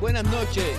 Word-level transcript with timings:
Buenas 0.00 0.22
noches. 0.22 0.78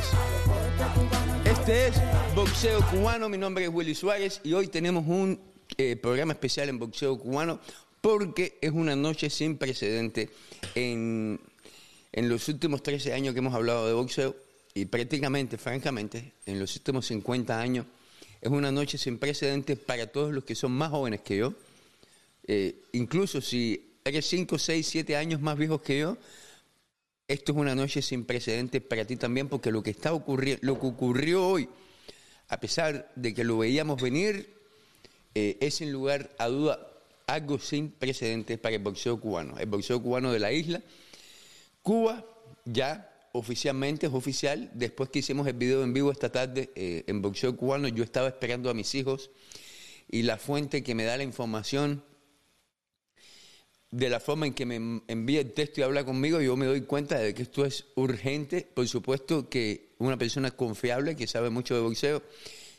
Este 1.43 1.87
es 1.87 1.95
Boxeo 2.33 2.79
Cubano, 2.89 3.27
mi 3.27 3.37
nombre 3.37 3.65
es 3.65 3.69
Willy 3.69 3.93
Suárez 3.93 4.39
y 4.45 4.53
hoy 4.53 4.69
tenemos 4.69 5.05
un 5.05 5.37
eh, 5.77 5.97
programa 5.97 6.31
especial 6.31 6.69
en 6.69 6.79
Boxeo 6.79 7.19
Cubano 7.19 7.59
porque 7.99 8.57
es 8.61 8.71
una 8.71 8.95
noche 8.95 9.29
sin 9.29 9.57
precedente 9.57 10.29
en, 10.73 11.37
en 12.13 12.29
los 12.29 12.47
últimos 12.47 12.81
13 12.81 13.11
años 13.11 13.33
que 13.33 13.39
hemos 13.39 13.53
hablado 13.53 13.87
de 13.87 13.93
boxeo 13.93 14.37
y 14.73 14.85
prácticamente, 14.85 15.57
francamente, 15.57 16.31
en 16.45 16.57
los 16.57 16.73
últimos 16.77 17.07
50 17.07 17.59
años 17.59 17.85
es 18.39 18.49
una 18.49 18.71
noche 18.71 18.97
sin 18.97 19.19
precedentes 19.19 19.77
para 19.77 20.07
todos 20.07 20.33
los 20.33 20.45
que 20.45 20.55
son 20.55 20.71
más 20.71 20.91
jóvenes 20.91 21.19
que 21.21 21.35
yo. 21.35 21.53
Eh, 22.47 22.83
incluso 22.93 23.41
si 23.41 23.97
eres 24.05 24.25
5, 24.27 24.57
6, 24.57 24.87
7 24.87 25.17
años 25.17 25.41
más 25.41 25.57
viejos 25.57 25.81
que 25.81 25.99
yo, 25.99 26.17
esto 27.27 27.51
es 27.51 27.57
una 27.57 27.75
noche 27.75 28.01
sin 28.01 28.25
precedentes 28.25 28.81
para 28.81 29.05
ti 29.05 29.17
también, 29.17 29.49
porque 29.49 29.71
lo 29.71 29.83
que 29.83 29.91
está 29.91 30.13
ocurriendo, 30.13 30.65
lo 30.65 30.79
que 30.79 30.87
ocurrió 30.87 31.47
hoy, 31.47 31.69
a 32.47 32.59
pesar 32.59 33.11
de 33.15 33.33
que 33.33 33.43
lo 33.43 33.57
veíamos 33.57 34.01
venir, 34.01 34.55
eh, 35.35 35.57
es 35.59 35.75
sin 35.75 35.91
lugar 35.91 36.33
a 36.37 36.47
duda 36.47 36.87
algo 37.27 37.59
sin 37.59 37.91
precedentes 37.91 38.57
para 38.57 38.75
el 38.75 38.81
boxeo 38.81 39.19
cubano, 39.19 39.57
el 39.59 39.65
boxeo 39.65 40.01
cubano 40.01 40.31
de 40.31 40.39
la 40.39 40.53
isla. 40.53 40.81
Cuba 41.81 42.25
ya 42.63 43.13
oficialmente 43.33 44.07
es 44.07 44.13
oficial. 44.13 44.71
Después 44.73 45.09
que 45.09 45.19
hicimos 45.19 45.45
el 45.47 45.53
video 45.53 45.83
en 45.83 45.93
vivo 45.93 46.11
esta 46.11 46.31
tarde 46.31 46.71
eh, 46.75 47.03
en 47.07 47.21
boxeo 47.21 47.55
cubano, 47.57 47.89
yo 47.89 48.03
estaba 48.03 48.29
esperando 48.29 48.69
a 48.69 48.73
mis 48.73 48.95
hijos 48.95 49.29
y 50.09 50.23
la 50.23 50.37
fuente 50.37 50.83
que 50.83 50.95
me 50.95 51.03
da 51.03 51.17
la 51.17 51.23
información 51.23 52.01
de 53.91 54.09
la 54.09 54.19
forma 54.19 54.45
en 54.45 54.53
que 54.53 54.65
me 54.65 55.01
envía 55.07 55.41
el 55.41 55.53
texto 55.53 55.79
y 55.79 55.83
habla 55.83 56.03
conmigo, 56.03 56.41
yo 56.41 56.55
me 56.57 56.65
doy 56.65 56.81
cuenta 56.81 57.17
de 57.17 57.33
que 57.33 57.43
esto 57.43 57.65
es 57.65 57.85
urgente. 57.95 58.67
Por 58.73 58.87
supuesto 58.87 59.49
que 59.49 59.95
una 59.99 60.17
persona 60.17 60.51
confiable, 60.51 61.15
que 61.15 61.27
sabe 61.27 61.49
mucho 61.49 61.75
de 61.75 61.81
boxeo, 61.81 62.21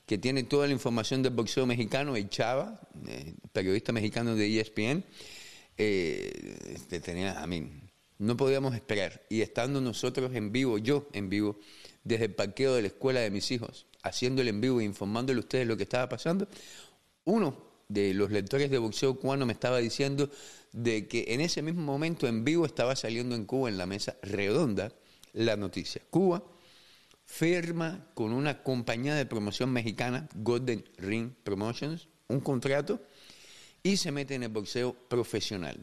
que 0.05 0.19
tiene 0.19 0.43
toda 0.43 0.67
la 0.67 0.73
información 0.73 1.23
del 1.23 1.33
boxeo 1.33 1.67
mexicano, 1.67 2.17
el 2.17 2.29
Chava, 2.29 2.81
eh, 3.07 3.35
periodista 3.53 3.93
mexicano 3.93 4.35
de 4.35 4.61
ESPN, 4.61 5.05
eh, 5.77 6.79
tenía 7.03 7.41
a 7.41 7.47
mí. 7.47 7.71
No 8.19 8.37
podíamos 8.37 8.75
esperar. 8.75 9.23
Y 9.29 9.43
estando 9.43 9.81
nosotros 9.81 10.35
en 10.35 10.53
vivo, 10.53 10.79
yo 10.79 11.09
en 11.13 11.29
vivo, 11.29 11.59
desde 12.05 12.27
el 12.27 12.35
parqueo 12.35 12.75
de 12.75 12.83
la 12.83 12.89
escuela 12.89 13.21
de 13.21 13.31
mis 13.31 13.51
hijos, 13.51 13.87
haciéndole 14.03 14.51
en 14.51 14.61
vivo 14.61 14.81
e 14.81 14.85
informándole 14.85 15.39
a 15.39 15.41
ustedes 15.41 15.67
lo 15.67 15.77
que 15.77 15.85
estaba 15.85 16.09
pasando, 16.09 16.49
uno 17.25 17.69
de 17.89 18.13
los 18.15 18.31
lectores 18.31 18.71
de 18.71 18.79
boxeo 18.79 19.19
cubano 19.19 19.47
me 19.47 19.53
estaba 19.53 19.79
diciendo 19.79 20.31
de 20.73 21.09
que 21.09 21.27
en 21.29 21.41
ese 21.41 21.63
mismo 21.63 21.83
momento 21.83 22.27
en 22.27 22.45
vivo 22.45 22.67
estaba 22.67 22.97
saliendo 22.97 23.35
en 23.35 23.45
Cuba 23.45 23.69
en 23.69 23.79
la 23.79 23.87
mesa 23.87 24.17
redonda 24.23 24.93
la 25.33 25.57
noticia. 25.57 26.03
Cuba 26.11 26.43
firma 27.25 28.07
con 28.15 28.33
una 28.33 28.63
compañía 28.63 29.15
de 29.15 29.27
promoción 29.27 29.71
mexicana, 29.71 30.29
Golden 30.35 30.85
Ring 30.97 31.33
Promotions, 31.45 32.09
un 32.29 32.41
contrato 32.41 33.03
y 33.83 33.97
se 33.97 34.11
mete 34.11 34.35
en 34.35 34.45
el 34.45 34.49
boxeo 34.49 34.95
profesional. 35.09 35.79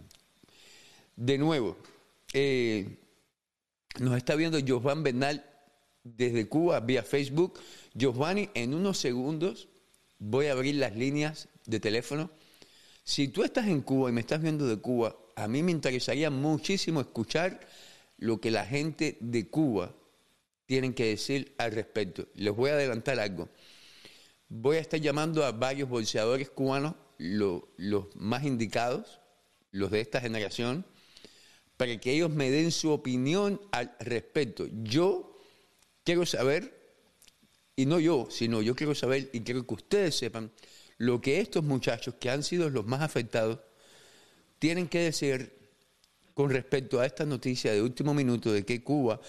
De 1.16 1.38
nuevo, 1.38 1.78
eh, 2.34 2.98
nos 4.00 4.18
está 4.18 4.36
viendo 4.36 4.60
Giovanni 4.60 5.04
Bernal 5.04 5.46
desde 6.04 6.48
Cuba 6.48 6.80
vía 6.80 7.04
Facebook. 7.04 7.60
Giovanni, 7.94 8.50
en 8.54 8.74
unos 8.74 8.98
segundos 8.98 9.70
voy 10.20 10.48
a 10.48 10.54
abrir 10.54 10.76
las 10.76 10.96
líneas 10.96 11.48
de 11.66 11.80
teléfono 11.80 12.32
si 13.06 13.28
tú 13.28 13.44
estás 13.44 13.68
en 13.68 13.82
Cuba 13.82 14.10
y 14.10 14.14
me 14.14 14.22
estás 14.22 14.42
viendo 14.42 14.66
de 14.66 14.78
Cuba, 14.78 15.16
a 15.36 15.48
mí 15.48 15.62
me 15.62 15.72
interesaría 15.72 16.32
muchísimo 16.32 17.00
escuchar 17.00 17.60
lo 18.18 18.42
que 18.42 18.50
la 18.50 18.66
gente 18.66 19.18
de 19.22 19.48
Cuba 19.48 19.94
tienen 20.66 20.96
que 20.96 21.06
decir 21.06 21.54
al 21.60 21.72
respecto. 21.72 22.28
Les 22.34 22.54
voy 22.54 22.72
a 22.72 22.74
adelantar 22.74 23.20
algo. 23.20 23.48
Voy 24.50 24.78
a 24.78 24.80
estar 24.80 25.00
llamando 25.00 25.46
a 25.46 25.52
varios 25.52 25.88
bolseadores 25.88 26.50
cubanos, 26.50 26.96
los 27.20 27.64
más 28.16 28.44
indicados, 28.44 29.20
los 29.72 29.92
de 29.92 30.02
esta 30.02 30.20
generación, 30.20 30.84
para 31.78 31.96
que 32.00 32.12
ellos 32.12 32.32
me 32.32 32.50
den 32.50 32.72
su 32.72 32.90
opinión 32.90 33.62
al 33.72 33.96
respecto. 34.00 34.68
Yo 34.82 35.40
quiero 36.04 36.26
saber, 36.26 36.96
y 37.76 37.86
no 37.86 38.00
yo, 38.00 38.28
sino 38.32 38.64
yo 38.64 38.76
quiero 38.76 38.96
saber 38.96 39.30
y 39.32 39.42
quiero 39.42 39.68
que 39.68 39.76
ustedes 39.76 40.18
sepan 40.18 40.52
lo 40.98 41.22
que 41.22 41.40
estos 41.40 41.64
muchachos, 41.64 42.16
que 42.20 42.30
han 42.30 42.44
sido 42.44 42.70
los 42.70 42.86
más 42.86 43.02
afectados, 43.02 43.60
tienen 44.60 44.88
que 44.88 45.00
decir 45.00 45.54
con 46.34 46.50
respecto 46.50 47.00
a 47.00 47.06
esta 47.06 47.26
noticia 47.26 47.72
de 47.72 47.82
último 47.82 48.14
minuto 48.14 48.52
de 48.52 48.66
que 48.66 48.84
Cuba, 48.84 49.20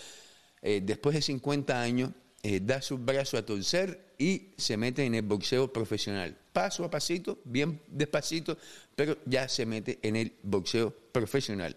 eh, 0.62 0.80
después 0.82 1.14
de 1.14 1.22
50 1.22 1.80
años, 1.80 2.10
eh, 2.42 2.60
da 2.62 2.80
su 2.80 2.98
brazo 2.98 3.36
a 3.38 3.44
torcer 3.44 4.14
y 4.18 4.54
se 4.56 4.76
mete 4.76 5.04
en 5.04 5.14
el 5.14 5.22
boxeo 5.22 5.72
profesional. 5.72 6.36
Paso 6.52 6.84
a 6.84 6.90
pasito, 6.90 7.38
bien 7.44 7.80
despacito, 7.88 8.56
pero 8.94 9.18
ya 9.26 9.48
se 9.48 9.66
mete 9.66 9.98
en 10.02 10.16
el 10.16 10.32
boxeo 10.42 10.94
profesional. 11.12 11.76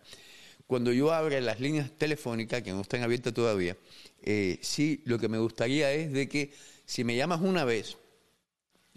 Cuando 0.67 0.93
yo 0.93 1.11
abra 1.11 1.41
las 1.41 1.59
líneas 1.59 1.91
telefónicas, 1.97 2.61
que 2.61 2.71
no 2.71 2.81
están 2.81 3.01
abiertas 3.01 3.33
todavía, 3.33 3.75
eh, 4.21 4.59
sí, 4.61 5.01
lo 5.05 5.17
que 5.17 5.27
me 5.27 5.39
gustaría 5.39 5.91
es 5.91 6.11
de 6.11 6.29
que 6.29 6.53
si 6.85 7.03
me 7.03 7.15
llamas 7.15 7.41
una 7.41 7.65
vez, 7.65 7.97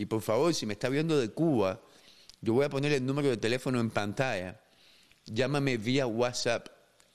y 0.03 0.07
por 0.07 0.21
favor, 0.21 0.53
si 0.53 0.67
me 0.67 0.73
está 0.73 0.89
viendo 0.89 1.17
de 1.17 1.31
Cuba, 1.31 1.81
yo 2.41 2.55
voy 2.55 2.65
a 2.65 2.69
poner 2.69 2.93
el 2.93 3.07
número 3.07 3.29
de 3.29 3.37
teléfono 3.37 3.79
en 3.79 3.89
pantalla. 3.89 4.61
Llámame 5.27 5.77
vía 5.77 6.09
WhatsApp. 6.09 6.67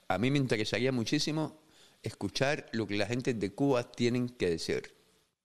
A 0.08 0.18
mí 0.18 0.32
me 0.32 0.38
interesaría 0.38 0.94
muchísimo 0.94 1.60
escuchar 2.02 2.70
lo 2.72 2.88
que 2.88 2.96
la 2.96 3.06
gente 3.06 3.34
de 3.34 3.52
Cuba 3.52 3.92
tienen 3.92 4.30
que 4.30 4.52
decir. 4.52 4.94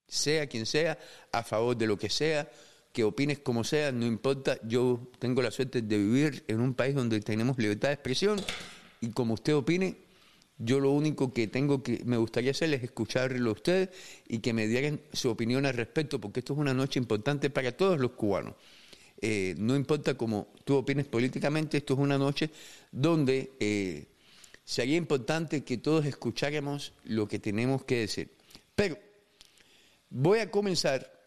Sea 0.07 0.47
quien 0.47 0.67
sea, 0.67 1.01
a 1.33 1.43
favor 1.43 1.77
de 1.77 1.89
lo 1.89 1.99
que 1.99 2.11
sea, 2.11 2.49
que 2.93 3.03
opines 3.03 3.41
como 3.41 3.65
sea, 3.65 3.91
no 3.91 4.07
importa. 4.07 4.57
Yo 4.63 5.11
tengo 5.19 5.43
la 5.43 5.51
suerte 5.51 5.83
de 5.83 5.99
vivir 5.99 6.45
en 6.47 6.61
un 6.61 6.75
país 6.75 6.95
donde 6.95 7.19
tenemos 7.23 7.59
libertad 7.59 7.89
de 7.89 7.95
expresión 7.95 8.41
y 9.01 9.11
como 9.11 9.35
usted 9.35 9.57
opine, 9.57 9.97
yo 10.65 10.79
lo 10.79 10.91
único 10.91 11.33
que 11.33 11.49
tengo 11.49 11.83
que 11.83 12.03
me 12.05 12.17
gustaría 12.17 12.53
hacer 12.53 12.73
es 12.73 12.83
escucharlo 12.83 13.51
a 13.51 13.53
ustedes 13.55 13.89
y 14.29 14.39
que 14.39 14.53
me 14.53 14.69
dieran 14.69 15.01
su 15.13 15.29
opinión 15.29 15.67
al 15.67 15.75
respecto, 15.75 16.21
porque 16.21 16.41
esto 16.41 16.53
es 16.53 16.59
una 16.59 16.73
noche 16.73 17.01
importante 17.01 17.51
para 17.51 17.77
todos 17.77 17.99
los 17.99 18.13
cubanos. 18.13 18.55
Eh, 19.21 19.55
no 19.59 19.77
importa 19.77 20.15
cómo 20.15 20.49
tú 20.65 20.77
opines 20.77 21.07
políticamente, 21.07 21.79
esto 21.79 21.95
es 21.95 22.01
una 22.01 22.19
noche 22.19 22.51
donde 22.91 23.53
eh, 23.61 24.07
sería 24.65 24.97
importante 24.97 25.65
que 25.65 25.79
todos 25.79 26.07
escucháramos 26.07 26.93
lo 27.05 27.27
que 27.27 27.39
tenemos 27.39 27.85
que 27.85 27.99
decir. 27.99 28.31
Pero 28.75 28.99
voy 30.11 30.39
a 30.41 30.51
comenzar 30.51 31.22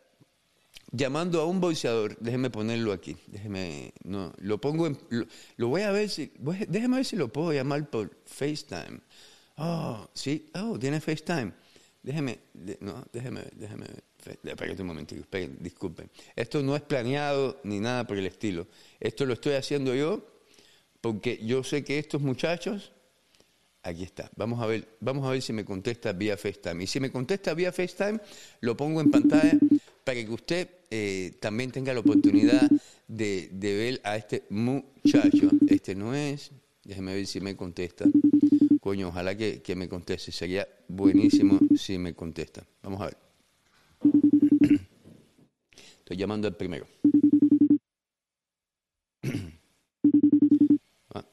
llamando 0.95 1.41
a 1.41 1.45
un 1.45 1.59
boxeador, 1.59 2.17
déjeme 2.19 2.49
ponerlo 2.49 2.93
aquí, 2.93 3.17
déjeme, 3.27 3.93
no, 4.03 4.33
lo 4.37 4.59
pongo 4.59 4.87
en, 4.87 4.97
lo, 5.57 5.67
voy 5.67 5.81
a 5.81 5.91
ver 5.91 6.09
si, 6.09 6.31
déjeme 6.67 6.97
ver 6.97 7.05
si 7.05 7.15
lo 7.15 7.27
puedo 7.27 7.51
llamar 7.51 7.89
por 7.89 8.11
FaceTime. 8.25 9.01
Oh, 9.57 10.09
sí, 10.13 10.49
oh, 10.53 10.77
tiene 10.77 10.99
FaceTime. 10.99 11.53
Déjeme, 12.03 12.39
no, 12.81 13.03
déjeme, 13.11 13.41
déjeme, 13.55 13.85
espérate 14.43 14.81
un 14.81 14.87
momentito, 14.87 15.25
disculpen. 15.59 16.09
Esto 16.35 16.61
no 16.61 16.75
es 16.75 16.83
planeado 16.83 17.59
ni 17.63 17.79
nada 17.79 18.05
por 18.05 18.17
el 18.17 18.27
estilo. 18.27 18.67
Esto 18.99 19.25
lo 19.25 19.33
estoy 19.33 19.53
haciendo 19.53 19.95
yo 19.95 20.23
porque 21.01 21.39
yo 21.43 21.63
sé 21.63 21.83
que 21.83 21.97
estos 21.97 22.21
muchachos, 22.21 22.91
aquí 23.81 24.03
está, 24.03 24.29
vamos 24.35 24.61
a 24.61 24.67
ver, 24.67 24.87
vamos 24.99 25.25
a 25.25 25.31
ver 25.31 25.41
si 25.41 25.51
me 25.51 25.65
contesta 25.65 26.13
vía 26.13 26.37
FaceTime. 26.37 26.83
Y 26.83 26.87
si 26.87 26.99
me 26.99 27.11
contesta 27.11 27.53
vía 27.55 27.71
FaceTime, 27.71 28.19
lo 28.61 28.77
pongo 28.77 29.01
en 29.01 29.09
pantalla 29.09 29.57
para 30.05 30.23
que 30.23 30.31
usted 30.31 30.69
eh, 30.91 31.35
también 31.41 31.71
tenga 31.71 31.91
la 31.91 31.99
oportunidad 31.99 32.69
de, 33.07 33.49
ver 33.51 33.99
a 34.03 34.15
este 34.15 34.43
muchacho. 34.51 35.49
Este 35.67 35.95
no 35.95 36.13
es, 36.13 36.51
déjeme 36.83 37.15
ver 37.15 37.25
si 37.25 37.41
me 37.41 37.57
contesta. 37.57 38.05
Coño, 38.79 39.09
ojalá 39.09 39.35
que, 39.35 39.75
me 39.75 39.89
conteste. 39.89 40.31
Sería 40.31 40.67
buenísimo 40.87 41.59
si 41.75 41.97
me 41.97 42.13
contesta. 42.13 42.63
Vamos 42.83 43.01
a 43.01 43.05
ver. 43.05 43.17
Estoy 45.99 46.17
llamando 46.17 46.47
al 46.47 46.55
primero. 46.55 46.85
Ah. 51.13 51.25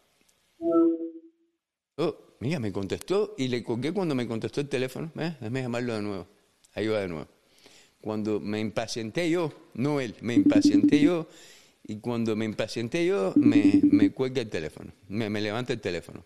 Oh, 1.97 2.37
mira, 2.41 2.61
me 2.61 2.73
contestó 2.73 3.35
y 3.37 3.49
le 3.49 3.65
colgué 3.65 3.93
cuando 3.93 4.15
me 4.15 4.27
contestó 4.27 4.61
el 4.61 4.69
teléfono. 4.69 5.11
¿Eh? 5.17 5.37
Déjame 5.41 5.63
llamarlo 5.63 5.95
de 5.95 6.03
nuevo. 6.03 6.27
Ahí 6.75 6.87
va 6.87 7.01
de 7.01 7.09
nuevo. 7.09 7.42
Cuando 8.03 8.41
me 8.41 8.59
impacienté 8.59 9.31
yo, 9.31 9.53
no 9.75 10.01
él, 10.01 10.17
me 10.23 10.35
impacienté 10.35 11.01
yo 11.01 11.29
y 11.85 11.99
cuando 11.99 12.35
me 12.35 12.45
impacienté 12.45 13.07
yo, 13.07 13.33
me, 13.37 14.11
cuelga 14.11 14.43
el 14.43 14.51
teléfono, 14.51 14.93
me, 15.09 15.31
me 15.31 15.41
levanta 15.41 15.73
el 15.73 15.81
teléfono. 15.81 16.25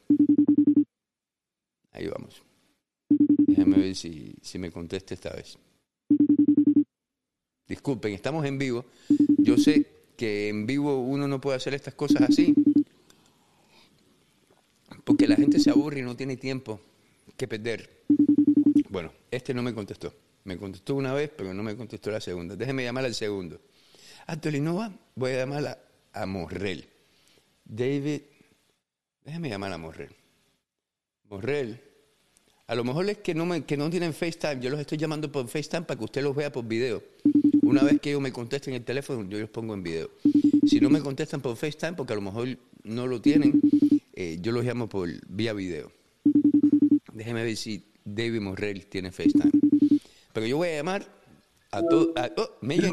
Ahí 1.92 2.06
vamos. 2.08 2.42
Déjame 3.46 3.76
ver 3.76 3.94
si, 3.94 4.34
me 4.58 4.70
contesta 4.70 5.12
esta 5.12 5.34
vez. 5.34 5.58
Disculpen, 7.68 8.14
estamos 8.14 8.46
en 8.46 8.58
vivo. 8.58 8.86
Yo 9.36 9.58
sé 9.58 9.86
que 10.16 10.48
en 10.48 10.64
vivo 10.66 11.02
uno 11.02 11.28
no 11.28 11.42
puede 11.42 11.58
hacer 11.58 11.74
estas 11.74 11.94
cosas 11.94 12.22
así, 12.22 12.54
porque 15.04 15.28
la 15.28 15.36
gente 15.36 15.58
se 15.58 15.68
aburre 15.68 16.00
y 16.00 16.02
no 16.02 16.16
tiene 16.16 16.38
tiempo 16.38 16.80
que 17.36 17.46
perder. 17.46 18.02
Bueno, 18.88 19.12
este 19.30 19.52
no 19.52 19.62
me 19.62 19.74
contestó. 19.74 20.14
Me 20.46 20.56
contestó 20.56 20.94
una 20.94 21.12
vez, 21.12 21.28
pero 21.36 21.52
no 21.52 21.64
me 21.64 21.76
contestó 21.76 22.12
la 22.12 22.20
segunda. 22.20 22.54
Déjeme 22.54 22.84
llamar 22.84 23.04
al 23.04 23.14
segundo. 23.14 23.60
A 24.26 24.40
Tolinova 24.40 24.96
voy 25.16 25.32
a 25.32 25.38
llamar 25.38 25.82
a, 26.12 26.24
Morrell. 26.24 26.86
David, 27.64 28.20
déjeme 29.24 29.48
llamar 29.48 29.72
a 29.72 29.78
Morrell. 29.78 30.14
Morrell. 31.28 31.80
A 32.68 32.76
lo 32.76 32.84
mejor 32.84 33.10
es 33.10 33.18
que 33.18 33.34
no, 33.34 33.44
me, 33.44 33.64
que 33.64 33.76
no 33.76 33.90
tienen 33.90 34.14
FaceTime. 34.14 34.60
Yo 34.60 34.70
los 34.70 34.78
estoy 34.78 34.98
llamando 34.98 35.32
por 35.32 35.48
FaceTime 35.48 35.82
para 35.82 35.98
que 35.98 36.04
usted 36.04 36.22
los 36.22 36.36
vea 36.36 36.52
por 36.52 36.64
video. 36.64 37.02
Una 37.62 37.82
vez 37.82 38.00
que 38.00 38.10
ellos 38.10 38.22
me 38.22 38.30
contesten 38.30 38.74
el 38.74 38.84
teléfono, 38.84 39.28
yo 39.28 39.40
los 39.40 39.50
pongo 39.50 39.74
en 39.74 39.82
video. 39.82 40.12
Si 40.64 40.78
no 40.78 40.90
me 40.90 41.00
contestan 41.00 41.40
por 41.40 41.56
FaceTime, 41.56 41.94
porque 41.94 42.12
a 42.12 42.16
lo 42.16 42.22
mejor 42.22 42.56
no 42.84 43.08
lo 43.08 43.20
tienen, 43.20 43.60
eh, 44.12 44.38
yo 44.40 44.52
los 44.52 44.64
llamo 44.64 44.88
por 44.88 45.08
vía 45.28 45.52
video. 45.54 45.90
Déjeme 47.12 47.42
ver 47.42 47.56
si 47.56 47.84
David 48.04 48.40
Morrell 48.40 48.86
tiene 48.86 49.10
FaceTime. 49.10 49.65
Pero 50.36 50.48
yo 50.48 50.58
voy 50.58 50.68
a 50.68 50.76
llamar 50.76 51.02
a 51.70 51.80
todos. 51.80 52.08
Oh, 52.36 52.50
miren, 52.60 52.92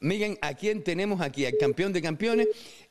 miren, 0.00 0.38
a 0.42 0.54
quién 0.54 0.82
tenemos 0.82 1.20
aquí, 1.20 1.46
al 1.46 1.56
campeón 1.56 1.92
de 1.92 2.02
campeones, 2.02 2.48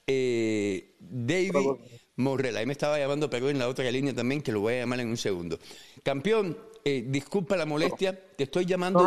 eh, 0.08 0.96
David 1.02 1.68
Morrell. 2.16 2.56
Ahí 2.56 2.66
me 2.66 2.72
estaba 2.72 2.98
llamando, 2.98 3.30
pero 3.30 3.50
en 3.50 3.60
la 3.60 3.68
otra 3.68 3.92
línea 3.92 4.14
también, 4.14 4.42
que 4.42 4.54
lo 4.54 4.62
voy 4.62 4.76
a 4.76 4.80
llamar 4.80 5.02
en 5.02 5.10
un 5.10 5.18
segundo. 5.18 5.60
Campeón, 6.02 6.58
eh, 6.86 7.04
disculpa 7.06 7.58
la 7.58 7.66
molestia, 7.66 8.18
te 8.18 8.46
estoy 8.46 8.66
llamando, 8.66 9.06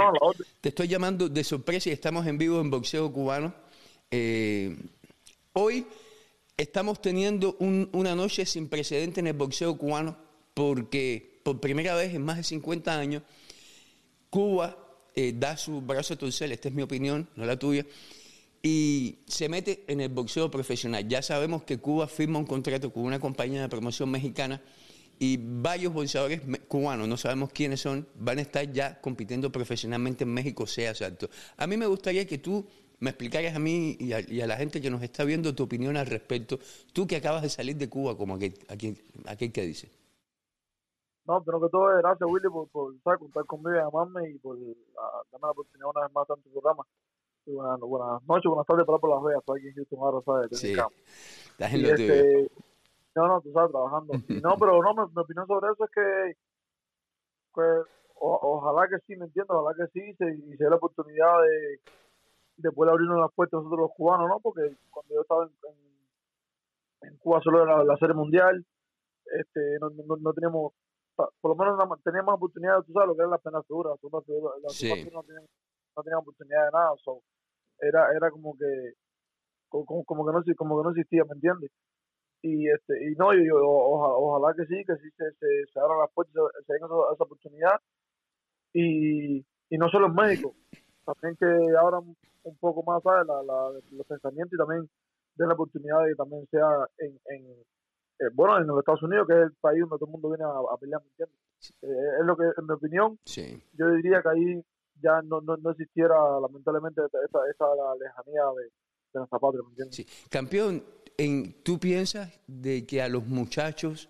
te 0.60 0.68
estoy 0.68 0.88
llamando 0.88 1.30
de 1.30 1.42
sorpresa 1.42 1.88
y 1.88 1.92
estamos 1.92 2.26
en 2.26 2.36
vivo 2.36 2.60
en 2.60 2.68
boxeo 2.68 3.10
cubano. 3.10 3.54
Eh, 4.10 4.76
hoy 5.54 5.86
estamos 6.54 7.00
teniendo 7.00 7.56
una 7.60 8.14
noche 8.14 8.44
sin 8.44 8.68
precedente 8.68 9.20
en 9.20 9.28
el 9.28 9.32
boxeo 9.32 9.78
cubano 9.78 10.18
porque 10.52 11.40
por 11.42 11.60
primera 11.60 11.94
vez 11.94 12.12
en 12.12 12.22
más 12.22 12.36
de 12.36 12.42
50 12.42 12.98
años 12.98 13.22
Cuba 14.36 14.76
eh, 15.14 15.32
da 15.34 15.56
su 15.56 15.80
brazo 15.80 16.12
a 16.12 16.18
torcer, 16.18 16.52
esta 16.52 16.68
es 16.68 16.74
mi 16.74 16.82
opinión, 16.82 17.26
no 17.36 17.46
la 17.46 17.58
tuya, 17.58 17.86
y 18.62 19.20
se 19.26 19.48
mete 19.48 19.82
en 19.86 20.02
el 20.02 20.10
boxeo 20.10 20.50
profesional. 20.50 21.08
Ya 21.08 21.22
sabemos 21.22 21.62
que 21.62 21.78
Cuba 21.78 22.06
firma 22.06 22.38
un 22.38 22.44
contrato 22.44 22.92
con 22.92 23.04
una 23.04 23.18
compañía 23.18 23.62
de 23.62 23.70
promoción 23.70 24.10
mexicana 24.10 24.60
y 25.18 25.38
varios 25.40 25.94
boxeadores 25.94 26.42
cubanos, 26.68 27.08
no 27.08 27.16
sabemos 27.16 27.50
quiénes 27.50 27.80
son, 27.80 28.06
van 28.14 28.36
a 28.36 28.42
estar 28.42 28.70
ya 28.70 29.00
compitiendo 29.00 29.50
profesionalmente 29.50 30.24
en 30.24 30.34
México, 30.34 30.66
sea 30.66 30.90
exacto. 30.90 31.30
A 31.56 31.66
mí 31.66 31.78
me 31.78 31.86
gustaría 31.86 32.26
que 32.26 32.36
tú 32.36 32.66
me 32.98 33.08
explicaras 33.08 33.56
a 33.56 33.58
mí 33.58 33.96
y 33.98 34.12
a, 34.12 34.46
la 34.46 34.56
gente 34.58 34.82
que 34.82 34.90
nos 34.90 35.02
está 35.02 35.24
viendo 35.24 35.54
tu 35.54 35.62
opinión 35.62 35.96
al 35.96 36.08
respecto. 36.08 36.60
Tú 36.92 37.06
que 37.06 37.16
acabas 37.16 37.40
de 37.40 37.48
salir 37.48 37.76
de 37.76 37.88
Cuba, 37.88 38.18
como 38.18 38.34
aquel, 38.34 38.52
aquel, 38.68 39.50
que 39.50 39.62
dice. 39.62 39.88
No, 41.26 41.42
pero 41.42 41.60
que 41.60 41.68
todo, 41.68 41.86
gracias 41.98 42.30
Willy 42.30 42.48
por, 42.48 42.68
por 42.70 43.18
contar 43.18 43.44
conmigo 43.46 43.74
y 43.74 43.80
llamarme 43.80 44.30
y 44.30 44.38
por 44.38 44.56
darme 44.56 45.42
la 45.42 45.50
oportunidad 45.50 45.90
una 45.90 46.02
vez 46.02 46.14
más 46.14 46.30
en 46.30 46.42
tu 46.42 46.50
programa. 46.52 46.84
buenas, 47.46 47.80
buenas, 47.80 48.22
noches, 48.28 48.48
buenas 48.48 48.66
tardes 48.66 48.86
para 48.86 48.98
por 48.98 49.10
las 49.10 49.22
veas, 49.24 49.40
estoy 49.40 49.58
aquí 49.58 49.68
en 49.68 49.74
Houston 49.74 49.98
ahora, 49.98 50.20
¿sabes? 50.24 50.58
Sí, 50.58 50.70
estás 50.70 51.74
en 51.74 51.82
lo 51.82 51.88
este, 51.88 52.50
No, 53.16 53.26
no, 53.26 53.40
tú 53.40 53.50
sabes, 53.52 53.72
trabajando. 53.72 54.12
no, 54.14 54.56
pero 54.56 54.82
no, 54.82 54.94
mi, 54.94 55.20
opinión 55.20 55.46
sobre 55.48 55.72
eso 55.72 55.84
es 55.84 55.90
que, 55.90 56.36
pues, 57.52 57.86
ojalá 58.14 58.86
que 58.88 58.98
sí, 59.06 59.16
me 59.16 59.26
entiendo, 59.26 59.54
ojalá 59.58 59.76
que 59.76 59.90
sí, 59.98 60.14
se, 60.14 60.30
y 60.32 60.56
se 60.56 60.62
dé 60.62 60.70
la 60.70 60.76
oportunidad 60.76 61.42
de, 61.42 61.80
de 62.58 62.70
poder 62.70 62.92
abrirnos 62.92 63.18
las 63.18 63.32
puertas 63.32 63.58
nosotros 63.58 63.80
los 63.80 63.96
cubanos, 63.96 64.28
¿no? 64.28 64.38
Porque 64.38 64.62
cuando 64.90 65.12
yo 65.12 65.22
estaba 65.22 65.42
en, 65.42 67.08
en, 67.08 67.16
Cuba 67.18 67.40
solo 67.42 67.64
era 67.64 67.82
la, 67.82 67.96
serie 67.96 68.14
mundial, 68.14 68.64
este, 69.40 69.78
no, 69.80 69.90
no, 69.90 70.16
no 70.16 70.32
teníamos 70.32 70.72
por 71.16 71.50
lo 71.50 71.56
menos 71.56 72.02
teníamos 72.04 72.34
oportunidad, 72.34 72.82
tú 72.82 72.92
sabes 72.92 73.08
lo 73.08 73.14
que 73.14 73.22
era 73.22 73.30
la 73.30 73.38
pena 73.38 73.62
segura, 73.62 73.90
la 73.90 73.96
segunda 73.96 74.50
la 74.62 74.68
sí. 74.68 74.88
no 75.12 75.22
teníamos 75.22 75.50
no 75.96 76.18
oportunidad 76.20 76.64
de 76.66 76.70
nada, 76.72 76.90
so, 77.02 77.22
era 77.80 78.12
era 78.14 78.30
como 78.30 78.56
que 78.56 78.92
como, 79.68 80.04
como, 80.04 80.26
que 80.26 80.32
no 80.32 80.42
como 80.56 80.78
que 80.78 80.84
no 80.84 80.90
existía, 80.90 81.24
¿me 81.24 81.34
entiendes? 81.34 81.70
Y 82.42 82.68
este 82.68 83.10
y 83.10 83.14
no, 83.16 83.32
yo, 83.34 83.56
ojalá 83.56 84.54
que 84.54 84.66
sí, 84.66 84.84
que 84.84 84.94
sí 84.96 85.10
se, 85.16 85.24
se, 85.32 85.72
se 85.72 85.80
abran 85.80 85.98
las 85.98 86.12
puertas, 86.12 86.34
se, 86.66 86.72
den 86.72 86.84
esa, 86.84 86.94
esa, 87.14 87.24
oportunidad 87.24 87.80
y, 88.72 89.38
y 89.70 89.78
no 89.78 89.88
solo 89.88 90.06
en 90.06 90.14
México, 90.14 90.54
también 91.04 91.36
que 91.36 91.76
abran 91.76 92.14
un 92.44 92.56
poco 92.58 92.82
más, 92.82 93.02
¿sabes? 93.02 93.26
La, 93.26 93.42
la, 93.42 93.70
los 93.90 94.06
pensamientos 94.06 94.52
y 94.52 94.58
también 94.58 94.88
den 95.34 95.48
la 95.48 95.54
oportunidad 95.54 96.04
de 96.04 96.10
que 96.10 96.14
también 96.16 96.46
sea 96.50 96.68
en, 96.98 97.18
en 97.26 97.64
eh, 98.18 98.30
bueno, 98.32 98.58
en 98.58 98.66
los 98.66 98.78
Estados 98.78 99.02
Unidos, 99.02 99.26
que 99.26 99.34
es 99.34 99.42
el 99.46 99.52
país 99.60 99.80
donde 99.80 99.98
todo 99.98 100.06
el 100.06 100.12
mundo 100.12 100.28
viene 100.30 100.44
a, 100.44 100.76
pelear, 100.78 101.02
¿me 101.02 101.08
entiendes? 101.10 101.36
Eh, 101.82 102.20
es 102.20 102.26
lo 102.26 102.36
que, 102.36 102.44
en 102.44 102.66
mi 102.66 102.72
opinión, 102.72 103.18
yo 103.72 103.90
diría 103.90 104.22
que 104.22 104.28
ahí 104.28 104.64
ya 105.02 105.20
no, 105.22 105.40
no, 105.40 105.56
no 105.56 105.70
existiera 105.70 106.14
lamentablemente 106.40 107.02
esa, 107.04 107.38
esa 107.50 107.66
lejanía 108.00 108.42
de, 108.56 108.64
de 108.64 109.20
nuestra 109.20 109.38
patria, 109.38 109.62
¿me 109.62 109.70
entiendes? 109.70 109.96
Sí. 109.96 110.06
Campeón, 110.30 110.82
en, 111.18 111.62
¿tú 111.62 111.78
piensas 111.78 112.40
de 112.46 112.86
que 112.86 113.02
a 113.02 113.08
los 113.08 113.26
muchachos 113.26 114.08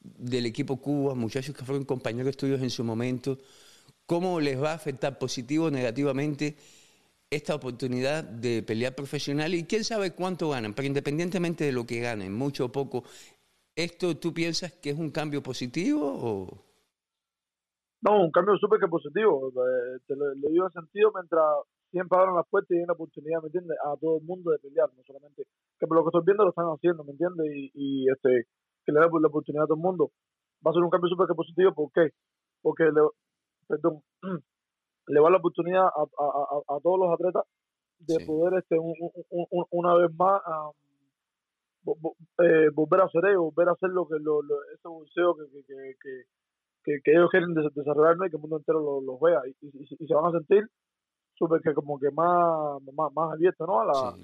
del 0.00 0.46
equipo 0.46 0.76
Cuba, 0.80 1.14
muchachos 1.14 1.54
que 1.54 1.64
fueron 1.64 1.84
compañeros 1.84 2.36
tuyos 2.36 2.62
en 2.62 2.70
su 2.70 2.84
momento, 2.84 3.38
¿cómo 4.06 4.40
les 4.40 4.62
va 4.62 4.72
a 4.72 4.74
afectar 4.74 5.18
positivo 5.18 5.66
o 5.66 5.70
negativamente 5.70 6.56
esta 7.30 7.54
oportunidad 7.54 8.22
de 8.22 8.62
pelear 8.62 8.94
profesional 8.94 9.54
y 9.54 9.64
quién 9.64 9.82
sabe 9.82 10.12
cuánto 10.12 10.50
ganan, 10.50 10.74
pero 10.74 10.86
independientemente 10.86 11.64
de 11.64 11.72
lo 11.72 11.86
que 11.86 12.00
ganen, 12.00 12.32
mucho 12.32 12.66
o 12.66 12.72
poco, 12.72 13.04
¿Esto 13.76 14.16
tú 14.16 14.32
piensas 14.32 14.72
que 14.72 14.90
es 14.90 14.98
un 14.98 15.10
cambio 15.10 15.42
positivo 15.42 16.06
o...? 16.06 16.46
No, 18.02 18.22
un 18.22 18.30
cambio 18.30 18.56
súper 18.58 18.78
que 18.78 18.86
positivo. 18.86 19.48
Eh, 19.48 19.98
te 20.06 20.14
lo, 20.14 20.32
digo 20.34 20.66
en 20.66 20.72
sentido 20.72 21.10
mientras 21.14 21.42
siempre 21.90 22.18
abran 22.18 22.36
las 22.36 22.46
puertas 22.48 22.70
y 22.70 22.78
den 22.78 22.86
la 22.86 22.92
oportunidad, 22.92 23.40
¿me 23.40 23.46
entiendes? 23.46 23.78
A 23.82 23.96
todo 23.96 24.18
el 24.18 24.24
mundo 24.24 24.50
de 24.50 24.58
pelear, 24.58 24.90
no 24.94 25.02
solamente 25.06 25.44
que 25.78 25.86
por 25.86 25.96
lo 25.96 26.04
que 26.04 26.08
estoy 26.08 26.22
viendo 26.26 26.44
lo 26.44 26.50
están 26.50 26.66
haciendo, 26.66 27.02
¿me 27.02 27.12
entiendes? 27.12 27.46
Y, 27.74 28.06
este 28.10 28.46
que 28.84 28.92
le 28.92 29.00
den 29.00 29.10
la 29.10 29.28
oportunidad 29.28 29.64
a 29.64 29.66
todo 29.66 29.76
el 29.76 29.82
mundo. 29.82 30.10
Va 30.64 30.70
a 30.70 30.74
ser 30.74 30.82
un 30.82 30.90
cambio 30.90 31.08
súper 31.08 31.26
que 31.26 31.34
positivo, 31.34 31.72
¿por 31.72 31.90
qué? 31.92 32.10
Porque 32.60 32.84
le, 32.84 33.00
perdón, 33.66 34.02
le 35.08 35.20
va 35.20 35.30
la 35.30 35.38
oportunidad 35.38 35.86
a, 35.86 36.02
a, 36.02 36.76
a, 36.76 36.80
todos 36.80 36.98
los 37.00 37.10
atletas 37.10 37.44
de 37.98 38.24
poder 38.26 38.58
este 38.58 38.76
una 39.70 39.94
vez 39.94 40.14
más 40.14 40.42
eh, 41.86 42.70
volver 42.72 43.00
a 43.00 43.04
hacer 43.04 43.24
ellos, 43.26 43.42
volver 43.54 43.68
a 43.68 43.72
hacer 43.72 43.90
lo 43.90 44.06
que 44.06 44.16
lo, 44.20 44.40
ese 44.74 44.88
museo 44.88 45.36
que, 45.36 45.44
que, 45.64 46.24
que, 46.84 47.00
que, 47.02 47.12
ellos 47.12 47.30
quieren 47.30 47.54
desarrollar 47.54 48.16
y 48.26 48.30
que 48.30 48.36
el 48.36 48.42
mundo 48.42 48.58
entero 48.58 49.00
los 49.00 49.20
vea 49.20 49.40
y, 49.46 49.66
y, 49.66 50.06
se 50.06 50.14
van 50.14 50.26
a 50.26 50.38
sentir 50.38 50.68
súper 51.34 51.60
que 51.60 51.74
como 51.74 51.98
que 51.98 52.10
más, 52.10 52.82
más, 52.92 53.12
más 53.12 53.32
abiertos 53.32 53.66
¿no? 53.66 53.80
a, 53.80 53.84
la, 53.84 54.16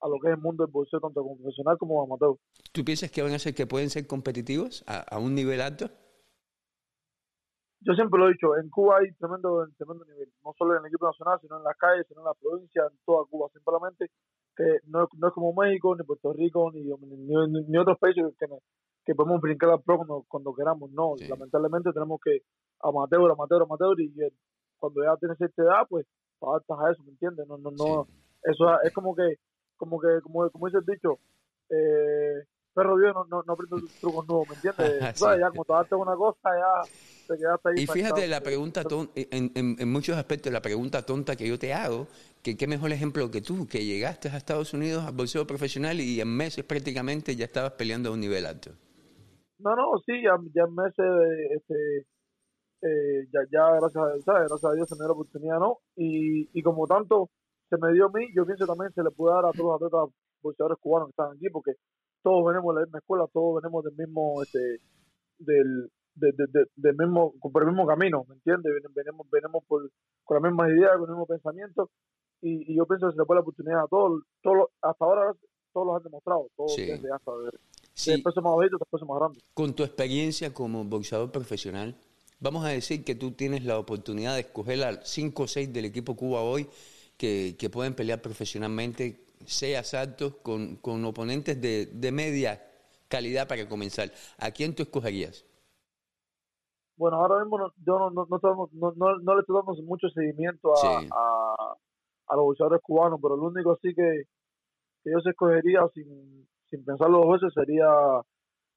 a 0.00 0.08
lo 0.08 0.18
que 0.20 0.28
es 0.28 0.34
el 0.34 0.40
mundo 0.40 0.64
del 0.64 0.72
boxeo 0.72 1.00
tanto 1.00 1.22
como 1.22 1.36
profesional 1.36 1.78
como 1.78 2.02
amateur. 2.02 2.36
¿Tú 2.72 2.84
piensas 2.84 3.10
que 3.10 3.22
van 3.22 3.32
a 3.32 3.38
ser 3.38 3.54
que 3.54 3.66
pueden 3.66 3.90
ser 3.90 4.06
competitivos 4.06 4.84
a, 4.86 4.98
a 5.14 5.18
un 5.18 5.34
nivel 5.34 5.60
alto? 5.60 5.90
Yo 7.80 7.94
siempre 7.94 8.18
lo 8.18 8.28
he 8.28 8.32
dicho, 8.32 8.56
en 8.56 8.68
Cuba 8.70 8.98
hay 8.98 9.12
tremendo, 9.12 9.66
tremendo 9.76 10.04
nivel, 10.04 10.28
no 10.44 10.52
solo 10.58 10.74
en 10.74 10.80
el 10.80 10.86
equipo 10.86 11.06
nacional, 11.06 11.38
sino 11.40 11.58
en 11.58 11.62
las 11.62 11.76
calles, 11.76 12.06
sino 12.08 12.20
en 12.20 12.26
la 12.26 12.34
provincia, 12.34 12.82
en 12.90 12.98
toda 13.06 13.24
Cuba. 13.30 13.48
Simplemente 13.52 14.10
que 14.58 14.80
no, 14.88 15.06
no 15.16 15.28
es 15.28 15.34
como 15.34 15.54
México, 15.54 15.94
ni 15.94 16.02
Puerto 16.02 16.32
Rico, 16.32 16.72
ni, 16.72 16.82
ni, 16.82 17.78
otros 17.78 17.96
países 17.98 18.24
que, 18.36 18.46
que 19.04 19.14
podemos 19.14 19.40
brincar 19.40 19.70
al 19.70 19.80
pro 19.82 20.00
cuando, 20.26 20.52
queramos. 20.52 20.90
No, 20.90 21.14
lamentablemente 21.28 21.92
tenemos 21.92 22.18
que 22.20 22.40
amateur, 22.80 23.30
amateur, 23.30 23.62
amateur, 23.62 24.00
y 24.00 24.12
cuando 24.76 25.04
ya 25.04 25.16
tienes 25.16 25.38
cierta 25.38 25.62
edad, 25.62 25.82
pues 25.88 26.06
adaptas 26.42 26.78
a 26.80 26.90
eso, 26.90 27.02
¿me 27.04 27.10
entiendes? 27.12 27.46
No, 27.46 27.56
no, 27.56 27.70
no, 27.70 28.08
eso 28.42 28.64
es 28.82 28.92
como 28.92 29.14
que, 29.14 29.36
como 29.76 30.00
que, 30.00 30.20
como, 30.22 30.50
como 30.50 30.66
dice 30.66 30.78
el 30.78 30.86
dicho, 30.86 31.20
eh, 31.70 32.42
perro 32.78 32.96
viejo 32.96 33.24
no, 33.24 33.38
no, 33.38 33.42
no 33.44 33.52
aprende 33.52 33.76
trucos 34.00 34.26
nuevos, 34.28 34.48
¿me 34.48 34.54
entiendes? 34.54 35.18
Ya 35.40 35.50
como 35.50 35.64
te 35.64 35.94
una 35.94 36.16
cosa, 36.16 36.50
ya 36.58 36.90
y 37.76 37.86
fíjate 37.86 38.26
la 38.26 38.40
pregunta 38.40 38.82
en, 39.14 39.52
en, 39.54 39.92
muchos 39.92 40.16
aspectos 40.16 40.50
la 40.52 40.62
pregunta 40.62 41.04
tonta 41.04 41.36
que 41.36 41.46
yo 41.46 41.58
te 41.58 41.74
hago, 41.74 42.06
que 42.42 42.56
qué 42.56 42.66
mejor 42.66 42.90
ejemplo 42.92 43.30
que 43.30 43.42
tú, 43.42 43.66
que 43.66 43.84
llegaste 43.84 44.28
a 44.28 44.36
Estados 44.36 44.72
Unidos 44.72 45.04
al 45.04 45.14
bolseo 45.14 45.46
profesional 45.46 46.00
y 46.00 46.20
en 46.20 46.28
meses 46.28 46.64
prácticamente 46.64 47.36
ya 47.36 47.44
estabas 47.44 47.72
peleando 47.72 48.08
a 48.08 48.12
un 48.12 48.20
nivel 48.20 48.46
alto. 48.46 48.70
No, 49.58 49.74
no, 49.76 49.98
sí, 50.06 50.22
ya, 50.22 50.38
ya 50.54 50.62
en 50.62 50.74
meses, 50.74 51.50
este, 51.56 52.06
eh, 52.82 53.28
ya, 53.32 53.40
ya 53.50 53.76
gracias, 53.78 54.28
a, 54.28 54.38
gracias 54.38 54.64
a 54.64 54.72
Dios 54.72 54.88
se 54.88 54.94
me 54.94 55.00
dio 55.00 55.08
la 55.08 55.12
oportunidad, 55.12 55.58
¿no? 55.58 55.78
Y, 55.96 56.48
y 56.58 56.62
como 56.62 56.86
tanto 56.86 57.28
se 57.68 57.76
me 57.76 57.92
dio 57.92 58.06
a 58.06 58.10
mí, 58.10 58.26
yo 58.34 58.46
pienso 58.46 58.66
también 58.66 58.92
se 58.94 59.02
le 59.02 59.10
puede 59.10 59.34
dar 59.34 59.46
a 59.46 59.52
todos 59.52 59.66
los 59.66 59.76
atletas 59.76 60.16
bolseadores 60.40 60.78
cubanos 60.80 61.08
que 61.08 61.10
están 61.10 61.36
aquí, 61.36 61.50
porque 61.52 61.72
todos 62.22 62.44
venimos 62.46 62.74
de 62.74 62.80
la 62.80 62.86
misma 62.86 62.98
escuela, 62.98 63.26
todos 63.32 63.62
venimos 63.62 63.84
del 63.84 63.96
mismo, 63.96 64.42
este, 64.42 64.80
del, 65.38 65.90
de, 66.14 66.32
de, 66.76 66.92
mismo, 66.92 67.34
por 67.40 67.62
el 67.62 67.68
mismo 67.68 67.86
camino, 67.86 68.24
¿me 68.28 68.34
entiendes? 68.34 68.72
Venimos, 68.94 69.26
venimos 69.30 69.64
por, 69.66 69.90
con 70.24 70.34
las 70.36 70.50
mismas 70.50 70.70
ideas, 70.70 70.92
con 70.92 71.04
el 71.04 71.10
mismo 71.10 71.26
pensamiento, 71.26 71.90
y, 72.40 72.76
yo 72.76 72.86
pienso 72.86 73.06
que 73.06 73.12
se 73.12 73.18
le 73.18 73.24
puede 73.24 73.38
la 73.38 73.42
oportunidad 73.42 73.84
a 73.84 73.88
todos, 73.88 74.22
todos 74.42 74.68
hasta 74.82 75.04
ahora 75.04 75.32
todos 75.72 75.86
los 75.86 75.96
han 75.96 76.02
demostrado, 76.02 76.48
todos 76.56 76.74
sí. 76.74 76.86
desde 76.86 77.12
hasta 77.12 77.32
sí. 77.94 78.22
más 78.24 78.34
bajito 78.34 78.78
hasta 78.80 79.06
más 79.06 79.18
grande. 79.18 79.40
Con 79.54 79.74
tu 79.74 79.82
experiencia 79.82 80.52
como 80.52 80.84
boxeador 80.84 81.30
profesional, 81.30 81.94
Vamos 82.40 82.64
a 82.64 82.68
decir 82.68 83.02
que 83.02 83.16
tú 83.16 83.32
tienes 83.32 83.64
la 83.64 83.78
oportunidad 83.78 84.34
de 84.34 84.40
escoger 84.42 84.84
a 84.84 85.04
5 85.04 85.42
o 85.42 85.48
6 85.48 85.72
del 85.72 85.86
equipo 85.86 86.14
Cuba 86.14 86.40
hoy 86.42 86.68
que, 87.16 87.56
que 87.58 87.68
pueden 87.68 87.94
pelear 87.94 88.22
profesionalmente, 88.22 89.24
sea 89.46 89.82
altos, 90.00 90.36
con, 90.42 90.76
con 90.76 91.04
oponentes 91.04 91.60
de, 91.60 91.86
de 91.86 92.12
media 92.12 92.62
calidad 93.08 93.48
para 93.48 93.68
comenzar. 93.68 94.10
¿A 94.38 94.50
quién 94.50 94.74
tú 94.74 94.82
escogerías? 94.82 95.44
Bueno, 96.96 97.16
ahora 97.18 97.40
mismo 97.40 97.58
no, 97.58 97.72
yo 97.86 97.98
no, 97.98 98.10
no, 98.10 98.26
no, 98.28 98.92
no, 98.96 99.18
no 99.20 99.34
le 99.34 99.40
estoy 99.40 99.54
dando 99.56 99.82
mucho 99.82 100.08
seguimiento 100.08 100.72
a, 100.72 100.76
Sí. 100.76 101.08
a, 101.12 101.76
a 102.28 102.36
los 102.36 102.44
boxeadores 102.44 102.82
cubanos, 102.82 103.20
pero 103.22 103.36
el 103.36 103.40
único 103.40 103.78
sí 103.80 103.94
que, 103.94 104.24
que 105.04 105.10
yo 105.12 105.20
se 105.20 105.30
escogería 105.30 105.80
sin, 105.94 106.48
sin 106.68 106.84
pensarlo 106.84 107.18
dos 107.20 107.40
veces 107.40 107.54
sería 107.54 107.86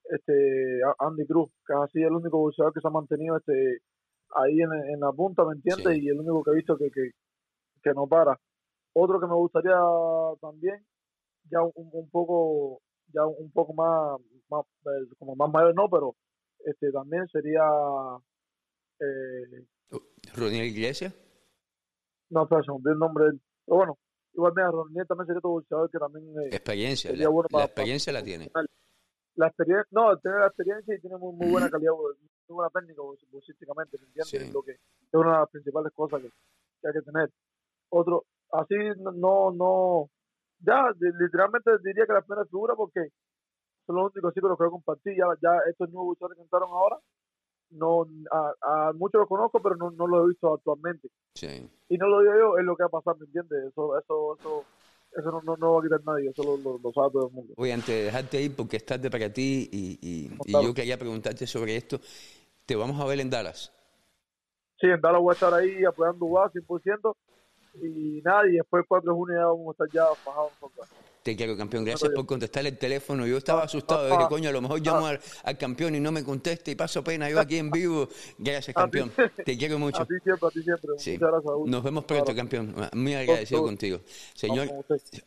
este 0.03 0.81
Andy 0.99 1.25
Cruz, 1.25 1.49
que 1.65 1.73
es 1.73 1.79
así 1.79 2.01
el 2.01 2.13
único 2.13 2.37
boxeador 2.37 2.73
que 2.73 2.81
se 2.81 2.87
ha 2.87 2.91
mantenido 2.91 3.37
este 3.37 3.79
ahí 4.35 4.61
en, 4.61 4.71
en 4.71 4.99
la 4.99 5.11
punta, 5.11 5.43
¿me 5.43 5.53
entiendes? 5.55 5.97
Sí. 5.97 6.03
Y 6.05 6.09
el 6.09 6.19
único 6.19 6.43
que 6.43 6.51
he 6.51 6.55
visto 6.55 6.77
que, 6.77 6.89
que, 6.91 7.11
que 7.83 7.93
no 7.93 8.07
para. 8.07 8.39
Otro 8.93 9.19
que 9.19 9.27
me 9.27 9.35
gustaría 9.35 9.75
también, 10.41 10.85
ya 11.49 11.61
un, 11.61 11.89
un 11.91 12.09
poco 12.09 12.81
ya 13.13 13.25
un 13.25 13.51
poco 13.51 13.73
más, 13.73 14.19
más 14.49 14.65
eh, 14.85 15.07
como 15.17 15.35
más 15.35 15.49
mayor 15.51 15.73
no, 15.75 15.89
pero 15.89 16.15
este 16.65 16.91
también 16.91 17.27
sería 17.27 17.61
eh, 18.99 19.65
¿Ronnie 20.35 20.65
Iglesias? 20.65 21.13
no 22.29 22.47
sé, 22.47 22.55
se 22.65 22.71
me 22.71 22.75
olvidó 22.77 22.91
el 22.93 22.99
nombre 22.99 23.23
de 23.25 23.29
él. 23.31 23.41
Pero 23.65 23.77
bueno, 23.77 23.97
igual 24.33 24.53
mira, 24.55 24.71
Ronnie 24.71 25.05
también 25.05 25.27
sería 25.27 25.39
otro 25.39 25.49
boxeador 25.51 25.89
que 25.91 25.99
también 25.99 26.25
eh, 26.39 26.47
Experiencia. 26.55 27.09
sería 27.11 27.25
La, 27.25 27.29
bueno 27.29 27.47
la 27.51 27.65
experiencia 27.65 28.11
para- 28.13 28.19
la 28.21 28.25
tiene. 28.25 28.51
la 29.35 29.47
experiencia, 29.47 29.87
no, 29.91 30.17
tiene 30.19 30.39
la 30.39 30.47
experiencia 30.47 30.95
y 30.95 31.01
tiene 31.01 31.17
muy, 31.17 31.33
muy 31.35 31.51
buena 31.51 31.69
calidad, 31.69 31.91
muy 31.91 32.55
buena 32.55 32.69
técnica 32.69 33.01
box- 33.01 33.25
boxísticamente, 33.31 33.97
¿me 33.99 34.05
entiendes? 34.07 34.47
Sí. 34.47 34.53
Lo 34.53 34.61
que 34.63 34.71
es 34.71 34.79
una 35.13 35.33
de 35.33 35.39
las 35.39 35.49
principales 35.49 35.91
cosas 35.93 36.21
que, 36.21 36.29
que 36.29 36.87
hay 36.87 36.93
que 36.93 37.01
tener. 37.01 37.29
Otro, 37.89 38.23
así 38.51 38.75
no, 38.99 39.51
no, 39.51 40.09
ya 40.59 40.83
li- 40.99 41.11
literalmente 41.19 41.71
diría 41.83 42.05
que 42.05 42.13
la 42.13 42.21
primera 42.21 42.45
figura 42.45 42.75
porque 42.75 43.07
son 43.85 43.95
los 43.97 44.11
únicos 44.13 44.33
chicos 44.33 44.43
con 44.43 44.49
los 44.51 44.57
que 44.57 44.63
voy 44.63 44.67
a 44.69 44.71
compartir, 44.71 45.15
ya, 45.17 45.25
ya 45.41 45.57
estos 45.69 45.89
nuevos 45.89 46.09
boxeadores 46.09 46.37
que 46.37 46.43
entraron 46.43 46.69
ahora, 46.69 46.97
no, 47.71 48.05
a, 48.31 48.53
a 48.89 48.93
muchos 48.93 49.19
los 49.19 49.27
conozco, 49.29 49.61
pero 49.61 49.75
no, 49.75 49.91
no 49.91 50.07
los 50.07 50.25
he 50.25 50.29
visto 50.29 50.53
actualmente. 50.53 51.07
Sí. 51.35 51.69
Y 51.89 51.97
no 51.97 52.07
lo 52.07 52.21
digo 52.21 52.33
yo, 52.37 52.57
es 52.57 52.65
lo 52.65 52.75
que 52.75 52.83
va 52.83 52.87
a 52.87 53.01
pasar, 53.01 53.17
¿me 53.19 53.25
entiendes? 53.25 53.65
Eso, 53.69 53.97
eso, 53.97 54.35
eso, 54.39 54.65
eso 55.17 55.31
no, 55.31 55.41
no, 55.41 55.57
no 55.57 55.73
va 55.73 55.79
a 55.79 55.83
quitar 55.83 56.01
nadie, 56.05 56.29
eso 56.29 56.43
lo, 56.43 56.57
lo, 56.57 56.79
lo 56.81 56.91
sabe 56.93 57.11
todo 57.11 57.27
el 57.27 57.33
mundo. 57.33 57.53
Oye, 57.57 57.73
antes 57.73 57.87
de 57.87 58.03
dejarte 58.03 58.41
ir, 58.41 58.55
porque 58.55 58.77
es 58.77 58.85
tarde 58.85 59.09
para 59.09 59.31
ti 59.31 59.69
y, 59.71 59.99
y- 60.01 60.37
y 60.45 60.51
Claro. 60.51 60.67
yo 60.67 60.73
quería 60.73 60.97
preguntarte 60.97 61.45
sobre 61.47 61.75
esto, 61.75 61.99
te 62.65 62.75
vamos 62.75 62.99
a 62.99 63.05
ver 63.05 63.19
en 63.19 63.29
Dallas. 63.29 63.73
Sí, 64.79 64.87
en 64.87 65.01
Dallas 65.01 65.21
voy 65.21 65.31
a 65.31 65.33
estar 65.33 65.53
ahí 65.53 65.83
apoyando 65.85 66.25
UA 66.25 66.49
100%. 66.51 67.15
Y 67.73 68.21
nada, 68.23 68.47
y 68.47 68.53
después 68.53 68.81
el 68.81 68.87
4 68.87 69.11
de 69.11 69.15
junio 69.15 69.37
ya 69.37 69.45
vamos 69.45 69.67
a 69.67 69.71
estar 69.71 69.89
ya 69.89 70.15
fajados 70.15 70.51
nosotros. 70.61 70.89
Te 71.23 71.35
quiero, 71.35 71.55
campeón. 71.55 71.85
Gracias 71.85 72.11
por 72.15 72.25
contestar 72.25 72.65
el 72.65 72.75
teléfono. 72.79 73.27
Yo 73.27 73.37
estaba 73.37 73.61
Ah, 73.61 73.65
asustado. 73.65 74.11
ah, 74.11 74.21
ah, 74.23 74.27
coño, 74.27 74.49
a 74.49 74.51
lo 74.51 74.59
mejor 74.59 74.81
llamo 74.81 75.05
al, 75.05 75.19
al 75.43 75.55
campeón 75.55 75.93
y 75.93 75.99
no 75.99 76.11
me 76.11 76.23
contesta 76.23 76.71
y 76.71 76.75
paso 76.75 77.03
pena 77.03 77.29
yo 77.29 77.39
aquí 77.39 77.57
en 77.57 77.69
vivo. 77.69 78.09
Gracias, 78.39 78.75
campeón. 78.75 79.11
Te 79.45 79.55
quiero 79.55 79.77
mucho. 79.79 80.01
A 80.01 80.05
ti 80.07 80.15
siempre, 80.23 80.47
a 80.47 80.51
ti 80.51 80.63
siempre. 80.63 80.89
Sí. 80.97 81.11
Muchas 81.11 81.29
gracias, 81.29 81.45
Raúl. 81.45 81.69
Nos 81.69 81.83
vemos 81.83 82.05
pronto, 82.05 82.25
Claro. 82.25 82.37
campeón. 82.37 82.75
Muy 82.93 83.13
agradecido 83.13 83.61
contigo. 83.61 84.01
Señor, 84.33 84.67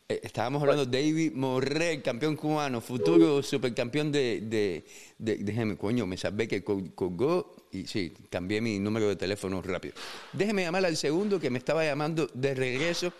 eh, 0.09 0.19
estábamos 0.21 0.61
hablando 0.61 0.85
de 0.85 1.01
David 1.01 1.31
Morrell, 1.33 2.01
campeón 2.01 2.35
cubano, 2.35 2.81
futuro 2.81 3.41
supercampeón 3.41 4.11
de, 4.11 4.41
de, 4.41 4.85
de- 5.17 5.37
Déjeme, 5.37 5.77
coño, 5.77 6.05
me 6.05 6.17
salvé 6.17 6.45
que 6.49 6.61
col- 6.61 6.93
colgó 6.93 7.55
y 7.71 7.87
sí, 7.87 8.13
cambié 8.29 8.59
mi 8.59 8.79
número 8.79 9.07
de 9.07 9.15
teléfono 9.15 9.61
rápido. 9.61 9.93
Déjeme 10.33 10.63
llamar 10.63 10.83
al 10.85 10.97
segundo 10.97 11.39
que 11.39 11.49
me 11.49 11.57
estaba 11.57 11.85
llamando 11.85 12.27
de 12.33 12.53
regreso. 12.53 13.13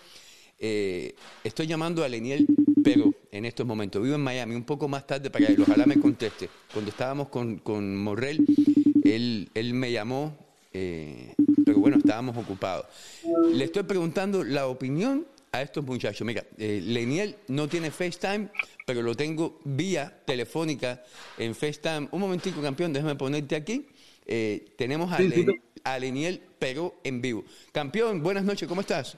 Eh, 0.58 1.16
estoy 1.44 1.68
llamando 1.68 2.04
a 2.04 2.08
Leniel 2.08 2.46
Pero 2.86 3.14
en 3.32 3.46
estos 3.46 3.66
momentos. 3.66 4.02
Vivo 4.02 4.16
en 4.16 4.22
Miami, 4.22 4.56
un 4.56 4.64
poco 4.64 4.88
más 4.88 5.06
tarde 5.06 5.30
para 5.30 5.46
él. 5.48 5.58
Ojalá 5.62 5.86
me 5.86 6.00
conteste. 6.00 6.50
Cuando 6.72 6.92
estábamos 6.92 7.28
con, 7.30 7.58
con 7.58 7.98
Morrell, 7.98 8.46
él, 9.04 9.50
él 9.54 9.74
me 9.74 9.92
llamó, 9.92 10.38
eh, 10.74 11.34
pero 11.66 11.80
bueno, 11.80 11.98
estábamos 11.98 12.38
ocupados. 12.38 12.86
Le 13.54 13.64
estoy 13.66 13.84
preguntando 13.84 14.44
la 14.44 14.68
opinión 14.68 15.26
a 15.52 15.62
estos 15.62 15.86
muchachos. 15.86 16.26
Mira, 16.26 16.44
eh, 16.58 16.82
Leniel 16.84 17.36
no 17.48 17.68
tiene 17.68 17.90
FaceTime, 17.92 18.50
pero 18.86 19.02
lo 19.02 19.16
tengo 19.16 19.60
vía 19.64 20.22
telefónica 20.26 21.02
en 21.38 21.56
FaceTime. 21.56 22.10
Un 22.12 22.20
momentico, 22.20 22.62
campeón, 22.62 22.94
déjame 22.94 23.16
ponerte 23.16 23.56
aquí. 23.56 23.88
Eh, 24.26 24.74
tenemos 24.78 25.12
a, 25.12 25.18
Sí, 25.18 25.30
sí, 25.32 25.46
Len- 25.46 25.62
a 25.84 26.00
Leniel 26.00 26.42
Pero 26.58 26.96
en 27.04 27.22
vivo. 27.22 27.44
Campeón, 27.72 28.24
buenas 28.24 28.44
noches, 28.44 28.68
¿cómo 28.68 28.82
estás? 28.82 29.18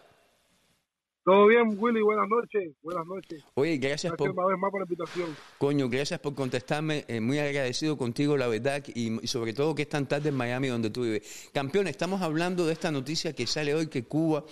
Todo 1.27 1.47
bien, 1.47 1.75
Willy, 1.77 2.01
buenas 2.01 2.29
noches. 2.29 2.73
Buenas 2.81 3.05
noches. 3.05 3.43
Oye, 3.55 3.75
gracias 3.75 4.13
Gracias 4.13 4.15
por, 4.15 4.29
una 4.29 4.45
vez 4.45 4.57
más 4.57 4.71
por 4.71 4.79
la 4.79 4.85
invitación. 4.85 5.35
Coño, 5.57 5.89
gracias 5.89 6.21
por 6.21 6.33
contestarme. 6.33 7.03
eh, 7.09 7.19
muy 7.19 7.37
agradecido 7.37 7.97
contigo, 7.97 8.37
la 8.37 8.47
verdad, 8.47 8.81
y, 8.95 9.21
y 9.21 9.27
sobre 9.27 9.51
todo 9.51 9.75
que 9.75 9.81
es 9.81 9.89
tan 9.89 10.07
tarde 10.07 10.29
en 10.29 10.35
Miami 10.35 10.69
donde 10.69 10.89
tú 10.89 11.01
vives. 11.01 11.49
Campeón, 11.53 11.87
estamos 11.87 12.21
hablando 12.21 12.65
de 12.65 12.71
esta 12.71 12.91
noticia 12.91 13.33
que 13.33 13.45
sale 13.45 13.75
hoy 13.75 13.87
que 13.87 14.05
Cuba 14.05 14.45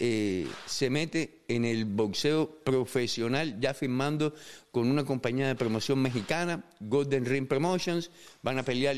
eh, 0.00 0.48
se 0.64 0.90
mete 0.90 1.42
en 1.46 1.64
el 1.64 1.84
boxeo 1.84 2.58
profesional, 2.64 3.60
ya 3.60 3.72
firmando 3.72 4.34
con 4.72 4.90
una 4.90 5.04
compañía 5.04 5.46
de 5.46 5.54
promoción 5.54 6.02
mexicana, 6.02 6.64
Golden 6.80 7.24
Ring 7.24 7.46
Promotions. 7.46 8.10
Van 8.42 8.58
a 8.58 8.64
pelear 8.64 8.96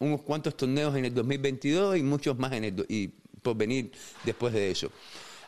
unos 0.00 0.22
cuantos 0.22 0.56
torneos 0.56 0.96
en 0.96 1.04
el 1.04 1.14
2022 1.14 1.98
y 1.98 2.02
muchos 2.02 2.36
más 2.36 2.50
en 2.54 2.64
el 2.64 2.84
y 2.88 3.12
por 3.42 3.56
venir 3.56 3.92
después 4.24 4.52
de 4.52 4.72
eso. 4.72 4.90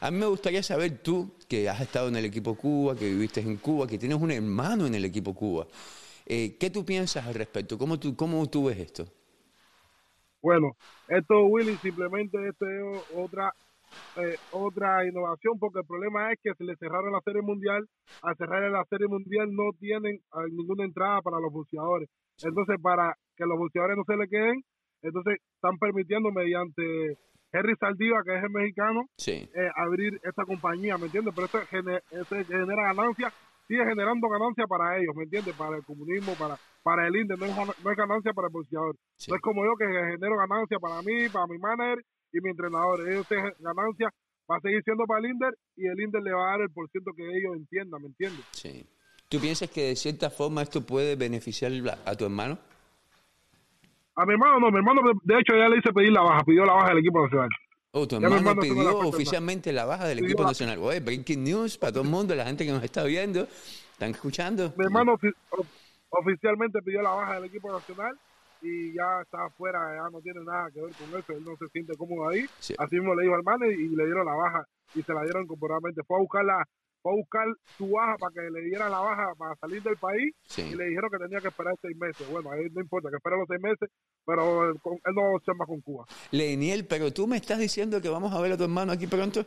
A 0.00 0.10
mí 0.10 0.18
me 0.18 0.26
gustaría 0.26 0.62
saber 0.62 1.02
tú, 1.02 1.32
que 1.48 1.68
has 1.68 1.80
estado 1.80 2.08
en 2.08 2.16
el 2.16 2.24
equipo 2.24 2.54
Cuba, 2.56 2.96
que 2.96 3.04
viviste 3.04 3.40
en 3.40 3.56
Cuba, 3.58 3.86
que 3.86 3.98
tienes 3.98 4.18
un 4.20 4.30
hermano 4.30 4.86
en 4.86 4.94
el 4.94 5.04
equipo 5.04 5.34
Cuba, 5.34 5.66
eh, 6.26 6.56
¿qué 6.58 6.70
tú 6.70 6.84
piensas 6.84 7.26
al 7.26 7.34
respecto? 7.34 7.76
¿Cómo 7.76 7.98
tú, 7.98 8.16
¿Cómo 8.16 8.48
tú 8.48 8.66
ves 8.66 8.78
esto? 8.78 9.04
Bueno, 10.40 10.74
esto, 11.08 11.44
Willy, 11.44 11.76
simplemente 11.76 12.38
es 12.48 12.54
otra 13.14 13.52
eh, 14.16 14.36
otra 14.52 15.06
innovación, 15.06 15.58
porque 15.58 15.80
el 15.80 15.86
problema 15.86 16.32
es 16.32 16.38
que 16.42 16.54
se 16.54 16.64
le 16.64 16.76
cerraron 16.76 17.12
la 17.12 17.20
Serie 17.20 17.42
Mundial. 17.42 17.86
Al 18.22 18.36
cerrar 18.36 18.70
la 18.70 18.84
Serie 18.84 19.08
Mundial 19.08 19.52
no 19.52 19.70
tienen 19.78 20.16
eh, 20.16 20.50
ninguna 20.52 20.84
entrada 20.84 21.20
para 21.22 21.40
los 21.40 21.52
boxeadores. 21.52 22.08
Entonces, 22.42 22.76
para 22.80 23.14
que 23.36 23.44
los 23.44 23.58
boxeadores 23.58 23.96
no 23.96 24.04
se 24.04 24.16
le 24.16 24.28
queden, 24.28 24.62
entonces 25.02 25.38
están 25.54 25.78
permitiendo 25.78 26.30
mediante 26.30 27.18
Henry 27.52 27.74
Saldiva, 27.78 28.22
que 28.24 28.36
es 28.36 28.42
el 28.44 28.50
mexicano, 28.50 29.06
Sí, 29.16 29.32
eh, 29.54 29.70
abrir 29.76 30.14
esta 30.22 30.44
compañía, 30.44 30.96
¿me 30.98 31.06
entiendes? 31.06 31.32
Pero 31.34 31.46
esto, 31.46 31.58
gene- 31.70 32.00
esto 32.10 32.36
genera 32.48 32.82
ganancia, 32.94 33.30
sigue 33.66 33.84
generando 33.84 34.28
ganancia 34.28 34.66
para 34.66 34.98
ellos, 34.98 35.14
¿me 35.16 35.24
entiendes? 35.24 35.54
Para 35.56 35.76
el 35.76 35.84
comunismo, 35.84 36.36
para 36.36 36.56
para 36.82 37.06
el 37.06 37.14
INDE, 37.14 37.36
no 37.36 37.44
es, 37.44 37.54
gana- 37.54 37.74
no 37.78 37.90
es 37.90 37.96
ganancia 37.96 38.32
para 38.32 38.46
el 38.48 38.52
boxeador. 38.52 38.96
sí. 39.16 39.30
No 39.30 39.36
es 39.36 39.42
como 39.42 39.64
yo 39.66 39.76
que 39.76 39.84
genero 39.84 40.36
ganancia 40.38 40.78
para 40.78 41.02
mí, 41.02 41.28
para 41.28 41.46
mi 41.46 41.58
manager 41.58 42.02
y 42.32 42.40
mi 42.40 42.50
entrenador. 42.50 43.06
Ellos 43.06 43.26
tienen 43.28 43.52
ganancia, 43.58 44.08
va 44.50 44.56
a 44.56 44.60
seguir 44.60 44.82
siendo 44.82 45.04
para 45.04 45.20
el 45.20 45.26
INDER 45.32 45.54
y 45.76 45.86
el 45.88 46.00
INDER 46.00 46.22
le 46.22 46.32
va 46.32 46.46
a 46.48 46.50
dar 46.52 46.60
el 46.62 46.70
porciento 46.70 47.12
que 47.14 47.22
ellos 47.22 47.54
entiendan, 47.56 48.00
¿me 48.00 48.08
entiendes? 48.08 48.46
sí. 48.52 48.86
¿Tú 49.28 49.38
piensas 49.38 49.70
que 49.70 49.82
de 49.88 49.94
cierta 49.96 50.28
forma 50.30 50.62
esto 50.62 50.84
puede 50.84 51.14
beneficiar 51.14 51.70
a, 51.70 52.10
a 52.10 52.16
tu 52.16 52.24
hermano? 52.24 52.58
A 54.20 54.26
mi 54.26 54.32
hermano 54.34 54.60
no, 54.60 54.70
mi 54.70 54.76
hermano 54.78 55.00
de 55.22 55.34
hecho 55.38 55.56
ya 55.56 55.68
le 55.68 55.78
hice 55.78 55.92
pedir 55.92 56.12
la 56.12 56.20
baja, 56.22 56.44
pidió 56.44 56.64
la 56.64 56.74
baja 56.74 56.88
del 56.90 56.98
equipo 56.98 57.22
nacional. 57.22 57.48
Oh, 57.92 58.06
tu 58.06 58.16
hermano 58.16 58.54
pidió 58.60 58.98
oficialmente 58.98 59.72
la 59.72 59.84
baja 59.84 60.06
del 60.06 60.18
Pidió 60.18 60.28
equipo 60.28 60.42
la- 60.42 60.48
nacional. 60.50 60.78
Oye, 60.80 61.00
breaking 61.00 61.42
news 61.42 61.78
para 61.78 61.92
todo 61.92 62.02
el 62.02 62.08
mundo, 62.10 62.34
la 62.34 62.44
gente 62.44 62.64
que 62.66 62.70
nos 62.72 62.84
está 62.84 63.02
viendo, 63.04 63.48
¿están 63.92 64.10
escuchando? 64.10 64.72
Mi 64.76 64.84
hermano 64.84 65.16
ofi- 65.16 65.34
of- 65.50 65.66
oficialmente 66.10 66.80
pidió 66.82 67.02
la 67.02 67.10
baja 67.10 67.34
del 67.36 67.44
equipo 67.44 67.72
nacional 67.72 68.16
y 68.62 68.92
ya 68.94 69.22
está 69.22 69.46
afuera, 69.46 69.78
ya 69.96 70.10
no 70.10 70.20
tiene 70.20 70.40
nada 70.44 70.70
que 70.70 70.82
ver 70.82 70.92
con 70.94 71.18
eso, 71.18 71.32
él 71.32 71.44
no 71.44 71.56
se 71.56 71.66
siente 71.68 71.96
cómodo 71.96 72.28
ahí. 72.28 72.44
Sí. 72.58 72.74
Así 72.78 72.96
mismo 72.96 73.14
le 73.14 73.22
dijo 73.22 73.34
al 73.34 73.42
manager 73.42 73.72
y 73.80 73.88
le 73.88 74.04
dieron 74.04 74.26
la 74.26 74.34
baja 74.34 74.64
y 74.94 75.02
se 75.02 75.14
la 75.14 75.22
dieron 75.22 75.46
corporalmente. 75.46 76.02
Fue 76.06 76.16
a 76.16 76.20
buscar 76.20 76.44
la, 76.44 76.62
fue 77.02 77.12
a 77.12 77.16
buscar 77.16 77.46
su 77.78 77.88
baja 77.90 78.16
para 78.18 78.32
que 78.34 78.50
le 78.50 78.60
dieran 78.62 78.90
la 78.90 79.00
baja 79.00 79.32
para 79.38 79.54
salir 79.56 79.82
del 79.82 79.96
país 79.96 80.34
Sí. 80.44 80.62
y 80.62 80.74
le 80.74 80.84
dijeron 80.86 81.10
que 81.10 81.18
tenía 81.18 81.40
que 81.40 81.48
esperar 81.48 81.74
seis 81.80 81.96
meses. 81.96 82.28
Bueno, 82.30 82.50
a 82.50 82.56
él 82.58 82.70
no 82.74 82.80
importa 82.80 83.08
que 83.10 83.16
espere 83.16 83.36
los 83.38 83.48
seis 83.48 83.60
meses, 83.60 83.88
pero 84.26 84.68
él, 84.70 84.76
con- 84.82 84.94
él 85.04 85.14
no 85.14 85.22
se 85.44 85.54
más 85.54 85.66
con 85.66 85.80
Cuba. 85.80 86.06
Leniel, 86.30 86.86
pero 86.86 87.12
tú 87.12 87.26
me 87.26 87.36
estás 87.36 87.58
diciendo 87.58 88.00
que 88.00 88.08
vamos 88.08 88.32
a 88.32 88.40
ver 88.40 88.52
a 88.52 88.56
tu 88.56 88.64
hermano 88.64 88.92
aquí 88.92 89.06
pronto. 89.06 89.44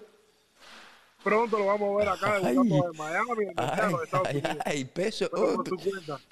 Pronto 1.24 1.57
lo 1.57 1.67
vamos 1.67 1.93
a 1.93 1.98
ver 2.00 2.10
acá 2.10 2.36
Ay. 2.43 2.53
en 2.57 2.67
Miami, 2.98 3.43
en 3.45 3.53
Ay, 3.55 3.93
Estados 4.03 4.27
ay, 4.27 4.36
Unidos. 4.39 4.57
ay, 4.65 4.86
peso, 4.86 5.29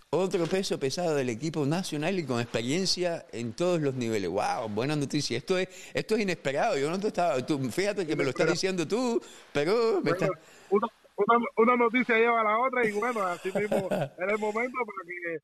otro, 0.09 0.45
peso 0.47 0.77
pesado 0.77 1.15
del 1.15 1.29
equipo 1.29 1.65
nacional 1.65 2.19
y 2.19 2.25
con 2.25 2.41
experiencia 2.41 3.25
en 3.31 3.53
todos 3.53 3.79
los 3.79 3.93
niveles. 3.93 4.29
Wow, 4.29 4.67
buena 4.67 4.97
noticia. 4.97 5.37
Esto 5.37 5.57
es, 5.57 5.69
esto 5.93 6.15
es 6.15 6.21
inesperado. 6.21 6.77
Yo 6.77 6.89
no 6.89 6.99
te 6.99 7.07
estaba, 7.07 7.37
tú, 7.45 7.57
fíjate 7.71 8.05
que 8.05 8.17
me 8.17 8.25
lo 8.25 8.31
estás 8.31 8.49
diciendo 8.51 8.85
tú, 8.85 9.21
pero 9.53 10.01
me 10.03 10.11
Bueno, 10.11 10.25
estás- 10.25 10.29
una, 10.71 10.87
una, 11.27 11.45
una 11.57 11.75
noticia 11.75 12.17
lleva 12.17 12.41
a 12.41 12.43
la 12.43 12.57
otra 12.59 12.85
y 12.87 12.91
bueno, 12.91 13.21
así 13.23 13.49
mismo 13.53 13.77
era 14.19 14.31
el 14.33 14.39
momento 14.39 14.77
para 14.85 15.03
que 15.07 15.37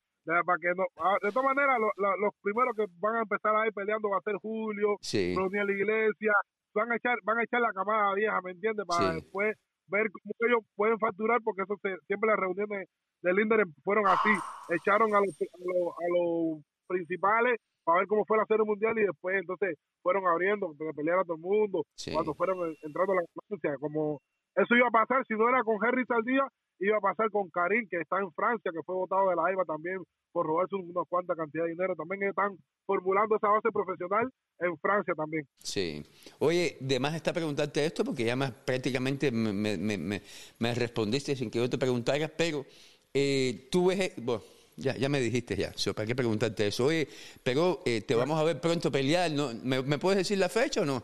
para 0.44 0.58
que 0.60 0.68
no, 0.76 0.84
ah, 0.98 1.16
de 1.22 1.32
todas 1.32 1.54
maneras, 1.54 1.78
lo- 1.80 1.92
lo- 1.96 2.16
los 2.18 2.32
primeros 2.42 2.74
que 2.76 2.84
van 3.00 3.16
a 3.16 3.22
empezar 3.22 3.56
ahí 3.56 3.70
peleando 3.70 4.10
va 4.10 4.18
a 4.18 4.22
ser 4.28 4.34
Julio, 4.42 4.96
Sí. 5.00 5.34
Ronnie 5.34 5.62
Iglesia, 5.72 6.32
van 6.74 6.92
a 6.92 6.96
echar, 6.96 7.16
van 7.24 7.38
a 7.38 7.44
echar 7.44 7.60
la 7.62 7.72
camada 7.72 8.12
vieja, 8.14 8.38
¿me 8.42 8.50
entiendes? 8.52 8.84
Para 8.86 9.08
Sí. 9.12 9.20
después 9.22 9.56
ver 9.88 10.06
cómo 10.12 10.32
ellos 10.46 10.60
pueden 10.76 10.98
facturar, 10.98 11.40
porque 11.42 11.62
eso 11.62 11.76
se- 11.80 11.96
siempre 12.06 12.28
las 12.28 12.38
reuniones 12.38 12.88
del 13.22 13.36
Linder 13.36 13.64
fueron 13.82 14.06
así, 14.06 14.28
echaron 14.68 15.14
a 15.14 15.20
los, 15.20 15.32
a 15.32 15.58
los, 15.64 15.88
a 15.96 16.06
los 16.12 16.62
principales 16.86 17.56
para 17.84 18.00
ver 18.00 18.06
cómo 18.08 18.24
fue 18.26 18.36
la 18.36 18.44
serie 18.44 18.64
mundial 18.66 18.98
y 18.98 19.06
después 19.06 19.34
entonces 19.40 19.76
fueron 20.02 20.26
abriendo, 20.26 20.68
que 20.78 20.84
peleara 20.94 21.24
todo 21.24 21.36
el 21.36 21.40
mundo, 21.42 21.82
Sí. 21.96 22.12
cuando 22.12 22.34
fueron 22.34 22.68
en- 22.68 22.76
entrando 22.82 23.12
a 23.12 23.16
la 23.16 23.22
Francia, 23.48 23.76
como 23.80 24.20
eso 24.62 24.74
iba 24.76 24.88
a 24.88 24.90
pasar, 24.90 25.24
si 25.26 25.34
no 25.34 25.48
era 25.48 25.62
con 25.64 25.76
Henry 25.84 26.04
Saldía, 26.06 26.42
iba 26.80 26.96
a 26.96 27.00
pasar 27.00 27.30
con 27.30 27.48
Karim, 27.50 27.88
que 27.90 28.00
está 28.00 28.18
en 28.20 28.32
Francia, 28.32 28.70
que 28.72 28.82
fue 28.84 28.94
votado 28.94 29.30
de 29.30 29.36
la 29.36 29.50
EVA 29.50 29.64
también 29.64 29.98
por 30.32 30.46
robarse 30.46 30.76
unas 30.76 31.08
cuantas 31.08 31.36
cantidades 31.36 31.68
de 31.70 31.72
dinero. 31.74 31.96
También 31.96 32.22
están 32.28 32.56
formulando 32.86 33.34
esa 33.36 33.48
base 33.48 33.70
profesional 33.72 34.30
en 34.60 34.78
Francia 34.78 35.14
también. 35.16 35.44
Sí. 35.58 36.04
Oye, 36.38 36.76
de 36.80 37.00
más 37.00 37.14
está 37.14 37.32
preguntarte 37.32 37.84
esto 37.84 38.04
porque 38.04 38.24
ya 38.24 38.36
más 38.36 38.52
prácticamente 38.52 39.30
me, 39.32 39.52
me- 39.52 39.76
me- 39.76 39.98
me- 39.98 40.22
me 40.58 40.74
respondiste 40.74 41.34
sin 41.34 41.50
que 41.50 41.58
yo 41.58 41.68
te 41.68 41.78
preguntara, 41.78 42.28
pero 42.28 42.64
eh, 43.12 43.68
tú 43.72 43.86
ves, 43.86 44.12
bueno, 44.18 44.42
ya, 44.76 44.94
ya 44.96 45.08
me 45.08 45.18
dijiste 45.20 45.56
ya, 45.56 45.72
so, 45.74 45.92
¿para 45.94 46.06
qué 46.06 46.14
preguntarte 46.14 46.68
eso? 46.68 46.84
Oye, 46.86 47.08
pero 47.42 47.80
eh, 47.84 48.02
te 48.02 48.14
vamos 48.14 48.38
a 48.38 48.44
ver 48.44 48.60
pronto 48.60 48.92
pelear, 48.92 49.30
¿no? 49.32 49.50
¿Me, 49.64 49.82
me 49.82 49.98
puedes 49.98 50.18
decir 50.18 50.38
la 50.38 50.48
fecha 50.48 50.82
o 50.82 50.84
no? 50.84 51.02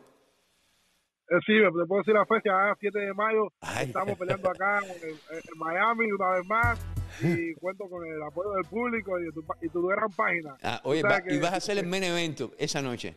Eh, 1.30 1.38
sí, 1.46 1.52
me 1.54 1.66
te 1.68 1.86
puedo 1.86 2.00
decir 2.02 2.14
la 2.14 2.26
fecha, 2.26 2.50
ah, 2.52 2.76
7 2.78 2.98
de 2.98 3.14
mayo, 3.14 3.48
Ay. 3.60 3.86
estamos 3.86 4.18
peleando 4.18 4.50
acá 4.50 4.78
en, 4.80 5.58
Miami 5.58 6.12
una 6.12 6.30
vez 6.32 6.46
más 6.46 6.86
y 7.22 7.54
cuento 7.54 7.88
con 7.88 8.04
el 8.06 8.22
apoyo 8.22 8.50
del 8.52 8.64
público 8.64 9.18
y, 9.18 9.32
tu, 9.32 9.42
y 9.62 9.68
tu 9.70 9.86
gran 9.86 10.10
página. 10.10 10.54
Ah, 10.62 10.80
oye, 10.84 11.00
sabes 11.00 11.18
va- 11.18 11.22
que- 11.24 11.34
y 11.34 11.38
vas 11.40 11.52
a 11.54 11.56
hacer 11.56 11.78
el 11.78 11.86
main 11.86 12.04
evento 12.04 12.50
esa 12.58 12.82
noche. 12.82 13.16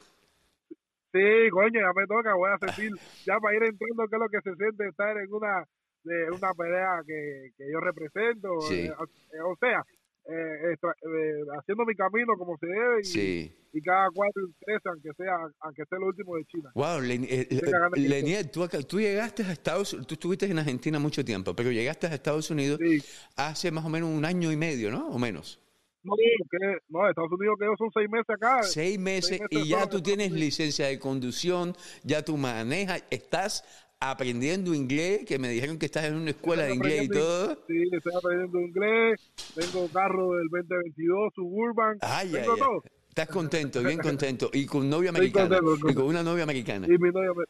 Sí, 1.11 1.49
coño, 1.51 1.79
ya 1.81 1.91
me 1.95 2.05
toca, 2.07 2.33
voy 2.35 2.49
a 2.51 2.57
sentir, 2.59 2.91
ya 3.25 3.39
para 3.39 3.55
ir 3.55 3.63
entrando 3.63 4.07
qué 4.09 4.15
es 4.15 4.19
lo 4.21 4.29
que 4.29 4.41
se 4.41 4.55
siente 4.55 4.87
estar 4.87 5.17
en 5.17 5.33
una 5.33 5.65
de 6.03 6.31
una 6.31 6.53
pelea 6.53 7.01
que, 7.05 7.49
que 7.57 7.65
yo 7.71 7.79
represento, 7.81 8.61
Sí. 8.61 8.85
eh, 8.87 8.91
o- 8.97 9.51
o 9.51 9.55
sea, 9.59 9.83
eh, 10.29 10.71
extra- 10.73 10.95
eh, 11.01 11.41
haciendo 11.59 11.85
mi 11.85 11.95
camino 11.95 12.33
como 12.37 12.57
se 12.57 12.65
debe 12.67 12.99
y, 13.01 13.03
Sí. 13.05 13.55
y 13.73 13.81
cada 13.81 14.09
cuatro 14.13 14.41
interesa, 14.45 14.89
aunque 14.89 15.09
sea, 15.17 15.35
aunque 15.61 15.83
sea 15.89 15.99
lo 15.99 16.07
último 16.07 16.35
de 16.35 16.45
China. 16.45 16.71
Wow, 16.75 16.99
Len- 17.01 17.25
eh, 17.29 17.47
de- 17.49 17.99
Lenier, 18.09 18.51
tú, 18.51 18.63
acá- 18.63 18.81
tú 18.81 18.99
llegaste 18.99 19.43
a 19.43 19.51
Estados 19.51 19.93
Unidos, 19.93 20.07
tú 20.07 20.13
estuviste 20.15 20.45
en 20.45 20.59
Argentina 20.59 20.99
mucho 20.99 21.23
tiempo, 21.23 21.55
pero 21.55 21.71
llegaste 21.71 22.07
a 22.07 22.13
Estados 22.13 22.49
Unidos 22.51 22.79
Sí. 22.83 22.99
hace 23.37 23.71
más 23.71 23.85
o 23.85 23.89
menos 23.89 24.09
un 24.09 24.25
año 24.25 24.51
y 24.51 24.57
medio, 24.57 24.91
¿no? 24.91 25.07
O 25.09 25.17
menos. 25.17 25.61
No, 26.03 26.13
que, 26.15 26.57
no, 26.89 27.09
Estados 27.09 27.31
Unidos 27.31 27.55
que 27.59 27.65
son 27.77 27.89
seis 27.93 28.09
meses 28.09 28.29
acá. 28.29 28.63
Seis 28.63 28.97
meses 28.97 29.41
meses 29.41 29.47
y 29.49 29.67
ya 29.67 29.89
tú 29.89 29.97
en 29.97 30.03
tienes 30.03 30.31
licencia 30.31 30.87
de 30.87 30.99
conducción, 30.99 31.75
ya 32.03 32.23
tú 32.23 32.37
manejas, 32.37 33.03
estás 33.09 33.63
aprendiendo 33.99 34.73
inglés, 34.73 35.25
que 35.25 35.39
me 35.39 35.49
dijeron 35.49 35.77
que 35.77 35.87
estás 35.87 36.05
en 36.05 36.15
una 36.15 36.29
escuela 36.31 36.63
de 36.63 36.75
inglés 36.75 37.03
y 37.05 37.09
todo. 37.09 37.55
Sí, 37.67 37.83
estoy 37.91 38.13
aprendiendo 38.15 38.59
inglés, 38.59 39.31
tengo 39.55 39.87
carro 39.89 40.33
del 40.33 40.47
2022, 40.49 41.33
Suburban, 41.33 41.97
Ay, 42.01 42.27
ay, 42.27 42.33
tengo 42.33 42.53
ay. 42.53 42.59
todo. 42.59 42.83
Estás 43.09 43.27
contento, 43.29 43.81
bien 43.81 43.97
contento. 43.97 44.49
Y 44.53 44.67
con 44.67 44.87
novia 44.87 45.09
americana. 45.09 45.57
contento, 45.59 45.89
Y 45.89 45.93
con 45.95 46.05
una 46.05 46.21
novia 46.21 46.43
americana. 46.43 46.85
Y 46.87 46.97
mi 46.99 47.09
novia 47.09 47.31
me... 47.35 47.43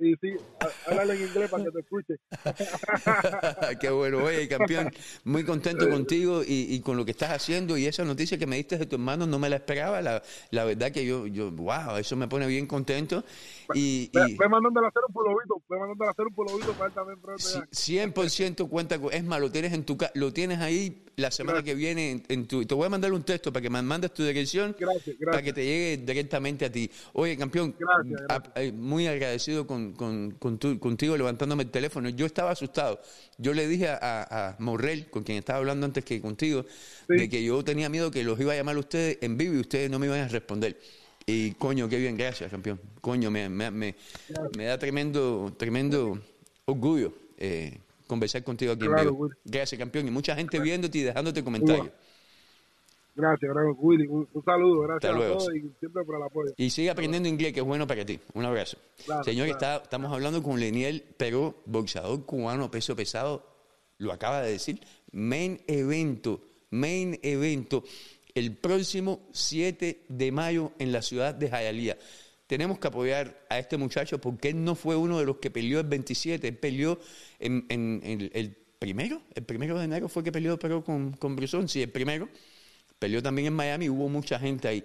Y 0.00 0.12
sí, 0.16 0.36
há- 0.60 0.90
háblale 0.90 1.14
en 1.14 1.20
inglés 1.28 1.48
para 1.50 1.64
que 1.64 1.70
te 1.70 1.80
escuche. 1.80 2.14
Qué 3.80 3.90
bueno, 3.90 4.24
oye, 4.24 4.48
campeón, 4.48 4.90
muy 5.24 5.44
contento 5.44 5.88
contigo 5.88 6.42
y, 6.42 6.66
y 6.74 6.80
con 6.80 6.96
lo 6.96 7.04
que 7.04 7.12
estás 7.12 7.30
haciendo 7.30 7.76
y 7.76 7.86
esa 7.86 8.04
noticia 8.04 8.36
que 8.38 8.46
me 8.46 8.56
diste 8.56 8.76
de 8.76 8.86
tu 8.86 8.96
hermano 8.96 9.26
no 9.26 9.38
me 9.38 9.48
la 9.48 9.56
esperaba, 9.56 10.00
la, 10.02 10.22
la 10.50 10.64
verdad 10.64 10.90
que 10.90 11.06
yo, 11.06 11.26
yo, 11.26 11.50
wow, 11.52 11.96
eso 11.98 12.16
me 12.16 12.26
pone 12.28 12.46
bien 12.46 12.66
contento 12.66 13.24
y, 13.74 14.10
Ve, 14.12 14.20
y 14.30 14.36
ve 14.36 14.48
mandándole 14.48 14.86
a 14.86 14.88
hacer 14.90 15.02
un 15.06 15.14
polovito, 15.14 15.62
ve 15.68 15.78
mandándole 15.78 16.08
a 16.08 16.12
hacer 16.12 16.26
un 16.26 16.34
polovito 16.34 16.74
para 16.74 16.88
él 16.88 16.94
también 16.94 17.20
pronto 17.20 17.42
ci- 17.42 17.60
ya. 17.60 17.66
100% 17.70 18.68
cuenta 18.68 18.98
con, 18.98 19.12
es 19.12 19.24
más, 19.24 19.40
lo 19.40 19.50
tienes 19.50 19.72
en 19.72 19.84
tu 19.84 19.96
lo 20.14 20.32
tienes 20.32 20.58
ahí 20.60 21.04
la 21.16 21.30
semana 21.30 21.58
Gracias. 21.58 21.74
que 21.74 21.78
viene 21.78 22.10
en, 22.10 22.22
en 22.28 22.46
tu, 22.46 22.64
te 22.64 22.74
voy 22.74 22.86
a 22.86 22.88
mandar 22.88 23.12
un 23.12 23.22
texto 23.22 23.52
para 23.52 23.62
que 23.62 23.70
me 23.70 23.80
mandes 23.82 24.12
tu 24.12 24.24
dirección 24.24 24.74
Gracias, 24.78 25.16
para 25.24 25.42
que 25.42 25.52
te 25.52 25.64
llegue 25.64 25.96
directamente 26.04 26.64
a 26.64 26.72
ti. 26.72 26.90
Oye, 27.12 27.36
campeón, 27.36 27.74
Gracias, 27.78 28.20
a- 28.28 28.60
eh, 28.60 28.72
muy 28.72 29.06
agradecido 29.06 29.66
con, 29.66 29.92
con- 29.92 30.32
con 30.32 30.58
tu- 30.58 30.78
contigo 30.78 31.16
levantándome 31.16 31.62
el 31.62 31.70
teléfono. 31.70 32.08
Yo 32.08 32.26
estaba 32.26 32.50
asustado. 32.50 33.00
Yo 33.38 33.52
le 33.54 33.68
dije 33.68 33.88
a, 33.88 33.98
a, 34.00 34.48
a 34.50 34.56
Morrel, 34.58 35.06
con 35.10 35.22
quien 35.22 35.38
estaba 35.38 35.58
hablando 35.60 35.86
antes 35.86 36.04
que 36.04 36.20
contigo, 36.20 36.64
Sí. 37.08 37.16
de 37.16 37.28
que 37.28 37.44
yo 37.44 37.62
tenía 37.62 37.88
miedo 37.88 38.10
que 38.10 38.24
los 38.24 38.40
iba 38.40 38.52
a 38.52 38.56
llamar 38.56 38.76
a 38.76 38.78
ustedes 38.80 39.18
en 39.20 39.36
vivo 39.36 39.54
y 39.54 39.58
ustedes 39.60 39.90
no 39.90 39.98
me 39.98 40.06
iban 40.06 40.20
a 40.20 40.28
responder. 40.28 40.78
Y 41.26 41.52
coño, 41.52 41.88
qué 41.88 41.98
bien, 41.98 42.16
gracias, 42.16 42.50
campeón. 42.50 42.80
Coño, 43.00 43.30
me, 43.30 43.48
me, 43.48 43.70
me, 43.70 43.94
me 44.56 44.64
da 44.64 44.78
tremendo, 44.78 45.54
tremendo 45.56 46.18
orgullo 46.66 47.14
eh, 47.38 47.78
conversar 48.06 48.42
contigo 48.44 48.72
aquí 48.72 48.84
en 48.86 48.94
vivo. 48.94 49.10
Willy. 49.12 49.34
Gracias, 49.44 49.78
campeón. 49.78 50.08
Y 50.08 50.10
mucha 50.10 50.34
gente 50.36 50.58
viéndote 50.60 50.98
y 50.98 51.02
dejándote 51.02 51.42
comentarios. 51.44 51.88
Gracias, 53.16 53.48
gracias, 53.54 53.76
Willy. 53.78 54.06
Un, 54.08 54.28
un 54.32 54.44
saludo, 54.44 54.80
gracias 54.82 55.10
Hasta 55.12 55.16
luego. 55.18 55.34
a 55.36 55.38
todos 55.38 55.54
y 55.54 55.60
siempre 55.78 56.04
por 56.04 56.16
el 56.16 56.22
apoyo. 56.24 56.52
Y 56.56 56.70
sigue 56.70 56.90
aprendiendo 56.90 57.28
inglés, 57.28 57.52
que 57.52 57.60
es 57.60 57.66
bueno 57.66 57.86
para 57.86 58.04
ti. 58.04 58.18
Un 58.34 58.44
abrazo. 58.44 58.76
Claro, 59.04 59.22
Señor, 59.22 59.46
claro. 59.46 59.58
está- 59.60 59.82
estamos 59.84 60.12
hablando 60.12 60.42
con 60.42 60.58
Leniel 60.58 61.02
Peró, 61.16 61.62
boxeador 61.66 62.24
cubano, 62.26 62.70
peso 62.72 62.96
pesado. 62.96 63.46
Lo 63.98 64.12
acaba 64.12 64.42
de 64.42 64.50
decir. 64.50 64.80
Main 65.12 65.60
evento, 65.68 66.40
main 66.70 67.20
evento, 67.22 67.84
el 68.34 68.56
próximo 68.56 69.20
7 69.30 70.00
de 70.08 70.32
mayo 70.32 70.72
en 70.80 70.90
la 70.90 71.00
ciudad 71.00 71.32
de 71.36 71.48
Jayalía. 71.48 71.96
Tenemos 72.54 72.78
que 72.78 72.86
apoyar 72.88 73.24
a 73.50 73.58
este 73.58 73.76
muchacho 73.76 74.20
porque 74.20 74.50
él 74.50 74.62
no 74.64 74.74
fue 74.76 74.94
uno 74.96 75.18
de 75.18 75.26
los 75.26 75.38
que 75.38 75.50
peleó 75.50 75.80
el 75.80 75.86
27, 75.88 76.46
él 76.48 76.56
peleó 76.58 77.00
en, 77.40 77.66
en- 77.68 78.00
en 78.04 78.30
el, 78.32 78.56
primero, 78.78 79.22
el 79.34 79.44
primero 79.44 79.78
de 79.78 79.84
enero 79.86 80.08
fue 80.08 80.22
que 80.22 80.30
peleó 80.30 80.58
pero 80.58 80.84
con, 80.84 81.12
con 81.22 81.34
Brusón, 81.36 81.68
sí, 81.68 81.82
el 81.82 81.90
primero. 81.90 82.28
Peleó 82.98 83.22
también 83.22 83.48
en 83.48 83.54
Miami, 83.54 83.88
hubo 83.88 84.08
mucha 84.08 84.38
gente 84.38 84.68
ahí. 84.68 84.84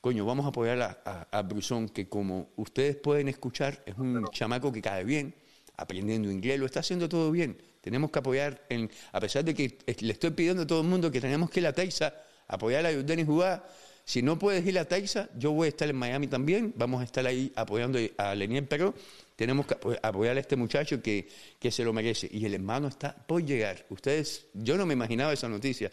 Coño, 0.00 0.24
vamos 0.26 0.44
a 0.46 0.50
apoyar 0.50 0.80
a, 0.82 1.02
a, 1.04 1.38
a 1.38 1.42
Brusón, 1.42 1.88
que 1.88 2.08
como 2.08 2.50
ustedes 2.56 2.96
pueden 2.96 3.28
escuchar, 3.28 3.82
es 3.86 3.96
un 3.96 4.26
chamaco 4.30 4.70
que 4.72 4.82
cae 4.82 5.04
bien, 5.04 5.34
aprendiendo 5.76 6.30
inglés, 6.30 6.58
lo 6.60 6.66
está 6.66 6.80
haciendo 6.80 7.08
todo 7.08 7.30
bien. 7.32 7.56
Tenemos 7.80 8.10
que 8.10 8.18
apoyar, 8.20 8.64
en, 8.68 8.90
a 9.12 9.20
pesar 9.20 9.44
de 9.44 9.54
que 9.54 9.78
le 10.00 10.12
estoy 10.12 10.30
pidiendo 10.30 10.62
a 10.62 10.66
todo 10.66 10.82
el 10.82 10.86
mundo 10.88 11.10
que 11.10 11.20
tenemos 11.20 11.50
que 11.50 11.60
ir 11.60 11.66
a 11.66 11.72
Texas, 11.72 12.12
apoyar 12.48 12.84
a 12.86 12.92
Jordan 12.92 13.18
y 13.20 13.24
jugar. 13.24 13.68
Si 14.08 14.22
no 14.22 14.38
puedes 14.38 14.64
ir 14.66 14.78
a 14.78 14.86
Texas, 14.86 15.28
yo 15.36 15.52
voy 15.52 15.66
a 15.66 15.68
estar 15.68 15.86
en 15.86 15.94
Miami 15.94 16.28
también, 16.28 16.72
vamos 16.78 17.02
a 17.02 17.04
estar 17.04 17.26
ahí 17.26 17.52
apoyando 17.54 17.98
a 18.16 18.34
Leniel 18.34 18.66
Peró. 18.66 18.94
Tenemos 19.36 19.66
que 19.66 19.74
apo- 19.74 19.98
apoyar 20.02 20.38
a 20.38 20.40
este 20.40 20.56
muchacho 20.56 21.02
que, 21.02 21.28
que 21.58 21.70
se 21.70 21.84
lo 21.84 21.92
merece. 21.92 22.26
Y 22.32 22.46
el 22.46 22.54
hermano 22.54 22.88
está 22.88 23.14
por 23.14 23.44
llegar. 23.44 23.84
Ustedes, 23.90 24.46
yo 24.54 24.78
no 24.78 24.86
me 24.86 24.94
imaginaba 24.94 25.34
esa 25.34 25.46
noticia. 25.46 25.90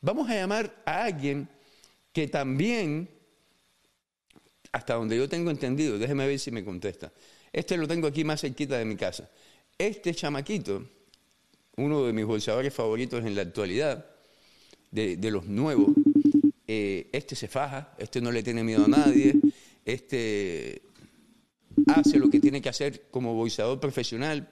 Vamos 0.00 0.30
a 0.30 0.36
llamar 0.36 0.80
a 0.86 1.06
alguien 1.06 1.48
que 2.12 2.28
también, 2.28 3.10
hasta 4.70 4.94
donde 4.94 5.16
yo 5.16 5.28
tengo 5.28 5.50
entendido, 5.50 5.98
déjeme 5.98 6.24
ver 6.24 6.38
si 6.38 6.52
me 6.52 6.64
contesta. 6.64 7.12
Este 7.52 7.76
lo 7.76 7.88
tengo 7.88 8.06
aquí 8.06 8.22
más 8.22 8.42
cerquita 8.42 8.78
de 8.78 8.84
mi 8.84 8.94
casa. 8.94 9.28
Este 9.76 10.14
chamaquito, 10.14 10.88
uno 11.78 12.04
de 12.04 12.12
mis 12.12 12.26
bolsadores 12.26 12.72
favoritos 12.72 13.24
en 13.24 13.34
la 13.34 13.42
actualidad, 13.42 14.06
de, 14.92 15.16
de 15.16 15.30
los 15.32 15.46
nuevos, 15.46 15.88
eh, 16.66 17.08
este 17.12 17.36
se 17.36 17.48
faja, 17.48 17.94
este 17.98 18.20
no 18.20 18.32
le 18.32 18.42
tiene 18.42 18.64
miedo 18.64 18.84
a 18.84 18.88
nadie, 18.88 19.34
este 19.84 20.82
hace 21.86 22.18
lo 22.18 22.30
que 22.30 22.40
tiene 22.40 22.60
que 22.60 22.68
hacer 22.68 23.06
como 23.10 23.34
boxeador 23.34 23.78
profesional. 23.78 24.48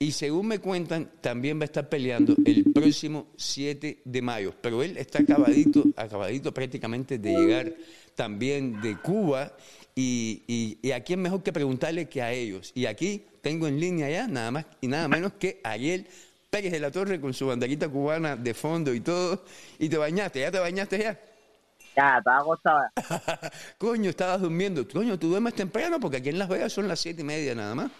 Y 0.00 0.12
según 0.12 0.46
me 0.46 0.60
cuentan, 0.60 1.10
también 1.20 1.58
va 1.58 1.62
a 1.62 1.64
estar 1.64 1.88
peleando 1.88 2.36
el 2.44 2.64
próximo 2.72 3.26
7 3.36 4.02
de 4.04 4.22
mayo. 4.22 4.54
Pero 4.60 4.82
él 4.82 4.96
está 4.96 5.20
acabadito, 5.20 5.84
acabadito 5.96 6.54
prácticamente 6.54 7.18
de 7.18 7.30
llegar 7.30 7.74
también 8.14 8.80
de 8.80 8.96
Cuba. 8.96 9.56
Y, 9.96 10.44
y, 10.46 10.78
y 10.80 10.92
a 10.92 11.02
quién 11.02 11.20
mejor 11.20 11.42
que 11.42 11.52
preguntarle 11.52 12.08
que 12.08 12.22
a 12.22 12.32
ellos. 12.32 12.70
Y 12.76 12.86
aquí 12.86 13.24
tengo 13.40 13.66
en 13.66 13.80
línea 13.80 14.08
ya 14.08 14.28
nada 14.28 14.52
más 14.52 14.66
y 14.80 14.86
nada 14.86 15.08
menos 15.08 15.32
que 15.32 15.60
a 15.64 15.76
Pérez 16.50 16.72
de 16.72 16.80
la 16.80 16.90
Torre 16.90 17.20
con 17.20 17.34
su 17.34 17.46
banderita 17.46 17.88
cubana 17.88 18.34
de 18.36 18.54
fondo 18.54 18.94
y 18.94 19.00
todo. 19.00 19.44
Y 19.78 19.88
te 19.88 19.98
bañaste, 19.98 20.40
¿ya 20.40 20.50
te 20.50 20.58
bañaste 20.58 20.98
ya? 20.98 21.20
Ya, 21.96 22.18
estaba 22.18 22.38
acostada. 22.38 22.92
Coño, 23.78 24.08
estabas 24.10 24.40
durmiendo. 24.40 24.86
Coño, 24.88 25.18
tú 25.18 25.28
duermes 25.28 25.54
temprano 25.54 26.00
porque 26.00 26.18
aquí 26.18 26.30
en 26.30 26.38
Las 26.38 26.48
Vegas 26.48 26.72
son 26.72 26.88
las 26.88 27.00
siete 27.00 27.20
y 27.20 27.24
media 27.24 27.54
nada 27.54 27.74
más. 27.74 27.90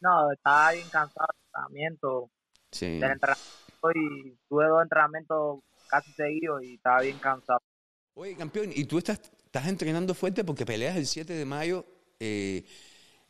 No, 0.00 0.32
estaba 0.32 0.72
bien 0.72 0.88
cansado 0.90 1.26
del 1.32 1.44
entrenamiento, 1.46 2.30
Sí. 2.70 2.86
del 2.98 3.10
entrenamiento 3.12 3.48
y 3.94 4.36
tuve 4.48 4.66
dos 4.66 4.82
entrenamientos 4.82 5.60
casi 5.88 6.12
seguidos 6.12 6.62
y 6.64 6.74
estaba 6.74 7.00
bien 7.00 7.18
cansado. 7.18 7.60
Oye, 8.14 8.36
campeón, 8.36 8.70
y 8.74 8.84
tú 8.84 8.98
estás, 8.98 9.18
estás 9.44 9.66
entrenando 9.66 10.14
fuerte 10.14 10.44
porque 10.44 10.66
peleas 10.66 10.96
el 10.96 11.06
7 11.06 11.32
de 11.32 11.44
mayo 11.44 11.84
eh, 12.20 12.64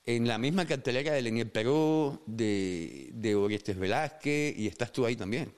en 0.07 0.27
la 0.27 0.39
misma 0.39 0.67
cartelera 0.67 1.13
de 1.13 1.23
Leniel 1.23 1.51
Peró, 1.51 2.23
de, 2.27 3.11
de 3.13 3.35
Orestes 3.35 3.79
Velázquez, 3.79 4.57
y 4.59 4.67
estás 4.67 4.93
tú 4.93 5.07
ahí 5.07 5.17
también. 5.17 5.53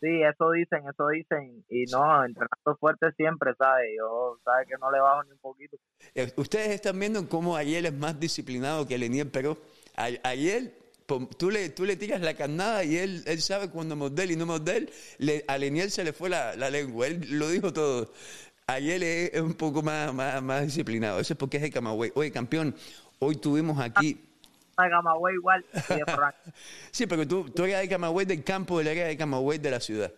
Sí, 0.00 0.08
eso 0.22 0.50
dicen, 0.50 0.84
eso 0.88 1.08
dicen. 1.08 1.64
Y 1.70 1.84
no, 1.90 2.24
entrenando 2.24 2.76
fuerte 2.78 3.06
siempre, 3.16 3.52
¿sabes? 3.58 3.88
Yo, 3.96 4.38
¿sabes? 4.44 4.68
Que 4.68 4.74
no 4.78 4.90
le 4.92 5.00
bajo 5.00 5.24
ni 5.24 5.32
un 5.32 5.38
poquito. 5.38 5.76
Eh, 6.14 6.30
Ustedes 6.36 6.68
están 6.68 6.98
viendo 7.00 7.26
cómo 7.28 7.56
Ayer 7.56 7.84
es 7.86 7.94
más 7.94 8.20
disciplinado 8.20 8.86
que 8.86 8.98
Leniel 8.98 9.30
pero 9.30 9.56
Ayer, 9.96 10.74
pom- 11.08 11.30
tú 11.38 11.50
le, 11.50 11.70
tú 11.70 11.86
le 11.86 11.96
tiras 11.96 12.20
la 12.20 12.34
carnada 12.34 12.84
y 12.84 12.98
él, 12.98 13.22
él 13.26 13.40
sabe 13.40 13.70
cuándo 13.70 13.96
morder 13.96 14.30
y 14.30 14.36
no 14.36 14.44
morder. 14.44 14.90
Le, 15.16 15.42
a 15.48 15.56
Leniel 15.56 15.90
se 15.90 16.04
le 16.04 16.12
fue 16.12 16.28
la, 16.28 16.54
la 16.54 16.68
lengua, 16.68 17.06
él 17.06 17.26
lo 17.38 17.48
dijo 17.48 17.72
todo. 17.72 18.12
Ayer 18.66 19.02
es, 19.02 19.34
es 19.34 19.40
un 19.40 19.54
poco 19.54 19.80
más, 19.82 20.12
más, 20.12 20.42
más 20.42 20.62
disciplinado. 20.64 21.18
Eso 21.20 21.32
es 21.32 21.38
porque 21.38 21.56
es 21.56 21.62
de 21.62 21.70
Camagüey. 21.70 22.12
Oye, 22.14 22.30
campeón, 22.30 22.74
hoy 23.18 23.36
tuvimos 23.36 23.78
aquí... 23.80 24.22
De 24.78 24.90
Camagüey 24.90 25.34
igual. 25.34 25.64
de. 25.72 26.04
Sí, 26.90 27.06
pero 27.06 27.26
tú, 27.26 27.48
tú 27.48 27.64
eres 27.64 27.80
de 27.80 27.88
Camagüey 27.88 28.26
del 28.26 28.44
campo, 28.44 28.78
él 28.78 28.88
era 28.88 29.08
de 29.08 29.16
Camagüey 29.16 29.58
de 29.58 29.70
la 29.70 29.80
ciudad. 29.80 30.12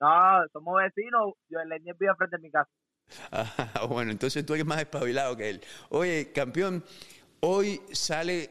No, 0.00 0.08
somos 0.52 0.82
vecinos. 0.82 1.34
Yo 1.48 1.60
el 1.60 1.68
Leñez 1.68 1.96
vive 1.98 2.12
frente 2.16 2.36
de 2.36 2.42
mi 2.42 2.50
casa. 2.50 2.70
Ah, 3.30 3.86
bueno, 3.88 4.10
entonces 4.10 4.44
tú 4.44 4.54
eres 4.54 4.66
más 4.66 4.80
espabilado 4.80 5.36
que 5.36 5.50
él. 5.50 5.60
Oye, 5.90 6.32
campeón, 6.32 6.84
hoy 7.40 7.80
sale 7.92 8.50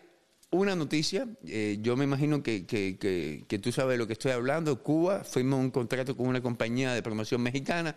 una 0.52 0.76
noticia, 0.76 1.28
eh, 1.45 1.78
yo 1.80 1.95
me 1.95 2.06
imagino 2.06 2.41
que, 2.41 2.65
que, 2.65 2.98
que, 2.98 3.45
que 3.48 3.60
tú 3.60 3.72
sabes 3.72 3.91
de 3.91 3.98
lo 3.98 4.08
que 4.08 4.13
estoy 4.13 4.32
hablando, 4.32 4.82
Cuba 4.82 5.24
firma 5.24 5.56
un 5.56 5.69
contrato 5.69 6.17
con 6.17 6.28
una 6.28 6.41
compañía 6.41 6.91
de 6.93 7.04
promoción 7.04 7.41
mexicana 7.41 7.95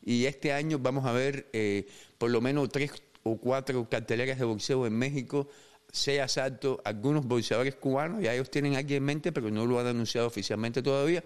y 0.00 0.26
este 0.26 0.52
año 0.52 0.78
vamos 0.78 1.06
a 1.06 1.12
ver 1.12 1.48
eh, 1.52 1.88
por 2.16 2.30
lo 2.30 2.40
menos 2.40 2.68
tres 2.68 2.92
o 3.22 3.38
cuatro 3.38 3.88
carteleras 3.88 4.38
de 4.38 4.44
boxeo 4.44 4.86
en 4.86 4.98
México, 4.98 5.48
sea 5.90 6.24
asalto, 6.24 6.80
algunos 6.84 7.26
boxeadores 7.26 7.74
cubanos, 7.76 8.22
ya 8.22 8.34
ellos 8.34 8.50
tienen 8.50 8.76
aquí 8.76 8.94
en 8.94 9.04
mente, 9.04 9.32
pero 9.32 9.50
no 9.50 9.66
lo 9.66 9.80
han 9.80 9.86
anunciado 9.86 10.26
oficialmente 10.26 10.82
todavía, 10.82 11.24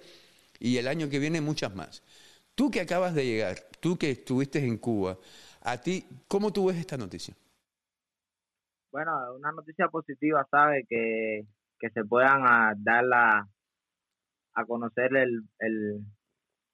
y 0.59 0.77
el 0.79 0.87
año 0.87 1.09
que 1.09 1.19
viene 1.19 1.41
muchas 1.41 1.75
más. 1.75 2.03
Tú 2.55 2.71
que 2.71 2.81
acabas 2.81 3.15
de 3.15 3.27
llegar, 3.27 3.57
tú 3.81 3.97
que 3.97 4.11
estuviste 4.11 4.59
en 4.61 4.79
Cuba, 4.79 5.19
a 5.63 5.81
ti, 5.81 6.05
¿cómo 6.29 6.53
tú 6.53 6.67
ves 6.67 6.77
esta 6.77 6.97
noticia? 6.97 7.35
Bueno, 8.93 9.13
una 9.35 9.53
noticia 9.53 9.89
positiva, 9.89 10.47
¿sabes? 10.51 10.85
Que, 10.89 11.47
que 11.79 11.91
se 11.91 12.05
puedan 12.05 12.43
a, 12.47 12.75
dar 12.77 13.05
la, 13.05 13.49
a 14.55 14.65
conocer 14.67 15.17
el, 15.17 15.43
el, 15.59 16.05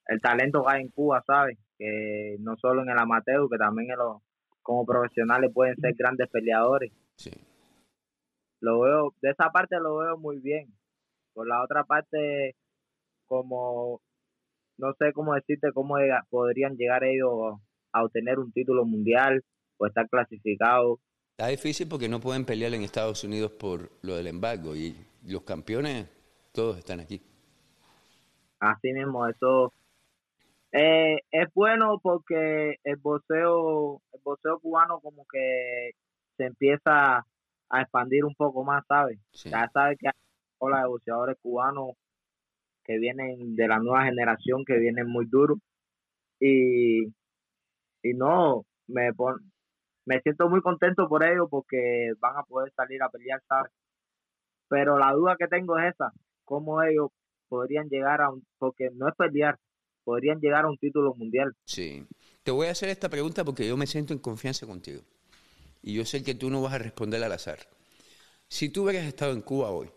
el 0.06 0.20
talento 0.20 0.64
que 0.64 0.74
hay 0.74 0.82
en 0.82 0.88
Cuba, 0.88 1.22
¿sabes? 1.26 1.56
Que 1.78 2.36
no 2.40 2.56
solo 2.56 2.82
en 2.82 2.90
el 2.90 2.98
amateur, 2.98 3.48
que 3.48 3.56
también 3.56 3.92
en 3.92 3.98
los, 3.98 4.22
como 4.62 4.84
profesionales 4.84 5.50
pueden 5.52 5.76
ser 5.76 5.94
grandes 5.94 6.28
peleadores. 6.28 6.92
Sí. 7.16 7.30
Lo 8.60 8.80
veo, 8.80 9.14
de 9.22 9.30
esa 9.30 9.50
parte 9.50 9.76
lo 9.80 9.98
veo 9.98 10.18
muy 10.18 10.38
bien. 10.40 10.72
Por 11.32 11.46
la 11.46 11.62
otra 11.62 11.84
parte, 11.84 12.56
como, 13.26 14.00
no 14.76 14.92
sé 14.98 15.12
cómo 15.12 15.34
decirte, 15.34 15.72
cómo 15.72 15.96
podrían 16.28 16.76
llegar 16.76 17.04
ellos 17.04 17.58
a 17.92 18.04
obtener 18.04 18.38
un 18.38 18.52
título 18.52 18.84
mundial 18.84 19.44
o 19.78 19.86
estar 19.86 20.08
clasificados. 20.08 20.98
Está 21.30 21.48
difícil 21.48 21.88
porque 21.88 22.08
no 22.08 22.20
pueden 22.20 22.44
pelear 22.44 22.74
en 22.74 22.82
Estados 22.82 23.22
Unidos 23.22 23.52
por 23.52 23.90
lo 24.02 24.16
del 24.16 24.26
embargo 24.26 24.74
y 24.74 24.96
los 25.24 25.42
campeones 25.42 26.08
todos 26.52 26.78
están 26.78 27.00
aquí. 27.00 27.22
Así 28.58 28.92
mismo, 28.92 29.26
eso 29.28 29.72
eh, 30.72 31.18
es 31.30 31.48
bueno 31.54 31.98
porque 32.02 32.76
el 32.84 32.96
boxeo, 32.96 34.02
el 34.12 34.20
boxeo 34.22 34.58
cubano 34.60 35.00
como 35.00 35.24
que 35.30 35.92
se 36.36 36.46
empieza 36.46 37.24
a 37.70 37.80
expandir 37.80 38.24
un 38.24 38.34
poco 38.34 38.64
más, 38.64 38.84
¿sabes? 38.86 39.18
Sí. 39.32 39.50
Ya 39.50 39.68
sabes 39.72 39.98
que 39.98 40.08
hay 40.08 40.14
ola 40.58 40.80
de 40.80 40.88
boxeadores 40.88 41.36
cubanos 41.40 41.92
que 42.84 42.98
vienen 42.98 43.54
de 43.56 43.68
la 43.68 43.78
nueva 43.78 44.04
generación, 44.04 44.64
que 44.64 44.78
vienen 44.78 45.08
muy 45.08 45.26
duros. 45.26 45.58
Y, 46.40 47.06
y 48.02 48.14
no, 48.14 48.64
me 48.86 49.12
pon, 49.12 49.52
me 50.06 50.20
siento 50.22 50.48
muy 50.48 50.62
contento 50.62 51.08
por 51.08 51.22
ellos 51.24 51.48
porque 51.50 52.12
van 52.18 52.36
a 52.36 52.42
poder 52.44 52.72
salir 52.74 53.02
a 53.02 53.10
pelear, 53.10 53.42
¿sabes? 53.48 53.72
Pero 54.68 54.98
la 54.98 55.12
duda 55.12 55.36
que 55.38 55.48
tengo 55.48 55.78
es 55.78 55.94
esa, 55.94 56.12
cómo 56.44 56.82
ellos 56.82 57.10
podrían 57.48 57.88
llegar 57.88 58.22
a 58.22 58.30
un, 58.30 58.46
porque 58.58 58.90
no 58.94 59.08
es 59.08 59.14
pelear, 59.16 59.58
podrían 60.08 60.40
llegar 60.40 60.64
a 60.64 60.68
un 60.70 60.78
título 60.78 61.14
mundial. 61.14 61.54
Sí. 61.66 62.02
Te 62.42 62.50
voy 62.50 62.68
a 62.68 62.70
hacer 62.70 62.88
esta 62.88 63.10
pregunta 63.10 63.44
porque 63.44 63.66
yo 63.68 63.76
me 63.76 63.86
siento 63.86 64.14
en 64.14 64.20
confianza 64.20 64.66
contigo. 64.66 65.02
Y 65.82 65.92
yo 65.92 66.04
sé 66.06 66.22
que 66.22 66.34
tú 66.34 66.48
no 66.48 66.62
vas 66.62 66.72
a 66.72 66.78
responder 66.78 67.22
al 67.22 67.32
azar. 67.32 67.58
Si 68.48 68.70
tú 68.70 68.84
hubieras 68.84 69.04
estado 69.06 69.32
en 69.32 69.42
Cuba 69.42 69.70
hoy 69.70 69.90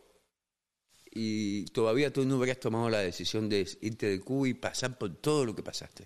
y 1.13 1.63
todavía 1.67 2.11
tú 2.11 2.25
no 2.25 2.37
hubieras 2.37 2.59
tomado 2.59 2.89
la 2.89 2.99
decisión 2.99 3.47
de 3.47 3.65
irte 3.81 4.07
de 4.09 4.19
Cuba 4.19 4.49
y 4.49 4.53
pasar 4.53 4.97
por 4.97 5.15
todo 5.15 5.45
lo 5.45 5.55
que 5.55 5.63
pasaste, 5.63 6.05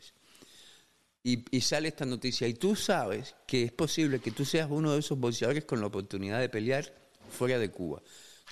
y, 1.23 1.43
y 1.55 1.61
sale 1.61 1.87
esta 1.87 2.05
noticia 2.05 2.47
y 2.47 2.53
tú 2.53 2.75
sabes 2.75 3.35
que 3.47 3.63
es 3.63 3.71
posible 3.71 4.19
que 4.19 4.29
tú 4.31 4.45
seas 4.45 4.69
uno 4.69 4.93
de 4.93 4.99
esos 4.99 5.17
boxeadores 5.19 5.65
con 5.65 5.81
la 5.81 5.87
oportunidad 5.87 6.39
de 6.39 6.49
pelear 6.49 6.93
fuera 7.31 7.57
de 7.57 7.69
Cuba, 7.71 8.03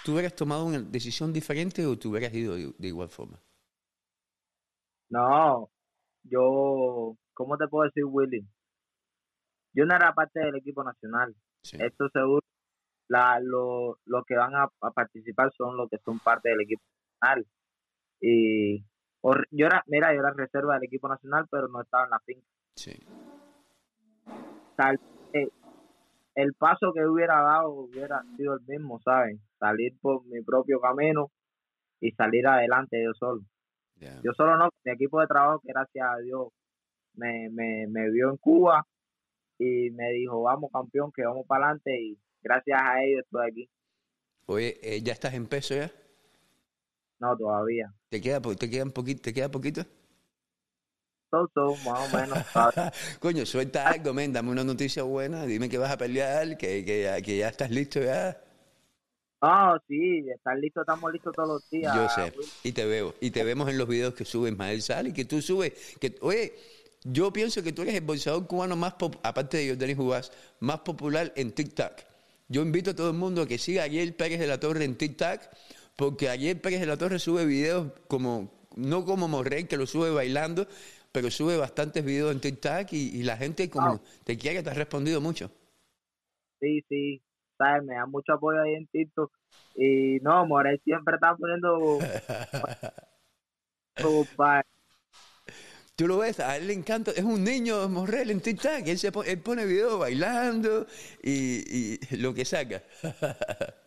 ¿tú 0.03 0.13
hubieras 0.13 0.35
tomado 0.35 0.65
una 0.65 0.79
decisión 0.81 1.31
diferente 1.31 1.85
o 1.85 1.95
tú 1.97 2.09
hubieras 2.09 2.33
ido 2.33 2.55
de- 2.55 2.73
de 2.75 2.87
igual 2.87 3.09
forma? 3.09 3.39
No, 5.13 5.69
yo, 6.23 7.15
¿cómo 7.35 7.55
te 7.57 7.67
puedo 7.67 7.85
decir, 7.85 8.03
Willy? 8.03 8.47
Yo 9.75 9.85
no 9.85 9.95
era 9.95 10.11
parte 10.13 10.39
del 10.39 10.55
equipo 10.55 10.83
nacional. 10.83 11.35
Sí. 11.61 11.77
Esto 11.79 12.09
seguro, 12.09 12.41
la, 13.09 13.39
lo, 13.39 13.99
los 14.05 14.25
que 14.25 14.35
van 14.35 14.55
a, 14.55 14.63
a 14.81 14.91
participar 14.91 15.51
son 15.55 15.77
los 15.77 15.87
que 15.87 15.99
son 15.99 16.19
parte 16.19 16.49
del 16.49 16.61
equipo 16.61 16.81
nacional. 17.21 17.45
Y 18.21 18.83
or- 19.21 19.47
yo 19.51 19.67
era, 19.67 19.83
mira, 19.85 20.11
yo 20.15 20.19
era 20.19 20.33
reserva 20.35 20.73
del 20.75 20.85
equipo 20.85 21.07
nacional, 21.07 21.45
pero 21.51 21.67
no 21.67 21.81
estaba 21.83 22.05
en 22.05 22.09
la 22.09 22.19
finca. 22.25 22.47
Sí. 22.75 22.93
Tal- 24.75 24.99
eh, 25.33 25.49
el 26.33 26.53
paso 26.55 26.91
que 26.91 27.05
hubiera 27.05 27.39
dado 27.39 27.69
hubiera 27.69 28.23
sido 28.35 28.55
el 28.55 28.61
mismo, 28.65 28.99
¿sabes? 29.01 29.39
Salir 29.59 29.93
por 30.01 30.25
mi 30.25 30.41
propio 30.41 30.79
camino 30.81 31.29
y 31.99 32.11
salir 32.13 32.47
adelante 32.47 33.03
yo 33.03 33.13
solo. 33.13 33.41
Yo 34.23 34.31
solo 34.35 34.57
no, 34.57 34.69
mi 34.83 34.91
equipo 34.91 35.19
de 35.21 35.27
trabajo, 35.27 35.59
que 35.61 35.69
gracias 35.73 36.07
a 36.09 36.17
Dios 36.19 36.47
me, 37.15 37.49
me, 37.51 37.87
me 37.87 38.09
vio 38.11 38.29
en 38.31 38.37
Cuba 38.37 38.85
y 39.59 39.91
me 39.91 40.11
dijo, 40.13 40.41
vamos 40.43 40.71
campeón, 40.71 41.11
que 41.15 41.23
vamos 41.25 41.45
para 41.47 41.65
adelante 41.67 41.99
y 42.01 42.17
gracias 42.41 42.79
a 42.81 43.03
ellos 43.03 43.23
estoy 43.23 43.49
aquí. 43.49 43.69
Oye, 44.45 44.79
eh, 44.81 45.01
¿ya 45.01 45.13
estás 45.13 45.33
en 45.33 45.47
peso 45.47 45.75
ya? 45.75 45.91
No, 47.19 47.35
todavía. 47.37 47.93
¿Te 48.09 48.21
queda, 48.21 48.41
te 48.41 48.69
queda 48.69 48.83
un 48.83 48.91
poquito? 48.91 49.21
¿Te 49.21 49.33
queda 49.33 49.49
poquito? 49.49 49.85
Más 51.83 51.99
o 51.99 52.07
menos. 52.07 52.37
Coño, 53.19 53.45
suelta 53.45 53.89
algo, 53.89 54.13
men, 54.13 54.31
dame 54.31 54.51
una 54.51 54.63
noticia 54.63 55.03
buena, 55.03 55.45
dime 55.45 55.67
que 55.67 55.77
vas 55.79 55.91
a 55.91 55.97
pelear, 55.97 56.57
que, 56.57 56.85
que, 56.85 57.03
ya- 57.03 57.21
que 57.21 57.37
ya 57.37 57.49
estás 57.49 57.71
listo 57.71 57.99
ya. 58.01 58.39
No, 59.43 59.77
sí, 59.89 60.23
estar 60.33 60.57
listo, 60.57 60.79
estamos 60.81 61.11
listos 61.11 61.35
todos 61.35 61.49
los 61.49 61.69
días. 61.69 61.93
Yo 61.93 62.07
sé, 62.07 62.33
y 62.63 62.71
te 62.71 62.85
veo, 62.85 63.13
y 63.19 63.29
te 63.31 63.43
vemos 63.43 63.69
en 63.69 63.77
los 63.77 63.87
videos 63.89 64.13
que 64.13 64.23
sube 64.23 64.49
Ismael 64.49 64.81
Sal 64.81 65.07
y 65.07 65.13
que 65.13 65.25
tú 65.25 65.41
subes, 65.41 65.73
que, 65.99 66.15
oye, 66.21 66.53
yo 67.03 67.33
pienso 67.33 67.61
que 67.61 67.73
tú 67.73 67.81
eres 67.81 67.95
el 67.95 68.01
boxeador 68.05 68.47
cubano 68.47 68.77
más, 68.77 68.93
pop- 68.93 69.17
aparte 69.21 69.57
de 69.57 69.67
Jordanis 69.69 69.97
Jugás, 69.97 70.31
más 70.61 70.79
popular 70.79 71.33
en 71.35 71.51
TikTok. 71.51 71.91
Yo 72.47 72.61
invito 72.61 72.91
a 72.91 72.95
todo 72.95 73.09
el 73.09 73.17
mundo 73.17 73.41
a 73.41 73.47
que 73.47 73.57
siga 73.57 73.81
a 73.81 73.85
Ariel 73.85 74.13
Pérez 74.13 74.39
de 74.39 74.47
la 74.47 74.61
Torre 74.61 74.85
en 74.85 74.95
TikTok, 74.95 75.41
porque 75.97 76.29
Ariel 76.29 76.61
Pérez 76.61 76.79
de 76.79 76.85
la 76.85 76.95
Torre 76.97 77.19
sube 77.19 77.45
videos 77.45 77.91
como, 78.07 78.49
no 78.77 79.03
como 79.03 79.27
Morrey, 79.27 79.65
que 79.65 79.75
lo 79.75 79.85
sube 79.87 80.09
bailando, 80.09 80.67
pero 81.11 81.29
sube 81.29 81.57
bastantes 81.57 82.05
videos 82.05 82.31
en 82.31 82.39
TikTok 82.39 82.93
y, 82.93 83.09
y 83.19 83.23
la 83.23 83.35
gente 83.35 83.69
como 83.69 83.99
te 84.23 84.37
quiere, 84.37 84.63
te 84.63 84.69
ha 84.69 84.73
respondido 84.73 85.19
mucho. 85.19 85.51
Sí, 86.61 86.81
sí, 86.87 87.21
sabes, 87.57 87.83
me 87.83 87.95
da 87.95 88.05
mucho 88.05 88.33
apoyo 88.33 88.61
ahí 88.61 88.75
en 88.75 88.87
TikTok. 88.87 89.31
Y 89.75 90.19
no, 90.21 90.45
Morel 90.45 90.79
siempre 90.83 91.15
está 91.15 91.35
poniendo... 91.35 91.99
Tú 95.95 96.07
lo 96.07 96.17
ves, 96.17 96.39
a 96.39 96.57
él 96.57 96.67
le 96.67 96.73
encanta, 96.73 97.11
es 97.11 97.23
un 97.23 97.43
niño 97.43 97.87
Morrel 97.87 98.31
en 98.31 98.41
TikTok, 98.41 98.87
él, 98.87 98.97
se 98.97 99.11
pone, 99.11 99.29
él 99.29 99.39
pone 99.39 99.63
videos 99.63 99.99
bailando 99.99 100.87
y, 101.21 101.93
y 101.93 102.17
lo 102.17 102.33
que 102.33 102.45
saca. 102.45 102.81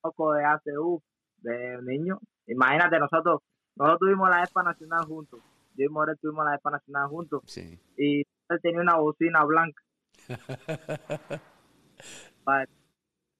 poco 0.00 0.32
de 0.32 0.44
hace 0.44 0.78
uf, 0.78 1.02
de 1.42 1.80
niño. 1.82 2.18
Imagínate, 2.46 2.98
nosotros 2.98 3.42
nosotros 3.76 4.00
tuvimos 4.00 4.28
la 4.28 4.42
ESPA 4.42 4.62
Nacional 4.62 5.04
juntos. 5.04 5.40
Yo 5.74 5.84
y 5.84 5.88
Morel 5.88 6.18
tuvimos 6.20 6.44
la 6.44 6.54
ESPA 6.54 6.70
Nacional 6.70 7.08
juntos. 7.08 7.42
Sí. 7.46 7.78
Y 7.96 8.20
él 8.20 8.60
tenía 8.62 8.80
una 8.80 8.96
bocina 8.96 9.44
blanca. 9.44 9.82
Padre, 12.44 12.68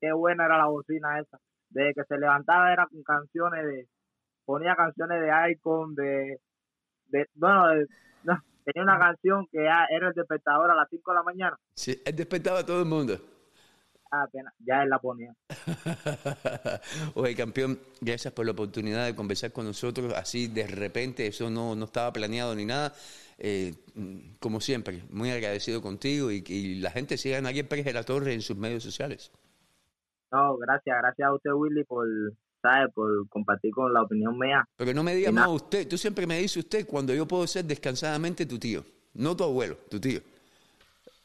qué 0.00 0.12
buena 0.12 0.46
era 0.46 0.58
la 0.58 0.66
bocina 0.66 1.18
esa. 1.20 1.38
Desde 1.68 1.94
que 1.94 2.04
se 2.04 2.18
levantaba 2.18 2.72
era 2.72 2.86
con 2.86 3.02
canciones 3.02 3.64
de... 3.64 3.86
Ponía 4.44 4.74
canciones 4.74 5.20
de 5.20 5.52
Icon, 5.52 5.94
de... 5.94 6.40
de 7.06 7.26
bueno, 7.34 7.68
de- 7.68 7.86
no, 8.24 8.38
tenía 8.64 8.82
una 8.82 8.98
canción 8.98 9.46
que 9.50 9.58
era 9.64 9.86
el 9.90 10.12
despertador 10.12 10.70
a 10.70 10.74
las 10.74 10.88
5 10.90 11.10
de 11.10 11.14
la 11.16 11.22
mañana. 11.22 11.56
Sí, 11.74 12.00
despertaba 12.14 12.60
a 12.60 12.66
todo 12.66 12.80
el 12.80 12.88
mundo. 12.88 13.18
Apenas, 14.10 14.52
ya 14.58 14.82
él 14.82 14.90
la 14.90 14.98
ponía. 14.98 15.34
Oye, 17.14 17.34
campeón, 17.34 17.78
gracias 18.00 18.32
por 18.32 18.44
la 18.46 18.52
oportunidad 18.52 19.06
de 19.06 19.14
conversar 19.14 19.52
con 19.52 19.66
nosotros 19.66 20.12
así 20.14 20.48
de 20.48 20.66
repente, 20.66 21.26
eso 21.26 21.50
no, 21.50 21.74
no 21.74 21.84
estaba 21.84 22.12
planeado 22.12 22.54
ni 22.54 22.64
nada. 22.64 22.92
Eh, 23.42 23.74
como 24.38 24.60
siempre, 24.60 25.02
muy 25.10 25.30
agradecido 25.30 25.80
contigo 25.80 26.30
y 26.30 26.42
que 26.42 26.76
la 26.78 26.90
gente 26.90 27.16
siga 27.16 27.38
a 27.38 27.48
Ariel 27.48 27.66
Pérez 27.66 27.86
de 27.86 27.94
la 27.94 28.02
Torre 28.02 28.34
en 28.34 28.42
sus 28.42 28.56
medios 28.56 28.82
sociales. 28.82 29.32
No, 30.30 30.58
gracias, 30.58 30.96
gracias 31.00 31.26
a 31.26 31.34
usted, 31.34 31.50
Willy, 31.52 31.84
por, 31.84 32.06
¿sabe? 32.60 32.88
por 32.90 33.28
compartir 33.30 33.72
con 33.72 33.92
la 33.92 34.02
opinión 34.02 34.38
mía. 34.38 34.68
Pero 34.76 34.92
no 34.92 35.02
me 35.02 35.14
diga 35.14 35.32
más 35.32 35.48
usted, 35.48 35.88
tú 35.88 35.96
siempre 35.96 36.26
me 36.26 36.38
dices 36.38 36.58
usted 36.58 36.86
cuando 36.86 37.14
yo 37.14 37.26
puedo 37.26 37.46
ser 37.46 37.64
descansadamente 37.64 38.44
tu 38.44 38.58
tío, 38.58 38.84
no 39.14 39.34
tu 39.34 39.44
abuelo, 39.44 39.76
tu 39.88 39.98
tío. 39.98 40.20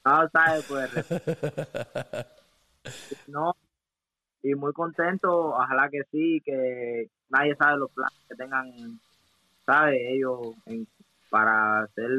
No, 0.06 0.30
¿sabe? 0.30 0.62
Pues. 0.68 0.90
no, 3.28 3.56
y 4.44 4.54
muy 4.56 4.74
contento, 4.74 5.32
ojalá 5.50 5.90
que 5.90 6.02
sí, 6.12 6.42
que 6.46 7.10
nadie 7.30 7.56
sabe 7.56 7.78
los 7.78 7.92
planes 7.92 8.20
que 8.30 8.36
tengan, 8.36 8.72
¿sabe? 9.66 10.14
Ellos 10.14 10.56
en, 10.66 10.88
para 11.30 11.82
hacer 11.82 12.10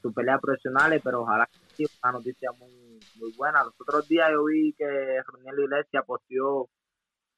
sus 0.00 0.14
peleas 0.14 0.40
profesionales, 0.40 1.00
pero 1.04 1.22
ojalá 1.22 1.48
que 1.76 1.86
sea 1.86 1.88
una 2.04 2.18
noticia 2.18 2.50
muy, 2.52 2.98
muy 3.16 3.32
buena. 3.36 3.62
Los 3.64 3.74
otros 3.80 4.08
días 4.08 4.30
yo 4.32 4.44
vi 4.44 4.72
que 4.72 5.22
Roniel 5.26 5.64
Iglesias 5.64 6.04
posteó 6.06 6.68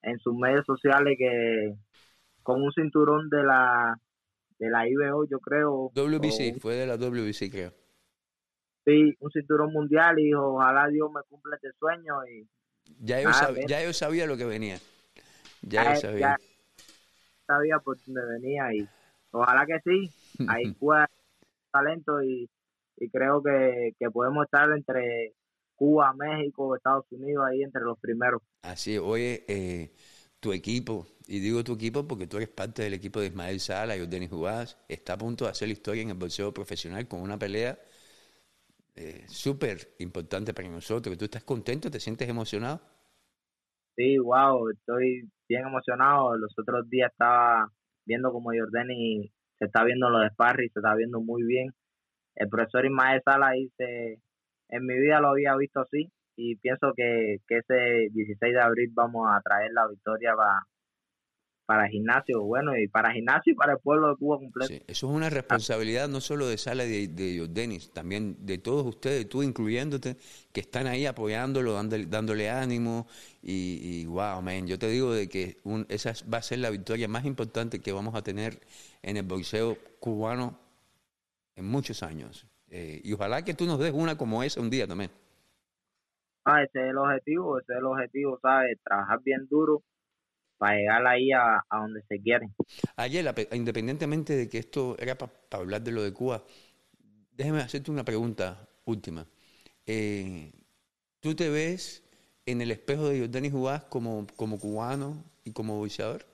en 0.03 0.19
sus 0.21 0.35
medios 0.35 0.65
sociales 0.65 1.17
que 1.19 1.75
con 2.43 2.63
un 2.63 2.73
cinturón 2.73 3.29
de 3.31 3.43
la 3.43 3.99
de 4.59 4.71
la 4.71 4.89
IBO, 4.89 5.27
yo 5.29 5.41
creo. 5.41 5.91
WBC, 5.95 6.61
fue 6.61 6.75
de 6.75 6.87
la 6.87 6.97
WBC, 6.97 7.51
creo. 7.51 7.73
Sí, 8.85 9.17
un 9.21 9.31
cinturón 9.31 9.73
mundial 9.73 10.19
y 10.19 10.27
dijo, 10.27 10.55
ojalá 10.55 10.89
Dios 10.89 11.11
me 11.13 11.23
cumpla 11.29 11.57
este 11.57 11.73
sueño. 11.79 12.15
y 12.27 12.47
Ya 13.01 13.21
yo, 13.21 13.33
sabía, 13.33 13.67
ya 13.67 13.83
yo 13.85 13.93
sabía 13.93 14.27
lo 14.27 14.37
que 14.37 14.45
venía. 14.45 14.79
Ya, 15.63 15.95
yo 15.95 16.01
sabía. 16.01 16.19
Ya 16.19 16.37
sabía 17.47 17.79
por 17.79 17.99
dónde 18.05 18.25
venía 18.27 18.73
y 18.75 18.89
ojalá 19.31 19.67
que 19.67 19.81
sí, 19.85 20.11
hay 20.49 20.75
Cuba 20.79 21.09
talento 21.71 22.23
y, 22.23 22.49
creo 23.13 23.43
que, 23.43 23.93
podemos 24.11 24.45
estar 24.45 24.71
entre 24.71 25.35
Cuba, 25.75 26.13
México, 26.15 26.77
Estados 26.77 27.05
Unidos 27.11 27.45
ahí 27.47 27.63
entre 27.63 27.83
los 27.83 27.99
primeros. 27.99 28.41
Así, 28.63 28.97
oye, 28.99 29.45
eh, 29.49 29.93
tu 30.39 30.53
equipo, 30.53 31.07
y 31.27 31.41
digo 31.41 31.65
tu 31.65 31.75
equipo 31.75 32.07
porque 32.07 32.27
tú 32.27 32.37
eres 32.37 32.49
parte 32.49 32.83
del 32.83 32.95
equipo 32.95 33.21
de 33.21 33.27
Ismael 33.27 33.59
Sala 33.59 33.97
y 33.97 34.07
Denis 34.07 34.31
Jugás, 34.31 34.79
está 34.89 35.15
a 35.15 35.19
punto 35.19 35.45
de 35.45 35.51
hacer 35.51 35.69
la 35.69 35.73
historia 35.73 36.03
en 36.03 36.11
el 36.11 36.17
boxeo 36.17 36.55
profesional 36.55 37.09
con 37.09 37.21
una 37.21 37.39
pelea 37.39 37.79
eh, 38.97 39.25
súper 39.27 39.95
importante 39.99 40.55
para 40.55 40.69
nosotros. 40.69 41.19
¿Tú 41.19 41.25
estás 41.25 41.45
contento? 41.45 41.91
¿Te 41.91 42.01
sientes 42.01 42.29
emocionado? 42.29 42.81
Sí, 43.97 44.19
wow, 44.19 44.71
estoy 44.71 45.31
bien 45.49 45.67
emocionado. 45.67 46.37
Los 46.37 46.53
otros 46.59 46.89
días 46.89 47.11
estaba 47.13 47.69
viendo 48.05 48.33
como 48.33 48.51
Jordani 48.51 49.33
se 49.59 49.67
está 49.67 49.85
viendo 49.85 50.11
los 50.11 50.31
sparring, 50.33 50.71
se 50.73 50.81
está 50.81 50.95
viendo 50.95 51.21
muy 51.21 51.43
bien. 51.45 51.73
El 52.35 52.49
profesor 52.49 52.85
Ismael 52.87 53.23
Sala 53.25 53.53
dice, 53.53 54.21
en 54.69 54.87
mi 54.87 54.99
vida 54.99 55.21
lo 55.21 55.29
había 55.29 55.57
visto 55.57 55.81
así 55.81 56.11
y 56.37 56.57
pienso 56.57 56.93
que, 56.97 57.39
que 57.47 57.59
ese 57.59 58.09
16 58.13 58.55
de 58.55 58.61
abril 58.61 58.91
vamos 58.93 59.29
a 59.31 59.41
traer 59.41 59.71
la 59.73 59.87
victoria 59.89 60.35
para, 60.35 60.67
para 61.67 61.89
gimnasio, 61.89 62.43
bueno, 62.43 62.77
y 62.77 62.89
para 62.89 63.13
gimnasio 63.13 63.53
y 63.53 63.57
para 63.57 63.73
el 63.73 63.79
pueblo 63.79 64.11
de 64.11 64.17
Cuba 64.17 64.39
completo. 64.39 64.73
eso 64.73 64.85
es 64.87 65.03
una 65.03 65.31
responsabilidad 65.31 66.09
no 66.09 66.21
solo 66.21 66.47
de 66.47 66.59
Sala 66.59 66.85
y 66.85 67.07
de, 67.07 67.49
de 67.49 67.81
también 67.93 68.37
de 68.45 68.59
todos 68.59 68.87
ustedes, 68.87 69.29
tú 69.29 69.43
incluyéndote, 69.43 70.17
que 70.53 70.61
están 70.61 70.87
ahí 70.87 71.07
apoyándolo, 71.07 71.73
dándole, 71.73 72.07
dándole 72.07 72.51
ánimo 72.51 73.07
y, 73.43 73.81
y, 73.83 74.07
wow, 74.07 74.43
man, 74.43 74.67
yo 74.67 74.79
te 74.79 74.89
digo 74.89 75.13
de 75.13 75.29
que 75.29 75.57
un, 75.65 75.87
esa 75.89 76.13
va 76.33 76.39
a 76.39 76.43
ser 76.43 76.59
la 76.59 76.71
victoria 76.71 77.09
más 77.09 77.25
importante 77.25 77.81
que 77.81 77.93
vamos 77.93 78.15
a 78.15 78.23
tener 78.23 78.61
en 79.03 79.17
el 79.17 79.25
boxeo 79.25 79.79
cubano 80.01 80.59
en 81.57 81.67
muchos 81.67 82.03
años. 82.03 82.47
Eh, 82.69 83.01
y 83.05 83.13
ojalá 83.13 83.43
que 83.43 83.55
tú 83.55 83.65
nos 83.65 83.79
des 83.79 83.93
una 83.93 84.19
como 84.19 84.43
esa 84.43 84.61
un 84.61 84.69
día 84.69 84.87
también. 84.87 85.11
Ah, 86.45 86.63
ese 86.63 86.79
es 86.79 86.91
el 86.91 86.99
objetivo, 86.99 87.59
ese 87.59 87.73
es 87.73 87.79
el 87.79 87.85
objetivo, 87.87 88.39
¿sabes? 88.43 88.79
Trabajar 88.85 89.21
bien 89.23 89.47
duro 89.49 89.83
para 90.65 90.79
llegar 90.79 91.07
ahí 91.07 91.31
a, 91.31 91.63
donde 91.71 92.01
se 92.09 92.19
quiere. 92.23 92.49
Ayer, 92.97 93.35
independientemente 93.53 94.35
de 94.35 94.49
que 94.49 94.57
esto 94.57 94.97
era 94.99 95.15
para 95.15 95.31
hablar 95.51 95.83
de 95.83 95.93
lo 95.93 96.03
de 96.03 96.15
Cuba, 96.15 96.43
déjeme 97.33 97.61
hacerte 97.61 97.91
una 97.91 98.03
pregunta 98.03 98.67
última. 98.87 99.27
Eh, 99.85 100.51
¿Tú 101.21 101.37
te 101.37 101.51
ves 101.51 102.03
en 102.47 102.63
el 102.63 102.71
espejo 102.71 103.11
de 103.11 103.21
Jordani 103.21 103.51
Jugás 103.51 103.85
como, 103.85 104.27
como 104.37 104.59
cubano 104.59 105.23
y 105.45 105.53
como 105.53 105.77
boxeador? 105.77 106.25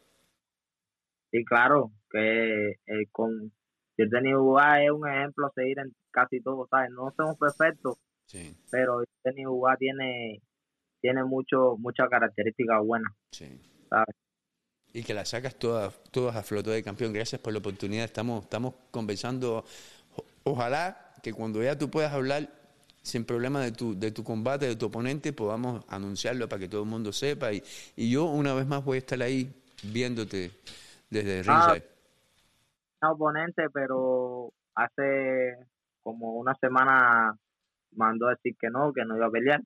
Sí, 1.32 1.44
claro, 1.44 1.90
que 2.08 2.70
eh, 2.70 3.06
con 3.10 3.52
Jordani 3.98 4.32
Jugás 4.32 4.82
es 4.84 4.92
un 4.92 5.08
ejemplo 5.08 5.48
a 5.48 5.52
seguir 5.56 5.80
en 5.80 5.92
casi 6.12 6.40
todo, 6.40 6.68
¿sabes? 6.70 6.90
No 6.92 7.12
somos 7.16 7.36
perfectos, 7.36 7.98
sí. 8.26 8.56
pero 8.70 9.02
Jordani 9.24 9.42
Jugás 9.42 9.76
tiene, 9.76 10.40
tiene 11.00 11.24
mucho, 11.24 11.76
muchas 11.78 12.08
características 12.08 12.78
buenas. 12.86 13.12
Sí. 13.32 13.60
Y 14.92 15.02
que 15.04 15.14
la 15.14 15.24
sacas 15.24 15.54
todas, 15.54 16.02
todas 16.10 16.34
a 16.36 16.42
flote 16.42 16.70
de 16.70 16.82
campeón. 16.82 17.12
Gracias 17.12 17.40
por 17.40 17.52
la 17.52 17.60
oportunidad. 17.60 18.04
Estamos, 18.04 18.44
estamos 18.44 18.74
conversando. 18.90 19.64
Ojalá 20.44 21.14
que 21.22 21.32
cuando 21.32 21.62
ya 21.62 21.78
tú 21.78 21.90
puedas 21.90 22.12
hablar 22.12 22.48
sin 23.02 23.24
problema 23.24 23.60
de 23.62 23.72
tu, 23.72 23.98
de 23.98 24.10
tu 24.10 24.24
combate, 24.24 24.66
de 24.66 24.76
tu 24.76 24.86
oponente, 24.86 25.32
podamos 25.32 25.84
anunciarlo 25.88 26.48
para 26.48 26.60
que 26.60 26.68
todo 26.68 26.82
el 26.82 26.88
mundo 26.88 27.12
sepa. 27.12 27.52
Y, 27.52 27.62
y 27.96 28.10
yo 28.10 28.24
una 28.24 28.54
vez 28.54 28.66
más 28.66 28.84
voy 28.84 28.96
a 28.96 28.98
estar 28.98 29.20
ahí 29.22 29.52
viéndote 29.84 30.50
desde 31.08 31.42
ah, 31.46 31.72
ringside. 31.72 31.88
oponente, 33.02 33.70
pero 33.72 34.52
hace 34.74 35.56
como 36.02 36.34
una 36.34 36.54
semana 36.54 37.34
mandó 37.92 38.28
a 38.28 38.30
decir 38.30 38.56
que 38.58 38.70
no, 38.70 38.92
que 38.92 39.04
no 39.04 39.16
iba 39.16 39.26
a 39.26 39.30
pelear. 39.30 39.60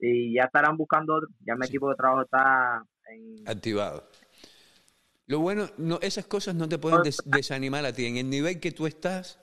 Y 0.00 0.34
ya 0.34 0.44
estarán 0.44 0.76
buscando 0.76 1.16
otro. 1.16 1.28
Ya 1.40 1.56
mi 1.56 1.66
equipo 1.66 1.90
de 1.90 1.96
trabajo 1.96 2.22
está 2.22 2.84
Activado. 3.46 4.08
Lo 5.26 5.40
bueno, 5.40 5.70
no, 5.76 5.98
esas 6.00 6.26
cosas 6.26 6.54
no 6.54 6.68
te 6.68 6.78
pueden 6.78 7.02
desanimar 7.26 7.84
a 7.84 7.92
ti. 7.92 8.06
En 8.06 8.16
el 8.16 8.30
nivel 8.30 8.60
que 8.60 8.72
tú 8.72 8.86
estás, 8.86 9.38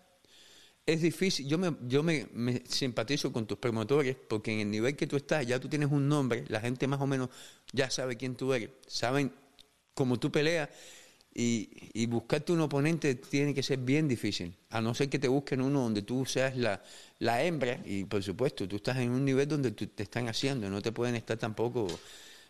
es 0.85 1.01
difícil. 1.01 1.47
Yo 1.47 1.57
me, 1.57 1.75
yo 1.87 2.03
me, 2.03 2.27
simpatizo 2.67 3.31
con 3.31 3.45
tus 3.45 3.57
promotores 3.57 4.15
porque 4.15 4.53
en 4.53 4.59
el 4.61 4.71
nivel 4.71 4.95
que 4.95 5.07
tú 5.07 5.15
estás, 5.15 5.45
ya 5.45 5.59
tú 5.59 5.67
tienes 5.67 5.91
un 5.91 6.07
nombre, 6.07 6.43
la 6.47 6.59
gente 6.61 6.87
más 6.87 7.01
o 7.01 7.07
menos 7.07 7.29
ya 7.71 7.89
sabe 7.89 8.17
quién 8.17 8.35
tú 8.35 8.53
eres, 8.53 8.69
saben 8.87 9.31
cómo 9.93 10.19
tú 10.19 10.31
peleas 10.31 10.69
y, 11.33 11.69
y 11.93 12.05
buscarte 12.05 12.51
un 12.51 12.61
oponente 12.61 13.15
tiene 13.15 13.53
que 13.53 13.63
ser 13.63 13.79
bien 13.79 14.07
difícil. 14.07 14.55
A 14.69 14.81
no 14.81 14.93
ser 14.93 15.09
que 15.09 15.19
te 15.19 15.27
busquen 15.27 15.61
uno 15.61 15.81
donde 15.81 16.01
tú 16.01 16.25
seas 16.25 16.55
la, 16.55 16.81
la 17.19 17.43
hembra 17.43 17.81
y 17.85 18.05
por 18.05 18.23
supuesto 18.23 18.67
tú 18.67 18.77
estás 18.77 18.97
en 18.97 19.11
un 19.11 19.25
nivel 19.25 19.47
donde 19.47 19.71
te 19.71 20.03
están 20.03 20.27
haciendo, 20.29 20.69
no 20.69 20.81
te 20.81 20.91
pueden 20.91 21.15
estar 21.15 21.37
tampoco 21.37 21.87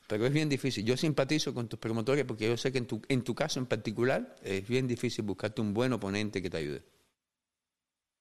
pero 0.07 0.25
es 0.25 0.33
bien 0.33 0.49
difícil. 0.49 0.85
Yo 0.85 0.97
simpatizo 0.97 1.53
con 1.53 1.67
tus 1.67 1.79
promotores 1.79 2.25
porque 2.25 2.47
yo 2.47 2.57
sé 2.57 2.71
que 2.71 2.77
en 2.77 2.87
tu, 2.87 3.01
en 3.09 3.23
tu 3.23 3.33
caso 3.33 3.59
en 3.59 3.65
particular 3.65 4.35
es 4.43 4.67
bien 4.67 4.87
difícil 4.87 5.25
buscarte 5.25 5.61
un 5.61 5.73
buen 5.73 5.93
oponente 5.93 6.41
que 6.41 6.49
te 6.49 6.57
ayude. 6.57 6.83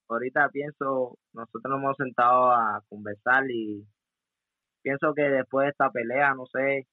Ahorita 0.08 0.48
pienso, 0.50 1.18
nosotros 1.32 1.64
nos 1.64 1.78
hemos 1.78 1.96
sentado 1.96 2.50
a 2.50 2.82
conversar 2.88 3.44
y 3.50 3.86
pienso 4.82 5.14
que 5.14 5.22
después 5.22 5.64
de 5.64 5.70
esta 5.70 5.90
pelea, 5.90 6.34
no 6.34 6.44
sé, 6.46 6.86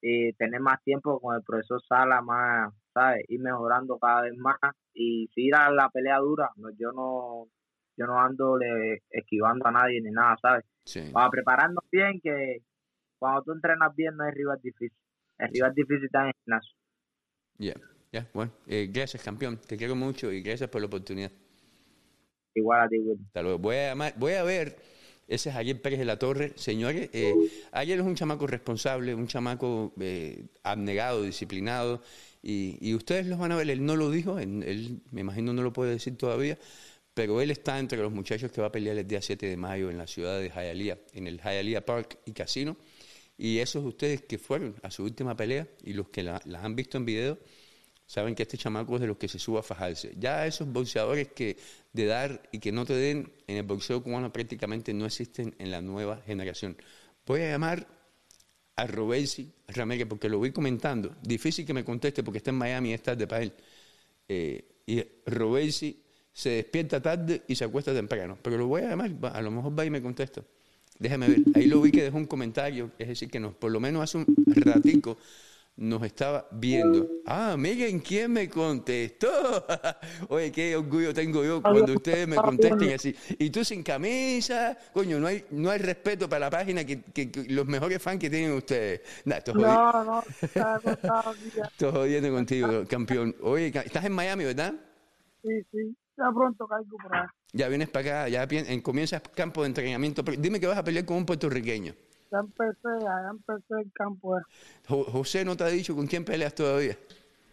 y 0.00 0.32
tener 0.34 0.60
más 0.60 0.82
tiempo 0.84 1.20
con 1.20 1.34
el 1.34 1.42
profesor 1.42 1.82
Sala, 1.88 2.20
más, 2.22 2.72
¿sabes? 2.92 3.24
Ir 3.28 3.40
mejorando 3.40 3.98
cada 3.98 4.22
vez 4.22 4.36
más 4.36 4.58
y 4.92 5.28
si 5.34 5.46
ir 5.46 5.54
a 5.54 5.70
la 5.70 5.88
pelea 5.88 6.18
dura, 6.18 6.50
no, 6.56 6.70
yo 6.78 6.92
no 6.92 7.48
yo 7.96 8.06
no 8.06 8.20
ando 8.20 8.58
esquivando 9.10 9.66
a 9.68 9.72
nadie 9.72 10.00
ni 10.00 10.10
nada, 10.10 10.36
¿sabes? 10.42 10.64
Sí. 10.84 11.10
Para 11.12 11.30
prepararnos 11.30 11.84
bien 11.90 12.20
que 12.20 12.58
cuando 13.18 13.42
tú 13.42 13.52
entrenas 13.52 13.94
bien 13.94 14.16
no 14.16 14.26
es 14.28 14.34
rival 14.34 14.58
difícil. 14.62 14.96
El 15.38 15.48
rival 15.48 15.74
difícil 15.74 16.04
está 16.04 16.22
en 16.22 16.26
el 16.28 16.34
gimnasio. 16.44 16.74
Ya, 17.58 17.74
ya, 18.12 18.28
bueno. 18.32 18.52
Eh, 18.66 18.88
gracias, 18.92 19.22
campeón. 19.22 19.58
Te 19.58 19.76
quiero 19.76 19.94
mucho 19.94 20.32
y 20.32 20.42
gracias 20.42 20.68
por 20.70 20.80
la 20.80 20.86
oportunidad. 20.86 21.30
Igual 22.54 22.82
a 22.82 22.88
ti, 22.88 22.98
Will. 22.98 23.18
Hasta 23.26 23.42
luego. 23.42 23.58
Voy 23.58 23.76
a, 23.76 23.94
voy 24.16 24.32
a 24.32 24.42
ver. 24.42 24.76
Ese 25.26 25.48
es 25.48 25.56
Ayer 25.56 25.80
Pérez 25.80 25.98
de 25.98 26.04
la 26.04 26.18
Torre. 26.18 26.52
Señores, 26.56 27.08
eh, 27.12 27.34
Ayer 27.72 27.98
es 27.98 28.04
un 28.04 28.14
chamaco 28.14 28.46
responsable, 28.46 29.14
un 29.14 29.26
chamaco 29.26 29.92
eh, 30.00 30.46
abnegado, 30.62 31.22
disciplinado. 31.22 32.02
Y, 32.42 32.76
y, 32.80 32.94
ustedes 32.94 33.26
los 33.26 33.38
van 33.38 33.52
a 33.52 33.56
ver. 33.56 33.70
Él 33.70 33.84
no 33.84 33.96
lo 33.96 34.10
dijo, 34.10 34.38
él, 34.38 35.00
me 35.10 35.22
imagino 35.22 35.52
no 35.52 35.62
lo 35.62 35.72
puede 35.72 35.92
decir 35.92 36.16
todavía. 36.16 36.58
Pero 37.14 37.40
él 37.40 37.50
está 37.50 37.78
entre 37.78 37.98
los 37.98 38.12
muchachos 38.12 38.50
que 38.52 38.60
va 38.60 38.66
a 38.66 38.72
pelear 38.72 38.98
el 38.98 39.06
día 39.06 39.22
7 39.22 39.46
de 39.46 39.56
mayo 39.56 39.88
en 39.90 39.96
la 39.96 40.06
ciudad 40.06 40.38
de 40.38 40.50
Hialeah, 40.50 40.98
en 41.12 41.26
el 41.26 41.40
Hialeah 41.40 41.80
Park 41.80 42.18
y 42.26 42.32
Casino. 42.32 42.76
Y 43.36 43.58
esos 43.58 43.82
de 43.82 43.88
ustedes 43.88 44.22
que 44.22 44.38
fueron 44.38 44.76
a 44.82 44.90
su 44.90 45.04
última 45.04 45.36
pelea 45.36 45.68
y 45.82 45.92
los 45.92 46.08
que 46.08 46.22
la, 46.22 46.40
las 46.44 46.64
han 46.64 46.76
visto 46.76 46.96
en 46.96 47.04
video, 47.04 47.38
saben 48.06 48.34
que 48.34 48.42
este 48.42 48.58
chamaco 48.58 48.96
es 48.96 49.00
de 49.00 49.06
los 49.06 49.16
que 49.16 49.28
se 49.28 49.38
suba 49.38 49.60
a 49.60 49.62
fajarse. 49.62 50.14
Ya 50.18 50.46
esos 50.46 50.68
boxeadores 50.68 51.28
que 51.28 51.56
de 51.92 52.06
dar 52.06 52.42
y 52.52 52.58
que 52.58 52.72
no 52.72 52.84
te 52.84 52.94
den 52.94 53.32
en 53.46 53.56
el 53.56 53.62
boxeo 53.62 54.02
cubano 54.02 54.32
prácticamente 54.32 54.92
no 54.94 55.06
existen 55.06 55.54
en 55.58 55.70
la 55.70 55.80
nueva 55.80 56.22
generación. 56.26 56.76
Voy 57.26 57.40
a 57.40 57.50
llamar 57.50 57.86
a 58.76 58.86
Robesi 58.86 59.50
Ramírez 59.68 60.06
porque 60.06 60.28
lo 60.28 60.38
voy 60.38 60.52
comentando. 60.52 61.14
Difícil 61.22 61.64
que 61.64 61.72
me 61.72 61.84
conteste 61.84 62.22
porque 62.22 62.38
está 62.38 62.50
en 62.50 62.56
Miami 62.56 62.90
y 62.90 62.92
es 62.92 63.02
tarde 63.02 63.26
para 63.26 63.42
él. 63.42 63.52
Eh, 64.28 64.82
y 64.86 65.02
Robesi 65.26 66.02
se 66.32 66.50
despierta 66.50 67.00
tarde 67.00 67.42
y 67.46 67.54
se 67.54 67.64
acuesta 67.64 67.94
temprano. 67.94 68.38
Pero 68.42 68.58
lo 68.58 68.66
voy 68.66 68.82
a 68.82 68.90
llamar, 68.90 69.12
a 69.32 69.40
lo 69.40 69.50
mejor 69.50 69.78
va 69.78 69.84
y 69.84 69.90
me 69.90 70.02
contesta. 70.02 70.42
Déjame 70.98 71.28
ver. 71.28 71.38
Ahí 71.54 71.66
lo 71.66 71.80
vi 71.80 71.90
que 71.90 72.02
dejó 72.02 72.16
un 72.16 72.26
comentario, 72.26 72.90
es 72.98 73.08
decir, 73.08 73.30
que 73.30 73.40
nos, 73.40 73.54
por 73.54 73.70
lo 73.70 73.80
menos 73.80 74.02
hace 74.02 74.18
un 74.18 74.26
ratico 74.54 75.18
nos 75.76 76.02
estaba 76.04 76.46
viendo. 76.52 77.08
Ah, 77.26 77.56
miren 77.58 77.98
quién 77.98 78.32
me 78.32 78.48
contestó. 78.48 79.66
Oye, 80.28 80.52
qué 80.52 80.76
orgullo 80.76 81.12
tengo 81.12 81.44
yo 81.44 81.60
cuando 81.60 81.94
ustedes 81.94 82.28
me 82.28 82.36
contesten 82.36 82.92
así. 82.92 83.14
Y 83.38 83.50
tú 83.50 83.64
sin 83.64 83.82
camisa, 83.82 84.78
coño, 84.92 85.18
no 85.18 85.26
hay, 85.26 85.44
no 85.50 85.70
hay 85.70 85.78
respeto 85.80 86.28
para 86.28 86.46
la 86.46 86.50
página 86.50 86.84
que, 86.84 87.02
que, 87.02 87.30
los 87.48 87.66
mejores 87.66 88.00
fans 88.00 88.20
que 88.20 88.30
tienen 88.30 88.52
ustedes. 88.52 89.00
no, 89.24 90.04
no, 90.04 90.24
Estoy 90.42 91.90
jodiendo 91.90 92.30
contigo, 92.30 92.84
campeón. 92.88 93.34
Oye, 93.42 93.72
estás 93.84 94.04
en 94.04 94.12
Miami, 94.12 94.44
¿verdad? 94.44 94.74
Sí, 95.42 95.60
sí. 95.72 95.96
Ya 96.16 96.30
pronto 96.32 96.66
caigo 96.66 96.96
por 96.96 97.14
ahí. 97.14 97.26
Ya 97.52 97.68
vienes 97.68 97.88
para 97.88 98.22
acá, 98.22 98.28
ya 98.28 98.48
comienzas 98.82 99.22
campo 99.34 99.62
de 99.62 99.68
entrenamiento. 99.68 100.22
Dime 100.38 100.60
que 100.60 100.66
vas 100.66 100.78
a 100.78 100.84
pelear 100.84 101.04
con 101.04 101.18
un 101.18 101.26
puertorriqueño. 101.26 101.94
Ya 102.30 102.38
empecé, 102.38 102.88
ya 103.00 103.30
empecé 103.30 103.74
el 103.80 103.92
campo. 103.92 104.40
José 104.88 105.44
no 105.44 105.56
te 105.56 105.64
ha 105.64 105.68
dicho 105.68 105.94
con 105.94 106.06
quién 106.06 106.24
peleas 106.24 106.54
todavía. 106.54 106.96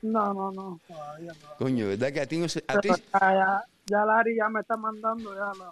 No, 0.02 0.34
no, 0.34 0.52
no, 0.52 0.80
todavía 0.88 1.32
no. 1.34 1.56
Coño, 1.58 1.88
¿verdad 1.88 2.12
que 2.12 2.22
a 2.22 2.26
ti 2.26 2.38
no 2.38 2.50
se.? 2.50 2.64
A 2.68 2.80
ti... 2.80 2.90
ya, 2.90 3.64
ya, 3.86 4.06
Larry 4.06 4.36
ya 4.36 4.50
me 4.50 4.62
está 4.62 4.76
mandando 4.76 5.36
ya 5.36 5.52
la, 5.60 5.72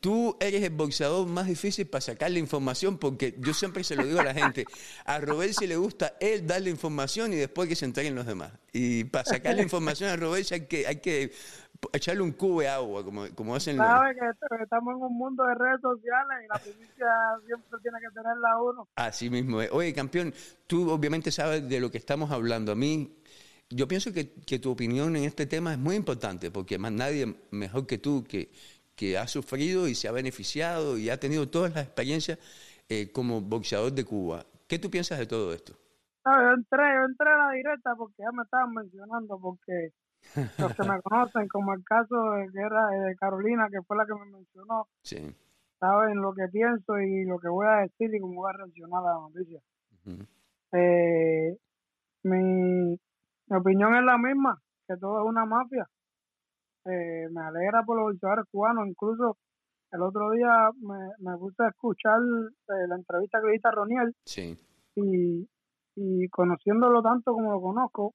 Tú 0.00 0.34
eres 0.40 0.62
el 0.62 0.70
boxeador 0.70 1.28
más 1.28 1.46
difícil 1.46 1.86
para 1.86 2.00
sacar 2.00 2.30
la 2.30 2.38
información 2.38 2.96
porque 2.96 3.34
yo 3.38 3.52
siempre 3.52 3.84
se 3.84 3.94
lo 3.96 4.04
digo 4.04 4.20
a 4.20 4.24
la 4.24 4.32
gente, 4.32 4.64
a 5.04 5.20
Robert 5.20 5.52
si 5.52 5.66
le 5.66 5.76
gusta 5.76 6.14
él 6.20 6.46
darle 6.46 6.70
información 6.70 7.34
y 7.34 7.36
después 7.36 7.68
que 7.68 7.76
se 7.76 7.84
entreguen 7.84 8.14
los 8.14 8.24
demás. 8.24 8.50
Y 8.72 9.04
para 9.04 9.26
sacar 9.26 9.56
la 9.56 9.62
información 9.62 10.08
a 10.08 10.16
Robert 10.16 10.50
hay 10.52 10.66
que, 10.66 10.86
hay 10.86 10.96
que 10.96 11.32
echarle 11.92 12.22
un 12.22 12.32
cubo 12.32 12.62
de 12.62 12.68
agua, 12.68 13.04
como, 13.04 13.28
como 13.34 13.54
hacen 13.54 13.76
los... 13.76 13.86
Sabes 13.86 14.16
que 14.18 14.62
estamos 14.62 14.96
en 14.96 15.02
un 15.02 15.18
mundo 15.18 15.44
de 15.44 15.54
redes 15.54 15.82
sociales 15.82 16.44
y 16.44 16.48
la 16.48 16.58
publicidad 16.58 17.38
siempre 17.46 17.78
tiene 17.82 17.98
que 18.00 18.14
tenerla 18.14 18.62
uno. 18.62 18.88
Así 18.96 19.28
mismo. 19.28 19.58
Oye, 19.72 19.92
campeón, 19.92 20.32
tú 20.66 20.90
obviamente 20.90 21.30
sabes 21.30 21.68
de 21.68 21.78
lo 21.78 21.90
que 21.90 21.98
estamos 21.98 22.30
hablando. 22.30 22.72
A 22.72 22.74
mí 22.74 23.18
yo 23.68 23.86
pienso 23.86 24.14
que, 24.14 24.32
que, 24.32 24.58
tu 24.58 24.70
opinión 24.70 25.14
en 25.14 25.24
este 25.24 25.46
tema 25.46 25.72
es 25.72 25.78
muy 25.78 25.96
importante, 25.96 26.50
porque 26.50 26.78
más 26.78 26.92
nadie 26.92 27.36
mejor 27.50 27.86
que 27.86 27.98
tú, 27.98 28.24
que, 28.24 28.50
que 29.00 29.16
ha 29.16 29.26
sufrido 29.26 29.88
y 29.88 29.94
se 29.94 30.08
ha 30.08 30.12
beneficiado 30.12 30.98
y 30.98 31.08
ha 31.08 31.18
tenido 31.18 31.48
todas 31.48 31.74
las 31.74 31.84
experiencias 31.84 32.38
eh, 32.86 33.10
como 33.10 33.40
boxeador 33.40 33.92
de 33.92 34.04
Cuba. 34.04 34.44
¿Qué 34.68 34.78
tú 34.78 34.90
piensas 34.90 35.18
de 35.18 35.26
todo 35.26 35.54
esto? 35.54 35.72
yo 36.26 36.52
entré, 36.52 36.84
yo 36.96 37.04
entré 37.08 37.30
a 37.30 37.46
la 37.46 37.50
directa 37.52 37.94
porque 37.96 38.16
ya 38.18 38.30
me 38.30 38.42
estaban 38.42 38.74
mencionando, 38.74 39.40
porque 39.40 39.88
los 40.58 40.76
que 40.76 40.82
me 40.82 41.00
conocen, 41.00 41.48
como 41.48 41.72
el 41.72 41.82
caso 41.82 42.14
de, 42.32 42.52
que 42.52 42.60
era 42.60 42.88
de 42.88 43.16
Carolina, 43.16 43.68
que 43.72 43.80
fue 43.88 43.96
la 43.96 44.04
que 44.04 44.12
me 44.12 44.36
mencionó, 44.36 44.86
sí. 45.02 45.34
saben 45.78 46.20
lo 46.20 46.34
que 46.34 46.46
pienso 46.52 47.00
y 47.00 47.24
lo 47.24 47.38
que 47.38 47.48
voy 47.48 47.68
a 47.68 47.80
decir 47.80 48.14
y 48.14 48.20
cómo 48.20 48.42
voy 48.42 48.50
a 48.52 48.58
reaccionar 48.58 49.00
a 49.00 49.14
la 49.14 49.20
noticia. 49.20 49.60
eh, 50.72 51.56
mi, 52.24 53.00
mi 53.48 53.56
opinión 53.56 53.94
es 53.94 54.04
la 54.04 54.18
misma, 54.18 54.60
que 54.86 54.98
todo 54.98 55.22
es 55.22 55.26
una 55.26 55.46
mafia 55.46 55.88
eh, 56.90 57.28
me 57.30 57.42
alegra 57.42 57.82
por 57.84 57.96
los 57.98 58.12
boxeadores 58.12 58.46
cubanos. 58.50 58.88
Incluso 58.88 59.36
el 59.92 60.02
otro 60.02 60.30
día 60.30 60.70
me, 60.80 60.98
me 61.18 61.36
puse 61.38 61.62
a 61.62 61.68
escuchar 61.68 62.18
eh, 62.20 62.86
la 62.88 62.96
entrevista 62.96 63.40
que 63.40 63.48
le 63.48 63.56
hice 63.56 63.68
a 63.68 63.72
Roniel. 63.72 64.14
Sí. 64.24 64.56
Y, 64.96 65.48
y 65.96 66.28
conociéndolo 66.28 67.02
tanto 67.02 67.32
como 67.32 67.52
lo 67.52 67.60
conozco, 67.60 68.14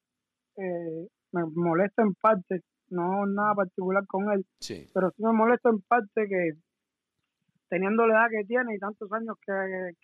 eh, 0.58 1.08
me 1.32 1.44
molesta 1.54 2.02
en 2.02 2.14
parte, 2.16 2.62
no 2.90 3.26
nada 3.26 3.56
particular 3.56 4.06
con 4.08 4.32
él, 4.32 4.46
sí. 4.60 4.90
pero 4.94 5.12
sí 5.12 5.24
me 5.24 5.34
molesta 5.34 5.70
en 5.70 5.82
parte 5.82 6.28
que 6.28 6.52
teniendo 7.68 8.08
la 8.08 8.16
edad 8.16 8.30
que 8.30 8.46
tiene 8.48 8.76
y 8.76 8.80
tantos 8.80 9.12
años 9.12 9.36
que, 9.46 9.54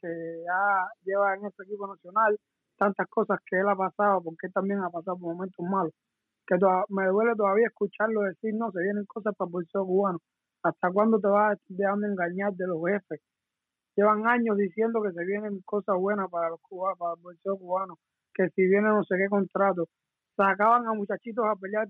que 0.02 0.44
ya 0.46 0.88
lleva 1.04 1.36
en 1.36 1.46
este 1.46 1.64
equipo 1.64 1.88
nacional, 1.88 2.38
tantas 2.78 3.08
cosas 3.08 3.40
que 3.46 3.60
él 3.60 3.70
ha 3.70 3.76
pasado, 3.76 4.22
porque 4.24 4.48
él 4.48 4.54
también 4.54 4.80
ha 4.80 4.90
pasado 4.90 5.18
por 5.18 5.34
momentos 5.34 5.66
malos, 5.66 5.94
que 6.52 6.66
me 6.90 7.08
duele 7.08 7.34
todavía 7.36 7.68
escucharlo 7.68 8.22
decir, 8.22 8.54
no, 8.56 8.72
se 8.72 8.82
vienen 8.84 9.06
cosas 9.06 9.34
para 9.38 9.48
el 9.48 9.54
bolseo 9.54 9.86
cubano. 9.86 10.20
¿Hasta 10.64 10.92
cuándo 10.92 11.20
te 11.20 11.28
vas 11.28 11.58
dejando 11.70 12.08
engañar 12.08 12.54
de 12.54 12.68
los 12.68 12.78
jefes? 12.86 13.22
Llevan 13.96 14.28
años 14.28 14.58
diciendo 14.58 15.02
que 15.02 15.12
se 15.12 15.24
vienen 15.26 15.62
cosas 15.66 15.96
buenas 15.98 16.30
para 16.30 16.50
los 16.50 16.60
cubanos, 16.62 16.98
para 17.00 17.14
el 17.14 17.22
bolseo 17.22 17.58
cubano, 17.58 17.98
que 18.34 18.50
si 18.50 18.64
viene 18.68 18.90
no 18.90 19.04
sé 19.04 19.16
qué 19.18 19.28
contrato. 19.30 19.88
Sacaban 20.36 20.88
a 20.88 20.94
muchachitos 20.94 21.46
a 21.46 21.56
pelear 21.56 21.88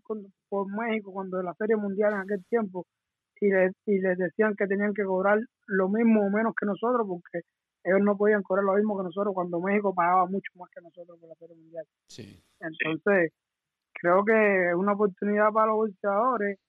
por 0.50 0.68
México 0.68 1.12
cuando 1.12 1.38
de 1.38 1.44
la 1.44 1.54
Serie 1.56 1.76
Mundial 1.76 2.14
en 2.14 2.20
aquel 2.20 2.44
tiempo 2.46 2.86
y 3.40 3.50
les, 3.50 3.74
y 3.86 4.00
les 4.00 4.18
decían 4.18 4.56
que 4.56 4.68
tenían 4.68 4.94
que 4.94 5.04
cobrar 5.04 5.40
lo 5.68 5.90
mismo 5.90 6.26
o 6.26 6.30
menos 6.30 6.54
que 6.60 6.66
nosotros 6.66 7.08
porque 7.08 7.46
ellos 7.84 8.02
no 8.02 8.16
podían 8.16 8.44
cobrar 8.44 8.66
lo 8.66 8.76
mismo 8.76 8.98
que 8.98 9.04
nosotros 9.04 9.34
cuando 9.34 9.60
México 9.60 9.94
pagaba 9.94 10.26
mucho 10.28 10.52
más 10.56 10.70
que 10.70 10.82
nosotros 10.82 11.20
por 11.20 11.30
la 11.30 11.36
Serie 11.36 11.56
Mundial. 11.56 11.86
Sí. 12.08 12.44
Entonces, 12.60 13.32
creo 13.94 14.24
que 14.26 14.70
es 14.70 14.76
una 14.76 14.94
oportunidad 14.94 15.52
para 15.52 15.68
los 15.68 15.78
boxeadores, 15.78 16.60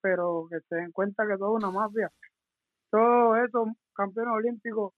pero 0.00 0.46
que 0.50 0.60
se 0.68 0.76
den 0.76 0.92
cuenta 0.92 1.26
que 1.26 1.36
todo 1.36 1.58
es 1.58 1.64
una 1.64 1.72
mafia. 1.72 2.10
Todos 2.90 3.38
esos 3.38 3.68
campeones 3.94 4.34
olímpicos 4.34 4.92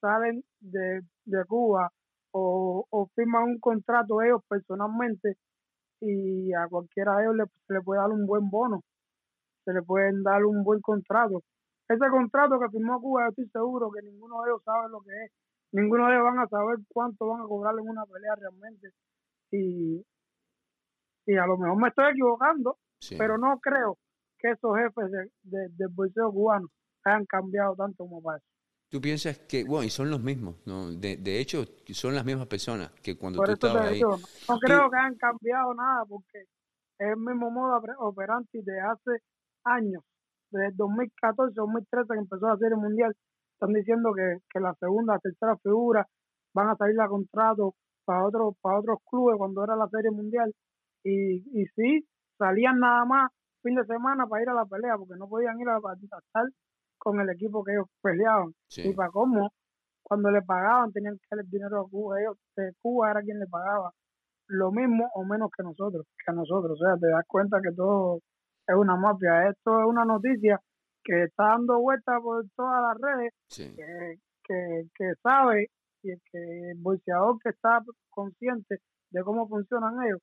salen 0.00 0.42
de, 0.60 1.02
de 1.24 1.44
Cuba 1.46 1.90
o, 2.32 2.86
o 2.90 3.06
firman 3.14 3.44
un 3.44 3.58
contrato 3.60 4.22
ellos 4.22 4.42
personalmente 4.48 5.36
y 6.00 6.52
a 6.54 6.66
cualquiera 6.68 7.16
de 7.16 7.24
ellos 7.24 7.36
le, 7.36 7.44
se 7.66 7.74
le 7.74 7.80
puede 7.82 8.00
dar 8.00 8.10
un 8.10 8.26
buen 8.26 8.48
bono, 8.50 8.82
se 9.64 9.72
le 9.72 9.82
pueden 9.82 10.22
dar 10.22 10.44
un 10.44 10.64
buen 10.64 10.80
contrato. 10.80 11.42
Ese 11.88 12.08
contrato 12.08 12.58
que 12.60 12.70
firmó 12.70 13.00
Cuba, 13.00 13.24
yo 13.24 13.30
estoy 13.30 13.48
seguro 13.48 13.90
que 13.90 14.02
ninguno 14.02 14.42
de 14.42 14.50
ellos 14.50 14.62
sabe 14.64 14.88
lo 14.90 15.00
que 15.00 15.10
es. 15.24 15.32
Ninguno 15.72 16.06
de 16.06 16.14
ellos 16.14 16.24
van 16.24 16.38
a 16.38 16.48
saber 16.48 16.78
cuánto 16.88 17.26
van 17.26 17.42
a 17.42 17.48
cobrar 17.48 17.74
en 17.78 17.88
una 17.88 18.06
pelea 18.06 18.34
realmente. 18.36 18.90
Y 19.50 20.04
y 21.30 21.36
a 21.36 21.46
lo 21.46 21.56
mejor 21.56 21.80
me 21.80 21.88
estoy 21.88 22.10
equivocando, 22.10 22.78
pero 23.16 23.38
no 23.38 23.58
creo 23.60 23.98
que 24.38 24.50
esos 24.50 24.76
jefes 24.76 25.10
de, 25.10 25.30
de, 25.42 25.68
del 25.76 25.88
boxeo 25.88 26.32
cubano 26.32 26.68
hayan 27.04 27.24
cambiado 27.26 27.76
tanto 27.76 28.04
como 28.04 28.20
para 28.20 28.38
eso. 28.38 28.46
¿Tú 28.88 29.00
piensas 29.00 29.38
que, 29.38 29.62
bueno, 29.62 29.84
y 29.84 29.90
son 29.90 30.10
los 30.10 30.20
mismos, 30.20 30.56
¿no? 30.66 30.90
De, 30.90 31.16
de 31.16 31.38
hecho, 31.38 31.64
son 31.92 32.16
las 32.16 32.24
mismas 32.24 32.48
personas 32.48 32.90
que 33.02 33.16
cuando 33.16 33.36
Por 33.36 33.46
tú 33.46 33.52
estabas 33.52 33.86
ahí. 33.86 34.00
no, 34.00 34.18
creo 34.58 34.90
que 34.90 34.96
hayan 34.96 35.14
cambiado 35.14 35.72
nada 35.74 36.04
porque 36.08 36.40
es 36.98 37.08
el 37.08 37.16
mismo 37.16 37.50
modo 37.52 37.80
operante 38.00 38.60
de 38.62 38.80
hace 38.80 39.22
años, 39.64 40.02
desde 40.50 40.74
2014, 40.74 41.54
2013 41.54 42.08
que 42.12 42.18
empezó 42.18 42.48
la 42.48 42.56
Serie 42.56 42.76
Mundial, 42.76 43.14
están 43.52 43.72
diciendo 43.72 44.10
que, 44.12 44.38
que 44.52 44.58
la 44.58 44.74
segunda, 44.80 45.20
tercera 45.20 45.56
figura 45.58 46.04
van 46.52 46.70
a 46.70 46.76
salir 46.76 47.00
a 47.00 47.06
contrato 47.06 47.74
para 48.04 48.26
otros 48.26 48.54
para 48.60 48.80
otros 48.80 48.98
clubes 49.08 49.36
cuando 49.38 49.62
era 49.62 49.76
la 49.76 49.88
Serie 49.88 50.10
Mundial 50.10 50.52
y, 51.04 51.60
y 51.60 51.66
sí, 51.74 52.06
salían 52.38 52.78
nada 52.78 53.04
más 53.04 53.30
fin 53.62 53.74
de 53.74 53.84
semana 53.84 54.26
para 54.26 54.42
ir 54.42 54.48
a 54.48 54.54
la 54.54 54.64
pelea, 54.64 54.96
porque 54.96 55.14
no 55.18 55.28
podían 55.28 55.58
ir 55.60 55.68
a, 55.68 55.78
la 55.80 55.92
estar 55.94 56.44
con 56.98 57.20
el 57.20 57.30
equipo 57.30 57.64
que 57.64 57.72
ellos 57.72 57.86
peleaban. 58.02 58.52
Y 58.76 58.92
para 58.92 59.10
cómo, 59.10 59.50
cuando 60.02 60.30
le 60.30 60.42
pagaban, 60.42 60.92
tenían 60.92 61.16
que 61.16 61.26
darle 61.30 61.48
dinero 61.50 61.80
a 61.80 61.88
Cuba. 61.88 62.20
Ellos, 62.20 62.36
de 62.56 62.72
Cuba 62.82 63.10
era 63.10 63.20
quien 63.22 63.38
le 63.38 63.46
pagaba 63.46 63.90
lo 64.48 64.72
mismo 64.72 65.08
o 65.14 65.24
menos 65.24 65.50
que 65.56 65.62
nosotros, 65.62 66.06
que 66.24 66.30
a 66.30 66.34
nosotros. 66.34 66.72
O 66.72 66.84
sea, 66.84 66.96
te 66.96 67.06
das 67.06 67.24
cuenta 67.26 67.60
que 67.62 67.72
todo 67.72 68.18
es 68.66 68.74
una 68.74 68.96
mafia. 68.96 69.48
Esto 69.48 69.80
es 69.80 69.86
una 69.86 70.04
noticia 70.04 70.58
que 71.02 71.24
está 71.24 71.44
dando 71.50 71.80
vueltas 71.80 72.20
por 72.22 72.44
todas 72.56 72.82
las 72.82 72.98
redes, 73.00 73.32
que, 73.48 74.16
que, 74.44 74.82
que 74.94 75.12
sabe 75.22 75.68
y 76.02 76.12
que 76.30 76.70
el 76.72 76.78
bolseador 76.78 77.38
que 77.42 77.50
está 77.50 77.80
consciente 78.10 78.78
de 79.10 79.22
cómo 79.22 79.48
funcionan 79.48 80.02
ellos, 80.04 80.20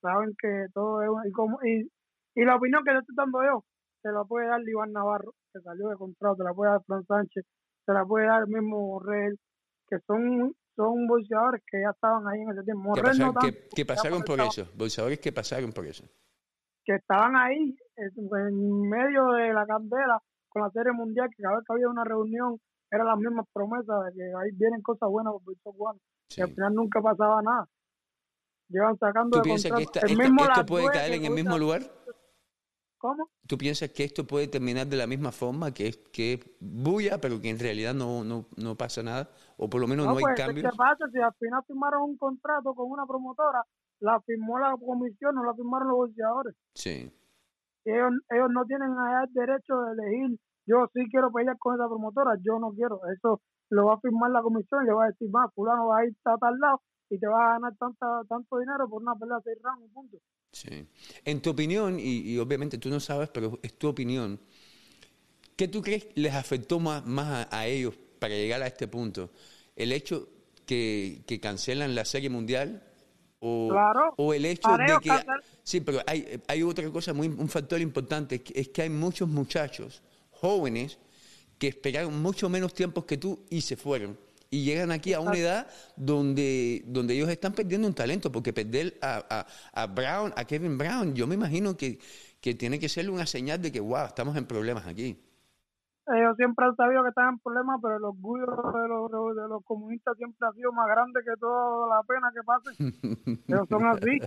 saben 0.00 0.34
que 0.40 0.66
todo 0.72 1.02
es 1.02 1.28
y 1.28 1.32
como 1.32 1.58
y, 1.62 1.90
y 2.34 2.44
la 2.44 2.56
opinión 2.56 2.82
que 2.84 2.92
yo 2.92 3.00
estoy 3.00 3.14
dando 3.16 3.42
yo 3.42 3.64
se 4.02 4.10
la 4.10 4.24
puede 4.24 4.46
dar 4.46 4.60
Iván 4.66 4.92
Navarro 4.92 5.34
que 5.52 5.60
salió 5.60 5.88
de 5.88 5.96
contrato 5.96 6.36
se 6.36 6.44
la 6.44 6.54
puede 6.54 6.70
dar 6.72 6.82
Fran 6.86 7.04
Sánchez 7.06 7.44
se 7.84 7.92
la 7.92 8.04
puede 8.04 8.26
dar 8.26 8.42
el 8.42 8.48
mismo 8.48 8.86
Morrell 8.86 9.38
que 9.88 9.98
son 10.06 10.54
son 10.74 11.06
bolseadores 11.06 11.62
que 11.70 11.80
ya 11.80 11.90
estaban 11.90 12.28
ahí 12.28 12.42
en 12.42 12.50
ese 12.50 12.62
tiempo. 12.62 12.92
Que 12.92 13.00
pasaron, 13.00 13.34
no 13.34 13.40
que, 13.40 13.68
que 13.74 13.86
pasaron 13.86 14.22
por 14.22 14.40
eso 14.40 14.68
bolseadores 14.74 15.18
que 15.20 15.32
pasaron 15.32 15.72
por 15.72 15.86
eso 15.86 16.04
que 16.84 16.94
estaban 16.94 17.34
ahí 17.36 17.76
en 17.96 18.88
medio 18.88 19.32
de 19.32 19.52
la 19.52 19.66
candela 19.66 20.20
con 20.48 20.62
la 20.62 20.70
serie 20.70 20.92
mundial 20.92 21.28
que 21.34 21.42
cada 21.42 21.56
vez 21.56 21.64
que 21.66 21.72
había 21.72 21.88
una 21.88 22.04
reunión 22.04 22.58
eran 22.90 23.06
las 23.06 23.18
mismas 23.18 23.46
promesas 23.52 24.06
de 24.06 24.12
que 24.12 24.22
ahí 24.22 24.50
vienen 24.54 24.82
cosas 24.82 25.08
buenas 25.10 25.34
por 25.44 25.54
cubano 25.62 25.98
sí. 26.28 26.42
al 26.42 26.50
final 26.50 26.74
nunca 26.74 27.00
pasaba 27.00 27.42
nada 27.42 27.66
llevan 28.68 28.98
sacando 28.98 29.38
¿Tú 29.38 29.42
piensas 29.42 29.72
que 29.72 29.82
esta, 29.82 30.00
esta, 30.00 30.22
esto 30.22 30.66
puede 30.66 30.86
caer 30.88 31.12
en 31.14 31.24
el 31.24 31.32
mismo 31.32 31.58
lugar? 31.58 31.82
¿Cómo? 32.98 33.28
¿Tú 33.46 33.58
piensas 33.58 33.90
que 33.90 34.04
esto 34.04 34.26
puede 34.26 34.48
terminar 34.48 34.86
de 34.86 34.96
la 34.96 35.06
misma 35.06 35.30
forma, 35.30 35.72
que 35.72 35.88
es 35.88 35.96
que 36.12 36.56
bulla, 36.60 37.20
pero 37.20 37.40
que 37.40 37.50
en 37.50 37.58
realidad 37.58 37.94
no, 37.94 38.24
no, 38.24 38.46
no 38.56 38.74
pasa 38.74 39.02
nada? 39.02 39.30
O 39.58 39.68
por 39.68 39.80
lo 39.80 39.86
menos 39.86 40.06
no, 40.06 40.16
hay 40.16 40.24
pues, 40.24 40.34
cambios. 40.34 40.70
¿Qué 40.70 40.76
pasa? 40.76 41.04
Si 41.12 41.18
al 41.18 41.34
final 41.34 41.62
firmaron 41.66 42.02
un 42.02 42.16
contrato 42.16 42.74
con 42.74 42.90
una 42.90 43.06
promotora, 43.06 43.62
la 44.00 44.20
firmó 44.20 44.58
la 44.58 44.74
comisión, 44.76 45.34
no 45.34 45.44
la 45.44 45.54
firmaron 45.54 45.88
los 45.88 45.96
boxeadores. 45.98 46.54
Sí. 46.74 47.12
Ellos, 47.84 48.12
ellos 48.30 48.48
no 48.50 48.64
tienen 48.64 48.90
el 48.90 49.32
derecho 49.32 49.74
de 49.82 49.92
elegir. 49.92 50.40
Yo 50.66 50.88
sí 50.92 51.04
quiero 51.10 51.30
pelear 51.30 51.56
con 51.58 51.74
esa 51.74 51.86
promotora, 51.86 52.32
yo 52.42 52.58
no 52.58 52.72
quiero. 52.72 53.00
Eso 53.14 53.40
lo 53.70 53.86
va 53.86 53.94
a 53.94 54.00
firmar 54.00 54.30
la 54.30 54.42
comisión 54.42 54.82
y 54.82 54.86
le 54.86 54.94
va 54.94 55.04
a 55.04 55.08
decir, 55.08 55.30
más, 55.30 55.52
fulano 55.54 55.86
va 55.86 55.98
a 55.98 56.06
ir 56.06 56.16
a 56.24 56.36
tal 56.38 56.58
lado 56.58 56.80
y 57.10 57.18
te 57.18 57.26
va 57.26 57.50
a 57.50 57.52
ganar 57.54 57.76
tanta, 57.78 58.06
tanto 58.28 58.58
dinero 58.58 58.88
por 58.88 59.02
una 59.02 59.14
pelea 59.14 59.36
de 59.36 59.42
seis 59.44 59.58
rounds, 59.62 59.92
punto. 59.92 60.18
Sí. 60.52 60.86
En 61.24 61.40
tu 61.40 61.50
opinión, 61.50 61.98
y, 62.00 62.20
y 62.32 62.38
obviamente 62.38 62.78
tú 62.78 62.88
no 62.88 62.98
sabes, 63.00 63.28
pero 63.28 63.58
es 63.62 63.78
tu 63.78 63.88
opinión, 63.88 64.40
¿qué 65.56 65.68
tú 65.68 65.82
crees 65.82 66.06
les 66.14 66.34
afectó 66.34 66.80
más, 66.80 67.04
más 67.06 67.46
a, 67.50 67.58
a 67.60 67.66
ellos 67.66 67.94
para 68.18 68.34
llegar 68.34 68.62
a 68.62 68.66
este 68.66 68.88
punto? 68.88 69.30
¿El 69.74 69.92
hecho 69.92 70.28
que, 70.64 71.22
que 71.26 71.40
cancelan 71.40 71.94
la 71.94 72.04
Serie 72.04 72.30
Mundial? 72.30 72.82
O, 73.40 73.68
Claro. 73.70 74.14
o 74.16 74.32
el 74.32 74.46
hecho 74.46 74.68
de 74.78 74.98
que... 75.02 75.10
Sí, 75.62 75.80
pero 75.80 75.98
hay, 76.06 76.40
hay 76.48 76.62
otra 76.62 76.90
cosa, 76.90 77.12
muy, 77.12 77.28
un 77.28 77.48
factor 77.48 77.80
importante, 77.80 78.42
es 78.54 78.68
que 78.68 78.82
hay 78.82 78.90
muchos 78.90 79.28
muchachos 79.28 80.02
jóvenes 80.30 80.98
que 81.58 81.68
esperaron 81.68 82.20
mucho 82.22 82.48
menos 82.48 82.72
tiempo 82.74 83.04
que 83.04 83.16
tú 83.18 83.44
y 83.50 83.60
se 83.60 83.76
fueron. 83.76 84.18
Y 84.50 84.64
llegan 84.64 84.90
aquí 84.90 85.12
a 85.12 85.20
una 85.20 85.36
edad 85.36 85.66
donde, 85.96 86.84
donde 86.86 87.14
ellos 87.14 87.28
están 87.28 87.52
perdiendo 87.52 87.88
un 87.88 87.94
talento, 87.94 88.30
porque 88.30 88.52
perder 88.52 88.94
a, 89.02 89.24
a, 89.28 89.82
a 89.82 89.86
Brown, 89.86 90.32
a 90.36 90.44
Kevin 90.44 90.78
Brown, 90.78 91.14
yo 91.14 91.26
me 91.26 91.34
imagino 91.34 91.76
que, 91.76 91.98
que 92.40 92.54
tiene 92.54 92.78
que 92.78 92.88
ser 92.88 93.10
una 93.10 93.26
señal 93.26 93.60
de 93.60 93.72
que, 93.72 93.80
wow, 93.80 94.06
estamos 94.06 94.36
en 94.36 94.46
problemas 94.46 94.86
aquí. 94.86 95.20
Ellos 96.08 96.36
siempre 96.36 96.64
han 96.64 96.76
sabido 96.76 97.02
que 97.02 97.08
están 97.08 97.30
en 97.30 97.38
problemas, 97.40 97.80
pero 97.82 97.96
el 97.96 98.04
orgullo 98.04 98.46
de 98.46 98.88
los, 98.88 99.36
de 99.36 99.48
los 99.48 99.64
comunistas 99.64 100.16
siempre 100.16 100.46
ha 100.48 100.52
sido 100.52 100.70
más 100.72 100.86
grande 100.86 101.20
que 101.24 101.36
toda 101.40 101.88
la 101.88 102.02
pena 102.04 102.30
que 102.32 102.42
pase. 102.44 102.70
Ellos 103.48 103.66
son 103.68 103.86
así. 103.86 104.20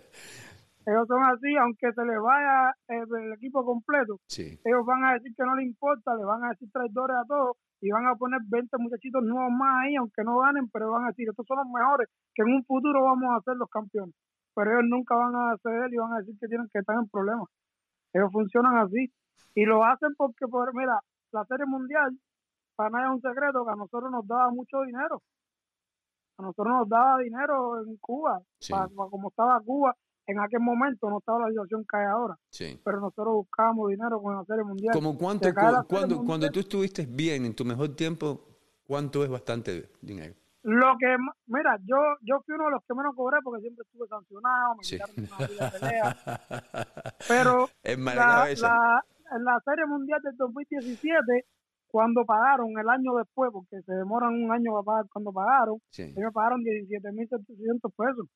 Ellos 0.86 1.08
son 1.08 1.22
así, 1.24 1.56
aunque 1.58 1.92
se 1.94 2.06
les 2.06 2.20
vaya 2.20 2.74
el, 2.88 3.04
el 3.16 3.34
equipo 3.34 3.64
completo. 3.66 4.18
Sí, 4.28 4.60
ellos 4.64 4.86
van 4.86 5.04
a 5.06 5.14
decir 5.14 5.34
que 5.36 5.44
no 5.44 5.56
les 5.56 5.66
importa, 5.68 6.16
le 6.16 6.24
van 6.24 6.44
a 6.44 6.50
decir 6.50 6.70
traidores 6.72 7.18
a 7.18 7.26
todos 7.26 7.58
y 7.82 7.92
van 7.92 8.08
a 8.08 8.16
poner 8.16 8.40
20 8.48 8.78
muchachitos 8.78 9.24
nuevos 9.24 9.52
más 9.52 9.86
ahí, 9.86 9.96
aunque 9.96 10.24
no 10.24 10.40
ganen, 10.40 10.70
pero 10.70 10.92
van 10.92 11.04
a 11.06 11.08
decir, 11.10 11.28
estos 11.30 11.46
son 11.46 11.58
los 11.58 11.68
mejores, 11.68 12.08
que 12.34 12.42
en 12.44 12.54
un 12.56 12.64
futuro 12.66 13.04
vamos 13.04 13.30
a 13.38 13.42
ser 13.44 13.56
los 13.58 13.70
campeones. 13.70 14.16
Pero 14.56 14.72
ellos 14.72 14.86
nunca 14.90 15.16
van 15.16 15.36
a 15.36 15.58
ceder 15.62 15.94
y 15.94 15.98
van 15.98 16.14
a 16.14 16.18
decir 16.20 16.36
que 16.40 16.48
tienen 16.48 16.68
que 16.74 16.80
estar 16.80 16.96
en 16.96 17.08
problemas. 17.10 17.48
Ellos 18.14 18.32
funcionan 18.32 18.78
así 18.78 19.12
y 19.56 19.66
lo 19.66 19.84
hacen 19.86 20.14
porque, 20.18 20.48
por, 20.48 20.74
mira, 20.76 21.00
la 21.32 21.46
serie 21.46 21.66
mundial, 21.66 22.18
para 22.76 22.90
nada 22.90 23.06
es 23.06 23.12
un 23.12 23.22
secreto 23.22 23.64
que 23.66 23.72
a 23.72 23.76
nosotros 23.76 24.10
nos 24.12 24.26
daba 24.28 24.50
mucho 24.52 24.82
dinero. 24.82 25.22
A 26.38 26.42
nosotros 26.42 26.74
nos 26.74 26.90
daba 26.90 27.18
dinero 27.20 27.82
en 27.84 27.98
Cuba, 27.98 28.40
Sí. 28.60 28.72
pa- 28.74 28.88
pa- 28.88 29.10
como 29.10 29.30
estaba 29.30 29.60
Cuba, 29.62 29.94
en 30.32 30.40
aquel 30.40 30.60
momento 30.60 31.10
no 31.10 31.18
estaba 31.20 31.40
la 31.40 31.50
situación 31.50 31.84
que 31.90 31.98
hay 31.98 32.06
ahora 32.06 32.36
sí. 32.50 32.80
pero 32.84 33.00
nosotros 33.00 33.34
buscábamos 33.34 33.90
dinero 33.90 34.22
con 34.22 34.36
la 34.36 34.44
serie 34.46 34.64
mundial. 34.64 34.94
Como 34.94 35.18
cuánto, 35.18 35.50
cu- 35.50 35.60
cuando, 35.88 36.16
Mundial. 36.16 36.26
cuando 36.26 36.50
tú 36.52 36.60
estuviste 36.60 37.06
bien, 37.10 37.46
en 37.46 37.56
tu 37.56 37.66
mejor 37.66 37.96
tiempo, 37.96 38.46
¿cuánto 38.86 39.24
es 39.24 39.30
bastante 39.30 39.90
dinero? 40.02 40.36
Lo 40.64 40.98
que, 41.00 41.08
mira, 41.48 41.78
yo 41.86 41.96
yo 42.22 42.42
fui 42.46 42.54
uno 42.56 42.66
de 42.66 42.72
los 42.72 42.84
que 42.86 42.94
menos 42.94 43.16
cobré 43.16 43.38
porque 43.44 43.62
siempre 43.62 43.84
estuve 43.88 44.08
sancionado, 44.08 44.76
me 44.76 44.84
Sí. 44.84 44.98
quitaron 44.98 45.16
una 45.18 45.38
de 45.48 45.80
pelea, 45.80 46.16
pero 47.28 47.70
mala 47.98 48.26
la, 48.28 48.54
la, 48.56 49.04
en 49.38 49.44
la 49.46 49.60
serie 49.66 49.86
mundial 49.86 50.20
del 50.22 50.36
2017, 50.38 51.46
cuando 51.88 52.24
pagaron 52.26 52.70
el 52.78 52.88
año 52.90 53.16
después, 53.16 53.50
porque 53.54 53.82
se 53.82 53.94
demoran 53.94 54.34
un 54.34 54.52
año 54.52 54.72
para 54.74 54.84
pagar 54.84 55.06
cuando 55.12 55.32
pagaron, 55.32 55.78
Sí, 55.90 56.04
ellos 56.04 56.32
pagaron 56.34 56.62
17.700 56.62 57.92
pesos. 57.96 58.28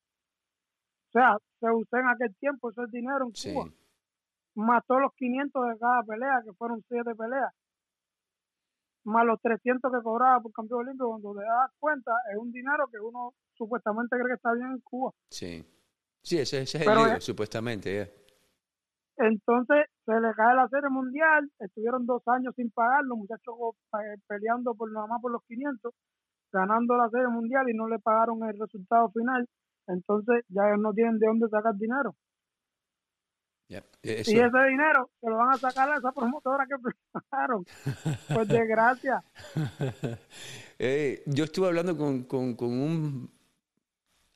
O 1.13 1.19
sea, 1.19 1.37
se 1.59 1.69
usó 1.71 1.97
en 1.97 2.07
aquel 2.07 2.35
tiempo 2.37 2.71
ese 2.71 2.81
dinero 2.91 3.25
en 3.25 3.35
sí. 3.35 3.53
Cuba. 3.53 3.69
más 4.55 4.83
todos 4.87 5.01
los 5.01 5.13
500 5.15 5.67
de 5.69 5.77
cada 5.77 6.03
pelea, 6.03 6.41
que 6.43 6.53
fueron 6.53 6.83
7 6.87 7.13
peleas, 7.15 7.51
más 9.05 9.25
los 9.25 9.39
300 9.41 9.91
que 9.91 10.01
cobraba 10.01 10.39
por 10.41 10.51
campeón 10.53 10.81
olímpico, 10.81 11.09
cuando 11.09 11.33
te 11.39 11.45
das 11.45 11.71
cuenta, 11.79 12.11
es 12.31 12.37
un 12.37 12.51
dinero 12.51 12.87
que 12.91 12.99
uno 12.99 13.33
supuestamente 13.53 14.15
cree 14.15 14.27
que 14.27 14.33
está 14.35 14.53
bien 14.53 14.71
en 14.71 14.79
Cuba. 14.79 15.11
Sí, 15.29 15.63
sí 16.21 16.39
ese, 16.39 16.61
ese 16.61 16.77
es 16.77 16.87
el 16.87 16.93
Pero 16.93 17.05
lío, 17.07 17.17
es- 17.17 17.23
supuestamente. 17.23 18.13
Entonces 19.17 19.85
se 20.05 20.19
le 20.19 20.33
cae 20.33 20.55
la 20.55 20.67
serie 20.69 20.89
mundial, 20.89 21.51
estuvieron 21.59 22.05
dos 22.07 22.27
años 22.27 22.53
sin 22.55 22.71
pagar, 22.71 23.03
los 23.03 23.17
muchachos 23.17 23.53
eh, 23.93 24.17
peleando 24.27 24.73
por 24.73 24.91
nada 24.91 25.05
más 25.05 25.21
por 25.21 25.31
los 25.31 25.43
500, 25.43 25.93
ganando 26.51 26.95
la 26.97 27.09
serie 27.09 27.27
mundial 27.27 27.69
y 27.69 27.73
no 27.75 27.87
le 27.87 27.99
pagaron 27.99 28.43
el 28.43 28.57
resultado 28.57 29.09
final. 29.11 29.47
Entonces 29.87 30.43
ya 30.49 30.63
ellos 30.67 30.79
no 30.81 30.93
tienen 30.93 31.19
de 31.19 31.27
dónde 31.27 31.47
sacar 31.49 31.75
dinero. 31.75 32.15
Eso, 34.03 34.31
Y 34.31 34.35
ese 34.39 34.63
dinero 34.69 35.09
se 35.21 35.29
lo 35.29 35.37
van 35.37 35.53
a 35.55 35.57
sacar 35.57 35.89
a 35.89 35.97
esa 35.97 36.11
promotora 36.11 36.65
que 36.67 36.75
prepararon. 37.13 37.65
Pues 38.33 38.47
desgracia. 38.47 39.23
Eh, 40.79 41.23
yo 41.27 41.45
estuve 41.45 41.67
hablando 41.67 41.95
con, 41.95 42.23
con- 42.23 42.55
con 42.55 42.67
un 42.69 43.31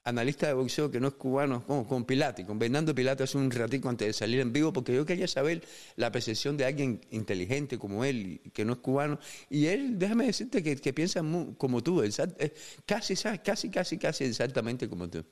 analista 0.07 0.47
de 0.47 0.53
boxeo 0.53 0.89
que 0.89 0.99
no 0.99 1.07
es 1.09 1.13
cubano, 1.13 1.63
con, 1.65 1.83
con 1.85 2.05
Pilati, 2.05 2.43
con 2.45 2.57
Bernardo 2.57 2.95
Pilati 2.95 3.23
hace 3.23 3.37
un 3.37 3.51
ratico 3.51 3.89
antes 3.89 4.07
de 4.07 4.13
salir 4.13 4.39
en 4.39 4.53
vivo, 4.53 4.71
porque 4.71 4.95
yo 4.95 5.05
quería 5.05 5.27
saber 5.27 5.61
la 5.95 6.11
percepción 6.11 6.55
de 6.57 6.65
alguien 6.65 7.01
inteligente 7.11 7.77
como 7.77 8.03
él, 8.03 8.41
que 8.53 8.63
no 8.65 8.73
es 8.73 8.79
cubano. 8.79 9.19
Y 9.49 9.67
él, 9.67 9.99
déjame 9.99 10.25
decirte 10.25 10.63
que, 10.63 10.75
que 10.77 10.93
piensa 10.93 11.21
como 11.57 11.83
tú, 11.83 12.01
exact- 12.01 12.35
eh, 12.39 12.53
casi, 12.85 13.15
casi, 13.43 13.69
casi, 13.69 13.97
casi 13.99 14.23
exactamente 14.23 14.89
como 14.89 15.09
tú. 15.09 15.23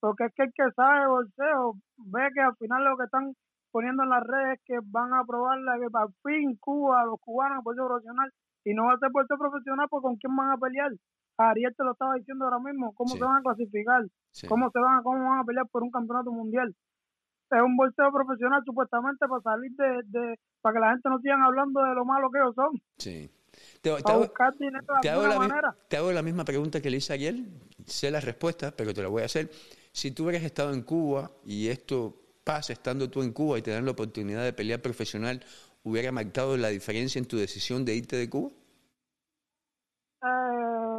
Porque 0.00 0.26
es 0.26 0.32
que 0.34 0.44
el 0.44 0.52
que 0.52 0.64
sabe 0.76 1.08
bolseo 1.08 1.74
ve 1.96 2.28
que 2.34 2.40
al 2.40 2.56
final 2.56 2.84
lo 2.84 2.96
que 2.96 3.04
están 3.04 3.34
poniendo 3.72 4.02
en 4.04 4.10
las 4.10 4.22
redes 4.22 4.58
es 4.58 4.64
que 4.64 4.78
van 4.84 5.12
a 5.12 5.20
aprobarla 5.20 5.78
que 5.78 5.86
al 5.92 6.14
fin 6.22 6.56
Cuba, 6.60 7.04
los 7.04 7.18
cubanos, 7.20 7.64
bolseo 7.64 7.86
profesional, 7.86 8.30
y 8.64 8.74
no 8.74 8.84
va 8.84 8.94
a 8.94 8.98
ser 8.98 9.10
bolseo 9.10 9.38
profesional, 9.38 9.86
pues 9.90 10.02
con 10.02 10.16
quién 10.16 10.36
van 10.36 10.52
a 10.52 10.56
pelear. 10.56 10.92
Ariel 11.38 11.74
te 11.76 11.84
lo 11.84 11.92
estaba 11.92 12.14
diciendo 12.14 12.44
ahora 12.44 12.58
mismo, 12.58 12.92
cómo 12.94 13.10
Sí. 13.12 13.18
se 13.18 13.24
van 13.24 13.36
a 13.38 13.42
clasificar, 13.42 14.02
Sí. 14.32 14.46
cómo 14.48 14.70
se 14.70 14.78
van 14.80 14.98
a, 14.98 15.02
cómo 15.02 15.28
van 15.30 15.38
a 15.40 15.44
pelear 15.44 15.66
por 15.68 15.82
un 15.82 15.90
campeonato 15.90 16.32
mundial. 16.32 16.74
Es 17.50 17.62
un 17.62 17.76
bolseo 17.76 18.12
profesional 18.12 18.62
supuestamente 18.64 19.26
para 19.26 19.40
salir 19.42 19.72
de, 19.72 20.02
de 20.06 20.38
para 20.60 20.74
que 20.74 20.80
la 20.80 20.90
gente 20.90 21.08
no 21.08 21.18
sigan 21.20 21.42
hablando 21.42 21.80
de 21.82 21.94
lo 21.94 22.04
malo 22.04 22.28
que 22.30 22.38
ellos 22.38 22.54
son, 22.54 22.80
Sí. 22.98 23.30
Te, 23.80 23.90
te 23.90 24.12
hago, 24.12 24.20
buscar 24.20 24.56
dinero 24.56 24.84
te 25.00 25.08
de 25.08 25.14
hago 25.14 25.26
la, 25.26 25.76
te 25.88 25.96
hago 25.96 26.12
la 26.12 26.22
misma 26.22 26.44
pregunta 26.44 26.80
que 26.80 26.90
le 26.90 26.98
hice 26.98 27.12
ayer, 27.12 27.34
sé 27.86 28.10
la 28.10 28.20
respuesta, 28.20 28.70
pero 28.76 28.92
te 28.94 29.02
la 29.02 29.08
voy 29.08 29.22
a 29.22 29.24
hacer. 29.24 29.50
Si 29.92 30.10
tú 30.12 30.24
hubieras 30.24 30.44
estado 30.44 30.72
en 30.72 30.82
Cuba 30.82 31.30
y 31.44 31.68
esto 31.68 32.14
pasa 32.44 32.72
estando 32.72 33.10
tú 33.10 33.22
en 33.22 33.32
Cuba 33.32 33.58
y 33.58 33.62
te 33.62 33.70
dan 33.72 33.84
la 33.84 33.90
oportunidad 33.92 34.44
de 34.44 34.52
pelear 34.52 34.80
profesional, 34.80 35.42
¿hubiera 35.82 36.12
marcado 36.12 36.56
la 36.56 36.68
diferencia 36.68 37.18
en 37.18 37.26
tu 37.26 37.36
decisión 37.36 37.84
de 37.84 37.94
irte 37.96 38.16
de 38.16 38.28
Cuba? 38.30 38.50
Eh, 40.22 40.57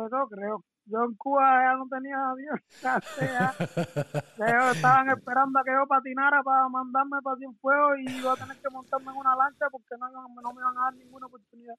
no 0.10 0.28
creo. 0.28 0.64
Yo 0.86 1.04
en 1.04 1.16
Cuba 1.16 1.42
ya 1.64 1.76
no 1.76 1.88
tenía 1.88 2.18
avión. 2.32 2.60
estaban 4.76 5.10
esperando 5.10 5.60
a 5.60 5.64
que 5.64 5.72
yo 5.72 5.88
patinara 5.88 6.42
para 6.42 6.68
mandarme 6.68 7.22
para 7.22 7.38
Cienfuegos 7.38 8.00
y 8.00 8.18
iba 8.18 8.34
a 8.34 8.36
tener 8.36 8.58
que 8.58 8.70
montarme 8.72 9.12
en 9.12 9.18
una 9.18 9.36
lancha 9.36 9.70
porque 9.72 9.96
no, 10.00 10.10
no 10.10 10.54
me 10.54 10.62
iban 10.62 10.78
a 10.78 10.82
dar 10.86 10.96
ninguna 10.96 11.28
oportunidad. 11.28 11.76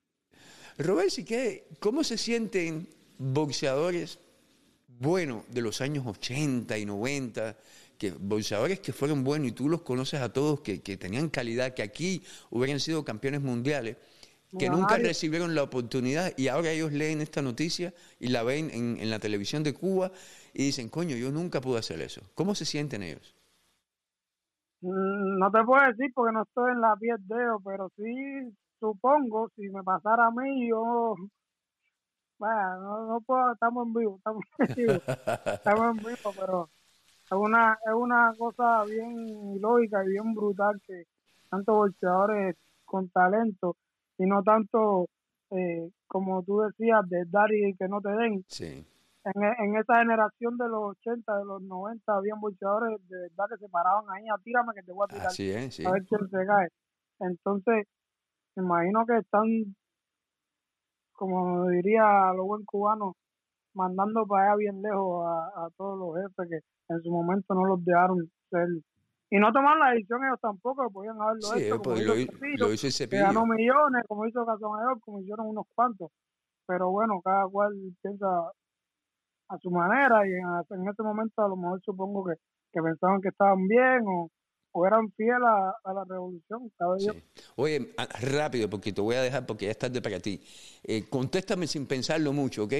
Robert, 0.78 1.18
¿y 1.18 1.24
qué? 1.24 1.66
¿cómo 1.80 2.04
se 2.04 2.16
sienten 2.16 2.88
boxeadores 3.18 4.20
buenos 4.86 5.42
de 5.52 5.62
los 5.62 5.80
años 5.80 6.06
80 6.06 6.78
y 6.78 6.86
90? 6.86 7.56
Que, 7.98 8.12
boxeadores 8.12 8.80
que 8.80 8.92
fueron 8.92 9.24
buenos 9.24 9.48
y 9.48 9.52
tú 9.52 9.68
los 9.68 9.82
conoces 9.82 10.20
a 10.20 10.32
todos, 10.32 10.60
que, 10.60 10.80
que 10.82 10.96
tenían 10.96 11.28
calidad, 11.28 11.74
que 11.74 11.82
aquí 11.82 12.22
hubieran 12.48 12.80
sido 12.80 13.04
campeones 13.04 13.42
mundiales, 13.42 13.96
que 14.58 14.70
nunca 14.70 14.98
recibieron 14.98 15.54
la 15.54 15.62
oportunidad 15.62 16.32
y 16.36 16.48
ahora 16.48 16.70
ellos 16.70 16.92
leen 16.92 17.20
esta 17.20 17.42
noticia 17.42 17.94
y 18.18 18.28
la 18.28 18.42
ven 18.42 18.70
en, 18.72 18.98
en 19.00 19.10
la 19.10 19.18
televisión 19.18 19.62
de 19.62 19.74
Cuba 19.74 20.12
y 20.52 20.64
dicen, 20.64 20.88
coño, 20.88 21.16
yo 21.16 21.30
nunca 21.32 21.60
pude 21.60 21.78
hacer 21.78 22.00
eso. 22.00 22.22
¿Cómo 22.34 22.54
se 22.54 22.64
sienten 22.66 23.02
ellos? 23.02 23.34
Mm, 24.82 25.38
No 25.38 25.50
te 25.50 25.62
puedo 25.64 25.82
decir 25.86 26.12
porque 26.14 26.32
no 26.32 26.42
estoy 26.42 26.72
en 26.72 26.80
la 26.80 26.96
piel 26.96 27.16
de 27.26 27.34
ellos, 27.36 27.60
pero 27.64 27.88
sí 27.96 28.54
supongo, 28.80 29.48
si 29.56 29.68
me 29.70 29.82
pasara 29.82 30.26
a 30.26 30.30
mí, 30.30 30.68
yo. 30.68 31.14
Bueno, 32.38 32.80
no, 32.80 33.06
no 33.06 33.20
puedo, 33.20 33.52
estamos 33.52 33.86
en 33.86 33.92
vivo, 33.94 34.16
estamos 34.16 34.42
en 34.58 34.74
vivo, 34.74 35.02
estamos 35.64 35.86
en 35.96 36.04
vivo, 36.04 36.32
pero 36.38 36.70
es 37.30 37.32
una, 37.32 37.78
es 37.86 37.94
una 37.94 38.34
cosa 38.38 38.84
bien 38.86 39.54
ilógica 39.56 40.04
y 40.04 40.08
bien 40.10 40.34
brutal 40.34 40.80
que 40.86 41.04
tantos 41.50 41.74
boxeadores 41.76 42.56
con 42.86 43.10
talento 43.10 43.76
y 44.20 44.26
no 44.26 44.42
tanto, 44.42 45.06
eh, 45.50 45.88
como 46.06 46.42
tú 46.42 46.60
decías, 46.60 47.08
de 47.08 47.24
dar 47.30 47.50
y 47.52 47.74
que 47.74 47.88
no 47.88 48.02
te 48.02 48.10
den. 48.10 48.44
Sí, 48.48 48.86
En, 49.24 49.42
e- 49.42 49.56
en 49.64 49.76
esa 49.76 49.98
generación 50.00 50.58
de 50.58 50.68
los 50.68 50.94
80, 50.98 51.38
de 51.38 51.44
los 51.46 51.62
90, 51.62 52.14
habían 52.14 52.38
boxeadores 52.38 53.00
de 53.08 53.18
verdad 53.22 53.44
que 53.48 53.56
se 53.64 53.68
paraban 53.70 54.04
ahí, 54.10 54.24
a 54.28 54.36
tírame 54.44 54.74
que 54.74 54.82
te 54.82 54.92
voy 54.92 55.06
a 55.08 55.12
tirar 55.12 55.26
así 55.28 55.50
es, 55.50 55.74
sí. 55.74 55.86
a 55.86 55.92
ver 55.92 56.02
quién 56.04 56.28
se 56.28 56.46
cae. 56.46 56.68
Entonces, 57.20 57.86
me 58.56 58.62
imagino 58.62 59.06
que 59.06 59.16
están, 59.16 59.74
como 61.12 61.68
diría 61.70 62.32
lo 62.34 62.44
buen 62.44 62.64
cubano, 62.66 63.14
mandando 63.72 64.26
para 64.26 64.52
allá 64.52 64.56
bien 64.56 64.82
lejos 64.82 65.24
a, 65.26 65.64
a 65.64 65.68
todos 65.78 65.98
los 65.98 66.16
jefes 66.22 66.48
que 66.50 66.92
en 66.94 67.02
su 67.02 67.10
momento 67.10 67.54
no 67.54 67.64
los 67.64 67.82
dejaron 67.84 68.30
ser 68.50 68.68
y 69.30 69.38
no 69.38 69.52
tomar 69.52 69.78
la 69.78 69.90
decisión 69.92 70.24
ellos 70.24 70.40
tampoco, 70.40 70.90
podían 70.90 71.20
haberlo 71.20 71.40
Sí, 71.54 71.62
hecho, 71.64 71.78
como 71.78 71.82
pues 71.94 72.00
hizo 72.02 72.08
lo, 72.08 72.20
Cepillo, 72.20 72.66
lo 72.66 72.72
hizo 72.72 72.86
el 72.88 72.92
que 72.92 72.98
cepillo. 72.98 73.22
ganó 73.22 73.46
millones, 73.46 74.04
como 74.08 74.26
hizo 74.26 74.44
Casamayor, 74.44 75.00
como 75.00 75.20
hicieron 75.20 75.46
unos 75.46 75.66
cuantos. 75.74 76.10
Pero 76.66 76.90
bueno, 76.90 77.20
cada 77.22 77.46
cual 77.48 77.72
piensa 78.02 78.26
a 79.48 79.58
su 79.58 79.70
manera 79.70 80.26
y 80.26 80.30
en, 80.30 80.80
en 80.82 80.88
ese 80.88 81.02
momento 81.02 81.42
a 81.42 81.48
lo 81.48 81.56
mejor 81.56 81.80
supongo 81.84 82.24
que, 82.24 82.34
que 82.72 82.82
pensaban 82.82 83.20
que 83.20 83.28
estaban 83.28 83.66
bien 83.66 84.04
o, 84.06 84.30
o 84.72 84.86
eran 84.86 85.10
fieles 85.12 85.42
a, 85.44 85.74
a 85.84 85.92
la 85.94 86.04
revolución. 86.04 86.70
Oye, 87.56 87.92
ah, 87.98 88.06
rápido, 88.22 88.70
porque 88.70 88.92
te 88.92 89.00
voy 89.00 89.16
a 89.16 89.22
dejar 89.22 89.46
porque 89.46 89.64
ya 89.66 89.72
es 89.72 89.78
tarde 89.78 90.00
para 90.00 90.20
ti. 90.20 90.40
Eh, 90.84 91.08
contéstame 91.08 91.66
sin 91.66 91.86
pensarlo 91.86 92.32
mucho, 92.32 92.64
¿ok? 92.64 92.72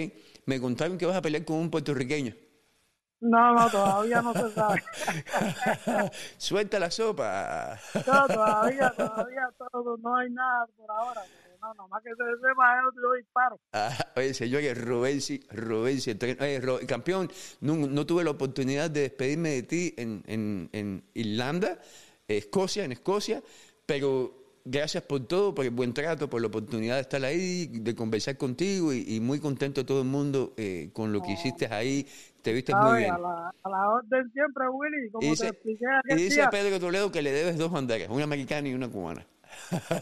Me 0.47 0.61
contaron 0.61 0.97
que 0.99 1.07
vas 1.07 1.17
a 1.17 1.23
pelear 1.23 1.45
con 1.45 1.57
un 1.57 1.71
puertorriqueño. 1.71 2.33
No, 3.21 3.55
no, 3.55 3.71
todavía 3.71 4.23
no 4.23 4.33
se 4.33 4.51
sabe. 4.55 4.83
Suelta 6.39 6.79
la 6.79 6.91
sopa. 6.91 7.79
No, 8.07 8.27
todavía, 8.27 8.91
todavía 8.97 9.49
todo, 9.73 9.97
no 9.99 10.17
hay 10.17 10.31
nada 10.31 10.67
por 10.77 10.91
ahora. 10.91 11.23
No, 11.61 11.75
nomás 11.75 12.03
que 12.03 12.09
se 12.11 12.17
sepa, 12.17 12.81
yo 12.83 13.03
yo 13.03 13.13
disparo. 13.19 13.61
Ah, 13.75 13.95
oye, 14.17 14.33
señores, 14.33 14.83
Robensi, 14.83 15.41
Robensi, 15.51 16.11
el 16.13 16.19
tren- 16.19 16.41
oye, 16.41 16.87
campeón, 16.87 17.31
no, 17.61 17.75
no 17.77 18.07
tuve 18.07 18.25
la 18.25 18.31
oportunidad 18.31 18.91
de 18.91 19.03
despedirme 19.03 19.51
de 19.51 19.63
ti 19.65 19.95
en, 19.99 20.23
en, 20.27 20.71
en 20.73 21.05
Irlanda, 21.13 21.79
Escocia, 22.27 22.85
en 22.85 22.93
Escocia, 22.93 23.43
pero 23.85 24.39
gracias 24.65 25.03
por 25.03 25.27
todo, 25.27 25.55
por 25.55 25.67
el 25.67 25.71
buen 25.73 25.93
trato, 25.93 26.31
por 26.31 26.41
la 26.41 26.47
oportunidad 26.47 26.95
de 26.95 27.03
estar 27.03 27.23
ahí, 27.27 27.67
de 27.67 27.95
conversar 27.95 28.39
contigo 28.39 28.95
y, 28.95 29.05
y 29.17 29.21
muy 29.21 29.39
contento 29.39 29.85
todo 29.85 30.01
el 30.01 30.09
mundo 30.09 30.55
eh, 30.57 30.89
con 30.95 31.13
lo 31.13 31.21
que 31.21 31.33
hiciste 31.33 31.67
ahí. 31.67 32.07
Te 32.43 32.53
viste 32.53 32.75
muy 32.75 32.99
bien. 32.99 33.13
A 33.13 33.19
la, 33.19 33.55
a 33.63 33.69
la 33.69 33.89
orden 33.91 34.31
siempre, 34.33 34.69
Willy, 34.69 35.11
como 35.11 35.23
Y 35.23 35.27
te 35.27 35.31
dice, 35.31 35.49
expliqué 35.49 35.87
y 36.09 36.15
dice 36.15 36.37
día. 36.37 36.51
Pedro 36.51 36.81
Toledo 36.81 37.13
que 37.13 37.23
le 37.23 37.33
debes 37.33 37.59
dos 37.59 37.71
banderas, 37.71 38.09
una 38.09 38.25
americana 38.25 38.69
y 38.69 38.75
una 38.75 38.89
cubana. 38.89 39.27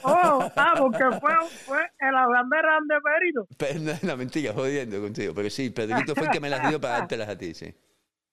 Oh, 0.02 0.50
ah, 0.56 0.74
porque 0.78 1.04
fue, 1.20 1.32
fue 1.66 1.80
en 2.00 2.12
la 2.12 2.26
bandera 2.26 2.78
de 2.86 3.00
Perito. 3.00 3.46
Pero 3.58 3.80
no, 3.80 3.92
no, 4.02 4.16
mentira, 4.16 4.52
jodiendo 4.52 5.00
contigo. 5.00 5.32
Pero 5.34 5.50
sí, 5.50 5.70
Pedrito 5.70 6.14
fue 6.14 6.26
el 6.26 6.30
que 6.30 6.40
me 6.40 6.50
las 6.50 6.68
dio 6.68 6.80
para 6.80 6.98
dártelas 6.98 7.28
a 7.28 7.38
ti, 7.38 7.54
sí. 7.54 7.74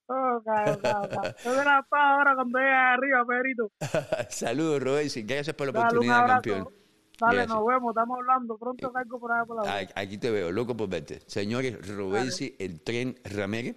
Oh, 0.08 0.40
claro, 0.44 0.78
claro. 0.78 1.10
Yo 1.44 1.52
estado 1.52 1.88
ahora 1.96 2.36
cuando 2.36 2.60
llegue 2.60 2.72
arriba, 2.72 3.26
Perito. 3.26 3.72
Saludos, 4.30 4.84
Robensi. 4.84 5.24
Gracias 5.24 5.56
por 5.56 5.66
la 5.66 5.74
Dale 5.74 5.98
un 5.98 6.12
oportunidad, 6.12 6.28
campeón. 6.28 6.70
Dale, 7.20 7.48
nos 7.48 7.66
vemos, 7.66 7.92
estamos 7.92 8.18
hablando. 8.18 8.58
Pronto 8.58 8.92
caigo 8.92 9.20
por 9.20 9.32
allá 9.32 9.46
por 9.46 9.66
la 9.66 9.74
Ay, 9.74 9.88
Aquí 9.96 10.18
te 10.18 10.30
veo, 10.30 10.52
loco 10.52 10.76
por 10.76 10.90
verte. 10.90 11.22
Señores, 11.26 11.88
Robensi, 11.88 12.56
el 12.60 12.82
tren 12.82 13.20
Ramírez. 13.24 13.76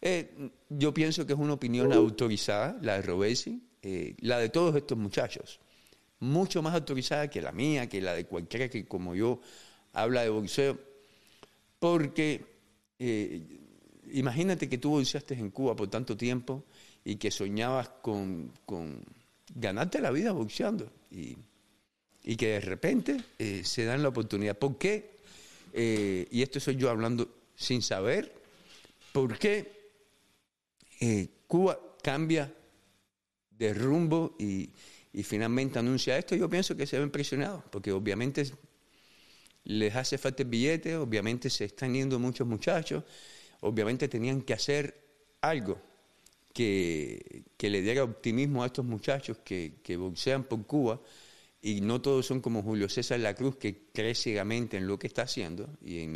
Eh, 0.00 0.50
yo 0.68 0.92
pienso 0.94 1.26
que 1.26 1.32
es 1.32 1.38
una 1.38 1.54
opinión 1.54 1.92
autorizada, 1.92 2.78
la 2.82 2.94
de 2.94 3.02
Robensi, 3.02 3.62
eh, 3.82 4.14
la 4.20 4.38
de 4.38 4.48
todos 4.50 4.76
estos 4.76 4.96
muchachos. 4.96 5.60
Mucho 6.20 6.62
más 6.62 6.74
autorizada 6.74 7.28
que 7.28 7.40
la 7.42 7.52
mía, 7.52 7.88
que 7.88 8.00
la 8.00 8.14
de 8.14 8.26
cualquiera 8.26 8.68
que, 8.68 8.86
como 8.86 9.14
yo, 9.14 9.40
habla 9.92 10.22
de 10.22 10.28
boxeo. 10.28 10.78
Porque 11.78 12.44
eh, 12.98 13.60
imagínate 14.12 14.68
que 14.68 14.78
tú 14.78 14.90
boxeaste 14.90 15.34
en 15.34 15.50
Cuba 15.50 15.74
por 15.74 15.88
tanto 15.88 16.16
tiempo 16.16 16.64
y 17.04 17.16
que 17.16 17.30
soñabas 17.30 17.88
con, 18.00 18.52
con 18.64 19.04
ganarte 19.54 20.00
la 20.00 20.10
vida 20.10 20.32
boxeando. 20.32 20.90
Y, 21.10 21.36
y 22.26 22.36
que 22.36 22.48
de 22.48 22.60
repente 22.60 23.16
eh, 23.38 23.62
se 23.64 23.84
dan 23.84 24.02
la 24.02 24.08
oportunidad. 24.08 24.58
¿Por 24.58 24.76
qué? 24.76 25.16
Eh, 25.72 26.26
y 26.28 26.42
esto 26.42 26.58
soy 26.58 26.74
yo 26.74 26.90
hablando 26.90 27.32
sin 27.54 27.82
saber. 27.82 28.34
¿Por 29.12 29.38
qué 29.38 29.92
eh, 31.00 31.28
Cuba 31.46 31.78
cambia 32.02 32.52
de 33.50 33.72
rumbo 33.72 34.34
y, 34.38 34.68
finalmente 35.22 35.78
anuncia 35.78 36.18
esto? 36.18 36.34
Yo 36.34 36.50
pienso 36.50 36.76
que 36.76 36.86
se 36.86 36.98
ven 36.98 37.10
presionados, 37.10 37.62
porque 37.70 37.92
obviamente 37.92 38.44
les 39.64 39.94
hace 39.94 40.18
falta 40.18 40.42
el 40.42 40.48
billete, 40.48 40.96
obviamente 40.96 41.48
se 41.48 41.66
están 41.66 41.94
yendo 41.94 42.18
muchos 42.18 42.46
muchachos, 42.46 43.04
obviamente 43.60 44.08
tenían 44.08 44.42
que 44.42 44.52
hacer 44.52 44.94
algo 45.40 45.80
que, 46.52 47.44
que 47.56 47.70
le 47.70 47.82
diera 47.82 48.02
optimismo 48.02 48.64
a 48.64 48.66
estos 48.66 48.84
muchachos 48.84 49.38
que, 49.44 49.74
que 49.82 49.96
boxean 49.96 50.44
por 50.44 50.66
Cuba 50.66 51.00
y 51.66 51.80
no 51.80 52.00
todos 52.00 52.26
son 52.26 52.40
como 52.40 52.62
Julio 52.62 52.88
César 52.88 53.18
La 53.18 53.34
Cruz 53.34 53.56
que 53.56 53.88
cree 53.92 54.14
ciegamente 54.14 54.76
en 54.76 54.86
lo 54.86 55.00
que 55.00 55.08
está 55.08 55.22
haciendo 55.22 55.68
y 55.84 55.98
en, 55.98 56.14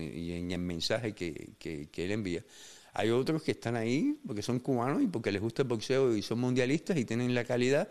el 0.53 0.59
mensaje 0.61 1.13
que, 1.13 1.55
que- 1.59 1.89
que 1.91 2.05
él 2.05 2.13
envía. 2.13 2.45
Hay 2.93 3.11
otros 3.11 3.43
que 3.43 3.51
están 3.51 3.75
ahí 3.75 4.17
porque 4.25 4.43
son 4.43 4.61
cubanos 4.61 5.03
y 5.03 5.09
porque 5.09 5.33
les 5.33 5.43
gusta 5.43 5.63
el 5.63 5.69
boxeo 5.69 6.15
y 6.17 6.23
son 6.23 6.39
mundialistas 6.39 6.97
y 6.99 7.05
tienen 7.05 7.35
la 7.35 7.43
calidad, 7.45 7.89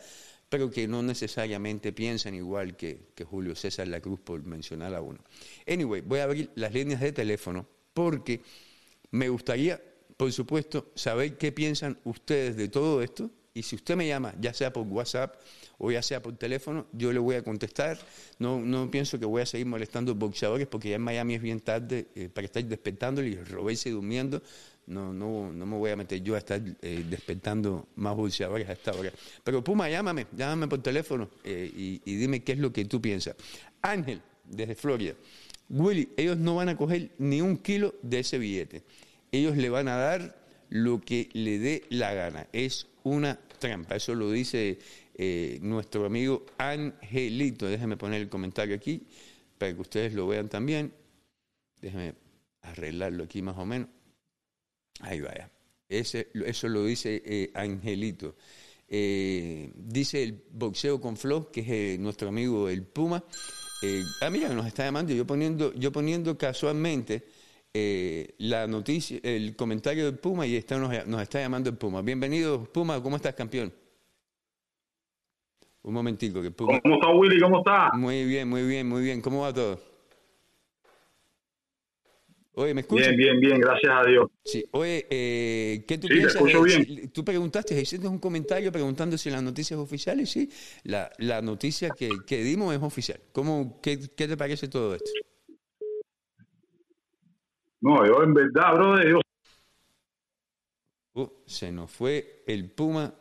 pero 0.47 0.71
que 0.71 0.87
no 0.87 1.03
necesariamente 1.03 1.91
piensan 1.91 2.33
igual 2.33 2.77
que, 2.77 3.09
que 3.13 3.25
Julio 3.25 3.55
César 3.55 3.89
La 3.89 3.99
Cruz, 3.99 4.21
por 4.21 4.41
mencionar 4.45 4.95
a 4.95 5.01
uno. 5.01 5.19
Anyway, 5.67 5.99
voy 6.01 6.19
a 6.19 6.23
abrir 6.23 6.49
las 6.55 6.73
líneas 6.73 7.01
de 7.01 7.11
teléfono 7.11 7.67
porque 7.93 8.41
me 9.11 9.29
gustaría, 9.29 9.81
por 10.17 10.31
supuesto, 10.31 10.91
saber 10.95 11.37
qué 11.37 11.51
piensan 11.51 11.99
ustedes 12.03 12.55
de 12.55 12.67
todo 12.69 13.01
esto. 13.01 13.31
Y 13.53 13.63
si 13.63 13.75
usted 13.75 13.95
me 13.95 14.07
llama, 14.07 14.33
ya 14.39 14.53
sea 14.53 14.71
por 14.71 14.85
WhatsApp 14.87 15.35
o 15.79 15.91
ya 15.91 16.03
sea 16.03 16.21
por 16.21 16.37
teléfono, 16.37 16.85
yo 16.91 17.11
le 17.11 17.19
voy 17.19 17.35
a 17.35 17.43
contestar. 17.43 17.97
No, 18.37 18.59
no 18.59 18.91
pienso 18.91 19.17
que 19.17 19.25
voy 19.25 19.41
a 19.41 19.45
seguir 19.45 19.65
molestando 19.65 20.13
boxeadores 20.13 20.67
porque 20.67 20.89
ya 20.89 20.97
en 20.97 21.01
Miami 21.01 21.35
es 21.35 21.41
bien 21.41 21.61
tarde 21.61 22.07
eh, 22.15 22.29
para 22.29 22.45
estar 22.45 22.63
despertándole 22.63 23.29
y 23.29 23.35
robarse 23.35 23.89
durmiendo. 23.89 24.43
No, 24.85 25.13
no, 25.13 25.51
no 25.53 25.65
me 25.65 25.77
voy 25.77 25.91
a 25.91 25.95
meter 25.95 26.21
yo 26.21 26.35
a 26.35 26.39
estar 26.39 26.61
eh, 26.81 27.05
despertando 27.09 27.87
más 27.95 28.15
boxeadores 28.15 28.67
a 28.67 28.73
esta 28.73 28.91
hora. 28.91 29.11
Pero 29.43 29.63
Puma, 29.63 29.89
llámame, 29.89 30.27
llámame 30.35 30.67
por 30.67 30.81
teléfono 30.81 31.29
eh, 31.43 31.71
y, 31.73 32.01
y 32.03 32.15
dime 32.15 32.43
qué 32.43 32.53
es 32.53 32.59
lo 32.59 32.73
que 32.73 32.85
tú 32.85 33.01
piensas. 33.01 33.35
Ángel, 33.81 34.21
desde 34.45 34.75
Florida. 34.75 35.13
Willy, 35.69 36.09
ellos 36.17 36.37
no 36.37 36.55
van 36.55 36.69
a 36.69 36.75
coger 36.75 37.11
ni 37.19 37.41
un 37.41 37.57
kilo 37.57 37.95
de 38.01 38.19
ese 38.19 38.37
billete. 38.37 38.83
Ellos 39.31 39.55
le 39.55 39.69
van 39.69 39.87
a 39.87 39.95
dar 39.95 40.35
lo 40.69 40.99
que 40.99 41.29
le 41.33 41.59
dé 41.59 41.83
la 41.89 42.13
gana. 42.13 42.47
Es 42.51 42.87
una 43.03 43.39
trampa. 43.59 43.95
Eso 43.95 44.15
lo 44.15 44.31
dice 44.31 44.79
eh, 45.21 45.59
nuestro 45.61 46.05
amigo 46.05 46.45
Angelito. 46.57 47.67
Déjeme 47.67 47.97
poner 47.97 48.21
el 48.21 48.29
comentario 48.29 48.73
aquí 48.73 49.05
para 49.57 49.73
que 49.73 49.81
ustedes 49.81 50.13
lo 50.13 50.25
vean 50.25 50.47
también. 50.47 50.93
Déjeme 51.81 52.13
arreglarlo 52.61 53.25
aquí 53.25 53.41
más 53.41 53.57
o 53.57 53.65
menos. 53.65 53.89
Ahí 55.01 55.19
vaya. 55.19 55.51
Ese, 55.89 56.29
eso 56.45 56.69
lo 56.69 56.85
dice 56.85 57.21
eh, 57.25 57.51
Angelito. 57.53 58.37
Eh, 58.87 59.73
dice 59.75 60.23
el 60.23 60.41
boxeo 60.51 61.01
con 61.01 61.17
flow, 61.17 61.51
que 61.51 61.95
es 61.95 61.99
nuestro 61.99 62.29
amigo 62.29 62.69
el 62.69 62.83
Puma. 62.83 63.21
Ah, 64.21 64.29
mira, 64.29 64.47
nos 64.53 64.67
está 64.67 64.85
llamando. 64.85 65.13
Yo 65.13 65.27
poniendo, 65.27 65.73
yo 65.73 65.91
poniendo 65.91 66.37
casualmente 66.37 67.27
la 68.37 68.67
noticia, 68.67 69.19
el 69.21 69.57
comentario 69.57 70.05
del 70.05 70.17
Puma 70.17 70.47
y 70.47 70.55
está, 70.55 70.77
nos, 70.77 71.05
nos 71.07 71.21
está 71.21 71.41
llamando 71.41 71.69
el 71.69 71.75
Puma. 71.75 72.01
Bienvenido, 72.01 72.63
Puma. 72.71 73.03
¿Cómo 73.03 73.17
estás, 73.17 73.35
campeón? 73.35 73.73
Un 75.89 75.95
momentico, 75.95 76.39
que. 76.43 76.51
¿Cómo 76.53 76.75
está 76.75 77.09
Willy? 77.09 77.39
¿Cómo 77.41 77.57
está? 77.57 77.89
Muy 77.93 78.23
bien, 78.23 78.47
muy 78.47 78.61
bien, 78.61 78.87
muy 78.87 79.01
bien. 79.01 79.21
¿Cómo 79.21 79.41
va 79.41 79.51
todo? 79.51 79.79
Oye, 82.53 82.75
¿me 82.75 82.81
escuchas? 82.81 83.07
Bien, 83.07 83.17
bien, 83.17 83.39
bien, 83.39 83.59
gracias 83.59 83.91
a 83.91 84.03
Dios. 84.07 84.27
Sí, 84.43 84.63
oye, 84.71 85.07
eh, 85.09 85.85
¿qué 85.87 85.97
tú 85.97 86.07
Sí, 86.07 86.13
te 86.13 86.17
piensas? 86.17 86.35
escucho 86.35 86.61
de- 86.61 86.85
bien. 86.85 87.11
tú 87.11 87.25
preguntaste, 87.25 87.79
hiciste 87.81 88.07
un 88.07 88.19
comentario 88.19 88.71
preguntando 88.71 89.17
si 89.17 89.31
las 89.31 89.41
noticias 89.41 89.79
oficiales, 89.79 90.29
sí, 90.29 90.47
la, 90.83 91.11
la 91.17 91.41
noticia 91.41 91.95
que, 91.95 92.23
que 92.23 92.43
dimos 92.43 92.75
es 92.75 92.81
oficial. 92.83 93.19
¿Cómo, 93.31 93.79
qué, 93.81 93.99
qué 94.15 94.27
te 94.27 94.37
parece 94.37 94.67
todo 94.67 94.93
esto? 94.93 95.09
No, 97.81 98.05
yo 98.05 98.23
en 98.23 98.33
verdad, 98.33 98.73
brother, 98.75 99.09
yo 99.09 99.21
Uh, 101.15 101.27
se 101.45 101.71
nos 101.71 101.91
fue 101.91 102.43
el 102.47 102.71
Puma, 102.71 103.13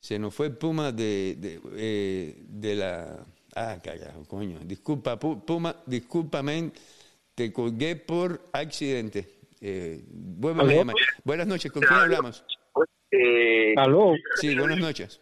se 0.00 0.18
nos 0.18 0.34
fue 0.34 0.50
Puma 0.50 0.92
de, 0.92 1.36
de, 1.38 1.60
eh, 1.76 2.36
de 2.48 2.74
la... 2.74 3.26
Ah, 3.54 3.80
carajo, 3.82 4.24
coño, 4.26 4.58
disculpa, 4.64 5.18
Pu- 5.18 5.44
Puma, 5.44 5.74
discúlpame, 5.86 6.70
te 7.34 7.52
colgué 7.52 7.96
por 7.96 8.48
accidente. 8.52 9.28
Eh, 9.60 10.04
a 10.44 10.64
llamar. 10.64 10.94
Buenas 11.24 11.46
noches, 11.46 11.72
¿con 11.72 11.82
quién 11.82 11.98
hablamos? 11.98 12.44
Aló, 13.78 14.14
Sí, 14.40 14.54
buenas 14.54 14.78
noches. 14.78 15.20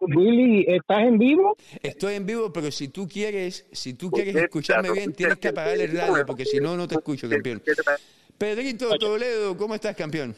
Willy, 0.00 0.64
¿estás 0.68 1.02
en 1.06 1.18
vivo? 1.18 1.56
Estoy 1.82 2.14
en 2.14 2.26
vivo, 2.26 2.52
pero 2.52 2.70
si 2.70 2.88
tú 2.88 3.08
quieres, 3.08 3.66
si 3.72 3.94
tú 3.94 4.10
quieres 4.10 4.34
escucharme 4.36 4.92
bien, 4.92 5.12
tienes 5.12 5.38
que 5.38 5.48
apagar 5.48 5.78
el 5.78 5.96
radio, 5.96 6.26
porque 6.26 6.44
si 6.44 6.58
no, 6.60 6.76
no 6.76 6.86
te 6.86 6.96
escucho, 6.96 7.28
campeón. 7.28 7.62
Pedrito 8.36 8.90
Toledo, 8.98 9.56
¿cómo 9.56 9.74
estás, 9.74 9.96
campeón? 9.96 10.34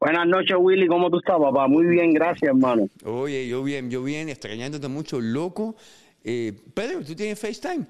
Buenas 0.00 0.26
noches, 0.26 0.56
Willy, 0.58 0.86
¿cómo 0.86 1.10
tú 1.10 1.18
estás, 1.18 1.36
papá? 1.38 1.68
Muy 1.68 1.84
bien, 1.86 2.14
gracias, 2.14 2.44
hermano. 2.48 2.88
Oye, 3.04 3.46
yo 3.46 3.62
bien, 3.62 3.90
yo 3.90 4.02
bien, 4.02 4.30
extrañándote 4.30 4.88
mucho, 4.88 5.20
loco. 5.20 5.76
Eh, 6.24 6.54
Pedro, 6.74 7.04
¿tú 7.04 7.14
tienes 7.14 7.38
FaceTime? 7.38 7.84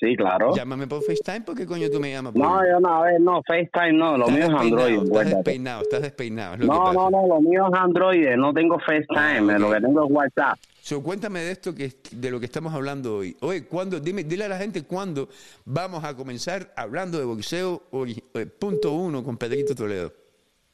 Sí, 0.00 0.16
claro. 0.16 0.52
Llámame 0.56 0.88
por 0.88 1.00
FaceTime, 1.04 1.42
¿por 1.42 1.54
qué 1.56 1.64
coño 1.64 1.88
tú 1.88 2.00
me 2.00 2.10
llamas? 2.10 2.32
por- 2.32 2.42
No, 2.42 2.66
yo 2.68 2.80
no, 2.80 2.88
a 2.88 3.02
ver, 3.04 3.20
no, 3.20 3.40
FaceTime 3.46 3.92
no, 3.92 4.18
lo 4.18 4.26
mío 4.30 4.46
es 4.46 4.50
Android. 4.52 5.02
Estás 5.04 5.30
despeinado, 5.30 5.82
estás 5.82 6.02
despeinado. 6.02 6.54
es 6.54 6.60
lo 6.60 6.66
que 6.66 6.72
No, 6.72 6.92
no, 6.92 7.10
no, 7.10 7.26
lo 7.28 7.40
mío 7.40 7.66
es 7.72 7.78
Android, 7.78 8.28
no 8.36 8.52
tengo 8.52 8.80
FaceTime, 8.80 9.52
Ah, 9.52 9.54
ok. 9.54 9.60
lo 9.60 9.70
que 9.70 9.80
tengo 9.80 10.04
es 10.04 10.10
WhatsApp. 10.12 10.58
So, 10.80 11.00
cuéntame 11.04 11.38
de 11.38 11.52
esto 11.52 11.72
que 11.72 11.92
de 12.10 12.30
lo 12.32 12.40
que 12.40 12.46
estamos 12.46 12.74
hablando 12.74 13.18
hoy. 13.18 13.36
Oye, 13.42 13.64
¿cuándo? 13.66 14.00
Dime, 14.00 14.24
dile 14.24 14.46
a 14.46 14.48
la 14.48 14.58
gente 14.58 14.82
cuándo 14.82 15.28
vamos 15.64 16.02
a 16.02 16.16
comenzar 16.16 16.72
hablando 16.76 17.16
de 17.20 17.24
boxeo 17.24 17.84
ori- 17.92 18.20
eh, 18.34 18.46
punto 18.46 18.90
uno 18.92 19.22
con 19.22 19.36
Pedrito 19.36 19.76
Toledo. 19.76 20.12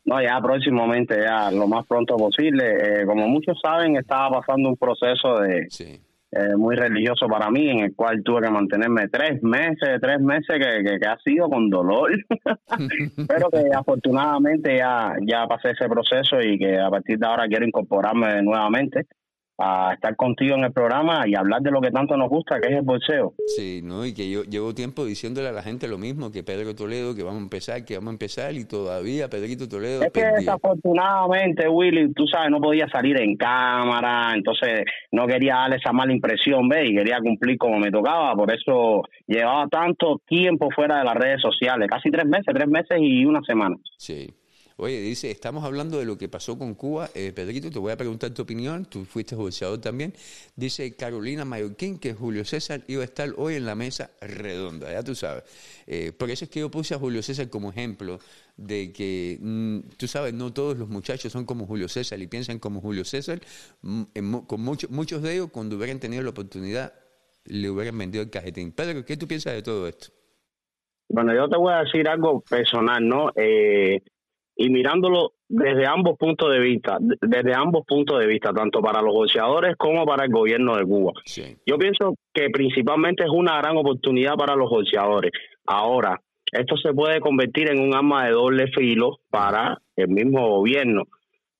No, 0.08 0.22
ya 0.22 0.40
próximamente, 0.40 1.20
ya 1.22 1.50
lo 1.50 1.66
más 1.68 1.86
pronto 1.86 2.16
posible. 2.16 2.64
Eh, 3.02 3.06
como 3.06 3.28
muchos 3.28 3.58
saben, 3.62 3.96
estaba 3.96 4.40
pasando 4.40 4.70
un 4.70 4.76
proceso 4.76 5.38
de 5.40 5.66
Sí. 5.68 6.00
eh, 6.32 6.56
muy 6.56 6.76
religioso 6.76 7.26
para 7.28 7.50
mí, 7.50 7.68
en 7.68 7.80
el 7.80 7.94
cual 7.94 8.22
tuve 8.22 8.42
que 8.42 8.50
mantenerme 8.50 9.08
tres 9.08 9.42
meses, 9.42 10.00
tres 10.00 10.20
meses 10.20 10.56
que, 10.58 10.84
que, 10.84 10.98
que 10.98 11.06
ha 11.06 11.18
sido 11.18 11.48
con 11.48 11.68
dolor, 11.70 12.10
pero 13.28 13.50
que 13.50 13.64
afortunadamente 13.74 14.76
ya, 14.76 15.14
ya 15.22 15.46
pasé 15.46 15.70
ese 15.72 15.88
proceso 15.88 16.40
y 16.40 16.58
que 16.58 16.78
a 16.78 16.88
partir 16.90 17.18
de 17.18 17.26
ahora 17.26 17.46
quiero 17.46 17.66
incorporarme 17.66 18.42
nuevamente 18.42 19.06
a 19.58 19.92
estar 19.94 20.14
contigo 20.16 20.54
en 20.54 20.64
el 20.64 20.72
programa 20.72 21.24
y 21.26 21.34
hablar 21.34 21.60
de 21.62 21.70
lo 21.70 21.80
que 21.80 21.90
tanto 21.90 22.16
nos 22.16 22.28
gusta, 22.28 22.60
que 22.60 22.68
es 22.68 22.74
el 22.78 22.82
boxeo. 22.82 23.34
Sí, 23.56 23.80
¿no? 23.82 24.06
Y 24.06 24.14
que 24.14 24.30
yo 24.30 24.44
llevo 24.44 24.72
tiempo 24.74 25.04
diciéndole 25.04 25.48
a 25.48 25.52
la 25.52 25.62
gente 25.62 25.88
lo 25.88 25.98
mismo, 25.98 26.30
que 26.30 26.44
Pedro 26.44 26.74
Toledo, 26.74 27.14
que 27.14 27.24
vamos 27.24 27.40
a 27.40 27.42
empezar, 27.42 27.84
que 27.84 27.96
vamos 27.96 28.08
a 28.10 28.12
empezar, 28.12 28.54
y 28.54 28.64
todavía 28.64 29.28
Pedrito 29.28 29.68
Toledo 29.68 30.02
Es 30.02 30.12
que 30.12 30.20
perdía. 30.20 30.38
desafortunadamente, 30.38 31.68
Willy, 31.68 32.12
tú 32.12 32.26
sabes, 32.26 32.50
no 32.50 32.60
podía 32.60 32.88
salir 32.88 33.20
en 33.20 33.36
cámara, 33.36 34.32
entonces 34.34 34.84
no 35.12 35.26
quería 35.26 35.54
darle 35.56 35.76
esa 35.76 35.92
mala 35.92 36.12
impresión, 36.12 36.68
¿ves? 36.68 36.90
Y 36.90 36.94
quería 36.94 37.18
cumplir 37.20 37.58
como 37.58 37.78
me 37.78 37.90
tocaba, 37.90 38.34
por 38.34 38.52
eso 38.52 39.02
llevaba 39.26 39.66
tanto 39.68 40.20
tiempo 40.26 40.68
fuera 40.74 40.98
de 40.98 41.04
las 41.04 41.14
redes 41.14 41.40
sociales, 41.42 41.88
casi 41.90 42.10
tres 42.10 42.26
meses, 42.26 42.46
tres 42.54 42.68
meses 42.68 42.98
y 43.00 43.24
una 43.24 43.40
semana. 43.42 43.76
Sí. 43.96 44.28
Oye, 44.80 45.00
dice, 45.00 45.28
estamos 45.32 45.64
hablando 45.64 45.98
de 45.98 46.04
lo 46.04 46.16
que 46.16 46.28
pasó 46.28 46.56
con 46.56 46.74
Cuba. 46.74 47.10
Eh, 47.12 47.32
Pedrito, 47.34 47.68
te 47.68 47.80
voy 47.80 47.90
a 47.90 47.96
preguntar 47.96 48.30
tu 48.30 48.42
opinión. 48.42 48.84
Tú 48.84 49.04
fuiste 49.04 49.34
boxeador 49.34 49.80
también. 49.80 50.14
Dice 50.54 50.94
Carolina 50.94 51.44
Mallorquín 51.44 51.98
que 51.98 52.14
Julio 52.14 52.44
César 52.44 52.82
iba 52.86 53.02
a 53.02 53.04
estar 53.04 53.28
hoy 53.38 53.56
en 53.56 53.66
la 53.66 53.74
mesa 53.74 54.12
redonda, 54.20 54.92
ya 54.92 55.02
tú 55.02 55.16
sabes. 55.16 55.42
Eh, 55.88 56.12
por 56.16 56.30
eso 56.30 56.44
es 56.44 56.50
que 56.52 56.60
yo 56.60 56.70
puse 56.70 56.94
a 56.94 56.98
Julio 56.98 57.24
César 57.24 57.50
como 57.50 57.70
ejemplo 57.70 58.20
de 58.56 58.92
que, 58.92 59.38
mm, 59.40 59.78
tú 59.96 60.06
sabes, 60.06 60.32
no 60.32 60.52
todos 60.52 60.78
los 60.78 60.88
muchachos 60.88 61.32
son 61.32 61.44
como 61.44 61.66
Julio 61.66 61.88
César 61.88 62.20
y 62.20 62.28
piensan 62.28 62.60
como 62.60 62.80
Julio 62.80 63.04
César. 63.04 63.40
Mm, 63.82 64.02
con 64.46 64.60
mucho- 64.60 64.86
muchos 64.90 65.22
de 65.22 65.32
ellos, 65.34 65.48
cuando 65.50 65.74
hubieran 65.76 65.98
tenido 65.98 66.22
la 66.22 66.30
oportunidad, 66.30 66.94
le 67.46 67.68
hubieran 67.68 67.98
vendido 67.98 68.22
el 68.22 68.30
cajetín. 68.30 68.70
Pedro, 68.70 69.04
¿qué 69.04 69.16
tú 69.16 69.26
piensas 69.26 69.54
de 69.54 69.62
todo 69.62 69.88
esto? 69.88 70.08
Bueno, 71.08 71.34
yo 71.34 71.48
te 71.48 71.56
voy 71.56 71.72
a 71.72 71.78
decir 71.78 72.06
algo 72.08 72.42
personal, 72.42 73.04
¿no? 73.08 73.32
Eh, 73.34 74.02
y 74.60 74.68
mirándolo 74.70 75.34
desde 75.48 75.86
ambos 75.86 76.18
puntos 76.18 76.50
de 76.50 76.58
vista, 76.58 76.98
de- 77.00 77.16
desde 77.22 77.54
ambos 77.54 77.86
puntos 77.86 78.18
de 78.18 78.26
vista, 78.26 78.52
tanto 78.52 78.82
para 78.82 79.00
los 79.00 79.14
boxeadores 79.14 79.76
como 79.76 80.04
para 80.04 80.24
el 80.24 80.32
gobierno 80.32 80.76
de 80.76 80.84
Cuba. 80.84 81.12
Sí. 81.24 81.56
Yo 81.64 81.78
pienso 81.78 82.16
que 82.34 82.50
principalmente 82.50 83.22
es 83.22 83.30
una 83.30 83.56
gran 83.58 83.76
oportunidad 83.76 84.34
para 84.34 84.56
los 84.56 84.68
boxeadores. 84.68 85.30
Ahora, 85.64 86.20
esto 86.50 86.76
se 86.76 86.92
puede 86.92 87.20
convertir 87.20 87.70
en 87.70 87.80
un 87.80 87.94
arma 87.94 88.24
de 88.26 88.32
doble 88.32 88.66
filo 88.68 89.20
para 89.30 89.78
el 89.96 90.08
mismo 90.08 90.48
gobierno, 90.48 91.04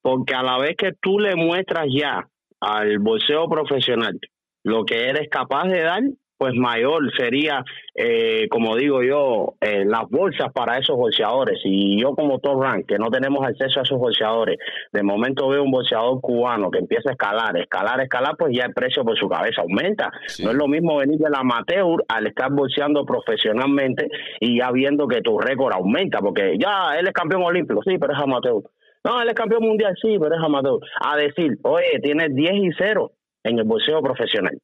porque 0.02 0.34
a 0.34 0.42
la 0.42 0.58
vez 0.58 0.76
que 0.76 0.92
tú 1.00 1.18
le 1.20 1.36
muestras 1.36 1.86
ya 1.94 2.28
al 2.60 2.98
boxeo 2.98 3.48
profesional 3.48 4.18
lo 4.64 4.84
que 4.84 5.08
eres 5.08 5.28
capaz 5.30 5.68
de 5.68 5.82
dar, 5.82 6.02
pues 6.38 6.54
mayor 6.54 7.10
sería, 7.16 7.64
eh, 7.94 8.46
como 8.48 8.76
digo 8.76 9.02
yo, 9.02 9.54
eh, 9.60 9.84
las 9.84 10.08
bolsas 10.08 10.52
para 10.52 10.78
esos 10.78 10.96
boxeadores. 10.96 11.60
Y 11.64 12.00
yo 12.00 12.14
como 12.14 12.38
top 12.38 12.62
rank, 12.62 12.86
que 12.86 12.96
no 12.96 13.10
tenemos 13.10 13.44
acceso 13.44 13.80
a 13.80 13.82
esos 13.82 13.98
boxeadores, 13.98 14.56
de 14.92 15.02
momento 15.02 15.48
veo 15.48 15.64
un 15.64 15.72
boxeador 15.72 16.20
cubano 16.20 16.70
que 16.70 16.78
empieza 16.78 17.10
a 17.10 17.12
escalar, 17.12 17.56
escalar, 17.58 18.00
escalar, 18.00 18.36
pues 18.38 18.56
ya 18.56 18.66
el 18.66 18.72
precio 18.72 19.04
por 19.04 19.18
su 19.18 19.28
cabeza 19.28 19.62
aumenta. 19.62 20.12
Sí. 20.26 20.44
No 20.44 20.52
es 20.52 20.56
lo 20.56 20.68
mismo 20.68 20.96
venir 20.96 21.18
del 21.18 21.34
amateur 21.34 22.04
al 22.08 22.26
estar 22.28 22.52
boxeando 22.52 23.04
profesionalmente 23.04 24.08
y 24.38 24.58
ya 24.58 24.70
viendo 24.70 25.08
que 25.08 25.20
tu 25.20 25.38
récord 25.40 25.72
aumenta, 25.74 26.20
porque 26.20 26.56
ya 26.56 26.96
él 26.96 27.08
es 27.08 27.12
campeón 27.12 27.42
olímpico, 27.42 27.82
sí, 27.82 27.98
pero 27.98 28.12
es 28.12 28.18
amateur. 28.20 28.62
No, 29.04 29.20
él 29.20 29.28
es 29.28 29.34
campeón 29.34 29.64
mundial, 29.64 29.94
sí, 30.00 30.16
pero 30.20 30.36
es 30.36 30.42
amateur. 30.42 30.78
A 31.00 31.16
decir, 31.16 31.58
oye, 31.62 31.98
tienes 32.00 32.34
10 32.34 32.52
y 32.54 32.70
0 32.78 33.12
en 33.42 33.58
el 33.58 33.64
boxeo 33.64 34.00
profesional. 34.02 34.58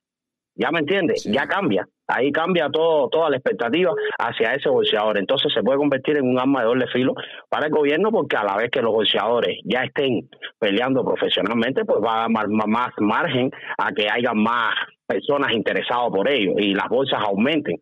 ¿Ya 0.56 0.70
me 0.70 0.80
entiendes? 0.80 1.22
Sí. 1.22 1.32
Ya 1.32 1.46
cambia. 1.46 1.86
Ahí 2.06 2.30
cambia 2.30 2.68
todo, 2.68 3.08
toda 3.08 3.30
la 3.30 3.36
expectativa 3.36 3.92
hacia 4.18 4.54
ese 4.54 4.68
boxeador. 4.68 5.18
Entonces 5.18 5.52
se 5.52 5.62
puede 5.62 5.78
convertir 5.78 6.16
en 6.16 6.28
un 6.28 6.38
arma 6.38 6.60
de 6.60 6.66
doble 6.66 6.86
filo 6.88 7.14
para 7.48 7.66
el 7.66 7.72
gobierno 7.72 8.10
porque 8.12 8.36
a 8.36 8.44
la 8.44 8.56
vez 8.56 8.70
que 8.70 8.82
los 8.82 8.92
boxeadores 8.92 9.58
ya 9.64 9.84
estén 9.84 10.28
peleando 10.58 11.04
profesionalmente, 11.04 11.84
pues 11.84 12.00
va 12.04 12.16
a 12.16 12.28
dar 12.28 12.30
más, 12.30 12.66
más 12.66 12.88
margen 12.98 13.50
a 13.78 13.92
que 13.92 14.08
haya 14.08 14.32
más 14.34 14.74
personas 15.06 15.52
interesadas 15.52 16.10
por 16.10 16.28
ello 16.28 16.52
y 16.58 16.74
las 16.74 16.88
bolsas 16.88 17.20
aumenten. 17.22 17.78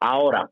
Ahora, 0.00 0.48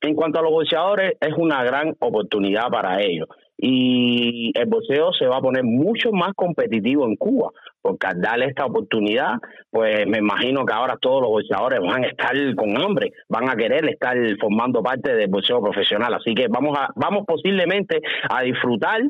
en 0.00 0.14
cuanto 0.14 0.38
a 0.38 0.42
los 0.42 0.50
boxeadores, 0.50 1.12
es 1.20 1.34
una 1.36 1.62
gran 1.62 1.94
oportunidad 2.00 2.68
para 2.70 3.02
ellos. 3.02 3.28
Y 3.62 4.52
el 4.54 4.66
boxeo 4.66 5.12
se 5.12 5.26
va 5.26 5.36
a 5.36 5.42
poner 5.42 5.64
mucho 5.64 6.12
más 6.12 6.32
competitivo 6.34 7.04
en 7.06 7.16
Cuba, 7.16 7.50
porque 7.82 8.06
al 8.06 8.20
darle 8.20 8.46
esta 8.46 8.64
oportunidad, 8.64 9.34
pues 9.70 10.06
me 10.06 10.18
imagino 10.18 10.64
que 10.64 10.72
ahora 10.72 10.96
todos 10.98 11.20
los 11.22 11.30
boxeadores 11.30 11.80
van 11.80 12.04
a 12.04 12.08
estar 12.08 12.34
con 12.54 12.80
hambre, 12.80 13.12
van 13.28 13.50
a 13.50 13.56
querer 13.56 13.86
estar 13.90 14.16
formando 14.40 14.82
parte 14.82 15.14
del 15.14 15.28
boxeo 15.28 15.62
profesional. 15.62 16.14
Así 16.14 16.34
que 16.34 16.48
vamos 16.48 16.76
a, 16.78 16.88
vamos 16.96 17.24
posiblemente 17.26 18.00
a 18.30 18.42
disfrutar 18.42 19.02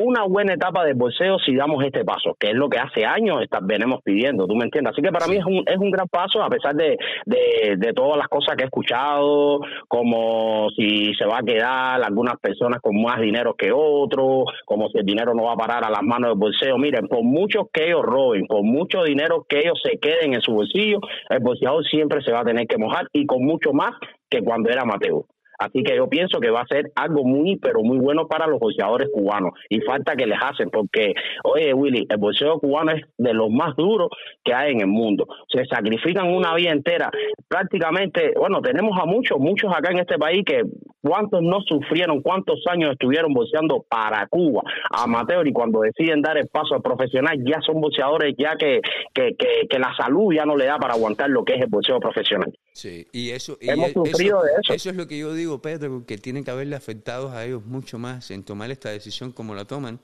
una 0.00 0.24
buena 0.24 0.54
etapa 0.54 0.84
del 0.84 0.94
boxeo 0.94 1.38
si 1.38 1.54
damos 1.54 1.84
este 1.84 2.04
paso, 2.04 2.34
que 2.38 2.48
es 2.48 2.54
lo 2.54 2.68
que 2.68 2.78
hace 2.78 3.04
años 3.04 3.42
está- 3.42 3.60
venimos 3.62 4.00
pidiendo, 4.02 4.46
¿tú 4.46 4.54
me 4.56 4.64
entiendes? 4.64 4.92
Así 4.92 5.02
que 5.02 5.12
para 5.12 5.26
mí 5.26 5.36
es 5.36 5.44
un, 5.44 5.62
es 5.66 5.76
un 5.78 5.90
gran 5.90 6.08
paso, 6.08 6.42
a 6.42 6.48
pesar 6.48 6.74
de, 6.74 6.96
de, 7.26 7.76
de 7.76 7.92
todas 7.92 8.16
las 8.16 8.28
cosas 8.28 8.56
que 8.56 8.62
he 8.62 8.66
escuchado, 8.66 9.60
como 9.88 10.68
si 10.76 11.14
se 11.14 11.24
va 11.26 11.38
a 11.38 11.42
quedar 11.42 12.02
algunas 12.02 12.36
personas 12.40 12.80
con 12.80 13.00
más 13.02 13.20
dinero 13.20 13.54
que 13.54 13.70
otros, 13.72 14.44
como 14.64 14.88
si 14.88 14.98
el 14.98 15.04
dinero 15.04 15.34
no 15.34 15.44
va 15.44 15.52
a 15.52 15.56
parar 15.56 15.84
a 15.84 15.90
las 15.90 16.02
manos 16.02 16.30
del 16.30 16.38
boxeo. 16.38 16.78
Miren, 16.78 17.08
por 17.08 17.22
mucho 17.22 17.68
que 17.72 17.86
ellos 17.86 18.02
roben, 18.02 18.46
por 18.46 18.62
mucho 18.62 19.02
dinero 19.04 19.44
que 19.48 19.60
ellos 19.60 19.80
se 19.82 19.98
queden 19.98 20.34
en 20.34 20.40
su 20.40 20.52
bolsillo, 20.52 21.00
el 21.28 21.40
boxeador 21.40 21.84
siempre 21.84 22.22
se 22.22 22.32
va 22.32 22.40
a 22.40 22.44
tener 22.44 22.66
que 22.66 22.78
mojar 22.78 23.06
y 23.12 23.26
con 23.26 23.44
mucho 23.44 23.72
más 23.72 23.92
que 24.28 24.42
cuando 24.42 24.70
era 24.70 24.84
Mateo. 24.84 25.26
Así 25.60 25.82
que 25.82 25.94
yo 25.94 26.08
pienso 26.08 26.40
que 26.40 26.48
va 26.50 26.62
a 26.62 26.66
ser 26.66 26.90
algo 26.94 27.22
muy, 27.22 27.56
pero 27.56 27.82
muy 27.82 27.98
bueno 27.98 28.26
para 28.26 28.46
los 28.46 28.58
boxeadores 28.58 29.10
cubanos. 29.12 29.52
Y 29.68 29.80
falta 29.82 30.16
que 30.16 30.26
les 30.26 30.38
hacen, 30.42 30.70
porque, 30.70 31.12
oye, 31.44 31.74
Willy, 31.74 32.06
el 32.08 32.16
boxeo 32.16 32.58
cubano 32.58 32.92
es 32.92 33.04
de 33.18 33.34
los 33.34 33.50
más 33.50 33.76
duros 33.76 34.08
que 34.42 34.54
hay 34.54 34.72
en 34.72 34.80
el 34.80 34.86
mundo. 34.86 35.26
Se 35.48 35.66
sacrifican 35.66 36.28
una 36.28 36.54
vida 36.54 36.70
entera. 36.70 37.10
Prácticamente, 37.46 38.32
bueno, 38.38 38.62
tenemos 38.62 38.98
a 38.98 39.04
muchos, 39.04 39.38
muchos 39.38 39.70
acá 39.70 39.90
en 39.90 39.98
este 39.98 40.16
país 40.16 40.42
que 40.46 40.62
cuántos 41.02 41.42
no 41.42 41.60
sufrieron, 41.62 42.22
cuántos 42.22 42.60
años 42.70 42.92
estuvieron 42.92 43.32
boxeando 43.32 43.84
para 43.88 44.26
Cuba, 44.28 44.62
amateur, 44.90 45.46
y 45.46 45.52
cuando 45.52 45.80
deciden 45.80 46.22
dar 46.22 46.38
el 46.38 46.48
paso 46.48 46.74
al 46.74 46.82
profesional, 46.82 47.38
ya 47.44 47.60
son 47.60 47.80
boxeadores 47.80 48.34
ya 48.38 48.56
que, 48.56 48.80
que, 49.14 49.34
que, 49.36 49.66
que 49.68 49.78
la 49.78 49.94
salud 49.96 50.34
ya 50.34 50.44
no 50.44 50.56
le 50.56 50.66
da 50.66 50.78
para 50.78 50.94
aguantar 50.94 51.30
lo 51.30 51.44
que 51.44 51.54
es 51.54 51.62
el 51.62 51.68
boxeo 51.68 51.98
profesional. 52.00 52.52
Sí, 52.72 53.06
y 53.12 53.30
eso, 53.30 53.58
y 53.60 53.70
Hemos 53.70 53.90
e- 53.90 53.92
sufrido 53.92 54.42
de 54.42 54.50
eso. 54.62 54.72
Eso 54.72 54.90
es 54.90 54.96
lo 54.96 55.06
que 55.06 55.18
yo 55.18 55.34
digo, 55.34 55.60
Pedro, 55.60 56.04
que 56.06 56.18
tienen 56.18 56.44
que 56.44 56.50
haberle 56.50 56.76
afectado 56.76 57.30
a 57.30 57.44
ellos 57.44 57.64
mucho 57.64 57.98
más 57.98 58.30
en 58.30 58.44
tomar 58.44 58.70
esta 58.70 58.90
decisión 58.90 59.32
como 59.32 59.54
la 59.54 59.64
toman, 59.64 60.00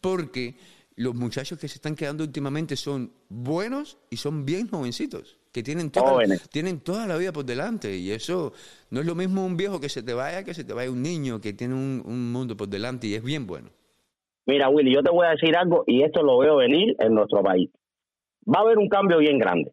porque 0.00 0.54
los 0.96 1.14
muchachos 1.14 1.58
que 1.58 1.68
se 1.68 1.76
están 1.76 1.96
quedando 1.96 2.24
últimamente 2.24 2.76
son 2.76 3.12
buenos 3.28 3.98
y 4.10 4.16
son 4.16 4.44
bien 4.44 4.68
jovencitos, 4.68 5.38
que 5.52 5.62
tienen 5.62 5.90
toda, 5.90 6.10
Jóvenes. 6.10 6.48
tienen 6.50 6.80
toda 6.80 7.06
la 7.06 7.16
vida 7.16 7.32
por 7.32 7.44
delante, 7.44 7.96
y 7.96 8.12
eso 8.12 8.52
no 8.90 9.00
es 9.00 9.06
lo 9.06 9.14
mismo 9.14 9.44
un 9.44 9.56
viejo 9.56 9.80
que 9.80 9.88
se 9.88 10.02
te 10.02 10.14
vaya 10.14 10.44
que 10.44 10.54
se 10.54 10.64
te 10.64 10.72
vaya 10.72 10.90
un 10.90 11.02
niño 11.02 11.40
que 11.40 11.52
tiene 11.52 11.74
un, 11.74 12.02
un 12.04 12.32
mundo 12.32 12.56
por 12.56 12.68
delante 12.68 13.06
y 13.06 13.14
es 13.14 13.22
bien 13.22 13.46
bueno. 13.46 13.70
Mira, 14.46 14.68
Willy, 14.68 14.94
yo 14.94 15.02
te 15.02 15.10
voy 15.10 15.26
a 15.26 15.30
decir 15.30 15.56
algo 15.56 15.84
y 15.86 16.02
esto 16.02 16.22
lo 16.22 16.38
veo 16.38 16.56
venir 16.56 16.96
en 16.98 17.14
nuestro 17.14 17.42
país. 17.42 17.70
Va 18.46 18.60
a 18.60 18.62
haber 18.62 18.78
un 18.78 18.88
cambio 18.88 19.18
bien 19.18 19.38
grande, 19.38 19.72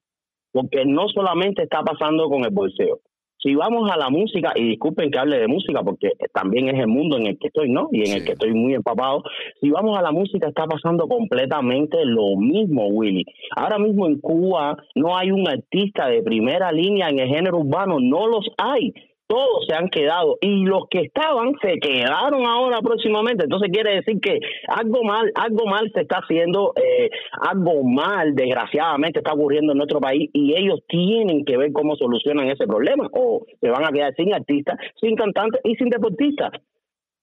porque 0.51 0.86
no 0.86 1.07
solamente 1.09 1.63
está 1.63 1.82
pasando 1.82 2.30
con 2.30 2.43
el 2.43 2.51
bolseo. 2.51 2.99
Si 3.48 3.56
vamos 3.56 3.89
a 3.89 3.95
la 3.95 4.10
música, 4.10 4.52
y 4.58 4.72
disculpen 4.72 5.10
que 5.10 5.18
hable 5.18 5.39
de 5.39 5.48
música, 5.48 5.82
porque 5.82 6.12
también 6.34 6.68
es 6.68 6.82
el 6.82 6.88
mundo 6.88 7.16
en 7.16 7.28
el 7.28 7.39
que 7.39 7.48
estoy, 7.48 7.70
¿no? 7.70 7.88
Y 7.93 8.02
en 8.02 8.18
el 8.18 8.26
que 8.26 8.34
estoy 8.34 8.52
muy 8.52 8.74
empapado. 8.74 9.24
Si 9.62 9.70
vamos 9.70 9.98
a 9.98 10.02
la 10.02 10.12
música, 10.12 10.50
está 10.50 10.66
pasando 10.66 11.08
completamente 11.08 12.04
lo 12.04 12.36
mismo, 12.36 12.88
Willy. 12.88 13.24
Ahora 13.56 13.80
mismo 13.80 14.06
en 14.06 14.20
Cuba 14.20 14.76
no 14.95 15.16
hay 15.16 15.32
un 15.32 15.48
artista 15.48 16.10
de 16.10 16.24
primera 16.24 16.74
línea 16.74 17.08
en 17.08 17.20
el 17.20 17.30
género 17.30 17.60
urbano, 17.60 18.02
no 18.02 18.28
los 18.28 18.50
hay. 18.58 18.93
Todos 19.28 19.65
se 19.67 19.73
han 19.75 19.89
quedado 19.89 20.38
y 20.41 20.63
los 20.63 20.88
que 20.89 21.01
estaban 21.01 21.53
se 21.61 21.80
quedaron 21.80 22.45
ahora 22.45 22.82
próximamente. 22.82 23.43
Entonces 23.43 23.69
quiere 23.71 23.95
decir 23.95 24.19
que 24.21 24.39
algo 24.67 25.03
mal, 25.03 25.32
algo 25.36 25.65
mal 25.65 25.91
se 25.93 26.01
está 26.01 26.17
haciendo, 26.17 26.73
eh, 26.75 27.09
algo 27.41 27.84
mal, 27.84 28.36
desgraciadamente, 28.36 29.19
está 29.19 29.34
ocurriendo 29.34 29.73
en 29.73 29.78
nuestro 29.78 29.99
país 29.99 30.30
y 30.34 30.55
ellos 30.55 30.80
tienen 30.88 31.45
que 31.45 31.57
ver 31.57 31.71
cómo 31.73 31.95
solucionan 31.95 32.47
ese 32.47 32.65
problema 32.65 33.09
o 33.11 33.45
se 33.59 33.69
van 33.69 33.86
a 33.86 33.91
quedar 33.91 34.15
sin 34.15 34.34
artistas, 34.34 34.78
sin 34.99 35.15
cantantes 35.15 35.61
y 35.63 35.75
sin 35.75 35.89
deportistas. 35.89 36.51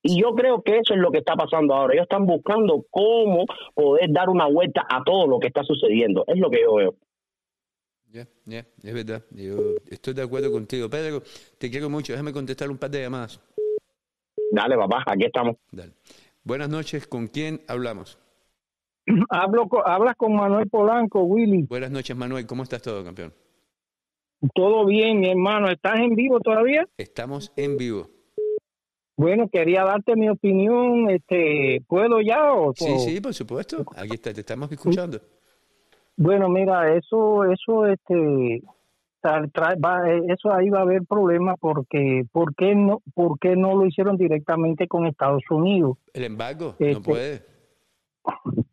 Y 0.06 0.20
yo 0.20 0.34
creo 0.34 0.62
que 0.62 0.76
eso 0.76 0.92
es 0.92 1.00
lo 1.00 1.10
que 1.10 1.18
está 1.18 1.34
pasando 1.34 1.74
ahora. 1.74 1.94
Ellos 1.94 2.04
están 2.04 2.26
buscando 2.26 2.84
cómo 2.90 3.46
poder 3.74 4.12
dar 4.12 4.28
una 4.28 4.46
vuelta 4.46 4.86
a 4.86 5.02
todo 5.02 5.26
lo 5.26 5.38
que 5.40 5.46
está 5.46 5.64
sucediendo. 5.64 6.24
Es 6.26 6.38
lo 6.38 6.50
que 6.50 6.60
yo 6.60 6.74
veo. 6.74 6.94
Ya, 8.14 8.28
ya, 8.44 8.60
es 8.60 8.94
verdad. 8.94 9.24
Yo 9.32 9.56
estoy 9.90 10.14
de 10.14 10.22
acuerdo 10.22 10.52
contigo. 10.52 10.88
Pedro, 10.88 11.20
te 11.58 11.68
quiero 11.68 11.90
mucho. 11.90 12.12
Déjame 12.12 12.32
contestar 12.32 12.70
un 12.70 12.78
par 12.78 12.88
de 12.88 13.02
llamadas. 13.02 13.40
Dale, 14.52 14.76
papá, 14.76 15.02
aquí 15.04 15.24
estamos. 15.24 15.56
Dale. 15.72 15.94
Buenas 16.44 16.68
noches. 16.68 17.08
¿Con 17.08 17.26
quién 17.26 17.62
hablamos? 17.66 18.20
Hablo 19.30 19.68
con, 19.68 19.82
hablas 19.84 20.14
con 20.16 20.32
Manuel 20.36 20.70
Polanco, 20.70 21.24
Willy. 21.24 21.64
Buenas 21.64 21.90
noches, 21.90 22.16
Manuel. 22.16 22.46
¿Cómo 22.46 22.62
estás 22.62 22.82
todo, 22.82 23.02
campeón? 23.02 23.34
Todo 24.54 24.86
bien, 24.86 25.18
mi 25.18 25.30
hermano. 25.30 25.68
¿Estás 25.68 25.98
en 25.98 26.14
vivo 26.14 26.38
todavía? 26.38 26.86
Estamos 26.96 27.52
en 27.56 27.76
vivo. 27.76 28.10
Bueno, 29.16 29.48
quería 29.48 29.82
darte 29.82 30.14
mi 30.14 30.28
opinión. 30.28 31.10
Este, 31.10 31.82
¿Puedo 31.88 32.20
ya? 32.20 32.52
O, 32.52 32.72
Sí, 32.76 32.96
sí, 33.00 33.20
por 33.20 33.34
supuesto. 33.34 33.84
Aquí 33.96 34.14
está, 34.14 34.32
te 34.32 34.40
estamos 34.40 34.70
escuchando. 34.70 35.20
Bueno, 36.16 36.48
mira, 36.48 36.94
eso, 36.94 37.44
eso, 37.44 37.86
este, 37.86 38.62
va- 39.24 40.10
eh, 40.10 40.20
eso 40.28 40.52
ahí 40.52 40.68
va 40.70 40.80
a 40.80 40.82
haber 40.82 41.02
problemas 41.04 41.56
porque, 41.58 42.24
¿por 42.30 42.54
qué 42.54 42.74
no, 42.74 43.00
por 43.14 43.38
qué 43.38 43.56
no 43.56 43.74
lo 43.76 43.86
hicieron 43.86 44.16
directamente 44.16 44.86
con 44.86 45.06
Estados 45.06 45.42
Unidos? 45.50 45.98
El 46.12 46.24
embargo 46.24 46.76
no 46.78 46.86
Este, 46.86 47.00
puede. 47.02 47.42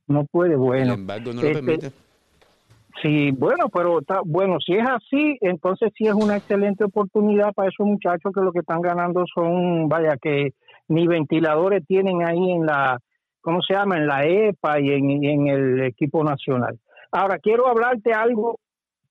No 0.08 0.26
puede, 0.26 0.54
El 0.54 0.60
bueno. 0.60 0.94
embargo 0.94 1.34
no 1.34 1.42
lo 1.42 1.48
este, 1.48 1.62
permite. 1.64 1.92
Sí, 3.02 3.32
bueno, 3.32 3.70
pero 3.74 4.00
está, 4.02 4.20
bueno, 4.24 4.58
si 4.60 4.74
es 4.74 4.86
así, 4.88 5.38
entonces 5.42 5.92
sí 5.98 6.06
es 6.08 6.14
una 6.14 6.38
excelente 6.38 6.84
oportunidad 6.84 7.54
para 7.54 7.70
esos 7.70 7.88
muchachos 7.88 8.32
que 8.36 8.42
lo 8.42 8.52
que 8.52 8.60
están 8.60 8.82
ganando 8.82 9.24
son, 9.34 9.88
vaya, 9.88 10.18
que 10.22 10.54
ni 10.90 11.08
ventiladores 11.08 11.86
tienen 11.88 12.22
ahí 12.22 12.52
en 12.52 12.66
la, 12.66 13.00
¿cómo 13.40 13.62
se 13.62 13.74
llama? 13.74 13.98
En 13.98 14.08
la 14.08 14.26
EPA 14.26 14.80
y 14.82 14.90
en, 14.92 15.10
y 15.24 15.28
en 15.30 15.48
el 15.48 15.84
equipo 15.84 16.24
nacional. 16.24 16.78
Ahora, 17.12 17.40
quiero 17.40 17.68
hablarte 17.68 18.14
algo 18.14 18.58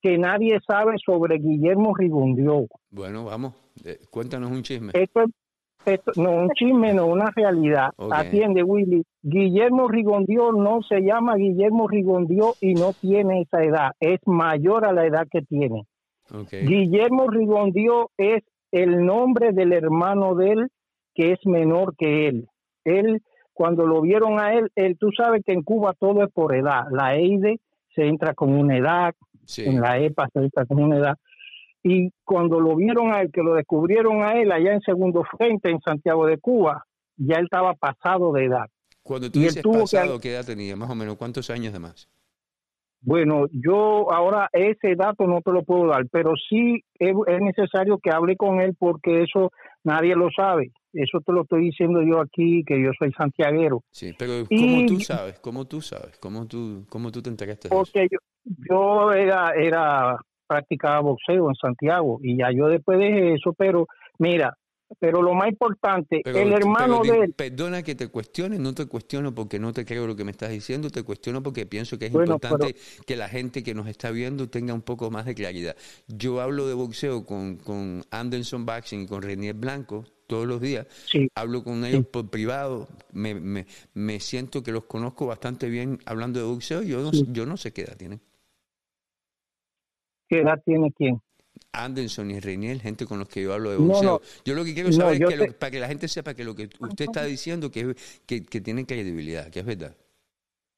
que 0.02 0.16
nadie 0.16 0.58
sabe 0.66 0.94
sobre 1.04 1.38
Guillermo 1.38 1.94
Rigondió. 1.94 2.66
Bueno, 2.90 3.24
vamos. 3.24 3.54
eh, 3.84 3.98
cuéntanos 4.10 4.50
un 4.50 4.62
chisme. 4.62 4.92
Esto, 4.94 5.24
esto 5.84 6.12
no 6.16 6.32
un 6.32 6.50
chisme, 6.50 6.94
no 6.94 7.06
una 7.06 7.30
realidad. 7.34 7.90
Atiende, 8.10 8.62
Willy. 8.62 9.04
Guillermo 9.22 9.88
Rigondió 9.88 10.52
no 10.52 10.80
se 10.82 11.00
llama 11.00 11.36
Guillermo 11.36 11.88
Rigondió 11.88 12.54
y 12.60 12.74
no 12.74 12.94
tiene 12.94 13.42
esa 13.42 13.62
edad. 13.62 13.90
Es 14.00 14.20
mayor 14.24 14.86
a 14.86 14.92
la 14.92 15.06
edad 15.06 15.26
que 15.30 15.42
tiene. 15.42 15.86
Guillermo 16.50 17.28
Rigondió 17.28 18.10
es 18.16 18.42
el 18.72 19.04
nombre 19.04 19.52
del 19.52 19.72
hermano 19.72 20.34
de 20.34 20.52
él 20.52 20.68
que 21.14 21.32
es 21.32 21.40
menor 21.44 21.96
que 21.96 22.28
él. 22.28 22.46
Él, 22.84 23.20
cuando 23.52 23.86
lo 23.86 24.00
vieron 24.00 24.38
a 24.38 24.54
él, 24.54 24.70
él 24.76 24.96
tú 24.98 25.10
sabes 25.12 25.42
que 25.44 25.52
en 25.52 25.62
Cuba 25.62 25.92
todo 25.98 26.22
es 26.22 26.32
por 26.32 26.54
edad. 26.54 26.84
La 26.90 27.16
EIDE 27.16 27.60
se 28.00 28.06
entra 28.08 28.34
con 28.34 28.52
una 28.52 28.76
edad, 28.76 29.14
Sí. 29.44 29.64
en 29.64 29.80
la 29.80 29.98
EPA 29.98 30.28
se 30.32 30.38
entra 30.40 30.64
con 30.64 30.82
una 30.82 30.96
edad. 30.96 31.16
Y 31.82 32.10
cuando 32.24 32.60
lo 32.60 32.76
vieron 32.76 33.12
a 33.12 33.20
él, 33.20 33.30
que 33.32 33.42
lo 33.42 33.54
descubrieron 33.54 34.22
a 34.22 34.32
él 34.40 34.52
allá 34.52 34.72
en 34.74 34.80
Segundo 34.80 35.24
Frente, 35.36 35.70
en 35.70 35.80
Santiago 35.80 36.26
de 36.26 36.38
Cuba, 36.38 36.84
ya 37.16 37.36
él 37.36 37.44
estaba 37.44 37.74
pasado 37.74 38.32
de 38.32 38.44
edad. 38.44 38.66
Cuando 39.02 39.30
tú 39.30 39.38
y 39.38 39.42
dices 39.44 39.62
tuvo 39.62 39.72
que- 39.74 39.80
pasado, 39.80 40.20
¿qué 40.20 40.30
edad 40.32 40.44
tenía? 40.46 40.76
Más 40.76 40.90
o 40.90 40.94
menos, 40.94 41.16
¿cuántos 41.16 41.50
años 41.50 41.72
de 41.72 41.78
más? 41.78 42.08
Bueno, 43.02 43.46
yo 43.50 44.12
ahora 44.12 44.48
ese 44.52 44.94
dato 44.94 45.26
no 45.26 45.40
te 45.40 45.50
lo 45.52 45.62
puedo 45.62 45.86
dar, 45.86 46.06
pero 46.12 46.32
sí 46.48 46.84
es 46.98 47.14
necesario 47.40 47.98
que 47.98 48.10
hable 48.10 48.36
con 48.36 48.60
él 48.60 48.76
porque 48.78 49.22
eso 49.22 49.50
nadie 49.82 50.14
lo 50.14 50.28
sabe. 50.30 50.70
Eso 50.92 51.20
te 51.20 51.32
lo 51.32 51.42
estoy 51.42 51.66
diciendo 51.66 52.02
yo 52.02 52.20
aquí, 52.20 52.64
que 52.64 52.82
yo 52.82 52.90
soy 52.98 53.12
santiaguero. 53.12 53.82
Sí, 53.90 54.12
pero 54.18 54.46
Y- 54.48 54.60
¿cómo 54.60 54.86
tú 54.86 55.00
sabes? 55.00 55.38
¿Cómo 55.40 55.64
tú 55.66 55.80
sabes? 55.80 56.18
¿Cómo 56.18 56.46
tú, 56.46 56.84
cómo 56.88 57.12
tú 57.12 57.22
te 57.22 57.30
enteraste 57.30 57.68
de 57.68 57.74
eso? 57.74 57.84
Porque 57.84 58.08
yo, 58.10 58.18
yo 58.68 59.12
era, 59.12 59.52
era, 59.54 60.16
practicaba 60.46 61.00
boxeo 61.00 61.48
en 61.48 61.54
Santiago 61.54 62.18
y 62.22 62.36
ya 62.38 62.50
yo 62.52 62.66
después 62.66 62.98
dejé 62.98 63.34
eso, 63.34 63.52
pero 63.52 63.86
mira, 64.18 64.52
pero 64.98 65.22
lo 65.22 65.32
más 65.34 65.48
importante, 65.48 66.20
Pero- 66.24 66.38
el 66.40 66.52
hermano 66.52 67.02
pero 67.02 67.14
de 67.18 67.24
él, 67.26 67.32
Perdona 67.34 67.84
que 67.84 67.94
te 67.94 68.08
cuestione, 68.08 68.58
no 68.58 68.74
te 68.74 68.86
cuestiono 68.86 69.32
porque 69.32 69.60
no 69.60 69.72
te 69.72 69.84
creo 69.84 70.08
lo 70.08 70.16
que 70.16 70.24
me 70.24 70.32
estás 70.32 70.50
diciendo, 70.50 70.90
te 70.90 71.04
cuestiono 71.04 71.40
porque 71.44 71.66
pienso 71.66 71.96
que 71.96 72.06
es 72.06 72.12
Bueno, 72.12 72.34
importante 72.34 72.74
que 73.06 73.14
la 73.14 73.28
gente 73.28 73.62
que 73.62 73.72
nos 73.74 73.86
está 73.86 74.10
viendo 74.10 74.48
tenga 74.48 74.74
un 74.74 74.82
poco 74.82 75.08
más 75.12 75.24
de 75.26 75.36
claridad. 75.36 75.76
Yo 76.08 76.40
hablo 76.40 76.66
de 76.66 76.74
boxeo 76.74 77.24
con, 77.24 77.58
con 77.58 78.02
Anderson 78.10 78.66
Boxing 78.66 79.02
y 79.02 79.06
con 79.06 79.22
Renier 79.22 79.54
Blanco 79.54 80.04
todos 80.30 80.46
los 80.46 80.60
días, 80.60 80.86
sí, 81.06 81.28
hablo 81.34 81.62
con 81.64 81.84
ellos 81.84 82.06
por 82.06 82.30
privado, 82.30 82.88
me, 83.12 83.34
me, 83.34 83.66
me 83.94 84.20
siento 84.20 84.62
que 84.62 84.70
los 84.72 84.84
conozco 84.84 85.26
bastante 85.26 85.68
bien 85.68 85.98
hablando 86.06 86.38
de 86.40 86.46
boxeo, 86.46 86.82
yo 86.82 87.02
no, 87.02 87.12
Sí. 87.12 87.26
yo 87.28 87.44
no 87.44 87.56
sé 87.56 87.72
qué 87.72 87.82
edad 87.82 87.96
tienen. 87.96 88.20
¿qué 90.28 90.40
edad 90.40 90.62
tiene 90.64 90.92
quién? 90.92 91.20
Anderson 91.72 92.30
y 92.30 92.38
Renier, 92.40 92.80
gente 92.80 93.04
con 93.06 93.18
los 93.18 93.28
que 93.28 93.42
yo 93.42 93.52
hablo 93.52 93.70
de 93.70 93.78
No, 93.78 93.84
boxeo. 93.86 94.10
no. 94.12 94.20
yo 94.44 94.54
lo 94.54 94.64
que 94.64 94.74
quiero 94.74 94.90
No, 94.90 94.96
saber 94.96 95.22
es 95.22 95.28
que 95.28 95.36
lo- 95.36 95.52
para 95.58 95.70
que 95.72 95.80
la 95.80 95.88
gente 95.88 96.08
sepa 96.08 96.34
que 96.34 96.44
lo 96.44 96.54
que 96.54 96.68
usted 96.78 97.04
está 97.06 97.24
diciendo 97.24 97.70
que, 97.70 97.94
que, 98.26 98.44
que 98.44 98.60
tiene 98.60 98.86
credibilidad, 98.86 99.50
que 99.50 99.60
es 99.60 99.66
verdad. 99.66 99.96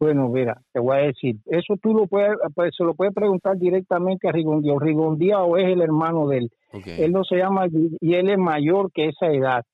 Bueno, 0.03 0.29
mira, 0.31 0.61
te 0.73 0.81
voy 0.81 0.97
a 0.97 1.01
decir, 1.03 1.37
eso 1.47 1.77
tú 1.81 1.95
lo 1.95 2.09
puedes, 2.09 2.37
pues, 2.57 2.75
se 2.77 2.83
lo 2.83 2.93
puedes 2.93 3.15
preguntar 3.15 3.57
directamente 3.57 4.29
a 4.29 4.33
Rigondiao. 4.33 4.81
Rigondiao 4.81 5.57
es 5.57 5.69
el 5.69 5.81
hermano 5.81 6.27
de 6.27 6.39
él. 6.39 6.51
Él 6.99 7.13
no 7.13 7.23
se 7.23 7.37
llama 7.37 7.69
y 8.01 8.15
él 8.15 8.29
es 8.29 8.37
mayor 8.37 8.91
que 8.91 9.11
esa 9.11 9.29
edad. 9.29 9.65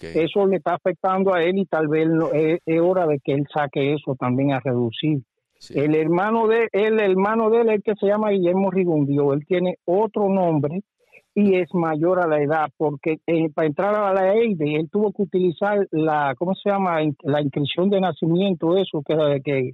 Eso 0.00 0.46
le 0.46 0.56
está 0.56 0.76
afectando 0.76 1.34
a 1.34 1.42
él 1.42 1.58
y 1.58 1.66
tal 1.66 1.88
vez 1.88 2.08
es, 2.32 2.60
es 2.64 2.80
hora 2.80 3.06
de 3.06 3.20
que 3.22 3.34
él 3.34 3.44
saque 3.52 3.92
eso 3.92 4.16
también 4.18 4.52
a 4.52 4.60
reducir. 4.60 5.18
sí. 5.58 5.78
El 5.78 5.94
hermano 5.94 6.48
de 6.48 6.70
el 6.72 6.98
hermano 6.98 7.50
de 7.50 7.60
él, 7.60 7.68
el 7.68 7.82
que 7.82 7.92
se 8.00 8.06
llama 8.06 8.30
Guillermo 8.30 8.70
Rigondio, 8.70 9.34
él 9.34 9.44
tiene 9.46 9.76
otro 9.84 10.30
nombre 10.30 10.80
y 11.36 11.56
es 11.56 11.68
mayor 11.74 12.18
a 12.18 12.26
la 12.26 12.42
edad, 12.42 12.70
porque 12.78 13.18
eh, 13.26 13.50
para 13.54 13.66
entrar 13.66 13.94
a 13.94 14.14
la 14.14 14.32
EIDE 14.34 14.76
él 14.76 14.88
tuvo 14.90 15.12
que 15.12 15.22
utilizar 15.22 15.86
la, 15.90 16.34
¿cómo 16.38 16.54
se 16.54 16.70
llama? 16.70 16.98
La 17.22 17.42
inscripción 17.42 17.90
de 17.90 18.00
nacimiento, 18.00 18.78
eso, 18.78 19.02
que, 19.06 19.42
que 19.44 19.72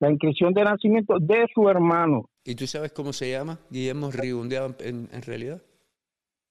la 0.00 0.10
inscripción 0.10 0.54
de 0.54 0.64
nacimiento 0.64 1.18
de 1.20 1.46
su 1.54 1.68
hermano. 1.68 2.30
¿Y 2.46 2.54
tú 2.54 2.66
sabes 2.66 2.92
cómo 2.92 3.12
se 3.12 3.30
llama? 3.30 3.58
Guillermo 3.70 4.10
Rigundeado 4.10 4.74
en, 4.80 5.10
en 5.12 5.22
realidad. 5.22 5.60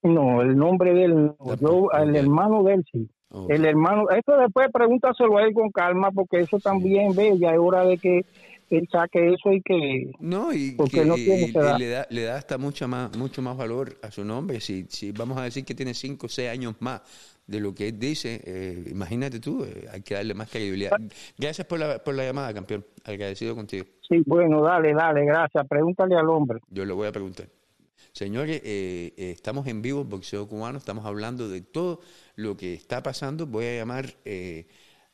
No, 0.03 0.43
el 0.43 0.55
nombre 0.55 0.93
de 0.93 1.05
él, 1.05 1.15
no. 1.15 1.33
Tampoco, 1.33 1.89
yo, 1.91 2.03
el 2.03 2.15
hermano 2.15 2.63
de 2.63 2.73
él 2.75 2.85
sí. 2.91 3.09
El 3.49 3.65
hermano, 3.65 4.09
esto 4.11 4.37
después 4.37 4.69
pregúntaselo 4.71 5.37
a 5.37 5.43
él 5.43 5.53
con 5.55 5.71
calma, 5.71 6.11
porque 6.11 6.39
eso 6.39 6.59
también, 6.59 7.15
ve, 7.15 7.37
ya 7.39 7.49
es 7.49 7.59
hora 7.59 7.83
de 7.83 7.97
que 7.97 8.21
él 8.69 8.87
saque 8.91 9.33
eso 9.33 9.51
y 9.53 9.61
que 9.61 10.11
No, 10.19 10.51
y, 10.53 10.71
porque 10.71 10.99
que- 11.01 11.05
no 11.05 11.15
tiene 11.15 11.47
y- 11.47 11.49
esa 11.49 11.59
edad. 11.59 11.75
y 11.75 11.79
le, 11.79 11.89
da, 11.89 12.07
le 12.09 12.23
da 12.23 12.35
hasta 12.37 12.57
mucho 12.57 12.87
más, 12.87 13.15
mucho 13.17 13.41
más 13.41 13.55
valor 13.57 13.97
a 14.01 14.11
su 14.11 14.23
nombre. 14.25 14.59
Si, 14.59 14.85
si 14.89 15.11
vamos 15.11 15.37
a 15.37 15.43
decir 15.43 15.63
que 15.65 15.75
tiene 15.75 15.93
5 15.93 16.25
o 16.25 16.29
6 16.29 16.49
años 16.49 16.75
más 16.79 17.01
de 17.47 17.59
lo 17.59 17.75
que 17.75 17.89
él 17.89 17.99
dice, 17.99 18.41
eh, 18.43 18.85
imagínate 18.89 19.39
tú, 19.39 19.63
eh, 19.63 19.87
hay 19.91 20.01
que 20.01 20.15
darle 20.15 20.33
más 20.33 20.49
credibilidad. 20.49 20.91
Gracias 21.37 21.67
por 21.67 21.77
la, 21.79 22.03
por 22.03 22.15
la 22.15 22.23
llamada, 22.25 22.53
campeón. 22.53 22.83
Agradecido 23.03 23.55
contigo. 23.55 23.85
Sí, 24.09 24.23
bueno, 24.25 24.61
dale, 24.63 24.93
dale, 24.93 25.25
gracias. 25.25 25.67
Pregúntale 25.67 26.15
al 26.15 26.27
hombre. 26.29 26.59
Yo 26.69 26.85
le 26.85 26.93
voy 26.93 27.07
a 27.07 27.11
preguntar. 27.11 27.47
Señores, 28.13 28.61
eh, 28.63 29.13
eh, 29.17 29.31
estamos 29.31 29.67
en 29.67 29.81
vivo, 29.81 30.03
Boxeo 30.05 30.47
Cubano, 30.47 30.77
estamos 30.77 31.05
hablando 31.05 31.49
de 31.49 31.61
todo 31.61 31.99
lo 32.35 32.55
que 32.57 32.73
está 32.73 33.03
pasando. 33.03 33.45
Voy 33.45 33.65
a 33.65 33.75
llamar, 33.75 34.05
eh, 34.23 34.65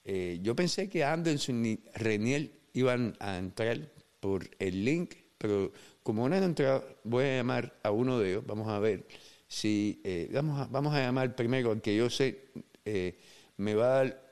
eh, 0.06 0.40
yo 0.42 0.56
pensé 0.56 0.88
que 0.88 1.04
Anderson 1.04 1.80
Reniel 1.96 2.52
iban 2.74 3.16
a 3.20 3.38
entrar 3.38 3.80
por 4.20 4.50
el 4.60 4.86
link, 4.86 5.16
pero 5.38 5.72
como 6.04 6.28
no 6.28 6.36
han 6.36 6.44
entrado, 6.44 6.86
voy 7.04 7.26
a 7.26 7.38
llamar 7.38 7.74
a 7.84 7.92
uno 7.92 8.20
de 8.20 8.32
ellos. 8.32 8.46
Vamos 8.46 8.68
a 8.70 8.80
ver 8.80 9.06
si, 9.48 10.00
eh, 10.04 10.30
vamos, 10.32 10.60
a, 10.60 10.68
vamos 10.68 10.94
a 10.94 11.00
llamar 11.00 11.36
primero 11.36 11.72
al 11.72 11.82
que 11.82 11.96
yo 11.96 12.10
sé 12.10 12.46
eh, 12.86 13.18
me 13.58 13.76
va 13.76 13.86
a 13.86 14.04
dar 14.04 14.32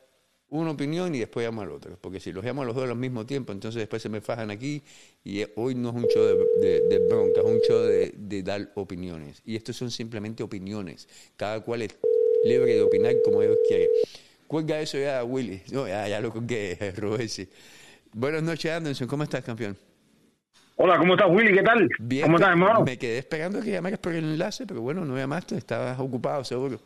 una 0.49 0.71
opinión 0.71 1.13
y 1.13 1.19
después 1.19 1.45
llamo 1.45 1.61
al 1.61 1.71
otro. 1.71 1.97
Porque 1.99 2.19
si 2.19 2.31
los 2.31 2.43
llamo 2.43 2.63
a 2.63 2.65
los 2.65 2.75
dos 2.75 2.89
al 2.89 2.95
mismo 2.95 3.25
tiempo, 3.25 3.51
entonces 3.51 3.79
después 3.79 4.01
se 4.01 4.09
me 4.09 4.21
fajan 4.21 4.49
aquí 4.51 4.81
y 5.23 5.41
eh, 5.41 5.53
hoy 5.55 5.75
no 5.75 5.89
es 5.89 5.95
un 5.95 6.07
show 6.07 6.23
de, 6.61 6.81
de, 6.81 6.99
bronca, 7.07 7.41
es 7.41 7.45
un 7.45 7.59
show 7.67 7.81
de, 7.83 8.43
dar 8.43 8.71
opiniones. 8.75 9.41
Y 9.45 9.55
estos 9.55 9.75
son 9.75 9.91
simplemente 9.91 10.41
opiniones. 10.43 11.07
Cada 11.35 11.59
cual 11.61 11.83
es 11.83 11.95
libre 12.45 12.75
de 12.75 12.81
opinar 12.81 13.15
como 13.23 13.41
ellos 13.41 13.57
quieren. 13.67 13.89
Cuelga 14.47 14.81
eso 14.81 14.97
ya, 14.97 15.23
Willy. 15.23 15.61
No, 15.71 15.87
ya, 15.87 16.07
ya 16.07 16.19
lo 16.19 16.31
colgué, 16.31 16.75
Robesi. 16.97 17.47
Buenas 18.13 18.41
noches, 18.43 18.71
Anderson. 18.71 19.07
¿Cómo 19.07 19.23
estás, 19.23 19.43
campeón? 19.43 19.77
Hola, 20.77 20.97
¿cómo 20.97 21.13
estás, 21.13 21.29
Willy? 21.29 21.53
¿Qué 21.53 21.61
tal? 21.63 21.89
Bien, 21.99 22.23
¿Cómo 22.23 22.37
estás, 22.37 22.51
hermano? 22.51 22.83
Me 22.83 22.97
quedé 22.97 23.17
esperando 23.19 23.61
que 23.61 23.71
llamaras 23.71 23.99
por 23.99 24.13
el 24.13 24.23
enlace, 24.23 24.65
pero 24.65 24.81
bueno, 24.81 25.05
no 25.05 25.15
llamaste, 25.15 25.57
estabas 25.57 25.99
ocupado, 25.99 26.43
seguro. 26.43 26.79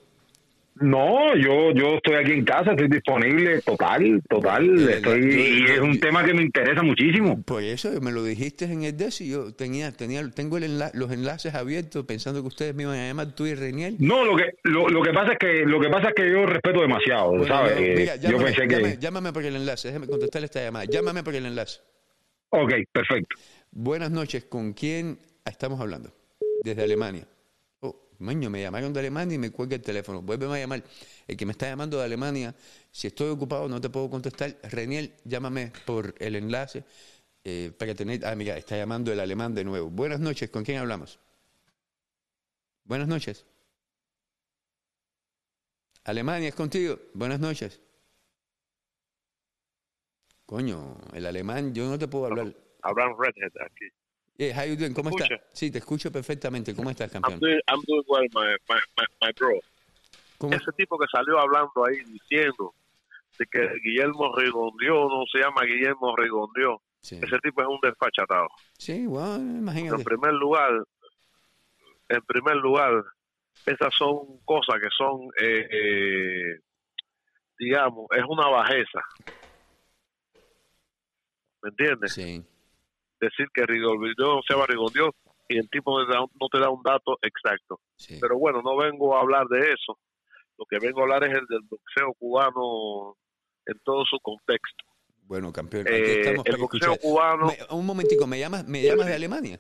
No, 0.76 1.36
yo 1.36 1.72
yo 1.72 1.96
estoy 1.98 2.16
aquí 2.16 2.32
en 2.32 2.46
casa, 2.46 2.72
estoy 2.72 2.88
disponible, 2.88 3.62
total, 3.62 4.22
total. 4.28 4.90
Estoy, 4.90 5.22
y 5.62 5.64
es 5.72 5.80
un 5.80 6.00
tema 6.00 6.26
que 6.26 6.34
me 6.34 6.42
interesa 6.42 6.82
muchísimo. 6.82 7.42
Por 7.44 7.62
eso 7.64 7.92
me 8.02 8.12
lo 8.12 8.24
dijiste 8.24 8.66
en 8.66 8.84
el 8.84 8.98
DES 8.98 9.22
y 9.22 9.30
yo 9.30 9.54
tenía, 9.54 9.92
tenía, 9.92 10.28
tengo 10.32 10.58
el 10.58 10.64
enla- 10.64 10.92
los 10.96 11.12
enlaces 11.12 11.54
abiertos 11.54 12.06
pensando 12.06 12.42
que 12.42 12.48
ustedes 12.48 12.74
me 12.74 12.84
iban 12.84 12.98
a 12.98 13.08
llamar 13.08 13.36
tú 13.36 13.46
y 13.46 13.54
Reniel. 13.54 13.98
No, 14.00 14.26
lo 14.26 14.36
que 14.36 14.46
lo, 14.64 14.90
lo 14.90 15.04
que 15.04 15.12
pasa 15.14 15.34
es 15.34 15.38
que 15.38 15.64
lo 15.66 15.80
que 15.80 15.90
pasa 15.90 16.08
es 16.10 16.14
que 16.16 16.32
yo 16.32 16.46
respeto 16.48 16.82
demasiado, 16.82 17.30
Bueno, 17.30 17.46
¿sabes? 17.46 17.78
yo- 17.78 17.84
Eh, 17.86 18.06
yo 18.06 18.30
llámame, 18.30 18.44
pensé 18.46 18.62
que 18.68 18.76
llámame- 18.76 18.98
llámame 19.00 19.34
por 19.34 19.46
el 19.46 19.56
enlace, 19.56 19.88
déjame 19.90 20.08
contestar 20.08 20.44
esta 20.44 20.60
llamada. 20.64 20.86
Llámame 20.86 21.24
por 21.24 21.36
el 21.36 21.46
enlace. 21.46 21.82
Ok, 22.50 22.72
perfecto. 22.92 23.36
Buenas 23.72 24.10
noches, 24.10 24.46
¿con 24.46 24.74
quién 24.74 25.20
estamos 25.46 25.80
hablando? 25.80 26.12
Desde 26.64 26.84
Alemania. 26.84 27.28
Maño, 28.20 28.50
me 28.50 28.62
llamaron 28.62 28.94
de 28.94 29.00
Alemania 29.00 29.36
y 29.36 29.38
me 29.38 29.52
cuelga 29.52 29.76
el 29.76 29.82
teléfono. 29.82 30.22
Vuélveme 30.22 30.56
a 30.56 30.60
llamar. 30.60 30.84
El 31.28 31.38
que 31.38 31.46
me 31.46 31.52
está 31.52 31.68
llamando 31.68 31.98
de 31.98 32.06
Alemania, 32.06 32.56
si 32.92 33.08
estoy 33.08 33.30
ocupado 33.30 33.68
no 33.68 33.80
te 33.82 33.90
puedo 33.90 34.10
contestar. 34.10 34.58
Reniel, 34.64 35.14
llámame 35.24 35.72
por 35.86 36.16
el 36.20 36.36
enlace 36.36 36.84
eh, 37.44 37.72
para 37.78 37.96
tener... 37.96 38.26
Ah, 38.26 38.36
mira, 38.36 38.58
está 38.58 38.78
llamando 38.78 39.12
el 39.12 39.20
alemán 39.20 39.54
de 39.54 39.64
nuevo. 39.64 39.90
Buenas 39.90 40.20
noches, 40.20 40.50
¿con 40.50 40.64
quién 40.64 40.78
hablamos? 40.78 41.20
Buenas 42.86 43.08
noches. 43.08 43.46
Alemania, 46.04 46.50
es 46.50 46.56
contigo. 46.56 47.00
Buenas 47.14 47.40
noches. 47.40 47.82
Coño, 50.46 50.98
el 51.14 51.26
alemán, 51.26 51.74
yo 51.74 51.90
no 51.90 51.98
te 51.98 52.08
puedo 52.08 52.26
hablar. 52.26 52.54
Abraham 52.82 53.16
Redhead 53.18 53.52
aquí. 53.66 53.88
Yeah, 54.38 54.54
how 54.58 54.64
you 54.66 54.76
doing? 54.76 54.94
¿Cómo 54.94 55.10
¿Me 55.12 55.16
estás? 55.24 55.40
Sí, 55.54 55.70
te 55.72 55.78
escucho 55.78 56.12
perfectamente. 56.12 56.74
¿Cómo 56.76 56.90
estás, 56.90 57.14
I'm 57.14 57.22
campeón? 57.22 57.40
doing, 57.40 57.62
I'm 57.68 57.82
doing 57.88 58.04
well, 58.08 58.28
my, 58.34 58.56
my, 58.68 58.80
my, 58.98 59.06
my 59.22 59.32
bro. 59.38 59.60
¿Cómo? 60.40 60.56
Ese 60.56 60.72
tipo 60.76 60.98
que 60.98 61.06
salió 61.12 61.40
hablando 61.40 61.86
ahí 61.88 61.98
diciendo 62.06 62.74
de 63.38 63.46
que 63.46 63.60
Guillermo 63.84 64.36
Rigondió 64.36 65.08
no 65.08 65.24
se 65.32 65.40
llama 65.40 65.62
Guillermo 65.64 66.16
Rigondió. 66.16 66.82
Sí, 67.02 67.18
Ese 67.22 67.38
tipo 67.40 67.62
es 67.62 67.68
un 67.68 67.80
desfachatado. 67.82 68.48
sí 68.78 69.06
bueno, 69.06 69.36
En 69.36 69.58
imagínate. 69.60 70.04
primer 70.04 70.34
lugar, 70.34 70.72
en 72.10 72.22
primer 72.22 72.56
lugar, 72.56 73.04
esas 73.66 73.94
son 73.94 74.40
cosas 74.46 74.80
que 74.82 74.88
son, 74.98 75.22
eh, 75.40 75.68
eh, 75.70 76.60
digamos, 77.60 78.08
es 78.12 78.24
una 78.28 78.48
bajeza. 78.48 79.02
¿Me 81.62 81.70
entiendes? 81.70 82.14
Sí, 82.14 82.44
Decir 83.24 83.48
que 83.54 83.66
Rigondió 83.66 84.42
se 84.46 84.54
llama 84.54 84.66
y 85.50 85.58
el 85.58 85.70
tipo 85.70 85.98
no 86.02 86.48
te 86.52 86.60
da, 86.60 86.70
un 86.70 86.84
dato 86.84 87.18
exacto. 87.22 87.80
sí. 87.96 88.18
Pero 88.20 88.38
bueno, 88.38 88.62
no 88.62 88.76
vengo 88.76 89.16
a 89.16 89.22
hablar 89.22 89.48
de 89.48 89.60
eso. 89.60 89.98
Lo 90.58 90.66
que 90.66 90.80
vengo 90.80 91.00
a 91.00 91.04
hablar 91.04 91.24
es 91.24 91.34
el 91.38 91.46
del 91.48 91.62
boxeo 91.62 92.14
cubano 92.20 93.16
en 93.66 93.80
todo 93.84 94.04
su 94.06 94.20
contexto. 94.20 94.84
Bueno, 95.24 95.52
campeón, 95.54 95.88
aquí 95.88 95.96
Eh, 95.96 96.20
estamos 96.20 96.46
el 96.46 96.58
boxeo 96.58 96.94
escuchar. 96.94 97.00
cubano, 97.00 97.48
Me- 97.48 97.58
un 97.76 97.86
momentico, 97.86 98.28
¿me 98.28 98.40
llamas, 98.40 98.66
me 98.68 98.82
llamas 98.82 99.08
de 99.08 99.14
Alemania? 99.16 99.60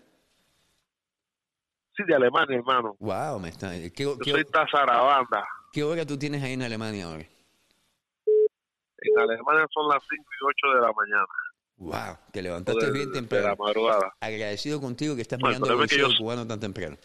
sí, 1.95 2.03
de 2.07 2.16
Alemania, 2.16 2.57
hermano. 2.57 2.95
Wow, 2.99 3.39
me 3.39 3.49
está... 3.49 3.72
¿Qué, 3.72 3.91
Yo 4.03 4.18
qué, 4.20 4.32
soy 4.32 4.43
Tazarabanda. 4.45 5.45
qué 5.72 5.84
hora 5.84 6.05
tú 6.05 6.18
tienes 6.18 6.41
ahí 6.43 6.53
en 6.53 6.64
Alemania 6.64 7.05
ahora? 7.05 7.24
En 9.05 9.20
Alemania 9.20 9.68
son 9.72 9.88
las 9.89 10.01
5 10.09 10.24
y 10.24 10.45
8 10.45 10.76
de 10.76 10.82
la 10.82 10.91
mañana. 10.93 11.26
Wow, 11.84 12.17
te 12.31 12.41
levantaste 12.41 12.91
bien 12.91 13.09
de 13.09 13.15
la 13.15 13.21
temprano. 13.21 13.55
madrugada. 13.57 14.13
Agradecido 14.21 14.79
contigo 14.79 15.15
que 15.15 15.21
estás 15.21 15.38
Bueno, 15.39 15.57
mirando 15.59 15.84
el 15.84 15.86
es 15.86 15.91
que 15.91 15.97
yo- 15.99 16.17
cubano 16.17 16.47
tan 16.47 16.59
temprano. 16.59 16.97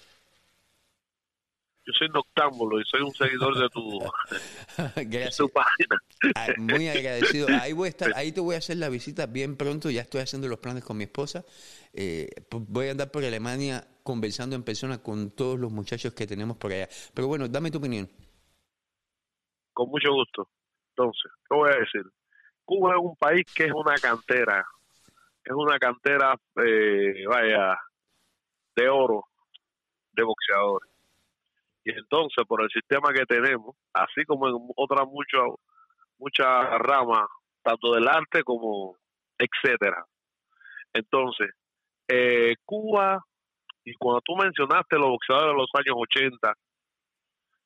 Yo 1.84 1.92
soy 1.98 2.08
noctámbulo 2.10 2.78
y 2.80 2.84
soy 2.84 3.00
un 3.00 3.14
seguidor 3.14 3.58
de 3.58 3.68
tu, 3.70 3.98
de 5.08 5.30
tu 5.36 5.48
página. 5.48 5.98
Ah, 6.36 6.48
Muy 6.58 6.86
agradecido. 6.86 7.48
Ahí 7.50 7.72
voy 7.72 7.86
a 7.86 7.88
estar, 7.90 8.12
ahí 8.14 8.30
te 8.30 8.40
voy 8.40 8.56
a 8.56 8.58
hacer 8.58 8.76
la 8.76 8.90
visita 8.90 9.24
bien 9.26 9.56
pronto. 9.56 9.88
Ya 9.90 10.02
estoy 10.02 10.20
haciendo 10.20 10.48
los 10.48 10.58
planes 10.58 10.84
con 10.84 10.98
mi 10.98 11.04
esposa. 11.04 11.44
Eh, 11.94 12.28
voy 12.50 12.88
a 12.88 12.90
andar 12.90 13.10
por 13.10 13.24
Alemania 13.24 13.88
conversando 14.02 14.54
en 14.54 14.62
persona 14.64 15.02
con 15.02 15.30
todos 15.30 15.58
los 15.58 15.72
muchachos 15.72 16.12
que 16.12 16.26
tenemos 16.26 16.58
por 16.58 16.72
allá. 16.72 16.88
Pero 17.14 17.26
bueno, 17.26 17.48
dame 17.48 17.70
tu 17.70 17.78
opinión. 17.78 18.08
Con 19.72 19.88
mucho 19.88 20.12
gusto. 20.12 20.48
Entonces, 20.90 21.32
¿qué 21.48 21.54
voy 21.56 21.70
a 21.70 21.76
decir? 21.78 22.02
Cuba 22.68 22.96
es 22.96 23.00
un 23.00 23.16
país 23.16 23.46
que 23.54 23.64
es 23.64 23.72
una 23.72 23.94
cantera. 23.94 24.62
Es 25.42 25.52
una 25.54 25.78
cantera, 25.78 26.34
eh, 26.62 27.24
vaya, 27.26 27.78
de 28.76 28.88
oro 28.90 29.24
de 30.12 30.22
boxeadores. 30.22 30.90
Y 31.82 31.92
entonces, 31.92 32.44
por 32.46 32.60
el 32.60 32.68
sistema 32.68 33.10
que 33.14 33.24
tenemos, 33.24 33.74
así 33.94 34.22
como 34.26 34.48
en 34.48 34.56
otras 34.76 35.06
muchas 35.06 35.44
muchas 36.18 36.78
ramas, 36.80 37.26
tanto 37.62 37.94
del 37.94 38.06
arte 38.06 38.42
como 38.44 38.96
etcétera. 39.38 40.04
Entonces, 40.92 41.48
eh, 42.06 42.54
Cuba, 42.66 43.24
y 43.82 43.94
cuando 43.94 44.20
tú 44.20 44.36
mencionaste 44.36 44.96
los 44.96 45.08
boxeadores 45.08 45.54
de 45.54 45.58
los 45.58 45.70
años 45.72 45.96
80, 45.96 46.54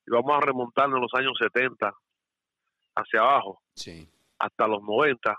y 0.06 0.10
vamos 0.12 0.36
a 0.36 0.40
remontarnos 0.40 0.98
a 0.98 1.00
los 1.00 1.14
años 1.14 1.32
70 1.40 1.92
hacia 2.94 3.20
abajo, 3.20 3.60
Sí, 3.74 4.08
hasta 4.42 4.66
los 4.66 4.82
90, 4.82 5.36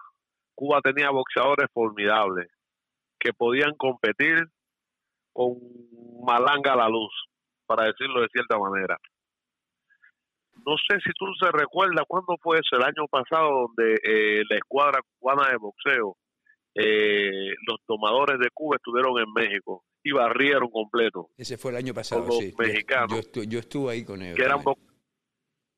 Cuba 0.56 0.80
tenía 0.82 1.10
boxeadores 1.10 1.68
formidables 1.74 2.48
que 3.20 3.34
podían 3.34 3.76
competir 3.76 4.46
con 5.34 5.56
malanga 6.26 6.74
a 6.74 6.78
la 6.78 6.90
luz, 6.90 7.12
para 7.66 7.86
decirlo 7.86 8.22
de 8.22 8.28
cierta 8.32 8.58
manera. 8.58 8.98
No 10.66 10.76
sé 10.88 11.00
si 11.04 11.12
tú 11.18 11.26
se 11.40 11.52
recuerdas 11.52 12.06
cuándo 12.08 12.38
fue 12.42 12.60
eso, 12.60 12.78
el 12.78 12.84
año 12.84 13.08
pasado, 13.10 13.68
donde 13.68 13.96
eh, 14.04 14.44
la 14.50 14.56
escuadra 14.56 15.02
cubana 15.20 15.50
de 15.50 15.58
boxeo, 15.58 16.16
eh, 16.76 17.50
los 17.68 17.80
tomadores 17.86 18.40
de 18.40 18.50
Cuba 18.54 18.78
estuvieron 18.78 19.20
en 19.20 19.34
México 19.34 19.84
y 20.02 20.12
barrieron 20.12 20.70
completo, 20.70 21.30
ese 21.38 21.58
fue 21.58 21.72
el 21.72 21.78
año 21.78 21.94
pasado. 21.94 22.22
Con 22.22 22.30
los 22.30 22.38
sí. 22.38 22.52
Yo- 22.52 22.58
mexicanos. 22.58 23.32
Yo, 23.34 23.44
yo 23.44 23.60
estuve 23.60 23.92
ahí 23.92 24.06
con 24.06 24.22
ellos. 24.22 24.38
que 24.38 24.44
eran, 24.44 24.60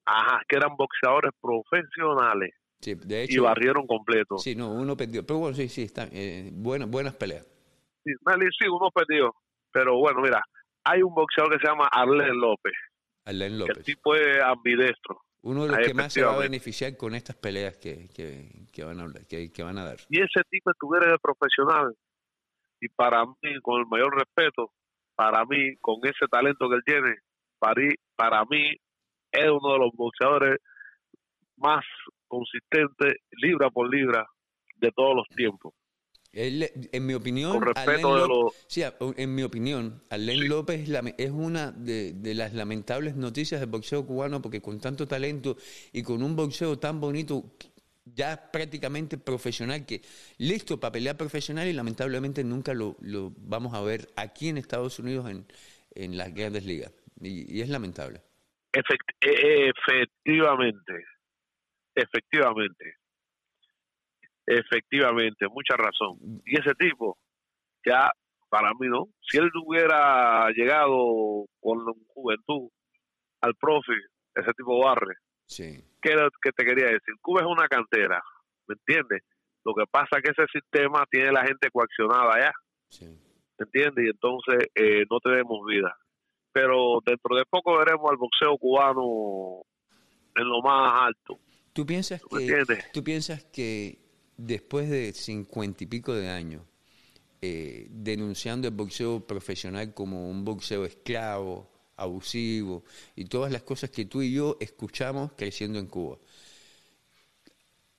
Ajá, 0.05 0.41
que 0.47 0.57
eran 0.57 0.75
boxeadores 0.75 1.31
profesionales 1.41 2.53
Sí, 2.85 2.93
de 2.93 3.25
y 3.27 3.39
barrieron 3.39 3.87
completo. 3.87 4.37
sí, 4.37 4.55
no, 4.55 4.69
uno 4.71 4.95
perdió. 4.95 5.25
Pero 5.25 5.39
bueno, 5.39 5.55
sí, 5.55 5.67
sí, 5.69 5.81
está, 5.81 6.07
eh, 6.11 6.51
buenas, 6.53 6.87
buenas 6.87 7.15
peleas. 7.15 7.43
Sí, 8.03 8.11
sí, 8.13 8.67
uno 8.67 8.91
perdió. 8.93 9.33
Pero 9.71 9.97
bueno, 9.97 10.21
mira, 10.21 10.43
hay 10.83 11.01
un 11.01 11.15
boxeador 11.15 11.53
que 11.53 11.65
se 11.65 11.67
llama 11.67 11.87
Arlen 11.91 12.39
López. 12.39 12.73
Que 13.25 13.33
López. 13.33 13.77
El 13.77 13.83
tipo 13.83 14.13
es 14.13 14.39
ambidestro. 14.39 15.19
Uno 15.41 15.63
de 15.63 15.69
los 15.69 15.79
que 15.79 15.93
más 15.95 16.13
se 16.13 16.23
va 16.23 16.35
a 16.35 16.37
beneficiar 16.37 16.95
con 16.95 17.15
estas 17.15 17.35
peleas 17.35 17.75
que, 17.77 18.07
que, 18.09 18.67
que 18.71 18.83
van 18.83 18.99
a 18.99 19.07
que, 19.27 19.51
que 19.51 19.63
van 19.63 19.79
a 19.79 19.85
dar. 19.85 19.97
Y 20.09 20.19
ese 20.19 20.43
tipo 20.51 20.69
estuviera 20.69 21.11
de 21.11 21.17
profesional. 21.17 21.91
Y 22.79 22.87
para 22.89 23.25
mí, 23.25 23.59
con 23.63 23.79
el 23.79 23.87
mayor 23.87 24.15
respeto, 24.15 24.73
para 25.15 25.43
mí, 25.45 25.75
con 25.81 25.95
ese 26.03 26.27
talento 26.29 26.69
que 26.69 26.75
él 26.75 26.83
tiene, 26.85 27.15
para, 27.57 27.81
para 28.15 28.45
mí, 28.45 28.75
es 29.31 29.45
uno 29.45 29.73
de 29.73 29.79
los 29.79 29.91
boxeadores 29.95 30.59
más 31.57 31.83
consistentes, 32.27 33.15
libra 33.31 33.69
por 33.69 33.89
libra, 33.93 34.27
de 34.77 34.91
todos 34.91 35.15
los 35.15 35.27
tiempos. 35.35 35.73
Él, 36.33 36.69
en 36.91 37.05
mi 37.05 37.13
opinión, 37.13 37.53
Con 37.53 37.73
respeto 37.73 38.21
de 38.21 38.27
los... 38.27 38.53
sí, 38.67 38.83
en 39.15 39.35
mi 39.35 39.43
opinión, 39.43 40.03
Alain 40.09 40.49
López 40.49 40.89
es, 41.17 41.31
una 41.31 41.71
de, 41.71 42.11
de 42.11 42.33
las 42.33 42.53
lamentables 42.53 43.15
noticias 43.15 43.61
del 43.61 43.69
boxeo 43.69 44.05
cubano 44.05 44.41
porque 44.41 44.61
con 44.61 44.81
tanto 44.81 45.07
talento 45.07 45.55
y 45.93 46.03
con 46.03 46.21
un 46.21 46.35
boxeo 46.35 46.77
tan 46.77 46.99
bonito, 46.99 47.55
ya 48.03 48.51
prácticamente 48.51 49.17
profesional, 49.17 49.85
que 49.85 50.01
listo 50.37 50.77
para 50.77 50.91
pelear 50.91 51.15
profesional 51.15 51.69
y 51.69 51.73
lamentablemente 51.73 52.43
nunca 52.43 52.73
lo, 52.73 52.97
lo 52.99 53.31
vamos 53.37 53.73
a 53.73 53.81
ver 53.81 54.09
aquí 54.17 54.49
en 54.49 54.57
Estados 54.57 54.99
Unidos 54.99 55.29
en, 55.29 55.45
en 55.93 56.17
las 56.17 56.33
grandes 56.33 56.65
ligas. 56.65 56.91
Y, 57.21 57.49
y 57.49 57.61
es 57.61 57.69
lamentable. 57.69 58.19
Efect- 58.73 59.15
e- 59.21 59.69
efectivamente, 59.69 61.05
efectivamente, 61.95 62.95
efectivamente, 64.45 65.47
mucha 65.47 65.75
razón. 65.75 66.17
Y 66.45 66.59
ese 66.59 66.73
tipo, 66.75 67.17
ya 67.85 68.11
para 68.49 68.71
mí 68.79 68.87
no, 68.87 69.07
si 69.21 69.37
él 69.37 69.49
hubiera 69.65 70.49
llegado 70.51 71.45
con 71.59 71.79
juventud 72.07 72.69
al 73.41 73.55
profe, 73.55 73.93
ese 74.35 74.51
tipo 74.53 74.83
barre. 74.83 75.15
Sí. 75.47 75.83
¿Qué 76.01 76.11
era 76.11 76.27
que 76.41 76.51
te 76.51 76.65
quería 76.65 76.85
decir? 76.85 77.15
Cuba 77.21 77.41
es 77.41 77.47
una 77.47 77.67
cantera, 77.67 78.21
¿me 78.67 78.73
entiendes? 78.75 79.23
Lo 79.63 79.73
que 79.73 79.85
pasa 79.89 80.17
es 80.17 80.23
que 80.23 80.31
ese 80.31 80.51
sistema 80.51 81.05
tiene 81.09 81.31
la 81.31 81.43
gente 81.45 81.69
coaccionada 81.71 82.33
allá, 82.35 82.51
Sí. 82.89 83.05
¿me 83.57 83.63
entiendes? 83.65 84.05
Y 84.05 84.09
entonces 84.09 84.67
eh, 84.75 85.05
no 85.09 85.19
tenemos 85.19 85.65
vida. 85.65 85.95
Pero 86.51 86.99
dentro 87.05 87.35
de 87.35 87.43
poco 87.49 87.77
veremos 87.77 88.09
al 88.09 88.17
boxeo 88.17 88.57
cubano 88.57 89.61
en 90.35 90.47
lo 90.47 90.61
más 90.61 91.01
alto, 91.03 91.39
¿Tú 91.75 91.85
piensas 91.85 92.21
¿tú 92.21 92.29
me 92.31 92.39
que 92.39 92.45
entiendes? 92.45 92.91
tú 92.93 93.03
piensas 93.03 93.43
que 93.51 93.99
después 94.37 94.89
de 94.89 95.11
cincuenta 95.11 95.83
y 95.83 95.87
pico 95.87 96.13
de 96.13 96.29
años 96.29 96.61
eh, 97.41 97.87
denunciando 97.91 98.69
el 98.69 98.73
boxeo 98.73 99.27
profesional 99.27 99.93
como 99.93 100.29
un 100.31 100.45
boxeo 100.45 100.85
esclavo, 100.85 101.69
abusivo 101.97 102.85
y 103.13 103.25
todas 103.25 103.51
las 103.51 103.63
cosas 103.63 103.89
que 103.89 104.05
tú 104.05 104.21
y 104.21 104.31
yo 104.31 104.55
escuchamos 104.61 105.33
creciendo 105.35 105.77
en 105.77 105.87
Cuba. 105.87 106.17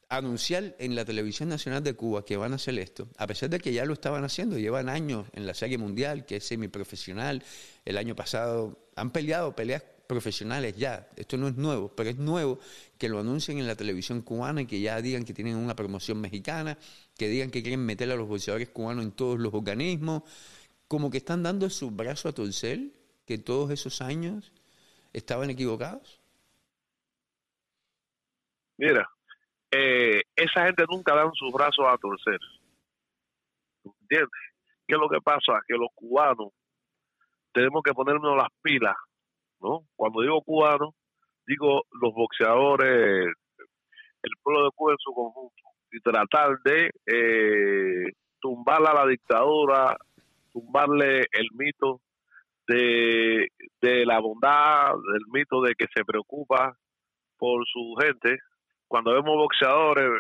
Anunciar 0.09 0.75
en 0.79 0.95
la 0.95 1.05
televisión 1.05 1.51
nacional 1.51 1.85
de 1.85 1.93
Cuba 1.93 2.25
que 2.25 2.39
van 2.39 2.53
a 2.53 2.57
hacer 2.57 2.79
esto, 2.79 3.09
a 3.19 3.27
pesar 3.27 3.51
de 3.51 3.59
que 3.59 3.75
ya 3.75 3.85
lo 3.85 3.93
estaban 3.93 4.25
haciendo, 4.25 4.57
llevan 4.57 4.89
años 4.89 5.27
en 5.35 5.47
la 5.47 5.53
serie 5.53 5.77
mundial, 5.77 6.25
que 6.25 6.37
es 6.37 6.45
semiprofesional, 6.45 7.43
el 7.85 7.99
año 7.99 8.17
pasado 8.17 8.89
han 8.97 9.11
peleado 9.11 9.55
peleas 9.55 9.83
profesionales 10.07 10.77
ya, 10.77 11.09
esto 11.17 11.37
no 11.37 11.49
es 11.49 11.57
nuevo, 11.57 11.93
pero 11.95 12.11
es 12.11 12.17
nuevo 12.17 12.59
que 12.99 13.09
lo 13.09 13.21
anuncien 13.21 13.59
en 13.59 13.67
la 13.67 13.77
televisión 13.77 14.23
cubana 14.23 14.63
y 14.63 14.67
que 14.67 14.81
ya 14.81 15.01
digan 15.01 15.25
que 15.25 15.35
tienen 15.35 15.57
una 15.57 15.77
promoción 15.77 16.21
mexicana, 16.21 16.79
que 17.19 17.29
digan 17.29 17.51
que 17.51 17.63
quieren 17.63 17.85
meter 17.85 18.11
a 18.11 18.17
los 18.17 18.29
boxeadores 18.29 18.69
cubanos 18.71 19.05
en 19.05 19.13
todos 19.13 19.39
los 19.39 19.53
organismos, 19.53 20.23
como 20.89 21.11
que 21.11 21.19
están 21.19 21.43
dando 21.43 21.69
su 21.71 21.91
brazo 21.91 22.29
a 22.29 22.33
torcer 22.33 22.91
que 23.27 23.39
todos 23.39 23.71
esos 23.71 24.01
años 24.01 24.53
estaban 25.13 25.51
equivocados? 25.51 26.21
Mira, 28.79 29.09
eh, 29.71 30.23
esa 30.37 30.67
gente 30.67 30.85
nunca 30.89 31.15
dan 31.15 31.33
sus 31.35 31.53
brazos 31.53 31.87
a 31.89 31.97
torcer. 31.99 32.39
¿Entiendes? 33.85 34.31
¿Qué 34.87 34.95
es 34.95 35.01
lo 35.01 35.09
que 35.09 35.21
pasa? 35.21 35.61
Que 35.67 35.75
los 35.75 35.89
cubanos 35.95 36.53
tenemos 37.53 37.83
que 37.83 37.95
ponernos 37.95 38.37
las 38.37 38.49
pilas, 38.63 38.95
¿no? 39.61 39.83
Cuando 39.97 40.23
digo 40.23 40.43
cubanos, 40.43 40.95
digo 41.47 41.83
los 42.01 42.13
boxeadores, 42.13 43.27
el 44.23 44.33
pueblo 44.43 44.65
de 44.65 44.71
Cuba 44.75 44.93
en 44.93 44.99
su 44.99 45.13
conjunto, 45.13 45.63
y 45.93 46.01
tratar 46.01 46.59
de 46.65 46.91
eh, 47.07 48.13
tumbarle 48.41 48.89
a 48.89 48.95
la 48.95 49.07
dictadura, 49.07 49.97
tumbarle 50.53 51.21
el 51.33 51.49
mito 51.53 52.01
de, 52.67 53.49
de 53.81 54.07
la 54.07 54.19
bondad, 54.21 54.91
del 55.13 55.23
mito 55.33 55.61
de 55.63 55.75
que 55.75 55.87
se 55.95 56.05
preocupa 56.05 56.77
por 57.39 57.65
su 57.67 57.95
gente. 58.01 58.39
Cuando 58.89 59.13
vemos 59.13 59.37
boxeadores, 59.37 60.11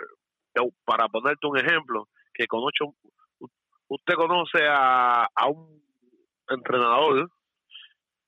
para 0.84 1.08
ponerte 1.08 1.46
un 1.46 1.58
ejemplo, 1.58 2.08
que 2.32 2.46
con 2.46 2.60
ocho, 2.62 2.94
usted 3.88 4.14
conoce 4.14 4.66
a, 4.68 5.24
a 5.24 5.46
un 5.48 5.82
entrenador 6.48 7.30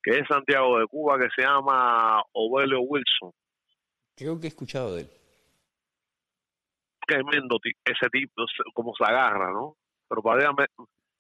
que 0.09 0.19
es 0.19 0.27
Santiago 0.27 0.79
de 0.79 0.87
Cuba, 0.87 1.19
que 1.19 1.29
se 1.37 1.43
llama 1.43 2.23
Ovelio 2.33 2.81
Wilson. 2.81 3.31
Creo 4.17 4.41
que 4.41 4.47
he 4.47 4.49
escuchado 4.49 4.95
de 4.95 5.03
él. 5.03 5.11
Tremendo 7.07 7.59
ese 7.85 8.09
tipo, 8.11 8.45
como 8.73 8.95
se 8.97 9.05
agarra, 9.05 9.53
¿no? 9.53 9.77
Pero 10.09 10.23
para 10.23 10.51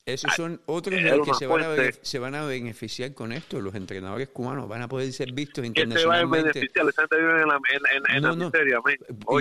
esos 0.06 0.34
son 0.34 0.58
otros 0.64 1.02
de 1.02 1.16
los 1.18 1.28
que 1.28 1.34
se 1.34 1.46
van, 1.46 1.60
a, 1.60 1.92
se 2.00 2.18
van, 2.18 2.34
a, 2.34 2.46
beneficiar 2.46 3.12
con 3.12 3.30
esto. 3.30 3.60
Los 3.60 3.74
entrenadores 3.74 4.28
cubanos 4.28 4.66
van 4.66 4.80
a 4.80 4.88
poder 4.88 5.12
ser 5.12 5.34
vistos 5.34 5.66
internacionalmente. 5.66 6.58
¿Qué 6.58 6.68
te 6.68 6.82
va 6.82 6.88
a 6.88 6.94
beneficiar? 6.94 7.40
en 7.42 7.46
la, 7.46 7.60
en, 7.74 8.16
en, 8.16 8.22
no, 8.22 8.28
la 8.30 8.44
miseria. 8.46 8.80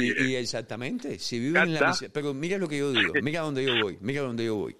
Y, 0.02 0.32
y, 0.32 0.36
exactamente, 0.36 1.20
si 1.20 1.40
viven 1.40 1.64
en 1.64 1.74
la 1.76 1.88
miseria. 1.88 2.12
Pero 2.14 2.34
mira 2.34 2.58
lo 2.58 2.68
que 2.68 2.80
yo 2.80 2.92
digo, 2.92 3.14
mira 3.24 3.42
dónde 3.42 3.64
yo 3.64 3.82
voy, 3.82 3.98
mira 4.02 4.24
dónde 4.24 4.44
yo 4.44 4.56
voy. 4.56 4.76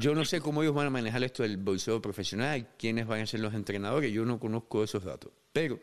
Yo 0.00 0.14
no 0.14 0.24
sé 0.24 0.40
cómo 0.40 0.62
ellos 0.62 0.74
van 0.74 0.88
a 0.88 0.90
manejar 0.90 1.22
esto 1.24 1.42
del 1.42 1.56
bolseo 1.56 2.00
profesional, 2.02 2.68
quiénes 2.78 3.06
van 3.06 3.22
a 3.22 3.26
ser 3.26 3.40
los 3.40 3.54
entrenadores, 3.54 4.12
yo 4.12 4.24
no 4.24 4.38
conozco 4.38 4.84
esos 4.84 5.04
datos. 5.04 5.32
Pero 5.52 5.80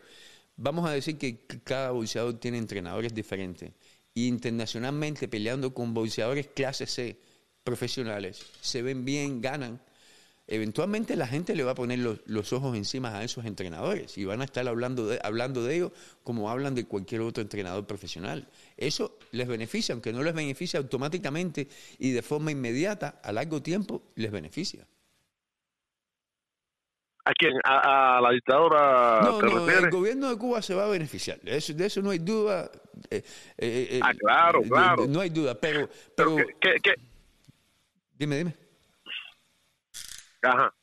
vamos 0.56 0.88
a 0.88 0.92
decir 0.92 1.18
que 1.18 1.46
cada 1.64 1.92
bolseador 1.92 2.40
tiene 2.40 2.58
entrenadores 2.58 3.14
diferentes. 3.14 3.72
Internacionalmente 4.14 5.28
peleando 5.28 5.74
con 5.74 5.94
bolseadores 5.94 6.48
clase 6.48 6.86
C, 6.86 7.18
profesionales, 7.64 8.44
se 8.62 8.82
ven 8.82 9.06
bien, 9.06 9.42
ganan, 9.42 9.82
eventualmente 10.52 11.16
la 11.16 11.28
gente 11.28 11.56
le 11.56 11.64
va 11.64 11.72
a 11.72 11.76
poner 11.76 12.00
los, 12.00 12.54
ojos 12.54 12.76
encima 12.76 13.18
a 13.18 13.24
esos 13.24 13.46
entrenadores 13.46 14.18
y 14.18 14.26
van 14.26 14.42
a 14.42 14.44
estar 14.44 14.68
hablando 14.68 15.08
de, 15.08 15.18
hablando 15.24 15.64
de 15.64 15.76
ellos 15.78 15.92
como 16.24 16.50
hablan 16.50 16.76
de 16.76 16.86
cualquier 16.86 17.22
otro 17.22 17.42
entrenador 17.42 17.88
profesional. 17.88 18.46
Eso 18.76 19.18
les 19.32 19.48
beneficia, 19.48 19.94
aunque 19.94 20.12
no 20.12 20.22
les 20.22 20.34
beneficia 20.34 20.78
automáticamente 20.78 21.70
y 22.00 22.12
de 22.12 22.22
forma 22.22 22.52
inmediata, 22.52 23.22
a 23.24 23.32
largo 23.32 23.62
tiempo 23.62 24.04
les 24.16 24.30
beneficia. 24.30 24.86
¿A 27.24 27.32
quién? 27.34 27.54
¿A, 27.64 28.20
la 28.22 28.32
dictadura? 28.32 29.22
No, 29.22 29.42
no, 29.42 29.70
el 29.70 29.90
gobierno 29.90 30.30
de 30.30 30.38
Cuba 30.38 30.62
se 30.62 30.74
va 30.74 30.84
a 30.86 30.90
beneficiar. 30.90 31.40
De 31.40 31.56
eso, 31.56 31.74
de 31.74 31.86
eso 31.86 32.02
no 32.02 32.10
hay 32.10 32.20
duda. 32.20 32.70
Eh, 33.10 33.24
eh, 33.58 33.88
eh, 33.92 34.00
ah, 34.04 34.12
claro, 34.20 34.64
claro. 34.64 35.08
no 35.08 35.22
hay 35.22 35.30
duda, 35.30 35.56
pero... 35.56 35.88
pero, 36.16 36.36
¿qué, 36.60 36.76
qué 36.84 36.96
Dime, 38.18 38.38
dime. 38.38 38.61
Ajá. 40.42 40.74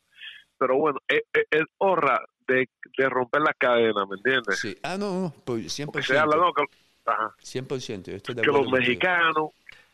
Pero 0.59 0.77
bueno, 0.77 0.99
es, 1.07 1.23
es, 1.33 1.65
honra 1.79 2.21
de, 2.47 2.69
de, 2.97 3.09
romper 3.09 3.43
las 3.43 3.55
cadenas, 3.57 4.09
¿me 4.09 4.17
entiendes? 4.17 4.59
Sí. 4.59 4.77
Ah, 4.83 4.97
no, 4.99 5.21
no, 5.21 5.35
pues 5.45 5.79
100%. 5.79 6.03
Se 6.03 6.19
habla, 6.19 6.37
no, 6.37 6.53
que, 6.53 6.65
ajá. 7.07 7.35
100%. 7.41 8.09
Estoy 8.09 8.35
de 8.35 8.43
que 8.43 8.49
los 8.49 8.71
mexicanos, 8.71 9.51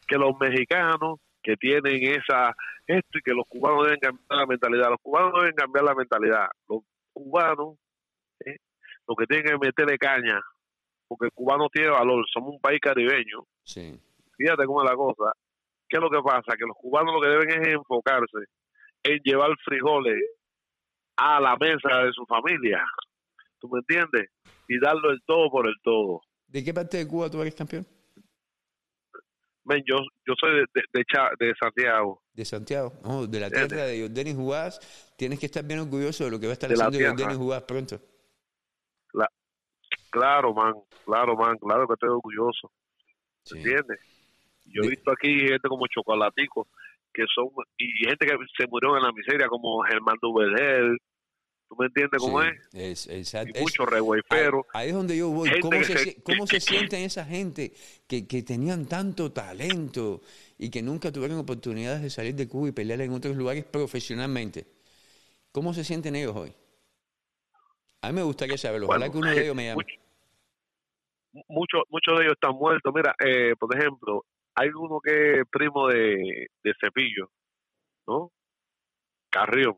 que 0.06 0.16
los 0.16 0.36
mexicanos 0.38 1.20
que 1.42 1.56
tienen 1.56 2.02
esa 2.02 2.54
esto 2.86 3.18
y 3.18 3.22
que 3.22 3.32
los 3.32 3.46
cubanos 3.46 3.84
deben 3.84 4.00
cambiar 4.00 4.40
la 4.40 4.46
mentalidad. 4.46 4.90
Los 4.90 5.00
cubanos 5.00 5.32
deben 5.40 5.54
cambiar 5.54 5.84
la 5.84 5.94
mentalidad. 5.94 6.48
Los 6.68 6.82
cubanos, 7.12 7.76
¿eh? 8.44 8.56
lo 9.06 9.14
que 9.14 9.26
tienen 9.26 9.46
que 9.46 9.58
meterle 9.58 9.98
caña, 9.98 10.40
porque 11.06 11.26
el 11.26 11.32
cubano 11.32 11.68
tiene 11.70 11.90
valor. 11.90 12.24
Somos 12.32 12.54
un 12.54 12.60
país 12.60 12.80
caribeño. 12.80 13.46
Sí. 13.62 13.98
Fíjate 14.36 14.64
cómo 14.64 14.82
es 14.82 14.90
la 14.90 14.96
cosa. 14.96 15.32
¿Qué 15.88 15.96
es 15.96 16.02
lo 16.02 16.10
que 16.10 16.22
pasa? 16.22 16.56
Que 16.56 16.66
los 16.66 16.76
cubanos 16.76 17.14
lo 17.14 17.20
que 17.20 17.28
deben 17.28 17.62
es 17.62 17.74
enfocarse 17.74 18.38
en 19.04 19.20
llevar 19.22 19.50
frijoles 19.64 20.20
a 21.16 21.40
la 21.40 21.56
mesa 21.56 22.04
de 22.04 22.12
su 22.12 22.24
familia. 22.26 22.84
¿Tú 23.60 23.68
me 23.68 23.78
entiendes? 23.78 24.30
Y 24.68 24.78
darlo 24.80 25.10
el 25.10 25.22
todo 25.26 25.50
por 25.50 25.68
el 25.68 25.74
todo. 25.82 26.22
¿De 26.48 26.64
qué 26.64 26.74
parte 26.74 26.96
de 26.96 27.06
Cuba 27.06 27.30
tú 27.30 27.40
eres 27.40 27.54
campeón? 27.54 27.86
Ben, 29.64 29.82
yo, 29.86 29.96
yo 30.26 30.34
soy 30.38 30.56
de, 30.56 30.64
de, 30.74 31.04
de, 31.38 31.54
Santiago. 31.58 32.22
De 32.34 32.44
Santiago, 32.44 32.92
oh, 33.04 33.26
de 33.26 33.40
la 33.40 33.50
tierra 33.50 33.86
de 33.86 34.08
Denis 34.10 34.34
Jugás. 34.34 35.14
Tienes 35.16 35.40
que 35.40 35.46
estar 35.46 35.64
bien 35.64 35.80
orgulloso 35.80 36.24
de 36.24 36.30
lo 36.30 36.38
que 36.38 36.46
va 36.46 36.52
a 36.52 36.54
estar 36.54 36.70
haciendo 36.70 37.14
Denis 37.14 37.36
Jugás 37.36 37.62
pronto. 37.62 37.98
claro, 40.10 40.52
man, 40.52 40.74
claro, 41.04 41.34
man, 41.34 41.56
claro 41.58 41.86
que 41.86 41.94
estoy 41.94 42.10
orgulloso. 42.10 42.70
¿Entiendes? 43.52 43.98
Yo 44.66 44.82
he 44.82 44.88
visto 44.88 45.10
aquí 45.10 45.40
gente 45.40 45.68
como 45.68 45.86
Chocolatico, 45.86 46.68
que 47.14 47.24
son, 47.34 47.48
y 47.78 48.06
gente 48.06 48.26
que 48.26 48.36
se 48.58 48.66
murió 48.68 48.96
en 48.96 49.02
la 49.04 49.12
miseria, 49.12 49.46
como 49.48 49.82
Germán 49.84 50.16
Dubedel, 50.20 50.98
¿tú 51.68 51.76
me 51.78 51.86
entiendes 51.86 52.20
cómo 52.20 52.42
es? 52.42 53.08
y 53.08 53.60
muchos 53.60 53.86
pero 54.28 54.66
Ahí, 54.74 54.88
es 54.88 54.94
donde 54.94 55.16
yo 55.16 55.30
voy. 55.30 55.48
¿Cómo 55.60 55.82
se, 55.82 56.22
¿Cómo 56.22 56.46
se 56.46 56.60
sienten 56.60 57.04
esa 57.04 57.24
gente 57.24 57.72
que, 58.08 58.26
que 58.26 58.42
tenían 58.42 58.86
tanto 58.86 59.32
talento 59.32 60.20
y 60.58 60.70
que 60.70 60.82
nunca 60.82 61.12
tuvieron 61.12 61.38
oportunidades 61.38 62.02
de 62.02 62.10
salir 62.10 62.34
de 62.34 62.48
Cuba 62.48 62.68
y 62.68 62.72
pelear 62.72 63.00
en 63.00 63.12
otros 63.12 63.36
lugares 63.36 63.64
profesionalmente? 63.64 64.66
¿Cómo 65.52 65.72
se 65.72 65.84
sienten 65.84 66.16
ellos 66.16 66.34
hoy? 66.34 66.52
A 68.02 68.08
mí 68.08 68.14
me 68.14 68.22
gustaría 68.22 68.58
saberlo. 68.58 68.86
Ojalá 68.88 69.08
que 69.08 69.16
uno 69.16 69.30
de 69.30 69.42
ellos 69.44 69.54
me 69.54 69.66
llame. 69.66 69.84
Muchos 71.48 71.82
muchos 71.88 72.18
de 72.18 72.24
ellos 72.24 72.34
están 72.34 72.54
muertos. 72.54 72.92
Mira, 72.94 73.14
eh, 73.24 73.54
por 73.58 73.74
ejemplo, 73.76 74.24
hay 74.54 74.68
uno 74.68 75.00
que 75.02 75.40
es 75.40 75.48
primo 75.50 75.88
de, 75.88 76.48
de 76.62 76.72
Cepillo, 76.80 77.30
¿no? 78.06 78.30
Carrión. 79.30 79.76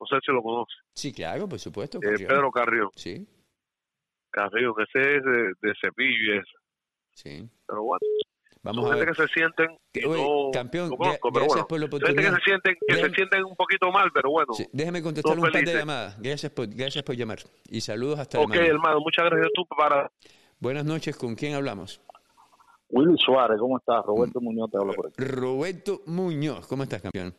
No 0.00 0.06
sé 0.06 0.16
si 0.24 0.32
lo 0.32 0.42
conoce. 0.42 0.74
Sí, 0.94 1.12
claro, 1.12 1.48
por 1.48 1.58
supuesto. 1.58 1.98
Eh, 2.02 2.26
Pedro 2.26 2.50
Carrión. 2.50 2.90
Sí. 2.96 3.26
Carrión, 4.30 4.74
ese 4.78 5.16
es 5.16 5.22
de, 5.24 5.72
Cepillo 5.80 6.34
y 6.34 6.38
eso. 6.38 6.58
Sí. 7.14 7.48
Pero 7.66 7.82
bueno. 7.82 8.00
Vamos 8.62 8.82
Son 8.84 8.92
a 8.92 8.96
gente 8.96 9.06
ver. 9.06 9.16
que 9.16 9.22
se 9.22 9.32
sienten 9.32 9.78
Que- 9.92 10.06
oye, 10.06 10.20
no, 10.22 10.50
campeón, 10.52 10.90
no 10.90 10.96
conozco, 10.96 11.30
gracias 11.30 11.48
bueno. 11.54 11.68
por 11.68 11.78
la 11.80 11.86
Son 11.86 11.90
gente 12.00 12.06
que 12.06 12.26
oportunidad. 12.26 12.34
se 12.38 12.44
sienten 12.44 12.74
que 12.74 12.94
se 12.94 13.00
Déjame- 13.00 13.14
sienten 13.14 13.44
un 13.44 13.54
poquito 13.56 13.92
mal, 13.92 14.10
pero 14.12 14.30
bueno. 14.30 14.52
Sí, 14.54 14.66
déjeme 14.72 15.02
contestar 15.02 15.36
un 15.36 15.42
par 15.42 15.52
de 15.52 15.58
felices. 15.60 15.78
llamadas. 15.80 16.20
Gracias 16.20 16.52
por, 16.52 16.66
gracias 16.68 17.04
por 17.04 17.14
llamar. 17.14 17.38
Y 17.70 17.80
saludos 17.80 18.18
hasta 18.18 18.40
Ok, 18.40 18.54
hermano, 18.56 18.98
muchas 19.00 19.24
gracias 19.26 19.50
tú 19.54 19.64
para 19.66 20.10
Buenas 20.58 20.84
noches, 20.84 21.16
¿con 21.16 21.36
quién 21.36 21.54
hablamos? 21.54 22.00
Willy 22.90 23.16
Suárez, 23.18 23.58
¿cómo 23.58 23.78
estás? 23.78 24.04
Roberto 24.04 24.40
Muñoz 24.40 24.70
te 24.70 24.78
habla 24.78 24.92
por 24.92 25.06
aquí. 25.08 25.14
Roberto 25.24 26.00
Muñoz, 26.06 26.66
¿cómo 26.68 26.84
estás, 26.84 27.02
campeón? 27.02 27.34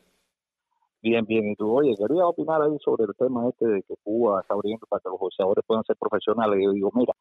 Bien, 1.01 1.25
bien. 1.25 1.51
Y 1.51 1.55
tú, 1.55 1.71
oye, 1.77 1.95
quería 1.97 2.25
opinar 2.27 2.61
ahí 2.61 2.75
sobre 2.83 3.05
el 3.05 3.15
tema 3.15 3.47
este 3.47 3.65
de 3.67 3.83
que 3.83 3.95
Cuba 4.03 4.41
está 4.41 4.55
abriendo 4.55 4.85
para 4.87 4.99
que 4.99 5.09
los 5.09 5.19
boxeadores 5.19 5.63
puedan 5.65 5.83
ser 5.85 5.95
profesionales. 5.97 6.59
Yo 6.61 6.71
digo, 6.71 6.91
mira, 6.93 7.13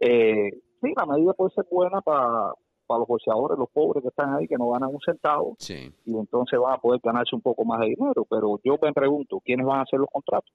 eh, 0.00 0.50
sí, 0.82 0.92
la 0.96 1.06
medida 1.06 1.32
puede 1.34 1.50
ser 1.54 1.66
buena 1.70 2.00
para, 2.00 2.52
para 2.86 2.98
los 2.98 3.06
boxeadores, 3.08 3.58
los 3.58 3.70
pobres 3.70 4.02
que 4.02 4.08
están 4.08 4.34
ahí, 4.34 4.48
que 4.48 4.56
no 4.56 4.70
ganan 4.70 4.90
un 4.92 5.00
centavo, 5.04 5.54
Sí. 5.58 5.92
y 6.04 6.16
entonces 6.16 6.58
van 6.58 6.74
a 6.74 6.78
poder 6.78 7.00
ganarse 7.04 7.36
un 7.36 7.42
poco 7.42 7.64
más 7.64 7.78
de 7.80 7.86
dinero. 7.96 8.26
Pero 8.28 8.58
yo 8.64 8.76
me 8.82 8.92
pregunto, 8.92 9.40
¿quiénes 9.44 9.66
van 9.66 9.80
a 9.80 9.82
hacer 9.82 10.00
los 10.00 10.08
contratos? 10.10 10.52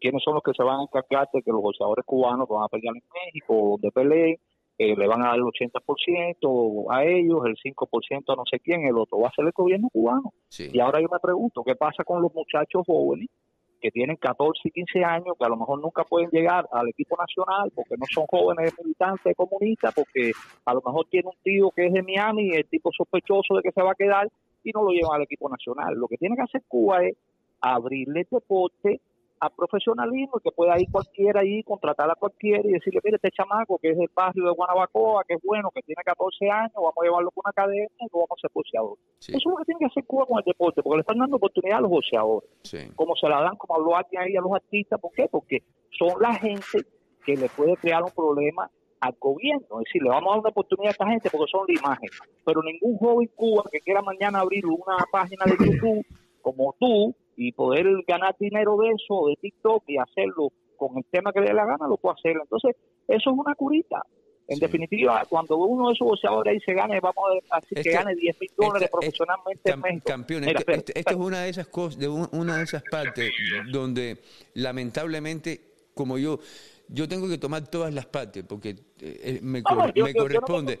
¿Quiénes 0.00 0.22
son 0.24 0.34
los 0.34 0.42
que 0.42 0.52
se 0.56 0.62
van 0.64 0.80
a 0.80 0.82
encargar 0.82 1.28
de 1.32 1.42
que 1.42 1.50
los 1.52 1.60
boxeadores 1.60 2.04
cubanos 2.04 2.48
van 2.48 2.64
a 2.64 2.68
pelear 2.68 2.94
en 2.96 3.02
México, 3.26 3.54
donde 3.72 3.90
peleen, 3.92 4.36
eh, 4.78 4.94
le 4.96 5.06
van 5.08 5.22
a 5.22 5.30
dar 5.30 5.36
el 5.36 5.42
80% 5.42 6.86
a 6.88 7.04
ellos, 7.04 7.40
el 7.46 7.56
5% 7.56 8.32
a 8.32 8.36
no 8.36 8.44
sé 8.50 8.60
quién, 8.60 8.86
el 8.86 8.96
otro 8.96 9.18
va 9.18 9.28
a 9.28 9.32
ser 9.32 9.44
el 9.44 9.52
gobierno 9.52 9.88
cubano. 9.90 10.32
Sí. 10.48 10.70
Y 10.72 10.78
ahora 10.80 11.00
yo 11.00 11.08
me 11.10 11.18
pregunto, 11.18 11.64
¿qué 11.64 11.74
pasa 11.74 12.04
con 12.04 12.22
los 12.22 12.32
muchachos 12.32 12.84
jóvenes 12.86 13.28
que 13.80 13.90
tienen 13.90 14.16
14 14.16 14.60
y 14.64 14.70
15 14.70 15.04
años, 15.04 15.36
que 15.38 15.44
a 15.44 15.48
lo 15.48 15.56
mejor 15.56 15.80
nunca 15.80 16.04
pueden 16.04 16.30
llegar 16.30 16.66
al 16.72 16.88
equipo 16.88 17.16
nacional 17.16 17.70
porque 17.74 17.94
no 17.96 18.06
son 18.12 18.26
jóvenes 18.26 18.72
militantes 18.82 19.36
comunistas, 19.36 19.94
porque 19.94 20.32
a 20.64 20.74
lo 20.74 20.82
mejor 20.84 21.06
tiene 21.10 21.28
un 21.28 21.42
tío 21.42 21.70
que 21.70 21.86
es 21.86 21.92
de 21.92 22.02
Miami 22.02 22.48
y 22.48 22.56
el 22.56 22.66
tipo 22.66 22.90
sospechoso 22.92 23.54
de 23.56 23.62
que 23.62 23.72
se 23.72 23.82
va 23.82 23.92
a 23.92 23.94
quedar 23.94 24.28
y 24.64 24.70
no 24.72 24.82
lo 24.82 24.90
llevan 24.90 25.16
al 25.16 25.22
equipo 25.22 25.48
nacional. 25.48 25.94
Lo 25.94 26.08
que 26.08 26.16
tiene 26.16 26.36
que 26.36 26.42
hacer 26.42 26.62
Cuba 26.68 27.04
es 27.04 27.16
abrirle 27.60 28.20
el 28.20 28.26
deporte 28.30 29.00
a 29.40 29.50
profesionalismo 29.50 30.38
y 30.38 30.42
que 30.42 30.50
pueda 30.52 30.78
ir 30.80 30.90
cualquiera 30.90 31.40
ahí, 31.40 31.62
contratar 31.62 32.10
a 32.10 32.14
cualquiera 32.14 32.62
y 32.64 32.72
decirle, 32.72 33.00
mire, 33.04 33.16
este 33.16 33.30
chamaco 33.30 33.78
que 33.78 33.90
es 33.90 33.98
del 33.98 34.10
barrio 34.14 34.44
de 34.44 34.50
Guanabacoa, 34.50 35.24
que 35.24 35.34
es 35.34 35.40
bueno, 35.42 35.70
que 35.74 35.82
tiene 35.82 36.02
14 36.04 36.50
años, 36.50 36.72
vamos 36.74 36.94
a 37.00 37.04
llevarlo 37.04 37.30
con 37.30 37.42
una 37.44 37.50
academia 37.50 37.88
y 38.00 38.04
lo 38.12 38.18
vamos 38.20 38.30
a 38.30 38.34
hacer 38.34 38.50
boxeador. 38.52 38.96
Sí. 39.18 39.32
Eso 39.32 39.38
es 39.38 39.46
lo 39.46 39.56
que 39.56 39.64
tiene 39.64 39.78
que 39.80 39.86
hacer 39.86 40.04
Cuba 40.06 40.26
con 40.26 40.38
el 40.38 40.44
deporte, 40.44 40.82
porque 40.82 40.96
le 40.96 41.00
están 41.00 41.18
dando 41.18 41.36
oportunidad 41.36 41.78
a 41.78 41.80
los 41.82 41.90
boxeadores 41.90 42.50
Sí. 42.62 42.78
como 42.96 43.14
se 43.16 43.28
la 43.28 43.40
dan, 43.42 43.56
como 43.56 43.76
habló 43.76 43.96
alguien 43.96 44.22
ahí 44.22 44.36
a 44.36 44.40
los 44.40 44.52
artistas. 44.52 45.00
¿Por 45.00 45.12
qué? 45.12 45.28
Porque 45.30 45.62
son 45.98 46.20
la 46.20 46.34
gente 46.34 46.84
que 47.24 47.36
le 47.36 47.48
puede 47.48 47.76
crear 47.76 48.02
un 48.02 48.10
problema 48.10 48.70
al 49.00 49.14
gobierno. 49.20 49.80
Es 49.80 49.84
decir, 49.86 50.02
le 50.02 50.08
vamos 50.10 50.28
a 50.28 50.30
dar 50.32 50.40
una 50.40 50.50
oportunidad 50.50 50.88
a 50.88 50.92
esta 50.92 51.06
gente 51.06 51.30
porque 51.30 51.50
son 51.50 51.64
la 51.68 51.74
imagen. 51.78 52.10
Pero 52.44 52.62
ningún 52.62 52.98
joven 52.98 53.30
Cuba 53.36 53.62
que 53.70 53.80
quiera 53.80 54.02
mañana 54.02 54.40
abrir 54.40 54.66
una 54.66 54.96
página 55.12 55.44
de 55.44 55.56
YouTube 55.64 56.04
como 56.42 56.74
tú 56.78 57.14
y 57.40 57.52
poder 57.52 57.86
ganar 58.06 58.34
dinero 58.38 58.76
de 58.78 58.88
eso, 58.88 59.28
de 59.28 59.36
TikTok 59.40 59.84
y 59.86 59.96
hacerlo 59.96 60.48
con 60.76 60.98
el 60.98 61.04
tema 61.04 61.32
que 61.32 61.40
le 61.40 61.46
dé 61.46 61.54
la 61.54 61.64
gana, 61.64 61.86
lo 61.88 61.96
puede 61.96 62.16
hacer. 62.18 62.36
Entonces, 62.42 62.74
eso 63.06 63.30
es 63.30 63.36
una 63.38 63.54
curita. 63.54 64.02
En 64.48 64.56
Sí. 64.56 64.60
definitiva, 64.62 65.22
cuando 65.28 65.56
uno 65.58 65.86
de 65.88 65.92
esos 65.94 66.08
boxeadores 66.08 66.54
ahí 66.54 66.60
se 66.60 66.72
gane, 66.74 66.98
vamos 67.00 67.24
a 67.50 67.60
decir 67.60 67.74
que 67.76 67.80
Este- 67.80 67.92
gane 67.92 68.14
10 68.16 68.36
mil 68.40 68.50
dólares 68.56 68.82
este- 68.82 68.90
profesionalmente 68.90 69.70
en 69.70 69.76
Cam- 69.76 69.82
México. 69.82 70.04
campeón, 70.06 70.40
Mira, 70.46 70.60
esto 70.94 71.10
es 71.10 71.16
una 71.16 71.42
de 71.42 71.48
esas 71.50 71.68
cosas, 71.68 71.98
de 72.00 72.08
un- 72.08 72.28
una 72.32 72.56
de 72.56 72.64
esas 72.64 72.82
partes 72.90 73.30
donde 73.70 74.18
lamentablemente, 74.54 75.60
como 75.94 76.18
yo, 76.18 76.38
yo 76.88 77.06
tengo 77.08 77.28
que 77.28 77.38
tomar 77.38 77.68
todas 77.68 77.92
las 77.94 78.06
partes 78.06 78.44
porque 78.48 78.76
eh, 79.00 79.40
me, 79.42 79.60
No, 79.60 79.64
cor- 79.68 79.78
no, 79.78 79.94
yo- 79.94 80.04
me 80.04 80.12
yo- 80.14 80.18
yo 80.28 80.40
no 80.40 80.46
te 80.46 80.46
corresponde. 80.46 80.76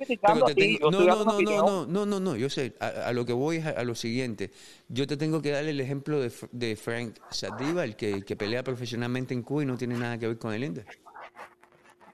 tengo- 0.54 0.90
no, 0.90 0.98
no, 1.06 1.24
no, 1.24 1.24
no, 1.24 1.42
no, 1.66 1.86
no, 1.86 2.06
no, 2.06 2.20
no, 2.20 2.36
yo 2.36 2.48
sé, 2.50 2.74
a, 2.80 2.86
a 3.08 3.12
lo 3.12 3.24
que 3.24 3.32
voy 3.32 3.56
es 3.58 3.66
a, 3.66 3.70
a 3.70 3.84
lo 3.84 3.94
siguiente. 3.94 4.50
Yo 4.88 5.06
te 5.06 5.16
tengo 5.16 5.40
que 5.42 5.50
dar 5.50 5.64
el 5.64 5.80
ejemplo 5.80 6.20
de, 6.20 6.32
de 6.52 6.76
Frank 6.76 7.16
Saldívar, 7.30 7.94
que, 7.96 8.22
que 8.24 8.36
pelea 8.36 8.62
profesionalmente 8.62 9.34
en 9.34 9.42
Cuba 9.42 9.62
y 9.62 9.66
no 9.66 9.76
tiene 9.76 9.96
nada 9.98 10.18
que 10.18 10.26
ver 10.28 10.38
con 10.38 10.52
el 10.52 10.64
Inter. 10.64 10.86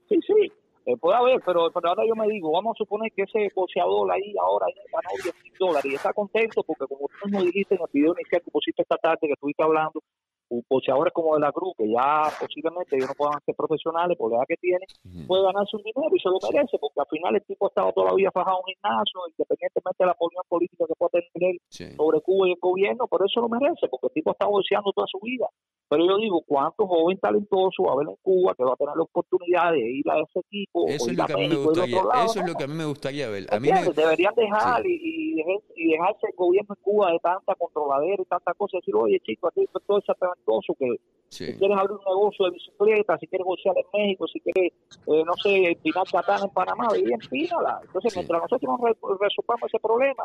Sí, 0.09 0.19
sí, 0.27 0.53
eh, 0.87 0.97
puede 0.99 1.17
haber, 1.17 1.41
pero, 1.45 1.71
pero 1.73 1.89
ahora 1.89 2.03
yo 2.07 2.15
me 2.15 2.29
digo, 2.29 2.51
vamos 2.53 2.77
a 2.77 2.79
suponer 2.79 3.11
que 3.13 3.23
ese 3.23 3.49
boxeador 3.55 4.11
ahí 4.13 4.35
ahora 4.41 4.67
ganó 4.93 5.09
10 5.23 5.35
mil 5.43 5.53
dólares 5.59 5.91
y 5.93 5.95
está 5.95 6.13
contento 6.13 6.63
porque 6.63 6.85
como 6.87 7.09
tú 7.09 7.27
mismo 7.29 7.43
dijiste 7.45 7.75
en 7.77 7.81
el 7.81 7.87
video 7.93 8.15
inicial 8.19 8.43
que 8.45 8.51
pusiste 8.51 8.83
esta 8.83 8.97
tarde 8.99 9.19
que 9.23 9.33
estuviste 9.33 9.63
hablando, 9.63 10.03
boxeadores 10.69 11.13
como 11.13 11.35
de 11.35 11.41
la 11.41 11.53
Cruz, 11.53 11.75
que 11.77 11.89
ya 11.91 12.31
posiblemente 12.39 12.97
ellos 12.97 13.09
no 13.09 13.15
puedan 13.15 13.41
ser 13.45 13.55
profesionales 13.55 14.17
por 14.19 14.31
la 14.31 14.39
edad 14.39 14.47
que 14.49 14.57
tienen, 14.57 14.87
puede 15.27 15.43
ganarse 15.45 15.77
un 15.77 15.83
dinero 15.83 16.11
y 16.15 16.21
se 16.21 16.29
lo 16.29 16.39
merece, 16.53 16.79
porque 16.79 17.01
al 17.01 17.07
final 17.09 17.35
el 17.37 17.43
tipo 17.45 17.67
ha 17.67 17.69
estado 17.69 17.93
toda 17.93 18.11
la 18.11 18.15
vida 18.15 18.31
fajado 18.33 18.59
en 18.59 18.63
un 18.65 18.73
gimnasio, 18.75 19.21
independientemente 19.31 19.99
de 19.99 20.07
la 20.07 20.17
opinión 20.19 20.45
política 20.49 20.85
que 20.87 20.95
pueda 20.95 21.11
tener 21.11 21.51
él 21.51 21.59
Sí. 21.69 21.91
sobre 21.97 22.21
Cuba 22.21 22.49
y 22.49 22.53
el 22.53 22.59
gobierno, 22.61 23.07
pero 23.11 23.25
eso 23.27 23.41
lo 23.41 23.49
merece, 23.49 23.89
porque 23.89 24.07
el 24.09 24.13
tipo 24.13 24.31
ha 24.31 24.33
estado 24.33 24.51
boxeando 24.53 24.93
toda 24.93 25.07
su 25.11 25.19
vida. 25.21 25.49
Pero 25.95 26.07
yo 26.09 26.17
digo, 26.19 26.43
¿cuántos 26.47 26.89
jóvenes 26.89 27.21
talentosos 27.21 27.87
va 27.87 27.91
a 27.91 27.93
haber 27.95 28.09
en 28.09 28.17
Cuba 28.23 28.53
que 28.57 28.65
va 28.65 28.73
a 28.73 28.77
tener 28.77 28.97
la 28.97 29.03
oportunidad 29.05 29.71
de 29.73 29.79
ir 29.81 30.05
a 30.11 30.19
ese 30.19 30.41
equipo 30.41 30.87
Eso 30.89 31.11
es 31.11 31.17
lo 31.17 31.27
que 31.27 31.33
a 31.33 31.37
mí 31.37 31.49
me 31.49 31.55
gustaría, 31.57 32.03
lado? 32.03 32.25
eso 32.25 32.41
es 32.41 32.47
lo 32.49 32.55
que 32.55 32.65
a 32.65 32.67
mí 32.67 32.75
me 32.75 32.85
gustaría 32.85 33.29
ver. 33.29 33.47
A 33.55 33.61
mí. 33.61 33.69
Deberían 33.95 34.35
dejar 34.35 34.83
Sí. 34.83 34.89
y, 35.03 35.33
y, 35.33 35.35
dejar- 35.37 35.63
y 35.77 35.91
dejarse 35.93 36.27
el 36.27 36.35
gobierno 36.37 36.75
en 36.77 36.83
Cuba 36.83 37.13
de 37.13 37.19
tanta 37.21 37.55
controladera 37.55 38.23
y 38.23 38.25
tanta 38.27 38.53
cosa. 38.55 38.79
Decir, 38.79 38.95
oye, 38.97 39.21
chicos, 39.21 39.53
aquí 39.55 39.67
todo 39.87 39.99
ese 39.99 40.13
talentoso 40.19 40.75
que 40.79 40.89
sí. 41.29 41.47
si 41.47 41.59
quieres 41.59 41.77
abrir 41.79 41.93
un 41.97 42.05
negocio 42.05 42.47
de 42.47 42.51
bicicleta, 42.53 43.19
si 43.19 43.27
quieres 43.29 43.45
boxear 43.47 43.77
en 43.79 43.85
México, 44.01 44.27
si 44.27 44.41
quieres, 44.41 44.73
eh, 45.07 45.23
no 45.25 45.33
sé, 45.43 45.71
empinar 45.71 46.05
katana 46.11 46.45
en 46.45 46.51
Panamá, 46.51 46.89
y 46.97 47.13
empínala. 47.13 47.81
Entonces, 47.87 48.13
Sí. 48.13 48.19
mientras 48.19 48.43
nosotros 48.43 48.63
no 48.81 48.87
re- 48.87 48.97
resolvamos 49.21 49.69
ese 49.69 49.79
problema, 49.79 50.25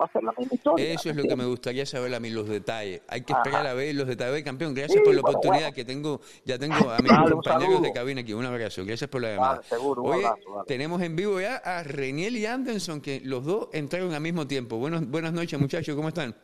va 0.00 0.06
a 0.06 0.12
ser 0.12 0.22
la 0.22 0.32
misma 0.38 0.54
historia. 0.54 0.92
Eso 0.92 1.10
es 1.10 1.16
lo 1.16 1.22
que 1.24 1.36
me 1.36 1.44
gustaría 1.44 1.84
saber 1.86 2.14
a 2.14 2.20
mí, 2.20 2.30
los 2.30 2.48
detalles. 2.48 3.02
Hay 3.08 3.22
que 3.22 3.32
esperar 3.32 3.62
Ajá. 3.62 3.70
a 3.70 3.74
ver 3.74 3.94
los 3.94 4.06
detalles. 4.06 4.34
Oye, 4.34 4.44
campeón, 4.44 4.74
gracias 4.74 4.98
Sí, 4.98 5.04
por 5.04 5.14
la 5.14 5.20
bueno, 5.22 5.38
oportunidad 5.38 5.62
bueno. 5.68 5.74
que 5.74 5.84
tengo. 5.84 6.20
Ya 6.44 6.58
tengo 6.58 6.74
a 6.90 6.98
mis 6.98 7.12
compañeros 7.12 7.82
de 7.82 7.92
cabina 7.92 8.20
aquí. 8.20 8.32
Un 8.32 8.44
abrazo. 8.44 8.84
Gracias 8.84 9.10
por 9.10 9.22
la 9.22 9.34
llamada. 9.34 9.54
Dale, 9.56 9.68
seguro, 9.68 10.02
un 10.02 10.12
Oye, 10.14 10.26
abrazo, 10.26 10.64
tenemos 10.66 11.02
en 11.02 11.16
vivo 11.16 11.40
ya 11.40 11.56
a 11.56 11.82
Reniel 11.82 12.36
y 12.36 12.46
Anderson, 12.46 13.00
que 13.00 13.20
los 13.24 13.44
dos 13.44 13.68
entraron 13.72 14.12
al 14.14 14.20
mismo 14.20 14.46
tiempo. 14.46 14.76
Buenos, 14.76 15.06
buenas 15.08 15.32
noches, 15.32 15.58
muchachos. 15.58 15.94
¿Cómo 15.96 16.08
están? 16.08 16.34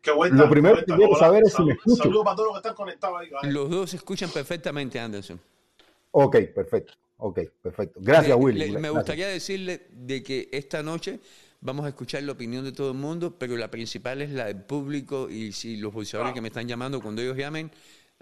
Qué 0.00 0.12
vuelta, 0.12 0.36
Lo 0.36 0.50
primero 0.50 0.76
qué 0.76 0.84
que 0.84 0.92
quiero 0.94 1.10
Hola, 1.12 1.18
saber 1.18 1.42
es 1.44 1.52
si 1.54 1.62
me 1.64 1.72
escucho. 1.72 2.02
Saludos 2.02 2.24
para 2.24 2.36
todos 2.36 2.48
los 2.48 2.54
que 2.56 2.58
están 2.68 2.74
conectados 2.76 3.20
ahí. 3.20 3.30
vale. 3.30 3.52
Los 3.52 3.70
dos 3.70 3.90
se 3.90 3.96
escuchan 3.96 4.30
perfectamente, 4.30 5.00
Anderson. 5.00 5.40
Ok, 6.10 6.36
perfecto. 6.54 6.92
Ok, 7.16 7.40
perfecto. 7.62 8.00
Gracias, 8.02 8.28
Le- 8.36 8.44
Willy. 8.44 8.70
le- 8.70 8.78
me 8.78 8.90
gustaría 8.90 9.26
decirle 9.28 9.86
de 9.90 10.22
que 10.22 10.48
esta 10.52 10.82
noche 10.82 11.20
vamos 11.64 11.86
a 11.86 11.88
escuchar 11.88 12.22
la 12.22 12.32
opinión 12.32 12.62
de 12.62 12.72
todo 12.72 12.92
el 12.92 12.98
mundo, 12.98 13.36
pero 13.36 13.56
la 13.56 13.70
principal 13.70 14.22
es 14.22 14.30
la 14.30 14.44
del 14.44 14.60
público 14.62 15.28
y 15.30 15.50
si 15.50 15.78
los 15.78 15.92
boxeadores 15.92 16.34
que 16.34 16.40
me 16.40 16.48
están 16.48 16.68
llamando 16.68 17.00
cuando 17.00 17.22
ellos 17.22 17.36
llamen, 17.36 17.70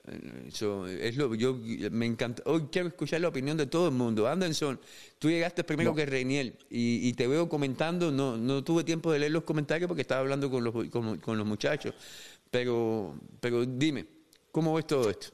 eh, 0.07 0.45
eso 0.47 0.87
es 0.87 1.17
lo 1.17 1.35
yo 1.35 1.59
me 1.91 2.07
encanta. 2.07 2.45
Hoy 2.47 2.69
quiero 2.71 2.89
escuchar 2.89 3.21
la 3.21 3.29
opinión 3.29 3.57
de 3.57 3.67
todo 3.67 3.89
el 3.89 3.95
mundo. 3.95 4.29
Anderson, 4.29 4.79
tú 5.19 5.29
llegaste 5.29 5.65
primero 5.65 5.93
que 5.93 6.07
Reiniel 6.07 6.57
y, 6.71 7.09
y 7.09 7.13
te 7.15 7.27
veo 7.27 7.49
comentando. 7.49 8.13
No, 8.13 8.37
no 8.37 8.63
tuve 8.63 8.85
tiempo 8.85 9.11
de 9.13 9.19
leer 9.19 9.33
los 9.33 9.43
comentarios 9.43 9.89
porque 9.89 10.03
estaba 10.03 10.21
hablando 10.21 10.49
con 10.49 10.63
los 10.63 10.89
con, 10.89 11.19
con 11.19 11.37
los 11.37 11.47
muchachos. 11.47 11.95
Pero, 12.49 13.19
pero 13.41 13.67
dime, 13.67 14.07
¿cómo 14.53 14.75
ves 14.75 14.87
todo 14.87 15.11
esto? 15.11 15.29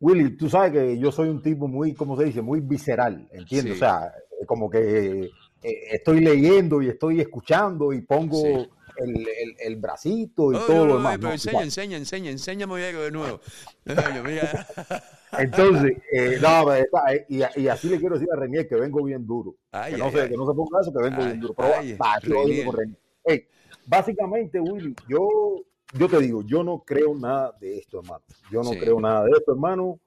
Willy, 0.00 0.36
tú 0.36 0.48
sabes 0.48 0.72
que 0.72 0.98
yo 0.98 1.12
soy 1.12 1.28
un 1.28 1.40
tipo 1.40 1.68
muy, 1.68 1.94
¿cómo 1.94 2.16
se 2.16 2.24
dice? 2.24 2.42
Muy 2.42 2.60
visceral, 2.60 3.28
¿entiendes? 3.32 3.74
Sí. 3.74 3.78
O 3.78 3.78
sea, 3.78 4.12
como 4.46 4.70
que 4.70 5.30
eh, 5.62 5.88
estoy 5.92 6.20
leyendo 6.20 6.80
y 6.82 6.88
estoy 6.88 7.20
escuchando 7.20 7.92
y 7.92 8.02
pongo 8.02 8.42
Sí. 8.42 8.68
el, 8.98 9.16
el- 9.28 9.56
el 9.60 9.76
bracito 9.76 10.52
y 10.52 10.56
Oh, 10.56 10.60
todo 10.66 10.76
no, 10.78 10.84
lo 10.86 10.88
no, 10.94 10.96
demás. 10.98 11.16
pero 11.16 11.28
¿no? 11.28 11.32
enseña, 11.34 11.62
enseña, 11.62 11.96
enseña, 11.96 12.30
enséñame 12.30 12.84
algo 12.86 13.02
de 13.02 13.10
nuevo. 13.12 13.40
Entonces, 15.38 15.96
eh, 16.12 16.38
no, 16.42 16.64
pero 16.66 16.86
eh, 17.10 17.26
y, 17.28 17.60
y 17.60 17.68
así 17.68 17.88
le 17.88 17.98
quiero 17.98 18.14
decir 18.14 18.28
a 18.32 18.36
Renier 18.36 18.66
que 18.68 18.76
vengo 18.76 19.02
bien 19.04 19.26
duro. 19.26 19.54
Ay, 19.72 19.92
que, 19.92 19.98
no 19.98 20.06
ay, 20.06 20.12
se, 20.12 20.20
ay. 20.22 20.28
que 20.30 20.36
no 20.36 20.46
se 20.46 20.54
ponga 20.54 20.80
eso, 20.80 20.92
que 20.92 21.02
vengo 21.02 21.24
bien 21.24 21.40
duro. 21.40 21.54
Pero 21.54 21.68
va, 22.02 22.18
digo 22.46 22.64
con 22.70 22.76
Renier. 22.76 22.98
Ey, 23.24 23.46
básicamente, 23.86 24.58
Willy, 24.60 24.94
yo, 25.08 25.62
yo 25.92 26.08
te 26.08 26.18
digo, 26.20 26.42
yo 26.42 26.64
no 26.64 26.82
creo 26.84 27.14
nada 27.14 27.52
de 27.60 27.78
esto, 27.78 28.00
hermano. 28.00 28.24
Yo 28.50 28.62
no 28.62 28.70
Sí. 28.72 28.78
creo 28.78 29.00
nada 29.00 29.24
de 29.24 29.30
esto, 29.32 29.52
hermano. 29.52 30.00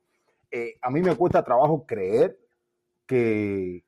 Eh, 0.49 0.75
a 0.81 0.89
mí 0.89 1.01
me 1.01 1.15
cuesta 1.15 1.43
trabajo 1.43 1.85
creer 1.85 2.37
que, 3.05 3.83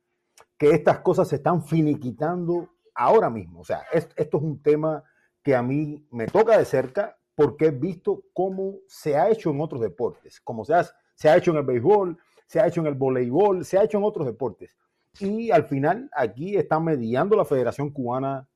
que 0.58 0.72
estas 0.72 1.00
cosas 1.00 1.28
se 1.28 1.36
están 1.38 1.64
finiquitando 1.64 2.70
ahora 2.96 3.30
mismo. 3.30 3.62
O 3.62 3.64
sea, 3.64 3.84
es- 3.92 4.10
esto 4.16 4.38
es 4.38 4.44
un 4.44 4.62
tema 4.62 5.04
que 5.42 5.56
a 5.56 5.62
mí 5.64 6.06
me 6.12 6.26
toca 6.28 6.58
de 6.58 6.66
cerca 6.66 7.18
porque 7.36 7.66
he 7.68 7.72
visto 7.72 8.24
cómo 8.34 8.76
se 8.88 9.18
ha 9.18 9.30
hecho 9.30 9.50
en 9.50 9.60
otros 9.62 9.82
deportes, 9.82 10.40
como 10.42 10.64
se 10.64 10.74
ha, 10.76 10.86
se 11.16 11.30
ha 11.30 11.36
hecho 11.38 11.52
en 11.52 11.58
el 11.58 11.64
béisbol, 11.64 12.18
se 12.46 12.60
ha 12.60 12.68
hecho 12.68 12.82
en 12.82 12.88
el 12.88 12.94
voleibol, 12.94 13.66
se 13.66 13.78
ha 13.78 13.84
hecho 13.84 13.98
en 13.98 14.04
otros 14.04 14.26
deportes. 14.28 14.78
Y 15.20 15.52
al 15.52 15.66
final 15.66 16.10
aquí 16.16 16.56
está 16.56 16.80
mediando 16.80 17.36
la 17.36 17.46
Federación 17.46 17.90
Cubana 17.92 18.48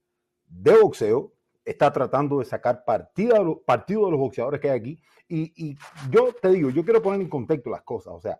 de 0.47 0.79
Boxeo, 0.79 1.33
está 1.65 1.91
tratando 1.91 2.39
de 2.39 2.45
sacar 2.45 2.83
los- 2.85 3.57
partido 3.65 4.05
de 4.05 4.11
los 4.11 4.19
boxeadores 4.19 4.61
que 4.61 4.69
hay 4.69 4.79
aquí. 4.79 4.99
Y, 5.27 5.51
y 5.69 5.77
yo 6.09 6.31
te 6.41 6.49
digo, 6.49 6.69
yo 6.69 6.83
quiero 6.85 7.01
poner 7.01 7.19
en 7.21 7.29
contexto 7.29 7.69
las 7.69 7.81
cosas. 7.81 8.13
O 8.13 8.21
sea, 8.21 8.39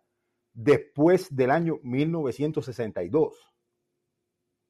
después 0.57 1.35
del 1.35 1.51
año 1.51 1.79
1962, 1.83 3.53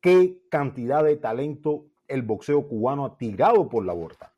qué 0.02 0.42
cantidad 0.50 1.02
de 1.02 1.16
talento 1.16 1.86
el 2.10 2.24
boxeo 2.24 2.68
cubano 2.68 3.06
ha 3.06 3.18
tirado 3.18 3.70
por 3.70 3.86
la 3.86 3.94
borda. 3.94 4.34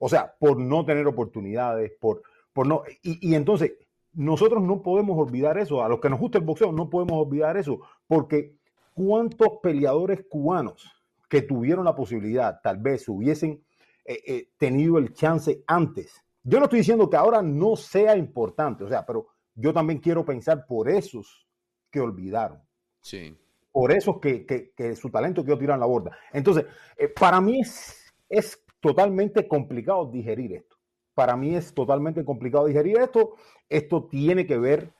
O 0.00 0.08
sea, 0.08 0.34
por 0.38 0.58
no 0.58 0.84
tener 0.84 1.06
oportunidades, 1.06 1.92
por, 2.00 2.22
por 2.52 2.66
no. 2.66 2.82
Y, 3.02 3.34
entonces, 3.34 3.72
nosotros 4.12 4.62
no 4.62 4.82
podemos 4.82 5.16
olvidar 5.16 5.58
eso. 5.58 5.82
A 5.84 5.88
los 5.88 6.00
que 6.00 6.10
nos 6.10 6.18
gusta 6.18 6.38
el 6.38 6.44
boxeo, 6.44 6.72
no 6.72 6.90
podemos 6.90 7.24
olvidar 7.24 7.56
eso. 7.56 7.80
Porque 8.08 8.56
cuántos 8.92 9.60
peleadores 9.62 10.24
cubanos 10.28 10.90
que 11.28 11.42
tuvieron 11.42 11.84
la 11.84 11.94
posibilidad, 11.94 12.60
tal 12.60 12.78
vez 12.78 13.08
hubiesen 13.08 13.62
eh, 14.04 14.20
eh, 14.26 14.48
tenido 14.58 14.98
el 14.98 15.12
chance 15.12 15.62
antes. 15.68 16.24
Yo 16.42 16.58
no 16.58 16.64
estoy 16.64 16.80
diciendo 16.80 17.08
que 17.08 17.16
ahora 17.16 17.42
no 17.42 17.76
sea 17.76 18.16
importante, 18.16 18.82
o 18.82 18.88
sea, 18.88 19.06
pero 19.06 19.28
yo 19.60 19.72
también 19.72 19.98
quiero 20.00 20.24
pensar 20.24 20.66
por 20.66 20.88
esos 20.88 21.46
que 21.90 22.00
olvidaron 22.00 22.60
Sí. 23.02 23.36
por 23.72 23.92
eso 23.92 24.20
que, 24.20 24.44
que- 24.46 24.72
que 24.76 24.96
su 24.96 25.10
talento 25.10 25.44
quedó 25.44 25.58
tirado 25.58 25.74
en 25.74 25.80
la 25.80 25.86
borda. 25.86 26.16
Entonces, 26.32 26.66
eh, 26.96 27.08
para 27.08 27.40
mí 27.40 27.60
es, 27.60 28.12
es 28.28 28.62
totalmente 28.80 29.46
complicado 29.46 30.06
digerir 30.10 30.52
esto. 30.54 30.76
Para 31.14 31.36
mí 31.36 31.54
es 31.54 31.72
totalmente 31.74 32.24
complicado 32.24 32.66
digerir 32.66 32.98
esto. 32.98 33.34
Esto 33.68 34.04
tiene 34.04 34.46
que 34.46 34.58
ver 34.58 34.92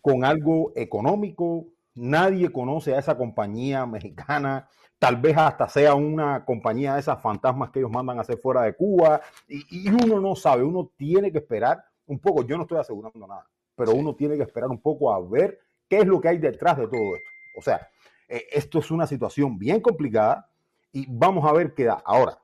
con 0.00 0.24
algo 0.24 0.72
económico, 0.76 1.66
Nadie 1.96 2.50
conoce 2.50 2.92
a 2.92 2.98
esa 2.98 3.16
compañía 3.16 3.86
mexicana. 3.86 4.68
Tal 4.98 5.16
vez 5.16 5.36
hasta 5.36 5.68
sea 5.68 5.94
una 5.94 6.44
compañía 6.44 6.94
de 6.94 7.00
esas 7.00 7.22
fantasmas 7.22 7.70
que 7.70 7.78
ellos 7.78 7.90
mandan 7.92 8.18
a 8.18 8.22
hacer 8.22 8.38
fuera 8.38 8.62
de 8.62 8.74
Cuba. 8.74 9.20
Y, 9.46 9.86
y 9.86 9.88
uno 9.90 10.20
no 10.20 10.34
sabe, 10.34 10.64
uno 10.64 10.90
tiene 10.96 11.30
que 11.30 11.38
esperar 11.38 11.84
un 12.06 12.18
poco. 12.18 12.42
Yo 12.44 12.56
no 12.56 12.62
estoy 12.64 12.78
asegurando 12.78 13.24
nada, 13.28 13.46
pero 13.74 13.92
uno 13.92 14.14
tiene 14.14 14.36
que 14.36 14.42
esperar 14.42 14.70
un 14.70 14.80
poco 14.80 15.12
a 15.12 15.20
ver 15.20 15.60
qué 15.88 15.98
es 15.98 16.06
lo 16.06 16.20
que 16.20 16.28
hay 16.28 16.38
detrás 16.38 16.76
de 16.76 16.88
todo 16.88 17.16
esto. 17.16 17.30
O 17.56 17.62
sea, 17.62 17.88
eh, 18.28 18.46
esto 18.52 18.78
es 18.78 18.90
una 18.90 19.06
situación 19.06 19.58
bien 19.58 19.80
complicada 19.80 20.50
y 20.92 21.06
vamos 21.08 21.44
a 21.44 21.52
ver 21.52 21.74
qué 21.74 21.84
da. 21.84 22.02
Ahora, 22.04 22.38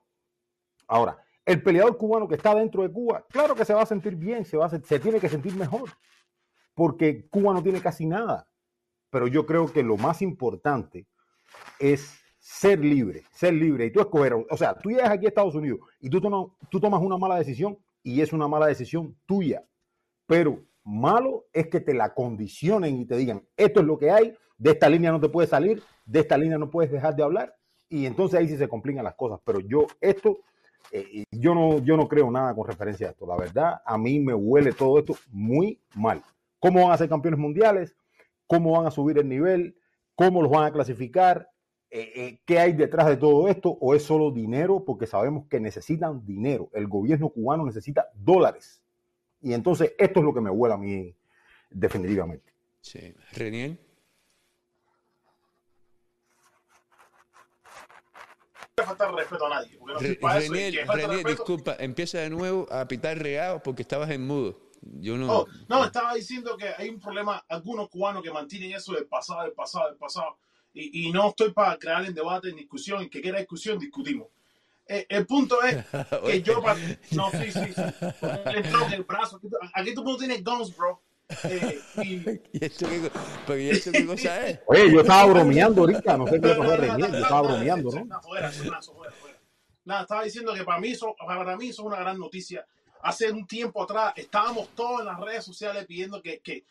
ahora, 0.86 1.18
el 1.44 1.62
peleador 1.62 1.96
cubano 1.96 2.28
que 2.28 2.34
está 2.34 2.54
dentro 2.54 2.82
de 2.82 2.92
Cuba, 2.92 3.24
claro 3.30 3.54
que 3.54 3.64
se 3.64 3.74
va 3.74 3.82
a 3.82 3.86
sentir 3.86 4.16
bien, 4.16 4.44
se, 4.44 4.56
va 4.56 4.66
a, 4.66 4.68
se 4.68 5.00
tiene 5.00 5.20
que 5.20 5.28
sentir 5.28 5.54
mejor, 5.56 5.90
porque 6.74 7.28
Cuba 7.28 7.52
no 7.52 7.62
tiene 7.62 7.80
casi 7.80 8.06
nada. 8.06 8.46
Pero 9.10 9.26
yo 9.26 9.46
creo 9.46 9.72
que 9.72 9.82
lo 9.82 9.96
más 9.96 10.22
importante 10.22 11.06
es 11.78 12.20
ser 12.38 12.78
libre, 12.78 13.24
ser 13.32 13.54
libre 13.54 13.86
y 13.86 13.90
tú 13.92 14.00
escoger, 14.00 14.34
o 14.34 14.56
sea, 14.56 14.78
tú 14.78 14.90
llegas 14.90 15.10
aquí 15.10 15.26
a 15.26 15.28
Estados 15.28 15.54
Unidos 15.54 15.80
y 16.00 16.08
tú, 16.08 16.20
tomas, 16.20 16.46
tú 16.70 16.80
tomas 16.80 17.02
una 17.02 17.18
mala 17.18 17.36
decisión 17.36 17.78
y 18.02 18.20
es 18.20 18.32
una 18.32 18.48
mala 18.48 18.66
decisión 18.66 19.16
tuya, 19.26 19.64
pero 20.26 20.62
malo 20.84 21.46
es 21.52 21.68
que 21.68 21.80
te 21.80 21.94
la 21.94 22.14
condicionen 22.14 22.98
y 22.98 23.06
te 23.06 23.16
digan, 23.16 23.44
esto 23.56 23.80
es 23.80 23.86
lo 23.86 23.98
que 23.98 24.10
hay, 24.10 24.34
de 24.58 24.70
esta 24.70 24.88
línea 24.88 25.12
no 25.12 25.20
te 25.20 25.28
puedes 25.28 25.50
salir, 25.50 25.82
de 26.04 26.20
esta 26.20 26.36
línea 26.36 26.58
no 26.58 26.70
puedes 26.70 26.90
dejar 26.90 27.14
de 27.14 27.22
hablar 27.22 27.56
y 27.88 28.06
entonces 28.06 28.38
ahí 28.38 28.48
sí 28.48 28.56
se 28.56 28.68
complican 28.68 29.04
las 29.04 29.14
cosas, 29.14 29.40
pero 29.44 29.60
yo 29.60 29.86
esto 30.00 30.38
eh, 30.92 31.24
yo, 31.30 31.54
no, 31.54 31.78
yo 31.78 31.96
no 31.96 32.08
creo 32.08 32.30
nada 32.30 32.54
con 32.54 32.66
referencia 32.66 33.08
a 33.08 33.10
esto. 33.10 33.26
La 33.26 33.36
verdad, 33.36 33.80
a 33.84 33.96
mí 33.96 34.18
me 34.18 34.34
huele 34.34 34.72
todo 34.72 34.98
esto 34.98 35.14
muy 35.30 35.80
mal. 35.94 36.22
¿Cómo 36.58 36.82
van 36.82 36.92
a 36.92 36.98
ser 36.98 37.08
campeones 37.08 37.38
mundiales? 37.38 37.96
¿Cómo 38.46 38.72
van 38.72 38.86
a 38.86 38.90
subir 38.90 39.18
el 39.18 39.28
nivel? 39.28 39.76
¿Cómo 40.14 40.42
los 40.42 40.50
van 40.50 40.64
a 40.64 40.72
clasificar? 40.72 41.48
Eh, 41.90 42.12
eh, 42.14 42.40
¿Qué 42.44 42.58
hay 42.58 42.72
detrás 42.72 43.06
de 43.06 43.16
todo 43.16 43.48
esto? 43.48 43.70
¿O 43.80 43.94
es 43.94 44.02
solo 44.02 44.30
dinero? 44.30 44.84
Porque 44.84 45.06
sabemos 45.06 45.46
que 45.46 45.60
necesitan 45.60 46.24
dinero. 46.24 46.68
El 46.72 46.88
gobierno 46.88 47.30
cubano 47.30 47.64
necesita 47.64 48.08
dólares. 48.14 48.79
Y 49.42 49.52
entonces 49.52 49.94
esto 49.98 50.20
es 50.20 50.24
lo 50.24 50.34
que 50.34 50.40
me 50.40 50.50
huele 50.50 50.74
a 50.74 50.78
mí 50.78 51.14
definitivamente. 51.70 52.52
Sí. 52.80 53.14
Reniel. 53.32 53.78
faltar 58.84 59.14
respeto 59.14 59.46
a 59.46 59.50
nadie. 59.50 59.78
No 59.78 59.98
Re- 59.98 60.18
Reniel, 60.22 61.24
disculpa, 61.24 61.76
empieza 61.78 62.18
de 62.18 62.30
nuevo 62.30 62.66
a 62.72 62.86
pitar 62.88 63.18
regado 63.18 63.62
porque 63.62 63.82
estabas 63.82 64.10
en 64.10 64.26
mudo. 64.26 64.58
Yo 64.82 65.16
no. 65.16 65.40
Oh, 65.40 65.46
no, 65.68 65.84
estaba 65.84 66.14
diciendo 66.14 66.56
que 66.56 66.68
hay 66.76 66.88
un 66.88 66.98
problema, 66.98 67.44
algunos 67.48 67.88
cubanos 67.90 68.22
que 68.22 68.30
mantienen 68.30 68.72
eso 68.72 68.94
del 68.94 69.06
pasado, 69.06 69.42
del 69.42 69.52
pasado, 69.52 69.88
del 69.88 69.96
pasado. 69.98 70.38
Y, 70.72 71.08
y 71.08 71.12
no 71.12 71.28
estoy 71.28 71.52
para 71.52 71.76
crear 71.76 72.04
en 72.04 72.14
debate, 72.14 72.48
en 72.48 72.56
discusión. 72.56 73.02
El 73.02 73.10
que 73.10 73.20
quiera 73.20 73.38
discusión, 73.38 73.78
discutimos. 73.78 74.28
Eh, 74.92 75.06
el 75.08 75.24
punto 75.24 75.62
es 75.62 75.76
que 76.26 76.42
yo. 76.42 76.60
No, 77.12 77.30
sí, 77.30 77.52
sí, 77.52 77.72
sí. 77.72 77.82
Le 78.46 78.56
entró 78.58 78.86
en 78.86 78.92
el 78.94 79.04
brazo. 79.04 79.36
Aquí, 79.36 79.48
tú- 79.48 79.56
aquí 79.72 79.94
todo 79.94 80.02
el 80.02 80.06
mundo 80.06 80.18
tiene 80.18 80.40
guns, 80.42 80.76
bro. 80.76 81.00
Eh, 81.44 81.80
y, 81.98 82.02
¿Y 82.58 82.64
esto 82.64 82.88
qué, 82.88 83.00
co- 83.02 83.20
pero 83.46 83.60
¿y 83.60 83.70
esto 83.70 83.92
qué 83.92 84.04
cosa 84.04 84.48
es? 84.48 84.58
Oye, 84.66 84.90
yo 84.92 85.00
estaba 85.02 85.26
bromeando 85.32 85.82
ahorita, 85.82 86.16
no 86.16 86.26
sé 86.26 86.40
qué 86.40 86.48
pasó 86.48 86.62
a 86.72 86.76
Renier, 86.76 87.10
yo 87.12 87.18
estaba 87.18 87.42
bromeando, 87.42 87.90
¿no? 87.92 88.04
No, 88.04 88.20
fuera, 88.20 88.50
fuera, 88.50 88.82
fuera, 88.82 89.12
fuera. 89.12 89.38
Nada, 89.84 90.02
estaba 90.02 90.24
diciendo 90.24 90.52
que 90.54 90.64
para 90.64 90.80
mí, 90.80 90.88
eso, 90.88 91.14
para 91.24 91.56
mí 91.56 91.68
eso 91.68 91.82
es 91.82 91.86
una 91.86 92.00
gran 92.00 92.18
noticia. 92.18 92.66
Hace 93.02 93.30
un 93.30 93.46
tiempo 93.46 93.82
atrás 93.84 94.12
estábamos 94.16 94.70
todos 94.74 95.00
en 95.00 95.06
las 95.06 95.20
redes 95.20 95.44
sociales 95.44 95.86
pidiendo 95.86 96.20
que, 96.20 96.40
que 96.40 96.64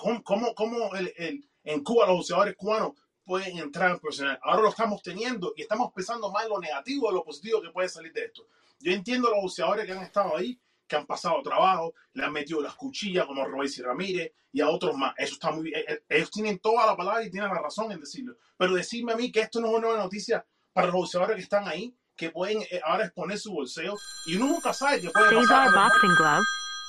¿cómo, 0.00 0.22
cómo, 0.22 0.54
cómo 0.54 0.94
el, 0.94 1.12
el- 1.16 1.44
en 1.64 1.82
Cuba 1.82 2.06
los 2.06 2.16
boxeadores 2.18 2.54
cubanos 2.56 2.92
pueden 3.24 3.58
entrar 3.58 3.90
en 3.90 3.98
profesional? 3.98 4.38
Ahora 4.42 4.62
lo 4.62 4.68
estamos 4.68 5.02
teniendo 5.02 5.52
y 5.56 5.62
estamos 5.62 5.92
pensando 5.92 6.30
más 6.30 6.44
en 6.44 6.50
lo 6.50 6.60
negativo 6.60 7.08
de 7.08 7.14
lo 7.14 7.24
positivo 7.24 7.60
que 7.62 7.70
puede 7.70 7.88
salir 7.88 8.12
de 8.12 8.26
esto. 8.26 8.46
Yo 8.80 8.92
entiendo 8.92 9.28
a 9.28 9.30
los 9.32 9.42
boxeadores 9.42 9.86
que 9.86 9.92
han 9.92 10.02
estado 10.02 10.36
ahí, 10.36 10.58
que 10.86 10.96
han 10.96 11.06
pasado 11.06 11.40
trabajo, 11.42 11.94
le 12.12 12.24
han 12.24 12.32
metido 12.32 12.60
las 12.60 12.74
cuchillas 12.74 13.26
como 13.26 13.44
Robéis 13.44 13.78
y 13.78 13.82
Ramírez 13.82 14.32
y 14.52 14.60
a 14.60 14.68
otros 14.68 14.96
más. 14.96 15.14
Eso 15.16 15.34
está 15.34 15.50
muy 15.50 15.64
bien. 15.64 15.80
Eh, 15.80 15.84
eh, 15.88 16.02
Ellos 16.08 16.30
tienen 16.30 16.58
toda 16.58 16.86
la 16.86 16.96
palabra 16.96 17.24
y 17.24 17.30
tienen 17.30 17.48
la 17.48 17.60
razón 17.60 17.90
en 17.90 18.00
decirlo. 18.00 18.36
Pero 18.56 18.74
decirme 18.74 19.12
a 19.12 19.16
mí 19.16 19.32
que 19.32 19.40
esto 19.40 19.60
no 19.60 19.68
es 19.68 19.72
una 19.72 19.86
nueva 19.88 20.02
noticia 20.02 20.44
para 20.72 20.88
los 20.88 20.96
boxeadores 20.96 21.36
que 21.36 21.42
están 21.42 21.66
ahí, 21.66 21.94
que 22.14 22.30
pueden 22.30 22.62
eh, 22.70 22.80
ahora 22.84 23.06
exponer 23.06 23.38
su 23.38 23.52
bolseo 23.52 23.96
y 24.26 24.36
uno 24.36 24.46
nunca 24.46 24.72
sabe 24.74 25.00
qué 25.00 25.10
puede 25.10 25.30
pasar. 25.48 25.68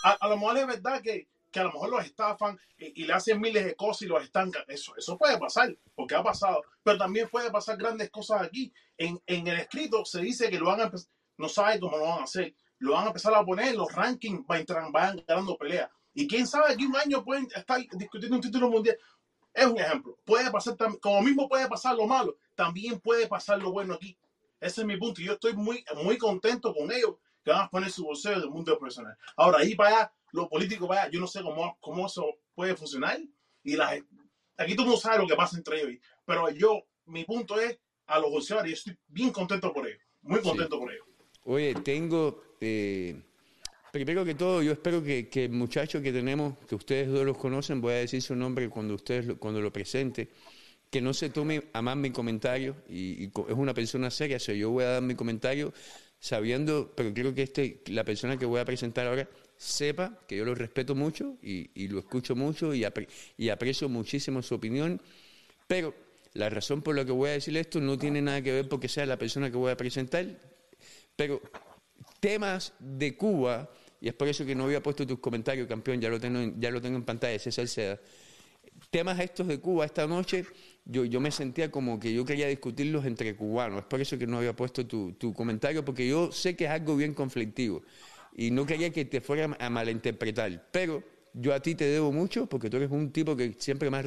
A, 0.03 0.11
a 0.19 0.27
lo 0.27 0.37
mejor 0.37 0.57
es 0.57 0.67
verdad 0.67 1.01
que, 1.01 1.27
que 1.55 1.61
a 1.61 1.63
lo 1.63 1.71
mejor 1.71 1.89
los 1.89 2.03
estafan 2.03 2.59
y, 2.77 3.01
y 3.01 3.05
le 3.05 3.13
hacen 3.13 3.39
miles 3.39 3.63
de 3.63 3.75
cosas 3.77 4.01
y 4.01 4.07
los 4.07 4.21
estancan. 4.21 4.63
Eso, 4.67 4.93
eso 4.97 5.17
puede 5.17 5.37
pasar, 5.37 5.73
porque 5.95 6.13
ha 6.13 6.21
pasado. 6.21 6.61
Pero 6.83 6.97
también 6.97 7.29
puede 7.29 7.49
pasar 7.49 7.77
grandes 7.77 8.09
cosas 8.09 8.41
aquí. 8.41 8.73
En, 8.97 9.21
en 9.25 9.47
el 9.47 9.57
escrito 9.57 10.03
se 10.03 10.19
dice 10.19 10.49
que 10.49 10.59
lo 10.59 10.65
van 10.65 10.81
a 10.81 10.91
no 11.37 11.47
sabe 11.47 11.79
cómo 11.79 11.97
lo 11.97 12.03
van 12.03 12.19
a 12.19 12.23
hacer. 12.25 12.53
Lo 12.79 12.91
van 12.91 13.05
a 13.05 13.07
empezar 13.07 13.33
a 13.33 13.45
poner 13.45 13.69
en 13.69 13.77
los 13.77 13.89
rankings, 13.93 14.45
van, 14.45 14.91
van 14.91 15.23
ganando 15.25 15.57
peleas. 15.57 15.89
Y 16.13 16.27
quién 16.27 16.45
sabe, 16.45 16.73
aquí 16.73 16.85
un 16.85 16.97
año 16.97 17.23
pueden 17.23 17.47
estar 17.55 17.79
discutiendo 17.93 18.35
un 18.35 18.41
título 18.41 18.69
mundial. 18.69 18.97
Es 19.53 19.65
un 19.65 19.79
ejemplo. 19.79 20.17
Puede 20.25 20.51
pasar, 20.51 20.75
tam- 20.75 20.99
como 20.99 21.21
mismo 21.21 21.47
puede 21.47 21.69
pasar 21.69 21.95
lo 21.95 22.05
malo, 22.05 22.35
también 22.53 22.99
puede 22.99 23.27
pasar 23.27 23.59
lo 23.59 23.71
bueno 23.71 23.93
aquí. 23.93 24.17
Ese 24.59 24.81
es 24.81 24.87
mi 24.87 24.97
punto. 24.97 25.21
Y 25.21 25.25
yo 25.27 25.33
estoy 25.33 25.53
muy, 25.53 25.85
muy 26.03 26.17
contento 26.17 26.73
con 26.73 26.91
ellos 26.91 27.15
que 27.45 27.51
van 27.51 27.61
a 27.61 27.69
poner 27.69 27.89
su 27.91 28.03
bolsillo 28.03 28.41
del 28.41 28.49
mundo 28.49 28.77
profesional. 28.77 29.17
Ahora, 29.37 29.59
ahí 29.59 29.73
para 29.75 29.89
allá, 29.89 30.13
lo 30.35 30.49
político 30.49 30.91
allá, 30.91 31.09
yo 31.09 31.19
no 31.19 31.27
sé 31.27 31.41
cómo, 31.41 31.77
cómo 31.79 32.05
eso 32.05 32.25
puede 32.53 32.75
funcionar. 32.75 33.19
Y 33.63 33.75
la, 33.75 33.91
aquí 34.57 34.73
todo 34.73 34.83
el 34.83 34.89
mundo 34.89 34.97
sabe 34.97 35.19
lo 35.19 35.27
que 35.27 35.35
pasa 35.35 35.57
entre 35.57 35.81
ellos. 35.81 36.01
Pero 36.25 36.49
yo, 36.51 36.83
mi 37.05 37.23
punto 37.23 37.59
es 37.59 37.79
a 38.07 38.19
los 38.19 38.29
bolseadores, 38.29 38.71
yo 38.71 38.75
estoy 38.75 38.97
bien 39.07 39.31
contento 39.31 39.71
por 39.73 39.87
ellos. 39.87 40.01
Muy 40.21 40.41
contento 40.41 40.77
por 40.77 40.91
ellos. 40.91 41.05
Oye, 41.43 41.73
tengo. 41.75 42.43
eh, 42.59 43.21
primero 43.91 44.25
que 44.25 44.35
todo, 44.35 44.61
yo 44.61 44.73
espero 44.73 45.01
que, 45.01 45.29
que 45.29 45.45
el 45.45 45.51
muchacho 45.51 46.01
que 46.01 46.11
tenemos, 46.11 46.57
que 46.67 46.75
ustedes 46.75 47.07
dos 47.07 47.25
los 47.25 47.37
conocen, 47.37 47.79
voy 47.79 47.93
a 47.93 47.97
decir 47.97 48.21
su 48.21 48.35
nombre 48.35 48.67
cuando 48.69 48.93
ustedes 48.95 49.25
lo, 49.25 49.37
cuando 49.37 49.61
lo 49.61 49.71
presente, 49.71 50.29
que 50.91 50.99
no 50.99 51.13
se 51.13 51.29
tome 51.29 51.63
a 51.71 51.81
mal 51.81 51.97
mi 51.97 52.11
comentario, 52.11 52.75
y, 52.89 53.25
es 53.25 53.55
una 53.55 53.73
persona 53.73 54.11
seria, 54.11 54.35
o 54.35 54.39
sea, 54.39 54.53
yo 54.53 54.69
voy 54.69 54.83
a 54.83 54.89
dar 54.89 55.01
mi 55.01 55.15
comentario 55.15 55.73
sabiendo, 56.19 56.91
pero 56.93 57.13
quiero 57.13 57.33
que 57.33 57.43
este, 57.43 57.83
la 57.87 58.03
persona 58.03 58.37
que 58.37 58.45
voy 58.45 58.59
a 58.59 58.65
presentar 58.65 59.07
ahora 59.07 59.29
sepa 59.65 60.19
que 60.27 60.37
yo 60.37 60.45
lo 60.45 60.55
respeto 60.55 60.95
mucho 60.95 61.37
y, 61.41 61.69
y 61.73 61.87
lo 61.87 61.99
escucho 61.99 62.35
mucho 62.35 62.73
y, 62.73 62.81
apre- 62.83 63.07
y 63.37 63.49
aprecio 63.49 63.89
muchísimo 63.89 64.41
su 64.41 64.55
opinión, 64.55 65.01
pero 65.67 65.93
la 66.33 66.49
razón 66.49 66.81
por 66.81 66.95
la 66.95 67.05
que 67.05 67.11
voy 67.11 67.29
a 67.29 67.33
decir 67.33 67.55
esto 67.57 67.79
no 67.79 67.97
tiene 67.97 68.21
nada 68.21 68.41
que 68.41 68.51
ver 68.51 68.69
porque 68.69 68.87
sea 68.87 69.05
la 69.05 69.17
persona 69.17 69.49
que 69.49 69.57
voy 69.57 69.71
a 69.71 69.77
presentar, 69.77 70.25
pero 71.15 71.41
temas 72.19 72.73
de 72.79 73.15
Cuba, 73.15 73.69
y 74.01 74.07
es 74.09 74.13
por 74.13 74.27
eso 74.27 74.45
que 74.45 74.53
no 74.55 74.65
había 74.65 74.83
puesto 74.83 75.07
tus 75.07 75.19
comentarios, 75.19 75.67
campeón, 75.67 76.01
ya 76.01 76.09
lo 76.09 76.19
tengo, 76.19 76.39
en- 76.39 76.59
ya 76.59 76.69
lo 76.71 76.81
tengo 76.81 76.97
en 76.97 77.03
pantalla, 77.05 77.39
César 77.39 77.67
Seda. 77.67 77.99
Temas 78.89 79.19
estos 79.19 79.47
de 79.47 79.59
Cuba 79.59 79.85
esta 79.85 80.05
noche, 80.07 80.45
yo, 80.85 81.05
yo 81.05 81.19
me 81.19 81.31
sentía 81.31 81.71
como 81.71 81.99
que 81.99 82.13
yo 82.13 82.25
quería 82.25 82.47
discutirlos 82.47 83.05
entre 83.05 83.35
cubanos, 83.35 83.79
es 83.79 83.85
por 83.85 84.01
eso 84.01 84.17
que 84.17 84.27
no 84.27 84.37
había 84.37 84.55
puesto 84.55 84.85
tu, 84.85 85.13
tu 85.13 85.33
comentario, 85.33 85.83
porque 85.83 86.07
yo 86.07 86.31
sé 86.31 86.55
que 86.55 86.65
es 86.65 86.71
algo 86.71 86.95
bien 86.95 87.13
conflictivo 87.13 87.81
y 88.35 88.51
no 88.51 88.65
quería 88.65 88.91
que 88.91 89.05
te 89.05 89.21
fuera 89.21 89.55
a 89.59 89.69
malinterpretar, 89.69 90.67
pero 90.71 91.03
yo 91.33 91.53
a 91.53 91.59
ti 91.59 91.75
te 91.75 91.85
debo 91.85 92.11
mucho 92.11 92.45
porque 92.45 92.69
tú 92.69 92.77
eres 92.77 92.91
un 92.91 93.11
tipo 93.11 93.35
que 93.35 93.55
siempre 93.59 93.89
me 93.89 93.97
has 93.97 94.05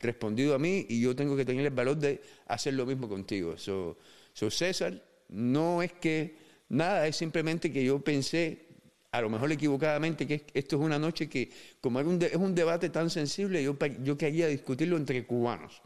respondido 0.00 0.54
a 0.54 0.58
mí 0.58 0.86
y 0.88 1.00
yo 1.00 1.14
tengo 1.14 1.36
que 1.36 1.44
tener 1.44 1.66
el 1.66 1.72
valor 1.72 1.96
de 1.96 2.20
hacer 2.46 2.74
lo 2.74 2.86
mismo 2.86 3.08
contigo. 3.08 3.56
So, 3.58 3.98
so, 4.32 4.50
César, 4.50 5.02
no 5.28 5.82
es 5.82 5.92
que 5.94 6.36
nada, 6.68 7.06
es 7.06 7.16
simplemente 7.16 7.72
que 7.72 7.84
yo 7.84 7.98
pensé, 8.00 8.66
a 9.10 9.20
lo 9.20 9.28
mejor 9.28 9.50
equivocadamente, 9.52 10.26
que 10.26 10.34
es- 10.34 10.42
esto 10.54 10.76
es 10.76 10.82
una 10.82 10.98
noche 10.98 11.28
que, 11.28 11.50
como 11.80 12.00
era 12.00 12.08
un 12.08 12.18
de- 12.18 12.26
es 12.28 12.36
un 12.36 12.54
debate 12.54 12.88
tan 12.90 13.10
sensible, 13.10 13.62
yo, 13.62 13.76
yo 14.02 14.16
quería 14.16 14.46
discutirlo 14.46 14.96
entre 14.96 15.24
cubanos. 15.26 15.82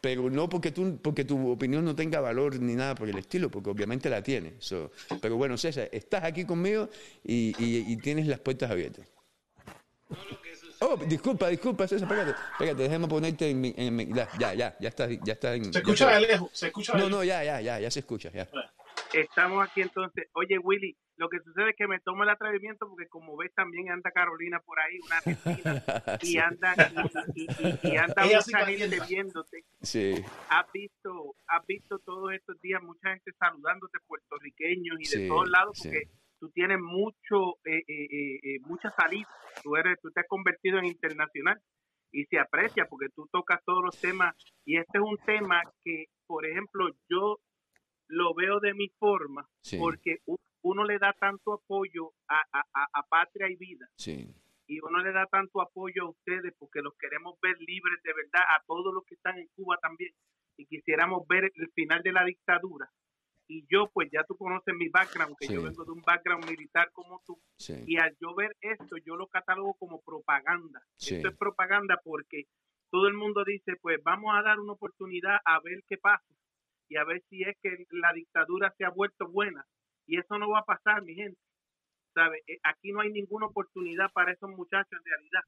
Pero 0.00 0.30
no 0.30 0.48
porque, 0.48 0.70
tú, 0.70 0.98
porque 1.02 1.24
tu 1.24 1.50
opinión 1.50 1.84
no 1.84 1.94
tenga 1.94 2.20
valor 2.20 2.58
ni 2.58 2.74
nada 2.74 2.94
por 2.94 3.08
el 3.08 3.18
estilo, 3.18 3.50
porque 3.50 3.70
obviamente 3.70 4.08
la 4.08 4.22
tiene. 4.22 4.54
So, 4.58 4.90
pero 5.20 5.36
bueno, 5.36 5.56
César, 5.58 5.88
estás 5.92 6.24
aquí 6.24 6.44
conmigo 6.44 6.88
y, 7.22 7.54
y- 7.62 7.84
y 7.92 7.96
tienes 7.98 8.26
las 8.26 8.40
puertas 8.40 8.70
abiertas. 8.70 9.06
Oh, 10.80 10.96
disculpa, 10.96 11.48
disculpa, 11.48 11.86
César, 11.86 12.08
espérate, 12.10 12.34
espérate, 12.52 12.82
déjame 12.82 13.06
ponerte 13.06 13.50
en 13.50 13.60
mi... 13.60 13.74
en 13.76 13.94
mi- 13.94 14.06
ya, 14.14 14.26
ya, 14.38 14.54
ya, 14.54 14.76
ya 14.80 14.88
está, 14.88 15.06
ya 15.10 15.32
está 15.34 15.54
en... 15.54 15.70
Se 15.72 15.80
escucha 15.80 16.10
de 16.14 16.20
lejos, 16.26 16.50
se 16.54 16.66
escucha 16.68 16.94
de 16.94 16.98
No, 16.98 17.08
no, 17.10 17.22
ya, 17.24 17.44
ya, 17.44 17.60
ya, 17.60 17.78
ya 17.78 17.90
se 17.90 18.00
escucha, 18.00 18.30
ya. 18.32 18.48
Estamos 19.12 19.68
aquí 19.68 19.82
entonces. 19.82 20.28
Oye, 20.32 20.56
Willy, 20.58 20.96
lo 21.20 21.28
que 21.28 21.38
sucede 21.40 21.70
es 21.70 21.76
que 21.76 21.86
me 21.86 22.00
tomo 22.00 22.22
el 22.22 22.30
atrevimiento 22.30 22.88
porque 22.88 23.06
como 23.08 23.36
ves 23.36 23.52
también 23.54 23.90
anda 23.90 24.10
Carolina 24.10 24.58
por 24.60 24.80
ahí, 24.80 24.98
una 25.04 25.16
argentina, 25.18 25.84
y 26.22 26.26
Sí. 26.26 26.38
anda, 26.38 26.74
y, 27.34 27.42
y- 27.42 27.44
y- 27.44 27.92
y 27.92 27.96
anda 27.98 28.24
mucha 28.24 28.66
gente 28.66 28.98
viéndote. 29.06 29.64
Sí, 29.82 30.14
Has 30.48 30.66
visto, 30.72 31.34
has 31.46 31.66
visto 31.66 31.98
todos 31.98 32.32
estos 32.32 32.58
días 32.62 32.82
mucha 32.82 33.10
gente 33.10 33.32
saludándote, 33.38 33.98
puertorriqueños 34.06 34.96
y 34.98 35.04
de 35.10 35.22
Sí, 35.24 35.28
todos 35.28 35.50
lados, 35.50 35.76
sí. 35.78 35.88
porque 35.88 36.08
tú 36.38 36.48
tienes 36.52 36.78
mucho, 36.80 37.58
eh, 37.66 37.82
eh, 37.86 38.06
eh, 38.10 38.40
eh, 38.42 38.58
mucha 38.62 38.90
salida. 38.92 39.28
Tú 39.62 39.76
eres, 39.76 39.98
tú 40.00 40.10
te 40.10 40.20
has 40.20 40.26
convertido 40.26 40.78
en 40.78 40.86
internacional. 40.86 41.60
y 42.12 42.24
se 42.24 42.40
aprecia 42.40 42.86
porque 42.86 43.06
tú 43.14 43.28
tocas 43.30 43.60
todos 43.64 43.84
los 43.84 43.96
temas 44.00 44.34
y 44.64 44.78
este 44.78 44.98
es 44.98 45.04
un 45.04 45.16
tema 45.24 45.62
que, 45.84 46.06
por 46.26 46.44
ejemplo, 46.44 46.88
yo 47.08 47.38
lo 48.08 48.34
veo 48.34 48.58
de 48.58 48.74
mi 48.74 48.88
forma 48.98 49.46
Sí. 49.62 49.76
porque 49.78 50.16
u- 50.26 50.34
uno 50.62 50.84
le 50.84 50.98
da 50.98 51.12
tanto 51.18 51.54
apoyo 51.54 52.12
a, 52.28 52.40
a, 52.52 52.64
a- 52.94 53.02
Patria 53.08 53.48
y 53.50 53.56
Vida 53.56 53.88
Sí. 53.96 54.32
y 54.66 54.80
uno 54.80 54.98
le 55.02 55.12
da 55.12 55.26
tanto 55.26 55.60
apoyo 55.60 56.04
a 56.04 56.10
ustedes 56.10 56.54
porque 56.58 56.80
los 56.82 56.94
queremos 56.96 57.38
ver 57.40 57.56
libres 57.60 58.02
de 58.02 58.12
verdad, 58.14 58.42
a 58.56 58.62
todos 58.66 58.92
los 58.94 59.04
que 59.04 59.14
están 59.14 59.38
en 59.38 59.48
Cuba 59.56 59.76
también, 59.82 60.12
y 60.56 60.66
quisiéramos 60.66 61.26
ver 61.26 61.50
el 61.54 61.70
final 61.72 62.02
de 62.02 62.12
la 62.12 62.24
dictadura. 62.24 62.88
Y 63.48 63.66
yo, 63.68 63.90
pues 63.92 64.08
ya 64.12 64.22
tú 64.24 64.36
conoces 64.36 64.72
mi 64.76 64.88
background, 64.90 65.34
que 65.36 65.48
yo 65.48 65.60
vengo 65.62 65.84
de 65.84 65.90
un 65.90 66.02
background 66.02 66.48
militar 66.48 66.90
como 66.92 67.20
tú, 67.26 67.40
Sí. 67.56 67.74
y 67.86 67.96
al 67.96 68.16
yo 68.20 68.32
ver 68.36 68.54
esto, 68.60 68.96
yo 68.98 69.16
lo 69.16 69.26
catalogo 69.26 69.74
como 69.74 70.00
propaganda. 70.02 70.80
Esto 71.00 71.28
es 71.28 71.36
propaganda 71.36 72.00
porque 72.04 72.44
todo 72.90 73.08
el 73.08 73.14
mundo 73.14 73.44
dice, 73.44 73.74
pues 73.80 74.00
vamos 74.04 74.36
a 74.36 74.42
dar 74.42 74.60
una 74.60 74.72
oportunidad 74.74 75.38
a 75.44 75.58
ver 75.60 75.82
qué 75.88 75.96
pasa 75.96 76.32
y 76.88 76.96
a 76.96 77.04
ver 77.04 77.22
si 77.28 77.42
es 77.42 77.56
que 77.60 77.86
la 77.90 78.12
dictadura 78.12 78.72
se 78.78 78.84
ha 78.84 78.90
vuelto 78.90 79.26
buena. 79.28 79.64
Y 80.10 80.18
eso 80.18 80.36
no 80.38 80.50
va 80.50 80.58
a 80.58 80.64
pasar, 80.64 81.02
mi 81.02 81.14
gente. 81.14 81.40
¿Sabe? 82.12 82.42
Eh, 82.48 82.58
Aquí 82.64 82.90
no 82.90 83.00
hay 83.00 83.10
ninguna 83.10 83.46
oportunidad 83.46 84.10
para 84.12 84.32
esos 84.32 84.50
muchachos 84.50 84.90
en 84.90 85.04
realidad. 85.04 85.42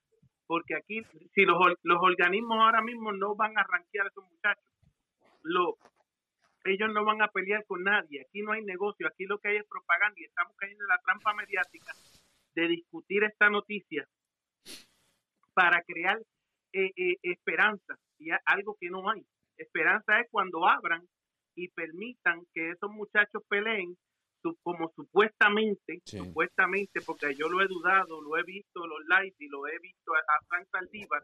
Porque 0.47 0.77
aquí, 0.77 1.03
si 1.35 1.45
los, 1.45 1.59
los 1.83 1.99
organismos 2.01 2.59
ahora 2.61 2.81
mismo 2.81 3.11
no 3.11 3.35
van 3.35 3.59
a 3.59 3.65
rankear 3.65 4.07
a 4.07 4.11
esos 4.11 4.25
muchachos, 4.25 4.65
lo, 5.43 5.77
ellos 6.65 6.93
no 6.93 7.05
van 7.05 7.23
a 7.23 7.29
pelear 7.29 7.65
con 7.67 7.83
nadie. 7.83 8.21
Aquí 8.21 8.43
no 8.43 8.53
hay 8.53 8.63
negocio, 8.63 9.09
aquí 9.09 9.25
lo 9.25 9.39
que 9.39 9.49
hay 9.49 9.57
es 9.57 9.67
propaganda 9.67 10.15
y 10.21 10.25
estamos 10.27 10.55
cayendo 10.57 10.85
en 10.85 10.89
la 10.89 11.01
trampa 11.05 11.35
mediática 11.35 11.93
de 12.55 12.69
discutir 12.69 13.25
esta 13.25 13.51
noticia 13.51 14.07
para 15.55 15.83
crear 15.83 16.19
eh, 16.73 16.93
eh, 16.97 17.17
esperanza 17.23 17.97
y 18.17 18.31
algo 18.45 18.77
que 18.79 18.91
no 18.91 19.11
hay. 19.11 19.27
Esperanza 19.57 20.21
es 20.21 20.29
cuando 20.31 20.69
abran 20.69 21.03
y 21.57 21.67
permitan 21.69 22.43
que 22.55 22.71
esos 22.71 22.91
muchachos 22.93 23.43
peleen 23.49 23.97
como 24.63 24.93
supuestamente, 24.95 26.01
supuestamente, 26.05 27.01
porque 27.01 27.35
yo 27.35 27.49
lo 27.49 27.63
he 27.63 27.69
dudado, 27.69 28.21
lo 28.21 28.37
he 28.37 28.43
visto 28.43 28.87
los 28.87 29.01
live 29.09 29.35
y 29.39 29.49
lo 29.49 29.67
he 29.67 29.79
visto 29.81 30.15
a, 30.15 30.19
a 30.19 30.47
Frank 30.49 30.69
Saldívar, 30.71 31.23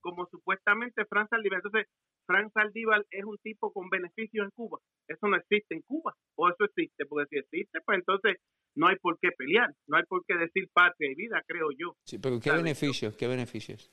como 0.00 0.26
supuestamente 0.26 1.04
Frank 1.06 1.28
Saldívar. 1.30 1.60
Entonces, 1.64 1.88
Frank 2.26 2.52
Saldívar 2.52 3.04
es 3.10 3.24
un 3.24 3.38
tipo 3.38 3.72
con 3.72 3.88
beneficios 3.88 4.44
en 4.44 4.50
Cuba. 4.50 4.78
Eso 5.08 5.26
no 5.26 5.36
existe 5.36 5.74
en 5.74 5.82
Cuba. 5.82 6.14
O 6.36 6.48
eso 6.48 6.64
existe, 6.64 7.04
porque 7.06 7.26
si 7.30 7.38
existe, 7.38 7.80
pues 7.84 7.98
entonces 7.98 8.36
no 8.76 8.86
hay 8.86 8.96
por 8.96 9.18
qué 9.18 9.30
pelear, 9.36 9.74
no 9.88 9.96
hay 9.96 10.04
por 10.04 10.24
qué 10.24 10.36
decir 10.36 10.68
patria 10.72 11.10
y 11.10 11.14
vida, 11.16 11.42
creo 11.46 11.70
yo. 11.76 11.96
Sí, 12.04 12.18
pero 12.18 12.38
¿qué 12.38 12.50
¿Sabes? 12.50 12.62
beneficios? 12.62 13.16
¿Qué 13.16 13.26
beneficios? 13.26 13.92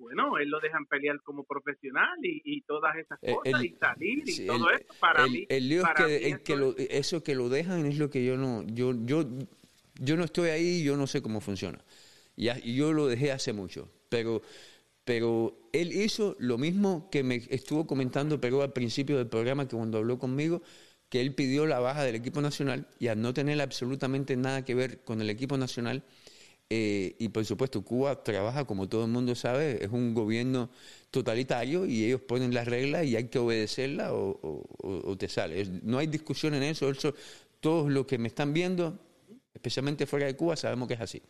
Bueno, 0.00 0.38
él 0.38 0.48
lo 0.48 0.60
dejan 0.60 0.86
pelear 0.86 1.20
como 1.22 1.44
profesional 1.44 2.08
y, 2.22 2.40
y 2.44 2.62
todas 2.62 2.96
esas 2.96 3.18
Eh, 3.22 3.34
cosas 3.34 3.60
el- 3.60 3.66
y 3.66 3.76
salir 3.78 4.18
y 4.26 4.32
Sí, 4.32 4.46
todo 4.46 4.70
el, 4.70 4.80
eso 4.80 4.94
para 4.98 5.24
el- 5.26 5.30
mí. 5.32 5.46
el 5.48 5.68
lío 5.68 5.82
es 5.96 6.38
que, 6.40 6.56
lo- 6.56 6.74
eso 6.78 7.22
que 7.22 7.34
lo 7.34 7.50
dejan 7.50 7.84
es 7.84 7.98
lo 7.98 8.08
que 8.08 8.24
yo 8.24 8.38
no, 8.38 8.62
yo, 8.66 8.94
yo, 9.04 9.24
yo 10.00 10.16
no 10.16 10.24
estoy 10.24 10.48
ahí, 10.48 10.82
yo 10.82 10.96
no 10.96 11.06
sé 11.06 11.20
cómo 11.20 11.42
funciona. 11.42 11.78
Y, 12.34 12.48
y 12.48 12.74
yo 12.76 12.94
lo 12.94 13.06
dejé 13.08 13.30
hace 13.30 13.52
mucho, 13.52 13.90
pero, 14.08 14.40
pero 15.04 15.68
él 15.74 15.92
hizo 15.92 16.34
lo 16.38 16.56
mismo 16.56 17.10
que 17.10 17.22
me 17.22 17.36
estuvo 17.50 17.86
comentando 17.86 18.40
pero 18.40 18.62
al 18.62 18.72
principio 18.72 19.18
del 19.18 19.26
programa 19.26 19.68
que 19.68 19.76
cuando 19.76 19.98
habló 19.98 20.18
conmigo, 20.18 20.62
que 21.10 21.20
él 21.20 21.34
pidió 21.34 21.66
la 21.66 21.78
baja 21.80 22.04
del 22.04 22.14
equipo 22.14 22.40
nacional 22.40 22.86
y 22.98 23.08
al 23.08 23.20
no 23.20 23.34
tener 23.34 23.60
absolutamente 23.60 24.34
nada 24.36 24.64
que 24.64 24.74
ver 24.74 25.04
con 25.04 25.20
el 25.20 25.28
equipo 25.28 25.58
nacional, 25.58 26.04
eh, 26.70 27.16
y 27.18 27.28
por 27.30 27.44
supuesto, 27.44 27.82
Cuba 27.82 28.22
trabaja, 28.22 28.64
como 28.64 28.88
todo 28.88 29.04
el 29.04 29.10
mundo 29.10 29.34
sabe, 29.34 29.84
es 29.84 29.90
un 29.90 30.14
gobierno 30.14 30.70
totalitario 31.10 31.84
y 31.84 32.04
ellos 32.04 32.20
ponen 32.20 32.54
las 32.54 32.68
reglas 32.68 33.04
y 33.06 33.16
hay 33.16 33.24
que 33.24 33.38
obedecerlas 33.40 34.10
o, 34.12 34.38
o- 34.42 35.16
te 35.16 35.28
sale. 35.28 35.66
No 35.82 35.98
hay 35.98 36.06
discusión 36.06 36.54
en 36.54 36.62
eso, 36.62 36.88
eso. 36.88 37.14
Todos 37.60 37.90
los 37.90 38.06
que 38.06 38.18
me 38.18 38.28
están 38.28 38.52
viendo, 38.52 38.96
especialmente 39.52 40.06
fuera 40.06 40.26
de 40.26 40.36
Cuba, 40.36 40.56
sabemos 40.56 40.86
que 40.88 40.94
es 40.94 41.00
así. 41.00 41.20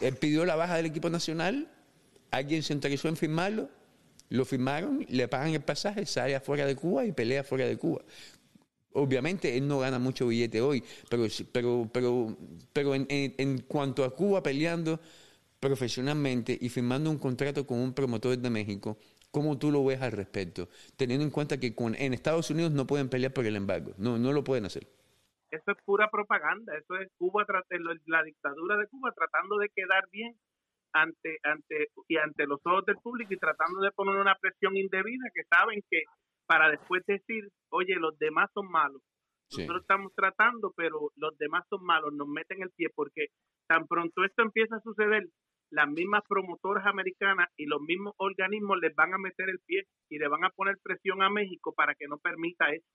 Él 0.00 0.16
pidió 0.16 0.44
la 0.44 0.56
baja 0.56 0.76
del 0.76 0.86
equipo 0.86 1.08
nacional, 1.10 1.68
alguien 2.30 2.62
se 2.62 2.72
interesó 2.72 3.08
en 3.08 3.16
firmarlo, 3.16 3.68
lo 4.30 4.44
firmaron, 4.46 5.04
le 5.08 5.28
pagan 5.28 5.50
el 5.54 5.60
pasaje, 5.60 6.06
sale 6.06 6.34
afuera 6.34 6.64
de 6.66 6.74
Cuba 6.74 7.04
y 7.04 7.12
pelea 7.12 7.44
fuera 7.44 7.66
de 7.66 7.76
Cuba. 7.76 8.02
Obviamente 8.94 9.56
él 9.56 9.66
no 9.68 9.78
gana 9.80 9.98
mucho 9.98 10.26
billete 10.28 10.60
hoy, 10.60 10.82
pero 11.10 11.24
pero 11.52 11.88
pero 11.92 12.36
pero 12.72 12.94
en, 12.94 13.06
en- 13.08 13.60
cuanto 13.62 14.04
a 14.04 14.14
Cuba 14.14 14.42
peleando 14.42 15.00
profesionalmente 15.60 16.56
y 16.60 16.68
firmando 16.68 17.10
un 17.10 17.18
contrato 17.18 17.66
con 17.66 17.78
un 17.78 17.94
promotor 17.94 18.36
de 18.38 18.50
México, 18.50 18.98
¿cómo 19.30 19.58
tú 19.58 19.70
lo 19.70 19.84
ves 19.84 20.02
al 20.02 20.12
respecto? 20.12 20.68
Teniendo 20.96 21.24
en 21.24 21.30
cuenta 21.30 21.58
que 21.60 21.74
en 21.78 22.14
Estados 22.14 22.50
Unidos 22.50 22.72
no 22.72 22.86
pueden 22.86 23.08
pelear 23.08 23.32
por 23.32 23.46
el 23.46 23.56
embargo, 23.56 23.94
no 23.98 24.18
no 24.18 24.32
lo 24.32 24.44
pueden 24.44 24.66
hacer. 24.66 24.86
eso 25.50 25.70
es 25.72 25.76
pura 25.84 26.08
propaganda, 26.10 26.76
eso 26.76 26.96
es 26.96 27.08
Cuba, 27.18 27.44
la 28.06 28.22
dictadura 28.22 28.76
de 28.76 28.86
Cuba 28.88 29.12
tratando 29.12 29.58
de 29.58 29.68
quedar 29.68 30.08
bien 30.10 30.36
ante 30.92 31.38
ante 31.44 31.88
y 32.08 32.16
ante 32.18 32.46
los 32.46 32.60
ojos 32.64 32.84
del 32.86 32.98
público 32.98 33.34
y 33.34 33.38
tratando 33.38 33.80
de 33.80 33.92
poner 33.92 34.16
una 34.16 34.36
presión 34.36 34.76
indebida 34.76 35.24
que 35.34 35.44
saben 35.44 35.82
que 35.90 36.04
para 36.46 36.70
después 36.70 37.02
decir, 37.06 37.48
oye, 37.70 37.94
los 37.96 38.18
demás 38.18 38.50
son 38.54 38.70
malos. 38.70 39.02
Sí. 39.48 39.62
Nosotros 39.62 39.82
estamos 39.82 40.12
tratando, 40.14 40.72
pero 40.76 41.10
los 41.16 41.36
demás 41.38 41.64
son 41.68 41.84
malos, 41.84 42.12
nos 42.12 42.28
meten 42.28 42.62
el 42.62 42.70
pie 42.70 42.88
porque 42.94 43.26
tan 43.68 43.86
pronto 43.86 44.24
esto 44.24 44.42
empieza 44.42 44.76
a 44.76 44.80
suceder, 44.80 45.24
las 45.70 45.88
mismas 45.88 46.22
promotoras 46.28 46.86
americanas 46.86 47.48
y 47.56 47.66
los 47.66 47.80
mismos 47.80 48.14
organismos 48.18 48.78
les 48.80 48.94
van 48.94 49.14
a 49.14 49.18
meter 49.18 49.48
el 49.48 49.58
pie 49.64 49.84
y 50.10 50.18
le 50.18 50.28
van 50.28 50.44
a 50.44 50.50
poner 50.50 50.76
presión 50.82 51.22
a 51.22 51.30
México 51.30 51.72
para 51.74 51.94
que 51.94 52.08
no 52.08 52.18
permita 52.18 52.70
eso 52.70 52.86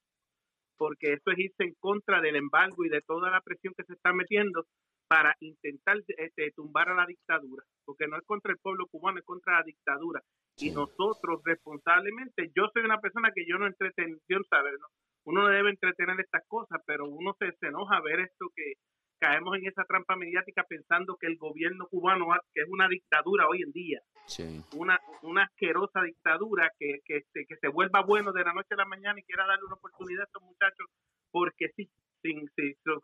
porque 0.77 1.13
eso 1.13 1.31
es 1.31 1.39
irse 1.39 1.63
en 1.63 1.73
contra 1.79 2.21
del 2.21 2.35
embargo 2.35 2.85
y 2.85 2.89
de 2.89 3.01
toda 3.01 3.29
la 3.31 3.41
presión 3.41 3.73
que 3.75 3.83
se 3.83 3.93
está 3.93 4.13
metiendo 4.13 4.65
para 5.09 5.35
intentar 5.39 5.97
este, 6.07 6.51
tumbar 6.51 6.89
a 6.89 6.95
la 6.95 7.05
dictadura, 7.05 7.63
porque 7.85 8.07
no 8.07 8.17
es 8.17 8.25
contra 8.25 8.51
el 8.51 8.59
pueblo 8.59 8.85
cubano, 8.87 9.19
es 9.19 9.25
contra 9.25 9.57
la 9.57 9.63
dictadura. 9.63 10.21
Y 10.59 10.71
nosotros 10.71 11.41
responsablemente, 11.45 12.51
yo 12.55 12.67
soy 12.73 12.83
una 12.83 12.99
persona 12.99 13.31
que 13.33 13.45
yo 13.47 13.57
no 13.57 13.67
entretengo, 13.67 14.19
saber, 14.49 14.73
¿no? 14.79 14.87
uno 15.25 15.43
no 15.43 15.49
debe 15.49 15.69
entretener 15.69 16.19
estas 16.21 16.43
cosas, 16.47 16.81
pero 16.85 17.05
uno 17.05 17.35
se, 17.37 17.51
se 17.59 17.67
enoja 17.67 17.99
ver 18.01 18.21
esto 18.21 18.47
que 18.55 18.73
caemos 19.19 19.57
en 19.57 19.67
esa 19.67 19.83
trampa 19.83 20.15
mediática 20.15 20.63
pensando 20.63 21.17
que 21.17 21.27
el 21.27 21.37
gobierno 21.37 21.87
cubano, 21.87 22.27
que 22.53 22.61
es 22.61 22.67
una 22.69 22.87
dictadura 22.87 23.47
hoy 23.47 23.61
en 23.61 23.71
día, 23.71 23.99
Sí. 24.25 24.61
una, 24.73 24.99
una 25.21 25.43
asquerosa 25.43 26.01
dictadura 26.01 26.71
que, 26.77 26.99
que, 27.05 27.21
se, 27.33 27.45
que 27.45 27.55
se 27.57 27.67
vuelva 27.69 28.01
bueno 28.01 28.31
de 28.33 28.43
la 28.43 28.53
noche 28.53 28.73
a 28.73 28.77
la 28.77 28.85
mañana 28.85 29.19
y 29.19 29.23
quiera 29.23 29.45
darle 29.45 29.65
una 29.65 29.75
oportunidad 29.75 30.21
a 30.21 30.25
estos 30.25 30.43
muchachos 30.43 30.87
porque 31.31 31.69
sí, 31.75 31.89
sin, 32.21 32.49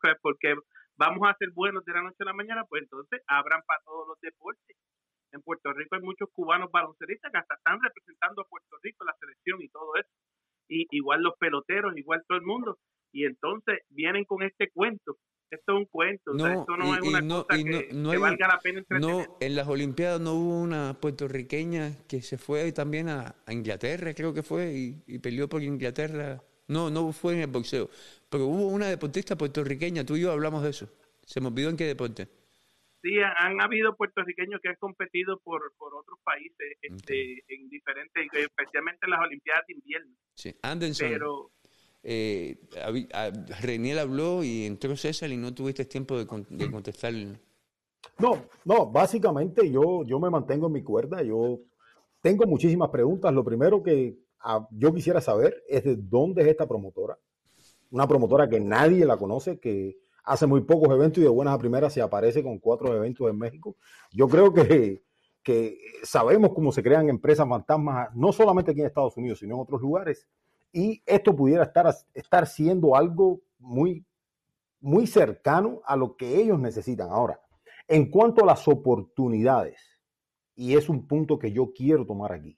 sea, 0.02 0.18
porque 0.22 0.56
vamos 0.96 1.28
a 1.30 1.36
ser 1.36 1.50
buenos 1.52 1.84
de 1.86 1.94
la 1.94 2.02
noche 2.04 2.18
a 2.20 2.26
la 2.26 2.34
mañana, 2.34 2.66
pues 2.68 2.84
entonces 2.84 3.22
abran 3.28 3.62
para 3.66 3.82
todos 3.84 4.08
los 4.08 4.20
deportes. 4.22 4.78
En 5.34 5.42
Puerto 5.42 5.74
Rico 5.74 5.96
hay 5.96 6.02
muchos 6.02 6.30
cubanos 6.32 6.72
baloncelistas 6.72 7.32
que 7.32 7.38
hasta 7.40 7.56
están 7.56 7.80
representando 7.82 8.42
a 8.44 8.46
Puerto 8.46 8.78
Rico, 8.82 9.04
la 9.04 9.16
selección 9.20 9.62
y 9.62 9.68
todo 9.70 9.96
eso. 9.96 10.10
Y 10.70 10.88
igual 10.92 11.22
los 11.22 11.34
peloteros, 11.38 11.98
igual 11.98 12.24
todo 12.28 12.38
el 12.38 12.44
mundo. 12.46 12.78
Y 13.12 13.26
entonces 13.26 13.80
vienen 13.90 14.26
con 14.26 14.44
este 14.44 14.70
cuento. 14.72 15.18
Esto 15.52 15.74
es 15.74 15.78
un 15.80 15.86
cuento, 15.86 16.32
o 16.32 16.38
sea, 16.40 16.54
No, 16.54 16.60
esto 16.62 16.78
no 16.78 16.86
y- 16.88 16.98
es 16.98 17.02
una 17.04 17.22
no- 17.22 17.46
cosa 17.46 17.58
que, 17.64 17.90
no 17.94 18.10
que 18.10 18.16
hay- 18.16 18.22
valga 18.22 18.48
la 18.48 18.60
pena 18.60 18.80
entretener. 18.80 19.28
No, 19.28 19.38
en 19.40 19.56
las 19.56 19.68
Olimpiadas 19.68 20.20
no 20.22 20.34
hubo 20.34 20.60
una 20.62 20.98
puertorriqueña 21.00 21.92
que 22.08 22.22
se 22.24 22.38
fue 22.40 22.72
también 22.72 23.10
a, 23.10 23.36
a 23.46 23.54
Inglaterra, 23.54 24.14
creo 24.16 24.34
que 24.34 24.42
fue, 24.42 24.74
y, 24.74 25.04
y 25.06 25.20
peleó 25.20 25.48
por 25.50 25.62
Inglaterra. 25.62 26.42
No, 26.68 26.90
no 26.90 27.12
fue 27.12 27.34
en 27.34 27.42
el 27.42 27.48
boxeo, 27.48 27.90
pero 28.30 28.46
hubo 28.46 28.68
una 28.68 28.88
deportista 28.88 29.36
puertorriqueña, 29.38 30.04
tú 30.06 30.16
y 30.16 30.22
yo 30.22 30.32
hablamos 30.32 30.64
de 30.64 30.70
eso. 30.72 30.88
Se 31.22 31.40
me 31.42 31.48
olvidó 31.48 31.70
en 31.70 31.78
qué 31.78 31.86
deporte. 31.86 32.28
Sí, 33.04 33.20
han, 33.20 33.60
habido 33.62 33.96
puertorriqueños 33.98 34.62
que 34.62 34.70
han 34.70 34.78
competido 34.78 35.38
por, 35.44 35.74
por 35.78 35.94
otros 35.94 36.18
países 36.24 36.78
este, 36.82 37.44
en 37.50 37.68
diferentes, 37.70 38.28
especialmente 38.34 39.00
en 39.06 39.10
las 39.12 39.20
Olimpiadas 39.20 39.64
de 39.68 39.74
invierno. 39.74 40.16
Sí, 40.36 40.56
Anderson. 40.62 41.10
Pero 41.10 41.52
eh, 42.02 42.56
a- 43.14 43.30
Reniel 43.62 44.00
habló 44.00 44.42
y 44.42 44.66
entró 44.66 44.96
César 44.96 45.30
y 45.32 45.38
no 45.38 45.54
tuviste 45.54 45.84
tiempo 45.84 46.18
de, 46.18 46.26
con- 46.26 46.48
de 46.50 46.72
contestar. 46.72 47.14
No, 48.20 48.46
no, 48.64 48.90
básicamente 48.90 49.70
yo, 49.70 50.06
yo 50.06 50.18
me 50.20 50.30
mantengo 50.30 50.68
en 50.68 50.74
mi 50.74 50.82
cuerda. 50.84 51.22
Yo 51.24 51.60
tengo 52.22 52.46
muchísimas 52.46 52.90
preguntas. 52.90 53.34
Lo 53.34 53.44
primero 53.44 53.84
que 53.84 54.18
ah, 54.40 54.66
yo 54.72 54.94
quisiera 54.94 55.20
saber 55.20 55.62
es 55.68 55.84
de 55.84 55.98
dónde 55.98 56.44
es 56.44 56.48
esta 56.48 56.66
promotora. 56.68 57.18
Una 57.92 58.08
promotora 58.08 58.48
que 58.48 58.62
nadie 58.62 59.06
la 59.06 59.18
conoce, 59.18 59.60
que 59.60 59.98
hace 60.24 60.48
muy 60.48 60.62
pocos 60.62 60.90
eventos 60.94 61.20
y 61.20 61.24
de 61.24 61.30
buenas 61.30 61.54
a 61.54 61.58
primeras 61.58 61.94
se 61.94 62.02
aparece 62.02 62.44
con 62.44 62.60
cuatro 62.60 62.96
eventos 62.96 63.30
en 63.30 63.38
México. 63.38 63.76
Yo 64.12 64.28
creo 64.28 64.54
que, 64.54 65.04
que 65.44 65.78
sabemos 66.04 66.52
cómo 66.54 66.72
se 66.72 66.82
crean 66.82 67.10
empresas 67.10 67.48
fantasmas, 67.48 68.10
no 68.16 68.32
solamente 68.32 68.72
aquí 68.72 68.80
en 68.80 68.88
Estados 68.88 69.18
Unidos, 69.18 69.40
sino 69.40 69.56
en 69.56 69.62
otros 69.62 69.82
lugares. 69.82 70.28
Y 70.72 71.04
esto 71.06 71.36
pudiera 71.36 71.64
estar, 71.64 71.94
estar 72.14 72.48
siendo 72.48 72.96
algo 72.96 73.42
muy, 73.60 74.06
muy 74.80 75.06
cercano 75.06 75.82
a 75.86 75.96
lo 75.96 76.16
que 76.16 76.40
ellos 76.40 76.60
necesitan. 76.60 77.10
Ahora, 77.12 77.40
en 77.88 78.10
cuanto 78.10 78.44
a 78.44 78.48
las 78.48 78.68
oportunidades, 78.68 79.94
y 80.56 80.76
es 80.76 80.90
un 80.90 81.08
punto 81.08 81.40
que 81.40 81.52
yo 81.52 81.74
quiero 81.74 82.06
tomar 82.06 82.32
aquí. 82.32 82.58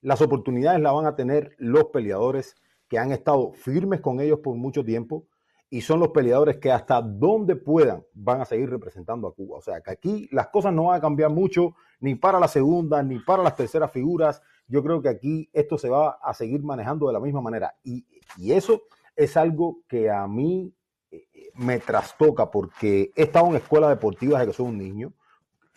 Las 0.00 0.20
oportunidades 0.22 0.80
las 0.80 0.92
van 0.92 1.06
a 1.06 1.16
tener 1.16 1.54
los 1.58 1.86
peleadores 1.86 2.56
que 2.88 2.98
han 2.98 3.12
estado 3.12 3.52
firmes 3.52 4.00
con 4.00 4.20
ellos 4.20 4.40
por 4.40 4.56
mucho 4.56 4.84
tiempo 4.84 5.26
y 5.68 5.80
son 5.80 6.00
los 6.00 6.10
peleadores 6.10 6.58
que 6.58 6.70
hasta 6.70 7.02
donde 7.02 7.56
puedan 7.56 8.04
van 8.14 8.40
a 8.40 8.44
seguir 8.44 8.70
representando 8.70 9.26
a 9.26 9.34
Cuba. 9.34 9.58
O 9.58 9.60
sea, 9.60 9.80
que 9.80 9.90
aquí 9.90 10.28
las 10.30 10.48
cosas 10.48 10.72
no 10.72 10.84
van 10.84 10.98
a 10.98 11.00
cambiar 11.00 11.30
mucho, 11.30 11.74
ni 12.00 12.14
para 12.14 12.38
la 12.38 12.48
segunda, 12.48 13.02
ni 13.02 13.18
para 13.18 13.42
las 13.42 13.56
terceras 13.56 13.90
figuras. 13.90 14.42
Yo 14.68 14.82
creo 14.82 15.02
que 15.02 15.08
aquí 15.08 15.50
esto 15.52 15.76
se 15.76 15.88
va 15.88 16.18
a 16.22 16.34
seguir 16.34 16.62
manejando 16.62 17.08
de 17.08 17.12
la 17.12 17.20
misma 17.20 17.40
manera. 17.40 17.74
Y, 17.82 18.06
y 18.36 18.52
eso 18.52 18.82
es 19.16 19.36
algo 19.36 19.78
que 19.88 20.10
a 20.10 20.26
mí 20.28 20.72
eh, 21.10 21.26
me 21.54 21.78
trastoca 21.78 22.50
porque 22.50 23.12
he 23.16 23.22
estado 23.22 23.48
en 23.48 23.56
escuelas 23.56 23.90
deportivas 23.90 24.40
desde 24.40 24.52
que 24.52 24.56
soy 24.56 24.66
un 24.66 24.78
niño. 24.78 25.12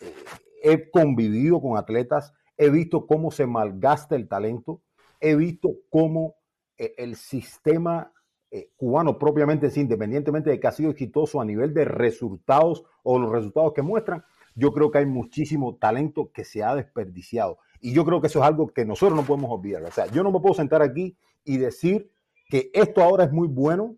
Eh, 0.00 0.14
he 0.62 0.90
convivido 0.90 1.60
con 1.60 1.76
atletas, 1.76 2.32
he 2.56 2.70
visto 2.70 3.06
cómo 3.06 3.30
se 3.30 3.46
malgasta 3.46 4.14
el 4.14 4.28
talento, 4.28 4.82
he 5.20 5.34
visto 5.34 5.70
cómo 5.88 6.36
eh, 6.76 6.94
el 6.98 7.16
sistema 7.16 8.12
eh, 8.52 8.72
cubano 8.76 9.16
propiamente, 9.16 9.70
independientemente 9.76 10.50
de 10.50 10.58
que 10.58 10.66
ha 10.66 10.72
sido 10.72 10.90
exitoso 10.90 11.40
a 11.40 11.44
nivel 11.44 11.72
de 11.72 11.84
resultados 11.84 12.82
o 13.04 13.16
los 13.16 13.30
resultados 13.30 13.72
que 13.72 13.82
muestran, 13.82 14.24
yo 14.56 14.72
creo 14.72 14.90
que 14.90 14.98
hay 14.98 15.06
muchísimo 15.06 15.76
talento 15.76 16.32
que 16.32 16.44
se 16.44 16.64
ha 16.64 16.74
desperdiciado. 16.74 17.58
Y 17.80 17.92
yo 17.92 18.04
creo 18.04 18.20
que 18.20 18.26
eso 18.26 18.40
es 18.40 18.44
algo 18.44 18.66
que 18.66 18.84
nosotros 18.84 19.16
no 19.16 19.24
podemos 19.24 19.52
olvidar. 19.52 19.84
O 19.84 19.92
sea, 19.92 20.06
yo 20.06 20.24
no 20.24 20.32
me 20.32 20.40
puedo 20.40 20.54
sentar 20.54 20.82
aquí 20.82 21.16
y 21.44 21.58
decir 21.58 22.10
que 22.48 22.72
esto 22.74 23.04
ahora 23.04 23.22
es 23.22 23.30
muy 23.30 23.46
bueno, 23.46 23.96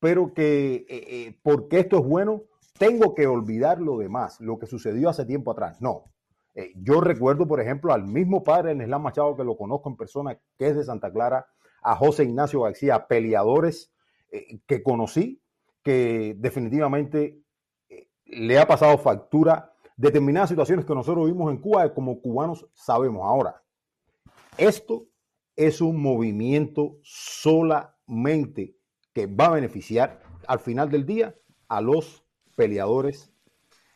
pero 0.00 0.34
que 0.34 0.84
eh, 0.88 1.38
porque 1.44 1.78
esto 1.78 1.98
es 1.98 2.04
bueno, 2.04 2.42
tengo 2.80 3.14
que 3.14 3.28
olvidar 3.28 3.80
lo 3.80 3.96
demás, 3.96 4.40
lo 4.40 4.58
que 4.58 4.66
sucedió 4.66 5.08
hace 5.08 5.24
tiempo 5.24 5.52
atrás. 5.52 5.80
No. 5.80 6.12
yo 6.74 7.00
recuerdo, 7.00 7.46
por 7.46 7.60
ejemplo, 7.60 7.92
al 7.92 8.08
mismo 8.08 8.42
padre 8.42 8.72
en 8.72 8.80
Islam 8.80 9.02
Machado, 9.02 9.36
que 9.36 9.44
lo 9.44 9.56
conozco 9.56 9.88
en 9.88 9.96
persona, 9.96 10.36
que 10.58 10.66
es 10.66 10.74
de 10.74 10.82
Santa 10.82 11.12
Clara, 11.12 11.46
a 11.82 11.96
José 11.96 12.24
Ignacio 12.24 12.62
García, 12.62 13.06
peleadores 13.06 13.92
eh, 14.30 14.60
que 14.66 14.82
conocí, 14.82 15.42
que 15.82 16.34
definitivamente 16.38 17.42
eh, 17.88 18.08
le 18.24 18.58
ha 18.58 18.66
pasado 18.66 18.96
factura 18.98 19.72
determinadas 19.96 20.48
situaciones 20.48 20.84
que 20.84 20.94
nosotros 20.94 21.26
vimos 21.26 21.50
en 21.50 21.58
Cuba, 21.58 21.92
como 21.92 22.20
cubanos 22.20 22.66
sabemos 22.74 23.22
ahora. 23.24 23.62
Esto 24.56 25.06
es 25.56 25.80
un 25.80 26.00
movimiento 26.00 26.98
solamente 27.02 28.76
que 29.12 29.26
va 29.26 29.46
a 29.46 29.54
beneficiar 29.54 30.22
al 30.46 30.60
final 30.60 30.90
del 30.90 31.06
día 31.06 31.34
a 31.68 31.80
los 31.80 32.24
peleadores, 32.56 33.31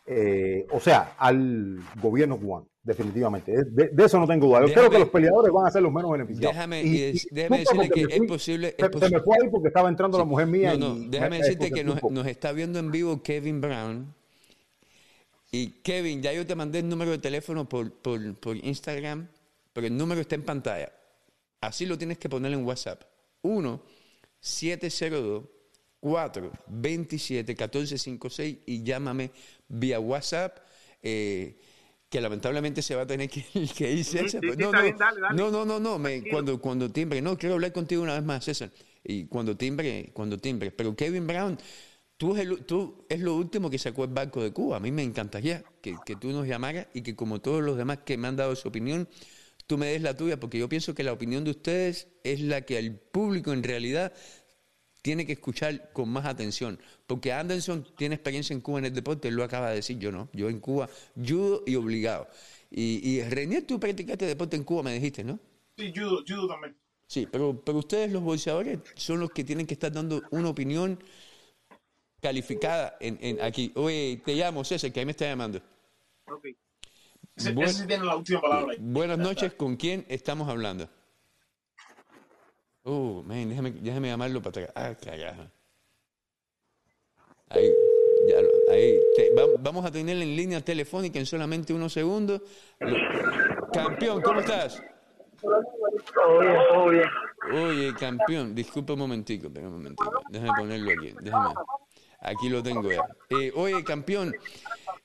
eh, 0.07 0.67
o 0.71 0.81
sea, 0.81 1.15
al 1.19 1.81
gobierno 2.01 2.39
cubano 2.39 2.69
definitivamente. 2.87 3.53
De, 3.65 4.05
eso 4.05 4.19
no 4.21 4.27
tengo 4.29 4.47
duda. 4.47 4.65
Yo 4.65 4.73
creo 4.73 4.91
que 4.91 4.99
los 5.01 5.09
peleadores 5.09 5.53
van 5.53 5.67
a 5.67 5.71
ser 5.71 5.83
los 5.83 5.93
menos 5.93 6.11
beneficiados. 6.13 6.55
Déjame, 6.55 6.85
déjame 7.33 7.59
decirle 7.59 7.91
que 7.91 8.03
es 8.03 8.23
posible. 8.29 8.77
se, 8.79 9.11
me 9.11 9.21
fue 9.21 9.37
ahí 9.43 9.49
porque 9.51 9.69
estaba 9.69 9.89
entrando 9.89 10.17
la 10.17 10.25
mujer 10.25 10.47
mía. 10.47 10.77
No, 10.77 10.95
no, 10.95 11.09
déjame 11.09 11.39
decirte 11.39 11.73
que 11.73 11.83
nos, 11.83 12.01
nos, 12.03 12.27
está 12.27 12.53
viendo 12.53 12.79
en 12.79 12.93
vivo 12.93 13.21
Kevin 13.23 13.61
Brown. 13.61 14.15
Y 15.51 15.81
Kevin, 15.83 16.23
ya 16.23 16.33
yo 16.33 16.47
te 16.47 16.55
mandé 16.55 16.79
el 16.79 16.89
número 16.89 17.11
de 17.11 17.19
teléfono 17.19 17.69
por, 17.69 17.93
por, 17.93 18.35
por 18.37 18.57
Instagram, 18.57 19.27
pero 19.73 19.89
el 19.89 19.97
número 19.97 20.21
está 20.21 20.37
en 20.37 20.43
pantalla. 20.43 20.93
Así 21.61 21.87
lo 21.87 21.99
tienes 21.99 22.19
que 22.19 22.29
poner 22.29 22.53
en 22.53 22.65
WhatsApp. 22.65 23.03
1 23.43 23.83
702 24.39 25.45
427 26.07 27.53
1456 27.53 28.59
y 28.67 28.85
llámame 28.85 29.33
vía 29.69 29.99
WhatsApp. 29.99 30.59
Eh, 31.03 31.59
que 32.09 32.21
lamentablemente 32.21 32.83
se 32.83 32.95
va 32.95 33.03
a 33.03 33.07
tener 33.07 33.29
que, 33.29 33.45
que 33.77 33.93
ir 33.93 34.05
César. 34.05 34.41
no, 34.57 34.71
no, 34.71 35.51
no, 35.51 35.65
no, 35.65 35.81
no, 35.81 35.99
me, 35.99 36.23
cuando, 36.31 36.61
cuando 36.61 36.89
timbre, 36.91 37.21
no, 37.21 37.37
quiero 37.37 37.57
hablar 37.57 37.73
contigo 37.73 38.03
una 38.03 38.15
vez 38.15 38.23
más, 38.23 38.45
César. 38.45 38.71
Y 39.03 39.25
cuando 39.27 39.57
timbre, 39.57 40.11
cuando 40.13 40.39
timbre. 40.39 40.71
Pero 40.71 40.95
Kevin 40.95 41.27
Brown, 41.27 41.59
tú 42.17 42.37
es, 42.37 42.49
tú 42.67 43.05
es 43.09 43.19
lo 43.19 43.35
último 43.35 43.69
que 43.69 43.79
sacó 43.79 44.05
el 44.05 44.11
barco 44.11 44.41
de 44.41 44.53
Cuba. 44.53 44.77
A 44.77 44.81
mí 44.81 44.93
me 44.93 45.03
encantaría 45.03 45.65
que, 45.81 45.97
que 46.07 46.15
tú 46.15 46.31
nos 46.31 46.47
llamaras 46.47 46.87
y 46.95 47.03
que 47.03 47.17
como 47.17 47.41
todos 47.41 47.63
los 47.63 47.77
demás 47.77 47.99
que 48.05 48.17
me 48.17 48.29
han 48.29 48.37
dado 48.37 48.55
su 48.55 48.69
opinión, 48.69 49.09
tú 49.67 49.77
me 49.77 49.89
des 49.89 50.03
la 50.03 50.17
tuya, 50.17 50.39
porque 50.39 50.59
yo 50.59 50.69
pienso 50.69 50.95
que 50.95 51.03
la 51.03 51.13
opinión 51.13 51.43
de 51.43 51.51
ustedes 51.51 52.09
es 52.23 52.41
la 52.41 52.63
que 52.63 52.79
al 52.79 52.95
público 52.95 53.53
en 53.53 53.65
realidad 53.65 54.13
tiene 55.07 55.25
que 55.25 55.35
escuchar 55.35 55.93
con 55.93 56.09
más 56.09 56.27
atención, 56.27 56.81
porque 57.07 57.33
Anderson 57.33 57.87
tiene 57.97 58.17
experiencia 58.17 58.53
en 58.53 58.61
Cuba 58.61 58.81
en 58.81 58.87
el 58.87 58.93
deporte, 58.93 59.29
él 59.29 59.37
lo 59.37 59.45
acaba 59.45 59.69
de 59.69 59.77
decir, 59.77 60.01
yo 60.01 60.11
no, 60.11 60.29
yo 60.33 60.49
en 60.49 60.59
Cuba 60.59 60.89
judo 61.15 61.63
y 61.65 61.77
obligado. 61.77 62.27
Y, 62.73 63.09
y 63.09 63.23
Renier, 63.23 63.65
tú 63.65 63.79
practicaste 63.79 64.27
deporte 64.27 64.57
en 64.57 64.65
Cuba, 64.65 64.83
me 64.83 64.93
dijiste, 64.93 65.23
¿no? 65.23 65.39
Sí, 65.79 65.93
judo, 65.95 66.25
judo 66.27 66.49
también. 66.49 66.77
Sí, 67.07 67.29
pero, 67.31 67.63
pero 67.65 67.79
ustedes 67.79 68.11
los 68.11 68.21
boxeadores 68.21 68.81
son 68.97 69.21
los 69.21 69.31
que 69.31 69.45
tienen 69.45 69.65
que 69.65 69.75
estar 69.75 69.93
dando 69.93 70.25
una 70.33 70.49
opinión 70.49 70.99
calificada 72.21 72.97
en, 72.99 73.17
en 73.21 73.41
aquí. 73.43 73.71
Oye, 73.77 74.21
te 74.25 74.35
llamo 74.35 74.65
César, 74.65 74.91
que 74.93 74.99
ahí 74.99 75.07
me 75.07 75.13
está 75.13 75.27
llamando. 75.27 75.63
Ok. 76.27 76.47
Ese, 77.37 77.55
ese 77.57 77.87
tiene 77.87 78.05
la 78.05 78.17
última 78.17 78.41
palabra. 78.41 78.75
Buenas 78.81 79.19
noches, 79.19 79.55
¿con 79.55 79.77
quién 79.77 80.05
estamos 80.09 80.49
hablando? 80.49 80.91
Oh, 82.89 83.21
man, 83.25 83.49
déjame, 83.49 83.73
déjame 83.73 84.09
llamarlo 84.09 84.41
para 84.41 84.63
atrás. 84.63 84.73
Ah, 84.77 84.95
carajo. 84.95 85.43
Ahí, 87.49 87.73
ya, 88.29 88.37
ahí. 88.73 89.01
vamos 89.59 89.85
a 89.85 89.91
tener 89.91 90.17
en 90.17 90.37
línea 90.37 90.61
telefónica 90.61 91.19
en 91.19 91.27
solamente 91.27 91.75
unos 91.75 91.93
segundos. 91.93 92.43
Campeón, 93.73 94.23
¿cómo 94.23 94.39
estás? 94.39 94.81
Todo 95.43 96.41
bien, 96.41 96.57
todo 96.73 96.89
bien. 96.91 97.05
Oye, 97.53 97.95
campeón, 97.95 98.55
disculpa 98.55 98.93
un 98.93 99.01
momentico, 99.01 99.49
un 99.49 99.73
momentico. 99.73 100.23
Déjame 100.31 100.53
ponerlo 100.57 100.93
aquí. 100.93 101.13
Déjame. 101.21 101.55
Aquí 102.21 102.49
lo 102.49 102.63
tengo 102.63 102.91
ya. 102.91 103.05
Eh, 103.31 103.53
oye, 103.57 103.83
campeón, 103.83 104.33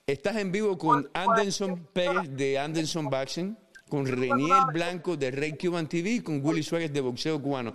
estás 0.06 0.36
en 0.36 0.52
vivo 0.52 0.78
con 0.78 1.10
Anderson 1.16 1.88
Pérez 1.94 2.30
de 2.30 2.60
Anderson 2.60 3.10
Boxing 3.10 3.58
con 3.92 4.08
Reniel 4.08 4.72
Blanco 4.72 5.18
de 5.18 5.32
Rey 5.32 5.58
Cuban 5.58 5.90
TV 5.90 6.10
y 6.12 6.24
con 6.24 6.40
Willy 6.42 6.64
Suárez 6.64 6.94
de 6.94 7.02
Boxeo 7.02 7.42
Cubano. 7.42 7.74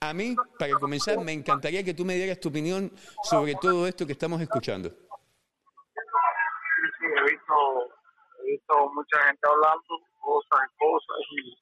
A 0.00 0.14
mí, 0.14 0.34
para 0.58 0.72
comenzar, 0.80 1.18
me 1.20 1.34
encantaría 1.34 1.84
que 1.84 1.92
tú 1.92 2.06
me 2.06 2.14
dieras 2.14 2.40
tu 2.40 2.48
opinión 2.48 2.90
sobre 3.22 3.54
todo 3.60 3.86
esto 3.86 4.06
que 4.06 4.12
estamos 4.12 4.40
escuchando. 4.40 4.88
Sí, 4.88 4.96
he 7.04 7.22
visto, 7.30 7.54
he 8.40 8.52
visto 8.52 8.74
mucha 8.94 9.18
gente 9.26 9.44
hablando 9.44 10.00
cosas 10.24 10.58
y 10.64 10.78
cosas 10.80 11.18
y 11.36 11.52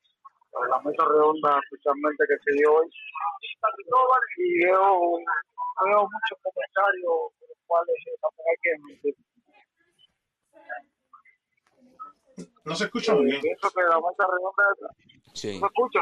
la 0.71 0.79
mesa 0.87 1.05
redonda 1.11 1.59
especialmente 1.65 2.25
que 2.29 2.39
se 2.45 2.53
dio 2.59 2.75
hoy 2.75 2.87
y 4.39 4.65
veo, 4.65 5.19
veo 5.85 6.01
muchos 6.07 6.39
comentarios 6.47 7.35
los 7.43 7.59
cuales 7.67 7.97
también 8.23 8.47
hay 8.47 8.59
que 8.63 9.11
no 12.67 12.75
se 12.75 12.85
escucha 12.85 13.15
muy 13.15 13.27
bien. 13.27 13.41
Pienso 13.41 13.71
que 13.71 13.83
la 13.83 13.97
mesa 13.97 14.27
redonda 14.31 14.95
sí. 15.33 15.61
¿No 15.61 15.61
se 15.61 15.67
escucha? 15.67 16.01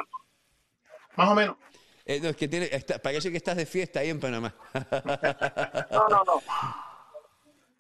Más 1.17 1.29
o 1.31 1.35
menos. 1.35 1.57
Eh, 2.07 2.21
no, 2.21 2.29
es 2.31 2.37
que 2.37 2.49
tiene, 2.49 2.69
está, 2.73 2.99
parece 2.99 3.31
que 3.31 3.37
estás 3.37 3.57
de 3.57 3.67
fiesta 3.67 4.01
ahí 4.01 4.11
en 4.11 4.21
Panamá. 4.21 4.55
no, 4.75 6.09
no, 6.09 6.25
no. 6.25 6.41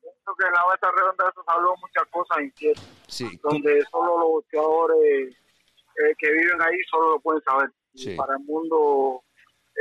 Pienso 0.01 0.35
que 0.39 0.47
en 0.47 0.52
la 0.52 0.65
mesa 0.70 0.90
redonda 0.97 1.32
se 1.35 1.40
habló 1.47 1.74
muchas 1.77 2.05
cosas 2.11 2.39
inciertas. 2.43 2.89
Sí. 3.09 3.40
Donde 3.43 3.82
solo 3.90 4.19
los 4.19 4.28
boxeadores 4.28 5.35
eh, 5.35 6.15
que 6.19 6.31
viven 6.31 6.62
ahí 6.62 6.77
solo 6.90 7.12
lo 7.12 7.20
pueden 7.20 7.43
saber. 7.43 7.70
Sí. 7.94 8.15
Para 8.16 8.35
el 8.35 8.44
mundo, 8.44 9.23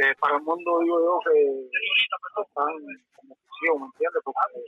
eh, 0.01 0.15
para 0.19 0.37
el 0.37 0.43
mundo 0.43 0.79
digo 0.79 0.99
yo 0.99 1.19
que 1.31 2.41
están 2.41 2.73
como 3.15 3.37
¿me 3.71 3.85
entiendes? 3.85 4.21
Porque 4.23 4.59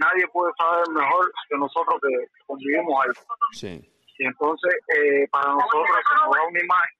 nadie 0.00 0.26
puede 0.28 0.52
saber 0.56 0.84
mejor 0.90 1.32
que 1.48 1.56
nosotros 1.56 2.00
que 2.00 2.44
convivimos 2.46 2.94
ahí. 3.04 3.12
Sí. 3.52 3.92
Y 4.18 4.26
entonces, 4.26 4.74
eh, 4.96 5.26
para 5.30 5.52
nosotros 5.52 5.86
se 5.86 6.14
nos 6.24 6.36
da 6.36 6.42
una 6.44 6.60
imagen. 6.60 6.96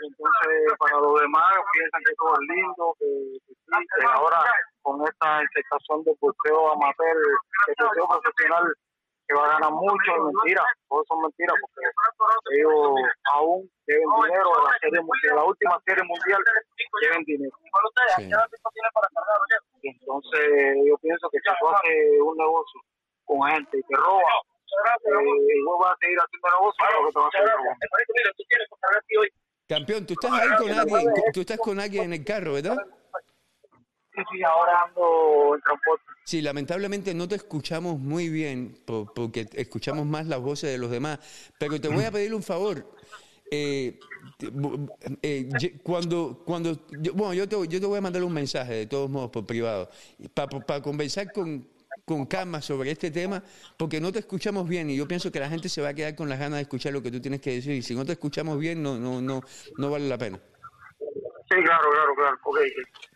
Y 0.00 0.06
entonces, 0.06 0.78
para 0.78 0.96
los 0.98 1.20
demás, 1.20 1.52
piensan 1.72 2.02
que 2.06 2.14
todo 2.16 2.32
es 2.34 2.56
lindo, 2.56 2.96
que, 2.98 3.06
que 3.46 4.06
ahora 4.06 4.40
con 4.82 5.02
esta 5.04 5.42
insertación 5.42 6.04
de 6.04 6.16
boxeo 6.20 6.72
amateur, 6.72 7.16
de 7.66 7.74
boxeo 7.78 8.08
profesional, 8.08 8.74
que 9.30 9.38
va 9.38 9.46
a 9.46 9.52
ganar 9.54 9.70
mucho, 9.70 10.10
es 10.10 10.22
mentira, 10.26 10.64
todo 10.88 11.04
son 11.06 11.22
mentiras, 11.22 11.54
porque 11.62 11.86
ellos 12.58 12.74
aún 13.30 13.70
deben 13.86 14.10
dinero 14.26 14.50
de 14.58 14.62
la, 14.66 14.74
serie, 14.82 14.98
de 14.98 15.34
la 15.38 15.44
última 15.44 15.78
serie 15.86 16.02
mundial, 16.02 16.42
deben 17.00 17.22
dinero. 17.24 17.54
Sí. 18.18 18.26
Y 19.82 19.88
entonces 19.88 20.42
yo 20.84 20.98
pienso 20.98 21.30
que 21.30 21.38
si 21.38 21.46
tú 21.60 21.68
haces 21.68 22.20
un 22.26 22.36
negocio 22.36 22.80
con 23.24 23.48
gente 23.50 23.78
que 23.86 23.96
roba, 23.96 24.34
eh, 24.90 25.22
y 25.54 25.62
vos 25.62 25.78
vas 25.78 25.94
a 25.94 25.98
seguir 26.02 26.18
haciendo 26.18 26.48
negocio, 26.50 26.80
creo 26.90 27.06
que 27.06 27.12
te 27.14 27.18
va 27.20 27.26
a 27.26 27.54
robando. 27.54 27.86
Campeón, 29.68 30.06
tú 30.06 30.14
estás 30.14 30.32
ahí 30.32 30.48
con 30.58 30.70
alguien, 30.74 31.14
tú 31.32 31.40
estás 31.40 31.58
con 31.58 31.78
alguien 31.78 32.04
en 32.06 32.12
el 32.14 32.24
carro, 32.24 32.54
¿verdad? 32.54 32.78
Sí, 34.14 34.22
sí, 34.32 34.42
ahora 34.42 34.82
ando 34.86 35.54
en 35.54 35.60
transporte. 35.62 36.04
Sí, 36.24 36.42
lamentablemente 36.42 37.14
no 37.14 37.26
te 37.28 37.36
escuchamos 37.36 37.98
muy 37.98 38.28
bien 38.28 38.76
po- 38.84 39.12
porque 39.14 39.48
escuchamos 39.54 40.06
más 40.06 40.26
las 40.26 40.40
voces 40.40 40.70
de 40.70 40.78
los 40.78 40.90
demás, 40.90 41.18
pero 41.58 41.80
te 41.80 41.88
voy 41.88 42.04
a 42.04 42.10
pedir 42.12 42.34
un 42.34 42.42
favor. 42.42 42.86
Eh, 43.50 44.06
eh, 45.22 45.78
cuando, 45.82 46.42
cuando, 46.44 46.86
bueno, 47.14 47.34
yo 47.34 47.48
te, 47.48 47.56
yo 47.68 47.80
te 47.80 47.86
voy 47.86 47.98
a 47.98 48.00
mandar 48.00 48.22
un 48.22 48.32
mensaje 48.32 48.72
de 48.74 48.86
todos 48.86 49.10
modos 49.10 49.30
por 49.30 49.46
privado 49.46 49.90
para 50.34 50.82
conversar 50.82 51.32
con, 51.32 51.66
con 52.04 52.26
calma 52.26 52.60
sobre 52.62 52.90
este 52.90 53.10
tema, 53.10 53.42
porque 53.76 54.00
no 54.00 54.12
te 54.12 54.18
escuchamos 54.20 54.68
bien 54.68 54.90
y 54.90 54.96
yo 54.96 55.08
pienso 55.08 55.32
que 55.32 55.40
la 55.40 55.48
gente 55.48 55.68
se 55.68 55.80
va 55.82 55.88
a 55.88 55.94
quedar 55.94 56.14
con 56.14 56.28
las 56.28 56.38
ganas 56.38 56.58
de 56.58 56.62
escuchar 56.62 56.92
lo 56.92 57.02
que 57.02 57.10
tú 57.10 57.20
tienes 57.20 57.40
que 57.40 57.52
decir 57.54 57.72
y 57.72 57.82
si 57.82 57.94
no 57.94 58.04
te 58.04 58.12
escuchamos 58.12 58.58
bien 58.58 58.82
no, 58.82 58.98
no, 58.98 59.20
no, 59.20 59.44
no 59.76 59.90
vale 59.90 60.08
la 60.08 60.18
pena. 60.18 60.40
Sí, 61.52 61.56
claro, 61.64 61.90
claro, 61.90 62.14
claro. 62.14 62.36
Ok, 62.44 62.58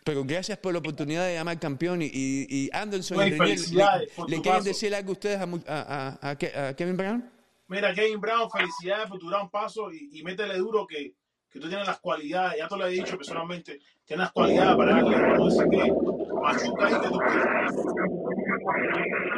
Pero 0.03 0.23
gracias 0.25 0.57
por 0.57 0.73
la 0.73 0.79
oportunidad 0.79 1.25
de 1.25 1.35
llamar 1.35 1.57
campeón 1.57 1.99
y, 2.01 2.69
Anderson 2.73 3.15
Bueno, 3.15 3.35
y 3.35 3.39
Renier, 3.39 3.57
felicidades 3.57 4.17
¿le, 4.17 4.23
le 4.35 4.41
quieren 4.41 4.59
paso. 4.59 4.63
decir 4.65 4.93
algo 4.93 5.09
a 5.09 5.13
ustedes 5.13 5.39
a, 5.39 5.45
mu- 5.45 5.63
a, 5.67 6.17
a- 6.21 6.29
a 6.31 6.35
Ke- 6.37 6.53
a 6.55 6.75
Kevin 6.75 6.97
Brown? 6.97 7.31
Mira, 7.67 7.93
Kevin 7.93 8.19
Brown, 8.19 8.49
felicidades 8.51 9.07
por 9.07 9.19
tu 9.19 9.29
gran 9.29 9.49
paso 9.49 9.89
y, 9.91 10.09
y 10.19 10.23
métele 10.23 10.57
duro 10.57 10.85
que, 10.85 11.13
que 11.49 11.59
tú 11.61 11.69
tienes 11.69 11.87
las 11.87 11.99
cualidades, 12.01 12.59
ya 12.59 12.67
te 12.67 12.75
lo 12.77 12.85
he 12.85 12.89
dicho 12.91 13.15
personalmente, 13.15 13.79
tienes 14.03 14.25
las 14.25 14.31
cualidades 14.33 14.75
para 14.75 14.91
darle, 14.95 15.45
decir 15.45 15.69
que 15.69 15.93
machuca 16.41 16.87
ahí 16.87 16.93
que 17.01 17.07
tú 17.07 17.17
quieras. 17.17 17.75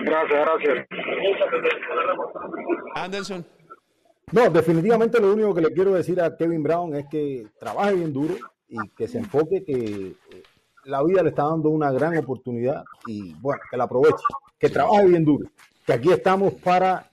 Gracias, 0.05 0.39
gracias. 0.45 0.87
Anderson. 2.95 3.45
No, 4.31 4.49
definitivamente 4.49 5.19
lo 5.21 5.33
único 5.33 5.53
que 5.53 5.61
le 5.61 5.71
quiero 5.71 5.93
decir 5.93 6.19
a 6.19 6.35
Kevin 6.35 6.63
Brown 6.63 6.95
es 6.95 7.05
que 7.09 7.45
trabaje 7.59 7.93
bien 7.93 8.11
duro 8.11 8.35
y 8.69 8.89
que 8.89 9.07
se 9.07 9.19
enfoque 9.19 9.63
que 9.63 10.15
eh, 10.31 10.43
la 10.85 11.03
vida 11.03 11.23
le 11.23 11.29
está 11.29 11.43
dando 11.43 11.69
una 11.69 11.91
gran 11.91 12.17
oportunidad 12.17 12.83
y 13.05 13.33
bueno, 13.35 13.61
que 13.69 13.77
la 13.77 13.85
aproveche, 13.85 14.23
que 14.57 14.69
trabaje 14.69 15.07
bien 15.07 15.25
duro, 15.25 15.49
que 15.85 15.93
aquí 15.93 16.11
estamos 16.11 16.53
para 16.55 17.09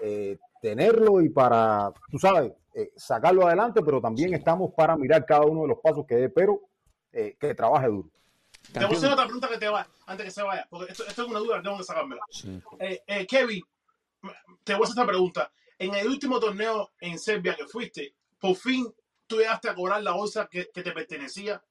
eh, 0.00 0.38
tenerlo 0.60 1.20
y 1.20 1.28
para, 1.28 1.92
tú 2.10 2.18
sabes, 2.18 2.52
eh, 2.74 2.92
sacarlo 2.96 3.46
adelante, 3.46 3.82
pero 3.82 4.00
también 4.00 4.34
estamos 4.34 4.72
para 4.74 4.96
mirar 4.96 5.24
cada 5.26 5.42
uno 5.42 5.62
de 5.62 5.68
los 5.68 5.78
pasos 5.78 6.06
que 6.06 6.14
dé, 6.14 6.28
pero 6.28 6.60
eh, 7.12 7.36
que 7.40 7.54
trabaje 7.54 7.88
duro. 7.88 8.10
Te 8.72 8.84
voy 8.84 8.94
a 8.94 8.98
hacer 8.98 9.10
otra 9.10 9.24
pregunta 9.24 9.48
que 9.48 9.58
te 9.58 9.68
va, 9.68 9.86
antes 10.06 10.26
que 10.26 10.30
se 10.30 10.42
vaya, 10.42 10.66
porque 10.68 10.92
esto, 10.92 11.04
esto 11.06 11.22
es 11.22 11.28
una 11.28 11.38
duda 11.38 11.56
que 11.56 11.62
tengo 11.62 11.78
que 11.78 11.84
sacármela. 11.84 12.20
Eh, 12.78 13.02
eh, 13.06 13.26
Kevin, 13.26 13.62
te 14.62 14.74
voy 14.74 14.82
a 14.82 14.84
hacer 14.84 14.98
esta 14.98 15.06
pregunta. 15.06 15.50
En 15.78 15.94
el 15.94 16.06
último 16.06 16.38
torneo 16.38 16.90
en 17.00 17.18
Serbia 17.18 17.54
que 17.56 17.66
fuiste, 17.66 18.14
por 18.38 18.54
fin 18.56 18.86
tú 19.28 19.36
llegaste 19.38 19.68
a 19.68 19.74
cobrar 19.74 20.02
la 20.02 20.12
bolsa 20.12 20.48
que, 20.50 20.68
que 20.72 20.82
te 20.82 20.90
pertenecía, 20.92 21.62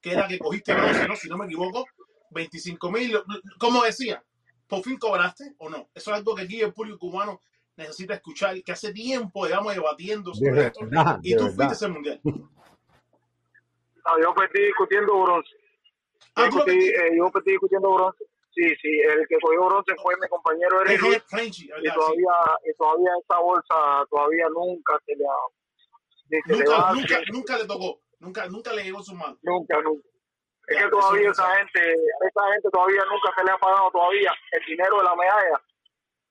que 0.00 0.12
era 0.12 0.28
que 0.28 0.38
cogiste 0.38 0.72
bronce, 0.74 1.08
¿no? 1.08 1.16
Si 1.16 1.28
no 1.28 1.36
me 1.36 1.46
equivoco, 1.46 1.84
25 2.30 2.90
mil. 2.92 3.18
¿Cómo 3.58 3.82
decía? 3.82 4.22
¿Por 4.68 4.82
fin 4.82 4.98
cobraste 4.98 5.54
o 5.58 5.68
no? 5.68 5.88
Eso 5.94 6.10
es 6.12 6.16
algo 6.18 6.34
que 6.34 6.42
aquí 6.42 6.60
el 6.60 6.72
público 6.72 6.98
cubano 6.98 7.40
necesita 7.76 8.14
escuchar, 8.14 8.62
que 8.62 8.72
hace 8.72 8.92
tiempo, 8.92 9.46
digamos, 9.46 9.74
debatiendo 9.74 10.30
De 10.32 10.36
sobre 10.36 10.66
esto. 10.66 10.80
verdad, 10.86 11.18
Y 11.22 11.34
tú 11.36 11.44
verdad. 11.44 11.56
fuiste 11.56 11.74
ese 11.74 11.88
mundial. 11.88 12.20
No, 12.24 14.22
yo 14.22 14.34
perdí 14.34 14.64
discutiendo 14.66 15.20
bronce. 15.22 15.50
Ah, 16.36 16.48
Yo 16.52 16.64
perdí, 16.64 16.88
eh, 16.88 17.16
yo 17.16 17.30
perdí 17.30 17.50
discutiendo 17.52 17.92
bronce. 17.94 18.24
Sí, 18.54 18.62
sí, 18.80 18.88
el 19.00 19.26
que 19.28 19.36
cogió 19.40 19.66
bronce 19.66 19.94
fue 20.02 20.14
mi 20.20 20.28
compañero 20.28 20.80
Eric. 20.82 21.24
Frenchy, 21.28 21.64
Y 21.64 21.92
todavía, 21.92 22.32
y 22.64 22.72
todavía 22.76 23.10
esa 23.22 23.38
bolsa 23.38 24.06
todavía 24.10 24.46
nunca 24.54 24.98
se 25.04 25.14
le 25.14 25.24
ha... 25.26 25.36
ni 26.30 26.40
se 26.42 26.52
le 26.52 26.58
Nunca, 26.64 26.78
va- 26.78 26.92
nunca, 26.94 27.20
nunca 27.32 27.58
le 27.58 27.64
tocó. 27.66 28.00
Nunca, 28.18 28.46
nunca 28.48 28.72
le 28.72 28.82
llegó 28.84 28.98
en 28.98 29.04
sus 29.04 29.14
manos. 29.14 29.38
Nunca, 29.42 29.80
nunca. 29.82 30.06
Es 30.68 30.82
que 30.82 30.88
todavía 30.88 31.30
esa 31.30 31.46
gente, 31.58 31.80
esa 31.92 32.52
gente 32.52 32.68
todavía 32.72 33.02
nunca 33.08 33.30
se 33.36 33.44
le 33.44 33.50
ha 33.52 33.58
pagado 33.58 33.90
todavía 33.92 34.32
el 34.52 34.66
dinero 34.66 34.98
de 34.98 35.04
la 35.04 35.14
medalla 35.14 35.60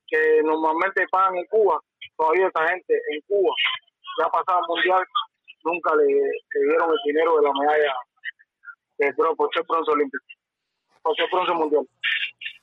que 0.08 0.42
normalmente 0.44 1.06
pagan 1.10 1.38
en 1.38 1.46
Cuba. 1.46 1.80
Todavía 2.18 2.48
esa 2.48 2.68
gente 2.68 2.94
en 3.14 3.22
Cuba, 3.28 3.54
ya 4.20 4.28
pasado 4.30 4.60
el 4.60 4.68
mundial, 4.68 5.04
nunca 5.64 5.96
le, 5.96 6.06
le 6.06 6.68
dieron 6.68 6.90
el 6.92 6.98
dinero 7.06 7.38
de 7.38 7.44
la 7.44 7.52
medalla 7.54 7.94
de 8.98 9.14
por 9.14 9.50
ser 9.54 9.64
bronce 9.68 9.92
olímpico, 9.92 10.24
por 11.02 11.16
ser 11.16 11.26
bronce 11.32 11.54
mundial. 11.54 11.88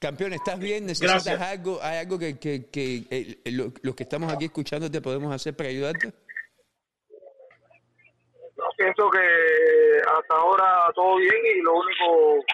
Campeón, 0.00 0.32
¿estás 0.34 0.58
bien? 0.58 0.84
¿Necesitas 0.86 1.24
Gracias. 1.24 1.40
algo? 1.40 1.78
¿Hay 1.82 1.98
algo 1.98 2.18
que, 2.18 2.38
que, 2.38 2.68
que, 2.70 3.04
eh, 3.10 3.40
lo- 3.52 3.72
los 3.82 3.94
que 3.94 4.02
estamos 4.02 4.32
aquí 4.32 4.46
escuchándote 4.46 5.00
podemos 5.00 5.32
hacer 5.34 5.54
para 5.56 5.68
ayudarte? 5.70 6.12
Pienso 8.82 9.10
que 9.10 9.18
hasta 10.00 10.34
ahora 10.34 10.90
todo 10.94 11.16
bien 11.16 11.36
y 11.56 11.60
lo 11.62 11.74
único, 11.74 12.44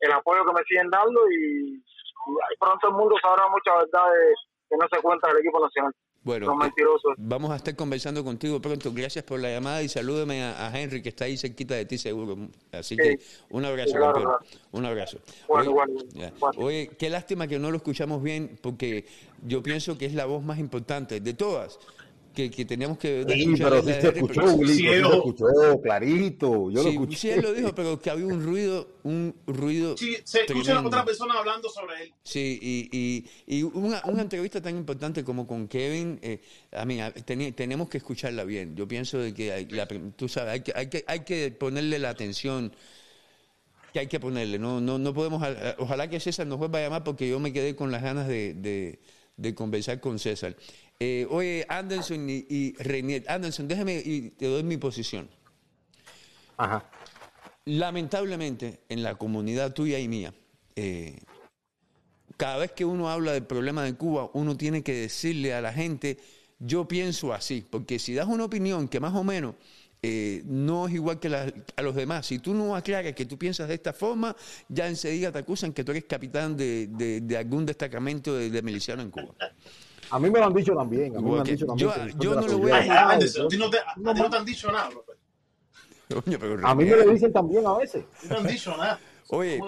el 0.00 0.12
apoyo 0.12 0.44
que 0.46 0.52
me 0.52 0.64
siguen 0.66 0.88
dando 0.90 1.20
y, 1.30 1.74
y 1.76 2.56
pronto 2.58 2.88
el 2.88 2.94
mundo 2.94 3.16
sabrá 3.22 3.44
muchas 3.48 3.74
verdades 3.84 4.36
que 4.70 4.76
no 4.80 4.86
se 4.90 5.02
cuenta 5.02 5.28
del 5.28 5.38
equipo 5.40 5.60
nacional. 5.60 5.92
Bueno, 6.22 6.58
eh, 6.64 6.70
vamos 7.18 7.50
a 7.50 7.56
estar 7.56 7.76
conversando 7.76 8.24
contigo 8.24 8.58
pronto. 8.58 8.90
Gracias 8.94 9.22
por 9.26 9.38
la 9.40 9.50
llamada 9.50 9.82
y 9.82 9.90
salúdeme 9.90 10.42
a, 10.42 10.68
a 10.68 10.80
Henry, 10.80 11.02
que 11.02 11.10
está 11.10 11.26
ahí 11.26 11.36
cerquita 11.36 11.74
de 11.74 11.84
ti 11.84 11.98
seguro. 11.98 12.34
Así 12.72 12.96
que 12.96 13.18
un 13.50 13.62
abrazo, 13.66 13.90
Sí, 13.90 13.96
claro, 13.98 14.12
campeón. 14.14 14.32
claro. 14.40 14.58
Un 14.72 14.86
abrazo. 14.86 15.18
Bueno, 15.46 15.70
Oye, 15.72 15.74
bueno, 15.74 16.02
ya. 16.14 16.32
Oye, 16.56 16.90
qué 16.98 17.10
lástima 17.10 17.46
que 17.46 17.58
no 17.58 17.70
lo 17.70 17.76
escuchamos 17.76 18.22
bien, 18.22 18.58
porque 18.62 19.04
yo 19.42 19.62
pienso 19.62 19.98
que 19.98 20.06
es 20.06 20.14
la 20.14 20.24
voz 20.24 20.42
más 20.42 20.58
importante 20.58 21.20
de 21.20 21.34
todas. 21.34 21.78
Que, 22.34 22.50
que 22.50 22.64
teníamos 22.64 22.98
que 22.98 23.20
Sí, 23.22 23.40
escuchar 23.40 23.68
pero 23.68 23.82
sí 23.82 23.92
se 23.94 24.08
escuchó, 24.08 24.42
Willy, 24.56 24.74
sí 24.74 24.82
se 24.88 24.98
escuchó, 24.98 25.46
clarito, 25.82 26.70
yo 26.70 26.82
lo 26.82 26.82
sí, 26.82 26.88
escuché. 26.88 27.16
sí, 27.16 27.30
él 27.30 27.42
lo 27.42 27.52
dijo, 27.52 27.74
pero 27.74 28.00
que 28.00 28.10
había 28.10 28.26
un 28.26 28.42
ruido, 28.44 28.88
un 29.04 29.34
ruido 29.46 29.94
Sí, 29.96 30.16
se 30.24 30.42
escucha 30.42 30.80
otra 30.84 31.04
persona 31.04 31.34
hablando 31.38 31.68
sobre 31.68 32.02
él. 32.02 32.12
Sí, 32.24 32.58
y, 32.60 32.88
y, 33.46 33.58
y 33.58 33.62
una, 33.62 34.02
una 34.06 34.22
entrevista 34.22 34.60
tan 34.60 34.76
importante 34.76 35.22
como 35.22 35.46
con 35.46 35.68
Kevin, 35.68 36.18
eh, 36.22 36.40
a 36.72 36.84
mí, 36.84 36.98
teni- 36.98 37.54
tenemos 37.54 37.88
que 37.88 37.98
escucharla 37.98 38.44
bien. 38.44 38.74
Yo 38.74 38.88
pienso 38.88 39.18
de 39.18 39.32
que, 39.34 39.52
hay, 39.52 39.66
la 39.66 39.86
tú 40.16 40.28
sabes, 40.28 40.54
hay 40.54 40.60
que, 40.62 40.72
hay, 40.74 40.88
que, 40.88 41.04
hay 41.06 41.20
que 41.20 41.50
ponerle 41.52 41.98
la 41.98 42.10
atención 42.10 42.72
que 43.92 44.00
hay 44.00 44.06
que 44.08 44.20
ponerle. 44.20 44.58
No, 44.58 44.80
no, 44.80 44.98
no 44.98 45.14
podemos, 45.14 45.42
ojalá 45.78 46.08
que 46.08 46.20
César 46.20 46.46
nos 46.46 46.58
vuelva 46.58 46.78
a 46.78 46.82
llamar 46.82 47.04
porque 47.04 47.28
yo 47.28 47.38
me 47.40 47.52
quedé 47.52 47.76
con 47.76 47.92
las 47.92 48.02
ganas 48.02 48.26
de, 48.28 48.54
de, 48.54 49.00
de 49.36 49.54
conversar 49.54 50.00
con 50.00 50.18
César. 50.18 50.56
Eh, 51.00 51.26
oye, 51.30 51.66
Anderson 51.68 52.28
y, 52.30 52.46
y 52.48 52.74
Anderson, 53.26 53.68
déjame 53.68 54.00
y 54.04 54.30
te 54.30 54.46
doy 54.46 54.62
mi 54.62 54.76
posición. 54.76 55.28
Ajá. 56.56 56.88
Lamentablemente, 57.66 58.80
en 58.88 59.02
la 59.02 59.16
comunidad 59.16 59.72
tuya 59.72 59.98
y 59.98 60.06
mía, 60.08 60.32
eh, 60.76 61.18
cada 62.36 62.58
vez 62.58 62.72
que 62.72 62.84
uno 62.84 63.08
habla 63.10 63.32
del 63.32 63.44
problema 63.44 63.84
de 63.84 63.94
Cuba, 63.94 64.30
uno 64.34 64.56
tiene 64.56 64.82
que 64.82 64.92
decirle 64.94 65.54
a 65.54 65.60
la 65.60 65.72
gente, 65.72 66.18
yo 66.58 66.86
pienso 66.86 67.32
así, 67.32 67.64
porque 67.68 67.98
si 67.98 68.14
das 68.14 68.26
una 68.28 68.44
opinión 68.44 68.88
que 68.88 69.00
más 69.00 69.14
o 69.14 69.24
menos 69.24 69.54
eh, 70.06 70.42
no 70.44 70.86
es 70.86 70.92
igual 70.94 71.18
que 71.18 71.30
la- 71.30 71.50
a 71.76 71.82
los 71.82 71.94
demás, 71.94 72.26
si 72.26 72.38
tú 72.38 72.52
no 72.52 72.76
aclaras 72.76 73.14
que 73.14 73.24
tú 73.24 73.38
piensas 73.38 73.68
de 73.68 73.74
esta 73.74 73.94
forma, 73.94 74.36
ya 74.68 74.86
enseguida 74.86 75.32
te 75.32 75.38
acusan 75.38 75.72
que 75.72 75.82
tú 75.82 75.92
eres 75.92 76.04
capitán 76.04 76.56
de, 76.58 76.88
de- 76.88 77.22
de 77.22 77.36
algún 77.38 77.64
destacamento 77.64 78.34
de, 78.36 78.50
de 78.50 78.60
miliciano 78.62 79.00
en 79.00 79.10
Cuba. 79.10 79.32
A 80.14 80.18
mí 80.20 80.30
me 80.30 80.38
lo 80.38 80.46
han 80.46 80.54
dicho 80.54 80.72
también. 80.76 81.16
A 81.16 81.20
mí 81.20 81.24
me 81.24 81.34
lo 81.34 81.40
han 81.40 81.44
dicho 81.44 81.66
también. 81.66 81.90
yo- 82.20 82.34
no 82.36 82.46
lo 82.46 82.58
voy 82.58 82.70
a- 82.70 83.10
Anderson, 83.10 83.46
a 83.46 83.48
ti 83.48 83.56
no 83.56 83.68
te, 83.68 83.78
a 83.78 83.94
ti 84.14 84.20
no 84.20 84.30
te 84.30 84.36
han 84.36 84.44
dicho 84.44 84.70
nada, 84.70 84.88
pero 86.38 86.68
A 86.68 86.74
mí 86.76 86.84
me 86.84 86.96
lo 86.96 87.10
dicen 87.10 87.32
también 87.32 87.66
a 87.66 87.76
veces. 87.76 88.04
No 88.22 88.28
te 88.28 88.36
han 88.36 88.46
dicho 88.46 88.76
nada. 88.76 89.00
Oye, 89.30 89.60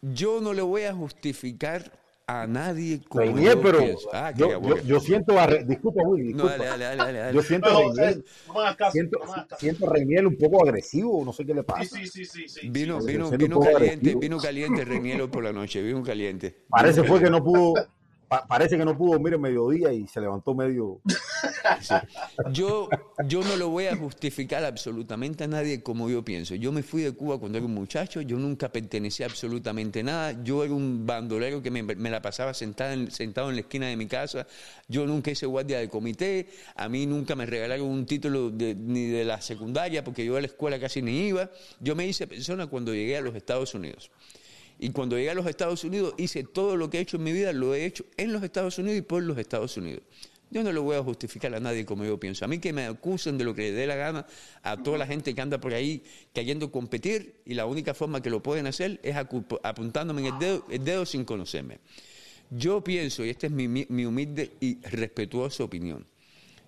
yo 0.00 0.40
no 0.40 0.54
le 0.54 0.62
voy 0.62 0.84
a 0.84 0.94
justificar 0.94 1.92
a 2.26 2.46
nadie 2.46 3.02
como 3.06 3.26
Reinier, 3.26 3.56
yo 3.56 3.60
pero. 3.60 3.84
Ah, 4.14 4.32
yo, 4.34 4.48
qué 4.48 4.68
yo, 4.68 4.76
yo 4.78 5.00
siento 5.00 5.38
a 5.38 5.46
Re- 5.46 5.64
disculpa 5.64 6.02
Willy, 6.02 6.32
No, 6.32 6.44
disculpa. 6.44 6.64
dale, 6.64 6.84
dale, 6.84 6.96
dale, 6.96 6.96
dale, 6.96 7.18
dale. 7.18 7.34
Yo 7.34 7.42
siento 7.42 7.68
a 7.68 7.72
No, 7.72 7.78
Reinier, 7.80 8.08
eh, 8.18 8.24
no 8.46 8.54
caso, 8.54 8.92
siento, 8.92 9.18
siento 9.58 9.86
a 9.86 9.92
Reinier 9.92 10.26
un 10.26 10.38
poco 10.38 10.62
agresivo, 10.64 11.22
no 11.26 11.32
sé 11.34 11.44
qué 11.44 11.52
le 11.52 11.62
pasa. 11.64 11.84
Sí, 11.98 12.06
sí, 12.06 12.24
sí, 12.24 12.48
sí. 12.48 12.70
Vino, 12.70 13.02
sí, 13.02 13.06
vino, 13.12 13.30
vino 13.32 13.60
caliente, 13.60 14.10
agresivo. 14.10 14.20
vino 14.20 14.38
caliente 14.38 14.84
Reniero 14.86 15.30
por 15.30 15.44
la 15.44 15.52
noche, 15.52 15.82
vino 15.82 16.02
caliente. 16.02 16.64
Parece 16.70 17.02
fue 17.04 17.20
que 17.20 17.28
no 17.28 17.44
pudo, 17.44 17.74
pa- 18.30 18.46
parece 18.46 18.78
que 18.78 18.84
no 18.84 18.96
pudo 18.96 19.12
dormir 19.12 19.34
el 19.34 19.40
mediodía 19.40 19.92
y 19.92 20.06
se 20.06 20.20
levantó 20.20 20.54
medio. 20.54 21.00
Yo, 22.52 22.88
yo 23.26 23.42
no 23.42 23.56
lo 23.56 23.68
voy 23.68 23.86
a 23.86 23.96
justificar 23.96 24.64
absolutamente 24.64 25.44
a 25.44 25.46
nadie 25.48 25.82
como 25.82 26.08
yo 26.08 26.24
pienso. 26.24 26.54
Yo 26.54 26.70
me 26.72 26.82
fui 26.82 27.02
de 27.02 27.12
Cuba 27.12 27.38
cuando 27.38 27.58
era 27.58 27.66
un 27.66 27.74
muchacho, 27.74 28.20
yo 28.20 28.38
nunca 28.38 28.70
pertenecía 28.70 29.26
a 29.26 29.28
absolutamente 29.28 30.02
nada. 30.02 30.42
Yo 30.44 30.64
era 30.64 30.72
un 30.72 31.04
bandolero 31.06 31.60
que 31.62 31.70
me, 31.70 31.82
me 31.82 32.10
la 32.10 32.22
pasaba 32.22 32.54
sentada 32.54 32.92
en- 32.94 33.10
sentado 33.10 33.50
en 33.50 33.56
la 33.56 33.62
esquina 33.62 33.88
de 33.88 33.96
mi 33.96 34.06
casa. 34.06 34.46
Yo 34.88 35.06
nunca 35.06 35.30
hice 35.30 35.46
guardia 35.46 35.78
de 35.78 35.88
comité. 35.88 36.48
A 36.76 36.88
mí 36.88 37.06
nunca 37.06 37.34
me 37.34 37.46
regalaron 37.46 37.86
un 37.88 38.06
título 38.06 38.50
ni 38.52 39.06
de 39.08 39.24
la 39.24 39.40
secundaria 39.40 40.04
porque 40.04 40.24
yo 40.24 40.36
a 40.36 40.40
la 40.40 40.46
escuela 40.46 40.78
casi 40.78 41.02
ni 41.02 41.26
iba. 41.28 41.50
Yo 41.80 41.96
me 41.96 42.06
hice 42.06 42.26
persona 42.26 42.66
cuando 42.68 42.94
llegué 42.94 43.16
a 43.16 43.20
los 43.20 43.34
Estados 43.34 43.74
Unidos. 43.74 44.10
Y 44.82 44.90
cuando 44.92 45.16
llegué 45.16 45.28
a 45.28 45.34
los 45.34 45.46
Estados 45.46 45.84
Unidos 45.84 46.14
hice 46.16 46.42
todo 46.42 46.74
lo 46.74 46.88
que 46.88 46.96
he 46.96 47.00
hecho 47.02 47.18
en 47.18 47.22
mi 47.22 47.32
vida, 47.32 47.52
lo 47.52 47.74
he 47.74 47.84
hecho 47.84 48.06
en 48.16 48.32
los 48.32 48.42
Estados 48.42 48.78
Unidos 48.78 48.98
y 48.98 49.02
por 49.02 49.22
los 49.22 49.36
Estados 49.36 49.76
Unidos. 49.76 50.02
Yo 50.50 50.64
no 50.64 50.72
le 50.72 50.80
voy 50.80 50.96
a 50.96 51.02
justificar 51.02 51.54
a 51.54 51.60
nadie 51.60 51.84
como 51.84 52.02
yo 52.02 52.18
pienso. 52.18 52.46
A 52.46 52.48
mí 52.48 52.58
que 52.58 52.72
me 52.72 52.86
acusen 52.86 53.36
de 53.36 53.44
lo 53.44 53.54
que 53.54 53.60
le 53.60 53.72
dé 53.72 53.86
la 53.86 53.94
gana 53.94 54.26
a 54.62 54.82
toda 54.82 54.96
la 54.96 55.06
gente 55.06 55.34
que 55.34 55.40
anda 55.42 55.60
por 55.60 55.74
ahí 55.74 56.02
queriendo 56.32 56.72
competir 56.72 57.42
y 57.44 57.52
la 57.52 57.66
única 57.66 57.92
forma 57.92 58.22
que 58.22 58.30
lo 58.30 58.42
pueden 58.42 58.66
hacer 58.66 58.98
es 59.02 59.14
apuntándome 59.16 60.26
en 60.26 60.34
el 60.70 60.82
dedo, 60.82 61.04
sin 61.04 61.26
conocerme. 61.26 61.78
Yo 62.48 62.82
pienso, 62.82 63.22
y 63.22 63.28
esta 63.28 63.48
es 63.48 63.52
mi 63.52 64.04
humilde 64.06 64.52
y 64.60 64.80
respetuosa 64.80 65.62
opinión, 65.62 66.06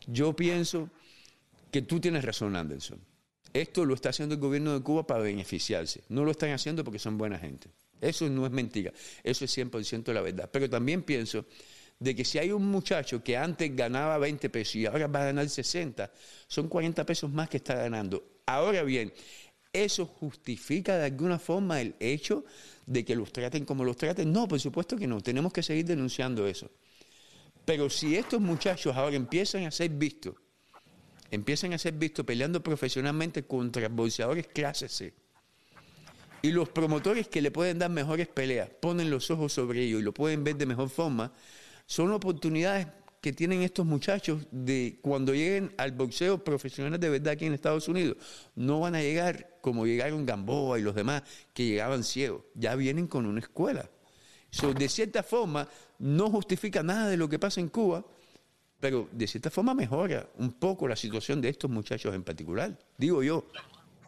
yo 0.06 0.36
pienso 0.36 0.90
que 1.70 1.80
tú 1.80 1.98
tienes 1.98 2.26
razón, 2.26 2.56
Anderson. 2.56 3.00
Esto 3.54 3.86
lo 3.86 3.94
está 3.94 4.10
haciendo 4.10 4.34
el 4.34 4.40
gobierno 4.40 4.74
de 4.74 4.82
Cuba 4.82 5.06
para 5.06 5.22
beneficiarse. 5.22 6.02
No 6.10 6.24
lo 6.24 6.30
están 6.30 6.50
haciendo 6.50 6.84
porque 6.84 6.98
son 6.98 7.16
buena 7.16 7.38
gente. 7.38 7.68
Eso 8.02 8.28
no 8.28 8.44
es 8.44 8.52
mentira. 8.52 8.92
Eso 9.22 9.44
es 9.44 9.56
100% 9.56 10.12
la 10.12 10.20
verdad. 10.20 10.50
Pero 10.52 10.68
también 10.68 11.02
pienso 11.02 11.46
de 11.98 12.16
que 12.16 12.24
si 12.24 12.38
hay 12.38 12.50
un 12.50 12.66
muchacho 12.66 13.22
que 13.22 13.36
antes 13.36 13.74
ganaba 13.74 14.18
20 14.18 14.50
pesos 14.50 14.74
y 14.76 14.86
ahora 14.86 15.06
va 15.06 15.22
a 15.22 15.24
ganar 15.26 15.48
60, 15.48 16.10
son 16.48 16.68
40 16.68 17.06
pesos 17.06 17.30
más 17.30 17.48
que 17.48 17.58
está 17.58 17.76
ganando. 17.76 18.40
Ahora 18.44 18.82
bien, 18.82 19.12
¿eso 19.72 20.04
justifica 20.06 20.98
de 20.98 21.04
alguna 21.06 21.38
forma 21.38 21.80
el 21.80 21.94
hecho 22.00 22.44
de 22.86 23.04
que 23.04 23.14
los 23.14 23.32
traten 23.32 23.64
como 23.64 23.84
los 23.84 23.96
traten? 23.96 24.32
No, 24.32 24.48
por 24.48 24.58
supuesto 24.58 24.96
que 24.96 25.06
no. 25.06 25.20
Tenemos 25.20 25.52
que 25.52 25.62
seguir 25.62 25.84
denunciando 25.84 26.46
eso. 26.48 26.68
Pero 27.64 27.88
si 27.88 28.16
estos 28.16 28.40
muchachos 28.40 28.96
ahora 28.96 29.14
empiezan 29.14 29.64
a 29.64 29.70
ser 29.70 29.90
vistos, 29.90 30.34
empiezan 31.30 31.72
a 31.72 31.78
ser 31.78 31.94
vistos 31.94 32.26
peleando 32.26 32.60
profesionalmente 32.62 33.44
contra 33.44 33.88
bolseadores 33.88 34.48
clase 34.48 34.88
C, 34.88 35.14
y 36.42 36.50
los 36.50 36.68
promotores 36.68 37.28
que 37.28 37.40
le 37.40 37.50
pueden 37.50 37.78
dar 37.78 37.90
mejores 37.90 38.28
peleas 38.28 38.68
ponen 38.68 39.10
los 39.10 39.30
ojos 39.30 39.52
sobre 39.52 39.82
ellos 39.82 40.00
y 40.00 40.04
lo 40.04 40.12
pueden 40.12 40.44
ver 40.44 40.56
de 40.56 40.66
mejor 40.66 40.90
forma, 40.90 41.32
son 41.86 42.12
oportunidades 42.12 42.88
que 43.20 43.32
tienen 43.32 43.62
estos 43.62 43.86
muchachos 43.86 44.44
de 44.50 44.98
cuando 45.00 45.32
lleguen 45.32 45.72
al 45.78 45.92
boxeo 45.92 46.42
profesional 46.42 46.98
de 46.98 47.08
verdad 47.08 47.34
aquí 47.34 47.46
en 47.46 47.54
Estados 47.54 47.86
Unidos. 47.86 48.16
No 48.56 48.80
van 48.80 48.96
a 48.96 49.00
llegar 49.00 49.58
como 49.60 49.86
llegaron 49.86 50.26
Gamboa 50.26 50.80
y 50.80 50.82
los 50.82 50.96
demás 50.96 51.22
que 51.54 51.64
llegaban 51.64 52.02
ciegos. 52.02 52.42
Ya 52.56 52.74
vienen 52.74 53.06
con 53.06 53.24
una 53.26 53.38
escuela. 53.38 53.88
So, 54.50 54.74
de 54.74 54.88
cierta 54.88 55.22
forma, 55.22 55.68
no 56.00 56.30
justifica 56.30 56.82
nada 56.82 57.08
de 57.08 57.16
lo 57.16 57.28
que 57.28 57.38
pasa 57.38 57.60
en 57.60 57.68
Cuba, 57.68 58.04
pero 58.80 59.08
de 59.12 59.28
cierta 59.28 59.50
forma 59.50 59.72
mejora 59.72 60.28
un 60.38 60.52
poco 60.52 60.88
la 60.88 60.96
situación 60.96 61.40
de 61.40 61.48
estos 61.48 61.70
muchachos 61.70 62.12
en 62.16 62.24
particular, 62.24 62.76
digo 62.98 63.22
yo. 63.22 63.46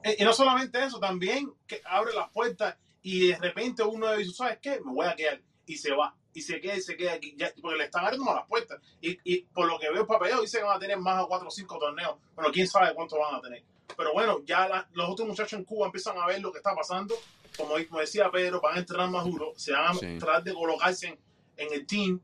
Eh, 0.04 0.16
Y 0.20 0.24
no 0.24 0.32
solamente 0.32 0.82
eso, 0.84 1.00
también 1.00 1.52
que 1.66 1.80
abre 1.86 2.12
las 2.14 2.28
puertas 2.30 2.76
y 3.02 3.28
de 3.28 3.36
repente 3.38 3.82
uno 3.82 4.12
dice, 4.14 4.32
¿sabes 4.34 4.58
qué? 4.62 4.80
Me 4.84 4.92
voy 4.92 5.06
a 5.06 5.16
quedar. 5.16 5.40
Y 5.66 5.76
se 5.76 5.92
va. 5.92 6.14
Y 6.34 6.42
se 6.42 6.60
queda 6.60 6.76
y 6.76 6.80
se 6.80 6.96
queda 6.96 7.14
aquí. 7.14 7.34
Ya, 7.38 7.52
porque 7.60 7.78
le 7.78 7.84
están 7.84 8.04
abriendo 8.04 8.32
las 8.34 8.46
puertas. 8.46 8.80
Y, 9.00 9.18
y 9.24 9.42
por 9.42 9.66
lo 9.66 9.78
que 9.78 9.88
veo 9.90 10.02
el 10.02 10.06
papeleo, 10.06 10.40
dice 10.42 10.58
que 10.58 10.64
van 10.64 10.76
a 10.76 10.80
tener 10.80 10.98
más 10.98 11.20
de 11.20 11.26
cuatro 11.26 11.48
o 11.48 11.50
cinco 11.50 11.78
torneos. 11.78 12.16
Bueno, 12.34 12.50
quién 12.52 12.66
sabe 12.68 12.92
cuántos 12.94 13.18
van 13.18 13.34
a 13.36 13.40
tener. 13.40 13.62
Pero 13.96 14.12
bueno, 14.12 14.40
ya 14.44 14.68
la- 14.68 14.88
los 14.92 15.08
otros 15.10 15.26
muchachos 15.28 15.58
en 15.58 15.64
Cuba 15.64 15.86
empiezan 15.86 16.18
a 16.18 16.26
ver 16.26 16.40
lo 16.40 16.50
que 16.52 16.58
está 16.58 16.74
pasando. 16.74 17.14
Como, 17.56 17.74
como 17.88 18.00
decía 18.00 18.30
Pedro, 18.30 18.60
van 18.60 18.76
a 18.76 18.80
entrenar 18.80 19.08
más 19.10 19.24
duro. 19.24 19.52
Se 19.56 19.72
van 19.72 19.86
a 19.86 19.94
Sí. 19.94 20.18
tratar 20.18 20.42
de 20.42 20.52
colocarse 20.54 21.06
en, 21.08 21.18
en 21.56 21.72
el 21.72 21.86
team. 21.86 22.20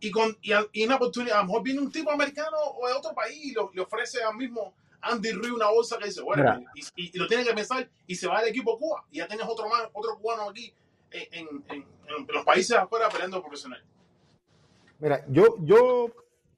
Y, 0.00 0.10
con, 0.10 0.36
y, 0.42 0.52
a- 0.52 0.66
y 0.72 0.84
una 0.84 0.96
oportunidad, 0.96 1.38
a 1.38 1.40
lo 1.42 1.46
mejor 1.46 1.62
viene 1.62 1.80
un 1.80 1.90
tipo 1.90 2.10
americano 2.10 2.56
o 2.58 2.86
de 2.88 2.92
otro 2.94 3.14
país 3.14 3.38
y 3.44 3.52
lo- 3.52 3.70
le 3.72 3.80
ofrece 3.82 4.22
al 4.22 4.36
mismo 4.36 4.74
Andy 5.02 5.32
Ruiz 5.32 5.52
una 5.52 5.70
bolsa 5.70 5.98
que 5.98 6.06
dice, 6.06 6.22
bueno, 6.22 6.42
y, 6.74 6.80
y- 7.02 7.10
y 7.14 7.18
lo 7.18 7.26
tiene 7.26 7.44
que 7.44 7.52
pensar 7.52 7.88
y 8.06 8.14
se 8.14 8.26
va 8.28 8.38
al 8.38 8.48
equipo 8.48 8.78
Cuba. 8.78 9.04
Y 9.10 9.18
ya 9.18 9.28
tienes 9.28 9.46
otro 9.48 9.68
más, 9.68 9.82
otro 9.92 10.16
cubano 10.18 10.48
aquí 10.50 10.72
en, 11.10 11.22
en- 11.48 11.64
en- 11.70 11.86
en 12.08 12.26
los 12.32 12.44
países 12.44 12.76
afuera 12.76 13.08
peleando 13.08 13.40
profesional. 13.40 13.82
Mira, 14.98 15.24
yo, 15.28 15.56
yo 15.64 16.06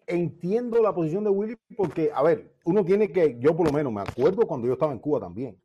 entiendo 0.06 0.82
la 0.82 0.94
posición 0.94 1.24
de 1.24 1.30
Willy 1.30 1.56
porque, 1.76 2.10
a 2.14 2.22
ver, 2.22 2.52
uno 2.64 2.84
tiene 2.84 3.10
que, 3.10 3.38
yo 3.40 3.56
por 3.56 3.66
lo 3.66 3.72
menos 3.72 3.92
me 3.92 4.02
acuerdo 4.02 4.46
cuando 4.46 4.66
yo 4.66 4.74
estaba 4.74 4.92
en 4.92 4.98
Cuba 4.98 5.20
también. 5.20 5.58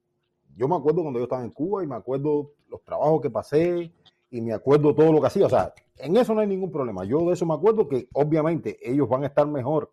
Yo 0.56 0.68
me 0.68 0.76
acuerdo 0.76 1.02
cuando 1.02 1.20
yo 1.20 1.24
estaba 1.24 1.44
en 1.44 1.52
Cuba 1.52 1.84
y 1.84 1.88
me 1.88 1.96
acuerdo 1.96 2.54
los 2.70 2.82
trabajos 2.84 3.22
que 3.22 3.30
pasé 3.30 3.92
y 4.30 4.42
me 4.42 4.54
acuerdo 4.54 4.94
todo 4.96 5.12
lo 5.12 5.20
que 5.22 5.28
hacía. 5.28 5.46
O 5.46 5.50
sea, 5.50 5.74
en 5.98 6.16
eso 6.18 6.34
no 6.34 6.42
hay 6.42 6.48
ningún 6.48 6.72
problema. 6.72 7.04
Yo 7.06 7.20
de 7.28 7.34
eso 7.34 7.46
me 7.46 7.54
acuerdo 7.54 7.88
que 7.88 8.08
obviamente 8.14 8.78
ellos 8.82 9.08
van 9.10 9.24
a 9.24 9.28
estar 9.28 9.48
mejor 9.48 9.92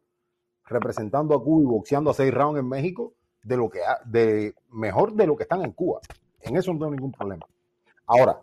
representando 0.66 1.34
a 1.34 1.42
Cuba 1.42 1.62
y 1.62 1.66
boxeando 1.66 2.10
a 2.10 2.14
seis 2.14 2.32
rounds 2.32 2.60
en 2.60 2.68
México 2.68 3.12
de 3.42 3.56
lo 3.56 3.70
que 3.70 3.80
ha- 3.84 4.00
de 4.04 4.54
mejor 4.70 5.12
de 5.14 5.26
lo 5.26 5.36
que 5.36 5.44
están 5.44 5.62
en 5.64 5.72
Cuba. 5.72 6.00
En 6.40 6.56
eso 6.56 6.72
no 6.72 6.78
tengo 6.78 6.90
ningún 6.92 7.12
problema. 7.12 7.46
Ahora, 8.06 8.40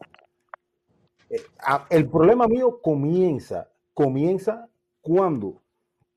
eh, 1.30 1.42
el 1.90 2.10
problema 2.10 2.48
mío 2.48 2.80
comienza, 2.82 3.70
comienza 3.94 4.68
cuando 5.02 5.62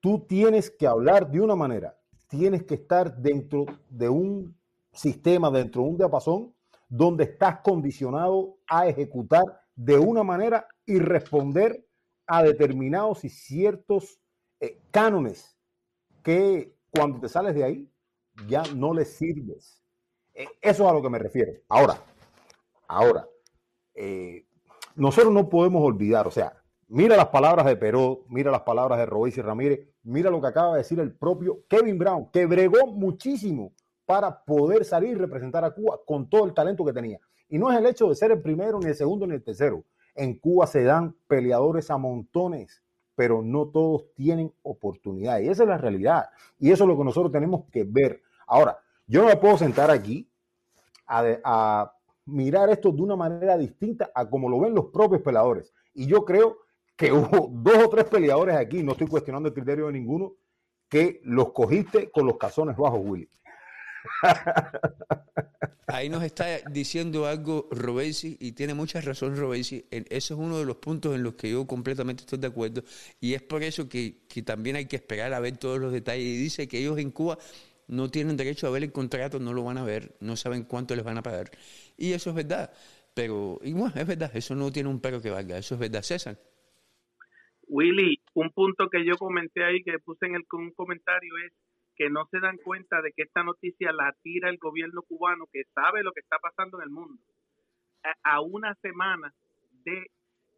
tú 0.01 0.21
tienes 0.21 0.71
que 0.71 0.87
hablar 0.87 1.31
de 1.31 1.41
una 1.41 1.57
manera, 1.57 1.97
tienes 2.29 2.65
que 2.65 2.75
estar 2.75 3.17
dentro 3.17 3.67
de 3.89 4.09
un 4.09 4.57
sistema, 4.93 5.51
dentro 5.51 5.83
de 5.83 5.89
un 5.89 5.97
diapasón, 5.97 6.55
donde 6.89 7.25
estás 7.25 7.61
condicionado 7.61 8.57
a 8.69 8.87
ejecutar 8.87 9.45
de 9.75 9.99
una 9.99 10.23
manera 10.23 10.67
y 10.85 10.99
responder 10.99 11.85
a 12.27 12.43
determinados 12.43 13.25
y 13.25 13.29
ciertos 13.29 14.19
eh, 14.61 14.81
cánones 14.91 15.56
que 16.27 16.75
cuando 16.91 17.21
te 17.21 17.29
sales 17.29 17.55
de 17.55 17.63
ahí 17.63 17.89
ya 18.49 18.65
no 18.75 18.93
les 18.93 19.17
sirves. 19.17 19.81
Eh, 20.35 20.49
eso 20.61 20.83
es 20.83 20.91
a 20.91 20.93
lo 20.93 21.01
que 21.01 21.09
me 21.09 21.21
refiero. 21.21 21.53
Ahora, 21.69 22.03
ahora, 22.89 23.29
eh, 23.95 24.45
nosotros 24.97 25.33
no 25.33 25.49
podemos 25.49 25.85
olvidar, 25.85 26.27
o 26.27 26.33
sea, 26.33 26.53
mira 26.89 27.17
las 27.17 27.29
palabras 27.29 27.65
de 27.65 27.77
Peró, 27.77 28.25
mira 28.29 28.51
las 28.51 28.63
palabras 28.63 28.99
de 28.99 29.07
Royce 29.07 29.41
Ramírez, 29.41 29.89
mira 30.03 30.29
lo 30.29 30.41
que 30.41 30.49
acaba 30.49 30.73
de 30.73 30.79
decir 30.79 30.99
el 30.99 31.15
propio 31.15 31.65
Kevin 31.69 31.97
Brown, 31.97 32.29
que 32.33 32.45
bregó 32.47 32.89
muchísimo 32.89 33.73
para 34.05 34.43
poder 34.45 34.85
salir 34.85 35.11
y 35.11 35.15
representar 35.15 35.65
a 35.65 35.71
Cuba 35.71 36.01
con 36.05 36.29
todo 36.29 36.45
el 36.45 36.55
talento 36.55 36.85
que 36.85 36.93
tenía. 36.93 37.21
Y 37.49 37.57
no 37.57 37.71
es 37.71 37.79
el 37.79 37.87
hecho 37.87 38.09
de 38.09 38.17
ser 38.17 38.33
el 38.33 38.43
primero, 38.43 38.81
ni 38.81 38.87
el 38.87 38.97
segundo, 38.97 39.29
ni 39.29 39.35
el 39.37 39.45
tercero. 39.45 39.85
En 40.17 40.41
Cuba 40.41 40.67
se 40.67 40.83
dan 40.83 41.15
peleadores 41.29 41.89
a 41.89 41.99
montones, 41.99 42.83
pero 43.17 43.43
no 43.43 43.67
todos 43.67 44.13
tienen 44.15 44.53
oportunidad. 44.63 45.41
Y 45.41 45.49
esa 45.49 45.65
es 45.65 45.69
la 45.69 45.79
realidad. 45.79 46.29
Y 46.61 46.71
eso 46.71 46.85
es 46.85 46.89
lo 46.89 46.97
que 46.97 47.05
nosotros 47.05 47.33
tenemos 47.33 47.65
que 47.73 47.83
ver. 47.83 48.23
Ahora, 48.47 48.79
yo 49.07 49.23
no 49.23 49.29
me 49.29 49.37
puedo 49.37 49.57
sentar 49.57 49.91
aquí 49.91 50.31
a, 51.09 51.93
mirar 52.27 52.69
esto 52.71 52.91
de 52.91 53.03
una 53.03 53.15
manera 53.15 53.57
distinta 53.57 54.11
a 54.13 54.29
como 54.29 54.49
lo 54.49 54.61
ven 54.61 54.75
los 54.75 54.87
propios 54.87 55.23
peleadores. 55.23 55.73
Y 55.95 56.07
yo 56.07 56.25
creo 56.25 56.59
que 56.97 57.13
hubo 57.13 57.49
dos 57.51 57.85
o 57.85 57.89
tres 57.89 58.05
peleadores 58.05 58.57
aquí, 58.57 58.83
no 58.83 58.93
estoy 58.93 59.07
cuestionando 59.07 59.49
el 59.49 59.55
criterio 59.55 59.87
de 59.87 59.93
ninguno, 59.93 60.35
que 60.89 61.21
los 61.25 61.53
cogiste 61.53 62.11
con 62.11 62.27
los 62.27 62.37
calzones 62.37 62.77
bajos, 62.77 63.01
Willy. 63.03 63.29
Ahí 65.89 66.09
nos 66.09 66.25
está 66.25 66.59
diciendo 66.71 67.27
algo 67.27 67.69
Robesi 67.71 68.37
y 68.41 68.53
tiene 68.53 68.75
mucha 68.75 69.01
razón 69.01 69.37
Robesi. 69.37 69.85
Ese 69.91 70.17
es 70.17 70.31
uno 70.33 70.59
de 70.59 70.65
los 70.65 70.77
puntos 70.77 71.15
en 71.15 71.23
los 71.23 71.35
que 71.35 71.51
yo 71.51 71.65
completamente 71.67 72.23
estoy 72.23 72.41
de 72.41 72.49
acuerdo 72.49 72.83
y 73.21 73.35
es 73.35 73.43
por 73.43 73.63
eso 73.63 73.89
que, 73.89 74.27
que 74.29 74.43
también 74.43 74.75
hay 74.75 74.87
que 74.87 74.97
esperar 74.97 75.33
a 75.33 75.39
ver 75.39 75.57
todos 75.59 75.79
los 75.79 75.93
detalles. 75.93 76.27
Y 76.27 76.37
dice 76.37 76.67
que 76.67 76.79
ellos 76.79 76.99
en 76.99 77.13
Cuba 77.13 77.39
no 77.89 78.11
tienen 78.11 78.37
derecho 78.37 78.67
a 78.67 78.71
ver 78.71 78.83
el 78.83 78.91
contrato, 78.93 79.39
no 79.39 79.53
lo 79.53 79.63
van 79.63 79.79
a 79.79 79.85
ver, 79.85 80.17
no 80.21 80.35
saben 80.37 80.65
cuánto 80.65 80.97
les 80.97 81.05
van 81.05 81.19
a 81.19 81.23
pagar. 81.23 81.51
Y 81.97 82.13
eso 82.13 82.31
es 82.31 82.37
verdad. 82.37 82.73
Pero, 83.15 83.61
y 83.63 83.73
bueno, 83.73 83.95
es 83.97 84.07
verdad, 84.07 84.31
eso 84.35 84.55
no 84.55 84.71
tiene 84.71 84.89
un 84.89 85.01
pero 85.01 85.23
que 85.23 85.31
valga, 85.31 85.57
eso 85.57 85.75
es 85.75 85.81
verdad. 85.81 86.03
César. 86.03 86.37
Willy, 87.69 88.21
un 88.35 88.51
punto 88.51 88.89
que 88.91 89.05
yo 89.07 89.17
comenté 89.17 89.65
ahí, 89.65 89.83
que 89.83 89.99
puse 89.99 90.27
en 90.27 90.35
el, 90.35 90.45
un 90.53 90.73
comentario, 90.73 91.33
es 91.47 91.53
que 91.97 92.11
no 92.11 92.27
se 92.31 92.41
dan 92.41 92.59
cuenta 92.59 93.01
de 93.03 93.13
que 93.13 93.23
esta 93.23 93.43
noticia 93.43 93.91
la 93.93 94.15
tira 94.23 94.51
el 94.51 94.59
gobierno 94.59 95.03
cubano, 95.03 95.47
que 95.53 95.63
sabe 95.75 96.03
lo 96.03 96.13
que 96.13 96.21
está 96.21 96.39
pasando 96.39 96.79
en 96.79 96.85
el 96.85 96.91
mundo, 96.91 97.21
a, 98.05 98.35
a 98.37 98.41
una 98.41 98.75
semana 98.83 99.33
de 99.85 100.11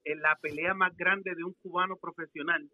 eh, 0.04 0.16
la 0.16 0.36
pelea 0.40 0.74
más 0.74 0.96
grande 0.96 1.34
de 1.34 1.44
un 1.44 1.54
cubano 1.62 1.96
profesional 1.96 2.68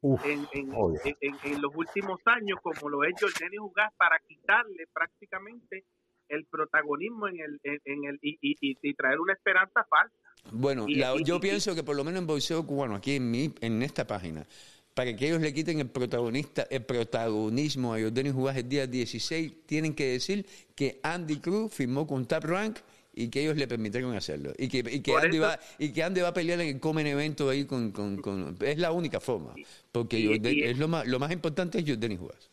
Uf, 0.00 0.24
en, 0.26 0.46
en- 0.52 0.72
en- 1.04 1.16
en- 1.20 1.38
en 1.54 1.62
los 1.62 1.72
últimos 1.76 2.20
años, 2.26 2.58
como 2.62 2.88
lo 2.88 3.04
es 3.04 3.14
Jordani 3.20 3.56
Jugás, 3.56 3.92
para 3.96 4.18
quitarle 4.26 4.86
prácticamente 4.92 5.84
el 6.28 6.44
protagonismo 6.46 7.28
en 7.28 7.40
el, 7.40 7.60
en, 7.62 7.78
en 7.84 8.04
el 8.04 8.18
y, 8.22 8.36
y- 8.40 8.56
y- 8.60 8.78
y 8.82 8.94
traer 8.94 9.20
una 9.20 9.32
esperanza 9.34 9.84
falsa. 9.88 10.16
Bueno, 10.50 10.86
Y- 10.88 10.96
la- 10.96 11.14
y- 11.14 11.24
yo 11.24 11.36
y- 11.36 11.40
pienso 11.40 11.74
que 11.74 11.82
por 11.84 11.94
lo 11.94 12.02
menos 12.04 12.20
en 12.20 12.26
boxeo 12.26 12.66
cubano, 12.66 12.96
aquí 12.96 13.16
en 13.16 13.30
mi, 13.30 13.54
en 13.60 13.82
esta 13.82 14.06
página, 14.06 14.44
para 14.94 15.14
que 15.16 15.26
ellos 15.26 15.40
le 15.40 15.52
quiten 15.54 15.80
el 15.80 15.88
protagonista, 15.88 16.66
el 16.70 16.84
protagonismo 16.84 17.94
a 17.94 18.00
Jordani 18.00 18.30
Jugás 18.30 18.56
el 18.56 18.68
día 18.68 18.86
16, 18.86 19.64
tienen 19.66 19.94
que 19.94 20.06
decir 20.12 20.46
que 20.74 21.00
Andy 21.02 21.36
Cruz 21.40 21.72
firmó 21.72 22.06
con 22.06 22.26
Top 22.26 22.44
Rank 22.44 22.78
y 23.14 23.28
que 23.28 23.42
ellos 23.42 23.56
le 23.56 23.66
permitieron 23.68 24.14
hacerlo. 24.16 24.52
Y 24.58 24.68
que, 24.68 24.78
y 24.78 25.00
que, 25.00 25.12
Por 25.12 25.24
Andy, 25.24 25.36
eso- 25.38 25.46
va, 25.46 25.58
y 25.78 25.92
que 25.92 26.02
Andy 26.02 26.20
va 26.20 26.28
a 26.28 26.34
pelear 26.34 26.60
en 26.60 26.68
el 26.74 26.80
Comen 26.80 27.06
Evento 27.06 27.48
ahí 27.48 27.64
con, 27.66 27.90
con- 27.92 28.16
con- 28.20 28.56
Es 28.60 28.78
la 28.78 28.92
única 28.92 29.20
forma. 29.20 29.54
Porque 29.92 30.18
Y- 30.18 30.26
Jordan- 30.28 30.54
y- 30.54 30.62
es 30.62 30.78
lo 30.78 30.88
más, 30.88 31.06
lo 31.06 31.18
más 31.18 31.30
importante 31.32 31.78
es 31.78 31.84
Jordani 31.86 32.16
Jugás. 32.16 32.50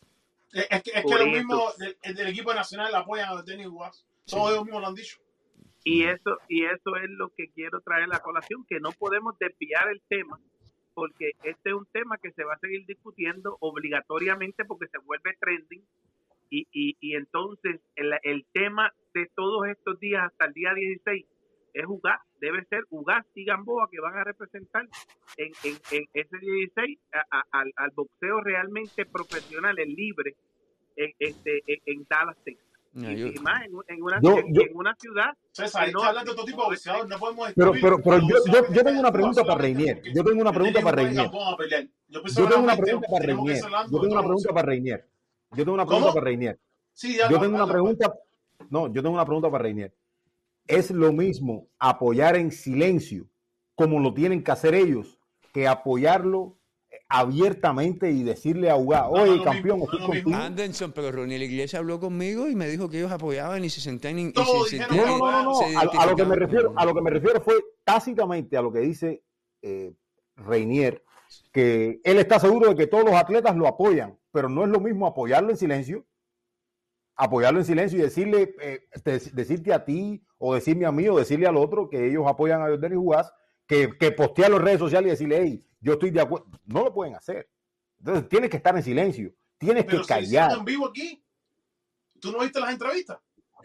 Es, 0.51 0.65
que, 0.81 0.91
es 0.95 1.03
que 1.05 1.13
eso. 1.13 1.25
mismos 1.27 1.77
del, 1.77 1.95
del 2.15 2.27
equipo 2.27 2.53
nacional 2.53 2.93
apoyan 2.95 3.29
a 3.37 3.41
Dennis 3.43 3.67
Guas. 3.67 4.03
Todos 4.25 4.51
ellos 4.51 4.63
mismos 4.65 4.81
lo 4.81 4.87
han 4.87 4.95
dicho. 4.95 5.17
Y 5.83 6.03
eso, 6.03 6.37
y 6.49 6.65
eso 6.65 6.95
es 7.01 7.09
lo 7.09 7.29
que 7.37 7.49
quiero 7.51 7.79
traer 7.81 8.03
a 8.03 8.07
la 8.07 8.19
colación, 8.19 8.65
que 8.67 8.79
no 8.79 8.91
podemos 8.91 9.35
desviar 9.39 9.87
el 9.89 10.01
tema, 10.09 10.39
porque 10.99 11.31
este 11.43 11.69
es 11.69 11.75
un 11.75 11.85
tema 11.87 12.17
que 12.17 12.31
se 12.31 12.43
va 12.43 12.53
a 12.55 12.59
seguir 12.59 12.85
discutiendo 12.85 13.57
obligatoriamente 13.61 14.65
porque 14.65 14.87
se 14.87 14.97
vuelve 14.99 15.35
trending 15.39 15.81
y, 16.49 16.67
y, 16.71 16.97
y 16.99 17.15
entonces 17.15 17.79
el, 17.95 18.45
tema 18.53 18.91
de 19.13 19.27
todos 19.35 19.67
estos 19.67 19.99
días 19.99 20.23
hasta 20.25 20.45
el 20.45 20.53
día 20.53 20.73
16 20.73 21.25
es 21.73 21.85
jugar, 21.85 22.19
debe 22.41 22.65
ser 22.65 22.83
Ugas 22.89 23.25
y 23.35 23.45
Gamboa 23.45 23.87
que 23.91 23.99
van 24.01 24.17
a 24.17 24.23
representar 24.23 24.87
en, 25.37 25.51
en, 25.63 25.77
en 25.91 26.05
ese 26.13 26.37
16 26.39 26.99
a- 27.13 27.43
al, 27.51 27.71
al 27.75 27.91
boxeo 27.95 28.41
realmente 28.41 29.05
profesional, 29.05 29.77
el 29.79 29.93
libre, 29.93 30.35
en, 30.95 31.11
este, 31.19 31.61
en 31.67 32.05
Dallas, 32.09 32.37
Texas. 32.43 32.68
No, 32.91 33.11
y, 33.11 33.17
yo- 33.17 33.27
y 33.27 33.39
más 33.39 33.61
en, 33.65 33.71
en 33.87 34.03
una, 34.03 34.19
Yo- 34.21 34.37
en, 34.39 34.53
yo- 34.53 34.61
en 34.63 34.75
una 34.75 34.95
ciudad 34.95 35.33
César, 35.51 35.85
que 35.85 35.91
no 35.91 36.03
hablar 36.03 36.25
de 36.25 36.33
todo 36.33 36.45
tipo 36.45 36.61
de 36.63 36.67
boxeadores, 36.69 37.07
no 37.09 37.19
podemos 37.19 37.51
Pero, 37.55 37.71
excluir 37.73 37.81
pero, 38.03 38.21
pero 38.23 38.73
yo, 38.73 38.83
tengo 38.83 38.99
una 38.99 39.11
pregunta 39.11 39.43
para 39.43 39.61
Reinier. 39.61 40.01
Yo 40.13 40.23
tengo 40.23 40.41
una 40.41 40.51
pregunta 40.51 40.81
para 40.81 40.95
Reinier. 40.95 41.29
Pelear. 41.57 41.87
Yo 42.07 42.47
tengo 42.49 42.63
una 42.63 42.75
pregunta 42.77 43.07
para 43.11 43.25
Reinier. 43.25 43.63
hablando 43.63 43.91
Yo 43.97 44.01
tengo 44.01 44.13
una 44.13 44.23
pregunta 44.23 44.53
para 44.53 44.65
Reinier. 44.65 45.09
Yo 45.51 45.63
tengo 45.63 45.73
una 45.73 45.85
pregunta 45.85 46.13
para 46.13 46.25
Reinier. 46.25 46.59
Sí, 46.93 47.17
ya, 47.17 47.29
Yo 47.29 47.39
tengo 47.39 47.55
una 47.55 47.67
pregunta. 47.67 48.13
No, 48.69 48.87
yo 48.93 49.01
tengo 49.01 49.15
una 49.15 49.25
pregunta 49.25 49.49
para 49.51 49.63
Reinier. 49.63 49.95
¿Es 50.67 50.91
lo 50.91 51.11
mismo 51.13 51.67
apoyar 51.79 52.35
en 52.35 52.51
silencio, 52.51 53.27
como 53.75 53.99
lo 53.99 54.13
tienen 54.13 54.43
que 54.43 54.51
hacer 54.51 54.75
ellos, 54.75 55.17
que 55.53 55.67
apoyarlo 55.67 56.57
abiertamente 57.09 58.11
y 58.11 58.21
decirle 58.23 58.69
a 58.69 58.75
Uga, 58.77 59.09
oye, 59.09 59.43
campeón, 59.43 59.81
estoy 59.81 59.99
contigo? 59.99 60.35
Anderson, 60.35 60.91
pero 60.91 61.11
Ronnie 61.11 61.37
Iglesias 61.43 61.79
habló 61.79 61.99
conmigo 61.99 62.47
y 62.47 62.55
me 62.55 62.67
dijo 62.67 62.87
que 62.87 62.99
ellos 62.99 63.11
apoyaban 63.11 63.65
y 63.65 63.69
se 63.71 63.81
sentían 63.81 64.19
y 64.19 64.31
se 64.69 64.77
sentían- 64.77 65.07
No, 65.07 65.17
no, 65.17 65.43
no, 65.43 65.55
se. 65.55 65.75
A, 65.75 65.79
a 65.81 66.05
lo 66.05 66.15
que 66.15 66.23
me 66.25 66.35
refiero, 66.35 66.73
a 66.75 66.85
lo 66.85 66.93
que 66.93 67.01
me 67.01 67.09
refiero 67.09 67.41
fue 67.41 67.55
tácitamente 67.83 68.55
a 68.57 68.61
lo 68.61 68.71
que 68.71 68.79
dice 68.79 69.23
eh, 69.63 69.91
Reinier, 70.35 71.03
que 71.51 71.99
él 72.03 72.19
está 72.19 72.39
seguro 72.39 72.69
de 72.69 72.75
que 72.75 72.87
todos 72.87 73.03
los 73.03 73.13
atletas 73.15 73.55
lo 73.55 73.67
apoyan, 73.67 74.17
pero 74.31 74.47
no 74.47 74.63
es 74.63 74.69
lo 74.69 74.79
mismo 74.79 75.07
apoyarlo 75.07 75.49
en 75.49 75.57
silencio, 75.57 76.05
apoyarlo 77.15 77.59
en 77.59 77.65
silencio 77.65 77.99
y 77.99 78.03
decirle, 78.03 78.55
eh, 78.61 78.81
te- 79.03 79.19
decirte 79.33 79.73
a 79.73 79.83
ti 79.83 80.23
o 80.37 80.53
decirme 80.53 80.85
a 80.85 80.91
mí 80.91 81.07
o 81.09 81.17
decirle 81.17 81.47
al 81.47 81.57
otro 81.57 81.89
que 81.89 82.07
ellos 82.07 82.23
apoyan 82.27 82.61
a 82.61 82.67
Jordan 82.69 82.93
y 82.93 82.95
Jugás, 82.95 83.33
que, 83.67 83.89
que 83.99 84.11
postear 84.11 84.49
en 84.51 84.55
las 84.57 84.63
redes 84.63 84.79
sociales 84.79 85.07
y 85.07 85.11
decirle, 85.11 85.39
hey, 85.41 85.65
yo 85.81 85.93
estoy 85.93 86.11
de 86.11 86.21
acuerdo. 86.21 86.47
No 86.65 86.83
lo 86.83 86.93
pueden 86.93 87.15
hacer. 87.15 87.49
Entonces 87.99 88.29
tienes 88.29 88.49
que 88.49 88.57
estar 88.57 88.75
en 88.75 88.83
silencio, 88.83 89.33
tienes 89.57 89.85
Pero 89.85 90.01
que 90.01 90.07
callar. 90.07 90.57
en 90.57 90.65
vivo 90.65 90.87
aquí. 90.87 91.21
¿Tú 92.19 92.31
no 92.31 92.39
viste 92.39 92.59
las 92.59 92.71
entrevistas? 92.71 93.17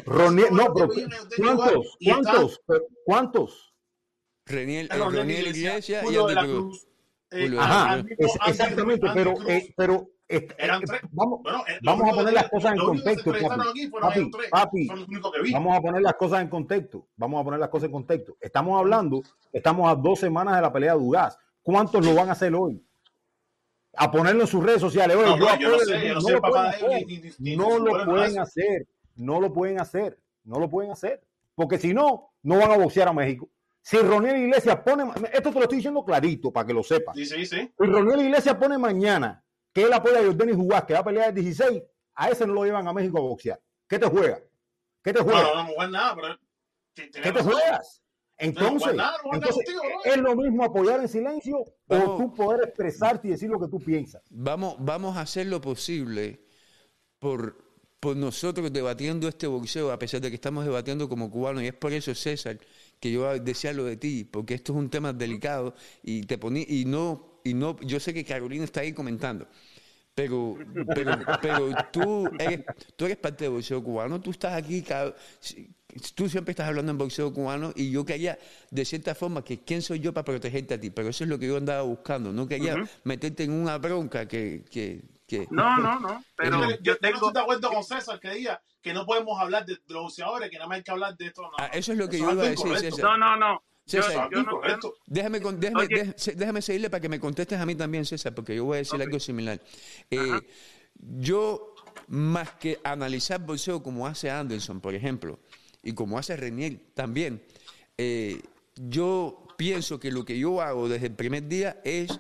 No, 0.07 0.75
pero 0.75 0.89
¿cuántos? 1.37 1.97
¿Cuántos? 2.05 2.61
¿Cuántos? 3.05 3.75
Reniel, 4.47 4.89
Ronnie 4.91 5.41
Iglesias, 5.41 6.05
y 6.11 6.17
Andy 6.17 6.35
Cruz. 6.35 6.87
Eh, 7.31 7.57
Ajá, 7.59 8.05
es- 8.19 8.37
exactamente, 8.47 9.07
pero, 9.15 9.31
Andy 9.31 9.41
Cruz. 9.45 9.51
eh, 9.51 9.75
pero 9.77 10.09
eh, 10.29 10.49
Eran 10.59 10.83
eh, 10.83 10.85
tres. 10.87 11.01
vamos, 11.11 11.41
Bueno, 11.43 11.65
eh, 11.67 11.79
los 11.81 11.99
vamos 11.99 12.13
a 12.13 12.17
poner 12.17 12.35
las 12.35 12.49
cosas 12.51 12.73
en 12.73 12.79
contexto, 12.79 13.33
papi. 14.51 14.89
vamos 15.53 15.77
a 15.77 15.81
poner 15.81 16.03
las 16.03 16.15
cosas 16.15 16.43
en 16.43 16.49
contexto. 16.49 17.09
Vamos 17.17 17.41
a 17.41 17.45
poner 17.45 17.61
las 17.61 17.69
cosas 17.71 17.87
en 17.87 17.93
contexto. 17.93 18.37
Estamos 18.41 18.79
hablando, 18.79 19.23
estamos 19.53 19.91
a 19.91 19.95
dos 19.95 20.19
semanas 20.21 20.57
de 20.57 20.63
la 20.63 20.73
pelea 20.73 20.93
de 20.95 20.99
Dugas. 21.01 21.39
¿Cuántos 21.65 22.05
lo 22.07 22.15
van 22.15 22.29
a 22.29 22.33
hacer 22.33 22.55
hoy? 22.55 22.81
A 23.97 24.11
ponerlo 24.11 24.43
en 24.43 24.47
sus 24.47 24.63
redes 24.63 24.81
sociales. 24.81 25.17
Oye, 25.17 25.27
No, 25.27 25.37
yo 25.39 25.45
no, 25.47 25.59
yo 25.59 25.69
no 25.69 25.75
apoyo- 25.77 25.85
sé, 25.87 26.01
yo 26.03 26.09
no 26.09 26.15
no 26.15 26.21
soy 26.21 26.33
lo 26.33 26.41
pueden 26.43 26.67
hacer. 26.67 26.89
ni- 26.91 27.05
ni- 27.17 27.33
ni- 27.39 27.57
No 27.57 27.79
lo 27.79 28.05
pueden 28.05 28.39
hacer. 28.39 28.87
No 29.17 29.41
lo 29.41 29.53
pueden 29.53 29.81
hacer. 29.81 30.19
No 30.45 30.59
lo 30.61 30.69
pueden 30.71 30.93
hacer. 30.93 31.23
Porque 31.55 31.79
si 31.79 31.95
no, 31.95 32.31
no 32.43 32.59
van 32.59 32.71
a 32.73 32.77
boxear 32.77 33.09
a 33.09 33.13
México. 33.13 33.49
Si 33.81 33.97
Ronel 33.99 34.37
Iglesias 34.37 34.81
pone, 34.85 35.05
esto 35.33 35.51
te 35.51 35.55
lo 35.57 35.63
estoy 35.63 35.77
diciendo 35.77 36.05
clarito 36.05 36.53
para 36.53 36.67
que 36.67 36.73
lo 36.75 36.83
sepas. 36.83 37.17
Sí, 37.17 37.25
sí, 37.27 37.47
sí. 37.47 37.73
Si 37.79 37.87
Ronel 37.87 38.21
Iglesias 38.21 38.57
pone 38.57 38.77
mañana 38.79 39.43
que 39.73 39.83
él 39.85 39.93
apoya 39.93 40.21
a 40.21 40.25
Jordan 40.25 40.55
Jugás, 40.55 40.85
que 40.85 40.93
va 40.95 41.01
a 41.01 41.05
pelear 41.05 41.29
el 41.29 41.35
16, 41.35 41.83
a 42.15 42.29
ese 42.31 42.47
no 42.47 42.53
lo 42.55 42.65
llevan 42.65 42.87
a 42.89 42.93
México 42.93 43.19
a 43.19 43.23
boxear. 43.23 43.61
¿Qué 43.89 43.99
te 43.99 44.07
juega? 44.07 44.39
¿Qué 45.03 45.13
te 45.13 45.19
No, 45.21 45.25
juega? 45.25 45.43
no, 45.43 45.65
no, 45.65 45.75
no 45.77 45.89
nada, 45.89 46.15
pero. 46.15 46.39
¿Qué 46.95 47.33
te 47.33 47.43
juegas? 47.43 48.03
Entonces, 48.39 48.97
entonces. 49.33 49.65
¿es 50.05 50.17
lo 50.17 50.35
mismo 50.35 50.65
apoyar 50.65 51.01
en 51.01 51.09
silencio 51.09 51.65
o 51.87 52.17
tú 52.17 52.35
poder 52.35 52.69
expresarte 52.69 53.29
y 53.29 53.31
decir 53.33 53.49
lo 53.49 53.61
que 53.61 53.69
tú 53.69 53.79
piensas? 53.79 54.23
Vamos, 54.31 54.77
vamos 54.79 55.17
a 55.17 55.21
hacer 55.21 55.47
lo 55.47 55.61
posible 55.61 56.41
por, 57.19 57.57
por 58.01 58.17
nosotros 58.17 58.73
debatiendo 58.73 59.29
este 59.29 59.47
boxeo, 59.47 59.93
a 59.93 59.99
pesar 59.99 60.21
de 60.21 60.31
que 60.31 60.35
estamos 60.35 60.65
debatiendo 60.65 61.09
como 61.09 61.31
cubanos, 61.31 61.63
y 61.63 61.69
es 61.69 61.75
por 61.75 61.93
eso, 61.93 62.15
César, 62.15 62.59
que 62.99 63.13
yo 63.13 63.39
decía 63.39 63.73
lo 63.73 63.85
de 63.85 63.97
ti, 63.97 64.25
porque 64.25 64.55
esto 64.55 64.73
es 64.73 64.79
un 64.79 64.91
tema 64.91 65.13
delicado 65.13 65.75
y 66.03 66.23
te 66.23 66.37
poní, 66.37 66.67
y 66.69 66.85
no, 66.87 67.41
y 67.45 67.55
no, 67.55 67.79
yo 67.81 68.01
sé 68.01 68.13
que 68.13 68.25
Carolina 68.25 68.65
está 68.65 68.81
ahí 68.81 68.93
comentando. 68.93 69.47
Pero, 70.15 70.57
pero, 70.95 71.19
pero 71.43 71.71
tú, 71.93 72.29
eres, 72.39 72.65
tú 72.97 73.05
eres 73.07 73.17
parte 73.17 73.45
del 73.45 73.53
boxeo 73.55 73.83
cubano, 73.83 74.21
tú 74.21 74.31
estás 74.31 74.53
aquí, 74.55 74.85
tú 76.15 76.29
siempre 76.29 76.53
estás 76.53 76.69
hablando 76.69 76.93
en 76.93 76.99
boxeo 76.99 77.33
cubano 77.33 77.73
y 77.75 77.91
yo 77.91 78.05
quería, 78.05 78.39
de 78.71 78.85
cierta 78.85 79.15
forma, 79.17 79.43
que 79.45 79.65
quién 79.65 79.83
soy 79.83 79.99
yo 79.99 80.13
para 80.15 80.25
protegerte 80.25 80.75
a 80.75 80.81
ti, 80.81 80.91
pero 80.91 81.09
eso 81.09 81.25
es 81.25 81.31
lo 81.31 81.39
que 81.39 81.49
yo 81.49 81.57
andaba 81.57 81.83
buscando, 81.83 82.33
no 82.33 82.47
quería 82.47 82.77
meterte 83.03 83.43
en 83.45 83.53
una 83.53 83.79
bronca 83.79 84.27
que... 84.29 84.65
que, 84.71 85.03
que 85.27 85.49
No, 85.51 85.79
no, 85.79 85.99
no. 85.99 86.23
Pero 86.37 86.61
Yo, 86.61 86.71
yo 86.71 86.77
yo 86.81 86.93
no 86.93 86.99
tengo. 86.99 87.15
estoy 87.17 87.33
de 87.33 87.41
acuerdo 87.41 87.71
con 87.71 87.83
César 87.83 88.21
que 88.21 88.31
diga 88.35 88.63
que 88.83 88.93
no 88.93 89.07
podemos 89.07 89.41
hablar 89.41 89.65
de, 89.67 89.75
de 89.75 89.81
los 89.95 90.03
boxeadores, 90.05 90.49
que 90.51 90.57
nada 90.59 90.69
más 90.69 90.77
hay 90.77 90.83
que 90.85 90.91
hablar 90.93 91.17
de 91.17 91.27
esto. 91.27 91.43
No, 91.43 91.51
Ah, 91.59 91.71
eso 91.73 91.93
es 91.93 91.99
lo 91.99 92.09
que 92.09 92.17
Eso 92.17 92.27
yo 92.27 92.33
iba 92.33 92.43
a 92.45 92.51
decir. 92.51 92.79
César. 92.79 93.01
No, 93.03 93.17
no, 93.17 93.37
no. 93.37 93.63
César, 93.87 94.29
yo 94.33 94.39
yo 94.39 94.43
no-. 94.45 94.61
Déjame, 95.07 95.41
con- 95.41 95.61
déjame, 95.61 95.87
déjame, 95.89 96.15
déjame 96.37 96.63
seguirle 96.63 96.91
para 96.91 97.01
que 97.01 97.09
me 97.09 97.21
contestes 97.21 97.59
a 97.61 97.67
mí 97.67 97.75
también, 97.75 98.05
César, 98.05 98.35
porque 98.35 98.57
yo 98.57 98.65
voy 98.65 98.77
a 98.77 98.79
decir 98.79 99.01
algo 99.01 99.21
similar. 99.21 99.61
Eh, 100.11 100.41
yo, 101.19 101.75
más 102.09 102.53
que 102.53 102.79
analizar 102.85 103.41
boxeo 103.45 103.83
como 103.83 104.07
hace 104.07 104.31
Anderson, 104.31 104.81
por 104.81 104.95
ejemplo, 104.95 105.39
y 105.83 105.93
como 105.93 106.19
hace 106.19 106.37
Renier 106.37 106.79
también, 106.95 107.43
eh, 107.99 108.41
yo 108.77 109.47
pienso 109.57 110.01
que 110.01 110.11
lo 110.11 110.25
que 110.25 110.39
yo 110.39 110.61
hago 110.63 110.89
desde 110.89 111.07
el 111.09 111.15
primer 111.15 111.47
día 111.47 111.81
es 111.85 112.19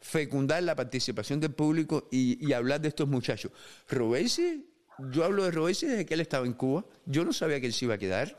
fecundar 0.00 0.62
la 0.62 0.74
participación 0.76 1.40
del 1.40 1.52
público 1.52 2.08
y, 2.10 2.44
y 2.46 2.52
hablar 2.52 2.80
de 2.80 2.88
estos 2.88 3.08
muchachos. 3.08 3.52
Robesi, 3.88 4.66
yo 5.10 5.24
hablo 5.24 5.44
de 5.44 5.50
Robesi 5.52 5.86
desde 5.86 6.06
que 6.06 6.14
él 6.14 6.20
estaba 6.20 6.44
en 6.46 6.52
Cuba, 6.54 6.84
yo 7.06 7.24
no 7.24 7.32
sabía 7.32 7.60
que 7.60 7.66
él 7.66 7.72
se 7.72 7.84
iba 7.84 7.94
a 7.94 7.98
quedar. 7.98 8.36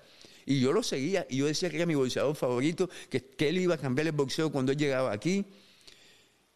Y 0.50 0.60
yo 0.60 0.74
lo 0.74 0.82
seguía, 0.82 1.28
y 1.30 1.38
yo 1.38 1.46
decía 1.46 1.70
que 1.70 1.76
era 1.76 1.86
mi 1.86 1.94
boxeador 1.94 2.36
favorito, 2.36 2.90
que, 3.08 3.24
que 3.24 3.50
él 3.50 3.60
iba 3.60 3.76
a 3.76 3.78
cambiar 3.78 4.08
el 4.08 4.14
boxeo 4.14 4.52
cuando 4.52 4.72
él 4.72 4.80
llegaba 4.80 5.12
aquí. 5.12 5.46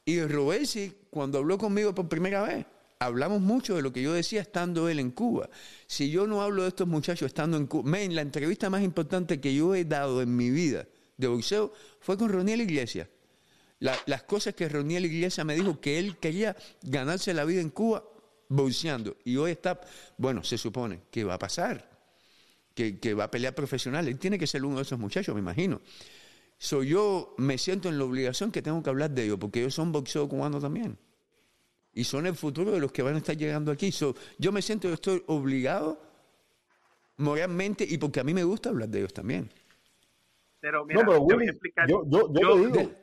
Y 0.03 0.19
Robesi, 0.21 0.91
cuando 1.11 1.37
habló 1.37 1.59
conmigo 1.59 1.93
por 1.93 2.09
primera 2.09 2.41
vez, 2.41 2.65
hablamos 2.97 3.39
mucho 3.39 3.75
de 3.75 3.83
lo 3.83 3.93
que 3.93 4.01
yo 4.01 4.11
decía 4.11 4.41
estando 4.41 4.89
él 4.89 4.97
en 4.97 5.11
Cuba. 5.11 5.47
Si 5.85 6.09
yo 6.09 6.25
no 6.25 6.41
hablo 6.41 6.63
de 6.63 6.69
estos 6.69 6.87
muchachos 6.87 7.27
estando 7.27 7.55
en 7.55 7.67
Cuba, 7.67 7.99
la 8.09 8.21
entrevista 8.21 8.67
más 8.67 8.81
importante 8.81 9.39
que 9.39 9.53
yo 9.53 9.75
he 9.75 9.85
dado 9.85 10.23
en 10.23 10.35
mi 10.35 10.49
vida 10.49 10.87
de 11.15 11.27
boxeo 11.27 11.71
fue 11.99 12.17
con 12.17 12.29
Roniel 12.29 12.61
Iglesias. 12.61 13.07
La- 13.79 13.99
las 14.07 14.23
cosas 14.23 14.55
que 14.55 14.67
Roniel 14.69 15.05
Iglesias 15.05 15.45
me 15.45 15.53
dijo 15.53 15.79
que 15.79 15.99
él 15.99 16.17
quería 16.17 16.55
ganarse 16.81 17.31
la 17.31 17.45
vida 17.45 17.61
en 17.61 17.69
Cuba 17.69 18.03
boxeando. 18.49 19.17
Y 19.23 19.35
hoy 19.37 19.51
está, 19.51 19.79
bueno, 20.17 20.43
se 20.43 20.57
supone 20.57 21.01
que 21.11 21.23
va 21.23 21.35
a 21.35 21.39
pasar, 21.39 21.92
que, 22.73 22.99
que 22.99 23.13
va 23.13 23.25
a 23.25 23.31
pelear 23.31 23.53
profesional. 23.55 24.07
Él 24.07 24.17
tiene 24.17 24.37
que 24.39 24.47
ser 24.47 24.63
uno 24.65 24.77
de 24.77 24.81
esos 24.83 24.99
muchachos, 24.99 25.33
me 25.35 25.41
imagino. 25.41 25.81
So, 26.57 26.83
yo 26.83 27.35
me 27.37 27.57
siento 27.57 27.89
en 27.89 27.97
la 27.97 28.05
obligación 28.05 28.51
que 28.51 28.61
tengo 28.61 28.81
que 28.81 28.89
hablar 28.89 29.11
de 29.11 29.25
ellos, 29.25 29.37
porque 29.39 29.59
ellos 29.59 29.73
son 29.73 29.91
boxeo 29.91 30.27
cubano 30.29 30.59
también. 30.59 30.97
Y 31.93 32.05
son 32.05 32.25
el 32.25 32.35
futuro 32.35 32.71
de 32.71 32.79
los 32.79 32.91
que 32.91 33.01
van 33.03 33.15
a 33.15 33.17
estar 33.19 33.35
llegando 33.37 33.71
aquí. 33.71 33.91
So, 33.91 34.15
yo 34.37 34.51
me 34.51 34.61
siento 34.61 34.91
estoy 34.91 35.23
obligado 35.27 36.01
moralmente 37.17 37.85
y 37.87 37.97
porque 37.97 38.19
a 38.19 38.23
mí 38.23 38.33
me 38.33 38.43
gusta 38.43 38.69
hablar 38.69 38.89
de 38.89 38.99
ellos 38.99 39.13
también. 39.13 39.51
Pero 40.59 40.85
mira, 40.85 41.01
no, 41.03 41.07
pero 41.09 41.21
Willy, 41.21 41.47
yo, 41.87 42.03
yo, 42.09 42.29
yo, 42.31 42.41
Yo- 42.41 42.53
te 42.53 42.59
digo, 42.59 42.71
de- 42.89 43.02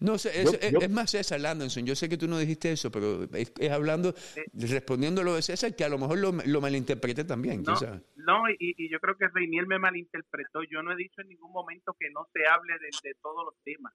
No 0.00 0.18
sé, 0.18 0.40
es, 0.42 0.50
Yo- 0.52 0.58
es- 0.60 0.72
yo- 0.72 0.78
es 0.80 0.90
más 0.90 1.10
César 1.10 1.40
Landonson. 1.40 1.86
Yo 1.86 1.94
sé 1.94 2.08
que 2.08 2.16
tú 2.18 2.26
no 2.28 2.38
dijiste 2.38 2.72
eso, 2.72 2.90
pero 2.90 3.24
es, 3.32 3.52
es 3.58 3.70
hablando, 3.70 4.12
respondiendo 4.52 5.22
lo 5.22 5.34
de 5.34 5.42
César, 5.42 5.74
que 5.74 5.84
a 5.84 5.88
lo 5.88 5.98
mejor 5.98 6.18
lo, 6.18 6.32
lo 6.46 6.60
malinterpreté 6.60 7.24
también. 7.24 7.62
No, 7.62 7.74
no 8.16 8.50
y, 8.50 8.74
y 8.76 8.90
yo 8.90 8.98
creo 9.00 9.16
que 9.16 9.28
Reinier 9.28 9.66
me 9.66 9.78
malinterpretó. 9.78 10.62
Yo 10.70 10.82
no 10.82 10.92
he 10.92 10.96
dicho 10.96 11.20
en 11.22 11.28
ningún 11.28 11.52
momento 11.52 11.94
que 11.98 12.10
no 12.10 12.26
se 12.32 12.46
hable 12.46 12.74
de, 12.80 12.88
de 13.08 13.14
todos 13.22 13.44
los 13.46 13.54
temas. 13.64 13.92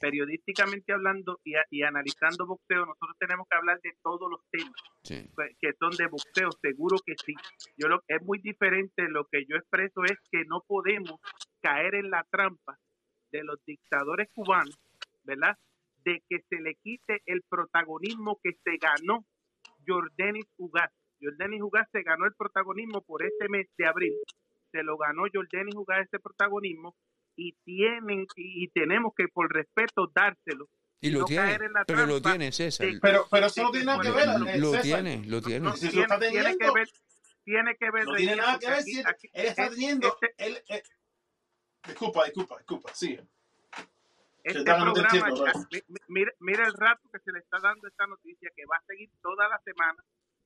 Periodísticamente 0.00 0.92
hablando 0.92 1.40
y, 1.44 1.54
y 1.70 1.82
analizando 1.82 2.46
boxeo, 2.46 2.84
nosotros 2.84 3.16
tenemos 3.18 3.46
que 3.48 3.56
hablar 3.56 3.80
de 3.80 3.92
todos 4.02 4.28
los 4.30 4.40
temas 4.50 4.74
Sí. 5.02 5.30
que 5.60 5.72
son 5.78 5.90
de 5.96 6.06
boxeo, 6.08 6.50
seguro 6.60 6.96
que 7.06 7.14
sí. 7.24 7.34
Yo 7.76 7.88
lo, 7.88 8.02
es 8.08 8.20
muy 8.22 8.38
diferente. 8.40 9.08
Lo 9.08 9.26
que 9.26 9.44
yo 9.48 9.56
expreso 9.56 10.02
es 10.04 10.18
que 10.30 10.44
no 10.46 10.62
podemos 10.66 11.20
caer 11.62 11.94
en 11.94 12.10
la 12.10 12.26
trampa 12.30 12.76
de 13.30 13.44
los 13.44 13.64
dictadores 13.64 14.28
cubanos, 14.34 14.76
¿verdad? 15.24 15.56
De 16.04 16.22
que 16.28 16.38
se 16.48 16.56
le 16.60 16.74
quite 16.82 17.22
el 17.26 17.42
protagonismo 17.48 18.38
que 18.42 18.52
se 18.64 18.76
ganó 18.80 19.24
Jordanis 19.86 20.46
Ugas. 20.56 20.90
Jordanis 21.20 21.62
Ugas 21.62 21.88
se 21.92 22.02
ganó 22.02 22.26
el 22.26 22.34
protagonismo 22.34 23.02
por 23.02 23.22
este 23.24 23.48
mes 23.48 23.66
de 23.78 23.86
abril. 23.86 24.14
Se 24.72 24.82
lo 24.82 24.96
ganó 24.98 25.22
Jordanis 25.32 25.74
Ugas 25.74 26.06
ese 26.06 26.18
protagonismo 26.18 26.94
y 27.36 27.52
tienen 27.64 28.26
y 28.36 28.68
tenemos 28.68 29.12
que 29.16 29.26
por 29.28 29.52
respeto 29.52 30.10
dárselo 30.14 30.68
Y 31.00 31.10
lo 31.10 31.20
no 31.20 31.24
tiene, 31.26 31.46
caer 31.46 31.62
en 31.64 31.72
la 31.72 31.84
pero 31.84 32.06
lo 32.06 32.20
tiene 32.22 32.52
César. 32.52 32.86
de- 32.86 33.00
Pero, 33.00 33.26
pero 33.30 33.46
eso 33.46 33.62
no 33.62 33.70
tiene 33.70 33.86
nada 33.86 34.02
que 34.02 34.10
ver, 34.10 34.28
eh, 34.28 34.58
Lo 34.58 34.70
César. 34.70 34.82
tiene, 34.82 35.26
lo 35.26 35.42
tiene. 35.42 35.72
Si 35.76 35.86
lo 35.86 35.90
tiene, 35.90 36.02
está 36.02 36.18
tiene 36.18 36.56
que 36.56 36.70
ver 36.70 36.88
tiene 37.44 37.76
que 37.76 37.90
ver 37.90 38.04
no 38.06 38.14
tiene 38.14 38.36
nada 38.36 38.58
que 38.58 38.66
ver 38.66 38.74
aquí- 38.78 38.90
si 38.92 38.98
él, 39.00 39.06
aquí- 39.06 39.28
él 39.34 39.46
está 39.46 39.68
teniendo. 39.68 40.08
este- 40.08 40.34
él, 40.38 40.58
eh, 40.68 40.82
disculpa, 41.86 42.24
disculpa, 42.24 42.56
disculpa, 42.58 42.94
sigue. 42.94 43.26
Este 44.44 44.60
programa, 44.92 45.28
entiendo, 45.28 45.44
mira, 46.08 46.30
mira 46.40 46.66
el 46.66 46.74
rato 46.74 47.08
que 47.12 47.18
se 47.20 47.32
le 47.32 47.38
está 47.40 47.58
dando 47.62 47.88
esta 47.88 48.06
noticia, 48.06 48.50
que 48.54 48.66
va 48.66 48.76
a 48.76 48.84
seguir 48.86 49.08
toda 49.22 49.48
la 49.48 49.58
semana, 49.64 50.02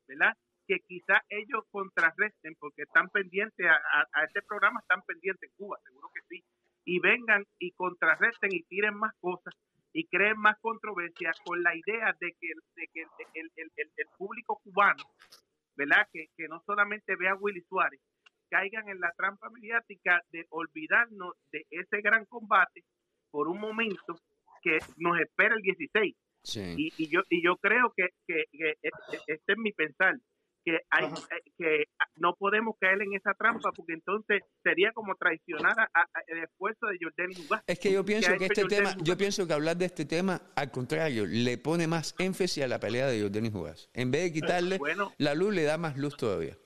¿verdad? 0.06 0.34
Que 0.66 0.78
quizá 0.86 1.20
ellos 1.28 1.64
contrarresten, 1.70 2.54
porque 2.60 2.82
están 2.82 3.08
pendientes 3.10 3.66
a, 3.66 3.74
a, 3.74 4.06
a 4.12 4.24
este 4.24 4.40
programa, 4.42 4.80
están 4.80 5.02
pendientes 5.02 5.50
en 5.50 5.56
Cuba, 5.56 5.78
seguro 5.84 6.08
que 6.14 6.20
sí, 6.28 6.44
y 6.84 7.00
vengan 7.00 7.44
y 7.58 7.72
contrarresten 7.72 8.54
y 8.54 8.62
tiren 8.64 8.94
más 8.94 9.12
cosas 9.20 9.52
y 9.92 10.06
creen 10.06 10.38
más 10.38 10.56
controversia 10.60 11.32
con 11.44 11.62
la 11.62 11.74
idea 11.74 12.14
de 12.20 12.32
que, 12.40 12.48
de 12.76 12.86
que 12.92 13.02
el, 13.02 13.08
el- 13.34 13.50
el- 13.56 13.72
el- 13.76 13.92
el 13.96 14.06
público 14.16 14.60
cubano, 14.62 15.02
¿verdad? 15.76 16.06
Que, 16.12 16.26
que 16.36 16.46
no 16.46 16.62
solamente 16.66 17.16
vea 17.16 17.32
a 17.32 17.36
Willy 17.36 17.62
Suárez, 17.68 18.00
caigan 18.50 18.88
en 18.88 19.00
la 19.00 19.10
trampa 19.16 19.50
mediática 19.50 20.22
de 20.30 20.46
olvidarnos 20.50 21.34
de 21.52 21.66
ese 21.70 22.00
gran 22.00 22.24
combate 22.26 22.84
por 23.30 23.48
un 23.48 23.58
momento 23.60 24.18
que 24.62 24.78
nos 24.96 25.18
espera 25.20 25.54
el 25.54 25.62
16. 25.62 26.14
Sí. 26.42 26.74
Y, 26.76 26.92
y 26.96 27.08
yo 27.08 27.20
y 27.28 27.42
yo 27.44 27.56
creo 27.56 27.92
que, 27.96 28.08
que, 28.26 28.44
que 28.52 28.70
e- 28.70 28.88
e- 29.12 29.20
este 29.26 29.52
es 29.52 29.58
mi 29.58 29.72
pensar 29.72 30.14
que 30.64 30.78
hay 30.90 31.04
eh, 31.06 31.50
que 31.56 31.84
no 32.16 32.34
podemos 32.34 32.74
caer 32.80 33.00
en 33.02 33.14
esa 33.14 33.32
trampa 33.34 33.70
porque 33.72 33.92
entonces 33.94 34.42
sería 34.62 34.92
como 34.92 35.14
traicionar 35.16 35.78
a- 35.78 35.90
a- 36.00 36.06
el 36.26 36.44
esfuerzo 36.44 36.86
de 36.86 36.98
Jordan 37.00 37.44
Ugas. 37.44 37.62
Es 37.66 37.78
que 37.78 37.92
yo 37.92 38.04
pienso 38.04 38.36
que 38.36 38.46
este 38.46 38.62
Jordan 38.62 38.78
tema, 38.78 38.90
Ugas. 38.90 39.02
yo 39.04 39.16
pienso 39.16 39.46
que 39.46 39.52
hablar 39.52 39.76
de 39.76 39.84
este 39.86 40.04
tema, 40.04 40.40
al 40.56 40.70
contrario, 40.70 41.26
le 41.26 41.58
pone 41.58 41.86
más 41.86 42.14
énfasis 42.18 42.64
a 42.64 42.68
la 42.68 42.78
pelea 42.80 43.06
de 43.06 43.20
Jordan 43.22 43.50
Jugas. 43.52 43.90
En 43.94 44.10
vez 44.10 44.22
de 44.24 44.32
quitarle 44.32 44.78
Bueno. 44.78 45.12
la 45.18 45.34
luz, 45.34 45.54
le 45.54 45.62
da 45.64 45.76
más 45.78 45.96
luz 45.96 46.16
todavía. 46.16 46.56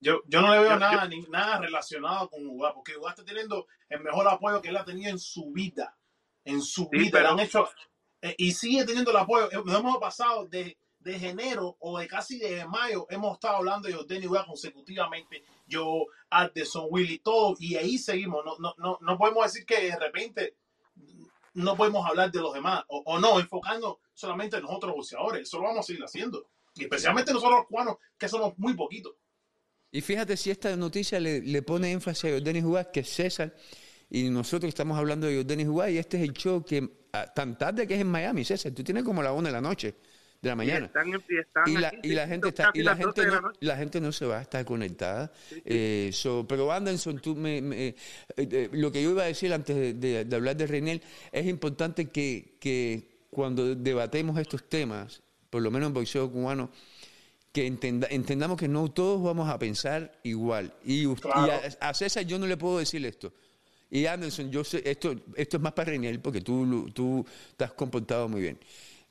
Yo, 0.00 0.20
yo 0.28 0.40
no 0.42 0.52
le 0.54 0.60
veo 0.60 0.70
Yo- 0.70 0.78
nada, 0.78 1.08
ni, 1.08 1.20
nada 1.22 1.58
relacionado 1.60 2.28
con 2.28 2.46
Ugas, 2.46 2.72
porque 2.74 2.96
Ugas 2.96 3.14
está 3.18 3.24
teniendo 3.24 3.66
el 3.88 4.00
mejor 4.02 4.28
apoyo 4.28 4.60
que 4.60 4.68
él 4.68 4.76
ha 4.76 4.84
tenido 4.84 5.10
en 5.10 5.18
su 5.18 5.50
vida. 5.52 5.96
En 6.46 6.62
su 6.62 6.84
Sí, 6.84 6.88
vida. 6.92 7.04
Le 7.04 7.10
pero- 7.10 7.28
han 7.30 7.40
hecho, 7.40 7.68
eh, 8.22 8.34
y 8.38 8.52
sigue 8.52 8.84
teniendo 8.86 9.10
el 9.10 9.18
apoyo. 9.18 9.50
Nos 9.64 9.78
hemos 9.78 9.98
pasado 9.98 10.46
de, 10.46 10.78
de 11.00 11.16
enero 11.28 11.76
o 11.80 11.98
de 11.98 12.08
casi 12.08 12.38
de 12.38 12.64
mayo, 12.66 13.06
hemos 13.10 13.34
estado 13.34 13.56
hablando 13.56 13.86
de 13.88 13.94
Jordan 13.94 14.26
Ugas 14.26 14.46
consecutivamente. 14.46 15.44
Yo, 15.66 16.06
Anderson, 16.30 16.86
Willy, 16.90 17.18
todo, 17.18 17.54
y 17.60 17.76
ahí 17.76 17.98
seguimos. 17.98 18.44
No, 18.44 18.56
no, 18.58 18.74
no, 18.78 18.98
no 19.00 19.18
podemos 19.18 19.44
decir 19.44 19.66
que 19.66 19.82
de 19.90 19.96
repente 19.98 20.54
no 21.54 21.76
podemos 21.76 22.06
hablar 22.06 22.30
de 22.30 22.40
los 22.40 22.52
demás, 22.54 22.84
o, 22.88 23.02
o 23.06 23.18
no, 23.18 23.38
enfocando 23.40 24.00
solamente 24.14 24.56
en 24.56 24.62
nosotros 24.62 24.94
boxeadores. 24.94 25.42
Eso 25.42 25.58
lo 25.58 25.64
vamos 25.64 25.80
a 25.80 25.82
seguir 25.82 26.02
haciendo. 26.04 26.46
Y 26.74 26.82
especialmente 26.84 27.32
nosotros 27.32 27.60
los 27.60 27.66
cubanos, 27.66 27.96
que 28.18 28.28
somos 28.28 28.52
muy 28.58 28.74
poquitos. 28.74 29.14
Y 29.90 30.00
fíjate 30.02 30.36
si 30.36 30.50
esta 30.50 30.76
noticia 30.76 31.18
le, 31.18 31.40
le 31.40 31.62
pone 31.62 31.90
énfasis 31.92 32.24
a 32.24 32.34
Jordan 32.34 32.62
Jugas 32.62 32.88
que 32.92 33.02
César 33.04 33.54
y 34.10 34.30
nosotros 34.30 34.68
estamos 34.68 34.96
hablando 34.98 35.26
de 35.26 35.36
Jordan 35.36 35.66
Jugas 35.66 35.90
y 35.90 35.98
este 35.98 36.16
es 36.18 36.22
el 36.28 36.32
show 36.34 36.64
que 36.64 36.88
ah, 37.12 37.26
tan 37.34 37.56
tarde 37.58 37.86
que 37.86 37.94
es 37.94 38.00
en 38.00 38.06
Miami, 38.08 38.44
César, 38.44 38.72
tú 38.72 38.82
tienes 38.84 39.02
como 39.04 39.22
la 39.22 39.32
una 39.32 39.48
de 39.48 39.52
la 39.52 39.60
noche, 39.60 39.94
de 40.40 40.48
la 40.48 40.52
Y 40.52 40.56
mañana. 40.56 40.90
y 41.28 41.36
están 41.38 41.64
y 41.68 41.76
la, 41.78 41.88
aquí, 41.88 41.98
y 42.04 42.12
la 42.14 42.24
sí, 42.24 42.30
gente 42.30 42.48
está 42.48 42.70
y 42.74 42.82
la 42.82 42.90
las 42.94 43.00
12 43.00 43.22
gente 43.22 43.40
no, 43.40 43.52
la 43.60 43.76
gente 43.76 44.00
no 44.00 44.12
se 44.12 44.26
va 44.26 44.38
a 44.38 44.42
estar 44.42 44.64
conectada. 44.64 45.32
Eh, 45.64 46.10
so, 46.12 46.46
pero 46.46 46.70
Anderson 46.70 47.18
tú 47.20 47.34
me, 47.34 47.60
me- 47.62 47.88
eh, 47.88 47.94
eh, 48.36 48.68
lo 48.72 48.92
que 48.92 49.02
yo 49.02 49.10
iba 49.10 49.22
a 49.22 49.26
decir 49.26 49.52
antes 49.52 49.74
de, 49.74 49.94
de- 49.94 50.24
de 50.24 50.36
hablar 50.36 50.56
de 50.56 50.66
Reinel 50.66 51.02
es 51.32 51.46
importante 51.46 52.06
que, 52.10 52.56
que 52.60 53.26
cuando 53.30 53.74
debatemos 53.74 54.38
estos 54.38 54.68
temas 54.68 55.22
por 55.50 55.62
lo 55.62 55.70
menos 55.70 55.88
en 55.88 55.94
boxeo 55.94 56.30
cubano 56.30 56.70
que 57.52 57.66
entenda- 57.66 58.08
entendamos 58.10 58.58
que 58.58 58.68
no 58.68 58.90
todos 58.90 59.22
vamos 59.22 59.48
a 59.48 59.58
pensar 59.58 60.12
igual. 60.22 60.72
Y, 60.84 61.06
us- 61.06 61.20
y 61.24 61.50
a, 61.50 61.88
a 61.88 61.94
César 61.94 62.24
yo 62.24 62.38
no 62.38 62.46
le 62.46 62.56
puedo 62.56 62.78
decir 62.78 63.04
esto 63.06 63.32
y 63.90 64.06
Anderson, 64.06 64.50
yo 64.50 64.64
sé, 64.64 64.82
esto, 64.84 65.14
esto 65.36 65.56
es 65.56 65.62
más 65.62 65.72
para 65.72 65.90
Reniel 65.90 66.20
porque 66.20 66.40
tú, 66.40 66.88
tú 66.92 67.24
te 67.56 67.64
has 67.64 67.72
comportado 67.72 68.28
muy 68.28 68.40
bien. 68.40 68.58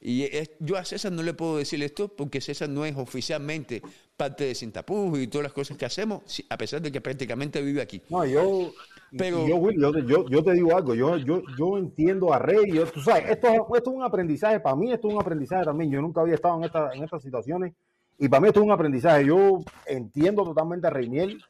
Y 0.01 0.23
es- 0.23 0.51
yo 0.59 0.75
a 0.77 0.85
César 0.85 1.11
no 1.11 1.23
le 1.23 1.33
puedo 1.33 1.57
decir 1.57 1.81
esto 1.81 2.07
porque 2.09 2.41
César 2.41 2.69
no 2.69 2.85
es 2.85 2.95
oficialmente 2.95 3.81
parte 4.17 4.43
de 4.43 4.53
Sin 4.55 4.71
Tapujos 4.71 5.17
y 5.19 5.27
todas 5.27 5.43
las 5.43 5.53
cosas 5.53 5.77
que 5.77 5.85
hacemos, 5.85 6.21
a 6.49 6.57
pesar 6.57 6.81
de 6.81 6.91
que 6.91 7.01
prácticamente 7.01 7.61
vive 7.61 7.81
aquí. 7.81 8.01
No, 8.09 8.23
yo, 8.25 8.71
Pero- 9.17 9.47
yo, 9.47 9.55
Will, 9.55 9.79
yo, 9.79 9.91
te- 9.93 10.05
yo, 10.05 10.27
yo 10.29 10.43
te 10.43 10.51
digo 10.53 10.75
algo, 10.75 10.93
yo, 10.93 11.17
yo, 11.17 11.41
yo 11.57 11.77
entiendo 11.77 12.33
a 12.33 12.39
Rey, 12.39 12.71
yo, 12.71 12.85
tú 12.85 12.99
sabes, 13.01 13.29
esto, 13.31 13.47
esto 13.75 13.89
es 13.91 13.95
un 13.95 14.03
aprendizaje, 14.03 14.59
para 14.59 14.75
mí 14.75 14.91
esto 14.91 15.07
es 15.07 15.13
un 15.15 15.21
aprendizaje 15.21 15.63
también, 15.65 15.89
yo 15.91 16.01
nunca 16.01 16.21
había 16.21 16.35
estado 16.35 16.57
en, 16.57 16.65
esta, 16.65 16.91
en 16.93 17.03
estas 17.03 17.21
situaciones 17.23 17.73
y 18.19 18.27
para 18.29 18.41
mí 18.41 18.47
esto 18.49 18.59
es 18.59 18.65
un 18.65 18.71
aprendizaje, 18.71 19.25
yo 19.25 19.59
entiendo 19.85 20.43
totalmente 20.43 20.87
a 20.87 20.89
Reiniel, 20.89 21.41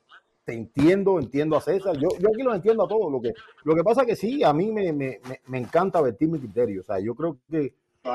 te 0.45 0.53
entiendo, 0.53 1.19
entiendo 1.19 1.57
a 1.57 1.61
César, 1.61 1.97
yo, 1.97 2.07
yo 2.19 2.29
aquí 2.29 2.43
los 2.43 2.55
entiendo 2.55 2.85
a 2.85 2.87
todos, 2.87 3.11
lo 3.11 3.19
que, 3.19 3.33
lo 3.63 3.75
que 3.75 3.83
pasa 3.83 4.01
es 4.01 4.07
que 4.07 4.15
sí, 4.15 4.43
a 4.43 4.53
mí 4.53 4.71
me, 4.71 4.93
me, 4.93 5.19
me, 5.27 5.41
me 5.47 5.57
encanta 5.57 5.99
vertir 6.01 6.29
mi 6.29 6.39
criterio, 6.39 6.81
o 6.81 6.83
sea, 6.83 6.99
yo 6.99 7.15
creo 7.15 7.37
que, 7.49 7.73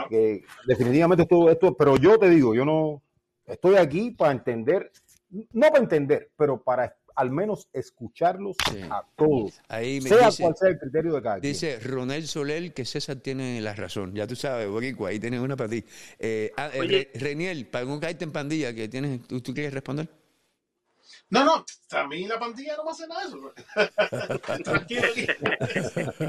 que 0.08 0.44
definitivamente 0.66 1.24
esto, 1.24 1.50
esto, 1.50 1.74
pero 1.76 1.96
yo 1.96 2.18
te 2.18 2.28
digo, 2.30 2.54
yo 2.54 2.64
no, 2.64 3.02
estoy 3.46 3.74
aquí 3.74 4.12
para 4.12 4.32
entender, 4.32 4.92
no 5.52 5.68
para 5.68 5.78
entender, 5.82 6.30
pero 6.36 6.62
para 6.62 6.96
al 7.16 7.30
menos 7.30 7.68
escucharlos 7.72 8.56
a 8.88 9.04
todos, 9.16 9.60
Ahí 9.68 10.00
me 10.00 10.08
sea 10.08 10.26
dice- 10.26 10.42
cual 10.44 10.56
sea 10.56 10.68
el 10.70 10.78
criterio 10.78 11.12
de 11.12 11.20
cada 11.22 11.40
quien. 11.40 11.52
Dice 11.52 11.78
Ronel 11.80 12.26
Soler 12.26 12.72
que 12.72 12.84
César 12.86 13.16
tiene 13.16 13.60
la 13.60 13.74
razón. 13.74 14.14
Ya 14.14 14.26
tú 14.26 14.36
sabes, 14.36 14.68
Boricua, 14.68 15.10
ahí 15.10 15.18
tienes 15.18 15.40
una 15.40 15.54
para 15.56 15.68
ti. 15.68 15.84
Eh, 16.18 16.50
ah, 16.56 16.70
eh, 16.72 17.10
Reniel, 17.14 17.66
para 17.66 17.84
no 17.84 18.00
caerte 18.00 18.24
en 18.24 18.32
pandilla, 18.32 18.72
que 18.72 18.88
tienes, 18.88 19.26
¿tú, 19.26 19.40
tú 19.42 19.52
quieres 19.52 19.74
responder? 19.74 20.08
No, 21.32 21.44
no, 21.44 21.64
a 21.92 22.06
mí 22.08 22.26
la 22.26 22.40
pandilla 22.40 22.76
no 22.76 22.84
me 22.84 22.90
hace 22.90 23.06
nada 23.06 23.22
de 23.22 23.28
eso. 23.28 24.58
Tranquilo 24.64 25.02
aquí. 25.12 25.26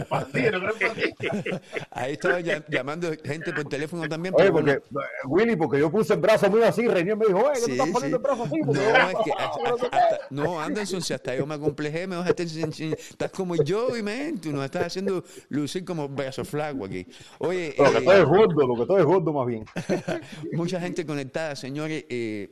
Pandilla, 0.07 0.51
no 0.51 0.59
creo 0.59 0.89
pandilla. 0.89 1.61
Ahí 1.89 2.13
estaba 2.13 2.39
ya- 2.39 2.63
llamando 2.69 3.11
gente 3.23 3.51
por 3.51 3.63
teléfono 3.65 4.07
también. 4.07 4.35
Oye, 4.37 4.51
porque, 4.51 4.79
bueno. 4.91 5.07
eh, 5.07 5.27
Willy, 5.27 5.55
porque 5.55 5.79
yo 5.79 5.89
puse 5.91 6.13
el 6.13 6.19
brazo 6.19 6.51
mío 6.51 6.65
así, 6.65 6.87
Reinier 6.87 7.17
me 7.17 7.25
dijo, 7.25 7.39
oye, 7.39 7.59
tú 7.59 7.65
Sí, 7.65 7.71
estás 7.71 7.89
poniendo 7.89 8.17
sí. 8.17 8.21
el 8.21 8.21
brazo 8.21 8.43
así. 8.43 8.59
Porque 8.63 8.79
No, 8.81 8.89
yo- 8.91 9.09
es 9.09 9.25
que 9.25 9.31
hasta- 9.31 9.97
hasta- 9.97 10.19
no, 10.29 10.61
Anderson, 10.61 11.01
si 11.01 11.13
hasta 11.13 11.35
yo 11.35 11.45
me 11.47 11.55
acomplejé, 11.55 12.05
me 12.05 12.15
vas 12.17 12.27
a 12.27 12.29
estar 12.29 12.45
estás 12.45 13.31
como 13.31 13.55
yo 13.63 13.97
y 13.97 14.03
men, 14.03 14.39
tú 14.39 14.51
nos 14.51 14.63
estás 14.65 14.85
haciendo 14.85 15.23
lucir 15.49 15.83
como 15.83 16.07
brazo 16.09 16.45
flaco 16.45 16.85
aquí. 16.85 17.07
Oye, 17.39 17.73
Lo 17.77 17.91
que 17.91 17.97
eh, 17.97 18.01
todo 18.03 18.13
es 18.17 18.25
gordo, 18.25 18.67
lo 18.67 18.75
que 18.75 18.85
todo 18.85 18.99
es 18.99 19.05
gordo 19.05 19.33
más 19.33 19.47
bien. 19.47 19.65
mucha 20.53 20.79
gente 20.79 21.05
conectada, 21.07 21.55
señores. 21.55 22.05
eh, 22.09 22.51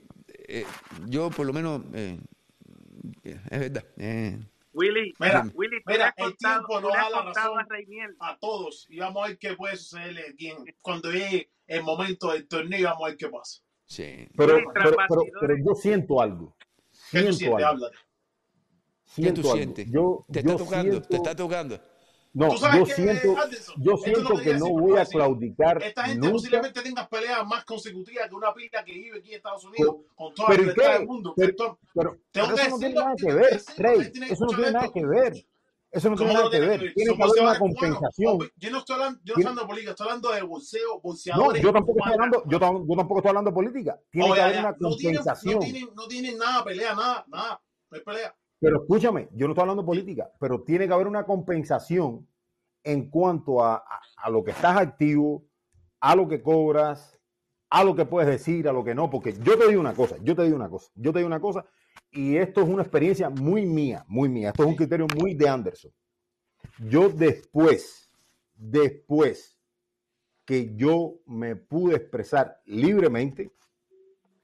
eh, 0.51 0.65
yo, 1.05 1.29
por 1.29 1.45
lo 1.45 1.53
menos, 1.53 1.81
eh, 1.93 2.19
es 3.23 3.59
verdad. 3.59 3.85
eh, 3.97 4.37
Willy, 4.71 5.13
Mira, 5.19 5.41
Willy, 5.55 5.77
tú 5.83 5.89
le 5.89 5.93
mira, 5.97 6.13
el 6.15 6.23
contado- 6.25 6.65
tiempo 6.67 6.81
has 6.81 6.89
da 6.89 7.09
la 7.09 7.21
razón 7.23 7.59
a 7.59 7.65
a 8.19 8.37
todos 8.37 8.85
y 8.89 8.99
vamos 8.99 9.23
a 9.23 9.27
ver 9.29 9.37
qué 9.39 9.55
puede 9.55 9.77
en- 10.47 10.65
cuando 10.81 11.11
llegue 11.11 11.49
el 11.67 11.83
momento 11.83 12.31
del 12.31 12.47
torneo 12.47 12.87
vamos 12.89 13.03
a 13.03 13.07
ver 13.07 13.17
qué 13.17 13.29
pasa. 13.29 13.61
Sí. 13.85 14.27
Pero, 14.37 14.55
Willy, 14.55 14.67
pero, 14.73 14.95
pero, 15.09 15.21
pero 15.41 15.55
yo 15.57 15.73
siento 15.75 16.21
algo. 16.21 16.55
¿Qué 17.11 17.23
tú 17.23 17.33
Siento 17.33 17.33
sientes? 17.33 17.65
algo. 17.65 17.85
Háblate. 17.85 17.97
¿Qué 17.97 19.21
Siento 19.23 19.41
tú 19.41 19.47
algo. 19.47 19.57
sientes? 19.57 19.87
Yo, 19.91 20.25
¿Te 20.31 20.43
yo 20.43 20.51
está 20.51 20.63
tocando? 20.63 20.91
siento- 20.91 21.07
¿Te 21.09 21.15
está 21.15 21.35
tocando? 21.35 21.81
No, 22.31 22.55
yo 22.55 22.85
que, 22.85 22.93
siento, 22.93 23.37
Anderson, 23.41 23.75
yo 23.79 23.97
siento 23.97 24.29
lo 24.29 24.37
que 24.39 24.53
no 24.53 24.67
voy 24.69 24.97
a 24.99 25.05
claudicar 25.05 25.81
Esta 25.81 26.03
gente 26.03 26.19
nunca. 26.19 26.33
posiblemente 26.33 26.81
tenga 26.83 27.09
peleas 27.09 27.45
más 27.47 27.65
consecutivas 27.65 28.29
que 28.29 28.35
una 28.35 28.53
pila 28.53 28.83
que 28.85 28.93
vive 28.93 29.17
aquí 29.17 29.29
en 29.29 29.35
Estados 29.37 29.65
Unidos 29.65 29.95
con 30.15 30.33
toda 30.35 30.49
la 30.49 30.55
Pero 30.55 30.61
¿y 30.61 30.65
libertad 30.69 30.99
del 30.99 31.07
mundo. 31.07 31.33
Pero, 31.35 31.79
pero- 31.93 32.17
tengo 32.31 32.47
pero 32.47 32.55
que 32.55 32.61
eso 32.61 32.69
no 32.69 32.77
tiene 32.79 32.93
nada 32.95 33.13
que 33.17 33.33
ver, 33.33 33.51
decirlo, 33.51 33.89
la 33.95 34.11
tiene 34.11 34.27
que 34.27 34.33
Eso 34.33 34.45
no 34.45 34.49
tiene 34.55 34.71
nada 34.71 34.91
que 34.93 35.05
ver. 35.05 35.33
Eso 35.91 36.09
no 36.11 36.15
tiene 36.15 36.31
¿Cómo 36.31 36.33
nada 36.33 36.45
no 36.45 36.51
que 36.51 36.59
ver. 36.59 36.93
Tiene 36.93 37.15
que 37.17 37.23
haber 37.23 37.41
una 37.41 37.57
compensación. 37.57 38.51
Yo 38.57 38.69
no 38.69 38.77
estoy 38.77 38.93
hablando, 38.93 39.19
yo 39.23 39.33
no 39.33 39.39
estoy 39.39 39.43
hablando 39.43 39.61
de 39.61 39.67
política, 39.67 39.89
estoy 39.91 40.05
hablando 40.07 40.31
de 40.31 40.41
bolseo, 40.43 40.87
No, 40.93 40.99
bolseadores. 41.01 41.63
yo 41.63 41.73
tampoco 41.73 41.97
estoy 41.99 42.13
hablando, 42.13 42.43
yo, 42.45 42.59
tam- 42.59 42.85
yo 42.87 42.95
tampoco 42.95 43.19
estoy 43.19 43.29
hablando 43.29 43.49
de 43.49 43.55
política. 43.55 43.99
Tiene 44.11 44.29
Oh, 44.29 44.33
que 44.33 44.37
ya, 44.37 44.43
haber 44.45 44.55
ya. 44.55 44.59
una 44.61 44.69
No 44.69 44.95
tienen, 44.95 45.15
no, 45.15 45.23
compensación. 45.25 45.59
no 45.95 46.07
tienen 46.07 46.37
nada, 46.37 46.63
pelea, 46.63 46.93
nada, 46.93 47.25
nada. 47.27 47.61
No 47.89 47.97
hay 47.97 48.03
pelea. 48.03 48.35
Pero 48.59 48.81
escúchame, 48.81 49.29
yo 49.33 49.47
no 49.47 49.53
estoy 49.53 49.61
hablando 49.63 49.83
de 49.83 49.87
política, 49.87 50.31
pero 50.39 50.63
tiene 50.63 50.87
que 50.87 50.93
haber 50.93 51.07
una 51.07 51.25
compensación 51.25 52.27
en 52.83 53.09
cuanto 53.09 53.63
a, 53.63 53.75
a- 53.77 54.01
a 54.17 54.29
lo 54.29 54.43
que 54.43 54.51
estás 54.51 54.77
activo, 54.77 55.45
a 55.99 56.15
lo 56.15 56.27
que 56.27 56.41
cobras, 56.41 57.17
a 57.69 57.83
lo 57.83 57.95
que 57.95 58.05
puedes 58.05 58.29
decir, 58.29 58.67
a 58.67 58.73
lo 58.73 58.83
que 58.83 58.95
no, 58.95 59.09
porque 59.09 59.33
yo 59.33 59.57
te 59.57 59.67
digo 59.67 59.79
una 59.81 59.93
cosa, 59.93 60.17
yo 60.23 60.35
te 60.35 60.43
digo 60.43 60.55
una 60.55 60.69
cosa, 60.69 60.91
yo 60.95 61.13
te 61.13 61.19
digo 61.19 61.27
una 61.27 61.39
cosa, 61.41 61.65
y 62.11 62.37
esto 62.37 62.61
es 62.61 62.67
una 62.69 62.83
experiencia 62.83 63.29
muy 63.29 63.65
mía, 63.65 64.03
muy 64.07 64.29
mía, 64.29 64.49
esto 64.49 64.63
es 64.63 64.69
un 64.69 64.75
criterio 64.75 65.07
muy 65.17 65.35
de 65.35 65.47
Anderson. 65.49 65.91
Yo 66.89 67.09
después, 67.09 68.09
después 68.55 69.59
que 70.45 70.75
yo 70.75 71.19
me 71.27 71.55
pude 71.55 71.95
expresar 71.97 72.61
libremente, 72.65 73.51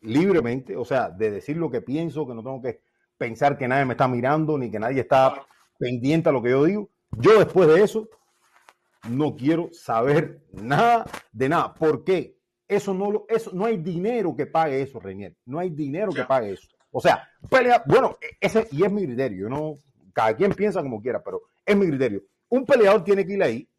libremente, 0.01 0.75
o 0.77 0.85
sea, 0.85 1.09
de 1.09 1.31
decir 1.31 1.57
lo 1.57 1.71
que 1.71 1.81
pienso, 1.81 2.27
que 2.27 2.33
no 2.35 2.43
tengo 2.43 2.61
que 2.61 2.81
pensar 3.17 3.57
que 3.57 3.67
nadie 3.67 3.85
me 3.85 3.93
está 3.93 4.07
mirando 4.07 4.57
ni 4.57 4.69
que 4.69 4.79
nadie 4.79 5.01
está 5.01 5.45
pendiente 5.77 6.29
a 6.29 6.31
lo 6.31 6.41
que 6.41 6.49
yo 6.49 6.63
digo. 6.63 6.89
Yo 7.17 7.39
después 7.39 7.67
de 7.67 7.83
eso 7.83 8.07
no 9.09 9.35
quiero 9.35 9.69
saber 9.71 10.41
nada 10.51 11.05
de 11.31 11.49
nada. 11.49 11.73
¿Por 11.73 12.03
qué? 12.03 12.37
Eso 12.67 12.93
no, 12.93 13.11
lo, 13.11 13.25
eso, 13.29 13.51
no 13.53 13.65
hay 13.65 13.77
dinero 13.77 14.35
que 14.35 14.47
pague 14.47 14.81
eso, 14.81 14.99
Reinier. 14.99 15.35
No 15.45 15.59
hay 15.59 15.69
dinero 15.69 16.11
que 16.11 16.23
pague 16.23 16.53
eso. 16.53 16.67
O 16.91 16.99
sea, 16.99 17.27
pelea, 17.49 17.83
bueno, 17.85 18.17
e, 18.21 18.37
ese 18.39 18.67
y 18.71 18.83
es 18.83 18.91
mi 18.91 19.05
criterio. 19.05 19.43
Yo 19.43 19.49
no, 19.49 19.79
cada 20.13 20.35
quien 20.35 20.53
piensa 20.53 20.81
como 20.81 21.01
quiera, 21.01 21.23
pero 21.23 21.43
es 21.65 21.75
mi 21.75 21.87
criterio. 21.87 22.23
Un 22.49 22.65
peleador 22.65 23.03
tiene 23.03 23.25
que 23.25 23.33
ir 23.33 23.43
ahí 23.43 23.69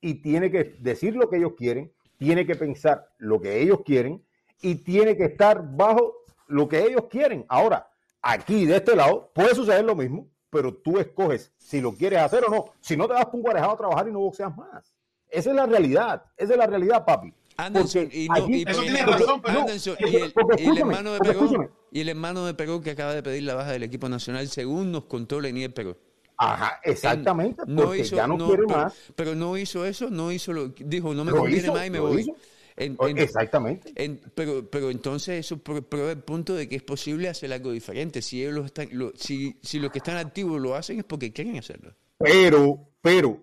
y 0.00 0.14
tiene 0.16 0.50
que 0.50 0.76
decir 0.80 1.16
lo 1.16 1.30
que 1.30 1.38
ellos 1.38 1.54
quieren, 1.56 1.92
tiene 2.18 2.46
que 2.46 2.54
pensar 2.54 3.08
lo 3.18 3.40
que 3.40 3.62
ellos 3.62 3.80
quieren 3.84 4.22
y 4.60 4.76
tiene 4.76 5.16
que 5.16 5.24
estar 5.24 5.62
bajo 5.74 6.14
lo 6.46 6.68
que 6.68 6.82
ellos 6.82 7.06
quieren. 7.08 7.44
Ahora, 7.48 7.88
aquí 8.24 8.64
de 8.66 8.76
este 8.76 8.96
lado 8.96 9.30
puede 9.34 9.54
suceder 9.54 9.84
lo 9.84 9.94
mismo, 9.94 10.28
pero 10.50 10.72
tú 10.74 10.98
escoges 10.98 11.52
si 11.58 11.80
lo 11.80 11.92
quieres 11.94 12.20
hacer 12.20 12.44
o 12.46 12.50
no. 12.50 12.64
Si 12.80 12.96
no 12.96 13.06
te 13.06 13.14
vas 13.14 13.26
con 13.26 13.36
un 13.36 13.42
guarejado 13.42 13.72
a 13.72 13.76
trabajar 13.76 14.08
y 14.08 14.12
no 14.12 14.20
boxeas 14.20 14.56
más. 14.56 14.94
Esa 15.28 15.50
es 15.50 15.56
la 15.56 15.66
realidad. 15.66 16.22
Esa 16.36 16.52
es 16.52 16.58
la 16.58 16.66
realidad, 16.66 17.04
papi. 17.04 17.32
Anderson, 17.56 18.08
y, 18.12 18.28
no, 18.28 18.34
aquí- 18.34 18.54
y, 18.54 18.64
Eso 18.68 18.82
y- 18.82 18.86
tiene 18.86 19.02
no, 19.04 19.12
razón, 19.12 19.42
pero- 19.42 19.60
Anderson, 19.60 19.96
porque- 20.34 20.62
y 20.62 20.66
el, 20.66 20.74
y 20.76 20.80
hermano 20.80 21.12
de 21.12 21.18
Perón, 21.20 21.36
escúchame. 21.44 21.68
y 21.92 22.00
el 22.00 22.08
hermano 22.08 22.46
de 22.46 22.54
Perón 22.54 22.82
que 22.82 22.90
acaba 22.90 23.14
de 23.14 23.22
pedir 23.22 23.44
la 23.44 23.54
baja 23.54 23.70
del 23.72 23.82
equipo 23.84 24.08
nacional, 24.08 24.48
según 24.48 24.90
nos 24.90 25.04
contó 25.04 25.40
Lenier 25.40 25.72
Perón. 25.72 25.96
Ajá, 26.36 26.80
exactamente, 26.82 27.62
no 27.68 27.94
hizo, 27.94 28.16
ya 28.16 28.26
no, 28.26 28.36
quiere 28.38 28.64
pero, 28.66 28.76
más. 28.78 28.94
pero 29.14 29.34
no 29.36 29.56
hizo 29.56 29.84
eso, 29.86 30.10
no 30.10 30.32
hizo 30.32 30.52
lo 30.52 30.68
dijo, 30.70 31.14
no 31.14 31.24
me 31.24 31.30
conviene 31.30 31.62
hizo, 31.62 31.72
más 31.72 31.86
y 31.86 31.90
me 31.90 32.00
voy. 32.00 32.20
hizo. 32.22 32.32
En- 32.76 32.96
O- 32.98 33.06
en- 33.06 33.18
Exactamente. 33.18 33.92
en- 33.94 34.20
pero, 34.34 34.68
pero 34.68 34.90
entonces 34.90 35.46
eso 35.46 35.62
pr- 35.62 35.84
prueba 35.84 36.10
el 36.10 36.22
punto 36.22 36.54
de 36.54 36.68
que 36.68 36.76
es 36.76 36.82
posible 36.82 37.28
hacer 37.28 37.52
algo 37.52 37.70
diferente. 37.70 38.20
Si 38.20 38.42
ellos 38.42 38.54
lo 38.54 38.64
están, 38.64 38.88
lo- 38.92 39.12
si, 39.14 39.56
si 39.62 39.78
los 39.78 39.92
que 39.92 39.98
están 39.98 40.16
activos 40.16 40.60
lo 40.60 40.74
hacen 40.74 40.98
es 40.98 41.04
porque 41.04 41.32
quieren 41.32 41.56
hacerlo. 41.56 41.94
Pero, 42.18 42.88
pero, 43.00 43.38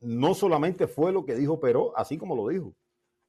no 0.00 0.34
solamente 0.34 0.86
fue 0.86 1.12
lo 1.12 1.24
que 1.24 1.34
dijo 1.34 1.58
Pero, 1.58 1.92
así 1.96 2.16
como 2.18 2.36
lo 2.36 2.48
dijo. 2.48 2.74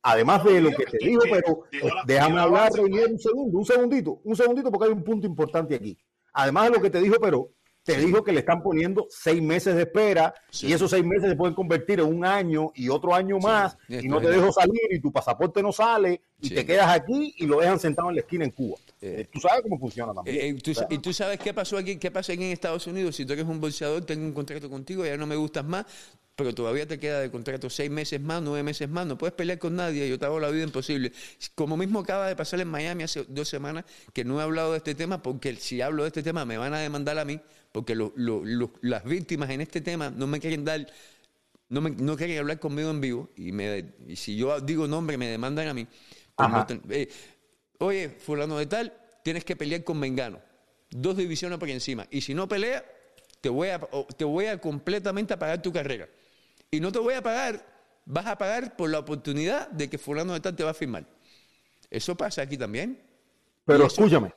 Además 0.02 0.44
de 0.46 0.62
lo 0.62 0.70
que 0.72 0.86
te 0.86 0.98
dijo, 1.00 1.22
pero 1.30 1.64
déjame 2.06 2.40
hablar, 2.40 2.72
un 2.80 3.20
segundo, 3.20 3.58
un 3.58 3.66
segundito, 3.66 4.22
un 4.24 4.36
segundito, 4.36 4.72
porque 4.72 4.88
hay 4.88 4.94
un 4.94 5.04
punto 5.04 5.28
importante 5.28 5.76
aquí. 5.76 5.98
Además 6.34 6.66
de 6.66 6.78
lo 6.78 6.82
que 6.82 6.90
te 6.90 7.02
dijo, 7.02 7.16
pero 7.20 7.50
te 7.84 7.98
dijo 7.98 8.24
que 8.24 8.32
le 8.32 8.40
están 8.40 8.62
poniendo 8.62 9.08
seis 9.10 9.42
meses 9.42 9.76
de 9.76 9.84
espera 9.84 10.34
y 10.62 10.74
esos 10.74 10.92
seis 10.92 11.04
meses 11.04 11.30
se 11.30 11.36
pueden 11.36 11.56
convertir 11.56 12.00
en 12.00 12.06
un 12.06 12.26
año 12.26 12.72
y 12.76 12.90
otro 12.90 13.16
año 13.16 13.40
más 13.40 13.78
y 13.88 14.08
no 14.08 14.22
te 14.22 14.30
dejo 14.30 14.52
salir 14.52 14.82
y 14.92 15.00
tu 15.00 15.12
pasaporte 15.12 15.62
no 15.64 15.72
sale 15.72 16.22
y 16.42 16.50
te 16.50 16.66
quedas 16.66 16.90
aquí 16.90 17.34
y 17.38 17.46
lo 17.46 17.60
dejan 17.60 17.80
sentado 17.80 18.10
en 18.10 18.16
la 18.16 18.22
esquina 18.22 18.46
en 18.46 18.52
Cuba. 18.52 18.78
Eh. 19.02 19.28
Tú 19.32 19.40
sabes 19.40 19.62
cómo 19.64 19.80
funciona 19.80 20.14
también. 20.14 20.38
Eh, 20.38 20.50
eh, 20.50 20.54
tú 20.56 20.72
y 20.90 20.98
tú 21.00 21.14
sabes 21.14 21.40
qué 21.40 21.54
pasó 21.54 21.78
aquí, 21.78 21.98
qué 21.98 22.12
pasa 22.12 22.34
aquí 22.34 22.44
en 22.44 22.52
Estados 22.52 22.86
Unidos. 22.88 23.16
Si 23.16 23.26
tú 23.26 23.34
eres 23.34 23.46
un 23.46 23.60
bolseador, 23.60 24.06
tengo 24.06 24.26
un 24.26 24.34
contrato 24.34 24.70
contigo, 24.70 25.06
ya 25.06 25.18
no 25.18 25.26
me 25.26 25.36
gustas 25.36 25.66
más, 25.66 25.86
pero 26.36 26.54
todavía 26.54 26.88
te 26.88 27.00
queda 27.00 27.20
de 27.20 27.32
contrato 27.32 27.70
seis 27.70 27.90
meses 27.90 28.22
más, 28.22 28.42
nueve 28.42 28.64
meses 28.64 28.90
más. 28.90 29.06
No 29.06 29.18
puedes 29.18 29.34
pelear 29.34 29.60
con 29.60 29.76
nadie, 29.76 30.08
yo 30.08 30.20
te 30.20 30.26
hago 30.26 30.40
la 30.40 30.50
vida 30.50 30.64
imposible. 30.64 31.12
Como 31.56 31.78
mismo 31.78 32.00
acaba 32.00 32.28
de 32.28 32.36
pasar 32.36 32.60
en 32.60 32.68
Miami 32.68 33.04
hace 33.04 33.26
dos 33.28 33.50
semanas, 33.50 33.86
que 34.14 34.24
no 34.24 34.40
he 34.40 34.44
hablado 34.44 34.72
de 34.72 34.78
este 34.78 34.96
tema, 34.96 35.22
porque 35.22 35.56
si 35.56 35.82
hablo 35.82 36.04
de 36.04 36.08
este 36.08 36.24
tema 36.24 36.46
me 36.46 36.58
van 36.58 36.74
a 36.74 36.80
demandar 36.80 37.18
a 37.20 37.26
mí, 37.26 37.40
porque 37.72 37.96
lo- 37.96 38.14
lo- 38.16 38.44
lo- 38.44 38.72
las 38.82 39.04
víctimas 39.04 39.50
en 39.50 39.62
este 39.62 39.82
tema 39.82 40.10
no 40.10 40.28
me 40.28 40.40
quieren 40.40 40.66
dar 40.66 40.88
no, 41.70 41.82
me, 41.82 41.92
no 41.92 42.18
quieren 42.18 42.40
hablar 42.40 42.60
conmigo 42.60 42.90
en 42.90 43.00
vivo 43.00 43.30
y, 43.36 43.52
me, 43.52 43.94
y 44.08 44.16
si 44.16 44.36
yo 44.36 44.60
digo 44.60 44.88
nombre 44.88 45.18
me 45.18 45.28
demandan 45.28 45.68
a 45.68 45.74
mí. 45.74 45.86
pues 46.36 46.48
Ajá. 46.50 46.58
no 46.60 46.66
ten- 46.66 46.82
eh, 46.90 47.10
Oye, 47.82 48.10
fulano 48.10 48.58
de 48.58 48.66
tal, 48.66 48.94
tienes 49.24 49.46
que 49.46 49.56
pelear 49.56 49.84
con 49.86 49.98
Mengano. 50.00 50.40
Dos 50.90 51.16
divisiones 51.16 51.58
por 51.60 51.70
encima. 51.70 52.06
Y 52.12 52.20
si 52.22 52.34
no 52.34 52.48
peleas, 52.48 52.84
te 53.40 53.48
voy 53.50 53.70
a, 53.70 53.80
te 54.18 54.26
voy 54.26 54.48
a 54.48 54.60
completamente 54.60 55.34
apagar 55.34 55.62
tu 55.62 55.72
carrera. 55.72 56.10
Y 56.72 56.80
no 56.82 56.92
te 56.92 57.00
voy 57.00 57.14
a 57.14 57.22
pagar, 57.22 57.66
vas 58.06 58.26
a 58.26 58.38
pagar 58.38 58.76
por 58.76 58.90
la 58.90 59.00
oportunidad 59.00 59.70
de 59.70 59.90
que 59.90 59.98
fulano 59.98 60.34
de 60.34 60.40
tal 60.42 60.56
te 60.56 60.64
va 60.64 60.72
a 60.72 60.74
firmar. 60.74 61.06
Eso 61.90 62.16
pasa 62.18 62.42
aquí 62.42 62.58
también. 62.58 63.00
pero 63.64 63.86
escúchame. 63.86 64.34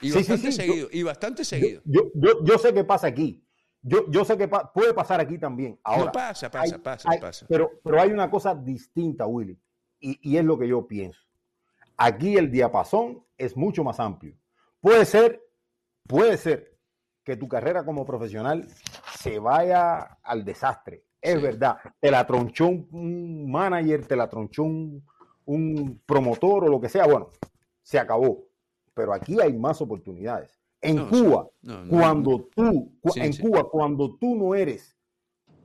Y 0.00 0.10
Sí, 0.10 0.18
bastante 0.18 0.52
sí, 0.52 0.58
yo- 0.58 0.64
seguido. 0.72 0.88
y 0.92 1.02
bastante 1.02 1.44
seguido. 1.44 1.82
Yo, 1.84 2.10
yo, 2.14 2.44
yo 2.44 2.58
sé 2.58 2.74
que 2.74 2.84
pasa 2.84 3.06
aquí. 3.06 3.40
Yo, 3.82 4.10
yo 4.10 4.24
sé 4.24 4.36
que 4.38 4.48
pa- 4.48 4.72
puede 4.72 4.94
pasar 4.94 5.20
aquí 5.20 5.38
también. 5.38 5.78
Ahora, 5.84 6.06
no 6.06 6.12
pasa, 6.12 6.50
pasa, 6.50 6.74
hay- 6.76 6.80
pasa, 6.80 7.10
hay- 7.10 7.20
pasa. 7.20 7.46
Pero, 7.48 7.70
pero 7.82 8.00
hay 8.00 8.10
una 8.10 8.30
cosa 8.30 8.54
distinta, 8.54 9.26
Willy, 9.26 9.58
y, 10.00 10.18
y 10.32 10.36
es 10.38 10.44
lo 10.44 10.58
que 10.58 10.66
yo 10.68 10.86
pienso. 10.86 11.20
Aquí 11.96 12.36
el 12.36 12.50
diapasón 12.50 13.24
es 13.36 13.56
mucho 13.56 13.84
más 13.84 14.00
amplio. 14.00 14.36
Puede 14.80 15.04
ser, 15.04 15.42
puede 16.06 16.36
ser 16.38 16.76
que 17.22 17.36
tu 17.36 17.46
carrera 17.48 17.84
como 17.84 18.04
profesional 18.04 18.66
se 19.18 19.38
vaya 19.38 20.18
al 20.22 20.44
desastre. 20.44 21.04
Es 21.20 21.36
Sí. 21.36 21.40
verdad. 21.42 21.76
Te 22.00 22.10
la 22.10 22.26
tronchó 22.26 22.66
un, 22.66 22.88
un 22.90 23.50
manager, 23.50 24.06
te 24.06 24.16
la 24.16 24.28
tronchó 24.28 24.62
un, 24.64 25.06
un 25.46 26.02
promotor 26.04 26.64
o 26.64 26.68
lo 26.68 26.80
que 26.80 26.88
sea. 26.88 27.06
Bueno, 27.06 27.30
se 27.82 27.98
acabó. 27.98 28.44
Pero 28.94 29.12
aquí 29.12 29.36
hay 29.40 29.52
más 29.52 29.80
oportunidades. 29.80 30.58
En 30.80 30.96
No. 30.96 31.08
Cuba, 31.08 31.48
No, 31.62 31.84
no, 31.84 31.88
cuando 31.90 32.48
tú, 32.54 32.92
cu- 33.00 33.10
Sí, 33.12 33.20
en 33.20 33.32
sí. 33.32 33.42
Cuba, 33.42 33.68
cuando 33.70 34.16
tú 34.16 34.34
no 34.36 34.54
eres 34.54 34.96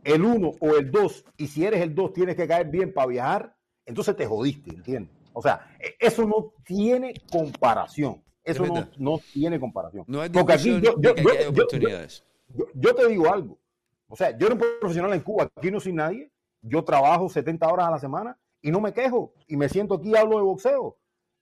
el 0.03 0.23
uno 0.23 0.51
o 0.59 0.75
el 0.75 0.89
dos, 0.91 1.25
y 1.37 1.47
si 1.47 1.65
eres 1.65 1.81
el 1.81 1.93
dos 1.93 2.13
tienes 2.13 2.35
que 2.35 2.47
caer 2.47 2.67
bien 2.67 2.93
para 2.93 3.07
viajar, 3.07 3.55
entonces 3.85 4.15
te 4.15 4.25
jodiste, 4.25 4.73
¿entiendes? 4.73 5.13
O 5.33 5.41
sea, 5.41 5.75
e- 5.79 5.95
eso 5.99 6.25
no 6.25 6.53
tiene 6.63 7.13
comparación. 7.31 8.23
Eso 8.43 8.65
no, 8.65 8.87
no 8.97 9.19
tiene 9.33 9.59
comparación. 9.59 10.05
No 10.07 10.21
hay 10.21 10.29
Porque 10.29 10.53
aquí 10.53 10.79
yo, 10.81 10.95
yo- 10.95 11.01
que 11.01 11.09
aquí 11.09 11.23
yo- 11.23 11.29
hay 11.31 11.43
yo- 11.43 11.49
oportunidades. 11.49 12.23
yo- 12.55 12.65
yo 12.73 12.95
te 12.95 13.07
digo 13.07 13.31
algo. 13.31 13.59
O 14.07 14.15
sea, 14.15 14.35
yo 14.35 14.47
era 14.47 14.55
un 14.55 14.61
profesional 14.79 15.13
en 15.13 15.19
Cuba, 15.19 15.49
aquí 15.55 15.69
no 15.69 15.79
soy 15.79 15.93
nadie. 15.93 16.31
Yo 16.61 16.83
trabajo 16.83 17.29
70 17.29 17.67
horas 17.71 17.87
a 17.87 17.91
la 17.91 17.99
semana 17.99 18.37
y 18.61 18.71
no 18.71 18.79
me 18.81 18.91
quejo. 18.93 19.33
Y 19.47 19.55
me 19.57 19.69
siento 19.69 19.95
aquí 19.95 20.09
y 20.11 20.15
hablo 20.15 20.37
de 20.37 20.43
boxeo. 20.43 20.97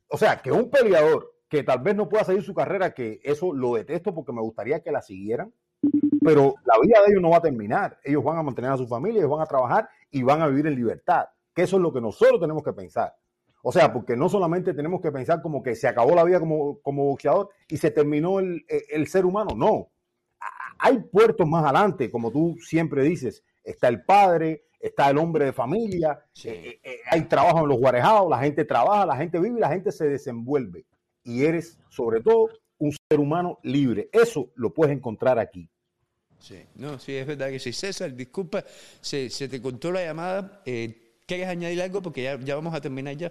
O 0.09 0.17
sea, 0.17 0.41
que 0.41 0.51
un 0.51 0.69
peleador 0.69 1.31
que 1.49 1.63
tal 1.63 1.79
vez 1.79 1.95
no 1.95 2.09
pueda 2.09 2.23
seguir 2.23 2.43
su 2.43 2.53
carrera, 2.53 2.93
que 2.93 3.19
eso 3.23 3.53
lo 3.53 3.75
detesto 3.75 4.13
porque 4.13 4.33
me 4.33 4.41
gustaría 4.41 4.81
que 4.81 4.91
la 4.91 5.01
siguieran, 5.01 5.53
pero 6.23 6.55
la 6.65 6.79
vida 6.81 6.99
de 7.01 7.11
ellos 7.11 7.21
no 7.21 7.29
va 7.29 7.37
a 7.37 7.41
terminar. 7.41 7.97
Ellos 8.03 8.23
van 8.23 8.37
a 8.37 8.43
mantener 8.43 8.71
a 8.71 8.77
su 8.77 8.87
familia, 8.87 9.19
ellos 9.19 9.31
van 9.31 9.41
a 9.41 9.45
trabajar 9.45 9.89
y 10.11 10.23
van 10.23 10.41
a 10.41 10.47
vivir 10.47 10.67
en 10.67 10.75
libertad. 10.75 11.25
Que 11.53 11.63
eso 11.63 11.77
es 11.77 11.81
lo 11.81 11.93
que 11.93 12.01
nosotros 12.01 12.39
tenemos 12.39 12.63
que 12.63 12.73
pensar. 12.73 13.15
O 13.63 13.71
sea, 13.71 13.91
porque 13.91 14.15
no 14.15 14.29
solamente 14.29 14.73
tenemos 14.73 15.01
que 15.01 15.11
pensar 15.11 15.41
como 15.41 15.63
que 15.63 15.75
se 15.75 15.87
acabó 15.87 16.15
la 16.15 16.23
vida 16.23 16.39
como, 16.39 16.79
como 16.81 17.05
boxeador 17.05 17.49
y 17.67 17.77
se 17.77 17.91
terminó 17.91 18.39
el, 18.39 18.65
el 18.67 19.07
ser 19.07 19.25
humano. 19.25 19.55
No. 19.55 19.89
Hay 20.79 20.99
puertos 20.99 21.47
más 21.47 21.63
adelante, 21.63 22.11
como 22.11 22.31
tú 22.31 22.55
siempre 22.61 23.03
dices. 23.03 23.43
Está 23.63 23.87
el 23.87 24.03
padre, 24.03 24.67
está 24.79 25.09
el 25.09 25.17
hombre 25.17 25.45
de 25.45 25.53
familia, 25.53 26.19
eh, 26.43 26.79
eh, 26.83 26.99
hay 27.09 27.21
trabajo 27.23 27.61
en 27.61 27.69
los 27.69 27.79
guarejados, 27.79 28.29
la 28.29 28.39
gente 28.39 28.65
trabaja, 28.65 29.05
la 29.05 29.17
gente 29.17 29.39
vive 29.39 29.57
y 29.57 29.61
la 29.61 29.69
gente 29.69 29.91
se 29.91 30.07
desenvuelve. 30.07 30.85
Y 31.27 31.43
eres, 31.43 31.77
sobre 31.89 32.21
todo, 32.21 32.49
un 32.77 32.93
ser 32.93 33.19
humano 33.19 33.59
libre. 33.63 34.09
Eso 34.13 34.49
lo 34.55 34.73
puedes 34.73 34.95
encontrar 34.95 35.37
aquí. 35.37 35.69
Sí, 36.39 36.63
no, 36.75 36.97
sí, 36.99 37.15
es 37.15 37.27
verdad 37.27 37.49
que 37.49 37.59
sí. 37.59 37.73
César, 37.73 38.15
disculpa, 38.15 38.63
se, 39.01 39.29
se 39.29 39.49
te 39.49 39.61
contó 39.61 39.91
la 39.91 40.05
llamada. 40.05 40.61
Eh, 40.65 41.19
¿Quieres 41.27 41.49
añadir 41.49 41.81
algo? 41.81 42.01
Porque 42.01 42.23
ya, 42.23 42.39
ya 42.39 42.55
vamos 42.55 42.73
a 42.73 42.79
terminar 42.79 43.13
ya. 43.17 43.29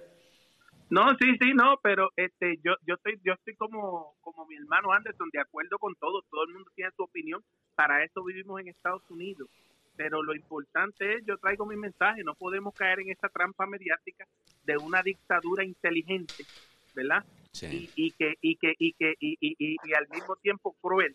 No, 0.90 1.08
sí, 1.18 1.36
sí, 1.40 1.52
no, 1.54 1.80
pero 1.82 2.10
este, 2.16 2.58
yo, 2.62 2.74
yo 2.86 2.96
estoy, 2.96 3.18
yo 3.24 3.32
estoy 3.32 3.54
como, 3.54 4.14
como 4.20 4.44
mi 4.44 4.56
hermano 4.56 4.92
Anderson, 4.92 5.30
de 5.32 5.40
acuerdo 5.40 5.78
con 5.78 5.94
todo. 5.94 6.22
Todo 6.30 6.44
el 6.44 6.52
mundo 6.52 6.70
tiene 6.74 6.90
su 6.94 7.02
opinión. 7.02 7.42
Para 7.74 8.04
eso 8.04 8.22
vivimos 8.22 8.60
en 8.60 8.68
Estados 8.68 9.02
Unidos. 9.08 9.48
Pero 9.96 10.22
lo 10.22 10.34
importante 10.34 11.14
es, 11.14 11.24
yo 11.24 11.38
traigo 11.38 11.64
mi 11.64 11.76
mensaje. 11.76 12.22
No 12.22 12.34
podemos 12.34 12.74
caer 12.74 13.00
en 13.00 13.10
esa 13.10 13.30
trampa 13.30 13.66
mediática 13.66 14.26
de 14.64 14.76
una 14.76 15.02
dictadura 15.02 15.64
inteligente, 15.64 16.44
¿verdad? 16.94 17.24
Sí. 17.56 17.90
Y, 17.96 18.06
y 18.06 18.10
que, 18.12 18.34
y 18.40 18.56
que, 18.56 18.74
y 18.78 18.92
que, 18.92 19.14
y, 19.18 19.36
y, 19.40 19.56
y- 19.58 19.76
y 19.84 19.94
al 19.94 20.06
mismo 20.08 20.36
tiempo 20.36 20.76
cruel, 20.80 21.14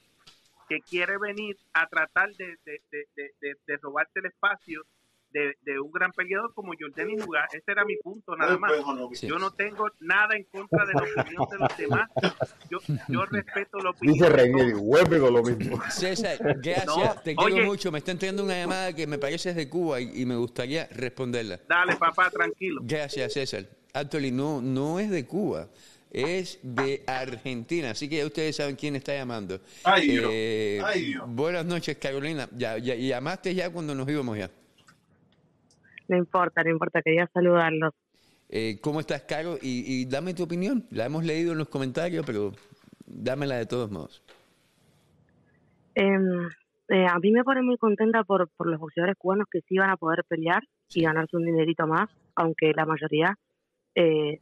que 0.67 0.79
quiere 0.81 1.17
venir 1.17 1.57
a 1.73 1.87
tratar 1.87 2.33
de, 2.35 2.57
de, 2.65 2.81
de, 2.91 3.05
de, 3.15 3.31
de- 3.41 3.55
de 3.67 3.77
robarse 3.77 4.19
el 4.19 4.25
espacio 4.27 4.83
de, 5.33 5.55
de 5.61 5.79
un 5.79 5.89
gran 5.93 6.11
peleador 6.11 6.53
como 6.53 6.73
Jordan 6.77 7.07
Jugar. 7.19 7.47
Ese 7.53 7.71
era 7.71 7.85
mi 7.85 7.95
punto, 7.97 8.35
nada 8.35 8.57
más. 8.57 8.71
Sí. 9.13 9.27
Yo 9.27 9.39
no 9.39 9.51
tengo 9.51 9.87
nada 10.01 10.35
en 10.35 10.43
contra 10.45 10.85
de 10.85 10.93
la 10.93 11.21
opinión 11.21 11.45
de 11.49 11.57
los 11.57 11.77
demás. 11.77 12.09
Yo, 12.69 12.79
yo 13.07 13.25
respeto 13.31 13.77
la 13.79 13.91
opinión. 13.91 14.13
Dice 14.17 14.29
Reinier 14.29 14.75
vuelve 14.75 15.19
con 15.19 15.33
lo 15.33 15.41
mismo. 15.43 15.81
César, 15.89 16.37
gracias, 16.61 16.85
No, 16.85 17.15
te 17.23 17.33
quiero 17.35 17.55
oye. 17.55 17.63
mucho. 17.63 17.91
Me 17.93 17.99
está 17.99 18.11
entrando 18.11 18.43
una 18.43 18.55
llamada 18.55 18.93
que 18.93 19.07
me 19.07 19.17
parece 19.19 19.51
es 19.51 19.55
de 19.55 19.69
Cuba 19.69 20.01
y, 20.01 20.21
y 20.21 20.25
me 20.25 20.35
gustaría 20.35 20.87
responderla. 20.87 21.61
Dale, 21.67 21.95
papá, 21.95 22.29
tranquilo. 22.29 22.81
Gracias, 22.83 23.31
César. 23.31 23.65
Actually, 23.93 24.31
no, 24.31 24.61
no 24.61 24.99
es 24.99 25.09
de 25.09 25.25
Cuba, 25.25 25.69
es 26.11 26.59
de 26.61 27.03
Argentina. 27.07 27.91
Así 27.91 28.09
que 28.09 28.17
ya 28.17 28.25
ustedes 28.25 28.55
saben 28.55 28.75
quién 28.75 28.95
está 28.95 29.13
llamando. 29.15 29.59
Ay, 29.83 30.07
Dios. 30.09 30.29
Eh, 30.31 30.81
Ay, 30.83 31.05
Dios. 31.05 31.23
Buenas 31.27 31.65
noches, 31.65 31.97
Carolina. 31.97 32.47
Ya, 32.55 32.77
llamaste 32.77 33.55
ya 33.55 33.71
cuando 33.71 33.95
nos 33.95 34.07
íbamos 34.09 34.37
ya. 34.37 34.49
No 36.07 36.17
importa, 36.17 36.63
no 36.63 36.71
importa, 36.71 37.01
quería 37.01 37.29
saludarlos. 37.33 37.93
Eh, 38.49 38.79
¿Cómo 38.81 38.99
estás, 38.99 39.21
Caro? 39.21 39.57
Y, 39.61 40.01
y 40.01 40.05
dame 40.05 40.33
tu 40.33 40.43
opinión. 40.43 40.85
La 40.91 41.05
hemos 41.05 41.23
leído 41.23 41.53
en 41.53 41.57
los 41.57 41.69
comentarios, 41.69 42.25
pero 42.25 42.51
dámela 43.05 43.55
de 43.55 43.65
todos 43.65 43.89
modos. 43.89 44.21
Em, 45.95 46.49
Eh, 46.93 47.05
a 47.07 47.17
mí 47.19 47.31
me 47.31 47.45
pone 47.45 47.61
muy 47.61 47.77
contenta 47.77 48.25
por, 48.25 48.49
por 48.57 48.67
los 48.67 48.77
boxeadores 48.77 49.15
cubanos 49.17 49.47
que 49.49 49.61
sí 49.61 49.77
van 49.77 49.91
a 49.91 49.95
poder 49.95 50.25
pelear 50.27 50.61
y 50.93 51.03
ganarse 51.03 51.37
un 51.37 51.45
dinerito 51.45 51.87
más, 51.87 52.09
aunque 52.35 52.73
la 52.75 52.85
mayoría 52.85 53.37
eh, 53.95 54.41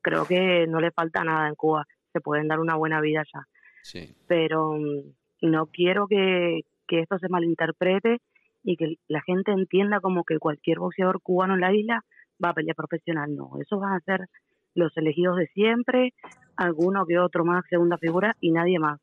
creo 0.00 0.26
que 0.26 0.66
no 0.66 0.80
le 0.80 0.90
falta 0.90 1.24
nada 1.24 1.48
en 1.48 1.54
Cuba, 1.54 1.86
se 2.12 2.20
pueden 2.20 2.48
dar 2.48 2.60
una 2.60 2.76
buena 2.76 3.00
vida 3.00 3.22
ya. 3.32 3.46
Sí. 3.82 4.14
Pero 4.26 4.72
mm, 4.72 5.50
no 5.50 5.66
quiero 5.66 6.06
que, 6.06 6.60
que 6.86 7.00
esto 7.00 7.18
se 7.18 7.28
malinterprete 7.28 8.18
y 8.62 8.76
que 8.76 8.96
la 9.08 9.22
gente 9.22 9.52
entienda 9.52 10.00
como 10.00 10.24
que 10.24 10.38
cualquier 10.38 10.78
boxeador 10.78 11.20
cubano 11.22 11.54
en 11.54 11.60
la 11.60 11.74
isla 11.74 12.04
va 12.44 12.50
a 12.50 12.54
pelear 12.54 12.76
profesional. 12.76 13.34
No, 13.34 13.52
esos 13.60 13.80
van 13.80 13.94
a 13.94 14.00
ser 14.00 14.26
los 14.74 14.96
elegidos 14.96 15.36
de 15.36 15.46
siempre, 15.48 16.14
alguno 16.56 17.06
que 17.06 17.18
otro 17.18 17.44
más 17.44 17.64
segunda 17.68 17.96
figura 17.98 18.36
y 18.40 18.50
nadie 18.50 18.78
más. 18.78 19.00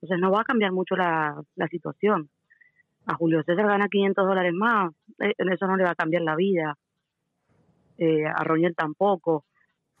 Entonces 0.00 0.20
no 0.20 0.30
va 0.30 0.42
a 0.42 0.44
cambiar 0.44 0.72
mucho 0.72 0.96
la, 0.96 1.40
la 1.56 1.68
situación. 1.68 2.30
A 3.06 3.14
Julio 3.14 3.42
César 3.42 3.66
gana 3.66 3.88
500 3.88 4.26
dólares 4.26 4.52
más, 4.54 4.92
eh, 5.18 5.34
eso 5.38 5.66
no 5.66 5.76
le 5.76 5.84
va 5.84 5.90
a 5.90 5.94
cambiar 5.94 6.22
la 6.22 6.36
vida. 6.36 6.76
Eh, 7.98 8.24
a 8.26 8.42
Roñel 8.44 8.74
tampoco. 8.74 9.44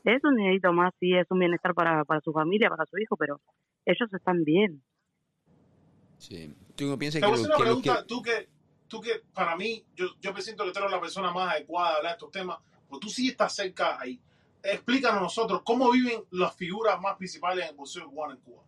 Es 0.04 0.22
un 0.24 0.36
dinerito 0.36 0.72
más, 0.72 0.92
sí, 1.00 1.14
es 1.14 1.26
un 1.30 1.38
bienestar 1.38 1.74
para, 1.74 2.04
para 2.04 2.20
su 2.20 2.32
familia, 2.32 2.68
para 2.68 2.84
su 2.86 2.98
hijo, 2.98 3.16
pero 3.16 3.40
ellos 3.86 4.12
están 4.12 4.44
bien. 4.44 4.82
Sí. 6.18 6.54
¿Tú 6.76 6.86
no 6.86 6.98
piensas 6.98 7.20
Te 7.20 7.26
que, 7.26 7.32
voy 7.32 7.40
a 7.40 7.48
lo- 7.48 7.54
hacer 7.54 7.54
una 7.54 7.56
que 7.56 7.62
pregunta, 7.64 8.02
que- 8.02 8.08
tú 8.08 8.22
que, 8.22 8.48
tú 8.88 9.00
que 9.00 9.22
para 9.32 9.56
mí, 9.56 9.84
yo, 9.94 10.06
yo 10.20 10.32
me 10.32 10.40
siento 10.42 10.64
que 10.64 10.72
tú 10.72 10.78
eres 10.80 10.90
la 10.90 11.00
persona 11.00 11.32
más 11.32 11.52
adecuada 11.54 11.90
de 11.92 11.96
hablar 11.98 12.12
de 12.12 12.16
estos 12.16 12.30
temas, 12.30 12.58
porque 12.88 13.06
tú 13.06 13.08
sí 13.10 13.28
estás 13.28 13.54
cerca 13.54 13.98
ahí. 14.00 14.20
Explícanos 14.62 15.18
a 15.18 15.22
nosotros 15.22 15.62
cómo 15.64 15.90
viven 15.90 16.22
las 16.30 16.54
figuras 16.56 17.00
más 17.00 17.16
principales 17.16 17.64
en 17.64 17.70
el 17.70 17.76
boxeo 17.76 18.08
cubano 18.08 18.34
en 18.34 18.40
Cuba. 18.40 18.62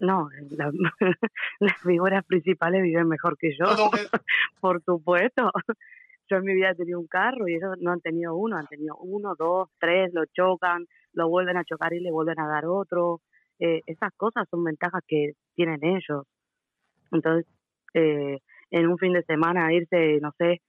No, 0.00 0.28
la- 0.50 0.72
las 1.60 1.76
figuras 1.82 2.24
principales 2.24 2.82
viven 2.82 3.06
mejor 3.08 3.36
que 3.38 3.50
yo, 3.56 3.64
por 4.60 4.82
supuesto. 4.84 5.50
Yo 6.30 6.36
en 6.36 6.44
mi 6.44 6.54
vida 6.54 6.70
he 6.70 6.74
tenido 6.76 7.00
un 7.00 7.08
carro 7.08 7.48
y 7.48 7.56
ellos 7.56 7.76
no 7.80 7.90
han 7.90 8.00
tenido 8.00 8.36
uno, 8.36 8.56
han 8.56 8.66
tenido 8.68 8.96
uno, 8.96 9.34
dos, 9.36 9.68
tres, 9.80 10.12
lo 10.14 10.24
chocan, 10.26 10.86
lo 11.12 11.28
vuelven 11.28 11.56
a 11.56 11.64
chocar 11.64 11.92
y 11.92 12.00
le 12.00 12.12
vuelven 12.12 12.38
a 12.38 12.46
dar 12.46 12.66
otro. 12.66 13.20
Eh, 13.58 13.82
esas 13.86 14.12
cosas 14.16 14.46
son 14.48 14.62
ventajas 14.62 15.02
que 15.06 15.32
tienen 15.54 15.84
ellos. 15.84 16.26
Entonces, 17.10 17.46
eh, 17.94 18.38
en 18.70 18.86
un 18.86 18.96
fin 18.98 19.12
de 19.12 19.24
semana 19.24 19.72
irse, 19.72 20.20
no 20.20 20.32
sé, 20.38 20.60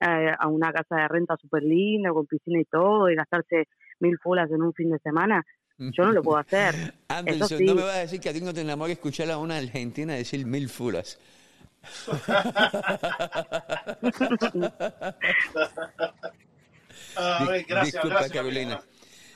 eh, 0.00 0.32
a 0.38 0.46
una 0.48 0.72
casa 0.72 0.96
de 0.96 1.08
renta 1.08 1.36
súper 1.40 1.62
linda, 1.62 2.10
con 2.10 2.26
piscina 2.26 2.60
y 2.60 2.64
todo, 2.66 3.08
y 3.08 3.14
gastarse 3.14 3.64
mil 4.00 4.18
fulas 4.18 4.50
en 4.50 4.62
un 4.62 4.74
fin 4.74 4.90
de 4.90 4.98
semana, 4.98 5.42
yo 5.78 6.04
no 6.04 6.12
lo 6.12 6.22
puedo 6.22 6.38
hacer. 6.38 6.74
Eso 6.74 6.92
Anderson, 7.08 7.58
sí. 7.58 7.64
no 7.64 7.74
me 7.74 7.82
vas 7.82 7.96
a 7.96 8.00
decir 8.00 8.20
que 8.20 8.28
a 8.28 8.32
ti 8.32 8.40
no 8.40 8.52
te 8.52 8.60
enamora 8.60 8.92
escuchar 8.92 9.30
a 9.30 9.38
una 9.38 9.56
argentina 9.56 10.14
decir 10.14 10.46
mil 10.46 10.68
fulas. 10.68 11.18
A 17.16 17.44
ver, 17.48 17.60
Dis- 17.60 17.66
gracias, 17.68 17.92
Disculpa, 17.94 18.08
gracias, 18.08 18.32
Carolina. 18.32 18.80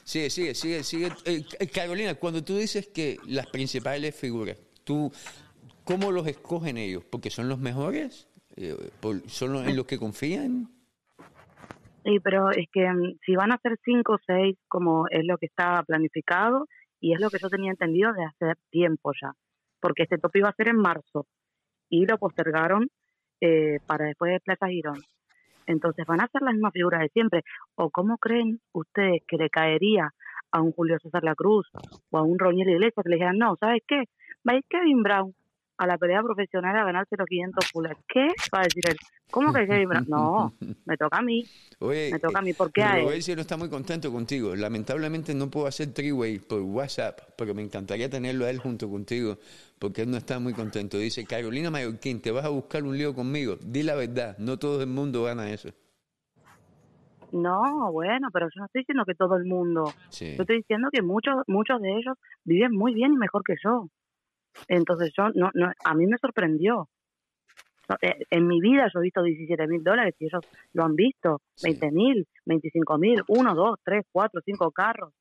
Sigue, 0.04 0.30
sigue, 0.30 0.54
sigue, 0.54 0.82
sigue. 0.82 1.06
Eh, 1.24 1.44
eh, 1.58 1.68
Carolina, 1.68 2.14
cuando 2.14 2.42
tú 2.42 2.56
dices 2.56 2.88
que 2.88 3.18
las 3.26 3.46
principales 3.46 4.14
figuras, 4.14 4.56
tú, 4.84 5.12
¿cómo 5.84 6.10
los 6.10 6.26
escogen 6.26 6.76
ellos? 6.78 7.04
¿Porque 7.04 7.30
son 7.30 7.48
los 7.48 7.58
mejores? 7.58 8.28
Eh, 8.56 8.76
¿Son 9.26 9.52
los 9.52 9.66
en 9.66 9.76
los 9.76 9.86
que 9.86 9.98
confían? 9.98 10.68
Sí, 12.04 12.18
pero 12.20 12.50
es 12.50 12.66
que 12.72 12.88
mm, 12.90 13.18
si 13.24 13.36
van 13.36 13.52
a 13.52 13.58
ser 13.62 13.78
cinco 13.84 14.14
o 14.14 14.18
seis, 14.26 14.56
como 14.68 15.06
es 15.08 15.24
lo 15.24 15.38
que 15.38 15.46
está 15.46 15.82
planificado, 15.84 16.66
y 16.98 17.12
es 17.14 17.20
lo 17.20 17.30
que 17.30 17.38
yo 17.38 17.48
tenía 17.48 17.70
entendido 17.70 18.12
de 18.12 18.24
hace 18.24 18.58
tiempo 18.70 19.12
ya, 19.20 19.32
porque 19.80 20.02
este 20.04 20.18
tope 20.18 20.38
iba 20.40 20.48
a 20.48 20.54
ser 20.54 20.68
en 20.68 20.76
marzo, 20.76 21.26
y 21.90 22.06
lo 22.06 22.16
postergaron 22.16 22.88
eh, 23.40 23.78
para 23.86 24.06
después 24.06 24.32
de 24.32 24.40
Plaza 24.40 24.68
Girón. 24.68 25.00
Entonces, 25.66 26.06
¿van 26.06 26.20
a 26.20 26.28
ser 26.28 26.42
las 26.42 26.54
mismas 26.54 26.72
figuras 26.72 27.00
de 27.00 27.08
siempre? 27.10 27.42
¿O 27.74 27.90
cómo 27.90 28.16
creen 28.18 28.60
ustedes 28.72 29.22
que 29.28 29.36
le 29.36 29.50
caería 29.50 30.10
a 30.52 30.62
un 30.62 30.72
Julio 30.72 30.98
César 31.00 31.22
La 31.22 31.34
Cruz 31.34 31.68
o 32.10 32.18
a 32.18 32.22
un 32.22 32.38
Roñel 32.38 32.70
Iglesias 32.70 33.04
que 33.04 33.10
le 33.10 33.16
dijeran, 33.16 33.38
no, 33.38 33.56
¿sabes 33.56 33.82
qué? 33.86 34.04
Va 34.48 34.52
a 34.52 34.56
ir 34.56 34.64
Kevin 34.68 35.02
Brown 35.02 35.34
a 35.80 35.86
la 35.86 35.96
pelea 35.96 36.22
profesional 36.22 36.76
a 36.76 36.84
ganarse 36.84 37.16
los 37.16 37.26
500 37.26 37.66
fulas. 37.72 37.96
¿Qué? 38.06 38.26
Va 38.54 38.60
a 38.60 38.64
decir 38.64 38.84
él. 38.86 38.96
¿Cómo 39.30 39.50
que 39.50 39.66
Kevin 39.66 39.88
Brown? 39.88 40.06
No, 40.08 40.52
me 40.84 40.94
toca 40.98 41.16
a 41.16 41.22
mí. 41.22 41.42
Oye, 41.78 42.10
Me 42.12 42.18
toca 42.18 42.40
a 42.40 42.42
mí. 42.42 42.52
¿Por 42.52 42.68
eh, 42.68 42.70
qué 42.74 42.82
a 42.82 42.98
él? 42.98 43.06
No 43.06 43.40
está 43.40 43.56
muy 43.56 43.70
contento 43.70 44.12
contigo. 44.12 44.54
Lamentablemente 44.54 45.34
no 45.34 45.48
puedo 45.48 45.66
hacer 45.66 45.94
three-way 45.94 46.40
por 46.40 46.60
WhatsApp, 46.60 47.20
pero 47.34 47.54
me 47.54 47.62
encantaría 47.62 48.10
tenerlo 48.10 48.44
a 48.44 48.50
él 48.50 48.58
junto 48.58 48.90
contigo, 48.90 49.38
porque 49.78 50.02
él 50.02 50.10
no 50.10 50.18
está 50.18 50.38
muy 50.38 50.52
contento. 50.52 50.98
Dice, 50.98 51.24
Carolina 51.24 51.70
Mallorquín, 51.70 52.20
¿te 52.20 52.30
vas 52.30 52.44
a 52.44 52.50
buscar 52.50 52.82
un 52.82 52.98
lío 52.98 53.14
conmigo? 53.14 53.56
Di 53.64 53.82
la 53.82 53.94
verdad, 53.94 54.36
no 54.36 54.58
todo 54.58 54.82
el 54.82 54.88
mundo 54.88 55.22
gana 55.22 55.50
eso. 55.50 55.70
No, 57.32 57.90
bueno, 57.90 58.28
pero 58.30 58.48
yo 58.54 58.58
no 58.58 58.66
estoy 58.66 58.82
diciendo 58.82 59.04
que 59.06 59.14
todo 59.14 59.36
el 59.36 59.46
mundo. 59.46 59.94
Sí. 60.10 60.34
Yo 60.36 60.42
estoy 60.42 60.56
diciendo 60.58 60.90
que 60.92 61.00
muchos 61.00 61.36
muchos 61.46 61.80
de 61.80 61.92
ellos 61.92 62.18
viven 62.44 62.72
muy 62.76 62.92
bien 62.92 63.14
y 63.14 63.16
mejor 63.16 63.44
que 63.44 63.54
yo. 63.64 63.88
Entonces 64.68 65.12
yo 65.16 65.30
no, 65.34 65.50
no 65.54 65.72
a 65.84 65.94
mí 65.94 66.06
me 66.06 66.18
sorprendió. 66.18 66.88
Eh, 68.02 68.24
En 68.30 68.46
mi 68.46 68.60
vida 68.60 68.88
yo 68.92 69.00
he 69.00 69.04
visto 69.04 69.22
17 69.22 69.66
mil 69.66 69.82
dólares 69.82 70.14
y 70.18 70.26
ellos 70.26 70.44
lo 70.72 70.84
han 70.84 70.94
visto. 70.94 71.40
20 71.62 71.90
mil, 71.90 72.26
25 72.46 72.98
mil, 72.98 73.22
uno, 73.28 73.54
dos, 73.54 73.78
tres, 73.84 74.04
cuatro, 74.12 74.40
cinco 74.44 74.70
carros. 74.70 75.12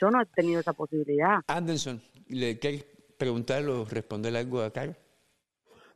Yo 0.00 0.10
no 0.10 0.22
he 0.22 0.26
tenido 0.26 0.60
esa 0.60 0.72
posibilidad. 0.72 1.40
Anderson, 1.46 2.00
¿le 2.28 2.58
quieres 2.58 2.84
preguntar 3.18 3.66
o 3.68 3.84
responder 3.84 4.36
algo 4.36 4.60
a 4.62 4.70
Caro? 4.70 4.94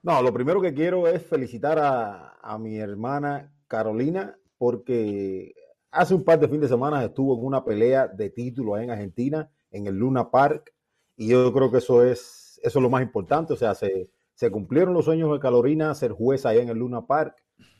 No, 0.02 0.22
lo 0.22 0.32
primero 0.32 0.60
que 0.60 0.74
quiero 0.74 1.08
es 1.08 1.24
felicitar 1.26 1.78
a, 1.78 2.36
a 2.40 2.58
mi 2.58 2.76
hermana 2.76 3.52
Carolina 3.66 4.36
porque 4.58 5.52
hace 5.90 6.14
un 6.14 6.24
par 6.24 6.38
de 6.38 6.46
fines 6.46 6.62
de 6.62 6.68
semana 6.68 7.04
estuvo 7.04 7.36
en 7.38 7.44
una 7.44 7.64
pelea 7.64 8.06
de 8.06 8.30
título 8.30 8.74
ahí 8.74 8.84
en 8.84 8.90
Argentina, 8.90 9.50
en 9.70 9.86
el 9.86 9.96
Luna 9.96 10.30
Park, 10.30 10.72
y 11.16 11.28
yo 11.28 11.52
creo 11.52 11.70
que 11.70 11.78
eso 11.78 12.04
es, 12.04 12.60
eso 12.62 12.78
es 12.78 12.82
lo 12.82 12.90
más 12.90 13.02
importante, 13.02 13.52
o 13.52 13.56
sea, 13.56 13.74
se, 13.74 14.10
se 14.34 14.50
cumplieron 14.50 14.94
los 14.94 15.04
sueños 15.04 15.32
de 15.32 15.40
Carolina 15.40 15.94
ser 15.94 16.12
jueza 16.12 16.50
allá 16.50 16.62
en 16.62 16.68
el 16.68 16.78
Luna 16.78 17.06
Park, 17.06 17.36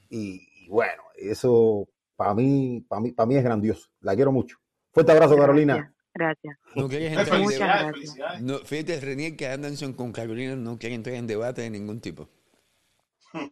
y, 0.08 0.48
y 0.64 0.68
bueno, 0.68 1.02
eso 1.16 1.88
para 2.16 2.34
mí, 2.34 2.84
para 2.88 3.00
mí, 3.00 3.12
para 3.12 3.26
mí 3.26 3.36
es 3.36 3.44
grandioso, 3.44 3.88
la 4.00 4.14
quiero 4.14 4.32
mucho. 4.32 4.56
Fuerte 4.92 5.12
abrazo, 5.12 5.36
Carolina. 5.36 5.92
Gracias. 6.14 6.56
No 6.74 6.84
Muchas 6.84 6.98
entrar 7.02 7.40
en 7.42 7.46
debate. 7.48 8.40
No, 8.40 8.58
fíjate, 8.60 9.00
Renier, 9.00 9.36
que 9.36 9.48
Anderson 9.48 9.92
con 9.92 10.12
Carolina 10.12 10.56
no 10.56 10.78
quiere 10.78 10.94
entrar 10.94 11.14
en 11.16 11.26
debate 11.26 11.60
de 11.60 11.68
ningún 11.68 12.00
tipo. 12.00 12.30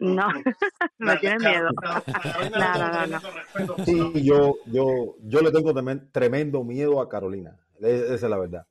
No, 0.00 0.26
me 0.98 1.16
tienen 1.18 1.40
miedo. 1.40 1.68
No, 2.50 3.06
no, 3.06 3.20
no. 3.76 3.84
Sí, 3.84 4.22
yo, 4.24 4.56
yo, 4.64 5.16
yo 5.24 5.40
le 5.42 5.50
tengo 5.52 5.74
tremen- 5.74 6.10
tremendo 6.10 6.64
miedo 6.64 7.02
a 7.02 7.08
Carolina, 7.10 7.60
e- 7.82 8.04
esa 8.06 8.14
es 8.14 8.22
la 8.22 8.38
verdad. 8.38 8.66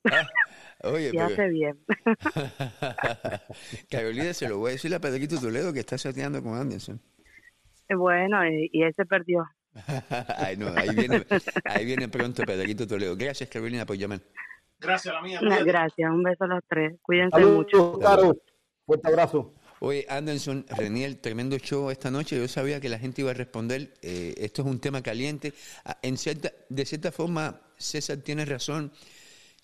Oye, 0.83 1.11
Y 1.13 1.17
hace 1.17 1.47
bien. 1.49 1.79
Carolina 3.89 4.33
se 4.33 4.49
lo 4.49 4.57
voy 4.57 4.69
a 4.69 4.71
decir 4.73 4.93
a 4.93 4.99
Pedrito 4.99 5.39
Toledo 5.39 5.73
que 5.73 5.79
está 5.79 5.97
chateando 5.97 6.41
con 6.43 6.55
Anderson. 6.55 6.99
Bueno, 7.89 8.45
y, 8.47 8.69
y 8.71 8.83
él 8.83 8.93
se 8.95 9.05
perdió. 9.05 9.45
Ay, 10.37 10.57
no, 10.57 10.67
ahí 10.75 10.93
viene, 10.95 11.25
ahí 11.65 11.85
viene 11.85 12.07
pronto 12.07 12.43
Pedrito 12.43 12.87
Toledo. 12.87 13.15
Gracias, 13.15 13.49
Carolina, 13.49 13.85
por 13.85 13.97
llamar. 13.97 14.21
Gracias, 14.79 15.13
la 15.13 15.21
mía. 15.21 15.39
No. 15.41 15.63
Gracias, 15.63 16.09
un 16.09 16.23
beso 16.23 16.43
a 16.43 16.47
los 16.47 16.63
tres. 16.67 16.95
Cuídense 17.01 17.31
Saludos, 17.31 17.57
mucho. 17.57 17.99
Caro. 17.99 18.37
Fuerte 18.85 19.07
abrazo. 19.07 19.53
Oye, 19.79 20.05
Anderson, 20.09 20.65
Reniel, 20.69 21.19
tremendo 21.19 21.57
show 21.57 21.89
esta 21.89 22.11
noche. 22.11 22.37
Yo 22.37 22.47
sabía 22.47 22.79
que 22.79 22.89
la 22.89 22.99
gente 22.99 23.21
iba 23.21 23.31
a 23.31 23.33
responder. 23.33 23.93
Eh, 24.01 24.33
esto 24.37 24.61
es 24.61 24.67
un 24.67 24.79
tema 24.79 25.01
caliente. 25.01 25.53
Ah, 25.85 25.97
En 26.01 26.17
cierta, 26.17 26.51
de 26.69 26.85
cierta 26.85 27.11
forma, 27.11 27.61
César 27.77 28.17
tiene 28.17 28.45
razón. 28.45 28.91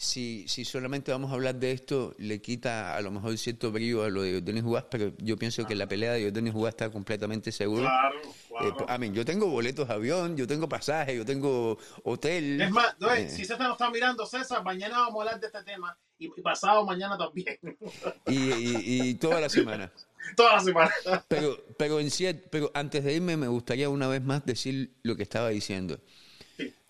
Si, 0.02 0.46
si 0.48 0.64
solamente 0.64 1.12
vamos 1.12 1.30
a 1.30 1.34
hablar 1.34 1.56
de 1.56 1.74
esto, 1.74 2.16
le 2.20 2.40
quita 2.42 2.96
a 2.96 3.02
lo 3.02 3.12
mejor 3.12 3.38
cierto 3.38 3.70
brillo 3.70 4.06
a 4.06 4.10
lo 4.10 4.22
de 4.22 4.40
Denis 4.40 4.64
Jugás, 4.64 4.86
pero 4.90 5.12
yo 5.18 5.36
pienso 5.36 5.66
que 5.68 5.76
la 5.76 5.88
pelea 5.90 6.14
de 6.14 6.32
Denis 6.32 6.54
Jugás 6.54 6.72
está 6.72 6.90
completamente 6.90 7.52
segura. 7.52 7.82
Claro, 7.82 8.20
Eh, 8.22 8.72
claro. 8.78 8.86
a 8.90 8.98
mí, 8.98 9.12
yo 9.12 9.26
tengo 9.26 9.48
boletos 9.48 9.90
de 9.90 9.94
avión, 9.94 10.38
yo 10.38 10.48
tengo 10.48 10.70
pasaje, 10.70 11.18
yo 11.18 11.26
tengo 11.26 11.78
hotel. 12.06 12.62
Es 12.62 12.72
más, 12.72 12.96
no, 12.98 13.12
Eh, 13.14 13.30
si 13.30 13.44
César 13.44 13.60
nos 13.60 13.74
está 13.74 13.90
mirando, 13.92 14.26
César, 14.26 14.64
mañana 14.64 15.00
vamos 15.00 15.16
a 15.16 15.20
hablar 15.32 15.40
de 15.42 15.48
este 15.48 15.64
tema 15.66 15.98
y, 16.18 16.30
pasado 16.42 16.86
mañana 16.86 17.18
también. 17.18 17.58
y, 18.26 18.38
y- 18.38 19.10
y 19.10 19.14
toda 19.16 19.42
la 19.42 19.50
semana. 19.50 19.92
Toda 20.38 20.54
la 20.58 20.60
semana. 20.62 20.92
Pero, 21.28 21.58
pero, 21.78 22.00
en 22.00 22.08
cier- 22.08 22.44
pero 22.50 22.72
antes 22.74 23.04
de 23.04 23.14
irme, 23.16 23.36
me 23.36 23.48
gustaría 23.50 23.90
una 23.90 24.08
vez 24.08 24.22
más 24.24 24.46
decir 24.46 24.94
lo 25.04 25.18
que 25.18 25.24
estaba 25.24 25.50
diciendo. 25.50 26.00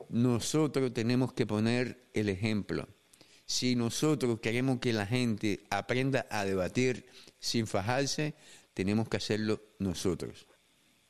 Nosotros 0.09 0.93
tenemos 0.93 1.33
que 1.33 1.47
poner 1.47 2.03
el 2.13 2.29
ejemplo. 2.29 2.87
Si 3.49 3.75
nosotros 3.75 4.39
queremos 4.41 4.77
que 4.79 4.93
la 4.93 5.07
gente 5.07 5.63
aprenda 5.71 6.27
a 6.29 6.45
debatir 6.45 7.07
sin 7.39 7.65
fajarse, 7.65 8.35
tenemos 8.75 9.09
que 9.09 9.17
hacerlo 9.17 9.59
nosotros. 9.79 10.45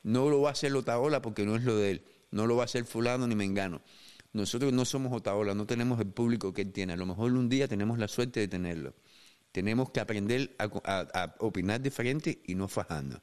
No 0.03 0.29
lo 0.29 0.39
va 0.41 0.49
a 0.49 0.51
hacer 0.53 0.73
Otaola 0.73 1.21
porque 1.21 1.45
no 1.45 1.57
es 1.57 1.63
lo 1.65 1.75
de 1.75 1.91
él. 1.91 2.05
No 2.31 2.47
lo 2.47 2.55
va 2.55 2.63
a 2.63 2.65
hacer 2.65 2.85
fulano 2.85 3.27
ni 3.27 3.35
mengano. 3.35 3.81
Nosotros 4.31 4.71
no 4.71 4.85
somos 4.85 5.11
Otaola, 5.11 5.53
no 5.53 5.65
tenemos 5.65 5.99
el 5.99 6.07
público 6.07 6.53
que 6.53 6.61
él 6.61 6.71
tiene. 6.71 6.93
A 6.93 6.95
lo 6.95 7.05
mejor 7.05 7.33
un 7.33 7.49
día 7.49 7.67
tenemos 7.67 7.99
la 7.99 8.07
suerte 8.07 8.39
de 8.39 8.47
tenerlo. 8.47 8.95
Tenemos 9.51 9.89
que 9.91 9.99
aprender 9.99 10.55
a, 10.59 10.69
a- 10.85 11.23
a 11.23 11.35
opinar 11.39 11.81
diferente 11.81 12.41
y 12.45 12.55
no 12.55 12.69
fajando. 12.69 13.21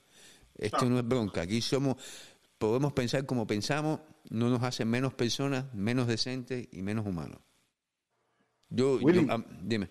Esto 0.58 0.90
no 0.90 0.98
es 0.98 1.08
bronca. 1.08 1.40
Aquí 1.40 1.62
somos, 1.62 1.96
podemos 2.58 2.92
pensar 2.92 3.24
como 3.24 3.46
pensamos, 3.46 4.00
no 4.28 4.50
nos 4.50 4.62
hace 4.62 4.84
menos 4.84 5.14
personas, 5.14 5.72
menos 5.72 6.06
decentes 6.06 6.68
y 6.70 6.82
menos 6.82 7.06
humanos. 7.06 7.38
Yo, 8.68 8.98
yo- 8.98 9.06
Willy. 9.06 9.26
am- 9.30 9.44
dime. 9.62 9.88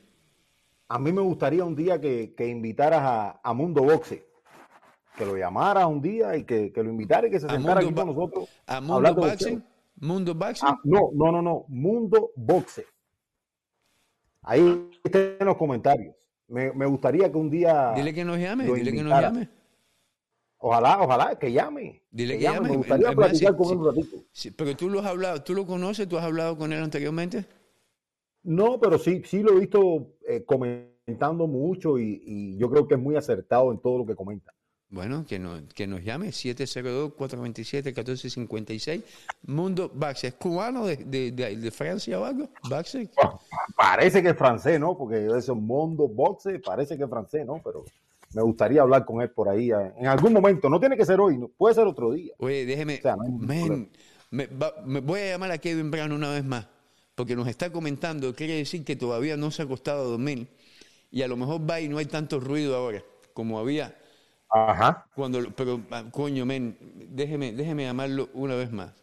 A 0.87 0.99
mí 0.99 1.11
me 1.11 1.21
gustaría 1.21 1.63
un 1.65 1.75
día 1.75 1.99
que, 1.99 2.33
que 2.35 2.47
invitaras 2.47 3.01
a, 3.01 3.39
a 3.43 3.53
Mundo 3.53 3.83
Boxe. 3.83 4.25
Que 5.17 5.25
lo 5.25 5.37
llamaras 5.37 5.85
un 5.85 6.01
día 6.01 6.35
y 6.35 6.43
que, 6.43 6.71
que 6.71 6.83
lo 6.83 6.89
invitara 6.89 7.27
y 7.27 7.31
que 7.31 7.39
se 7.39 7.47
A 7.47 7.51
sentara 7.51 7.79
aquí 7.79 7.93
con 7.93 8.07
nosotros. 8.07 8.49
¿A 8.67 8.81
Mundo 8.81 9.15
Boxing? 9.15 9.63
¿Mundo 9.95 10.35
Boxing? 10.35 10.67
Ah, 10.67 10.77
no, 10.83 11.09
no, 11.13 11.31
no, 11.31 11.41
no. 11.41 11.65
Mundo 11.69 12.31
Boxe. 12.35 12.85
Ahí 14.41 14.89
está 15.03 15.19
en 15.39 15.45
los 15.45 15.57
comentarios. 15.57 16.13
Me, 16.47 16.71
me 16.73 16.85
gustaría 16.85 17.31
que 17.31 17.37
un 17.37 17.49
día. 17.49 17.93
Dile 17.95 18.13
que 18.13 18.23
nos 18.23 18.37
llame, 18.37 18.65
dile 18.65 18.91
que 18.91 19.03
nos 19.03 19.19
llame. 19.19 19.49
Ojalá, 20.57 21.01
ojalá, 21.01 21.39
que 21.39 21.51
llame. 21.51 22.03
Dile 22.11 22.37
que, 22.37 22.43
llame. 22.43 22.55
llame. 22.57 22.69
Me 22.69 22.77
gustaría 22.77 23.11
platicar 23.11 23.55
con 23.55 23.71
él 23.71 23.77
un 23.77 23.85
ratito. 23.87 24.17
pero 24.55 24.75
tú 24.75 24.89
lo 24.89 24.99
has 24.99 25.05
hablado, 25.07 25.43
tú 25.43 25.53
lo 25.53 25.65
conoces, 25.65 26.07
tú 26.07 26.17
has 26.17 26.23
hablado 26.25 26.57
con 26.57 26.71
él 26.73 26.83
anteriormente. 26.83 27.45
No, 28.45 28.79
pero 28.79 28.97
sí, 28.97 29.21
sí 29.25 29.41
lo 29.41 29.57
he 29.57 29.59
visto 29.59 30.13
eh, 30.27 30.43
comentando 30.45 31.47
mucho 31.47 31.99
y, 31.99 32.21
y 32.25 32.57
yo 32.57 32.69
creo 32.69 32.87
que 32.87 32.95
es 32.95 32.99
muy 33.01 33.15
acertado 33.15 33.71
en 33.71 33.79
todo 33.79 33.99
lo 33.99 34.05
que 34.05 34.15
comenta. 34.15 34.51
Bueno, 34.89 35.25
que 35.27 35.39
nos, 35.39 35.61
que 35.73 35.87
nos 35.87 36.03
llame 36.03 36.29
702-427-1456. 36.31 39.01
Mundo 39.47 39.91
Baxe, 39.93 40.27
¿es 40.27 40.33
cubano 40.35 40.85
de, 40.85 40.97
de, 40.97 41.31
de, 41.31 41.55
de 41.57 41.71
Francia 41.71 42.19
o 42.19 42.25
algo? 42.25 42.49
Parece 43.75 44.21
que 44.21 44.29
es 44.29 44.37
francés, 44.37 44.79
¿no? 44.79 44.97
Porque 44.97 45.27
eso 45.37 45.55
Mundo 45.55 46.07
Boxe 46.07 46.59
parece 46.59 46.97
que 46.97 47.03
es 47.03 47.09
francés, 47.09 47.45
¿no? 47.45 47.61
Pero 47.63 47.83
me 48.33 48.41
gustaría 48.41 48.81
hablar 48.81 49.05
con 49.05 49.21
él 49.21 49.29
por 49.31 49.49
ahí 49.49 49.71
eh, 49.71 49.93
en 49.97 50.07
algún 50.07 50.33
momento. 50.33 50.69
No 50.69 50.79
tiene 50.79 50.97
que 50.97 51.05
ser 51.05 51.19
hoy, 51.19 51.37
no, 51.37 51.47
puede 51.49 51.75
ser 51.75 51.87
otro 51.87 52.11
día. 52.11 52.33
Oye, 52.39 52.65
déjeme, 52.65 52.97
O 52.99 53.01
sea, 53.01 53.15
no 53.15 53.87
me, 54.31 54.47
va- 54.47 54.73
me 54.85 54.99
voy 55.01 55.19
a 55.21 55.31
llamar 55.31 55.51
a 55.51 55.57
Kevin 55.57 55.91
Brown 55.91 56.11
una 56.11 56.31
vez 56.31 56.43
más, 56.43 56.67
porque 57.15 57.35
nos 57.35 57.47
está 57.47 57.71
comentando, 57.71 58.35
quiere 58.35 58.55
decir 58.55 58.83
que 58.83 58.95
todavía 58.95 59.37
no 59.37 59.49
se 59.51 59.61
ha 59.61 59.65
acostado 59.65 60.01
a 60.01 60.05
dormir, 60.05 60.47
y 61.11 61.21
a 61.21 61.27
lo 61.27 61.37
mejor 61.37 61.67
va 61.67 61.79
y 61.79 61.87
no 61.87 61.97
hay 61.97 62.05
tanto 62.05 62.39
ruido 62.39 62.75
ahora, 62.75 63.03
como 63.33 63.57
había 63.59 63.95
Ajá. 64.49 65.07
cuando, 65.15 65.49
pero 65.51 65.81
ah, 65.91 66.05
coño, 66.11 66.45
men, 66.45 66.77
déjeme, 67.09 67.53
déjeme 67.53 67.83
llamarlo 67.83 68.29
una 68.33 68.55
vez 68.55 68.71
más. 68.71 68.93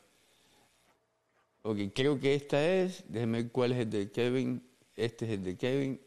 Ok, 1.62 1.78
creo 1.94 2.18
que 2.18 2.34
esta 2.34 2.64
es, 2.64 3.04
déjeme 3.08 3.42
ver 3.42 3.52
cuál 3.52 3.72
es 3.72 3.78
el 3.78 3.90
de 3.90 4.10
Kevin, 4.10 4.62
este 4.96 5.26
es 5.26 5.30
el 5.32 5.44
de 5.44 5.56
Kevin, 5.56 6.00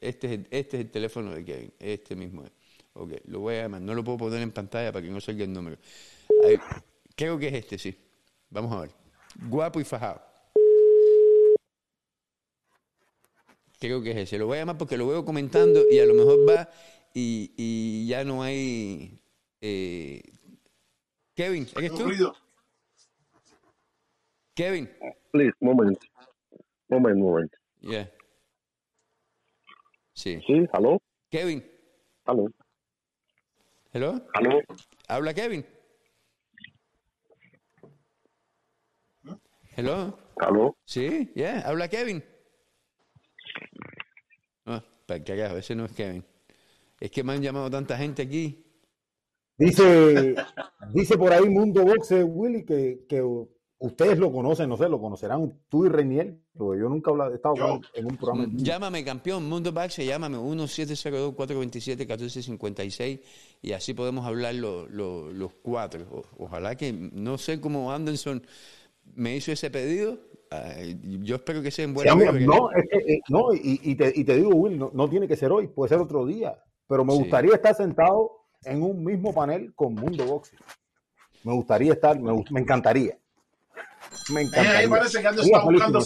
este 0.00 0.26
es 0.26 0.32
el, 0.32 0.46
este 0.50 0.76
es 0.76 0.84
el 0.84 0.90
teléfono 0.90 1.34
de 1.34 1.44
Kevin, 1.44 1.72
este 1.78 2.16
mismo 2.16 2.44
es. 2.44 2.52
Ok, 2.92 3.12
lo 3.26 3.40
voy 3.40 3.56
a 3.56 3.62
llamar, 3.62 3.82
no 3.82 3.94
lo 3.94 4.02
puedo 4.02 4.18
poner 4.18 4.40
en 4.40 4.52
pantalla 4.52 4.92
para 4.92 5.04
que 5.04 5.10
no 5.10 5.20
salga 5.20 5.44
el 5.44 5.52
número. 5.52 5.76
Ahí, 6.44 6.58
creo 7.14 7.38
que 7.38 7.48
es 7.48 7.54
este, 7.54 7.78
sí. 7.78 7.96
Vamos 8.50 8.72
a 8.72 8.80
ver. 8.82 8.90
Guapo 9.48 9.80
y 9.80 9.84
fajado. 9.84 10.29
Creo 13.80 14.02
que 14.02 14.10
es 14.10 14.16
ese. 14.18 14.38
Lo 14.38 14.46
voy 14.46 14.58
a 14.58 14.60
llamar 14.60 14.76
porque 14.78 14.98
lo 14.98 15.08
veo 15.08 15.24
comentando 15.24 15.80
y 15.90 15.98
a 15.98 16.06
lo 16.06 16.12
mejor 16.14 16.46
va 16.46 16.68
y, 17.14 17.50
y 17.56 18.06
ya 18.06 18.22
no 18.24 18.42
hay... 18.42 19.20
eh, 19.62 20.22
Kevin, 21.34 21.66
¿eres 21.74 21.94
tú? 21.94 22.10
Kevin. 24.54 24.90
Please, 25.32 25.56
moment. 25.60 25.98
Moment, 26.88 27.18
moment. 27.18 27.52
Yeah. 27.80 28.12
Sí. 30.12 30.38
Sí, 30.46 30.66
¿aló? 30.74 31.00
Kevin. 31.30 31.64
¿Aló? 32.26 32.48
¿Hello? 33.92 34.20
¿Aló? 34.34 34.60
¿Habla 35.08 35.32
Kevin? 35.32 35.64
¿Hello? 39.74 40.18
¿Aló? 40.36 40.76
Sí, 40.84 41.32
yeah. 41.34 41.60
¿Habla 41.60 41.88
Kevin? 41.88 42.22
Ah, 44.66 44.84
para 45.06 45.24
carajo, 45.24 45.56
ese 45.56 45.74
no 45.74 45.86
es 45.86 45.92
Kevin. 45.92 46.22
Es 47.00 47.10
que 47.10 47.24
me 47.24 47.32
han 47.32 47.42
llamado 47.42 47.70
tanta 47.70 47.96
gente 47.96 48.22
aquí. 48.22 48.62
Dice, 49.56 50.34
dice 50.92 51.16
por 51.18 51.32
ahí 51.32 51.48
Mundo 51.48 51.82
Boxe, 51.84 52.22
Willy, 52.24 52.64
que, 52.64 53.04
que 53.08 53.22
ustedes 53.78 54.18
lo 54.18 54.32
conocen, 54.32 54.68
no 54.68 54.76
sé, 54.76 54.88
lo 54.88 55.00
conocerán 55.00 55.58
tú 55.68 55.84
y 55.84 55.88
Reniel, 55.90 56.40
porque 56.56 56.80
yo 56.80 56.88
nunca 56.88 57.10
he 57.10 57.12
hablado- 57.12 57.32
he 57.32 57.36
estado 57.36 57.54
en 57.94 58.06
un 58.06 58.16
programa. 58.16 58.46
vivo. 58.46 58.58
Llámame, 58.62 59.04
campeón, 59.04 59.46
Mundo 59.48 59.72
Baxe, 59.72 60.04
llámame 60.06 60.38
1-702-427-1456 60.38 63.20
y 63.62 63.72
así 63.72 63.94
podemos 63.94 64.24
hablar 64.26 64.54
lo- 64.54 64.86
lo- 64.88 65.30
los 65.32 65.52
cuatro. 65.62 66.06
O- 66.10 66.24
ojalá 66.44 66.76
que, 66.76 66.92
no 66.92 67.36
sé 67.38 67.60
cómo 67.60 67.92
Anderson 67.92 68.42
me 69.14 69.36
hizo 69.36 69.52
ese 69.52 69.70
pedido, 69.70 70.18
yo 71.22 71.36
espero 71.36 71.62
que 71.62 71.70
sea 71.70 71.84
en 71.84 71.94
buena 71.94 72.12
hora, 72.14 72.32
no, 72.32 72.70
es 72.72 72.84
que, 72.90 73.14
eh, 73.14 73.20
no, 73.28 73.54
y, 73.54 73.80
y 73.84 73.94
te, 73.94 74.12
y 74.14 74.24
te 74.24 74.36
digo, 74.36 74.50
Will, 74.50 74.78
no, 74.78 74.90
no 74.92 75.08
tiene 75.08 75.28
que 75.28 75.36
ser 75.36 75.52
hoy, 75.52 75.68
puede 75.68 75.88
ser 75.90 75.98
otro 75.98 76.26
día, 76.26 76.60
pero 76.88 77.04
me 77.04 77.12
Sí. 77.12 77.18
gustaría 77.20 77.54
estar 77.54 77.74
sentado 77.74 78.32
en 78.64 78.82
un 78.82 79.04
mismo 79.04 79.32
panel 79.32 79.72
con 79.74 79.94
Mundo 79.94 80.24
Boxe. 80.24 80.56
Me 81.44 81.52
gustaría 81.52 81.92
estar, 81.92 82.18
me, 82.20 82.32
encantaría. 82.60 83.16
Me 84.32 84.40
Eh, 84.40 84.44
encantaría. 84.44 84.78
ahí 84.78 84.88
parece 84.88 85.20
que 85.20 85.26
Ando 85.28 85.42
está 85.42 85.60
buscando. 85.64 86.00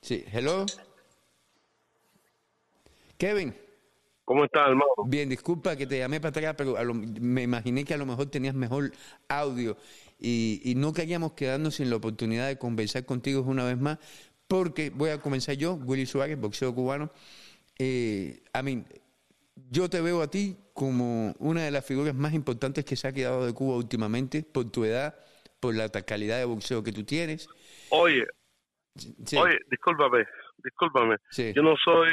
Sí, 0.00 0.24
hello. 0.32 0.66
Kevin. 3.18 3.54
¿Cómo 4.24 4.44
estás, 4.44 4.68
hermano? 4.68 4.86
Bien, 5.06 5.28
disculpa 5.28 5.76
que 5.76 5.86
te 5.86 5.98
llamé 5.98 6.20
para 6.20 6.30
atrás, 6.30 6.54
pero 6.56 6.76
a 6.76 6.84
lo- 6.84 6.94
me 6.94 7.42
imaginé 7.42 7.84
que 7.84 7.94
a 7.94 7.98
lo 7.98 8.06
mejor 8.06 8.26
tenías 8.26 8.54
mejor 8.54 8.92
audio 9.28 9.76
y, 10.22 10.60
y 10.64 10.74
no 10.76 10.92
queríamos 10.92 11.32
quedarnos 11.32 11.74
sin 11.74 11.90
la 11.90 11.96
oportunidad 11.96 12.46
de 12.46 12.56
conversar 12.56 13.04
contigo 13.04 13.42
una 13.42 13.64
vez 13.64 13.78
más, 13.78 13.98
porque 14.46 14.90
voy 14.90 15.10
a 15.10 15.20
comenzar 15.20 15.56
yo, 15.56 15.74
Willy 15.74 16.06
Suárez, 16.06 16.38
boxeo 16.38 16.74
cubano. 16.74 17.10
Eh, 17.78 18.42
a 18.52 18.62
mí, 18.62 18.84
yo 19.70 19.90
te 19.90 20.00
veo 20.00 20.22
a 20.22 20.30
ti 20.30 20.56
como 20.74 21.34
una 21.38 21.64
de 21.64 21.70
las 21.70 21.84
figuras 21.84 22.14
más 22.14 22.34
importantes 22.34 22.84
que 22.84 22.96
se 22.96 23.08
ha 23.08 23.12
quedado 23.12 23.44
de 23.44 23.52
Cuba 23.52 23.76
últimamente, 23.76 24.42
por 24.42 24.70
tu 24.70 24.84
edad, 24.84 25.16
por 25.58 25.74
la 25.74 25.88
calidad 25.88 26.38
de 26.38 26.44
boxeo 26.44 26.82
que 26.82 26.92
tú 26.92 27.04
tienes. 27.04 27.48
Oye, 27.90 28.26
Sí. 29.26 29.36
oye, 29.36 29.58
discúlpame, 29.70 30.26
discúlpame. 30.64 31.16
Sí. 31.30 31.52
Yo 31.54 31.62
no 31.62 31.74
soy 31.76 32.10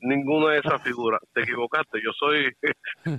ninguna 0.00 0.52
de 0.52 0.58
esas 0.58 0.82
figuras. 0.82 1.20
Te 1.34 1.42
equivocaste. 1.42 1.98
Yo 2.04 2.10
soy. 2.18 2.52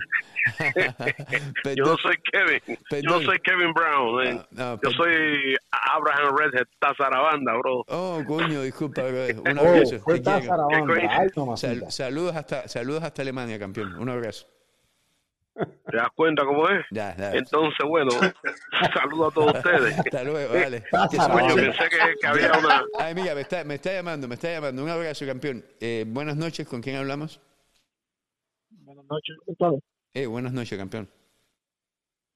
yo 1.76 1.86
no 1.86 1.98
soy 1.98 2.16
Kevin. 2.32 2.62
Yo 3.04 3.12
no 3.12 3.22
soy 3.22 3.38
Kevin 3.40 3.74
Brown. 3.74 4.28
eh. 4.28 4.42
no, 4.52 4.80
yo 4.82 4.92
soy 4.92 5.56
Abraham 5.72 6.36
Redhead 6.38 6.68
Tazarabanda, 6.80 7.54
bro. 7.58 7.84
Oh, 7.88 8.22
coño, 8.28 8.62
disculpa, 8.62 9.02
brother. 9.04 9.36
Un 9.46 9.58
Oh, 9.58 9.62
abrazo. 9.62 10.00
fue. 10.00 10.20
Tazarabanda. 10.20 10.94
Ay, 11.10 11.28
Sal- 11.58 11.92
saludos 11.92 12.36
hasta 12.36 12.68
saludos 12.68 13.04
hasta 13.04 13.22
Alemania, 13.22 13.60
campeón. 13.60 13.96
Un 13.96 14.10
abrazo. 14.10 14.48
¿Te 15.90 15.98
das 15.98 16.10
cuenta 16.16 16.46
cómo 16.46 16.68
es? 16.70 16.86
Ya, 16.92 17.16
ya. 17.18 17.32
Entonces, 17.34 17.80
bueno, 17.88 18.12
saludo 18.94 19.28
a 19.28 19.32
todos 19.32 19.54
ustedes. 19.56 19.98
Hasta 19.98 20.24
luego, 20.24 20.54
vale. 20.54 20.84
Que 21.12 21.18
suerte. 21.18 21.56
pensé 21.56 21.84
que, 21.90 21.98
que 22.22 22.28
había 22.28 22.52
una. 22.60 22.84
Ay, 23.00 23.16
mira, 23.16 23.34
me 23.34 23.42
está, 23.42 23.64
me 23.64 23.76
está 23.76 23.94
llamando, 23.94 24.28
me 24.28 24.36
está 24.36 24.52
llamando. 24.52 24.84
Un 24.84 24.90
abrazo, 24.90 25.26
campeón. 25.26 25.64
Eh, 25.80 26.06
buenas 26.08 26.36
noches, 26.38 26.68
¿con 26.68 26.82
quién 26.82 26.98
hablamos? 26.98 27.42
Buenas 28.70 29.06
noches, 29.06 29.36
¿qué 29.46 29.54
tal? 29.58 29.80
Eh, 30.14 30.26
buenas 30.26 30.54
noches, 30.54 30.78
campeón. 30.78 31.10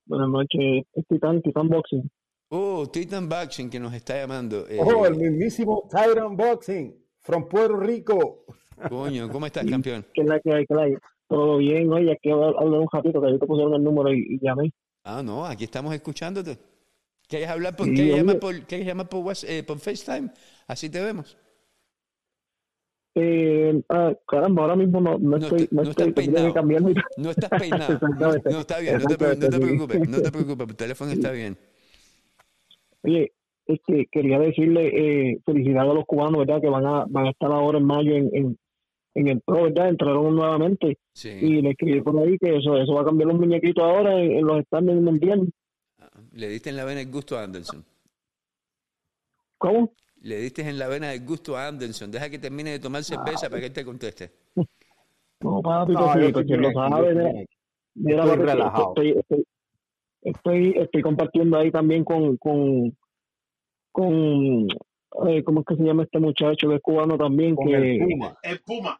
Buenas 0.05 0.29
noches, 0.29 0.85
es 0.93 1.07
Titán, 1.07 1.41
Titán 1.41 1.69
Boxing. 1.69 2.09
Oh, 2.49 2.85
Titan 2.91 3.29
Boxing 3.29 3.69
que 3.69 3.79
nos 3.79 3.93
está 3.93 4.17
llamando. 4.17 4.67
Eh, 4.67 4.79
Oh, 4.81 5.05
el 5.05 5.15
mismísimo 5.15 5.87
Tyrant 5.89 6.37
Boxing, 6.37 6.93
from 7.21 7.47
Puerto 7.47 7.77
Rico. 7.77 8.45
Coño, 8.89 9.29
¿cómo 9.29 9.45
estás, 9.45 9.65
campeón? 9.69 10.05
¿Qué 10.13 10.21
es 10.21 10.27
la 10.27 10.39
que 10.39 10.53
hay, 10.53 10.65
la 10.67 10.75
que 10.77 10.83
hay? 10.83 10.95
Todo 11.31 11.57
bien, 11.59 11.89
oye, 11.93 12.11
aquí 12.11 12.29
hablo 12.29 12.81
un 12.81 12.89
ratito 12.91 13.21
que 13.21 13.27
ahorita 13.27 13.45
pusieron 13.45 13.73
el 13.75 13.81
número 13.85 14.13
y, 14.13 14.35
y 14.35 14.39
llamé. 14.45 14.69
Ah, 15.05 15.21
no, 15.23 15.45
aquí 15.45 15.63
estamos 15.63 15.93
escuchándote. 15.93 16.57
¿Quieres 17.25 17.47
hablar 17.47 17.73
por, 17.73 17.85
Sí, 17.87 17.93
¿quieres 17.93 18.17
llamar 18.17 18.37
por, 18.39 18.53
¿quieres 18.65 18.85
llamar 18.85 19.07
por, 19.07 19.21
Whats- 19.23 19.45
eh, 19.47 19.63
por 19.63 19.79
FaceTime? 19.79 20.29
Así 20.67 20.89
te 20.89 20.99
vemos. 20.99 21.37
Eh, 23.15 23.81
ah, 23.87 24.13
caramba, 24.27 24.63
ahora 24.63 24.75
mismo 24.75 24.99
no, 24.99 25.17
no 25.19 25.37
estoy, 25.37 25.69
no, 25.71 25.83
estoy, 25.83 26.13
que 26.13 26.53
cambiarme. 26.53 26.95
No 27.15 27.29
estás 27.29 27.49
peinado. 27.49 27.97
No, 28.19 28.59
está 28.59 28.79
bien, 28.79 28.97
no 28.99 29.07
te, 29.07 29.35
no 29.37 29.49
te 29.49 29.59
preocupes, 29.59 30.09
no 30.09 30.21
te 30.21 30.31
preocupes, 30.31 30.67
tu 30.67 30.73
teléfono 30.73 31.11
está 31.11 31.31
bien. 31.31 31.57
Oye, 33.03 33.31
es 33.67 33.79
que 33.87 34.05
quería 34.11 34.37
decirle 34.37 35.31
eh, 35.31 35.39
felicidades 35.45 35.91
a 35.91 35.93
los 35.93 36.05
cubanos, 36.05 36.39
¿verdad? 36.45 36.59
Que 36.59 36.67
van 36.67 36.85
a, 36.85 37.05
van 37.07 37.27
a 37.27 37.29
estar 37.29 37.49
ahora 37.53 37.77
en 37.77 37.85
mayo 37.85 38.15
en, 38.15 38.29
en, 38.35 38.57
en 39.13 39.27
el 39.27 39.41
Pro, 39.41 39.63
¿verdad? 39.63 39.89
Entraron 39.89 40.35
nuevamente. 40.35 40.97
Sí. 41.13 41.29
Y 41.29 41.61
le 41.61 41.71
escribí 41.71 42.01
por 42.01 42.17
ahí 42.19 42.37
que 42.37 42.57
eso, 42.57 42.77
eso 42.77 42.93
va 42.93 43.01
a 43.01 43.05
cambiar 43.05 43.29
los 43.29 43.39
muñequitos 43.39 43.83
ahora 43.83 44.19
en, 44.19 44.31
en 44.31 44.45
los 44.45 44.59
estándares 44.59 45.01
mundiales. 45.01 45.49
Le 46.33 46.47
diste 46.47 46.69
en 46.69 46.77
la 46.77 46.85
vena 46.85 47.01
el 47.01 47.11
gusto 47.11 47.37
a 47.37 47.43
Anderson. 47.43 47.83
¿Cómo? 49.57 49.93
Le 50.21 50.37
diste 50.37 50.67
en 50.67 50.79
la 50.79 50.87
vena 50.87 51.09
del 51.09 51.25
gusto 51.25 51.57
a 51.57 51.67
Anderson. 51.67 52.11
Deja 52.11 52.29
que 52.29 52.39
termine 52.39 52.71
de 52.71 52.79
tomar 52.79 53.03
cerveza 53.03 53.49
para 53.49 53.59
que 53.59 53.67
él 53.67 53.73
te 53.73 53.85
conteste. 53.85 54.31
No, 55.41 55.61
papi, 55.61 55.93
No, 55.93 56.11
pues 56.13 56.25
sí, 56.25 56.31
pues 56.31 56.49
lo 56.49 56.71
sabe. 56.71 57.47
Mira, 57.95 58.23
Estoy 58.23 58.37
relajado. 58.37 58.89
Estoy, 58.89 59.09
estoy, 59.17 59.45
estoy, 60.21 60.73
estoy 60.77 61.01
compartiendo 61.01 61.57
ahí 61.57 61.71
también 61.71 62.03
con, 62.05 62.37
con, 62.37 62.95
con 63.91 64.67
eh, 65.27 65.43
¿cómo 65.43 65.61
es 65.61 65.65
que 65.65 65.75
se 65.75 65.83
llama 65.83 66.03
este 66.03 66.19
muchacho 66.19 66.69
que 66.69 66.75
es 66.75 66.81
cubano 66.81 67.17
también? 67.17 67.55
Con 67.55 67.67
que 67.67 67.75
el 67.75 67.99
Puma. 67.99 68.37
El 68.43 68.59
Puma. 68.61 68.99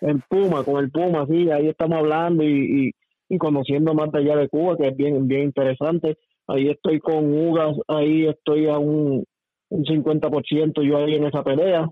El 0.00 0.22
Puma, 0.28 0.64
con 0.64 0.82
el 0.84 0.90
Puma, 0.90 1.26
sí, 1.28 1.50
ahí 1.50 1.68
estamos 1.68 1.98
hablando 1.98 2.44
y, 2.44 2.88
y, 2.88 3.34
y 3.34 3.38
conociendo 3.38 3.94
más 3.94 4.12
de 4.12 4.18
allá 4.20 4.36
de 4.36 4.48
Cuba, 4.48 4.76
que 4.76 4.88
es 4.88 4.96
bien, 4.96 5.26
bien 5.26 5.42
interesante. 5.44 6.16
Ahí 6.46 6.68
estoy 6.70 7.00
con 7.00 7.32
Ugas, 7.36 7.76
ahí 7.88 8.26
estoy 8.26 8.68
a 8.68 8.78
un, 8.78 9.24
un 9.70 9.84
50% 9.84 10.82
yo 10.82 10.96
ahí 10.98 11.14
en 11.14 11.24
esa 11.24 11.42
pelea. 11.42 11.88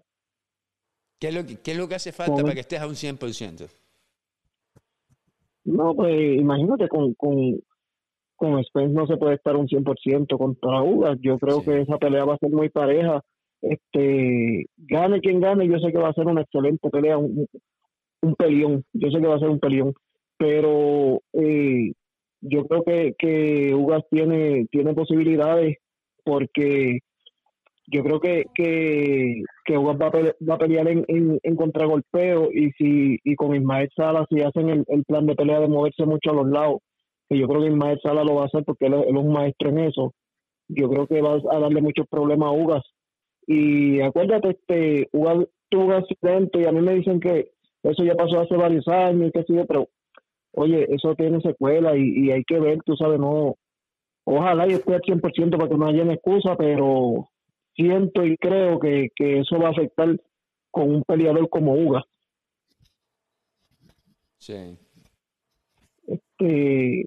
¿Qué 1.18 1.28
es 1.28 1.34
lo 1.34 1.44
que, 1.44 1.56
qué 1.60 1.72
es 1.72 1.78
lo 1.78 1.88
que 1.88 1.94
hace 1.96 2.12
falta 2.12 2.34
Con- 2.34 2.42
para 2.42 2.54
que 2.54 2.60
estés 2.60 2.80
a 2.80 2.86
un 2.86 2.94
100%? 2.94 3.68
No, 5.64 5.94
pues 5.96 6.14
imagínate, 6.38 6.88
con, 6.88 7.14
con, 7.14 7.58
con 8.36 8.62
Spence 8.64 8.94
no 8.94 9.06
se 9.06 9.16
puede 9.16 9.34
estar 9.34 9.56
un 9.56 9.66
100% 9.66 10.38
contra 10.38 10.82
Ugas. 10.82 11.18
Yo 11.20 11.38
creo 11.38 11.64
que 11.64 11.80
esa 11.80 11.98
pelea 11.98 12.24
va 12.24 12.34
a 12.34 12.38
ser 12.38 12.50
muy 12.50 12.68
pareja. 12.68 13.20
Este, 13.68 14.66
gane 14.76 15.20
quien 15.20 15.40
gane, 15.40 15.66
yo 15.66 15.78
sé 15.78 15.92
que 15.92 15.98
va 15.98 16.10
a 16.10 16.14
ser 16.14 16.26
una 16.26 16.42
excelente 16.42 16.88
pelea, 16.90 17.18
un, 17.18 17.46
un 18.22 18.34
peleón. 18.36 18.84
Yo 18.92 19.10
sé 19.10 19.20
que 19.20 19.26
va 19.26 19.36
a 19.36 19.40
ser 19.40 19.48
un 19.48 19.60
peleón. 19.60 19.94
Pero 20.38 21.20
eh, 21.32 21.92
yo 22.40 22.66
creo 22.66 22.84
que, 22.84 23.14
que 23.18 23.74
Ugas 23.74 24.02
tiene, 24.10 24.66
tiene 24.70 24.94
posibilidades 24.94 25.76
porque 26.24 27.00
yo 27.88 28.02
creo 28.02 28.20
que, 28.20 28.44
que, 28.54 29.42
que 29.64 29.78
Ugas 29.78 29.96
va 30.00 30.06
a 30.08 30.10
pelear, 30.10 30.36
va 30.48 30.54
a 30.54 30.58
pelear 30.58 30.88
en, 30.88 31.04
en, 31.08 31.38
en 31.42 31.56
contragolpeo 31.56 32.50
y 32.52 32.70
si 32.72 33.18
y 33.24 33.36
con 33.36 33.54
Ismael 33.54 33.88
Sala 33.96 34.26
si 34.28 34.42
hacen 34.42 34.68
el, 34.68 34.84
el 34.88 35.04
plan 35.04 35.26
de 35.26 35.36
pelea 35.36 35.60
de 35.60 35.68
moverse 35.68 36.04
mucho 36.04 36.30
a 36.30 36.34
los 36.34 36.48
lados, 36.48 36.80
que 37.28 37.38
yo 37.38 37.48
creo 37.48 37.62
que 37.62 37.68
Ismael 37.68 38.00
Sala 38.02 38.24
lo 38.24 38.34
va 38.34 38.42
a 38.42 38.46
hacer 38.46 38.64
porque 38.64 38.86
él, 38.86 38.94
él 38.94 39.16
es 39.16 39.24
un 39.24 39.32
maestro 39.32 39.70
en 39.70 39.78
eso, 39.78 40.12
yo 40.68 40.88
creo 40.90 41.06
que 41.06 41.22
va 41.22 41.34
a 41.50 41.58
darle 41.60 41.80
muchos 41.80 42.06
problemas 42.08 42.48
a 42.48 42.52
Ugas. 42.52 42.82
Y 43.46 44.00
acuérdate, 44.00 44.50
este, 44.50 45.08
Ugas 45.12 45.46
tuvo 45.68 45.86
un 45.86 45.92
accidente 45.92 46.60
y 46.60 46.64
a 46.64 46.72
mí 46.72 46.80
me 46.80 46.94
dicen 46.94 47.20
que 47.20 47.52
eso 47.82 48.04
ya 48.04 48.14
pasó 48.14 48.40
hace 48.40 48.56
varios 48.56 48.86
años 48.88 49.28
y 49.28 49.32
qué 49.32 49.42
sé 49.44 49.54
yo, 49.54 49.66
pero 49.66 49.88
oye, 50.52 50.86
eso 50.92 51.14
tiene 51.14 51.40
secuela 51.40 51.96
y, 51.96 52.26
y 52.26 52.30
hay 52.30 52.42
que 52.44 52.58
ver, 52.58 52.78
tú 52.84 52.96
sabes, 52.96 53.18
no, 53.20 53.54
ojalá 54.24 54.66
y 54.66 54.72
esté 54.72 54.94
al 54.94 55.02
100% 55.02 55.56
para 55.58 55.68
que 55.68 55.76
no 55.76 55.86
haya 55.86 56.02
excusa, 56.12 56.56
pero 56.56 57.28
siento 57.74 58.24
y 58.24 58.36
creo 58.38 58.80
que, 58.80 59.10
que 59.14 59.40
eso 59.40 59.58
va 59.58 59.68
a 59.68 59.72
afectar 59.72 60.16
con 60.70 60.94
un 60.94 61.02
peleador 61.04 61.48
como 61.48 61.74
Uga. 61.74 62.04
Sí. 64.38 64.78
Este, 66.06 67.06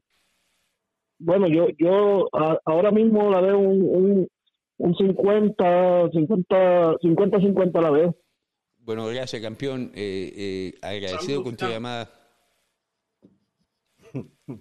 bueno, 1.19 1.47
yo 1.47 1.67
yo 1.77 2.27
a- 2.33 2.59
ahora 2.65 2.91
mismo 2.91 3.29
la 3.29 3.41
veo 3.41 3.59
un, 3.59 3.81
un, 3.81 4.27
un 4.79 4.95
50, 4.95 6.09
50, 6.11 6.97
50, 7.01 7.39
50 7.39 7.81
la 7.81 7.91
veo. 7.91 8.15
Bueno, 8.79 9.05
gracias, 9.07 9.41
campeón. 9.41 9.91
Eh, 9.93 10.33
eh, 10.35 10.79
agradecido 10.81 11.43
con 11.43 11.55
tu 11.55 11.67
llamada. 11.67 12.09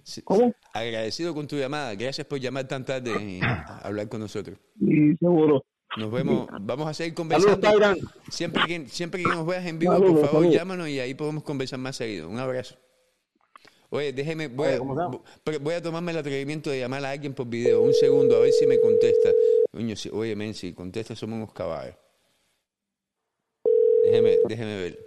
Sí, 0.03 0.21
¿Cómo? 0.21 0.53
Agradecido 0.71 1.33
con 1.33 1.47
tu 1.47 1.55
llamada. 1.55 1.95
Gracias 1.95 2.27
por 2.27 2.39
llamar 2.39 2.67
tan 2.67 2.85
tarde 2.85 3.09
y 3.19 3.39
hablar 3.81 4.07
con 4.07 4.19
nosotros. 4.19 4.59
Y 4.79 5.17
seguro. 5.17 5.65
Nos 5.97 6.11
vemos. 6.11 6.47
Vamos 6.61 6.87
a 6.87 6.93
seguir 6.93 7.15
conversando. 7.15 7.67
Siempre 8.29 8.61
que, 8.67 8.85
siempre 8.87 9.23
que 9.23 9.29
nos 9.29 9.47
veas 9.47 9.65
en 9.65 9.79
vivo, 9.79 9.93
Saludos, 9.93 10.19
por 10.19 10.29
favor, 10.29 10.49
llámanos 10.51 10.89
y 10.89 10.99
ahí 10.99 11.15
podemos 11.15 11.41
conversar 11.41 11.79
más 11.79 11.95
seguido. 11.95 12.29
Un 12.29 12.37
abrazo. 12.37 12.75
Oye, 13.91 14.13
déjeme, 14.13 14.47
voy, 14.47 14.67
Oye, 14.67 15.55
a, 15.55 15.57
voy 15.59 15.73
a 15.73 15.81
tomarme 15.81 16.11
el 16.11 16.19
atrevimiento 16.19 16.69
de 16.69 16.79
llamar 16.79 17.03
a 17.05 17.09
alguien 17.11 17.33
por 17.33 17.47
video. 17.47 17.81
Un 17.81 17.93
segundo, 17.93 18.37
a 18.37 18.39
ver 18.41 18.51
si 18.51 18.67
me 18.67 18.79
contesta. 18.79 19.31
Coño, 19.71 19.95
si- 19.95 20.09
oye, 20.09 20.35
men, 20.35 20.53
si 20.53 20.73
contesta, 20.73 21.15
somos 21.15 21.37
unos 21.37 21.53
caballos. 21.53 21.95
Déjeme, 24.05 24.37
déjeme 24.47 24.77
ver. 24.81 24.99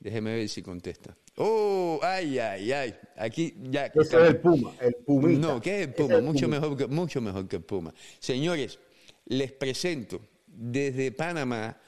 Déjeme 0.00 0.34
ver 0.34 0.48
si 0.48 0.62
contesta. 0.62 1.16
Oh, 1.36 2.00
ay, 2.02 2.38
ay, 2.38 2.72
ay. 2.72 2.94
Aquí 3.16 3.54
ya. 3.70 3.86
Ese 3.86 4.00
es 4.00 4.12
el 4.14 4.38
Puma, 4.38 4.74
el 4.80 4.94
Pumita. 4.94 5.40
No, 5.40 5.60
¿qué 5.60 5.82
es 5.82 5.86
el 5.88 5.94
Puma? 5.94 6.14
es 6.14 6.18
el 6.18 6.24
mucho, 6.24 6.48
mejor 6.48 6.76
que, 6.76 6.86
mucho 6.86 7.20
mejor 7.20 7.46
que 7.48 7.56
el 7.56 7.62
Puma. 7.62 7.94
Señores, 8.18 8.78
les 9.26 9.52
presento 9.52 10.20
desde 10.46 11.12
Panamá 11.12 11.78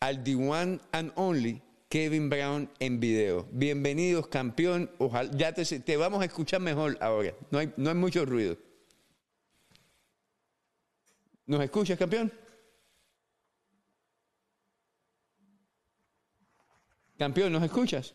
al 0.00 0.22
The 0.22 0.34
One 0.36 0.78
and 0.92 1.12
Only 1.16 1.60
Kevin 1.90 2.30
Brown 2.30 2.70
en 2.78 3.00
video. 3.00 3.48
Bienvenidos, 3.50 4.28
campeón. 4.28 4.88
Ojalá, 4.98 5.28
ya 5.36 5.52
te, 5.52 5.96
vamos 5.96 6.22
a 6.22 6.24
escuchar 6.24 6.60
mejor 6.60 6.96
ahora. 7.00 7.34
No 7.50 7.58
hay, 7.58 7.74
no 7.76 7.90
hay 7.90 7.96
mucho 7.96 8.24
ruido. 8.24 8.56
¿Nos 11.46 11.60
escuchas, 11.60 11.98
campeón? 11.98 12.32
Campeón, 17.18 17.52
¿nos 17.52 17.64
escuchas? 17.64 18.14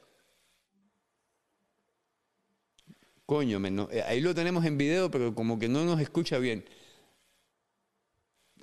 Coño, 3.25 3.59
men, 3.59 3.75
no, 3.75 3.89
eh, 3.91 4.03
ahí 4.03 4.21
lo 4.21 4.33
tenemos 4.33 4.63
en 4.63 4.77
video, 4.77 5.11
pero 5.11 5.35
como 5.35 5.59
que 5.59 5.67
no 5.67 5.83
nos 5.83 5.99
escucha 5.99 6.37
bien. 6.37 6.63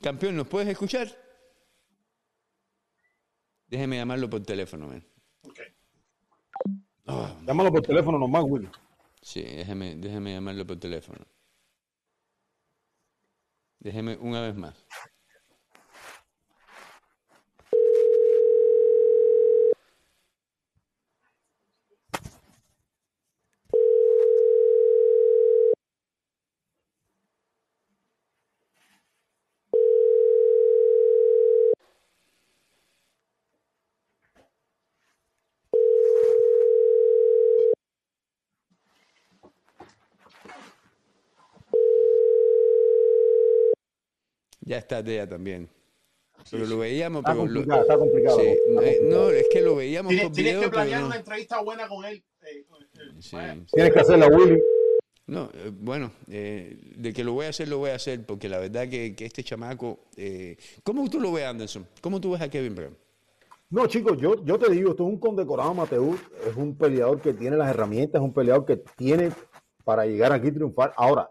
Campeón, 0.01 0.37
¿nos 0.37 0.49
puedes 0.49 0.71
escuchar? 0.71 1.22
Déjeme 3.73 3.97
llamarlo 3.97 4.29
por 4.29 4.43
teléfono, 4.43 4.87
men. 4.87 5.03
Ah, 7.07 7.35
Llámalo 7.47 7.73
por 7.73 7.81
teléfono 7.81 8.19
nomás, 8.19 8.45
Willy. 8.47 8.69
sí, 9.23 9.41
déjeme, 9.43 9.97
déjeme 9.97 10.35
llamarlo 10.35 10.67
por 10.67 10.79
teléfono. 10.79 11.25
Déjeme 13.81 14.19
una 14.19 14.43
vez 14.43 14.55
más. 14.55 14.85
Ya 44.73 44.79
está 44.79 45.03
Dea 45.03 45.29
también. 45.29 45.69
Pero 46.51 46.65
lo 46.67 46.79
veíamos, 46.79 47.21
Está 47.21 47.33
pero 47.33 47.45
lo- 47.47 47.53
complicado, 47.61 47.83
está 47.83 47.99
complicado. 47.99 48.41
Sí, 48.41 48.47
Está 48.47 48.75
complicado. 48.75 49.11
no, 49.11 49.31
es 49.31 49.47
que 49.53 49.61
lo 49.61 49.77
veíamos 49.77 50.09
Tienes, 50.09 50.27
por 50.29 50.35
tienes 50.35 50.53
video, 50.55 50.63
que 50.71 50.75
planear 50.75 51.01
no. 51.03 51.07
una 51.09 51.17
entrevista 51.17 51.61
buena 51.61 51.89
con 51.89 52.05
él. 52.07 52.25
eh, 52.41 52.65
Sí. 53.21 53.37
Tienes 53.71 53.93
que 53.93 54.01
hacerla, 54.01 54.29
Willy. 54.29 54.59
No, 55.27 55.51
eh, 55.53 55.71
bueno, 55.73 56.11
eh, 56.29 56.77
de 56.97 57.13
que 57.13 57.23
lo 57.23 57.35
voy 57.35 57.45
a 57.47 57.51
hacer, 57.51 57.69
lo 57.69 57.77
voy 57.79 57.91
a 57.91 57.97
hacer, 57.97 58.25
porque 58.25 58.49
la 58.49 58.59
verdad 58.59 58.89
que, 58.89 59.15
que 59.15 59.27
este 59.27 59.45
chamaco... 59.45 60.01
eh, 60.17 60.57
¿Cómo 60.83 61.09
tú 61.11 61.21
lo 61.21 61.31
ves, 61.33 61.45
Anderson? 61.45 61.87
¿Cómo 62.01 62.19
tú 62.19 62.31
ves 62.33 62.41
a 62.41 62.49
Kevin 62.49 62.75
Brown? 62.75 62.97
No, 63.69 63.87
chicos, 63.87 64.17
yo, 64.19 64.43
yo 64.45 64.59
te 64.59 64.71
digo, 64.73 64.91
esto 64.91 65.05
es 65.05 65.09
un 65.11 65.19
condecorado 65.21 65.71
amateur, 65.71 66.17
es 66.49 66.57
un 66.57 66.77
peleador 66.77 67.21
que 67.21 67.35
tiene 67.35 67.57
las 67.59 67.69
herramientas, 67.71 68.21
es 68.21 68.25
un 68.25 68.33
peleador 68.35 68.65
que 68.65 68.79
tiene 68.97 69.31
para 69.85 70.07
llegar 70.07 70.33
aquí 70.33 70.49
a 70.49 70.55
triunfar. 70.55 70.93
Ahora, 70.97 71.31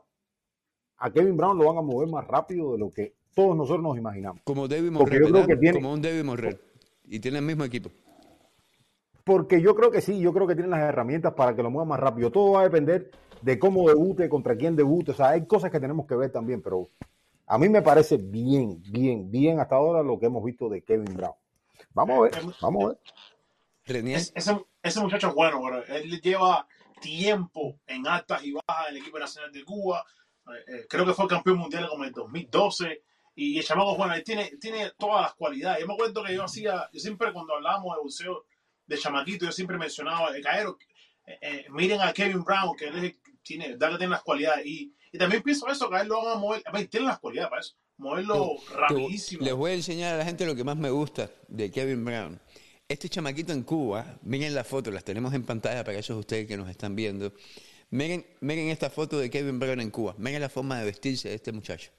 a 0.97 1.11
Kevin 1.11 1.35
Brown 1.35 1.57
lo 1.57 1.65
van 1.65 1.77
a 1.77 1.81
mover 1.81 2.07
más 2.07 2.25
rápido 2.27 2.71
de 2.73 2.77
lo 2.79 2.89
que 2.91 3.13
todos 3.35 3.55
nosotros 3.55 3.81
nos 3.83 3.97
imaginamos. 3.97 4.41
Como 4.43 4.67
David 4.67 4.91
Porque 4.93 5.17
Morrell, 5.17 5.19
yo 5.21 5.25
creo 5.27 5.33
¿verdad? 5.41 5.47
que 5.47 5.57
tiene- 5.57 5.77
Como 5.81 5.93
un 5.93 6.01
David 6.01 6.23
Morrell. 6.23 6.59
Y 7.05 7.19
tiene 7.19 7.39
el 7.39 7.45
mismo 7.45 7.63
equipo. 7.63 7.91
Porque 9.23 9.61
yo 9.61 9.75
creo 9.75 9.91
que 9.91 10.01
sí, 10.01 10.19
yo 10.19 10.33
creo 10.33 10.47
que 10.47 10.55
tiene 10.55 10.69
las 10.69 10.79
herramientas 10.81 11.33
para 11.33 11.55
que 11.55 11.61
lo 11.61 11.69
mueva 11.69 11.85
más 11.85 11.99
rápido. 11.99 12.31
Todo 12.31 12.53
va 12.53 12.61
a 12.61 12.63
depender 12.63 13.11
de 13.41 13.59
cómo 13.59 13.87
debute, 13.87 14.27
contra 14.29 14.55
quién 14.55 14.75
debute. 14.75 15.11
O 15.11 15.13
sea, 15.13 15.29
hay 15.29 15.45
cosas 15.45 15.71
que 15.71 15.79
tenemos 15.79 16.07
que 16.07 16.15
ver 16.15 16.31
también, 16.31 16.61
pero 16.61 16.87
a 17.45 17.57
mí 17.57 17.69
me 17.69 17.81
parece 17.81 18.17
bien, 18.17 18.81
bien, 18.89 19.29
bien 19.29 19.59
hasta 19.59 19.75
ahora 19.75 20.01
lo 20.01 20.17
que 20.19 20.25
hemos 20.25 20.43
visto 20.43 20.69
de 20.69 20.81
Kevin 20.83 21.13
Brown. 21.15 21.35
Vamos 21.93 22.17
a 22.17 22.21
ver, 22.21 22.31
vamos 22.61 22.83
a 22.83 22.87
ver. 22.89 22.97
Es- 24.17 24.31
ese, 24.35 24.57
ese 24.81 24.99
muchacho 25.01 25.27
es 25.29 25.35
bueno, 25.35 25.61
bro. 25.61 25.83
Él 25.85 26.19
lleva 26.21 26.67
tiempo 27.01 27.79
en 27.87 28.07
altas 28.07 28.43
y 28.43 28.53
bajas 28.53 28.89
en 28.89 28.95
el 28.95 29.01
equipo 29.01 29.19
nacional 29.19 29.51
de 29.51 29.63
Cuba. 29.63 30.03
Eh, 30.47 30.71
eh, 30.75 30.85
creo 30.89 31.05
que 31.05 31.13
fue 31.13 31.27
campeón 31.27 31.57
mundial 31.57 31.87
como 31.89 32.03
en 32.03 32.09
el 32.09 32.13
2012. 32.13 33.03
Y 33.43 33.57
el 33.57 33.63
chamaco 33.63 33.93
es 33.93 33.97
bueno. 33.97 34.13
Él 34.13 34.23
tiene, 34.23 34.51
tiene 34.59 34.91
todas 34.99 35.21
las 35.23 35.33
cualidades. 35.33 35.79
Yo 35.81 35.87
me 35.87 35.93
acuerdo 35.93 36.23
que 36.23 36.35
yo 36.35 36.43
hacía, 36.43 36.87
yo 36.93 36.99
siempre 36.99 37.33
cuando 37.33 37.55
hablábamos 37.55 37.95
de 37.95 38.01
boxeo 38.03 38.45
de 38.85 38.97
chamaquito, 38.97 39.45
yo 39.45 39.51
siempre 39.51 39.77
mencionaba, 39.79 40.35
eh, 40.37 40.41
Caero, 40.41 40.77
eh, 41.25 41.37
eh, 41.41 41.65
miren 41.69 42.01
a 42.01 42.13
Kevin 42.13 42.43
Brown, 42.43 42.75
que 42.77 42.85
él 42.85 43.03
es- 43.05 43.15
tiene, 43.41 43.75
da 43.77 43.89
que 43.89 43.97
tiene 43.97 44.11
las 44.11 44.21
cualidades. 44.21 44.63
Y, 44.65 44.93
y 45.11 45.17
también 45.17 45.41
pienso 45.41 45.67
eso, 45.69 45.89
que 45.89 45.95
a 45.95 46.01
él 46.01 46.07
lo 46.07 46.23
van 46.23 46.37
a 46.37 46.39
mover. 46.39 46.61
A 46.65 46.71
ver, 46.71 46.87
tiene 46.87 47.07
las 47.07 47.19
cualidades 47.19 47.49
para 47.49 47.61
eso. 47.61 47.75
moverlo 47.97 48.51
Te- 48.67 48.73
rapidísimo. 48.75 49.43
Les 49.45 49.53
voy 49.55 49.71
a 49.71 49.73
enseñar 49.75 50.13
a 50.15 50.17
la 50.19 50.25
gente 50.25 50.45
lo 50.45 50.55
que 50.55 50.63
más 50.63 50.77
me 50.77 50.89
gusta 50.91 51.29
de 51.47 51.71
Kevin 51.71 52.03
Brown. 52.05 52.39
Este 52.87 53.09
chamaquito 53.09 53.53
en 53.53 53.63
Cuba, 53.63 54.19
miren 54.23 54.53
la 54.53 54.63
foto, 54.63 54.91
las 54.91 55.03
tenemos 55.03 55.33
en 55.33 55.43
pantalla 55.45 55.83
para 55.83 55.97
esos 55.97 56.17
ustedes 56.19 56.47
que 56.47 56.57
nos 56.57 56.69
están 56.69 56.95
viendo. 56.95 57.33
Miren, 57.89 58.25
miren 58.41 58.69
esta 58.69 58.89
foto 58.89 59.17
de 59.19 59.29
Kevin 59.31 59.59
Brown 59.59 59.79
en 59.81 59.89
Cuba. 59.91 60.13
Miren 60.17 60.41
la 60.41 60.49
forma 60.49 60.77
de 60.79 60.85
vestirse 60.85 61.29
de 61.29 61.35
este 61.35 61.51
muchacho. 61.51 61.91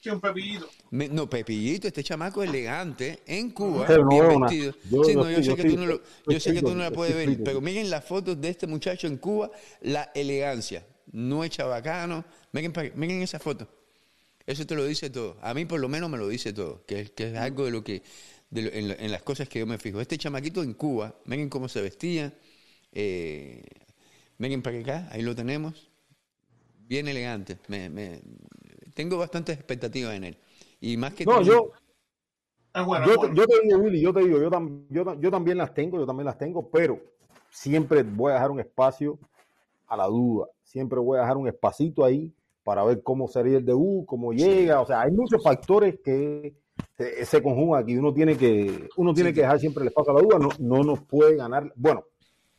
Que 0.00 0.10
un 0.10 0.20
pepillito. 0.20 0.68
Me- 0.90 1.08
no, 1.08 1.28
Pepillito, 1.28 1.88
este 1.88 2.04
chamaco 2.04 2.42
elegante 2.42 3.20
en 3.26 3.50
Cuba, 3.50 3.86
no 4.04 4.08
bien 4.08 4.22
vestido. 4.50 4.74
Yo- 4.90 5.04
sí, 5.04 5.14
no, 5.14 5.30
yo 5.30 5.36
sé 5.38 5.42
yo 5.48 5.56
que 5.56 5.62
tú 5.64 5.76
no 5.76 5.86
lo, 5.86 6.02
yo 6.28 6.40
sé 6.40 6.52
que 6.54 6.60
tú 6.62 6.74
no 6.76 6.82
la 6.82 6.90
puedes 6.92 7.14
ver, 7.16 7.26
pero 7.44 7.60
miren 7.60 7.90
las 7.90 8.04
fotos 8.04 8.40
de 8.40 8.48
este 8.50 8.66
muchacho 8.66 9.06
en 9.08 9.16
Cuba, 9.16 9.50
la 9.80 10.12
elegancia, 10.14 10.86
no 11.12 11.42
es 11.42 11.50
chabacano. 11.50 12.24
Miren, 12.52 12.72
miren 12.94 13.22
esa 13.22 13.38
foto. 13.40 13.68
Eso 14.46 14.64
te 14.64 14.76
lo 14.76 14.84
dice 14.84 15.10
todo. 15.10 15.36
A 15.42 15.54
mí 15.54 15.64
por 15.64 15.80
lo 15.80 15.88
menos 15.88 16.08
me 16.08 16.18
lo 16.18 16.28
dice 16.28 16.52
todo, 16.52 16.84
que, 16.86 17.00
es- 17.00 17.10
que 17.10 17.30
es 17.32 17.36
algo 17.36 17.64
de 17.64 17.70
lo 17.72 17.82
que, 17.82 18.02
de 18.50 18.62
lo- 18.62 18.72
en, 18.72 18.88
lo- 18.88 18.94
en 18.98 19.10
las 19.10 19.22
cosas 19.22 19.48
que 19.48 19.58
yo 19.58 19.66
me 19.66 19.78
fijo. 19.78 20.00
Este 20.00 20.16
chamaquito 20.18 20.62
en 20.62 20.74
Cuba, 20.74 21.16
miren 21.24 21.48
cómo 21.48 21.68
se 21.68 21.80
vestía, 21.82 22.32
eh, 22.92 23.62
miren 24.38 24.62
para 24.62 24.78
acá, 24.78 25.08
ahí 25.10 25.22
lo 25.22 25.34
tenemos, 25.34 25.90
bien 26.86 27.08
elegante. 27.08 27.58
Me, 27.66 27.90
me- 27.90 28.20
tengo 28.96 29.18
bastantes 29.18 29.54
expectativas 29.56 30.14
en 30.14 30.24
él. 30.24 30.38
Y 30.80 30.96
más 30.96 31.12
que 31.14 31.24
No, 31.26 31.32
todo- 31.34 31.42
yo, 31.42 31.70
bueno, 32.84 33.06
yo, 33.06 33.12
te- 33.12 33.18
bueno. 33.18 33.34
yo 33.34 33.46
te 33.46 33.60
digo, 33.62 33.78
Willy, 33.78 34.00
yo 34.00 34.12
te 34.12 34.20
digo, 34.20 34.38
yo, 34.40 34.50
tam- 34.50 34.86
yo, 34.90 35.20
yo 35.20 35.30
también 35.30 35.58
las 35.58 35.72
tengo, 35.74 35.98
yo 35.98 36.06
también 36.06 36.24
las 36.26 36.38
tengo, 36.38 36.68
pero 36.70 36.98
siempre 37.50 38.02
voy 38.02 38.30
a 38.32 38.34
dejar 38.34 38.50
un 38.50 38.60
espacio 38.60 39.18
a 39.86 39.96
la 39.96 40.06
duda. 40.06 40.48
Siempre 40.62 40.98
voy 40.98 41.18
a 41.18 41.22
dejar 41.22 41.36
un 41.36 41.46
espacito 41.48 42.04
ahí 42.04 42.32
para 42.64 42.84
ver 42.84 43.02
cómo 43.02 43.28
sería 43.28 43.58
el 43.58 43.64
debut, 43.64 44.04
cómo 44.06 44.32
llega. 44.32 44.80
O 44.80 44.86
sea, 44.86 45.02
hay 45.02 45.12
muchos 45.12 45.42
factores 45.42 45.98
que 46.02 46.54
se, 46.96 47.24
se 47.24 47.42
conjugan 47.42 47.82
aquí. 47.82 47.96
Uno 47.96 48.12
tiene 48.12 48.36
que, 48.36 48.88
uno 48.96 49.14
tiene 49.14 49.32
que 49.32 49.42
dejar 49.42 49.60
siempre 49.60 49.82
el 49.82 49.88
espacio 49.88 50.12
a 50.12 50.16
la 50.16 50.22
duda. 50.22 50.38
No, 50.38 50.48
no 50.58 50.82
nos 50.84 51.02
puede 51.02 51.36
ganar. 51.36 51.72
Bueno, 51.76 52.04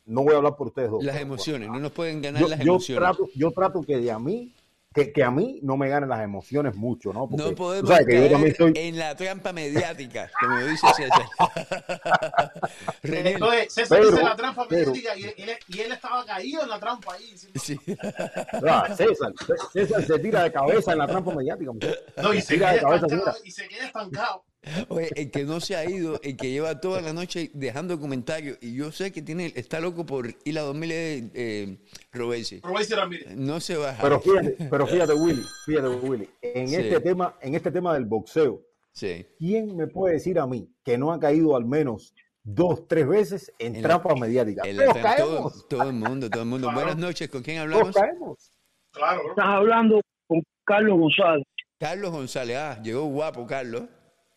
no 0.06 0.22
voy 0.24 0.34
a 0.34 0.38
hablar 0.38 0.56
por 0.56 0.68
ustedes 0.68 0.90
dos. 0.90 1.04
Las 1.04 1.20
emociones, 1.20 1.68
no 1.68 1.78
nos 1.78 1.92
pueden 1.92 2.22
ganar 2.22 2.40
yo, 2.42 2.48
las 2.48 2.58
yo 2.60 2.72
emociones. 2.72 3.02
trato, 3.04 3.28
yo 3.34 3.50
trato 3.50 3.82
que 3.82 3.98
de 3.98 4.10
a 4.10 4.18
mí, 4.18 4.54
que, 4.98 5.12
que 5.12 5.22
a 5.22 5.30
mí 5.30 5.60
no 5.62 5.76
me 5.76 5.88
ganen 5.88 6.08
las 6.08 6.22
emociones 6.22 6.74
mucho, 6.74 7.12
¿no? 7.12 7.28
Porque 7.28 7.44
No 7.50 7.54
podemos 7.54 7.88
sabes 7.90 8.56
yo 8.58 8.66
en 8.74 8.98
la 8.98 9.14
trampa 9.14 9.52
mediática, 9.52 10.30
como 10.40 10.58
dice 10.58 10.86
César. 10.96 11.22
Entonces, 13.02 13.72
César 13.72 13.98
Pero- 13.98 14.10
dice 14.10 14.22
la 14.22 14.36
trampa 14.36 14.66
pero- 14.68 14.90
mediática 14.92 15.16
y, 15.16 15.24
él, 15.42 15.56
y 15.68 15.80
él 15.80 15.92
estaba 15.92 16.24
caído 16.24 16.62
en 16.62 16.68
la 16.68 16.78
trampa 16.80 17.14
ahí. 17.14 17.34
sí. 17.54 17.78
Ah, 18.68 18.88
César, 18.94 19.32
César 19.72 20.02
se 20.04 20.18
tira 20.18 20.42
de 20.42 20.52
cabeza 20.52 20.92
en 20.92 20.98
la 20.98 21.06
trampa 21.06 21.34
mediática. 21.34 21.70
No, 22.22 22.34
y 22.34 22.40
se, 22.40 22.54
tira 22.54 22.70
queda 22.78 22.92
de 22.92 23.00
cabeza, 23.00 23.34
y 23.44 23.50
se 23.50 23.68
queda 23.68 23.86
estancado. 23.86 24.44
Oye, 24.88 25.08
el 25.16 25.30
que 25.30 25.44
no 25.44 25.60
se 25.60 25.76
ha 25.76 25.88
ido, 25.88 26.20
el 26.22 26.36
que 26.36 26.50
lleva 26.50 26.80
toda 26.80 27.00
la 27.00 27.12
noche 27.12 27.50
dejando 27.54 27.98
comentarios, 28.00 28.58
y 28.60 28.74
yo 28.74 28.92
sé 28.92 29.12
que 29.12 29.22
tiene, 29.22 29.52
está 29.56 29.80
loco 29.80 30.04
por 30.06 30.34
ir 30.44 30.58
a 30.58 30.62
2000 30.62 30.92
eh, 30.92 31.30
eh, 31.34 31.78
Robesi. 32.12 32.60
Ramírez. 32.60 33.36
No 33.36 33.60
se 33.60 33.76
baja. 33.76 34.02
Pero 34.02 34.20
fíjate, 34.20 34.56
pero 34.70 34.86
fíjate, 34.86 35.12
Willy, 35.14 35.42
fíjate, 35.66 35.88
Willy, 35.88 36.28
en 36.42 36.68
Sí. 36.68 36.74
este 36.76 37.00
tema, 37.00 37.36
en 37.40 37.54
este 37.54 37.70
tema 37.70 37.94
del 37.94 38.04
boxeo, 38.04 38.62
Sí. 38.92 39.26
¿quién 39.38 39.76
me 39.76 39.86
puede 39.86 40.14
decir 40.14 40.38
a 40.38 40.46
mí 40.46 40.68
que 40.84 40.98
no 40.98 41.12
ha 41.12 41.20
caído 41.20 41.54
al 41.56 41.64
menos 41.64 42.14
dos, 42.42 42.88
tres 42.88 43.06
veces 43.06 43.52
en, 43.58 43.76
En 43.76 43.82
la- 43.82 43.88
trampas 43.88 44.18
mediáticas? 44.18 44.66
En 44.66 44.76
la 44.76 44.86
todo, 44.86 45.02
caemos, 45.02 45.68
todo 45.68 45.82
el 45.84 45.92
mundo, 45.92 46.28
todo 46.30 46.42
el 46.42 46.48
mundo. 46.48 46.66
Claro. 46.68 46.80
Buenas 46.80 46.98
noches, 46.98 47.28
¿con 47.28 47.42
quién 47.42 47.58
todos 47.58 47.72
hablamos? 47.74 47.94
caemos. 47.94 48.50
Claro. 48.92 49.20
Estás 49.30 49.44
hablando 49.46 50.00
con 50.26 50.42
Carlos 50.64 50.98
González. 50.98 51.44
Carlos 51.78 52.10
González. 52.10 52.56
Ah, 52.56 52.80
llegó 52.82 53.04
guapo, 53.04 53.46
Carlos. 53.46 53.82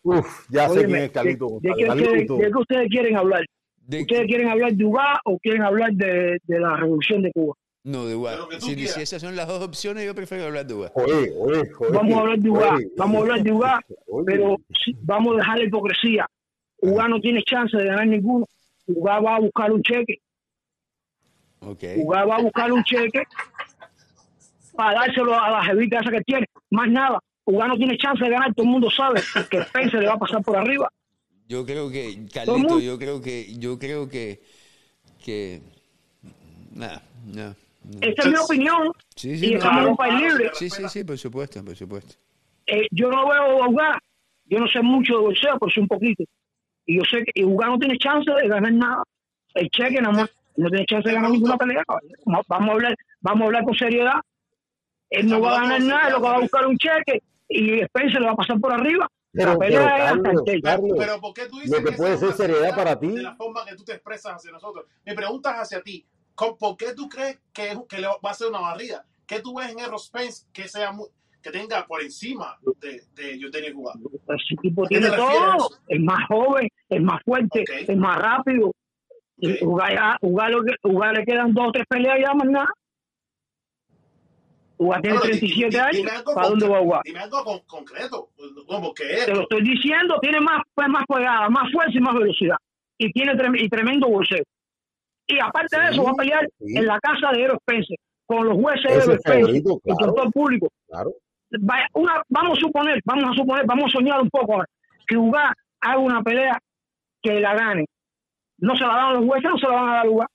Uf, 0.04 0.46
ya 0.50 0.68
sé 0.68 0.78
Óyeme, 0.80 0.88
quién 0.92 1.02
es 1.04 1.10
Carlito 1.12 1.46
¿de, 1.46 1.50
de 1.60 1.68
González. 1.70 1.76
qué 1.76 1.84
ustedes, 1.92 2.08
Carlito, 2.12 2.36
de 2.36 2.50
qué 2.50 2.58
ustedes 2.58 2.88
quieren 2.88 3.16
hablar? 3.16 3.44
De- 3.86 4.00
¿Ustedes 4.02 4.26
quieren 4.26 4.48
hablar 4.48 4.72
de 4.72 4.84
UGA 4.84 5.20
o 5.24 5.38
quieren 5.38 5.62
hablar 5.62 5.92
de, 5.92 6.38
de 6.44 6.58
la 6.60 6.76
revolución 6.76 7.22
de 7.22 7.32
Cuba? 7.32 7.54
no, 7.84 8.06
de 8.06 8.14
De 8.14 8.58
tú 8.60 8.66
Si, 8.66 8.74
quieras. 8.76 8.94
si 8.94 9.00
esas 9.02 9.20
son 9.22 9.34
las 9.34 9.48
dos 9.48 9.60
opciones, 9.62 10.04
yo 10.06 10.14
prefiero 10.14 10.44
hablar 10.44 10.64
de 10.66 10.74
UA. 10.74 10.92
Oye, 10.94 11.32
oye, 11.36 11.60
oye, 11.78 11.90
Vamos 11.92 12.14
a 12.14 12.20
hablar 12.20 12.38
de 12.38 12.50
UGA, 12.50 12.74
oye, 12.76 12.88
vamos 12.96 13.16
a 13.16 13.20
hablar 13.20 13.42
de 13.42 13.52
UGA, 13.52 13.80
oye. 14.08 14.24
pero 14.26 14.56
sí, 14.84 14.96
vamos 15.02 15.34
a 15.34 15.36
dejar 15.38 15.58
la 15.58 15.64
hipocresía. 15.64 16.26
UGA 16.80 17.08
no 17.08 17.20
tiene 17.20 17.42
chance 17.44 17.76
de 17.76 17.84
ganar 17.84 18.06
ninguno. 18.06 18.46
UGA 18.86 19.20
va 19.20 19.36
a 19.36 19.40
buscar 19.40 19.72
un 19.72 19.82
cheque. 19.82 20.18
Ok. 21.60 21.82
UGA 21.96 22.24
va 22.24 22.36
a 22.36 22.42
buscar 22.42 22.72
un 22.72 22.82
cheque 22.84 23.22
para 24.76 25.00
dárselo 25.00 25.34
a 25.40 25.50
la 25.50 25.64
jevita 25.64 25.98
esa 26.00 26.10
que 26.10 26.20
tiene. 26.22 26.46
Más 26.70 26.88
nada. 26.90 27.18
UGA 27.44 27.68
no 27.68 27.76
tiene 27.76 27.96
chance 27.98 28.22
de 28.24 28.30
ganar. 28.30 28.54
Todo 28.54 28.64
el 28.64 28.72
mundo 28.72 28.90
sabe 28.90 29.20
que 29.50 29.58
Spencer 29.62 30.00
le 30.00 30.06
va 30.06 30.14
a 30.14 30.18
pasar 30.18 30.42
por 30.42 30.56
arriba. 30.56 30.90
Yo 31.48 31.66
creo 31.66 31.90
que, 31.90 32.08
el 32.08 32.30
Carlito, 32.30 32.80
yo 32.80 32.98
creo 32.98 33.20
que, 33.20 33.54
yo 33.58 33.78
creo 33.78 34.08
que, 34.08 34.40
que, 35.22 35.60
nada, 36.72 37.02
no. 37.26 37.48
no. 37.48 37.98
Esta 38.00 38.22
es 38.22 38.28
mi 38.28 38.36
opinión. 38.36 38.92
Sí, 39.14 39.30
y 39.30 39.38
sí, 39.38 39.50
no, 39.50 39.56
estamos 39.58 39.82
en 39.82 39.88
un 39.90 39.96
país 39.96 40.14
libre. 40.20 40.50
Sí, 40.54 40.70
sí, 40.70 40.82
sí, 40.88 41.04
por 41.04 41.18
supuesto, 41.18 41.62
por 41.64 41.76
supuesto. 41.76 42.14
Eh, 42.66 42.86
yo 42.90 43.10
no 43.10 43.28
veo 43.28 43.62
a 43.62 43.68
UGA. 43.68 43.98
Yo 44.46 44.58
no 44.60 44.68
sé 44.68 44.80
mucho 44.82 45.14
de 45.14 45.20
boxeo, 45.20 45.58
pero 45.58 45.72
sé 45.72 45.80
un 45.80 45.88
poquito. 45.88 46.24
Y 46.86 46.96
yo 46.96 47.02
sé 47.10 47.24
que 47.24 47.44
UGA 47.44 47.66
no 47.66 47.78
tiene 47.78 47.98
chance 47.98 48.30
de 48.30 48.48
ganar 48.48 48.72
nada. 48.72 49.02
El 49.54 49.68
cheque 49.68 50.00
nada 50.00 50.14
más. 50.14 50.30
No 50.56 50.68
tiene 50.68 50.86
chance 50.86 51.08
de 51.08 51.14
ganar 51.14 51.30
ninguna 51.30 51.56
pelea. 51.56 51.82
vamos 52.24 52.46
a 52.48 52.72
hablar, 52.72 52.96
vamos 53.20 53.42
a 53.42 53.44
hablar 53.46 53.64
con 53.64 53.74
seriedad. 53.74 54.20
Él 55.10 55.26
no 55.26 55.40
va 55.40 55.58
a 55.58 55.60
ganar 55.62 55.82
nada, 55.82 56.10
lo 56.10 56.16
que 56.16 56.22
va 56.22 56.36
a 56.36 56.40
buscar 56.40 56.66
un 56.66 56.78
cheque 56.78 57.22
y 57.52 57.80
Spencer 57.82 58.20
le 58.20 58.26
va 58.26 58.32
a 58.32 58.36
pasar 58.36 58.60
por 58.60 58.72
arriba. 58.72 59.08
Pero, 59.34 59.52
la 59.52 59.58
pelea 59.58 59.80
pero, 60.12 60.28
hasta 60.30 60.52
el 60.52 60.62
Carlos, 60.62 60.90
Pero 60.98 61.20
¿por 61.20 61.32
qué 61.32 61.46
tú 61.46 61.58
dices 61.58 61.70
lo 61.82 61.90
que 61.90 61.96
puede 61.96 62.18
ser 62.18 62.32
seriedad 62.32 62.74
para 62.76 62.98
ti. 63.00 63.08
De 63.08 63.22
la 63.22 63.34
forma 63.34 63.64
que 63.64 63.74
tú 63.76 63.82
te 63.84 63.92
expresas 63.92 64.34
hacia 64.34 64.50
nosotros. 64.50 64.84
Mi 65.06 65.14
pregunta 65.14 65.52
es 65.52 65.60
hacia 65.60 65.80
ti. 65.82 66.04
¿Con- 66.34 66.56
¿Por 66.58 66.76
qué 66.76 66.92
tú 66.94 67.08
crees 67.08 67.40
que, 67.52 67.74
le 67.98 68.06
va 68.06 68.30
a 68.30 68.34
ser 68.34 68.48
una 68.48 68.60
barrida? 68.60 69.04
¿Qué 69.26 69.40
tú 69.40 69.56
ves 69.56 69.70
en 69.72 69.78
Errol 69.78 69.98
Spence 69.98 70.46
que 70.52 70.68
sea 70.68 70.92
mu- 70.92 71.06
que 71.42 71.50
tenga 71.50 71.86
por 71.86 72.02
encima 72.02 72.58
de, 72.80 73.02
de 73.14 73.38
Yoteni 73.38 73.72
Jugado? 73.72 74.00
Ese 74.28 74.54
tipo 74.60 74.84
¿A 74.84 74.88
qué 74.88 74.98
tiene 74.98 75.16
todo. 75.16 75.70
Es 75.88 76.00
más 76.00 76.26
joven, 76.28 76.68
es 76.90 77.02
más 77.02 77.22
fuerte, 77.24 77.60
Ok. 77.62 77.88
es 77.88 77.96
más 77.96 78.18
rápido. 78.18 78.70
Y 79.38 79.58
Jugar, 79.60 79.92
ya- 79.94 80.18
jugar 80.20 80.50
lo 80.50 80.62
que- 80.62 80.76
jugar 80.82 81.16
le 81.16 81.24
quedan 81.24 81.52
dos 81.54 81.68
o 81.68 81.72
tres 81.72 81.84
peleas 81.88 82.18
y 82.18 82.22
ya 82.22 82.34
más 82.34 82.48
nada. 82.48 82.68
Jugar 84.82 85.00
tiene 85.02 85.18
Pero 85.20 85.32
di- 85.34 85.38
37 85.40 85.68
di- 85.70 85.76
años. 86.08 86.22
¿Para 86.34 86.48
dónde 86.48 86.68
va 86.68 86.78
a 86.78 86.80
jugar? 86.80 87.00
Dime 87.04 87.18
algo 87.20 87.44
con- 87.44 87.60
concreto. 87.66 88.28
No, 88.68 88.80
porque 88.82 89.04
Te 89.04 89.14
esto. 89.20 89.34
lo 89.34 89.40
estoy 89.42 89.62
diciendo, 89.62 90.18
tiene 90.20 90.40
más, 90.40 90.62
pues, 90.74 90.88
más 90.88 91.04
pegada, 91.06 91.48
más 91.48 91.70
fuerza 91.72 91.92
y 91.96 92.00
más 92.00 92.14
velocidad. 92.14 92.56
Y 92.98 93.12
tiene 93.12 93.32
trem- 93.34 93.60
y 93.60 93.68
tremendo 93.68 94.08
bolseo. 94.08 94.42
Y 95.26 95.38
aparte 95.40 95.80
de 95.80 95.88
eso, 95.90 96.02
va 96.04 96.10
a 96.10 96.14
pelear 96.14 96.46
sí. 96.58 96.76
en 96.76 96.86
la 96.86 96.98
casa 97.00 97.30
de 97.32 97.40
Eero 97.42 97.54
Spencer, 97.54 97.96
con 98.26 98.46
los 98.48 98.56
jueces 98.58 99.06
de 99.06 99.14
es 99.14 99.20
Spencer 99.20 99.62
claro. 99.84 100.12
todo 100.14 100.24
el 100.24 100.32
público. 100.32 100.68
Claro. 100.88 101.10
Vaya, 101.60 101.86
una, 101.94 102.22
vamos 102.28 102.58
a 102.58 102.60
suponer, 102.60 103.00
vamos 103.04 103.30
a 103.30 103.34
suponer, 103.34 103.64
vamos 103.66 103.84
a 103.86 103.92
soñar 103.98 104.20
un 104.20 104.30
poco 104.30 104.54
ahora, 104.54 104.66
que 105.06 105.16
Uga 105.16 105.52
haga 105.80 105.98
una 105.98 106.22
pelea 106.22 106.58
que 107.22 107.40
la 107.40 107.54
gane. 107.54 107.84
No 108.58 108.74
se 108.76 108.84
la 108.84 108.94
dan 108.94 109.04
a 109.06 109.12
los 109.14 109.24
jueces, 109.26 109.50
no 109.50 109.58
se 109.58 109.66
la 109.66 109.72
van 109.74 109.88
a 109.88 109.92
dar 109.94 110.06
a 110.06 110.10
Uga. 110.10 110.26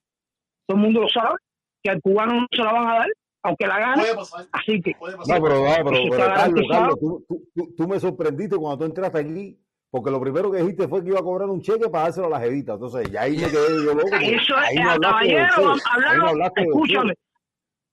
Todo 0.68 0.78
el 0.78 0.84
mundo 0.84 1.02
lo 1.02 1.10
sabe, 1.10 1.36
que 1.84 1.90
al 1.92 2.02
cubano 2.02 2.42
no 2.42 2.48
se 2.52 2.62
la 2.64 2.72
van 2.74 2.88
a 2.88 2.94
dar, 3.00 3.08
aunque 3.44 3.68
la 3.68 3.80
gane. 3.80 4.04
Así 4.52 4.82
que, 4.82 4.92
No, 5.00 5.08
pero, 5.26 5.40
no, 5.40 5.76
pero, 5.84 5.92
Eso 5.92 6.10
pero, 6.10 6.26
Carlos. 6.26 6.66
Carlos, 6.70 7.00
tú, 7.00 7.26
tú- 7.28 7.48
tú- 7.56 7.74
tú 7.78 7.88
me 7.88 8.00
sorprendiste 8.00 8.56
cuando 8.58 8.80
tú 8.80 8.86
entraste 8.86 9.20
aquí, 9.20 9.58
porque 9.90 10.12
lo 10.12 10.20
primero 10.20 10.52
que 10.52 10.60
dijiste 10.60 10.88
fue 10.88 11.02
que 11.04 11.10
iba 11.10 11.20
a 11.20 11.24
cobrar 11.24 11.50
un 11.50 11.62
cheque 11.62 11.90
para 11.90 12.06
dárselo 12.06 12.28
a 12.28 12.32
la 12.32 12.40
jevita. 12.40 12.74
Entonces, 12.74 13.10
ya 13.12 13.22
ahí 13.22 13.38
me 13.38 13.50
quedé 13.50 13.84
yo 13.86 13.94
loco. 13.94 14.08
eso 14.08 14.58
es, 14.58 14.68
ahí 14.68 14.76
no 14.76 14.92
hablaste 14.92 15.28
de 15.28 15.34
caballero, 15.48 15.74
ahí 15.92 16.18
no 16.18 16.46
escúchame, 16.64 17.14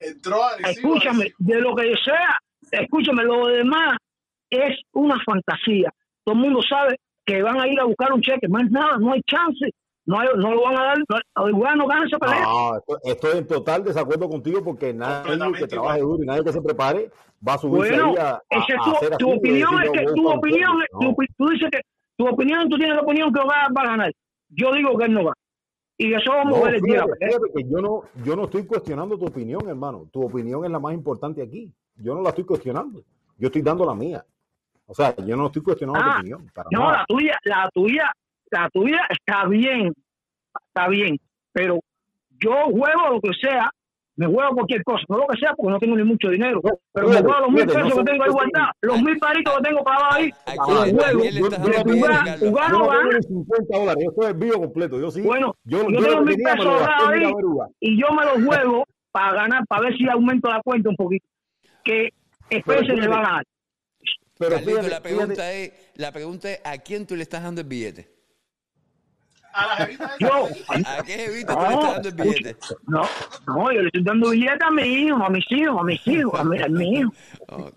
Entró 0.01 0.41
escúchame, 0.67 1.33
de 1.39 1.61
lo 1.61 1.75
que 1.77 1.95
sea, 2.05 2.39
escúchame, 2.73 3.23
lo 3.25 3.47
demás 3.47 3.97
es 4.51 4.77
una 4.93 5.17
fantasía. 5.25 5.91
Todo 6.25 6.35
el 6.35 6.41
mundo 6.41 6.61
sabe 6.69 6.97
que 7.25 7.43
van 7.43 7.59
a 7.61 7.69
ir 7.69 7.79
a 7.81 7.85
buscar 7.85 8.13
un 8.13 8.21
cheque, 8.21 8.49
más 8.49 8.71
nada, 8.71 8.99
no 8.99 9.13
hay 9.13 9.23
chance, 9.23 9.71
no, 10.07 10.21
hay- 10.21 10.29
no 10.37 10.55
lo 10.55 10.63
van 10.63 10.77
a 10.79 10.83
dar, 10.85 10.99
no, 11.37 11.49
igual 11.49 11.79
no 11.79 11.87
ganan 11.87 12.07
esa 12.07 12.19
pelea. 12.19 12.43
No, 12.43 12.77
esto- 12.77 12.99
estoy 13.05 13.39
en 13.39 13.47
total 13.47 13.85
desacuerdo 13.85 14.29
contigo 14.29 14.63
porque 14.63 14.93
nadie 14.93 15.53
que 15.59 15.67
trabaje 15.67 16.01
igual. 16.01 16.13
duro 16.19 16.23
y 16.23 16.27
nadie 16.27 16.45
que 16.45 16.53
se 16.53 16.61
prepare 16.63 17.11
va 17.47 17.55
a 17.55 17.59
subirse 17.59 17.89
Bueno, 17.91 18.11
ahí 18.11 18.17
a, 18.19 18.31
a- 18.35 18.43
esa 18.51 18.67
es 19.07 19.13
a 19.13 19.17
tu, 19.19 19.31
opinión 19.33 19.75
es 19.83 19.91
que 19.91 20.03
"No, 20.05 20.13
voy 20.13 20.15
tu 20.15 20.29
opinión, 20.31 20.73
cheque". 20.73 20.85
es- 20.85 20.91
No. 20.93 20.99
tu, 21.15 21.17
tú 21.37 21.49
dices 21.51 21.69
que 21.71 21.81
tu 22.17 22.29
opinión, 22.29 22.69
tú 22.69 22.77
tienes 22.77 22.97
la 22.97 23.03
opinión 23.03 23.33
que 23.33 23.41
va, 23.41 23.67
va 23.77 23.83
a 23.83 23.87
ganar. 23.87 24.13
Yo 24.51 24.73
digo 24.73 24.97
que 24.97 25.05
él 25.07 25.15
no 25.15 25.25
va. 25.25 25.33
Y 25.97 26.13
eso 26.13 26.31
vamos 26.33 26.59
No, 26.59 26.65
a 26.67 26.71
ver 26.71 26.81
que 26.83 27.65
yo 27.71 27.81
no, 27.81 28.03
yo 28.25 28.35
no 28.37 28.45
estoy 28.45 28.67
cuestionando 28.67 29.17
tu 29.17 29.27
opinión, 29.27 29.69
hermano. 29.69 30.09
Tu 30.13 30.21
opinión 30.25 30.65
es 30.65 30.71
la 30.71 30.79
más 30.81 30.93
importante 30.93 31.41
aquí. 31.43 31.73
Yo 31.97 32.15
no 32.15 32.21
la 32.23 32.31
estoy 32.31 32.45
cuestionando. 32.45 33.01
Yo 33.39 33.47
estoy 33.47 33.63
dando 33.63 33.85
la 33.87 33.95
mía. 33.95 34.25
O 34.87 34.95
sea, 34.95 35.15
yo 35.17 35.37
no 35.37 35.47
estoy 35.47 35.63
cuestionando 35.63 36.01
Ah, 36.05 36.15
tu 36.15 36.19
opinión. 36.21 36.51
Para 36.53 36.69
No, 36.73 36.81
nada. 36.81 36.93
la 36.99 37.05
tuya, 37.07 37.39
la 37.45 37.71
tuya, 37.73 38.13
la 38.51 38.69
tuya 38.71 39.01
está 39.09 39.47
bien, 39.47 39.93
está 40.69 40.89
bien. 40.89 41.19
Pero 41.53 41.81
yo 42.41 42.53
juego 42.71 43.09
lo 43.11 43.21
que 43.21 43.31
sea 43.41 43.71
me 44.17 44.27
juego 44.27 44.55
cualquier 44.55 44.85
cosa, 44.85 45.03
no 45.09 45.19
lo 45.19 45.27
que 45.27 45.39
sea, 45.39 45.55
porque 45.57 45.73
no 45.73 45.79
tengo 45.79 45.97
ni 45.97 46.05
mucho 46.05 46.29
dinero. 46.29 46.61
pero 46.93 47.09
me 47.09 47.21
juego 47.21 47.41
los 47.41 47.51
mil 47.51 47.67
pesos 47.67 47.95
que 47.95 48.05
tengo 48.05 48.25
ahí 48.25 48.31
guardados, 48.31 48.71
los 48.83 49.03
mil 49.03 49.19
paritos 49.19 49.57
que 49.57 49.63
tengo 49.63 49.85
pagados 49.85 50.15
ahí, 50.15 50.31
¿A 50.47 50.55
los 50.55 50.93
juego. 50.93 51.21
jugar, 52.39 52.73
no 52.73 53.23
50 53.23 53.79
dólares, 53.79 54.05
yo 54.05 54.11
estoy 54.11 54.27
el 54.27 54.35
vivo 54.35 54.61
completo. 54.61 55.01
Yo 55.01 55.11
sí. 55.11 55.21
Bueno, 55.23 55.57
yo, 55.65 55.83
yo 55.83 55.91
yo 55.91 56.01
lo 56.01 56.09
tengo 56.09 56.23
mil 56.23 56.37
pesos 56.37 56.67
ahorrados 56.67 57.09
ahí 57.09 57.33
y 57.81 58.01
yo 58.01 58.07
me 58.15 58.25
los 58.25 58.45
juego 58.45 58.85
para 59.11 59.35
ganar, 59.35 59.67
para 59.67 59.83
ver 59.83 59.97
si 59.97 60.09
aumento 60.09 60.49
la 60.49 60.63
cuenta 60.63 60.91
un 60.91 60.97
poquito. 60.97 61.27
Que 61.83 62.11
Spencer 62.51 62.97
le 62.97 63.09
va 63.09 63.17
a 63.19 63.23
ganar. 63.23 63.45
Pero 64.39 64.51
Carlito, 64.51 64.71
fíjate, 64.71 64.91
la 64.91 65.03
pregunta 65.03 65.53
es, 65.53 65.73
la 65.97 66.13
pregunta 66.13 66.51
es, 66.51 66.61
¿a 66.65 66.79
quién 66.79 67.07
tú 67.07 67.17
le 67.17 67.23
estás 67.23 67.43
dando 67.43 67.61
el 67.61 67.67
billete? 67.67 68.14
A 69.57 69.67
la 69.67 69.77
jevita 69.77 70.05
esa. 70.07 70.19
Yo, 70.19 70.49
¿A 70.87 71.03
qué 71.05 71.13
jevita 71.13 71.55
tú 71.55 71.61
le 71.63 71.75
estás 71.75 71.93
dando 71.95 72.09
el 72.09 72.15
billete? 72.15 72.57
No, 72.89 73.03
no, 73.47 73.73
yo 73.73 73.81
le 73.83 73.87
estoy 73.87 74.03
dando 74.03 74.31
billetes 74.31 74.63
a 74.63 74.71
mi 74.73 74.83
hijo, 74.83 75.17
a 75.25 75.31
mis 75.31 75.45
hijos, 75.53 75.81
a 75.81 75.85
mis 75.85 76.07
hijos, 76.09 76.41
a 76.41 76.45
mi, 76.45 76.61
a 76.63 76.67
mi 76.69 76.99
hijo. 76.99 77.13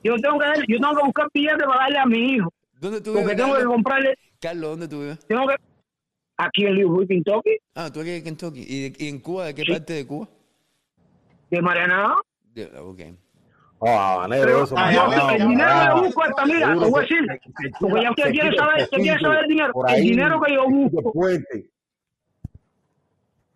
Yo 0.03 0.15
tengo 0.15 0.39
que 0.39 0.45
yo 0.67 0.79
tengo 0.79 0.95
que 0.95 1.03
buscar 1.05 1.27
billetes 1.33 1.65
para 1.67 1.79
darle 1.81 1.99
a 1.99 2.05
mi 2.05 2.17
hijo. 2.33 2.51
¿Dónde 2.79 2.99
tú 3.01 3.11
Porque 3.13 3.21
vives, 3.25 3.37
tengo 3.37 3.49
que 3.53 3.57
Carlos? 3.59 3.73
comprarle, 3.73 4.15
Carlos, 4.39 4.69
¿dónde 4.71 4.87
tú 4.87 4.99
vives? 5.01 5.19
tengo 5.27 5.47
que 5.47 5.55
aquí 6.37 6.65
en 6.65 6.81
Louisville, 6.81 7.07
Kentucky, 7.23 7.57
Ah, 7.75 7.91
tú 7.91 8.01
aquí 8.01 8.09
en 8.11 8.23
Kentucky. 8.23 8.65
¿Y, 8.67 8.89
de- 8.89 9.05
y 9.05 9.07
en 9.09 9.19
Cuba? 9.19 9.45
¿De 9.45 9.55
qué 9.55 9.63
Sí. 9.63 9.71
parte 9.71 9.93
de 9.93 10.05
Cuba? 10.07 10.27
de 11.49 11.61
Mariana. 11.61 12.15
De, 12.53 12.65
ok. 12.79 12.99
Ah, 13.79 14.13
habanero, 14.13 14.63
eso. 14.63 14.75
mamá, 14.75 15.35
el 15.35 15.47
dinero 15.47 15.69
que 15.79 15.85
yo 15.85 16.03
busco 16.03 16.23
hasta, 16.23 16.45
mira, 16.45 16.73
te 16.73 16.85
voy 16.89 16.97
a 16.97 17.01
decir, 17.01 17.27
porque 17.79 18.01
ya 18.01 18.09
usted 18.09 18.23
se 18.23 18.31
quiere 18.31 18.55
saber, 18.57 18.77
el 18.77 18.83
usted 18.85 18.97
quiere 18.97 19.19
saber 19.19 19.39
el 19.39 19.47
dinero, 19.47 19.73
el 19.87 20.01
dinero 20.01 20.41
que 20.41 20.53
yo 20.53 20.65
busco. 20.69 21.13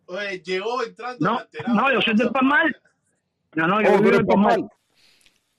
Oye, 0.06 0.40
llegó 0.40 0.84
entrando 0.84 1.48
No, 1.68 1.92
yo 1.92 2.02
soy 2.02 2.16
del 2.16 2.30
Palmar. 2.32 2.66
No, 3.56 3.68
no, 3.68 3.82
yo 3.82 3.94
Oh, 3.94 4.00
vivo 4.00 4.18
en 4.18 4.26
Palmar. 4.26 4.60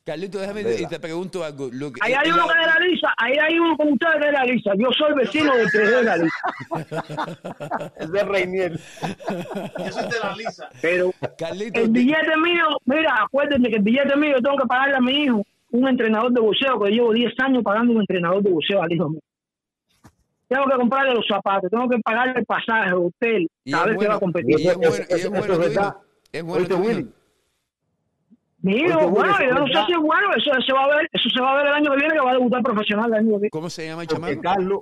Carlito, 0.04 0.38
déjame 0.40 0.64
Vela. 0.64 0.80
y 0.80 0.86
te 0.88 0.98
pregunto 0.98 1.44
algo. 1.44 1.68
Lo 1.72 1.92
que- 1.92 2.00
Ahí 2.02 2.12
hay 2.12 2.30
uno 2.32 2.44
que 2.48 2.54
es 2.54 2.60
de 2.60 2.66
la 2.66 2.78
lisa, 2.86 3.08
ahí 3.16 3.32
hay 3.38 3.58
uno 3.58 3.76
como 3.76 3.92
ustedes 3.92 4.20
de 4.20 4.32
la 4.32 4.44
lisa. 4.44 4.72
Yo 4.76 4.88
soy 4.98 5.14
vecino 5.14 5.56
del 5.56 5.70
que 5.70 5.82
es 5.82 5.90
de 5.90 6.02
la 6.02 6.16
lisa. 6.16 6.42
Es 8.00 8.10
de 8.10 8.24
Reinier. 8.24 8.72
Yo 8.72 9.92
soy 9.92 10.02
de 10.10 10.18
la 10.22 10.34
lisa. 10.36 10.68
Pero 10.80 11.12
Carlito, 11.38 11.78
el 11.80 11.92
te- 11.92 11.98
billete 12.00 12.36
mío, 12.36 12.64
mira, 12.84 13.14
acuérdense 13.22 13.68
que 13.70 13.76
el 13.76 13.82
billete 13.82 14.16
mío 14.16 14.32
yo 14.36 14.42
tengo 14.42 14.56
que 14.56 14.66
pagarle 14.66 14.96
a 14.96 15.00
mi 15.00 15.12
hijo 15.24 15.42
un 15.70 15.88
entrenador 15.88 16.32
de 16.32 16.40
boxeo, 16.40 16.80
que 16.82 16.90
llevo 16.90 17.12
10 17.12 17.32
años 17.38 17.62
pagando 17.62 17.92
un 17.94 18.00
entrenador 18.00 18.42
de 18.42 18.50
boxeo 18.50 18.82
al 18.82 18.92
hijo 18.92 19.08
mío. 19.08 19.20
Tengo 20.48 20.64
que 20.66 20.76
comprarle 20.76 21.14
los 21.14 21.26
zapatos, 21.26 21.70
tengo 21.70 21.88
que 21.88 21.98
pagarle 22.00 22.40
el 22.40 22.44
pasaje, 22.44 22.88
el 22.88 22.94
hotel, 22.94 23.48
y 23.64 23.70
cada 23.70 23.84
es 23.84 23.90
vez 23.90 23.98
que 24.00 24.08
va 24.08 24.14
a 24.14 24.18
bueno, 24.18 24.20
competir. 24.20 24.60
y 24.60 24.66
es 24.68 24.74
bueno, 24.76 24.80
y 24.82 25.14
es 25.14 25.28
bueno. 25.30 25.94
Es 26.32 26.42
bueno 26.42 26.66
Oíste, 28.64 28.94
bueno, 28.94 29.32
no 29.54 29.66
eso 29.66 29.66
sé 29.80 29.86
si 29.86 29.92
es 29.92 29.98
bueno, 29.98 30.28
eso 30.36 30.50
se 30.64 30.72
va 30.72 30.84
a 30.84 30.88
ver, 30.96 31.08
eso 31.12 31.28
se 31.28 31.40
va 31.42 31.52
a 31.52 31.56
ver 31.56 31.66
el 31.66 31.72
año 31.74 31.90
que 31.90 31.96
viene 31.96 32.14
que 32.14 32.20
va 32.20 32.30
a 32.30 32.34
debutar 32.34 32.62
profesional 32.62 33.06
el 33.12 33.14
año 33.18 33.26
que 33.30 33.36
viene. 33.36 33.50
¿Cómo 33.50 33.68
se 33.70 33.86
llama 33.86 34.02
el 34.02 34.08
chamaco? 34.08 34.40
Carlos, 34.42 34.80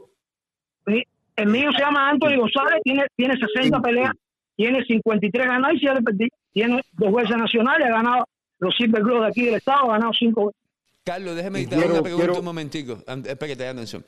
Sí, 0.87 1.03
El 1.37 1.47
mío 1.49 1.71
se 1.73 1.81
llama 1.83 2.11
Anthony 2.11 2.37
González, 2.39 2.81
tiene, 2.85 3.05
tiene 3.17 3.35
60 3.37 3.81
peleas, 3.81 4.13
tiene 4.57 4.85
53 4.85 5.47
ganadas 5.47 5.75
y 5.77 5.79
7 5.79 6.03
perdidas. 6.03 6.31
Tiene 6.53 6.83
dos 6.93 7.13
veces 7.15 7.37
nacionales, 7.37 7.87
ha 7.87 7.91
ganado 7.93 8.25
los 8.59 8.75
Silver 8.77 9.03
Globe 9.03 9.21
de 9.23 9.27
aquí 9.29 9.45
del 9.47 9.55
estado, 9.55 9.85
ha 9.91 9.93
ganado 9.95 10.13
5 10.19 10.47
veces. 10.47 10.61
Carlos, 11.05 11.35
déjame 11.37 11.61
Y 11.63 11.67
te 11.67 11.77
hago 11.77 11.85
una 11.85 11.93
quiero- 11.93 12.03
pregunta 12.03 12.25
quiero- 12.27 12.39
un 12.41 12.45
momentico. 12.45 12.99
An- 13.07 13.21
Espera 13.27 13.47
que 13.47 13.57
te 13.57 13.63
haga 13.63 13.73
atención. 13.73 14.05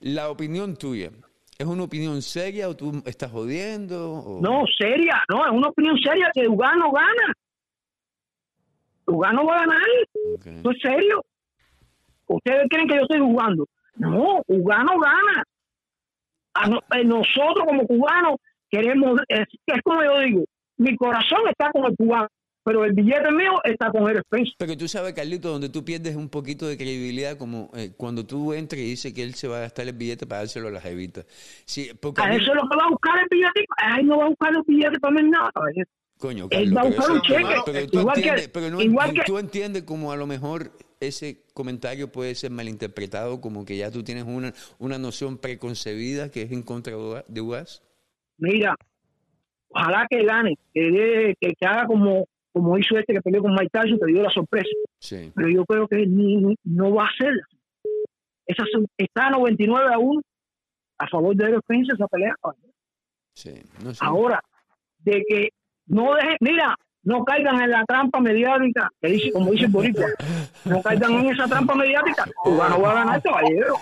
La 0.00 0.30
opinión 0.30 0.76
tuya, 0.76 1.10
¿es 1.58 1.66
una 1.66 1.84
opinión 1.84 2.20
seria 2.22 2.68
o 2.68 2.74
tú 2.74 3.02
estás 3.06 3.30
jodiendo? 3.30 4.12
o- 4.12 4.40
No, 4.42 4.64
seria, 4.76 5.22
no, 5.28 5.44
es 5.46 5.52
una 5.52 5.68
opinión 5.68 5.96
seria 5.98 6.30
que 6.34 6.48
Ugano 6.48 6.90
gana. 6.90 7.32
Ugano 9.06 9.44
va 9.46 9.56
a 9.56 9.60
ganar, 9.60 9.80
Ok. 10.34 10.46
¿esto 10.46 10.70
es 10.70 10.78
serio? 10.80 11.24
¿Ustedes 12.26 12.66
creen 12.70 12.88
que 12.88 12.96
yo 12.96 13.02
estoy 13.02 13.20
jugando? 13.20 13.66
No, 13.96 14.42
Ugano 14.46 14.98
gana. 14.98 15.44
A 16.54 16.68
eh, 16.98 17.04
nosotros 17.04 17.64
como 17.66 17.86
cubanos 17.86 18.36
queremos, 18.70 19.20
es, 19.28 19.46
es 19.66 19.82
como 19.82 20.02
yo 20.02 20.18
digo, 20.20 20.44
mi 20.78 20.96
corazón 20.96 21.40
está 21.50 21.70
con 21.72 21.84
el 21.86 21.96
cubano, 21.96 22.28
pero 22.64 22.84
el 22.84 22.92
billete 22.92 23.30
mío 23.32 23.52
está 23.64 23.90
con 23.90 24.08
el 24.08 24.16
Spencer. 24.18 24.54
Pero 24.58 24.76
tú 24.76 24.88
sabes, 24.88 25.12
Carlito, 25.14 25.50
donde 25.50 25.68
tú 25.68 25.84
pierdes 25.84 26.16
un 26.16 26.28
poquito 26.28 26.66
de 26.66 26.76
credibilidad, 26.76 27.36
como 27.36 27.70
eh, 27.74 27.92
cuando 27.96 28.24
tú 28.24 28.52
entras 28.52 28.80
y 28.80 28.84
dices 28.84 29.12
que 29.12 29.22
él 29.22 29.34
se 29.34 29.48
va 29.48 29.58
a 29.58 29.60
gastar 29.62 29.86
el 29.88 29.94
billete 29.94 30.26
para 30.26 30.40
dárselo 30.40 30.68
a 30.68 30.72
las 30.72 30.84
evitas. 30.86 31.26
Sí, 31.66 31.90
porque 32.00 32.22
a 32.22 32.24
A 32.24 32.28
mí- 32.28 32.36
eso 32.36 32.52
es 32.52 32.62
lo 32.62 32.68
que 32.68 32.76
va 32.76 32.84
a 32.86 32.90
buscar 32.90 33.18
el 33.18 33.26
billete, 33.30 33.64
a 33.76 33.98
él 34.00 34.06
no 34.06 34.18
va 34.18 34.24
a 34.26 34.28
buscar 34.28 34.52
los 34.52 34.64
billetes 34.66 34.98
para 35.00 35.14
mí 35.14 35.28
nada. 35.30 35.50
Coño, 36.24 36.48
Él 36.50 36.72
Carlos, 36.72 36.98
a 36.98 37.02
pero 37.02 37.14
un 37.14 37.20
cheque, 37.20 37.54
pero 37.66 37.86
tú 37.86 37.98
igual 38.00 38.14
que- 38.14 38.20
entiendes, 38.20 38.48
pero 38.48 38.70
no- 38.70 38.80
igual 38.80 39.12
que- 39.12 39.22
tú 39.26 39.36
entiendes 39.38 39.82
como 39.82 40.10
a 40.10 40.16
lo 40.16 40.26
mejor 40.26 40.70
ese 41.00 41.42
comentario 41.52 42.10
puede 42.10 42.34
ser 42.34 42.50
malinterpretado, 42.50 43.42
como 43.42 43.66
que 43.66 43.76
ya 43.76 43.90
tú 43.90 44.02
tienes 44.02 44.24
una, 44.24 44.54
una 44.78 44.96
noción 44.98 45.36
preconcebida 45.36 46.30
que 46.30 46.40
es 46.42 46.52
en 46.52 46.62
contra 46.62 46.94
de 46.94 46.98
UAS- 46.98 47.24
de. 47.28 47.82
Mira, 48.38 48.74
ojalá 49.68 50.06
que 50.08 50.24
gane, 50.24 50.56
que, 50.72 50.80
dé- 50.90 51.34
que, 51.38 51.52
que 51.60 51.66
haga 51.66 51.86
como, 51.86 52.26
como 52.54 52.78
hizo 52.78 52.96
este 52.96 53.12
que 53.12 53.20
peleó 53.20 53.42
con 53.42 53.52
Mike 53.52 53.68
Tyson, 53.70 53.98
que 53.98 54.12
dio 54.12 54.22
la 54.22 54.30
sorpresa. 54.30 54.68
Sí. 55.00 55.30
Pero 55.34 55.48
yo 55.50 55.64
creo 55.66 55.86
que 55.86 56.06
ni, 56.06 56.36
ni- 56.36 56.56
no 56.64 56.94
va 56.94 57.04
a 57.04 57.08
hacerla. 57.08 57.42
Esa, 58.46 58.64
está 58.96 59.28
99 59.28 59.92
a 59.92 59.98
1 59.98 60.22
a 60.98 61.08
favor 61.08 61.36
de 61.36 61.54
Spencer 61.56 61.94
esa 61.96 62.06
pelea. 62.08 62.34
Sí, 63.34 63.50
no 63.82 63.92
sé. 63.92 63.98
Ahora, 64.02 64.40
de 65.00 65.22
que 65.28 65.48
no 65.86 66.14
dejen, 66.14 66.36
mira, 66.40 66.76
no 67.04 67.24
caigan 67.24 67.60
en 67.60 67.70
la 67.70 67.84
trampa 67.84 68.18
mediática, 68.20 68.90
que 69.00 69.08
dice, 69.08 69.30
como 69.32 69.50
dice 69.52 69.66
el 69.66 69.70
boricua, 69.70 70.06
no 70.64 70.82
caigan 70.82 71.12
en 71.12 71.26
esa 71.26 71.46
trampa 71.46 71.74
mediática, 71.74 72.24
Cubano 72.42 72.80
va 72.80 72.90
a 72.90 72.94
ganar, 72.94 73.22
caballero. 73.22 73.74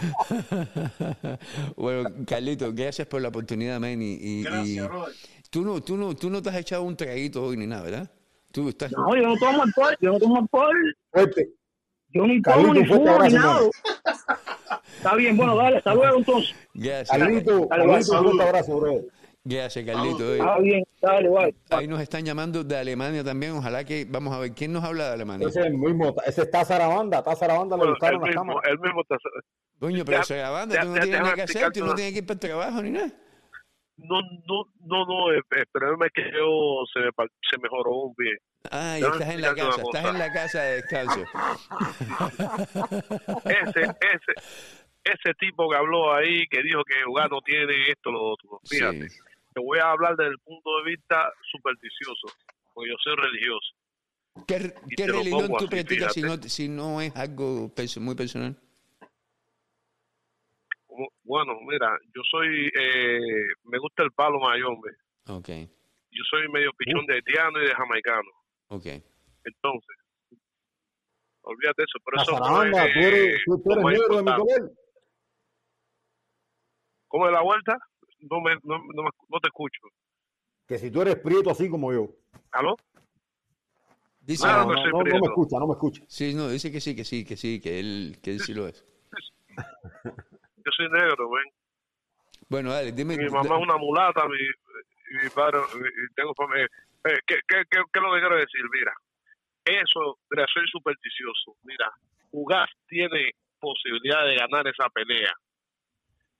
bueno, 1.76 2.10
Carlito, 2.26 2.72
gracias 2.72 3.06
por 3.06 3.22
la 3.22 3.28
oportunidad, 3.28 3.78
man. 3.80 4.02
Y, 4.02 4.42
Gracias, 4.42 4.88
Robert. 4.88 5.14
tú, 5.50 5.62
no, 5.62 5.80
tú, 5.80 5.96
no, 5.96 6.14
tú 6.14 6.30
no 6.30 6.42
te 6.42 6.50
has 6.50 6.56
echado 6.56 6.82
un 6.82 6.96
traguito 6.96 7.44
hoy 7.44 7.56
ni 7.56 7.66
nada, 7.66 7.82
¿verdad? 7.82 8.10
Tú 8.50 8.68
estás... 8.68 8.90
No, 8.92 9.14
yo 9.16 9.22
no 9.22 9.36
tomo 9.36 9.62
alcohol, 9.62 9.96
yo 10.00 10.12
no 10.12 10.18
tomo 10.18 10.38
alcohol, 10.38 10.96
fuerte. 11.10 11.48
yo 12.08 12.26
ni 12.26 12.42
tomo, 12.42 12.74
ni 12.74 12.84
fumo, 12.84 13.04
ni 13.04 13.08
abrazo, 13.08 13.36
nada. 13.36 13.60
Está 14.96 15.14
bien, 15.14 15.36
bueno, 15.36 15.56
dale, 15.56 15.78
hasta 15.78 15.94
luego 15.94 16.18
entonces. 16.18 16.54
Gracias, 16.74 17.16
Carlito, 17.16 17.62
un 17.62 17.68
fuerte 17.68 18.42
abrazo, 18.42 18.80
bro. 18.80 19.00
Gracias, 19.44 19.84
Carlito. 19.84 20.34
Está 20.34 20.58
bien, 20.58 20.84
dale, 21.00 21.28
bye. 21.28 21.54
Ahí 21.70 21.86
nos 21.88 22.00
están 22.00 22.24
llamando 22.24 22.62
de 22.64 22.76
Alemania 22.76 23.22
también. 23.24 23.52
Ojalá 23.52 23.84
que, 23.84 24.06
vamos 24.08 24.34
a 24.34 24.38
ver, 24.38 24.52
¿quién 24.52 24.72
nos 24.72 24.84
habla 24.84 25.08
de 25.08 25.12
Alemania? 25.14 25.48
Ese 25.48 25.60
es 25.60 25.66
el 25.66 25.74
mismo, 25.74 26.14
ese 26.26 26.42
está 26.42 26.64
Zarabanda, 26.64 27.18
está 27.18 27.34
Zarabanda, 27.36 27.76
le 27.76 27.80
Bueno, 27.80 27.92
gustaron 27.94 28.20
las 28.20 28.28
mismo, 28.28 28.40
cámaras. 28.42 28.70
el 28.72 28.78
mismo 28.78 29.00
está- 29.02 29.16
Coño, 29.80 30.04
pero 30.04 30.18
Ya- 30.18 30.24
se 30.24 30.42
banda, 30.42 30.74
ya- 30.76 30.82
tú 30.82 30.88
no 30.88 30.94
tienes 31.00 31.20
nada 31.20 31.34
que 31.34 31.42
hacer, 31.42 31.72
tú 31.72 31.84
no 31.84 31.94
tienes 31.94 32.12
que 32.12 32.18
ir 32.20 32.26
para 32.26 32.34
el 32.34 32.40
trabajo 32.40 32.82
ni 32.82 32.90
nada. 32.90 33.10
No, 33.98 34.20
no, 34.20 34.64
no, 34.86 35.04
no, 35.06 35.30
el, 35.30 35.42
problema 35.70 36.06
es 36.06 36.12
que 36.12 36.22
yo 36.32 36.82
se 36.92 37.00
me, 37.00 37.10
se 37.50 37.58
me 37.60 37.68
joró 37.68 37.90
un 38.06 38.14
pie. 38.14 38.30
Ah, 38.70 38.96
y 38.98 39.02
estás 39.02 39.28
en 39.28 39.40
la 39.42 39.54
casa, 39.54 39.68
estás 39.70 39.82
cosa. 39.82 40.08
en 40.10 40.18
la 40.18 40.32
casa 40.32 40.62
de 40.62 40.74
descanso. 40.76 41.20
Ese, 43.44 43.80
ese, 43.82 44.32
ese 45.04 45.34
tipo 45.38 45.68
que 45.70 45.76
habló 45.76 46.14
ahí, 46.14 46.46
que 46.48 46.62
dijo 46.62 46.82
que 46.84 46.94
jugar 47.04 47.30
no 47.30 47.40
tiene 47.42 47.74
esto, 47.90 48.10
lo 48.10 48.22
otro. 48.32 48.60
Fíjate, 48.68 49.08
Sí. 49.08 49.18
Te 49.54 49.60
voy 49.60 49.78
a 49.78 49.90
hablar 49.90 50.16
desde 50.16 50.32
el 50.32 50.38
punto 50.40 50.70
de 50.78 50.90
vista 50.90 51.32
supersticioso, 51.50 52.28
porque 52.74 52.90
yo 52.90 52.96
soy 53.02 53.16
religioso. 53.16 53.74
¿Qué, 54.46 54.58
religión 55.06 55.48
tú 55.48 55.56
así, 55.56 55.66
practicas 55.68 56.12
si 56.14 56.22
no, 56.22 56.28
fíjate. 56.28 56.48
si 56.48 56.68
no 56.68 57.00
es 57.00 57.14
algo 57.16 57.68
perso- 57.74 58.00
muy 58.00 58.14
personal? 58.14 58.56
Como- 60.86 61.08
Bueno, 61.24 61.54
mira, 61.68 61.98
yo 62.14 62.22
soy, 62.30 62.70
eh, 62.78 63.46
me 63.64 63.78
gusta 63.78 64.02
el 64.02 64.10
palo 64.12 64.38
mayombe. 64.40 64.90
Ok, 65.28 65.48
Yo 66.10 66.22
soy 66.30 66.48
medio 66.48 66.70
pichón 66.76 67.06
de 67.06 67.14
haitiano 67.14 67.62
y 67.62 67.66
de 67.66 67.74
jamaicano. 67.74 68.28
ok. 68.68 68.86
Entonces, 69.44 69.96
olvídate 71.42 71.82
eso, 71.82 71.98
pero 72.04 72.22
eso 72.22 72.38
no 72.38 72.62
es, 72.62 72.70
tú 72.70 72.76
eres, 73.00 73.42
tú, 73.44 73.72
eres 73.72 73.84
negro 73.84 74.16
de 74.16 74.22
mi 74.22 74.30
importante. 74.30 74.42
color. 74.60 74.72
¿Cómo 77.08 77.26
es 77.26 77.32
la 77.32 77.42
vuelta? 77.42 77.78
No, 78.22 78.40
me, 78.40 78.54
no, 78.62 78.78
no, 78.94 79.02
me- 79.02 79.10
no 79.28 79.40
te 79.40 79.48
escucho. 79.48 79.80
Que 80.66 80.78
si 80.78 80.90
tú 80.90 81.02
eres 81.02 81.16
prieto 81.16 81.50
así 81.50 81.68
como 81.68 81.92
yo. 81.92 82.08
¿Aló? 82.52 82.76
Dice, 84.20 84.46
No, 84.46 84.68
que 84.68 84.74
no, 84.74 84.86
no, 84.86 84.98
no 85.04 85.20
me 85.20 85.26
escucha, 85.26 85.58
no 85.58 85.66
me 85.66 85.72
escucha. 85.72 86.02
sí, 86.06 86.32
no, 86.34 86.48
dice 86.48 86.70
que 86.70 86.80
sí, 86.80 86.94
que 86.94 87.04
sí, 87.04 87.24
que 87.24 87.36
sí, 87.36 87.60
que 87.60 87.80
él, 87.80 88.18
que 88.22 88.30
él 88.30 88.40
sí 88.40 88.54
lo 88.54 88.68
es. 88.68 88.84
Yo 90.04 90.70
soy 90.76 90.88
negro, 90.90 91.28
ven. 91.28 91.44
Bueno, 92.48 92.70
dale, 92.70 92.92
dime. 92.92 93.16
Mi 93.16 93.28
mamá 93.28 93.56
es 93.56 93.62
una 93.62 93.76
mulata, 93.76 94.26
mi, 94.28 94.38
mi 95.22 95.28
padre, 95.30 95.58
tengo 96.14 96.32
familia. 96.34 96.66
Eh, 97.04 97.18
¿qué, 97.26 97.34
qué, 97.48 97.62
qué, 97.68 97.82
qué 97.92 97.98
es 97.98 98.02
lo 98.02 98.12
que 98.14 98.20
quiero 98.20 98.36
decir? 98.36 98.60
Mira, 98.72 98.92
eso, 99.64 100.18
mira, 100.30 100.46
soy 100.54 100.66
supersticioso. 100.70 101.56
Mira, 101.64 101.90
Ugas 102.30 102.70
tiene 102.86 103.32
posibilidad 103.58 104.24
de 104.24 104.36
ganar 104.36 104.68
esa 104.68 104.88
pelea. 104.90 105.32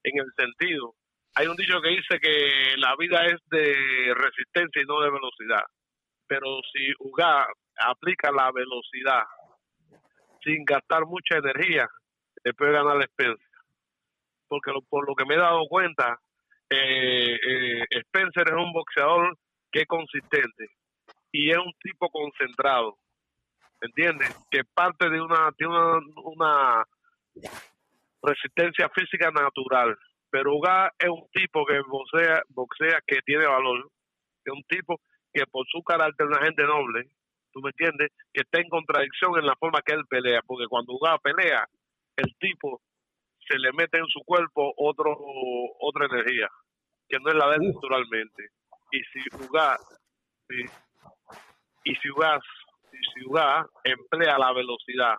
En 0.05 0.19
el 0.21 0.33
sentido, 0.37 0.95
hay 1.35 1.47
un 1.47 1.57
dicho 1.57 1.81
que 1.81 1.89
dice 1.91 2.19
que 2.21 2.75
la 2.77 2.95
vida 2.97 3.25
es 3.27 3.41
de 3.51 4.15
resistencia 4.15 4.83
y 4.83 4.87
no 4.87 5.01
de 5.01 5.11
velocidad. 5.11 5.65
pero 6.27 6.47
si 6.73 6.91
Uga 7.01 7.47
aplica 7.77 8.31
la 8.33 8.51
velocidad 8.53 9.23
sin 10.43 10.65
gastar 10.65 11.05
mucha 11.05 11.37
energía, 11.37 11.87
le 12.43 12.55
puede 12.55 12.73
ganar 12.73 12.97
a 12.97 13.05
Spencer. 13.05 13.47
Porque 14.49 14.71
lo- 14.73 14.81
por 14.83 15.07
lo 15.07 15.15
que 15.15 15.27
me 15.27 15.35
he 15.35 15.39
dado 15.39 15.67
cuenta, 15.69 16.19
eh, 16.71 17.35
eh, 17.37 17.85
Spencer 17.91 18.45
es 18.49 18.55
un 18.55 18.73
boxeador 18.73 19.37
que 19.71 19.81
es 19.83 19.87
consistente 19.87 20.69
y 21.33 21.51
es 21.51 21.59
un 21.59 21.73
tipo 21.83 22.09
concentrado, 22.09 22.97
¿entiendes? 23.83 24.35
Que 24.51 24.65
parte 24.65 25.11
de 25.11 25.21
una, 25.21 25.51
de 25.59 25.67
una, 25.67 25.99
una 26.25 26.85
resistencia 28.23 28.89
física 28.91 29.31
natural. 29.31 29.99
Pero 30.33 30.57
Uga 30.57 30.91
es 30.99 31.11
un 31.11 31.29
tipo 31.31 31.67
que 31.67 31.79
boxea, 31.87 32.43
boxea 32.49 33.01
que 33.07 33.21
tiene 33.21 33.47
valor, 33.47 33.87
es 34.43 34.53
un 34.53 34.63
tipo 34.65 34.99
que 35.31 35.45
por 35.47 35.67
su 35.69 35.83
carácter 35.83 36.27
es 36.27 36.37
una 36.37 36.47
gente 36.47 36.65
noble, 36.65 37.07
¿tú 37.53 37.61
me 37.61 37.69
entiendes? 37.69 38.09
Que 38.33 38.41
está 38.41 38.59
en 38.59 38.71
contradicción 38.71 39.39
en 39.39 39.45
la 39.45 39.55
forma 39.57 39.83
que 39.85 39.93
él 39.93 40.07
pelea, 40.09 40.41
porque 40.47 40.67
cuando 40.69 40.95
Uga 40.95 41.19
pelea, 41.19 41.67
el 42.17 42.35
tipo 42.39 42.81
se 43.47 43.59
le 43.59 43.73
mete 43.73 43.99
en 43.99 44.07
su 44.07 44.21
cuerpo 44.25 44.73
otro 44.79 45.15
otra 45.81 46.07
energía, 46.07 46.49
que 47.07 47.19
no 47.19 47.29
es 47.29 47.35
la 47.35 47.51
de 47.51 47.57
él 47.57 47.75
naturalmente. 47.75 48.49
Y 48.91 49.03
si 49.13 49.21
Uga, 49.47 49.77
y 51.85 51.95
si 51.95 52.11
Uga, 52.11 52.41
y 52.91 53.13
si 53.13 53.27
Uga 53.27 53.67
emplea 53.85 54.39
la 54.39 54.55
velocidad 54.55 55.17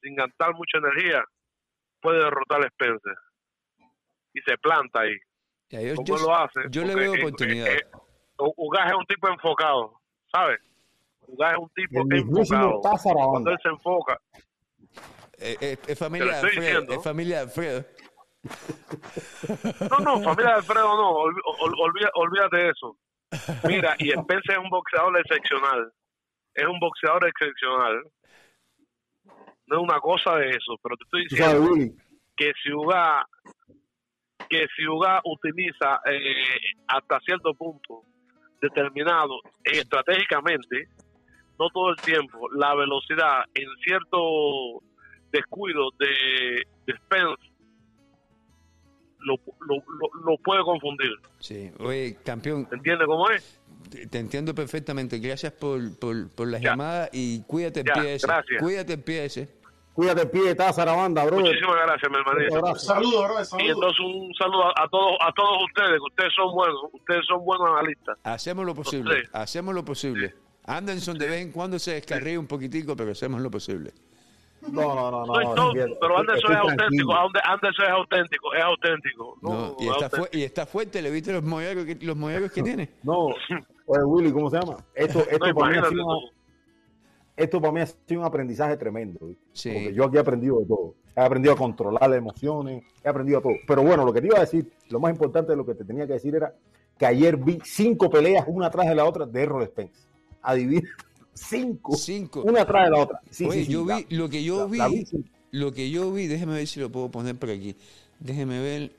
sin 0.00 0.16
gastar 0.16 0.54
mucha 0.54 0.78
energía, 0.78 1.24
puede 2.00 2.18
derrotar 2.18 2.64
a 2.64 2.66
Spencer. 2.66 3.16
Y 4.36 4.40
se 4.42 4.58
planta 4.58 5.00
ahí. 5.00 5.16
Ya, 5.70 5.80
yo, 5.80 5.94
¿Cómo 5.94 6.06
yo- 6.06 6.18
lo 6.18 6.36
hace? 6.36 6.60
yo 6.68 6.84
le 6.84 6.94
veo 6.94 7.14
eh, 7.14 7.18
oportunidad. 7.20 7.68
eh, 7.68 7.80
Ugas 8.38 8.86
es 8.90 8.96
un 8.98 9.06
tipo 9.06 9.28
enfocado, 9.30 9.98
¿sabes? 10.30 10.60
Ugas 11.26 11.52
es 11.54 11.58
un 11.58 11.70
tipo 11.70 12.02
El 12.02 12.18
enfocado. 12.18 12.80
Cuando 13.30 13.50
él 13.50 13.58
se 13.62 13.68
enfoca, 13.70 14.20
Eh, 15.38 15.56
eh, 15.60 15.76
es 15.86 15.98
familia 15.98 16.32
de 16.32 16.38
Alfredo. 16.48 16.92
Es 16.92 17.02
familia 17.02 17.36
de 17.36 17.42
Alfredo. 17.44 17.84
No, 19.90 19.98
no, 19.98 20.22
familia 20.22 20.50
de 20.52 20.56
Alfredo 20.60 20.96
no, 20.96 21.12
olvi- 21.14 21.42
ol- 21.60 21.74
olvida- 21.80 22.10
olvídate 22.14 22.56
de 22.58 22.68
eso. 22.70 22.96
Mira, 23.66 23.96
y 23.98 24.10
Spencer 24.10 24.52
es 24.52 24.58
un 24.58 24.70
boxeador 24.70 25.18
excepcional. 25.18 25.92
Es 26.54 26.64
un 26.66 26.78
boxeador 26.78 27.26
excepcional. 27.26 28.02
No 29.66 29.76
es 29.78 29.82
una 29.82 29.98
cosa 30.00 30.36
de 30.36 30.50
eso, 30.50 30.76
pero 30.82 30.96
te 30.96 31.04
estoy 31.04 31.22
diciendo 31.28 31.94
que 32.36 32.52
si 32.62 32.72
Uga, 32.72 33.26
que 34.48 34.66
si 34.76 34.86
Uga 34.86 35.20
utiliza 35.24 36.00
eh, 36.06 36.74
hasta 36.88 37.20
cierto 37.20 37.54
punto 37.54 38.02
determinado 38.60 39.40
estratégicamente, 39.64 40.88
no 41.58 41.68
todo 41.70 41.90
el 41.90 41.96
tiempo, 41.96 42.48
la 42.52 42.74
velocidad 42.74 43.44
en 43.54 43.68
cierto 43.84 44.82
descuido 45.32 45.90
de, 45.98 46.62
de 46.86 46.96
Spence 46.98 47.52
lo, 49.20 49.34
lo, 49.60 49.76
lo, 49.76 50.24
lo 50.30 50.38
puede 50.38 50.62
confundir. 50.62 51.10
Sí, 51.40 51.70
oye, 51.80 52.16
campeón. 52.24 52.68
¿Entiendes 52.70 53.06
cómo 53.06 53.28
es? 53.30 53.60
Te, 53.90 54.06
te 54.06 54.18
entiendo 54.18 54.54
perfectamente. 54.54 55.18
Gracias 55.18 55.52
por, 55.52 55.98
por, 55.98 56.30
por 56.34 56.46
la 56.48 56.58
Ya. 56.58 56.70
llamada 56.70 57.08
y 57.12 57.42
cuídate 57.42 57.82
pie 57.82 58.14
ese. 58.14 58.26
gracias. 58.26 58.62
Cuídate 58.62 58.98
pie 58.98 59.24
ese. 59.24 59.48
Cuídate 59.96 60.22
el 60.22 60.30
pie 60.30 60.42
de 60.44 60.54
Tazarabanda, 60.54 61.24
bro. 61.24 61.40
Muchísimas 61.40 61.76
gracias, 61.86 62.10
mi 62.10 62.16
hermanito. 62.18 62.76
Saludos, 62.76 63.24
bro, 63.28 63.40
Y 63.40 63.44
saludos. 63.44 63.68
entonces 63.74 64.00
un 64.00 64.34
saludo 64.34 64.64
a, 64.66 64.70
a 64.84 64.88
todos 64.88 65.16
a 65.20 65.32
todos 65.32 65.58
ustedes, 65.64 65.90
que 65.98 66.04
ustedes 66.12 66.32
son 66.36 66.54
buenos, 66.54 66.76
ustedes 66.92 67.26
son 67.26 67.44
buenos 67.44 67.66
analistas. 67.68 68.18
Hacemos 68.22 68.64
lo 68.64 68.74
posible. 68.74 69.22
Sí. 69.22 69.28
Hacemos 69.32 69.74
lo 69.74 69.84
posible. 69.84 70.34
Anderson 70.66 71.18
de 71.18 71.28
vez 71.28 71.40
en 71.42 71.50
cuando 71.52 71.78
se 71.78 71.94
descarría 71.94 72.38
un 72.38 72.46
poquitico, 72.46 72.94
pero 72.96 73.10
hacemos 73.12 73.40
lo 73.40 73.50
posible. 73.50 73.92
No, 74.68 74.94
no, 74.94 75.10
no, 75.10 75.26
no. 75.26 75.72
Pero 76.00 76.18
Anderson 76.18 76.52
es 76.52 76.58
auténtico, 76.58 77.12
Anderson 77.14 77.84
es 77.84 77.90
auténtico, 77.92 78.54
es 78.54 78.62
auténtico. 78.64 79.38
No, 79.42 79.50
No, 79.50 79.76
y, 79.78 79.84
es 79.84 79.90
está 79.92 80.04
auténtico. 80.06 80.24
fu- 80.24 80.36
y 80.38 80.42
está 80.42 80.66
fuerte. 80.66 81.02
¿Le 81.02 81.10
viste 81.10 81.32
los 81.32 81.42
molleros 81.44 81.84
que, 81.84 81.94
los 82.04 82.16
molleros 82.16 82.50
que 82.50 82.62
tiene? 82.62 82.90
No, 83.04 83.26
oye, 83.26 84.02
Willy, 84.04 84.32
¿cómo 84.32 84.50
se 84.50 84.58
llama? 84.58 84.76
Esto, 84.94 85.20
esto, 85.30 85.46
No, 85.46 85.54
para, 85.54 85.70
mí 85.70 85.78
ha 85.78 85.88
sido. 85.88 86.04
Esto 87.36 87.60
para 87.60 87.72
mí 87.72 87.80
ha 87.80 87.86
sido 87.86 88.20
un 88.20 88.26
aprendizaje 88.26 88.76
tremendo. 88.76 89.30
Sí. 89.52 89.70
Porque 89.72 89.92
yo 89.94 90.04
aquí 90.04 90.16
he 90.16 90.20
aprendido 90.20 90.60
de 90.60 90.66
todo. 90.66 90.94
He 91.14 91.20
aprendido 91.20 91.54
a 91.54 91.56
controlar 91.56 92.08
las 92.08 92.18
emociones, 92.18 92.84
he 93.04 93.08
aprendido 93.08 93.38
a 93.38 93.42
todo. 93.42 93.52
Pero 93.66 93.82
bueno, 93.82 94.04
lo 94.04 94.12
que 94.12 94.20
te 94.20 94.26
iba 94.26 94.36
a 94.38 94.40
decir, 94.40 94.70
lo 94.90 95.00
más 95.00 95.12
importante 95.12 95.52
de 95.52 95.56
lo 95.56 95.64
que 95.66 95.74
te 95.74 95.84
tenía 95.84 96.06
que 96.06 96.14
decir 96.14 96.34
era 96.34 96.54
que 96.98 97.06
ayer 97.06 97.36
vi 97.36 97.58
cinco 97.64 98.08
peleas 98.10 98.44
una 98.48 98.70
tras 98.70 98.86
de 98.88 98.94
la 98.94 99.04
otra 99.04 99.26
de 99.26 99.42
Errol 99.42 99.64
Spence. 99.66 100.02
Adivina, 100.42 100.88
cinco. 101.34 101.94
Cinco. 101.96 102.42
Una 102.42 102.64
tras 102.66 102.84
de 102.86 102.90
la 102.90 102.98
otra. 103.02 103.20
Sí, 103.30 103.46
Oye, 103.46 103.64
sí, 103.64 103.72
yo 103.72 103.84
la- 103.84 103.96
vi, 103.98 104.06
lo 104.16 104.28
que 104.28 104.42
yo 104.44 104.60
la- 104.60 104.66
vi, 104.66 104.78
la 104.78 104.90
lo 105.52 105.72
que 105.72 105.90
yo 105.90 106.12
vi, 106.12 106.26
déjeme 106.26 106.54
ver 106.54 106.66
si 106.66 106.80
lo 106.80 106.90
puedo 106.90 107.10
poner 107.10 107.36
por 107.36 107.50
aquí. 107.50 107.76
Déjeme 108.20 108.60
ver. 108.60 108.92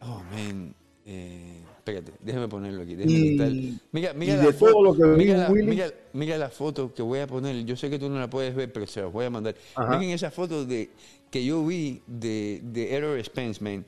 Oh, 0.00 0.20
man. 0.32 0.74
Eh, 1.06 1.60
espérate, 1.84 2.12
déjeme 2.20 2.48
ponerlo 2.48 2.82
aquí. 2.82 2.94
Y- 2.94 3.78
Mira, 3.92 4.14
mira 4.14 4.34
y 4.34 4.36
la 4.38 4.42
de 4.46 4.52
foto. 4.54 4.72
todo 4.72 4.82
lo 4.82 4.94
que 4.96 5.04
vi, 5.04 5.16
mira, 5.26 5.36
la, 5.36 5.50
Willy- 5.50 5.66
mira, 5.68 5.86
mira 6.14 6.38
la 6.38 6.48
foto 6.48 6.94
que 6.94 7.02
voy 7.02 7.18
a 7.20 7.26
poner. 7.26 7.64
Yo 7.66 7.76
sé 7.76 7.90
que 7.90 7.98
tú 7.98 8.08
no 8.08 8.18
la 8.18 8.30
puedes 8.30 8.54
ver, 8.54 8.72
pero 8.72 8.86
se 8.86 9.02
las 9.02 9.12
voy 9.12 9.26
a 9.26 9.30
mandar. 9.30 9.54
Ajá. 9.74 9.98
Miren 9.98 10.14
esa 10.14 10.30
foto 10.30 10.64
de, 10.64 10.90
que 11.30 11.44
yo 11.44 11.64
vi 11.66 12.00
de, 12.06 12.60
de 12.64 12.94
Errol 12.94 13.22
Spence, 13.22 13.62
man. 13.62 13.84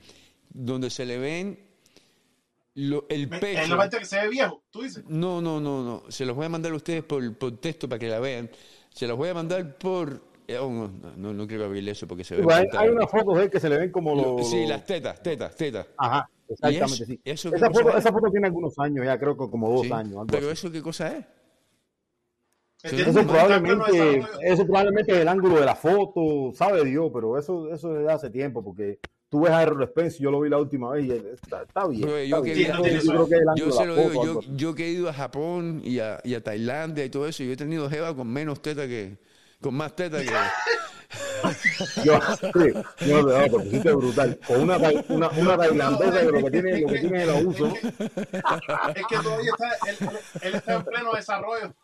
Donde 0.50 0.90
se 0.90 1.06
le 1.06 1.18
ven 1.18 1.58
lo- 2.74 3.06
el 3.08 3.28
pecho. 3.28 3.60
Es 3.60 3.68
la 3.68 3.76
parte 3.76 3.98
que 3.98 4.04
se 4.04 4.20
ve 4.20 4.28
viejo, 4.28 4.62
tú 4.70 4.82
dices. 4.82 5.02
No, 5.08 5.40
no, 5.40 5.60
no, 5.60 5.82
no. 5.82 6.02
Se 6.10 6.24
los 6.26 6.36
voy 6.36 6.46
a 6.46 6.48
mandar 6.50 6.72
a 6.72 6.76
ustedes 6.76 7.02
por, 7.02 7.34
por 7.36 7.56
texto 7.58 7.88
para 7.88 7.98
que 7.98 8.08
la 8.08 8.20
vean. 8.20 8.50
Se 8.90 9.06
los 9.06 9.16
voy 9.16 9.28
a 9.30 9.34
mandar 9.34 9.76
por... 9.78 10.22
eh, 10.48 10.58
oh, 10.58 10.70
no, 10.70 10.90
no, 11.16 11.32
no 11.34 11.46
quiero 11.46 11.64
abrirle 11.64 11.90
eso 11.92 12.06
porque 12.06 12.24
se 12.24 12.36
ve... 12.36 12.44
Hay, 12.52 12.66
hay 12.76 12.88
unas 12.90 13.10
fotos 13.10 13.36
de 13.36 13.44
él 13.44 13.50
que 13.50 13.60
se 13.60 13.68
le 13.68 13.78
ven 13.78 13.90
como 13.90 14.14
Lo- 14.14 14.36
los. 14.38 14.50
Sí, 14.50 14.66
las 14.66 14.84
tetas, 14.86 15.22
tetas, 15.22 15.54
tetas. 15.56 15.86
Ajá, 15.98 16.28
exactamente, 16.48 17.20
¿Y 17.24 17.30
eso- 17.30 17.48
sí. 17.48 17.50
eso 17.50 17.54
esa, 17.54 17.70
foto, 17.70 17.90
es? 17.90 17.96
esa 17.96 18.12
foto 18.12 18.30
tiene 18.30 18.46
algunos 18.46 18.78
años, 18.78 19.04
ya 19.04 19.18
creo 19.18 19.36
que 19.36 19.50
como 19.50 19.70
dos 19.70 19.86
Sí, 19.86 19.92
años. 19.92 20.12
algo 20.12 20.26
Pero 20.26 20.46
así. 20.50 20.52
eso 20.52 20.72
qué 20.72 20.82
cosa 20.82 21.16
es? 21.16 21.24
Eso 22.82 22.96
Eso 23.10 23.20
es 23.20 23.26
probablemente, 23.26 24.24
eso 24.42 24.64
probablemente 24.66 25.12
es 25.12 25.18
el 25.18 25.28
ángulo 25.28 25.58
de 25.58 25.64
la 25.64 25.74
foto, 25.74 26.52
sabe 26.54 26.84
Dios, 26.84 27.10
pero 27.12 27.38
eso, 27.38 27.72
eso 27.72 27.92
desde 27.94 28.12
hace 28.12 28.30
tiempo, 28.30 28.62
porque 28.62 29.00
tú 29.28 29.40
ves 29.40 29.50
a 29.50 29.62
Errol 29.62 29.88
Spence, 29.88 30.22
yo 30.22 30.30
lo 30.30 30.40
vi 30.40 30.50
la 30.50 30.58
última 30.58 30.92
vez 30.92 31.06
y 31.06 31.10
está, 31.12 31.62
está 31.62 31.88
bien. 31.88 32.06
Está 32.08 32.22
yo, 32.24 32.42
que 32.42 32.52
bien. 32.54 32.70
he 32.70 32.72
ido- 32.72 32.84
Yo 32.84 33.00
se 33.00 33.86
lo 33.86 33.96
digo, 34.10 34.74
que 34.74 34.84
he 34.86 34.90
ido 34.90 35.08
a 35.08 35.12
Japón 35.14 35.80
y 35.84 35.98
a, 35.98 36.20
y 36.22 36.34
a 36.34 36.44
Tailandia 36.44 37.04
y 37.04 37.10
todo 37.10 37.26
eso, 37.26 37.42
yo 37.42 37.52
he 37.52 37.56
tenido 37.56 37.88
jeva 37.90 38.14
con 38.14 38.28
menos 38.28 38.60
teta 38.60 38.86
que... 38.86 39.18
Con 39.60 39.74
más 39.74 39.96
teta 39.96 40.20
que... 40.20 40.26
Yo, 42.04 42.20
sí, 43.00 43.08
no, 43.10 43.22
no, 43.22 43.42
te 43.44 43.50
pusiste 43.50 43.92
brutal. 43.92 44.38
Con 44.46 44.60
una, 44.62 44.76
una, 45.08 45.28
una 45.30 45.56
tailandesa 45.56 46.20
que 46.20 46.26
lo 46.26 46.44
que 46.44 46.50
tiene, 46.50 46.80
lo 46.80 46.88
que 46.88 46.98
tiene 47.00 47.18
es 47.22 47.28
el 47.28 47.36
abuso. 47.36 47.66
Es 48.94 49.06
que 49.08 49.16
todavía 49.22 49.50
está, 49.50 49.90
él, 49.90 49.96
él- 50.00 50.18
él 50.42 50.54
está 50.54 50.74
en 50.74 50.84
pleno 50.84 51.12
desarrollo. 51.12 51.74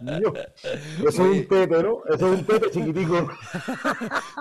Yo- 0.00 0.34
eso 0.34 1.08
es 1.08 1.18
un 1.18 1.48
tete, 1.48 1.82
¿no? 1.82 2.02
Eso 2.06 2.32
es 2.32 2.38
un 2.40 2.44
tete 2.44 2.70
chiquitico. 2.70 3.30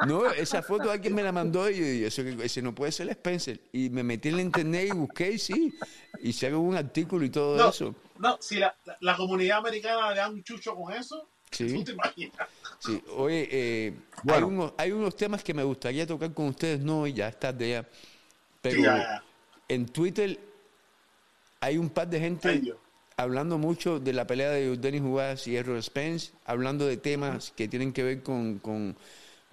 No, 0.07 0.25
esa 0.31 0.61
foto 0.61 0.91
alguien 0.91 1.15
me 1.15 1.23
la 1.23 1.31
mandó 1.31 1.69
y 1.69 1.75
yo 1.77 1.83
dije, 1.85 2.07
eso 2.07 2.23
que 2.23 2.37
ese 2.43 2.61
no 2.61 2.75
puede 2.75 2.91
ser 2.91 3.09
Spencer. 3.09 3.59
Y 3.71 3.89
me 3.89 4.03
metí 4.03 4.29
en 4.29 4.35
la 4.37 4.41
internet 4.41 4.89
y 4.89 4.91
busqué 4.97 5.31
y 5.31 5.39
sí. 5.39 5.73
Y 6.21 6.33
se 6.33 6.53
un 6.53 6.75
artículo 6.75 7.23
y 7.25 7.29
todo 7.29 7.55
No, 7.57 7.69
eso. 7.69 7.95
no, 8.17 8.37
si 8.41 8.57
la, 8.57 8.75
la, 8.85 8.97
la 8.99 9.15
comunidad 9.15 9.59
americana 9.59 10.09
le 10.11 10.17
da 10.17 10.29
un 10.29 10.43
chucho 10.43 10.75
con 10.75 10.93
eso, 10.93 11.29
Sí. 11.51 11.67
tú 11.79 11.83
te 11.83 11.91
imaginas. 11.91 12.49
Sí, 12.79 13.03
oye, 13.17 13.47
eh, 13.51 13.93
hay, 14.27 14.43
unos, 14.43 14.73
hay 14.77 14.91
unos 14.93 15.15
temas 15.15 15.43
que 15.43 15.53
me 15.53 15.63
gustaría 15.63 16.07
tocar 16.07 16.33
con 16.33 16.47
ustedes, 16.47 16.79
no, 16.79 17.05
y 17.07 17.13
ya 17.13 17.27
es 17.29 17.39
tarde 17.39 17.69
ya. 17.71 17.89
Pero 18.61 18.75
Sí, 18.75 18.83
ya, 18.83 18.97
ya. 18.97 19.23
en 19.69 19.87
Twitter 19.87 20.39
hay 21.61 21.77
un 21.77 21.89
par 21.89 22.07
de 22.09 22.19
gente 22.19 22.65
hablando 23.17 23.57
mucho 23.57 23.99
de 23.99 24.13
la 24.13 24.25
pelea 24.25 24.49
de 24.51 24.77
Denis 24.77 25.01
Juárez 25.01 25.47
y 25.47 25.55
Errol 25.57 25.81
Spence, 25.83 26.31
hablando 26.45 26.85
de 26.85 26.97
temas 26.97 27.51
que 27.55 27.67
tienen 27.67 27.91
que 27.91 28.03
ver 28.03 28.23
con, 28.23 28.59
con, 28.59 28.95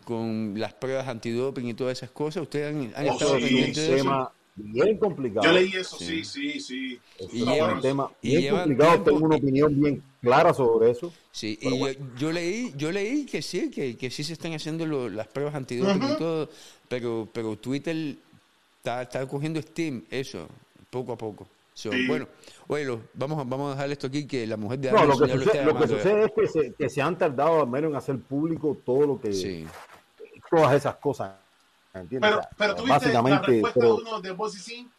con 0.04 0.54
las 0.58 0.74
pruebas 0.74 1.08
antidoping 1.08 1.68
y 1.68 1.74
todas 1.74 1.98
esas 1.98 2.10
cosas. 2.10 2.42
¿Ustedes 2.44 2.74
han, 2.74 2.92
han 2.96 3.06
Oh, 3.08 3.12
estado 3.14 3.40
sí, 3.40 3.40
pendientes 3.40 3.84
de 3.88 3.94
eso? 3.96 4.08
Bien 4.56 4.96
complicado. 4.98 5.46
Yo 5.46 5.52
leí 5.52 5.70
eso, 5.74 5.96
sí, 5.98 6.24
sí, 6.24 6.58
sí. 6.60 6.98
Y 7.20 7.24
Es 7.24 7.32
llevan- 7.32 7.74
un 7.74 7.80
tema 7.82 8.10
y 8.22 8.36
bien 8.38 8.54
complicado. 8.56 8.90
tiempo- 8.92 9.10
Tengo 9.10 9.26
una 9.26 9.36
opinión 9.36 9.80
bien 9.80 10.02
clara 10.22 10.54
sobre 10.54 10.90
eso. 10.90 11.12
Sí, 11.30 11.58
Pero 11.62 11.76
y 11.76 11.78
bueno. 11.78 11.98
yo, 12.14 12.18
yo 12.28 12.32
leí, 12.32 12.72
yo 12.76 12.90
leí 12.92 13.26
que 13.26 13.42
sí, 13.42 13.70
que, 13.70 13.96
que 13.96 14.10
sí 14.10 14.24
se 14.24 14.32
están 14.32 14.52
haciendo 14.54 14.86
lo- 14.86 15.08
las 15.08 15.26
pruebas 15.28 15.54
antidoping 15.54 16.02
y 16.02 16.06
Ujú. 16.06 16.16
todo, 16.16 16.48
pero, 16.88 17.28
pero 17.32 17.56
Twitter 17.56 18.16
está, 18.78 19.02
está 19.02 19.26
cogiendo 19.26 19.60
Steam, 19.60 20.02
eso, 20.10 20.48
poco 20.90 21.12
a 21.12 21.16
poco. 21.18 21.46
So, 21.74 21.92
Sí. 21.92 22.06
Bueno, 22.06 22.26
lo- 22.68 23.00
vamos, 23.12 23.38
a- 23.38 23.44
vamos 23.44 23.68
a 23.68 23.74
dejar 23.74 23.90
esto 23.92 24.06
aquí, 24.06 24.26
que 24.26 24.46
la 24.46 24.56
mujer 24.56 24.78
de 24.78 24.90
No, 24.92 25.04
lo 25.04 25.18
que, 25.18 25.26
lo 25.26 25.38
sucede, 25.44 25.58
está 25.58 25.62
lo 25.64 25.78
que 25.78 25.88
sucede 25.88 26.24
es 26.24 26.32
que 26.32 26.46
se, 26.48 26.72
que 26.72 26.88
se 26.88 27.02
han 27.02 27.18
tardado 27.18 27.60
al 27.60 27.68
menos 27.68 27.90
en 27.90 27.96
hacer 27.96 28.18
público 28.18 28.78
todo 28.86 29.06
lo 29.06 29.20
que. 29.20 29.66
Todas 30.50 30.74
esas 30.74 30.94
cosas. 30.96 31.32
¿Entiendes? 32.00 32.30
Pero, 32.30 32.38
O 32.38 32.42
sea, 32.42 32.50
pero 32.56 32.74
tú 32.74 32.82
viste 32.84 32.88
la 33.12 33.20
básicamente. 33.20 33.46
respuesta 33.46 33.80
pero- 33.80 33.96
de 33.96 34.02
uno 34.02 34.20
de 34.20 34.30
Bossy 34.32 34.58
Sin. 34.58 34.86
Sí, 34.86 34.90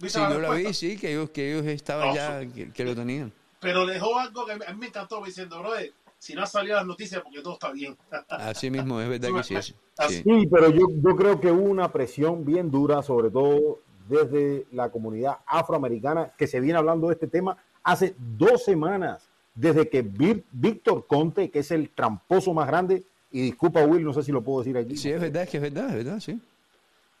¿Viste 0.00 0.20
la 0.20 0.30
yo 0.32 0.38
la 0.40 0.50
vi, 0.52 0.72
sí, 0.74 0.96
que 0.96 1.10
ellos, 1.10 1.30
que 1.30 1.50
ellos 1.52 1.66
estaban 1.66 2.08
No, 2.08 2.14
ya, 2.14 2.40
que, 2.46 2.70
que 2.72 2.84
lo 2.84 2.94
tenían. 2.94 3.32
pero 3.60 3.84
dejó 3.84 4.18
algo 4.18 4.46
que 4.46 4.52
a 4.52 4.56
mí 4.72 4.78
me 4.78 4.86
encantó 4.86 5.20
diciendo, 5.24 5.58
brother, 5.58 5.92
si 6.18 6.34
no 6.34 6.42
ha 6.42 6.46
salido 6.46 6.76
las 6.76 6.86
noticias 6.86 7.20
porque 7.22 7.40
todo 7.42 7.54
está 7.54 7.72
bien. 7.72 7.96
Así 8.28 8.70
mismo, 8.70 9.00
es 9.00 9.08
verdad 9.08 9.30
que 9.36 9.42
sí. 9.42 9.54
es. 9.56 9.74
Sí. 10.08 10.22
Sí, 10.22 10.48
pero 10.50 10.70
yo, 10.70 10.86
yo 11.02 11.16
creo 11.16 11.40
que 11.40 11.50
hubo 11.50 11.64
una 11.68 11.90
presión 11.92 12.44
bien 12.44 12.70
dura, 12.70 13.02
sobre 13.02 13.30
todo 13.30 13.80
desde 14.08 14.66
la 14.70 14.90
comunidad 14.90 15.38
afroamericana, 15.46 16.32
que 16.38 16.46
se 16.46 16.60
viene 16.60 16.78
hablando 16.78 17.08
de 17.08 17.14
este 17.14 17.26
tema 17.26 17.56
hace 17.82 18.14
dos 18.18 18.64
semanas, 18.64 19.28
desde 19.56 19.88
que 19.88 20.02
Víctor 20.02 21.06
Conte, 21.08 21.50
que 21.50 21.58
es 21.58 21.70
el 21.72 21.90
tramposo 21.90 22.54
más 22.54 22.68
grande, 22.68 23.02
y 23.30 23.42
disculpa 23.42 23.84
Will, 23.84 24.04
no 24.04 24.12
sé 24.12 24.22
si 24.22 24.32
lo 24.32 24.42
puedo 24.42 24.60
decir 24.60 24.76
aquí. 24.76 24.96
Sí, 24.96 25.10
es 25.10 25.20
verdad, 25.20 25.42
es 25.44 25.50
que 25.50 25.56
es 25.58 25.62
verdad, 25.62 25.88
es 25.90 26.04
verdad, 26.04 26.20
sí. 26.20 26.40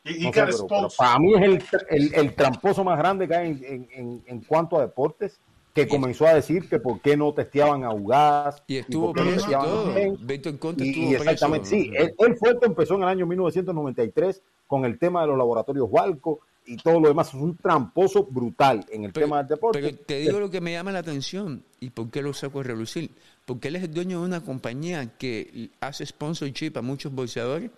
Y, 0.04 0.24
No 0.24 0.32
sé, 0.32 0.42
pero- 0.44 0.66
pero 0.68 0.88
para 0.96 1.18
mí 1.18 1.34
es 1.34 1.42
el, 1.42 1.62
el- 1.90 2.14
el 2.14 2.34
tramposo 2.34 2.82
más 2.84 2.96
grande 2.98 3.28
que 3.28 3.34
hay 3.34 3.48
en, 3.50 3.64
en- 3.64 3.88
en- 3.92 4.22
en 4.26 4.40
cuanto 4.40 4.78
a 4.78 4.82
deportes, 4.82 5.38
que 5.74 5.86
comenzó 5.86 6.26
a 6.26 6.34
decir 6.34 6.68
que 6.68 6.80
por 6.80 7.00
qué 7.00 7.16
no 7.16 7.32
testeaban 7.34 7.84
a 7.84 7.92
Ugas 7.92 8.62
Y 8.66 8.78
estuvo 8.78 9.08
no 9.08 9.12
preso 9.12 9.30
y 9.30 9.34
testeaban 9.34 9.66
a 9.66 9.70
todo. 9.70 9.94
Ken. 9.94 10.18
Víctor 10.26 10.58
Conte 10.58 10.84
Y, 10.84 10.88
estuvo 10.88 11.04
y 11.04 11.08
preso. 11.10 11.22
exactamente, 11.30 11.68
sí. 11.68 11.92
Él, 11.94 12.14
él 12.18 12.36
fue 12.36 12.50
el 12.50 12.58
que 12.58 12.66
empezó 12.66 12.94
en 12.96 13.02
el 13.02 13.08
año 13.08 13.26
1993 13.26 14.42
con 14.66 14.84
el 14.84 14.98
tema 14.98 15.20
de 15.22 15.28
los 15.28 15.38
laboratorios 15.38 15.86
Walco 15.90 16.40
y 16.66 16.76
todo 16.78 16.98
lo 17.00 17.08
demás. 17.08 17.28
Es 17.28 17.34
un 17.34 17.56
tramposo 17.56 18.24
brutal 18.24 18.84
en 18.90 19.04
el 19.04 19.12
tema 19.12 19.38
del 19.38 19.48
deporte. 19.48 19.80
Pero 19.80 19.96
te 20.04 20.18
digo 20.18 20.40
lo 20.40 20.50
que 20.50 20.60
me 20.60 20.72
llama 20.72 20.90
la 20.90 20.98
atención 21.00 21.62
y 21.80 21.90
por 21.90 22.10
qué 22.10 22.22
lo 22.22 22.32
saco 22.32 22.60
a 22.60 22.62
relucir. 22.64 23.10
Porque 23.48 23.68
él 23.68 23.76
es 23.76 23.82
el 23.84 23.94
dueño 23.94 24.20
de 24.20 24.26
una 24.26 24.42
compañía 24.44 25.16
que 25.18 25.70
hace 25.80 26.04
sponsorship 26.04 26.72
a 26.76 26.82
muchos 26.82 27.10
boxeadores 27.12 27.70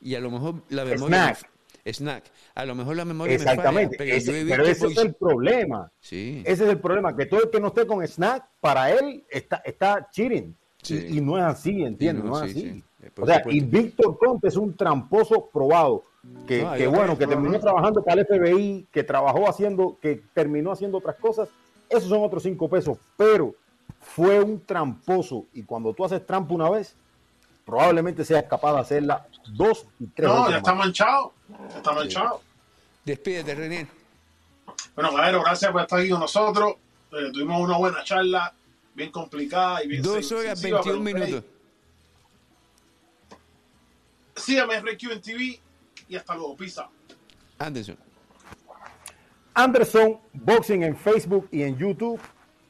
y 0.00 0.14
a 0.14 0.20
lo 0.20 0.30
mejor 0.30 0.62
la 0.70 0.84
memoria... 0.84 1.34
Snack. 1.34 1.50
Snack. 1.84 2.24
A 2.54 2.64
lo 2.64 2.76
mejor 2.76 2.94
la 2.94 3.04
memoria 3.04 3.32
me 3.36 3.42
Exactamente. 3.42 3.96
falla, 3.98 4.10
pero 4.12 4.16
Ese- 4.16 4.44
pero 4.48 4.62
ese 4.64 4.86
es 4.86 4.96
el 4.98 5.08
boxe- 5.10 5.18
problema. 5.18 5.90
Sí. 5.98 6.42
Ese 6.46 6.64
es 6.64 6.70
el 6.70 6.78
problema, 6.78 7.16
que 7.16 7.26
todo 7.26 7.42
el 7.42 7.50
que 7.50 7.58
no 7.58 7.66
esté 7.68 7.84
con 7.88 8.06
snack, 8.06 8.44
para 8.60 8.92
él 8.92 9.24
está, 9.28 9.56
está 9.64 10.08
cheating. 10.12 10.54
Sí. 10.80 11.06
Y, 11.10 11.18
y 11.18 11.20
no 11.20 11.36
es 11.38 11.42
así, 11.44 11.82
¿entiendes? 11.82 12.24
Y 12.24 12.28
no, 12.28 12.38
no, 12.38 12.44
es 12.44 12.52
sí, 12.52 12.58
así. 12.60 12.70
sí. 12.70 12.84
Eh, 13.02 13.10
O 13.20 13.26
sea, 13.26 13.42
y. 13.46 13.60
Víctor 13.60 14.16
Conte 14.16 14.46
es 14.48 14.56
un 14.56 14.76
tramposo 14.76 15.50
probado. 15.52 16.04
Que, 16.46 16.62
No, 16.62 16.72
que 16.74 16.86
bueno, 16.86 17.18
que 17.18 17.26
terminó 17.26 17.58
trabajando 17.58 18.04
para 18.04 18.20
el 18.20 18.26
FBI, 18.28 18.86
que 18.92 19.02
trabajó 19.02 19.48
haciendo, 19.48 19.98
que 20.00 20.22
terminó 20.34 20.70
haciendo 20.70 20.98
otras 20.98 21.16
cosas. 21.16 21.48
Esos 21.90 22.08
son 22.08 22.22
otros 22.22 22.44
cinco 22.44 22.68
pesos. 22.70 22.96
Pero 23.16 23.56
fue 24.02 24.40
un 24.40 24.64
tramposo. 24.64 25.46
Y 25.54 25.62
cuando 25.62 25.92
tú 25.94 26.04
haces 26.04 26.24
trampa 26.26 26.54
una 26.54 26.68
vez, 26.70 26.94
probablemente 27.64 28.24
seas 28.24 28.44
capaz 28.44 28.74
de 28.74 28.80
hacerla 28.80 29.26
dos 29.50 29.86
y 29.98 30.06
tres 30.06 30.28
No, 30.28 30.34
veces 30.34 30.46
ya 30.48 30.50
más. 30.50 30.58
está 30.58 30.74
manchado. 30.74 31.32
Ya 31.70 31.76
está 31.76 31.92
manchado. 31.92 32.40
Despídete, 33.04 33.54
René. 33.54 33.88
Bueno, 34.94 35.10
Caballero, 35.10 35.42
gracias 35.42 35.72
por 35.72 35.80
estar 35.82 35.98
aquí 36.00 36.10
con 36.10 36.20
nosotros. 36.20 36.74
Eh, 37.12 37.30
tuvimos 37.32 37.60
una 37.60 37.76
buena 37.76 38.02
charla, 38.04 38.52
bien 38.94 39.10
complicada 39.10 39.82
y 39.84 39.88
bien 39.88 40.02
Dos 40.02 40.30
horas, 40.32 40.58
sencilla, 40.58 40.80
21 40.82 41.04
pero, 41.04 41.18
hey, 41.18 41.24
minutos. 41.24 41.44
Sígame 44.36 44.74
en 44.76 44.86
RQ 44.86 45.02
en 45.12 45.20
TV 45.20 45.60
y 46.08 46.16
hasta 46.16 46.34
luego. 46.34 46.56
Pisa. 46.56 46.88
Anderson. 47.58 47.96
Anderson 49.54 50.18
Boxing 50.32 50.82
en 50.82 50.96
Facebook 50.96 51.48
y 51.52 51.62
en 51.62 51.76
YouTube. 51.76 52.20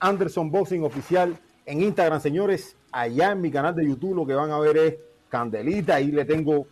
Anderson 0.02 0.50
Boxing 0.50 0.82
Oficial 0.82 1.38
en 1.64 1.80
Instagram, 1.80 2.20
señores. 2.20 2.76
Allá 2.90 3.30
en 3.30 3.40
mi 3.40 3.50
canal 3.50 3.74
de 3.74 3.86
YouTube 3.86 4.16
lo 4.16 4.26
que 4.26 4.34
van 4.34 4.50
a 4.50 4.58
ver 4.58 4.76
es 4.76 4.96
Candelita. 5.28 5.94
Ahí 5.94 6.10
le 6.10 6.24
tengo 6.24 6.66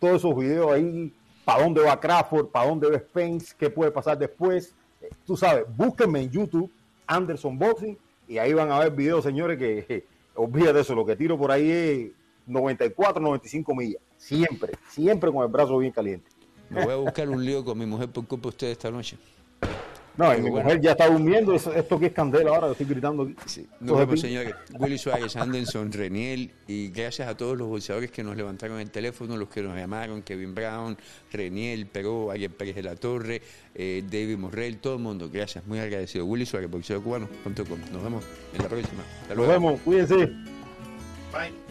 todos 0.00 0.16
esos 0.16 0.36
videos 0.36 0.72
ahí. 0.72 1.14
Para 1.44 1.62
dónde 1.62 1.80
va 1.80 1.98
Crawford, 1.98 2.48
para 2.48 2.68
dónde 2.68 2.90
va 2.90 2.98
Spence, 2.98 3.54
qué 3.56 3.70
puede 3.70 3.90
pasar 3.90 4.18
después. 4.18 4.74
Eh, 5.00 5.08
Tú 5.24 5.36
sabes, 5.36 5.64
búsquenme 5.74 6.20
en 6.20 6.30
YouTube, 6.30 6.70
Anderson 7.06 7.58
Boxing, 7.58 7.96
y 8.26 8.36
ahí 8.36 8.52
van 8.52 8.70
a 8.70 8.80
ver 8.80 8.90
videos, 8.90 9.24
señores, 9.24 9.56
que 9.56 9.86
eh, 9.88 10.04
olvídate 10.34 10.80
eso. 10.80 10.94
Lo 10.94 11.06
que 11.06 11.16
tiro 11.16 11.38
por 11.38 11.50
ahí 11.50 11.70
es 11.70 12.10
94, 12.46 13.22
95 13.22 13.74
millas. 13.74 14.02
Siempre, 14.18 14.72
siempre 14.90 15.32
con 15.32 15.42
el 15.42 15.48
brazo 15.48 15.78
bien 15.78 15.92
caliente. 15.92 16.28
Me 16.68 16.84
voy 16.84 16.92
a 16.92 16.96
buscar 16.96 17.28
un 17.30 17.42
lío 17.42 17.64
con 17.64 17.78
mi 17.78 17.86
mujer 17.86 18.10
por 18.10 18.26
culpa 18.26 18.42
de 18.42 18.48
ustedes 18.48 18.72
esta 18.72 18.90
noche. 18.90 19.16
No, 20.18 20.34
y 20.36 20.42
mi 20.42 20.50
bueno. 20.50 20.64
mujer 20.64 20.80
ya 20.80 20.90
está 20.90 21.08
durmiendo. 21.08 21.54
eso- 21.54 21.72
esto 21.72 21.98
que 21.98 22.06
es 22.06 22.12
candela 22.12 22.50
ahora, 22.50 22.66
lo 22.66 22.72
estoy 22.72 22.86
gritando. 22.86 23.22
aquí. 23.22 23.66
Nos 23.80 23.98
vemos, 23.98 24.20
señores. 24.20 24.52
Willy 24.78 24.98
Suárez, 24.98 25.36
Anderson, 25.36 25.92
Reniel, 25.92 26.50
y 26.66 26.88
gracias 26.88 27.28
a 27.28 27.36
todos 27.36 27.56
los 27.56 27.68
boxeadores 27.68 28.10
que 28.10 28.22
nos 28.24 28.36
levantaron 28.36 28.80
el 28.80 28.90
teléfono, 28.90 29.36
los 29.36 29.48
que 29.48 29.62
nos 29.62 29.76
llamaron, 29.76 30.22
Kevin 30.22 30.54
Brown, 30.54 30.98
Reniel, 31.32 31.86
Peró, 31.86 32.30
Ariel 32.32 32.50
Pérez 32.50 32.74
de 32.74 32.82
la 32.82 32.96
Torre, 32.96 33.40
eh, 33.74 34.02
David 34.04 34.36
Morrell, 34.38 34.78
todo 34.78 34.96
el 34.96 35.00
mundo. 35.02 35.30
Gracias, 35.32 35.64
muy 35.66 35.78
agradecido. 35.78 36.26
Willy 36.26 36.44
Suárez, 36.46 36.68
boxeadorcubano.com. 36.68 37.78
Nos 37.92 38.02
vemos 38.02 38.24
en 38.54 38.62
la 38.62 38.68
próxima. 38.68 39.02
Hasta 39.22 39.28
Nos 39.28 39.36
luego. 39.36 39.52
vemos, 39.52 39.80
cuídense. 39.82 40.16
Bye. 41.32 41.67